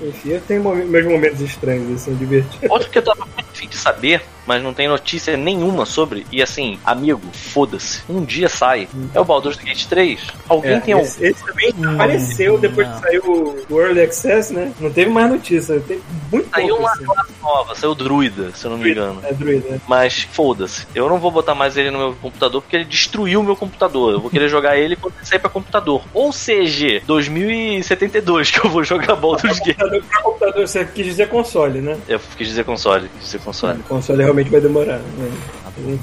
Enfim, 0.00 0.30
eu 0.30 0.40
tenho 0.40 0.62
meus 0.62 1.06
momentos 1.06 1.40
estranhos, 1.40 2.02
assim, 2.02 2.14
divertidos. 2.14 2.70
Outro 2.70 2.90
que 2.90 2.98
eu 2.98 3.02
tava 3.02 3.24
muito 3.24 3.48
afim 3.50 3.68
de 3.68 3.76
saber, 3.76 4.22
mas 4.50 4.64
não 4.64 4.74
tem 4.74 4.88
notícia 4.88 5.36
nenhuma 5.36 5.86
sobre, 5.86 6.26
e 6.32 6.42
assim, 6.42 6.76
amigo, 6.84 7.20
foda-se. 7.32 8.02
Um 8.08 8.24
dia 8.24 8.48
sai. 8.48 8.88
É 9.14 9.20
o 9.20 9.24
Baldur's 9.24 9.56
Gate 9.56 9.86
3? 9.86 10.20
Alguém 10.48 10.72
É, 10.72 10.80
tem 10.80 10.92
algum. 10.94 11.06
esse, 11.06 11.24
esse 11.24 11.44
também 11.46 11.72
apareceu 11.94 12.58
depois 12.58 12.88
que 12.88 12.98
saiu 13.00 13.64
o 13.70 13.80
Early 13.80 14.00
Access, 14.02 14.52
né? 14.52 14.72
Não 14.80 14.90
teve 14.90 15.08
mais 15.08 15.30
notícia, 15.30 15.78
teve 15.86 16.02
muito 16.32 16.50
Saiu 16.50 16.74
uma 16.78 16.90
assim. 16.90 17.04
classe 17.04 17.30
nova, 17.40 17.74
saiu 17.76 17.94
Druida, 17.94 18.50
se 18.52 18.64
eu 18.64 18.72
não 18.72 18.78
me 18.78 18.90
engano. 18.90 19.20
É 19.22 19.32
druida, 19.32 19.68
né? 19.68 19.80
Mas 19.86 20.22
foda-se. 20.32 20.84
Eu 20.96 21.08
não 21.08 21.18
vou 21.20 21.30
botar 21.30 21.54
mais 21.54 21.76
ele 21.76 21.92
no 21.92 21.98
meu 21.98 22.14
computador 22.14 22.60
porque 22.60 22.74
ele 22.74 22.84
destruiu 22.86 23.38
o 23.38 23.44
meu 23.44 23.54
computador. 23.54 24.14
Eu 24.14 24.20
vou 24.20 24.30
querer 24.30 24.48
jogar 24.48 24.76
ele 24.76 24.96
quando 24.96 25.14
ele 25.16 25.26
sair 25.26 25.38
pra 25.38 25.48
computador. 25.48 26.02
Ou 26.12 26.32
seja, 26.32 27.00
2072 27.06 28.50
que 28.50 28.64
eu 28.66 28.70
vou 28.70 28.82
jogar 28.82 29.14
Baldur's 29.16 29.58
Gate. 29.60 29.76
Computador 29.76 30.02
pra 30.10 30.22
computador, 30.22 30.66
você 30.66 30.84
quis 30.84 31.04
dizer 31.06 31.28
console, 31.28 31.80
né? 31.80 31.96
Eu 32.08 32.18
quis 32.36 32.48
dizer 32.48 32.64
console, 32.64 33.08
quis 33.10 33.26
dizer 33.26 33.40
console. 33.40 33.80
O 33.80 33.82
console 33.84 34.22
realmente 34.22 34.39
vai 34.48 34.60
demorar. 34.60 34.98
Né? 34.98 35.30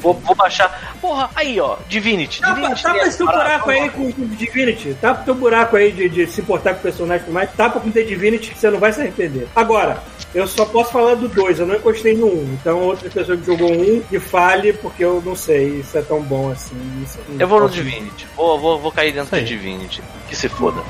Vou, 0.02 0.14
vou 0.14 0.36
baixar. 0.36 0.96
Porra, 1.00 1.30
aí 1.36 1.60
ó, 1.60 1.78
Divinity. 1.88 2.42
Tapa, 2.42 2.56
Divinity 2.56 2.84
tapa 2.84 2.98
esse 3.08 3.18
teu 3.18 3.28
buraco 3.28 3.70
aí 3.70 3.90
com 3.90 4.02
o 4.08 4.12
Divinity. 4.36 4.98
Tapa 5.00 5.24
teu 5.24 5.36
buraco 5.36 5.76
aí 5.78 5.92
de, 5.92 6.10
de 6.10 6.28
se 6.28 6.42
importar 6.42 6.74
com 6.74 6.80
o 6.80 6.84
personagem 6.84 7.28
e 7.28 7.32
mais. 7.32 7.52
Tapa 7.52 7.80
com 7.80 7.90
o 7.90 7.92
The 7.92 8.02
Divinity 8.02 8.52
que 8.52 8.60
você 8.60 8.70
não 8.72 8.80
vai 8.80 8.92
se 8.92 9.02
arrepender. 9.02 9.48
Agora, 9.56 10.02
eu 10.34 10.48
só 10.48 10.66
posso 10.66 10.92
falar 10.92 11.16
do 11.16 11.28
2, 11.28 11.60
eu 11.60 11.68
não 11.68 11.76
encostei 11.76 12.16
no 12.16 12.26
1. 12.26 12.30
Um, 12.30 12.58
então 12.60 12.80
outra 12.80 13.10
pessoa 13.10 13.38
que 13.38 13.46
jogou 13.46 13.72
um 13.72 14.02
que 14.02 14.20
fale, 14.20 14.74
porque 14.74 15.04
eu 15.06 15.22
não 15.24 15.36
sei 15.36 15.84
se 15.84 15.98
é 15.98 16.02
tão 16.02 16.22
bom 16.22 16.50
assim. 16.52 16.76
Isso- 17.04 17.20
Eu 17.38 17.48
vou 17.48 17.60
no 17.62 17.70
Divinity. 17.70 18.26
Vou, 18.36 18.60
vou, 18.60 18.80
vou 18.80 18.92
cair 18.92 19.12
dentro 19.12 19.36
aí. 19.36 19.44
do 19.44 19.48
Divinity. 19.48 20.02
Que 20.28 20.36
se 20.36 20.50
foda. 20.50 20.82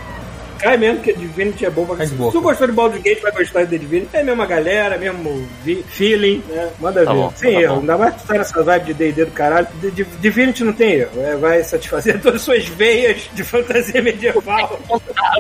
Cai 0.60 0.78
mesmo 0.78 1.02
que 1.02 1.14
Divinity 1.14 1.66
é 1.66 1.70
bom 1.70 1.86
pra 1.86 2.06
Se 2.06 2.14
tu 2.16 2.42
gostou 2.42 2.68
de 2.68 2.74
Baldur's 2.74 3.02
Gate, 3.04 3.22
vai 3.22 3.32
gostar 3.32 3.64
de 3.64 3.72
The 3.72 3.78
Divinity. 3.78 4.10
É 4.18 4.22
a 4.22 4.24
mesma 4.24 4.46
galera, 4.46 4.98
mesmo 4.98 5.48
feeling, 5.88 6.44
né? 6.50 6.70
Manda 6.80 7.04
Tá 7.06 7.14
ver. 7.14 7.18
bom, 7.20 7.32
Sem 7.36 7.54
tá 7.54 7.62
erro. 7.62 7.74
bom. 7.76 7.80
Ainda 7.82 7.98
mais 7.98 8.14
que 8.16 8.22
tu 8.22 8.28
tá 8.28 8.34
nessa 8.36 8.64
vibe 8.64 8.86
de 8.86 8.94
D&D 8.94 9.26
do 9.26 9.32
caralho. 9.32 9.68
D- 9.82 9.92
D- 9.92 10.06
Divinity 10.20 10.64
não 10.64 10.74
tem 10.74 10.92
erro. 10.94 11.12
É, 11.22 11.36
vai 11.36 11.64
satisfazer 11.64 12.20
todas 12.22 12.42
as 12.42 12.46
suas 12.46 12.66
veias 12.66 13.30
de 13.34 13.44
fantasia 13.44 14.02
medieval. 14.02 14.80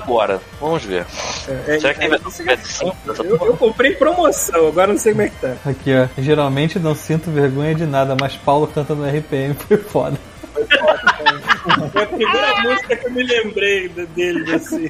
Agora, 0.01 0.39
vamos 0.59 0.83
ver. 0.83 1.05
É, 1.67 1.79
Será 1.79 1.93
que 1.93 1.99
tem 1.99 2.07
é, 2.07 2.17
versão 2.17 2.31
PS5 2.45 2.95
dessa 3.05 3.23
eu, 3.23 3.37
eu 3.37 3.57
comprei 3.57 3.91
promoção, 3.93 4.67
agora 4.67 4.91
não 4.91 4.97
sei 4.99 5.13
como 5.13 5.23
é 5.23 5.29
que 5.29 5.35
tá. 5.41 5.53
Aqui, 5.65 5.91
ó. 5.95 6.07
Geralmente 6.21 6.79
não 6.79 6.93
sinto 6.95 7.31
vergonha 7.31 7.73
de 7.75 7.85
nada, 7.85 8.15
mas 8.19 8.35
Paulo 8.35 8.67
cantando 8.67 9.05
RPM 9.05 9.53
foi 9.55 9.77
foda. 9.77 10.17
Foi 10.53 10.65
a 11.69 12.05
primeira 12.05 12.61
música 12.63 12.95
que 12.95 13.07
eu 13.07 13.11
me 13.11 13.23
lembrei 13.23 13.89
de- 13.89 14.05
dele, 14.07 14.53
assim. 14.55 14.89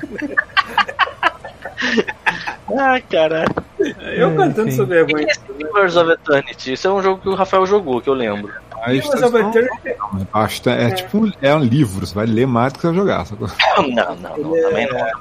Ah, 2.78 3.00
caralho. 3.10 3.54
Eu 4.16 4.36
cantando 4.36 4.68
enfim. 4.70 4.78
sobre 4.78 5.04
vergonha. 5.04 5.28
Rivers 5.58 5.96
of 5.96 6.12
Eternity. 6.12 6.74
Isso 6.74 6.88
é 6.88 6.92
um 6.92 7.02
jogo 7.02 7.22
que 7.22 7.30
o 7.30 7.36
Rafael 7.36 7.66
jogou, 7.66 8.02
que 8.02 8.10
eu 8.10 8.14
lembro. 8.14 8.52
Eu 8.88 9.30
vou 9.32 9.52
ter- 9.52 9.70
basta, 10.32 10.70
é, 10.72 10.92
tipo 10.92 11.18
um, 11.26 11.32
é 11.42 11.54
um 11.54 11.60
livro, 11.60 12.06
você 12.06 12.14
vai 12.14 12.26
ler 12.28 12.46
mais 12.46 12.72
do 12.72 12.76
que 12.78 12.82
você 12.82 12.88
vai 12.88 12.96
jogar. 12.96 13.26
Sacou? 13.26 13.50
Não, 13.78 14.16
não, 14.16 14.16
não. 14.38 14.62
Também 14.62 14.88
não. 14.88 14.98
É, 14.98 15.14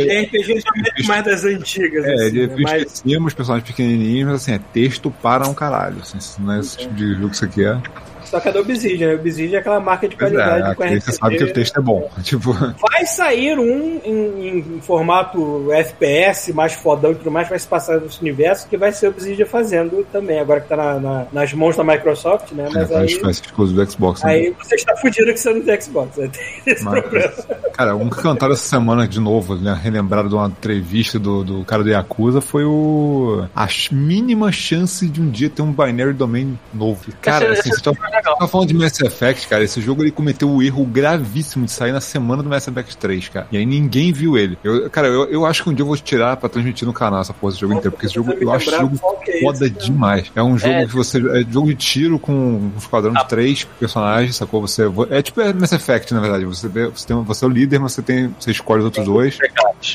É 0.00 0.22
RPG 0.22 0.62
mete 0.76 1.06
mais 1.06 1.24
das 1.24 1.44
antigas, 1.44 2.04
é, 2.04 2.12
assim, 2.12 2.24
ele 2.26 2.46
né? 2.48 2.54
é 2.54 2.62
Mas 2.62 2.82
esquecíamos, 2.82 3.32
personagens 3.34 3.68
pequenininhos, 3.70 4.26
mas 4.32 4.42
assim, 4.42 4.52
é 4.54 4.60
texto 4.72 5.10
para 5.22 5.48
um 5.48 5.54
caralho. 5.54 5.98
Assim, 6.02 6.18
isso 6.18 6.40
não 6.42 6.52
é 6.54 6.60
esse 6.60 6.76
tipo 6.76 6.94
de 6.94 7.14
jogo 7.14 7.30
que 7.30 7.36
você 7.36 7.46
quer. 7.48 7.78
Só 8.24 8.40
que 8.40 8.48
a 8.48 8.52
do 8.52 8.60
Obsidian, 8.60 9.08
né? 9.08 9.14
Obsidian 9.14 9.56
é 9.56 9.60
aquela 9.60 9.80
marca 9.80 10.08
de 10.08 10.16
Pois 10.16 10.30
qualidade 10.32 10.70
é, 10.70 10.74
com 10.74 10.82
aquele 10.82 11.00
você 11.00 11.12
sabe 11.12 11.36
que 11.36 11.44
o 11.44 11.52
texto 11.52 11.78
é 11.78 11.82
bom. 11.82 12.10
Tipo, 12.22 12.52
Vai 12.52 13.06
sair 13.06 13.58
um 13.58 14.00
em, 14.04 14.48
em 14.76 14.80
formato 14.80 15.70
FPS, 15.72 16.52
mais 16.52 16.72
fodão 16.72 17.12
e 17.12 17.14
tudo 17.16 17.30
mais, 17.30 17.48
vai 17.48 17.58
se 17.58 17.66
passar 17.68 18.00
nesse 18.00 18.20
universo, 18.20 18.66
que 18.68 18.76
vai 18.76 18.92
ser 18.92 19.06
o 19.06 19.10
Obsidian 19.10 19.46
fazendo 19.46 20.04
também, 20.12 20.38
agora 20.40 20.60
que 20.60 20.68
tá 20.68 20.76
na- 20.76 21.00
na- 21.00 21.26
nas 21.32 21.52
mãos 21.52 21.76
da 21.76 21.84
Microsoft, 21.84 22.52
né? 22.52 22.68
Mas 22.72 22.90
é, 22.90 22.96
aí, 22.96 23.20
faz 23.20 23.36
exclusivo 23.40 23.84
do 23.84 23.90
Xbox. 23.90 24.22
né? 24.22 24.30
aí 24.30 24.54
você 24.62 24.74
está 24.76 24.96
fudido 24.96 25.32
que 25.32 25.38
você 25.38 25.52
não 25.52 25.60
tem 25.62 25.80
Xbox, 25.80 26.16
né? 26.16 26.30
Tem 26.64 26.74
esse 26.74 26.84
Mas- 26.84 27.00
problema. 27.00 27.32
Cara, 27.74 27.96
um 27.96 28.08
que 28.08 28.16
cantaram 28.22 28.52
essa 28.54 28.62
semana 28.68 29.06
de 29.06 29.18
novo, 29.20 29.56
né, 29.56 29.78
relembrado 29.82 30.28
de 30.28 30.34
uma 30.34 30.46
entrevista 30.46 31.18
do, 31.18 31.42
do 31.44 31.64
cara 31.64 31.82
do 31.82 31.90
Yakuza, 31.90 32.40
foi 32.40 32.64
o. 32.64 33.44
A 33.54 33.66
mínima 33.90 34.52
chance 34.52 35.06
de 35.08 35.20
um 35.20 35.28
dia 35.30 35.50
ter 35.50 35.62
um 35.62 35.72
binary 35.72 36.12
domain 36.12 36.58
novo. 36.72 37.04
Cara, 37.20 37.52
assim, 37.52 37.70
você 37.70 37.82
tá, 37.82 37.90
é 38.12 38.13
legal. 38.14 38.36
tá 38.36 38.48
falando 38.48 38.68
de 38.68 38.74
Mass 38.74 39.00
Effect, 39.00 39.48
cara. 39.48 39.64
Esse 39.64 39.80
jogo 39.80 40.02
ele 40.02 40.10
cometeu 40.10 40.48
o 40.50 40.62
erro 40.62 40.84
gravíssimo 40.84 41.64
de 41.64 41.72
sair 41.72 41.92
na 41.92 42.00
semana 42.00 42.42
do 42.42 42.48
Mass 42.48 42.66
Effect 42.68 42.96
3, 42.96 43.28
cara. 43.28 43.46
E 43.52 43.56
aí 43.56 43.66
ninguém 43.66 44.12
viu 44.12 44.36
ele. 44.38 44.58
Eu, 44.64 44.88
cara, 44.90 45.08
eu, 45.08 45.24
eu 45.30 45.46
acho 45.46 45.62
que 45.62 45.70
um 45.70 45.74
dia 45.74 45.82
eu 45.82 45.86
vou 45.86 45.96
tirar 45.96 46.36
pra 46.36 46.48
transmitir 46.48 46.86
no 46.86 46.92
canal 46.92 47.20
essa 47.20 47.32
porra 47.32 47.52
desse 47.52 47.60
jogo 47.60 47.74
inteiro, 47.74 47.92
porque 47.92 48.06
esse 48.06 48.14
jogo 48.14 48.32
eu 48.32 48.52
acho 48.52 48.70
jogo 48.70 48.98
é 49.28 49.40
foda 49.40 49.66
esse? 49.66 49.70
demais. 49.70 50.30
É 50.34 50.42
um 50.42 50.56
jogo 50.58 50.72
É. 50.72 50.86
que 50.86 50.94
você. 50.94 51.18
É 51.18 51.44
jogo 51.50 51.68
de 51.68 51.74
tiro 51.74 52.18
com 52.18 52.32
um 52.32 52.72
esquadrão 52.78 53.12
de 53.12 53.28
três 53.28 53.64
personagens, 53.78 54.36
sacou? 54.36 54.60
Você. 54.60 54.82
É 55.10 55.22
tipo 55.22 55.40
é 55.40 55.52
Mass 55.52 55.72
Effect, 55.72 56.12
na 56.14 56.20
verdade. 56.20 56.44
Você, 56.44 56.68
você, 56.68 57.06
tem, 57.06 57.22
você 57.22 57.44
é 57.44 57.48
o 57.48 57.50
líder, 57.50 57.78
mas 57.80 57.92
você 57.92 58.02
tem. 58.02 58.34
Você 58.38 58.50
escolhe 58.50 58.80
os 58.80 58.84
outros 58.86 59.04
dois. 59.04 59.38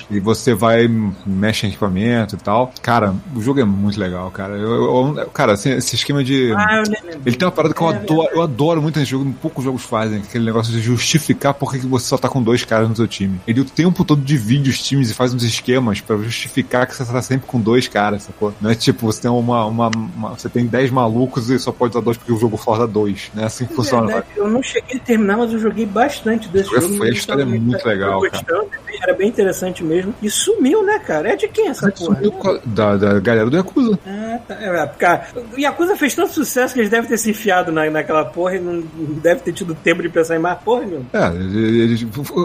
E 0.09 0.19
você 0.19 0.53
vai, 0.53 0.87
mexe 1.25 1.65
em 1.65 1.69
equipamento 1.69 2.35
e 2.35 2.37
tal. 2.37 2.71
Cara, 2.81 3.13
o 3.35 3.41
jogo 3.41 3.59
é 3.59 3.63
muito 3.65 3.99
legal, 3.99 4.29
cara. 4.31 4.55
Eu, 4.55 5.15
eu- 5.17 5.29
cara, 5.33 5.53
assim, 5.53 5.71
esse 5.71 5.95
esquema 5.95 6.23
de. 6.23 6.53
Ah, 6.55 6.83
eu. 6.85 7.19
Ele 7.25 7.35
tem 7.35 7.45
uma 7.45 7.51
parada 7.51 7.73
que 7.73 7.81
eu 7.81 7.87
É, 7.89 7.95
adoro, 7.95 8.05
eu 8.33 8.41
adoro 8.41 8.81
muito 8.81 8.97
nesse 8.99 9.11
jogo, 9.11 9.33
poucos 9.41 9.63
jogos 9.63 9.83
fazem, 9.83 10.19
aquele 10.19 10.45
negócio 10.45 10.71
de 10.73 10.79
justificar 10.81 11.53
por 11.53 11.71
que 11.71 11.79
você 11.79 12.05
só 12.07 12.17
tá 12.17 12.27
com 12.29 12.41
dois 12.41 12.63
caras 12.63 12.87
no 12.89 12.95
seu 12.95 13.07
time. 13.07 13.39
Ele 13.47 13.61
o 13.61 13.65
tempo 13.65 14.03
todo 14.03 14.21
divide 14.21 14.69
os 14.69 14.79
times 14.81 15.09
e 15.09 15.13
faz 15.13 15.33
uns 15.33 15.43
esquemas 15.43 16.01
pra 16.01 16.17
justificar 16.17 16.87
que 16.87 16.95
você 16.95 17.05
tá 17.05 17.21
sempre 17.21 17.47
com 17.47 17.59
dois 17.59 17.87
caras, 17.87 18.23
sacou? 18.23 18.53
Não 18.61 18.69
é 18.69 18.75
tipo, 18.75 19.05
você 19.05 19.21
tem 19.21 19.31
uma, 19.31 19.65
uma, 19.65 19.89
uma- 19.89 20.29
você 20.29 20.49
tem 20.49 20.65
dez 20.65 20.89
malucos 20.91 21.49
e 21.49 21.59
só 21.59 21.71
pode 21.71 21.91
usar 21.95 22.03
dois 22.03 22.17
porque 22.17 22.31
o 22.33 22.37
jogo 22.39 22.57
fora 22.57 22.79
dá 22.79 22.85
dois. 22.93 23.29
Não 23.33 23.43
é 23.43 23.45
assim 23.45 23.65
que 23.65 23.73
funciona. 23.73 24.05
Verdade, 24.07 24.27
eu 24.35 24.49
não 24.49 24.61
cheguei 24.63 24.97
a 24.97 25.03
terminar, 25.03 25.37
mas 25.37 25.51
eu 25.53 25.59
joguei 25.59 25.85
bastante 25.85 26.47
desse 26.49 26.69
jogo. 26.69 26.95
foi 26.97 27.09
a 27.09 27.11
história 27.11 27.45
tava 27.45 27.57
muito 27.57 27.85
legal, 27.87 28.21
tava 28.21 28.29
gostando, 28.29 28.67
Era 29.01 29.13
bem 29.13 29.27
interessante 29.29 29.83
mesmo. 29.83 30.13
E 30.21 30.29
sumiu, 30.29 30.83
né, 30.83 30.99
cara? 30.99 31.31
É 31.31 31.35
de 31.35 31.47
quem 31.47 31.67
essa 31.69 31.89
porra? 31.91 32.15
Sumiu 32.15 32.33
a- 32.45 32.59
Da, 32.65 32.97
da 32.97 33.19
galera 33.19 33.49
do 33.49 33.55
Yakuza. 33.57 33.97
Ah, 34.05 34.39
tá. 34.47 34.53
É, 34.55 34.87
cara, 34.97 35.27
o 35.55 35.59
Yakuza 35.59 35.95
fez 35.95 36.13
tanto 36.13 36.33
sucesso 36.33 36.73
que 36.73 36.79
eles 36.79 36.89
devem 36.89 37.07
ter 37.09 37.17
se 37.17 37.29
enfiado 37.31 37.71
na, 37.71 37.89
naquela 37.99 38.25
porra 38.25 38.55
e 38.55 38.59
não 38.59 38.83
deve 39.21 39.41
ter 39.41 39.53
tido 39.53 39.75
tempo 39.75 40.01
de 40.01 40.09
pensar 40.09 40.35
em 40.35 40.39
mais 40.39 40.59
porra, 40.59 40.85
meu. 40.85 41.05
É, 41.13 41.19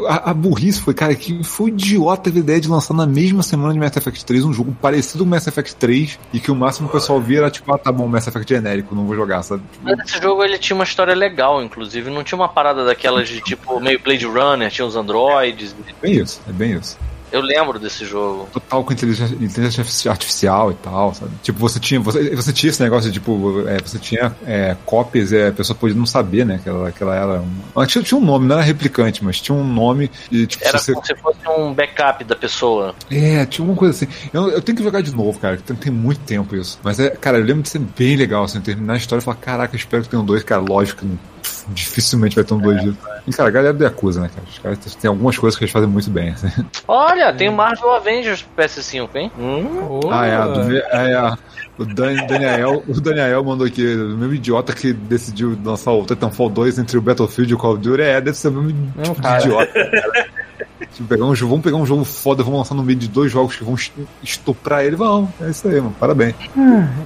a, 0.09 0.31
a 0.31 0.35
burrice 0.35 0.81
foi, 0.81 0.95
cara, 0.95 1.15
que 1.15 1.43
foi 1.45 1.71
idiota 1.71 2.31
a 2.31 2.33
ideia 2.33 2.61
de 2.61 2.69
lançar 2.69 2.95
na 2.95 3.07
mesma 3.07 3.43
semana 3.43 3.73
de 3.73 3.79
Mass 3.79 3.97
Effect 3.97 4.25
3 4.25 4.45
um 4.45 4.53
jogo 4.53 4.77
parecido 4.81 5.25
com 5.25 5.31
Mass 5.31 5.47
Effect 5.47 5.77
3 5.77 6.19
e 6.33 6.41
que 6.41 6.51
o 6.51 6.55
máximo 6.55 6.89
que 6.89 6.97
o 6.97 7.01
pessoal 7.01 7.21
via 7.21 7.39
era 7.39 7.51
tipo, 7.51 7.73
ah, 7.75 7.79
tá 7.79 7.91
bom, 7.91 8.07
Mass 8.07 8.27
Effect 8.27 8.53
genérico, 8.53 8.95
não 8.95 9.07
vou 9.07 9.15
jogar, 9.15 9.43
sabe? 9.43 9.63
Mas 9.83 9.99
esse 10.01 10.21
jogo 10.21 10.45
ele 10.45 10.59
tinha 10.59 10.75
uma 10.75 10.85
história 10.85 11.15
legal, 11.15 11.63
inclusive. 11.63 12.11
Não 12.11 12.25
tinha 12.25 12.39
uma 12.39 12.49
parada 12.49 12.85
daquelas 12.85 13.29
de 13.29 13.41
tipo 13.41 13.81
meio 13.81 14.01
Blade 14.01 14.27
Runner, 14.27 14.71
tinha 14.71 14.87
os 14.87 14.97
androides. 14.97 15.75
É 15.87 15.93
bem 16.01 16.21
isso, 16.21 16.41
é 16.49 16.53
bem 16.53 16.73
isso. 16.73 16.99
Eu 17.35 17.41
lembro 17.41 17.81
desse 17.81 18.05
jogo. 18.05 18.49
Total 18.53 18.85
com 18.85 18.93
inteligência, 18.93 19.35
inteligência 19.35 20.11
artificial 20.11 20.71
e 20.71 20.75
tal, 20.75 21.13
sabe? 21.15 21.33
Tipo, 21.43 21.59
você 21.59 21.81
tinha, 21.81 21.99
você, 21.99 22.35
você 22.37 22.53
tinha 22.53 22.71
esse 22.71 22.81
negócio 22.81 23.11
de, 23.11 23.15
tipo, 23.19 23.65
é, 23.67 23.79
você 23.81 23.99
tinha 23.99 24.35
é, 24.47 24.77
cópias 24.87 25.33
e 25.33 25.49
a 25.49 25.51
pessoa 25.53 25.77
podia 25.77 25.97
não 25.97 26.07
saber, 26.07 26.47
né, 26.47 26.61
que 26.63 26.69
ela, 26.69 26.93
que 26.93 27.03
ela 27.03 27.17
era. 27.17 27.45
Uma, 27.75 27.87
tinha, 27.89 28.05
tinha 28.05 28.17
um 28.17 28.25
nome, 28.25 28.47
não 28.47 28.55
era 28.55 28.65
replicante, 28.65 29.25
mas 29.25 29.41
tinha 29.41 29.57
um 29.57 29.67
nome 29.67 30.09
e, 30.31 30.47
tipo, 30.47 30.65
Era 30.65 30.79
se 30.79 30.93
você. 30.93 30.95
como 30.95 31.07
se 31.07 31.17
fosse 31.17 31.61
um 31.61 31.75
backup 31.75 32.23
da 32.23 32.37
pessoa. 32.37 32.95
É, 33.11 33.45
tinha 33.47 33.65
alguma 33.65 33.77
coisa 33.77 33.95
assim. 33.95 34.07
Eu, 34.33 34.51
eu 34.51 34.63
tenho 34.63 34.79
que 34.79 34.85
jogar 34.85 35.01
de 35.03 35.11
novo, 35.15 35.37
cara. 35.41 35.57
Tem, 35.57 35.75
tem 35.75 35.93
muito 35.93 36.21
tempo 36.21 36.55
isso. 36.55 36.79
Mas 36.85 37.01
é, 37.01 37.11
cara, 37.11 37.39
eu 37.39 37.45
lembro 37.45 37.63
de 37.63 37.69
ser 37.69 37.81
bem 37.81 38.15
legal, 38.17 38.45
assim, 38.45 38.61
terminar 38.61 38.95
a 38.95 38.97
história 38.97 39.21
e 39.21 39.25
falar, 39.25 39.39
caraca, 39.39 39.75
eu 39.75 39.79
espero 39.79 40.05
que 40.05 40.09
tenham 40.09 40.25
dois, 40.25 40.45
cara. 40.45 40.61
Lógico 40.63 41.01
que 41.01 41.07
não- 41.07 41.19
dificilmente 41.69 42.35
vai 42.37 42.45
ter 42.45 42.55
um 42.55 42.59
dois 42.59 42.81
disso. 42.83 42.97
E, 43.27 43.33
cara, 43.33 43.49
a 43.49 43.53
galera 43.53 43.73
do 43.75 43.83
Yakuza, 43.85 44.21
né, 44.21 44.31
cara? 44.35 44.47
Os 44.51 44.59
caras 44.59 44.95
têm 44.97 45.09
algumas 45.09 45.37
coisas 45.39 45.57
que 45.59 45.65
eles 45.65 45.73
fazem 45.73 45.89
muito 45.89 46.11
bem, 46.11 46.31
assim. 46.31 46.49
Olha, 46.87 47.33
tem 47.33 47.49
o 47.49 47.53
Marvel 47.53 47.91
Avengers 47.95 48.43
pro 48.43 48.65
PS5, 48.65 49.09
hein? 49.15 49.33
Hum, 49.39 50.01
Oh, 50.05 50.11
Ah, 50.11 50.27
é, 50.27 50.35
a 50.37 50.47
do, 50.47 50.77
é 50.77 51.15
a 51.15 51.39
O 51.79 51.85
Dan- 51.85 52.27
Daniel, 52.27 52.85
o 52.87 53.01
Daniel 53.01 53.43
mandou 53.43 53.67
aqui, 53.67 53.85
o 53.85 54.17
mesmo 54.17 54.35
idiota 54.35 54.73
que 54.73 54.93
decidiu 54.93 55.59
lançar 55.65 55.91
o 55.93 56.05
Titanfall 56.05 56.49
2 56.49 56.79
entre 56.79 56.97
o 56.97 57.01
Battlefield 57.03 57.51
e 57.51 57.55
o 57.55 57.59
Call 57.59 57.73
of 57.75 57.83
Duty, 57.83 58.03
é, 58.03 58.21
deve 58.21 58.37
ser 58.37 58.49
o 58.49 58.53
mesmo 58.53 58.93
tipo 59.03 59.21
de 59.21 59.29
idiota. 59.29 59.73
cara. 59.73 60.27
Tipo, 60.93 61.09
pegar 61.09 61.25
um, 61.25 61.35
jogo- 61.35 61.51
vamos 61.51 61.65
pegar 61.65 61.77
um 61.77 61.87
jogo 61.87 62.05
foda, 62.05 62.43
vamos 62.43 62.59
lançar 62.59 62.75
no 62.75 62.83
meio 62.83 62.99
de 62.99 63.09
dois 63.09 63.31
jogos 63.31 63.57
que 63.57 63.65
vão 63.65 63.75
est- 63.75 63.93
estuprar 64.23 64.85
ele, 64.85 64.97
vão. 64.97 65.33
É 65.41 65.51
isso 65.51 65.67
aí, 65.69 65.77
mano. 65.81 65.95
Parabéns. 65.99 66.35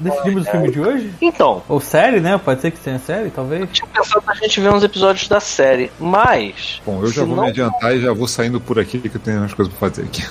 Decidimos 0.01 0.47
o 0.47 0.51
filme 0.51 0.71
de 0.71 0.81
hoje? 0.81 1.11
Então, 1.21 1.63
Ou 1.69 1.81
série, 1.81 2.21
né? 2.21 2.39
Pode 2.39 2.61
ser 2.61 2.71
que 2.71 2.79
tenha 2.81 2.99
série, 2.99 3.31
talvez. 3.31 3.69
tinha 3.73 3.87
pensado 3.87 4.23
na 4.27 4.35
gente 4.35 4.61
ver 4.61 4.73
uns 4.73 4.83
episódios 4.85 5.29
da 5.29 5.41
série, 5.41 5.91
mas. 5.99 6.81
Bom, 6.85 7.01
eu 7.03 7.11
já 7.11 7.25
vou 7.25 7.37
não, 7.37 7.45
me 7.45 7.51
adiantar 7.51 7.95
e 7.97 8.01
já 8.01 8.13
vou 8.13 8.27
saindo 8.29 8.61
por 8.61 8.79
aqui 8.79 8.99
que 8.99 9.15
eu 9.17 9.21
tenho 9.21 9.39
umas 9.39 9.55
coisas 9.55 9.73
pra 9.75 9.89
fazer 9.89 10.03
aqui. 10.03 10.25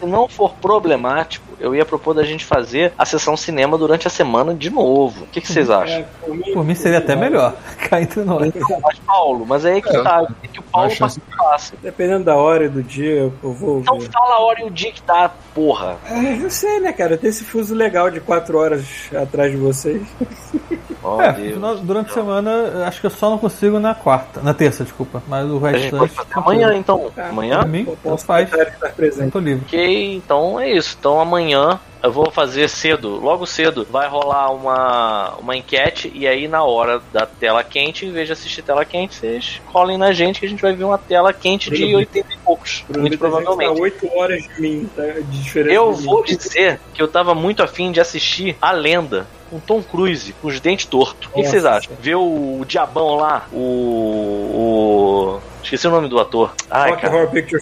Se 0.00 0.06
não 0.06 0.26
for 0.28 0.54
problemático, 0.54 1.44
eu 1.60 1.74
ia 1.74 1.84
propor 1.84 2.14
da 2.14 2.22
gente 2.22 2.44
fazer 2.44 2.92
a 2.96 3.04
sessão 3.04 3.36
cinema 3.36 3.76
durante 3.76 4.06
a 4.06 4.10
semana 4.10 4.54
de 4.54 4.70
novo. 4.70 5.24
O 5.24 5.26
que, 5.26 5.40
que 5.42 5.46
vocês 5.52 5.68
acham? 5.68 5.98
É, 6.00 6.04
por 6.24 6.34
mim, 6.34 6.52
Por 6.54 6.64
mim 6.64 6.74
seria 6.74 6.98
até 6.98 7.14
melhor. 7.14 7.54
Cá 7.88 8.00
entre 8.00 8.22
nós. 8.24 8.50
Mas, 8.82 8.98
Paulo, 9.00 9.44
mas 9.46 9.64
aí 9.66 9.78
é 9.78 9.80
que 9.82 9.94
É. 9.94 10.02
tá. 10.02 10.26
É 10.42 10.48
que 10.48 10.58
o 10.58 10.62
Paulo 10.62 10.90
passa 10.98 11.20
fácil. 11.36 11.76
Dependendo 11.82 12.24
da 12.24 12.34
hora 12.36 12.64
e 12.64 12.68
do 12.68 12.82
dia, 12.82 13.30
eu 13.42 13.52
vou 13.52 13.80
Então 13.80 13.98
ver. 13.98 14.10
fala 14.10 14.34
a 14.36 14.40
hora 14.40 14.60
e 14.62 14.64
o 14.64 14.70
dia 14.70 14.90
que 14.90 15.02
dá, 15.06 15.30
porra. 15.54 15.98
É, 16.08 16.42
eu 16.42 16.50
sei, 16.50 16.80
né, 16.80 16.92
cara? 16.92 17.18
Tem 17.18 17.28
esse 17.28 17.44
fuso 17.44 17.74
legal 17.74 18.10
de 18.10 18.20
quatro 18.20 18.56
horas 18.58 18.86
atrás 19.14 19.50
de 19.52 19.58
vocês. 19.58 20.02
Oh, 21.02 21.20
É, 21.20 21.32
Deus. 21.32 21.80
durante 21.80 22.10
a 22.10 22.14
semana, 22.14 22.84
acho 22.86 23.00
que 23.00 23.06
eu 23.06 23.10
só 23.10 23.30
não 23.30 23.38
consigo 23.38 23.78
na 23.78 23.94
quarta. 23.94 24.40
Na 24.42 24.52
terça, 24.52 24.84
desculpa. 24.84 25.22
Mas 25.26 25.48
o 25.50 25.58
pode 25.98 26.08
fazer 26.12 26.28
amanhã, 26.34 26.74
então. 26.74 27.10
Tá. 27.14 27.28
Amanhã? 27.28 27.58
Pra 27.60 27.68
mim, 27.68 27.84
posso 28.02 28.24
faz. 28.26 28.50
tentar 28.50 28.64
estar 28.64 28.88
Eu 28.88 28.92
presente. 28.94 29.30
tô 29.32 29.38
livre. 29.38 29.64
Ok, 29.66 30.14
então 30.16 30.60
é 30.60 30.70
isso. 30.70 30.96
Então 30.98 31.20
amanhã 31.20 31.78
eu 32.02 32.10
vou 32.10 32.30
fazer 32.30 32.68
cedo, 32.68 33.18
logo 33.18 33.46
cedo, 33.46 33.86
vai 33.90 34.08
rolar 34.08 34.52
uma, 34.52 35.34
uma 35.36 35.56
enquete 35.56 36.10
e 36.14 36.26
aí 36.26 36.48
na 36.48 36.64
hora 36.64 37.00
da 37.12 37.26
tela 37.26 37.62
quente, 37.62 38.06
em 38.06 38.12
vez 38.12 38.26
de 38.26 38.32
assistir 38.32 38.62
tela 38.62 38.84
quente, 38.84 39.14
vocês 39.14 39.60
colhem 39.72 39.98
na 39.98 40.12
gente 40.12 40.40
que 40.40 40.46
a 40.46 40.48
gente 40.48 40.62
vai 40.62 40.74
ver 40.74 40.84
uma 40.84 40.98
tela 40.98 41.32
quente 41.32 41.70
de 41.70 41.82
Bruno, 41.82 41.98
80 41.98 42.32
e 42.32 42.36
poucos, 42.38 42.84
muito 42.96 43.18
provavelmente. 43.18 43.74
Tá 43.74 43.82
8 43.82 44.08
horas 44.16 44.42
de 44.42 44.60
mim, 44.60 44.90
tá? 44.96 45.02
De 45.02 45.42
diferença. 45.42 45.74
Eu 45.74 45.92
de 45.92 46.04
vou 46.04 46.24
dizer 46.24 46.80
que 46.94 47.02
eu 47.02 47.08
tava 47.08 47.34
muito 47.34 47.62
afim 47.62 47.92
de 47.92 48.00
assistir 48.00 48.56
A 48.60 48.72
Lenda. 48.72 49.26
Com 49.50 49.58
Tom 49.58 49.82
Cruise, 49.82 50.32
com 50.40 50.46
os 50.46 50.60
dentes 50.60 50.86
tortos. 50.86 51.26
O 51.26 51.32
que 51.32 51.42
vocês 51.42 51.64
acham? 51.64 51.92
Ver 52.00 52.14
o, 52.14 52.64
diabão 52.64 53.16
lá, 53.16 53.48
o. 53.52 53.58
o... 53.58 55.40
Esqueci 55.60 55.88
o 55.88 55.90
nome 55.90 56.08
do 56.08 56.20
ator. 56.20 56.54
Ai, 56.70 56.90
Rock 56.90 57.02
cara. 57.02 57.16
Horror 57.16 57.30
Picture 57.32 57.60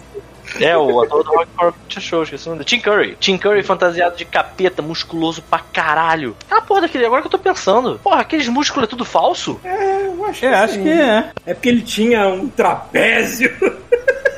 É, 0.59 0.77
o 0.77 1.01
ator 1.01 1.23
do 1.23 1.31
Rock 1.31 1.47
Horror 1.57 1.73
Picture 1.73 2.05
Show, 2.05 2.23
esqueci 2.23 2.47
o 2.47 2.51
nome. 2.51 2.65
Tim 2.65 2.79
Curry. 2.79 3.15
Tim 3.19 3.37
Curry 3.37 3.63
fantasiado 3.63 4.15
de 4.17 4.25
capeta, 4.25 4.81
musculoso 4.81 5.41
pra 5.41 5.59
caralho. 5.59 6.35
Ah, 6.49 6.61
porra 6.61 6.81
daquele, 6.81 7.05
agora 7.05 7.21
que 7.21 7.27
eu 7.27 7.31
tô 7.31 7.39
pensando. 7.39 7.99
Porra, 8.03 8.21
aqueles 8.21 8.47
músculos 8.47 8.87
é 8.87 8.89
tudo 8.89 9.05
falso? 9.05 9.59
Eu 9.63 10.25
acho 10.25 10.45
É, 10.45 10.53
acho 10.55 10.81
que 10.81 10.89
é. 10.89 11.31
É 11.45 11.53
porque 11.53 11.69
ele 11.69 11.81
tinha 11.81 12.27
um 12.27 12.47
trapézio 12.49 13.55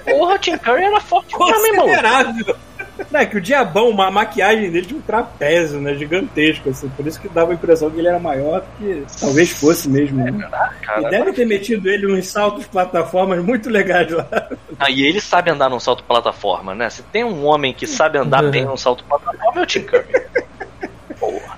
Porra, 0.06 0.38
Tim 0.40 0.58
Curry 0.58 0.84
era 0.84 1.00
forte 1.00 1.38
mesmo, 1.38 1.66
irmão. 1.68 1.86
considerável. 1.86 2.56
Não, 3.10 3.20
é 3.20 3.26
que 3.26 3.38
o 3.38 3.42
diabão, 3.42 3.90
uma 3.90 4.08
a 4.08 4.12
maquiagem 4.12 4.70
dele 4.70 4.86
tinha 4.86 5.00
um 5.00 5.02
trapézio, 5.02 5.80
né? 5.80 5.96
Gigantesco, 5.96 6.70
assim. 6.70 6.90
Por 6.90 7.08
isso 7.08 7.20
que 7.20 7.30
dava 7.30 7.52
a 7.52 7.54
impressão 7.56 7.90
que 7.90 8.00
ele 8.00 8.08
era 8.08 8.20
maior 8.20 8.62
do 8.62 8.68
que 8.78 9.04
talvez 9.20 9.52
fosse 9.52 9.90
mesmo. 9.90 10.24
Né? 10.24 10.32
Cara, 10.82 11.08
E 11.08 11.10
deve 11.10 11.34
ter 11.34 11.46
metido 11.46 11.90
ele 11.90 12.08
nos 12.08 12.28
saltos 12.28 12.66
plataformas 12.68 13.44
muito 13.44 13.70
legais 13.70 14.12
lá. 14.12 14.28
Ah, 14.80 14.90
e 14.90 15.04
ele 15.04 15.22
sabe 15.22 15.52
andar 15.52 15.70
num 15.70 15.80
salto 15.80 16.04
plataforma, 16.04 16.76
né? 16.76 16.90
Se 16.90 17.04
tem 17.04 17.24
um 17.24 17.46
homem 17.46 17.74
que 17.74 17.88
sabe 17.88 18.18
andar 18.18 18.44
bem 18.50 18.66
num 18.66 18.78
salto 18.78 19.04
plataforma, 19.04 19.62
é 19.62 19.64
o 19.64 19.66
Tim 19.66 19.84
Curry. 19.84 20.06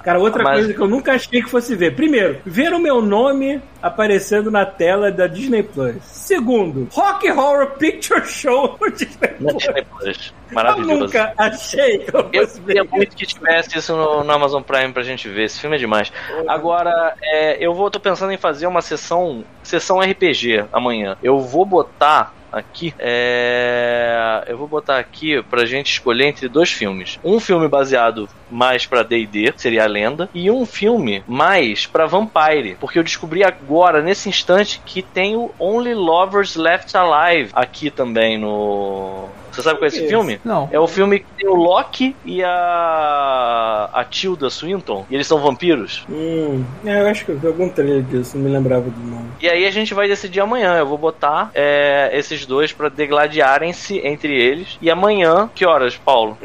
Cara, 0.04 0.20
outra 0.20 0.44
Mas- 0.44 0.54
coisa 0.60 0.74
que 0.74 0.80
eu 0.82 0.88
nunca 0.88 1.14
achei 1.14 1.42
que 1.42 1.50
fosse 1.50 1.76
ver. 1.76 1.96
Primeiro, 1.96 2.40
ver 2.46 2.74
o 2.74 2.80
meu 2.80 3.02
nome 3.02 3.62
aparecendo 3.82 4.52
na 4.52 4.66
tela 4.66 5.10
da 5.12 5.28
Disney 5.28 5.64
Plus. 5.64 5.96
Segundo, 6.04 6.88
Rock 6.92 7.30
Horror 7.32 7.68
Picture 7.78 8.26
Show 8.26 8.78
no 8.82 8.92
Disney 8.92 9.28
Plus. 9.30 9.58
Disney 9.58 9.84
Plus. 9.98 10.34
Eu 10.50 10.56
Maravilhoso. 10.56 11.00
nunca 11.06 11.34
achei 11.38 12.00
que 12.00 12.16
eu 12.16 12.30
Eu 12.34 12.48
fosse 12.48 12.62
queria 12.62 12.84
ver. 12.84 12.90
muito 12.92 13.16
que 13.16 13.26
tivesse 13.26 13.78
isso 13.78 13.96
no, 13.96 14.24
no 14.24 14.32
Amazon 14.32 14.62
Prime 14.62 14.92
pra 14.92 15.04
gente 15.04 15.28
ver. 15.30 15.46
Esse 15.46 15.60
filme 15.62 15.76
é 15.78 15.80
demais. 15.80 16.12
Agora, 16.48 17.16
é, 17.24 17.66
eu 17.66 17.74
vou, 17.74 17.90
tô 17.90 18.00
pensando 18.00 18.32
em 18.32 18.38
fazer 18.38 18.68
uma 18.68 18.82
sessão, 18.82 19.44
sessão 19.64 20.00
RPG 20.02 20.66
amanhã. 20.72 21.18
Eu 21.24 21.40
vou 21.40 21.66
botar 21.66 22.34
aqui, 22.54 22.94
é, 23.00 24.44
eu 24.48 24.58
vou 24.58 24.68
botar 24.68 25.00
aqui 25.00 25.42
pra 25.50 25.66
gente 25.66 25.92
escolher 25.92 26.28
entre 26.28 26.48
dois 26.48 26.72
filmes. 26.72 27.20
Um 27.24 27.40
filme 27.40 27.68
baseado 27.68 28.30
mais 28.50 28.86
pra 28.86 29.04
D&D, 29.04 29.54
seria 29.58 29.84
a 29.84 29.88
Lenda, 29.88 30.30
e 30.34 30.50
um 30.52 30.66
filme 30.66 31.24
mais 31.28 31.88
pra 31.88 32.06
Vampire, 32.06 32.78
porque 32.80 33.00
eu 33.00 33.04
descobri 33.04 33.44
agora 33.44 34.02
nesse 34.02 34.30
instante 34.30 34.82
que 34.86 35.02
tem 35.02 35.36
o 35.36 35.52
Only 35.60 35.96
Lovers 35.96 36.56
Left 36.56 36.96
Alive 36.96 37.50
aqui 37.54 37.90
também 37.90 38.38
no 38.38 39.30
Você 39.54 39.62
sabe 39.62 39.78
qual 39.78 39.86
é 39.86 39.88
esse 39.88 40.08
filme? 40.08 40.40
Não. 40.44 40.68
É 40.72 40.80
o 40.80 40.88
filme 40.88 41.20
que 41.20 41.26
tem 41.38 41.48
o 41.48 41.54
Loki 41.54 42.16
e 42.26 42.44
a. 42.44 43.90
a 43.94 44.04
Tilda 44.04 44.50
Swinton. 44.50 45.06
E 45.10 45.16
eles 45.16 45.28
são 45.28 45.40
vampiros. 45.40 46.06
Hum, 46.10 46.64
é, 46.84 47.02
eu 47.02 47.08
acho 47.08 47.24
que 47.24 47.32
eu 47.32 47.38
vi 47.38 47.48
algum 47.48 47.70
trailer 47.70 48.02
disso, 48.04 48.38
não 48.38 48.46
me 48.46 48.52
lembrava 48.52 48.90
do 48.90 49.00
nome. 49.00 49.30
E 49.40 49.48
aí 49.48 49.66
a 49.66 49.72
gente 49.72 49.94
vai 49.94 50.08
decidir 50.08 50.40
amanhã. 50.40 50.78
Eu 50.78 50.88
vou 50.88 50.98
botar 50.98 51.52
é, 51.54 52.10
esses 52.14 52.46
dois 52.46 52.74
pra 52.74 52.90
degladiarem-se 52.90 54.00
entre 54.00 54.36
eles. 54.36 54.78
E 54.82 54.90
amanhã, 54.90 55.50
que 55.54 55.66
horas, 55.66 55.96
Paulo? 55.96 56.38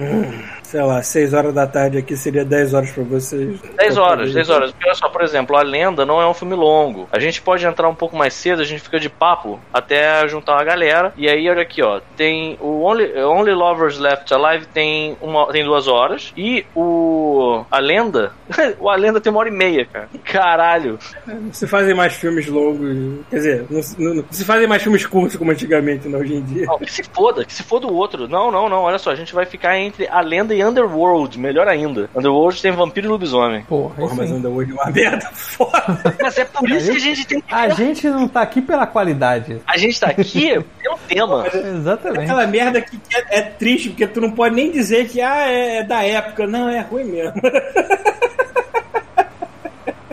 Sei 0.69 0.83
lá, 0.83 1.03
6 1.03 1.33
horas 1.33 1.55
da 1.55 1.67
tarde 1.67 1.97
aqui 1.97 2.15
seria 2.15 2.45
10 2.45 2.75
horas 2.75 2.91
pra 2.91 3.03
vocês. 3.03 3.59
10 3.79 3.97
horas, 3.97 4.09
Talvez. 4.17 4.35
10 4.35 4.51
horas. 4.51 4.71
Porque 4.71 4.85
olha 4.87 4.95
só, 4.95 5.09
por 5.09 5.23
exemplo, 5.23 5.57
A 5.57 5.63
Lenda 5.63 6.05
não 6.05 6.21
é 6.21 6.29
um 6.29 6.35
filme 6.35 6.55
longo. 6.55 7.09
A 7.11 7.19
gente 7.19 7.41
pode 7.41 7.65
entrar 7.65 7.89
um 7.89 7.95
pouco 7.95 8.15
mais 8.15 8.35
cedo, 8.35 8.61
a 8.61 8.65
gente 8.67 8.83
fica 8.83 9.01
de 9.01 9.09
papo 9.09 9.59
até 9.73 10.29
juntar 10.29 10.53
uma 10.57 10.65
galera. 10.65 11.11
E 11.17 11.27
aí, 11.27 11.49
olha 11.49 11.63
aqui, 11.63 11.83
ó. 11.83 12.03
Tem 12.19 12.59
o 12.61 12.83
Only, 12.83 13.17
Only 13.19 13.55
Lovers 13.55 13.99
Left 13.99 14.31
Alive 14.35 14.67
tem, 14.67 15.17
uma, 15.23 15.47
tem 15.51 15.65
duas 15.65 15.89
horas. 15.89 16.35
E 16.37 16.67
o. 16.77 17.65
A 17.71 17.79
Lenda. 17.79 18.33
o 18.79 18.91
A 18.91 18.97
Lenda 18.97 19.23
tem 19.23 19.31
uma 19.33 19.41
hora 19.41 19.49
e 19.49 19.53
meia, 19.53 19.87
cara. 19.87 20.09
Caralho. 20.23 20.99
Não 21.27 21.51
se 21.51 21.67
fazem 21.67 21.95
mais 21.95 22.13
filmes 22.13 22.47
longos. 22.47 23.25
Quer 23.31 23.37
dizer, 23.37 23.67
não, 23.71 23.83
se- 23.83 23.99
não- 24.03 24.15
não 24.17 24.25
se 24.31 24.45
fazem 24.45 24.67
mais 24.67 24.83
filmes 24.83 25.07
curtos 25.07 25.37
como 25.37 25.51
antigamente, 25.51 26.09
não, 26.09 26.19
hoje 26.19 26.35
em 26.35 26.43
dia. 26.43 26.67
Não, 26.67 26.79
que 26.79 26.93
se 26.93 27.03
foda, 27.05 27.43
que 27.43 27.53
se 27.55 27.63
foda 27.63 27.87
o 27.87 27.95
outro. 27.95 28.29
Não, 28.29 28.51
não, 28.51 28.69
não. 28.69 28.83
Olha 28.83 28.99
só, 28.99 29.11
a 29.11 29.15
gente 29.17 29.35
vai 29.35 29.47
ficar 29.47 29.79
entre 29.79 30.07
A 30.09 30.21
Lenda 30.21 30.55
e 30.55 30.58
Underworld. 30.63 31.39
Melhor 31.39 31.69
ainda. 31.69 32.09
Underworld 32.15 32.61
tem 32.61 32.73
vampiro 32.73 33.07
e 33.07 33.11
lobisomem. 33.11 33.63
Porra, 33.63 33.95
Porra, 33.95 34.15
mas. 34.15 34.31
Underworld 34.31 34.71
é 34.71 34.75
uma 34.75 34.91
merda 34.91 35.31
foda. 35.35 36.17
Mas 36.21 36.39
é 36.39 36.45
por 36.45 36.71
isso 36.71 36.91
que 36.91 36.97
a 36.97 37.01
gente 37.01 37.27
tem 37.27 37.41
que. 37.41 37.55
A 37.55 37.69
gente 37.71 38.09
não 38.09 38.29
tá 38.29 38.43
aqui 38.43 38.61
pela 38.61 38.87
qualidade. 38.87 39.61
A 39.67 39.77
gente 39.77 39.99
tá 39.99 40.09
aqui 40.09 40.51
pelo 40.83 40.99
tema. 41.09 41.47
Exatamente. 41.53 42.25
Aquela 42.25 42.47
merda 42.47 42.81
que 42.81 42.99
que 42.99 43.17
é, 43.17 43.25
é 43.31 43.43
triste, 43.43 43.91
porque 43.91 44.07
tu 44.07 44.21
não 44.21 44.33
pode 44.33 44.55
nem 44.55 44.71
dizer 44.71 45.09
que 45.09 45.21
ah, 45.21 45.49
é, 45.49 45.79
é 45.79 45.85
da 45.85 46.03
época. 46.03 46.47
Não, 46.47 46.69
é 46.69 46.81
ruim 46.81 47.05
mesmo. 47.05 47.41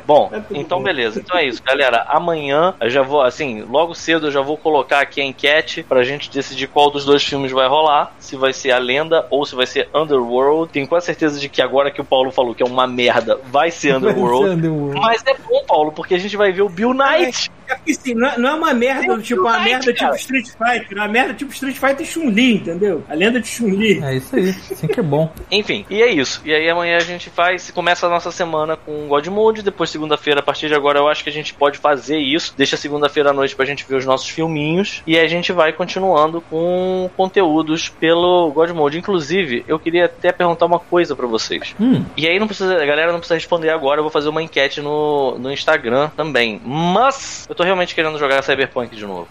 Bom, 0.06 0.30
É 0.32 0.42
então 0.52 0.82
beleza. 0.82 1.20
Então 1.20 1.38
é 1.38 1.46
isso, 1.46 1.62
galera. 1.64 2.06
Amanhã 2.08 2.74
eu 2.80 2.90
já 2.90 3.02
vou, 3.02 3.22
assim, 3.22 3.62
logo 3.64 3.94
cedo 3.94 4.28
eu 4.28 4.32
já 4.32 4.42
vou 4.42 4.58
colocar 4.58 5.00
aqui 5.00 5.20
a 5.20 5.26
enquete 5.26 5.84
pra 5.84 6.04
gente 6.04 6.30
decidir 6.30 6.68
qual 6.68 6.92
dos 6.92 7.06
dois 7.06 7.24
filmes 7.24 7.52
vai 7.52 7.68
rolar. 7.68 8.14
Se 8.20 8.36
vai 8.36 8.54
ser 8.54 8.72
A 8.72 8.78
Lenda 8.78 9.26
ou 9.30 9.46
se 9.46 9.56
vai 9.56 9.66
ser 9.66 9.90
Underworld. 9.94 10.72
Tenho 10.72 10.88
quase 10.88 11.08
certeza 11.08 11.40
de 11.40 11.50
que 11.50 11.62
agora 11.62 11.92
que 11.92 12.02
o 12.02 12.06
Paulo 12.06 12.32
falou 12.32 12.54
que 12.54 12.64
é 12.64 12.66
uma 12.66 12.88
merda, 12.88 13.40
vai 13.48 13.72
ser 13.72 13.96
Underworld. 13.96 14.50
Underworld. 14.50 15.00
Mas 15.00 15.24
é 15.26 15.34
bom, 15.34 15.64
Paulo, 15.68 15.92
porque 15.92 16.16
a 16.16 16.20
gente 16.20 16.38
vai 16.38 16.52
ver 16.52 16.62
o 16.62 16.70
Bill 16.70 16.94
Knight. 16.94 17.50
É 17.68 17.76
porque 17.76 17.92
assim, 17.92 18.14
não 18.14 18.28
é, 18.28 18.38
não 18.38 18.50
é 18.50 18.54
uma 18.54 18.74
merda, 18.74 19.14
Tem 19.16 19.20
tipo, 19.20 19.42
uma 19.42 19.60
merda 19.60 19.86
tipo 19.94 20.00
cara. 20.00 20.16
Street 20.16 20.48
Fighter. 20.48 20.98
É 20.98 21.02
uma 21.02 21.08
merda 21.08 21.34
tipo 21.34 21.52
Street 21.52 21.76
Fighter 21.78 22.06
Chun-Li, 22.06 22.56
entendeu? 22.56 23.04
A 23.10 23.14
lenda 23.14 23.40
de 23.40 23.48
Chun-Li. 23.48 24.04
É 24.04 24.16
isso 24.16 24.36
aí. 24.36 24.50
Assim 24.50 24.88
que 24.88 25.00
é 25.00 25.04
bom. 25.04 25.32
Enfim, 25.52 25.86
e 25.90 26.02
é 26.02 26.12
isso. 26.12 26.42
E 26.46 26.54
aí 26.54 26.70
amanhã 26.70 26.98
a 26.98 27.02
gente 27.02 27.30
faz, 27.30 27.72
começa 27.72 28.06
a 28.08 28.10
nossa 28.10 28.32
semana 28.32 28.76
com 28.78 29.08
God 29.08 29.28
Mode, 29.28 29.62
depois 29.62 29.90
segunda-feira, 29.90 30.40
a 30.40 30.44
partir 30.44 30.68
de 30.68 30.76
agora 30.76 31.00
eu 31.00 31.08
acho 31.08 31.24
que 31.24 31.30
a 31.30 31.34
gente 31.34 31.54
pode 31.54 31.78
fazer 31.78 32.18
isso. 32.18 32.54
Deixa 32.58 32.78
segunda-feira 32.78 33.30
à 33.30 33.34
noite 33.34 33.56
pra 33.56 33.66
gente 33.66 33.86
ver 33.88 33.96
os 33.96 34.06
nossos 34.06 34.30
filminhos 34.30 35.02
e 35.08 35.18
aí 35.18 35.26
a 35.26 35.30
gente 35.30 35.52
vai 35.52 35.72
continuando 35.74 36.42
com 36.42 37.10
conteúdos 37.16 37.90
pelo 37.90 38.52
God 38.52 38.70
Mode. 38.72 38.98
Inclusive, 38.98 39.64
eu 39.68 39.80
queria 39.80 40.06
até 40.06 40.32
perguntar 40.32 40.66
uma 40.66 40.80
coisa 40.80 41.16
pra 41.16 41.28
vocês. 41.28 41.76
Hum, 41.80 42.04
E 42.18 42.28
aí 42.28 42.40
não 42.40 42.48
precisa, 42.48 42.74
a 42.82 42.86
galera 42.86 43.12
não 43.12 43.20
precisa 43.20 43.36
responder 43.36 43.70
agora, 43.70 44.00
eu 44.00 44.04
vou 44.04 44.12
fazer 44.12 44.30
uma 44.30 44.42
enquete 44.44 44.82
no, 44.82 45.38
no 45.38 45.52
Instagram 45.52 46.10
também. 46.16 46.62
Mas 46.64 47.46
eu 47.56 47.58
tô 47.58 47.64
realmente 47.64 47.96
querendo 47.96 48.20
jogar 48.20 48.44
Cyberpunk 48.44 48.94
de 48.94 49.06
novo. 49.06 49.30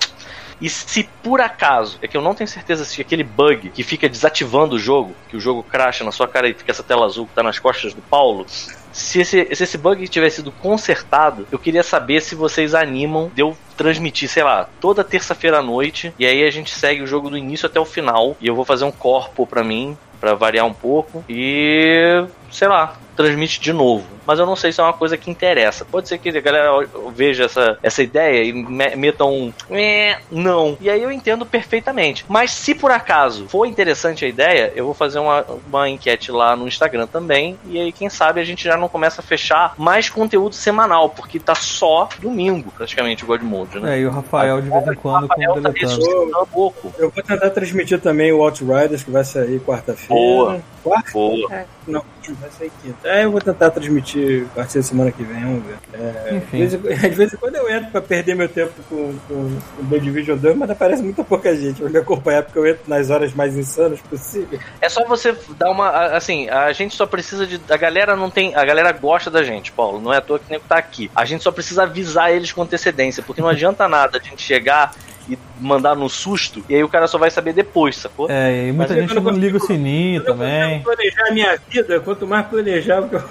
E 0.58 0.70
se 0.70 1.06
por 1.22 1.42
acaso, 1.42 1.98
é 2.00 2.08
que 2.08 2.16
eu 2.16 2.22
não 2.22 2.34
tenho 2.34 2.48
certeza 2.48 2.84
se 2.84 2.98
aquele 2.98 3.22
bug 3.22 3.68
que 3.68 3.82
fica 3.82 4.08
desativando 4.08 4.76
o 4.76 4.78
jogo, 4.78 5.14
que 5.28 5.36
o 5.36 5.40
jogo 5.40 5.62
cracha 5.62 6.02
na 6.02 6.10
sua 6.10 6.26
cara 6.26 6.48
e 6.48 6.54
fica 6.54 6.70
essa 6.70 6.82
tela 6.82 7.04
azul 7.04 7.26
que 7.26 7.34
tá 7.34 7.42
nas 7.42 7.58
costas 7.58 7.92
do 7.92 8.00
Paulo, 8.00 8.46
se 8.92 9.20
esse, 9.20 9.54
se 9.54 9.62
esse 9.62 9.76
bug 9.76 10.08
tivesse 10.08 10.36
sido 10.36 10.50
consertado, 10.52 11.46
eu 11.52 11.58
queria 11.58 11.82
saber 11.82 12.22
se 12.22 12.34
vocês 12.34 12.74
animam 12.74 13.30
de 13.34 13.42
eu 13.42 13.54
transmitir, 13.76 14.28
sei 14.28 14.42
lá, 14.42 14.68
toda 14.80 15.04
terça-feira 15.04 15.58
à 15.58 15.62
noite, 15.62 16.14
e 16.18 16.24
aí 16.24 16.44
a 16.44 16.50
gente 16.50 16.70
segue 16.70 17.02
o 17.02 17.06
jogo 17.06 17.28
do 17.28 17.36
início 17.36 17.66
até 17.66 17.78
o 17.78 17.84
final, 17.84 18.36
e 18.40 18.46
eu 18.46 18.54
vou 18.54 18.64
fazer 18.64 18.84
um 18.84 18.92
corpo 18.92 19.46
pra 19.46 19.62
mim, 19.62 19.98
pra 20.18 20.34
variar 20.34 20.64
um 20.64 20.72
pouco, 20.72 21.22
e 21.28 22.24
sei 22.50 22.68
lá, 22.68 22.96
transmite 23.16 23.60
de 23.60 23.72
novo. 23.72 24.04
mas 24.26 24.38
eu 24.38 24.46
não 24.46 24.56
sei 24.56 24.72
se 24.72 24.80
é 24.80 24.84
uma 24.84 24.92
coisa 24.94 25.16
que 25.18 25.30
interessa. 25.30 25.84
Pode 25.84 26.08
ser 26.08 26.16
que 26.16 26.30
a 26.30 26.40
galera 26.40 26.70
veja 27.14 27.44
essa, 27.44 27.78
essa 27.82 28.02
ideia 28.02 28.42
e 28.42 28.52
me- 28.54 28.96
meta 28.96 29.24
um 29.26 29.52
"É, 29.70 30.16
não. 30.30 30.78
E 30.80 30.88
aí 30.88 31.02
eu 31.02 31.12
entendo 31.12 31.44
perfeitamente. 31.44 32.24
Mas 32.26 32.50
se 32.52 32.74
por 32.74 32.90
acaso 32.90 33.46
for 33.48 33.66
interessante 33.66 34.24
a 34.24 34.28
ideia, 34.28 34.72
eu 34.74 34.86
vou 34.86 34.94
fazer 34.94 35.18
uma, 35.18 35.44
uma 35.68 35.88
enquete 35.90 36.32
lá 36.32 36.56
no 36.56 36.66
Instagram 36.66 37.06
também. 37.06 37.58
E 37.66 37.78
aí, 37.78 37.92
quem 37.92 38.08
sabe, 38.08 38.40
a 38.40 38.44
gente 38.44 38.64
já 38.64 38.76
não 38.78 38.88
começa 38.88 39.20
a 39.20 39.24
fechar 39.24 39.74
mais 39.76 40.08
conteúdo 40.08 40.54
semanal, 40.54 41.10
porque 41.10 41.38
tá 41.38 41.54
só 41.54 42.08
domingo, 42.18 42.70
praticamente, 42.70 43.24
o 43.24 43.26
God 43.26 43.42
Mode, 43.42 43.78
né? 43.78 43.96
É, 43.96 44.00
e 44.00 44.06
o 44.06 44.10
Rafael 44.10 44.62
de 44.62 44.70
vez 44.70 44.86
em 44.86 44.94
quando 44.94 45.28
com 45.28 45.34
tá 45.60 46.40
um 46.42 46.46
pouco. 46.46 46.92
Eu 46.98 47.10
vou 47.10 47.22
tentar 47.22 47.50
transmitir 47.50 48.00
também 48.00 48.32
o 48.32 48.42
Outriders, 48.42 49.02
que 49.04 49.10
vai 49.10 49.24
sair 49.24 49.60
quarta-feira. 49.60 50.14
Boa. 50.14 50.60
Quarta? 50.84 51.12
Boa. 51.12 51.50
É, 51.50 51.64
não, 51.88 52.04
vai 52.28 52.50
sair 52.50 52.70
quinta. 52.82 53.08
É, 53.08 53.24
eu 53.24 53.32
vou 53.32 53.40
tentar 53.40 53.70
transmitir 53.70 54.44
a 54.52 54.56
partir 54.56 54.76
da 54.76 54.82
semana 54.82 55.10
que 55.10 55.22
vem, 55.22 55.40
vamos 55.42 55.64
ver. 55.64 55.78
É, 55.94 56.30
de, 56.30 56.36
Enfim. 56.36 56.58
vez 56.58 56.74
em, 56.74 56.78
de 56.78 57.16
vez 57.16 57.32
em 57.32 57.36
quando 57.38 57.56
eu 57.56 57.70
entro 57.70 57.90
pra 57.90 58.02
perder 58.02 58.36
meu 58.36 58.50
tempo 58.50 58.74
com, 58.90 59.14
com, 59.26 59.58
com 59.76 59.82
o 59.82 59.86
The 59.90 59.98
Division 59.98 60.36
2, 60.36 60.56
mas 60.58 60.68
aparece 60.68 61.02
muita 61.02 61.24
pouca 61.24 61.56
gente 61.56 61.80
pra 61.80 61.88
me 61.88 61.98
acompanhar, 61.98 62.42
porque 62.42 62.58
eu 62.58 62.66
entro 62.66 62.82
nas 62.86 63.08
horas 63.08 63.32
mais 63.32 63.56
insanas 63.56 63.98
possível. 64.00 64.60
É 64.78 64.88
só 64.90 65.06
você 65.06 65.34
dar 65.58 65.70
uma. 65.70 65.88
Assim, 66.14 66.50
a 66.50 66.70
gente 66.74 66.94
só 66.94 67.06
precisa 67.06 67.46
de. 67.46 67.58
A 67.70 67.76
galera 67.78 68.14
não 68.14 68.28
tem. 68.28 68.54
A 68.54 68.64
galera 68.66 68.92
gosta 68.92 69.30
da 69.30 69.42
gente, 69.42 69.72
Paulo. 69.72 69.98
Não 69.98 70.12
é 70.12 70.18
à 70.18 70.20
toa 70.20 70.38
que 70.38 70.50
nem 70.50 70.60
tá 70.60 70.76
aqui. 70.76 71.10
A 71.14 71.24
gente 71.24 71.42
só 71.42 71.50
precisa 71.50 71.84
avisar 71.84 72.30
eles 72.30 72.52
com 72.52 72.60
antecedência, 72.60 73.22
porque 73.22 73.40
não 73.40 73.48
adianta 73.48 73.88
nada 73.88 74.18
a 74.18 74.22
gente 74.22 74.42
chegar 74.42 74.94
e 75.28 75.38
mandar 75.60 75.94
no 75.94 76.08
susto, 76.08 76.62
e 76.68 76.74
aí 76.74 76.84
o 76.84 76.88
cara 76.88 77.06
só 77.06 77.16
vai 77.18 77.30
saber 77.30 77.52
depois, 77.52 77.96
sacou? 77.96 78.30
É, 78.30 78.68
e 78.68 78.72
muita 78.72 78.92
Mas 78.94 79.02
eu 79.02 79.08
gente 79.08 79.20
não 79.20 79.30
liga 79.32 79.56
o 79.56 79.60
sininho 79.60 80.22
Quando 80.22 80.28
eu 80.28 80.34
também. 80.48 80.62
consigo 80.82 80.84
planejar 80.84 81.28
a 81.28 81.32
minha 81.32 81.58
vida, 81.68 82.00
quanto 82.00 82.26
mais 82.26 82.46
planejar, 82.46 83.02
porque 83.02 83.16
eu 83.16 83.22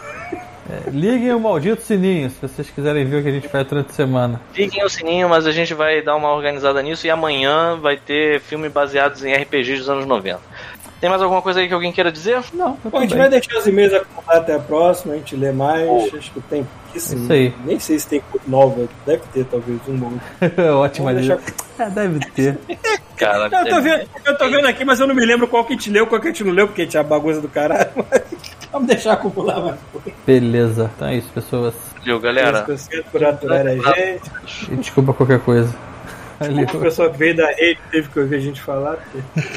É, 0.70 0.90
liguem 0.90 1.34
o 1.34 1.40
maldito 1.40 1.82
sininho 1.82 2.30
se 2.30 2.38
vocês 2.42 2.70
quiserem 2.70 3.06
ver 3.06 3.18
o 3.18 3.24
que 3.24 3.30
a 3.30 3.32
gente 3.32 3.48
faz 3.50 3.68
durante 3.68 3.90
a 3.92 3.94
semana. 3.94 4.42
Liguem 4.56 4.84
o 4.84 4.90
sininho, 4.90 5.28
mas 5.30 5.46
a 5.46 5.52
gente 5.52 5.74
vai 5.74 6.02
dar 6.02 6.16
uma 6.16 6.34
organizada 6.34 6.82
nisso 6.82 7.06
e 7.06 7.10
amanhã 7.10 7.78
vai 7.80 7.98
ter 7.98 8.40
filme 8.40 8.70
baseados 8.70 9.24
em 9.24 9.34
RPGs 9.34 9.80
dos 9.80 9.90
anos 9.90 10.06
90. 10.06 10.40
Tem 11.02 11.10
mais 11.10 11.22
alguma 11.22 11.42
coisa 11.42 11.60
aí 11.60 11.68
que 11.68 11.74
alguém 11.74 11.92
queira 11.92 12.10
dizer? 12.10 12.42
Não, 12.54 12.78
Bom, 12.86 12.98
a 12.98 13.02
gente 13.02 13.16
vai 13.18 13.30
deixar 13.30 13.58
os 13.58 13.68
e-mails 13.68 13.92
até 14.26 14.56
a 14.56 14.60
próxima, 14.60 15.14
a 15.14 15.18
gente 15.18 15.36
lê 15.36 15.52
mais. 15.52 15.86
Boa. 15.86 16.08
Acho 16.18 16.32
que 16.32 16.40
tem 16.42 16.66
pouquíssimo. 16.94 17.24
Isso 17.24 17.34
aí. 17.34 17.54
Nem 17.66 17.80
sei 17.80 18.00
se 18.00 18.08
tem 18.08 18.22
nova, 18.48 18.88
deve 19.06 19.24
ter 19.34 19.46
talvez 19.46 19.80
um 19.88 20.04
outro. 20.04 20.22
Ótima 20.78 21.14
deixar- 21.14 21.40
É, 21.80 21.90
deve 21.90 22.20
ter. 22.32 22.58
Cara, 23.18 23.48
Não, 23.48 23.60
eu, 23.60 23.70
tô 23.76 23.82
vendo, 23.82 24.10
eu 24.26 24.38
tô 24.38 24.50
vendo 24.50 24.68
aqui, 24.68 24.84
mas 24.84 25.00
eu 25.00 25.06
não 25.08 25.14
me 25.16 25.24
lembro 25.26 25.48
qual 25.48 25.64
que 25.64 25.74
a 25.74 25.76
gente 25.76 25.90
leu, 25.92 26.08
qual 26.08 26.20
que 26.20 26.28
a 26.28 26.32
gente 26.32 26.44
não 26.44 26.52
leu, 26.52 26.68
porque 26.68 26.86
tinha 26.86 27.04
bagunça 27.04 27.40
do 27.40 27.48
caralho. 27.48 27.90
Mas 28.12 28.22
vamos 28.72 28.88
deixar 28.88 29.14
acumular 29.14 29.60
mais 29.62 29.80
coisa. 29.92 30.12
Beleza. 30.26 30.92
Então 30.96 31.08
é 31.08 31.16
isso, 31.18 31.30
pessoas. 31.32 31.76
Valeu, 32.00 32.20
galera. 32.20 32.66
Por 33.12 33.24
aturar 33.24 33.68
a 33.68 33.76
gente. 33.76 34.76
Desculpa 34.78 35.14
qualquer 35.14 35.40
coisa. 35.40 35.74
Valeu. 36.48 36.68
Uma 36.74 36.82
pessoa 36.82 37.10
que 37.10 37.18
veio 37.18 37.36
da 37.36 37.48
rede 37.48 37.80
teve 37.92 38.10
que 38.10 38.20
ouvir 38.20 38.36
a 38.36 38.40
gente 38.40 38.62
falar. 38.62 38.98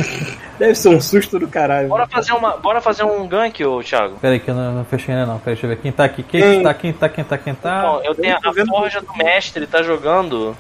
Deve 0.58 0.74
ser 0.74 0.88
um 0.88 1.00
susto 1.00 1.38
do 1.38 1.48
caralho. 1.48 1.88
Bora 1.88 2.06
fazer, 2.06 2.32
uma, 2.32 2.56
bora 2.56 2.80
fazer 2.80 3.04
um 3.04 3.26
gank, 3.28 3.62
ô 3.64 3.82
Thiago. 3.82 4.16
Pera 4.18 4.34
aí 4.34 4.40
que 4.40 4.50
eu 4.50 4.54
não, 4.54 4.72
não 4.72 4.84
fechei 4.84 5.14
ainda 5.14 5.26
não. 5.26 5.38
Pera 5.38 5.50
aí, 5.50 5.54
deixa 5.54 5.66
eu 5.66 5.70
ver. 5.70 5.76
Quem 5.76 5.92
tá 5.92 6.04
aqui? 6.04 6.22
Quem 6.22 6.40
Quem? 6.40 6.62
tá? 6.62 6.74
Quem 6.74 6.92
tá? 6.92 7.08
Quem 7.08 7.24
tá? 7.24 7.38
Quem 7.38 7.54
tá? 7.54 7.82
Bom, 7.82 8.00
eu 8.02 8.14
tenho 8.14 8.40
tô 8.40 8.48
a 8.48 8.66
Forja 8.66 9.00
do 9.00 9.14
Mestre, 9.16 9.66
tá 9.66 9.82
jogando. 9.82 10.56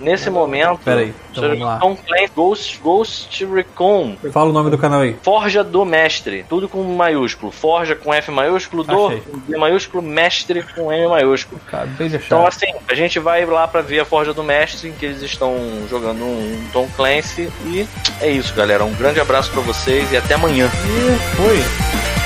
Nesse 0.00 0.30
momento. 0.30 0.80
Pera 0.84 1.00
aí, 1.00 1.14
então 1.30 1.44
vamos 1.44 1.60
lá. 1.60 1.78
Tom 1.78 1.96
Clancy, 1.96 2.32
Ghost, 2.34 2.80
Ghost 2.82 3.44
Recon. 3.46 4.16
Fala 4.32 4.50
o 4.50 4.52
nome 4.52 4.70
do 4.70 4.78
canal 4.78 5.00
aí. 5.00 5.16
Forja 5.22 5.64
do 5.64 5.84
Mestre, 5.84 6.44
tudo 6.48 6.68
com 6.68 6.82
maiúsculo. 6.82 7.50
Forja 7.50 7.94
com 7.94 8.12
F 8.12 8.30
maiúsculo, 8.30 8.84
do 8.84 9.06
Achei. 9.06 9.22
D 9.48 9.56
maiúsculo, 9.56 10.02
Mestre 10.02 10.62
com 10.74 10.92
M 10.92 11.08
maiúsculo. 11.08 11.60
Acabei 11.66 12.08
de 12.08 12.16
Então, 12.16 12.46
assim, 12.46 12.66
a 12.88 12.94
gente 12.94 13.18
vai 13.18 13.44
lá 13.44 13.66
pra 13.66 13.80
ver 13.80 14.00
a 14.00 14.04
Forja 14.04 14.32
do 14.32 14.42
Mestre, 14.42 14.88
em 14.88 14.92
que 14.92 15.06
eles 15.06 15.22
estão 15.22 15.56
jogando 15.88 16.24
um 16.24 16.68
Tom 16.72 16.88
Clancy. 16.96 17.50
E 17.64 17.86
é 18.20 18.30
isso, 18.30 18.54
galera. 18.54 18.84
Um 18.84 18.94
grande 18.94 19.20
abraço 19.20 19.50
pra 19.50 19.60
vocês 19.62 20.12
e 20.12 20.16
até 20.16 20.34
amanhã. 20.34 20.70
E 20.84 21.36
foi. 21.36 22.25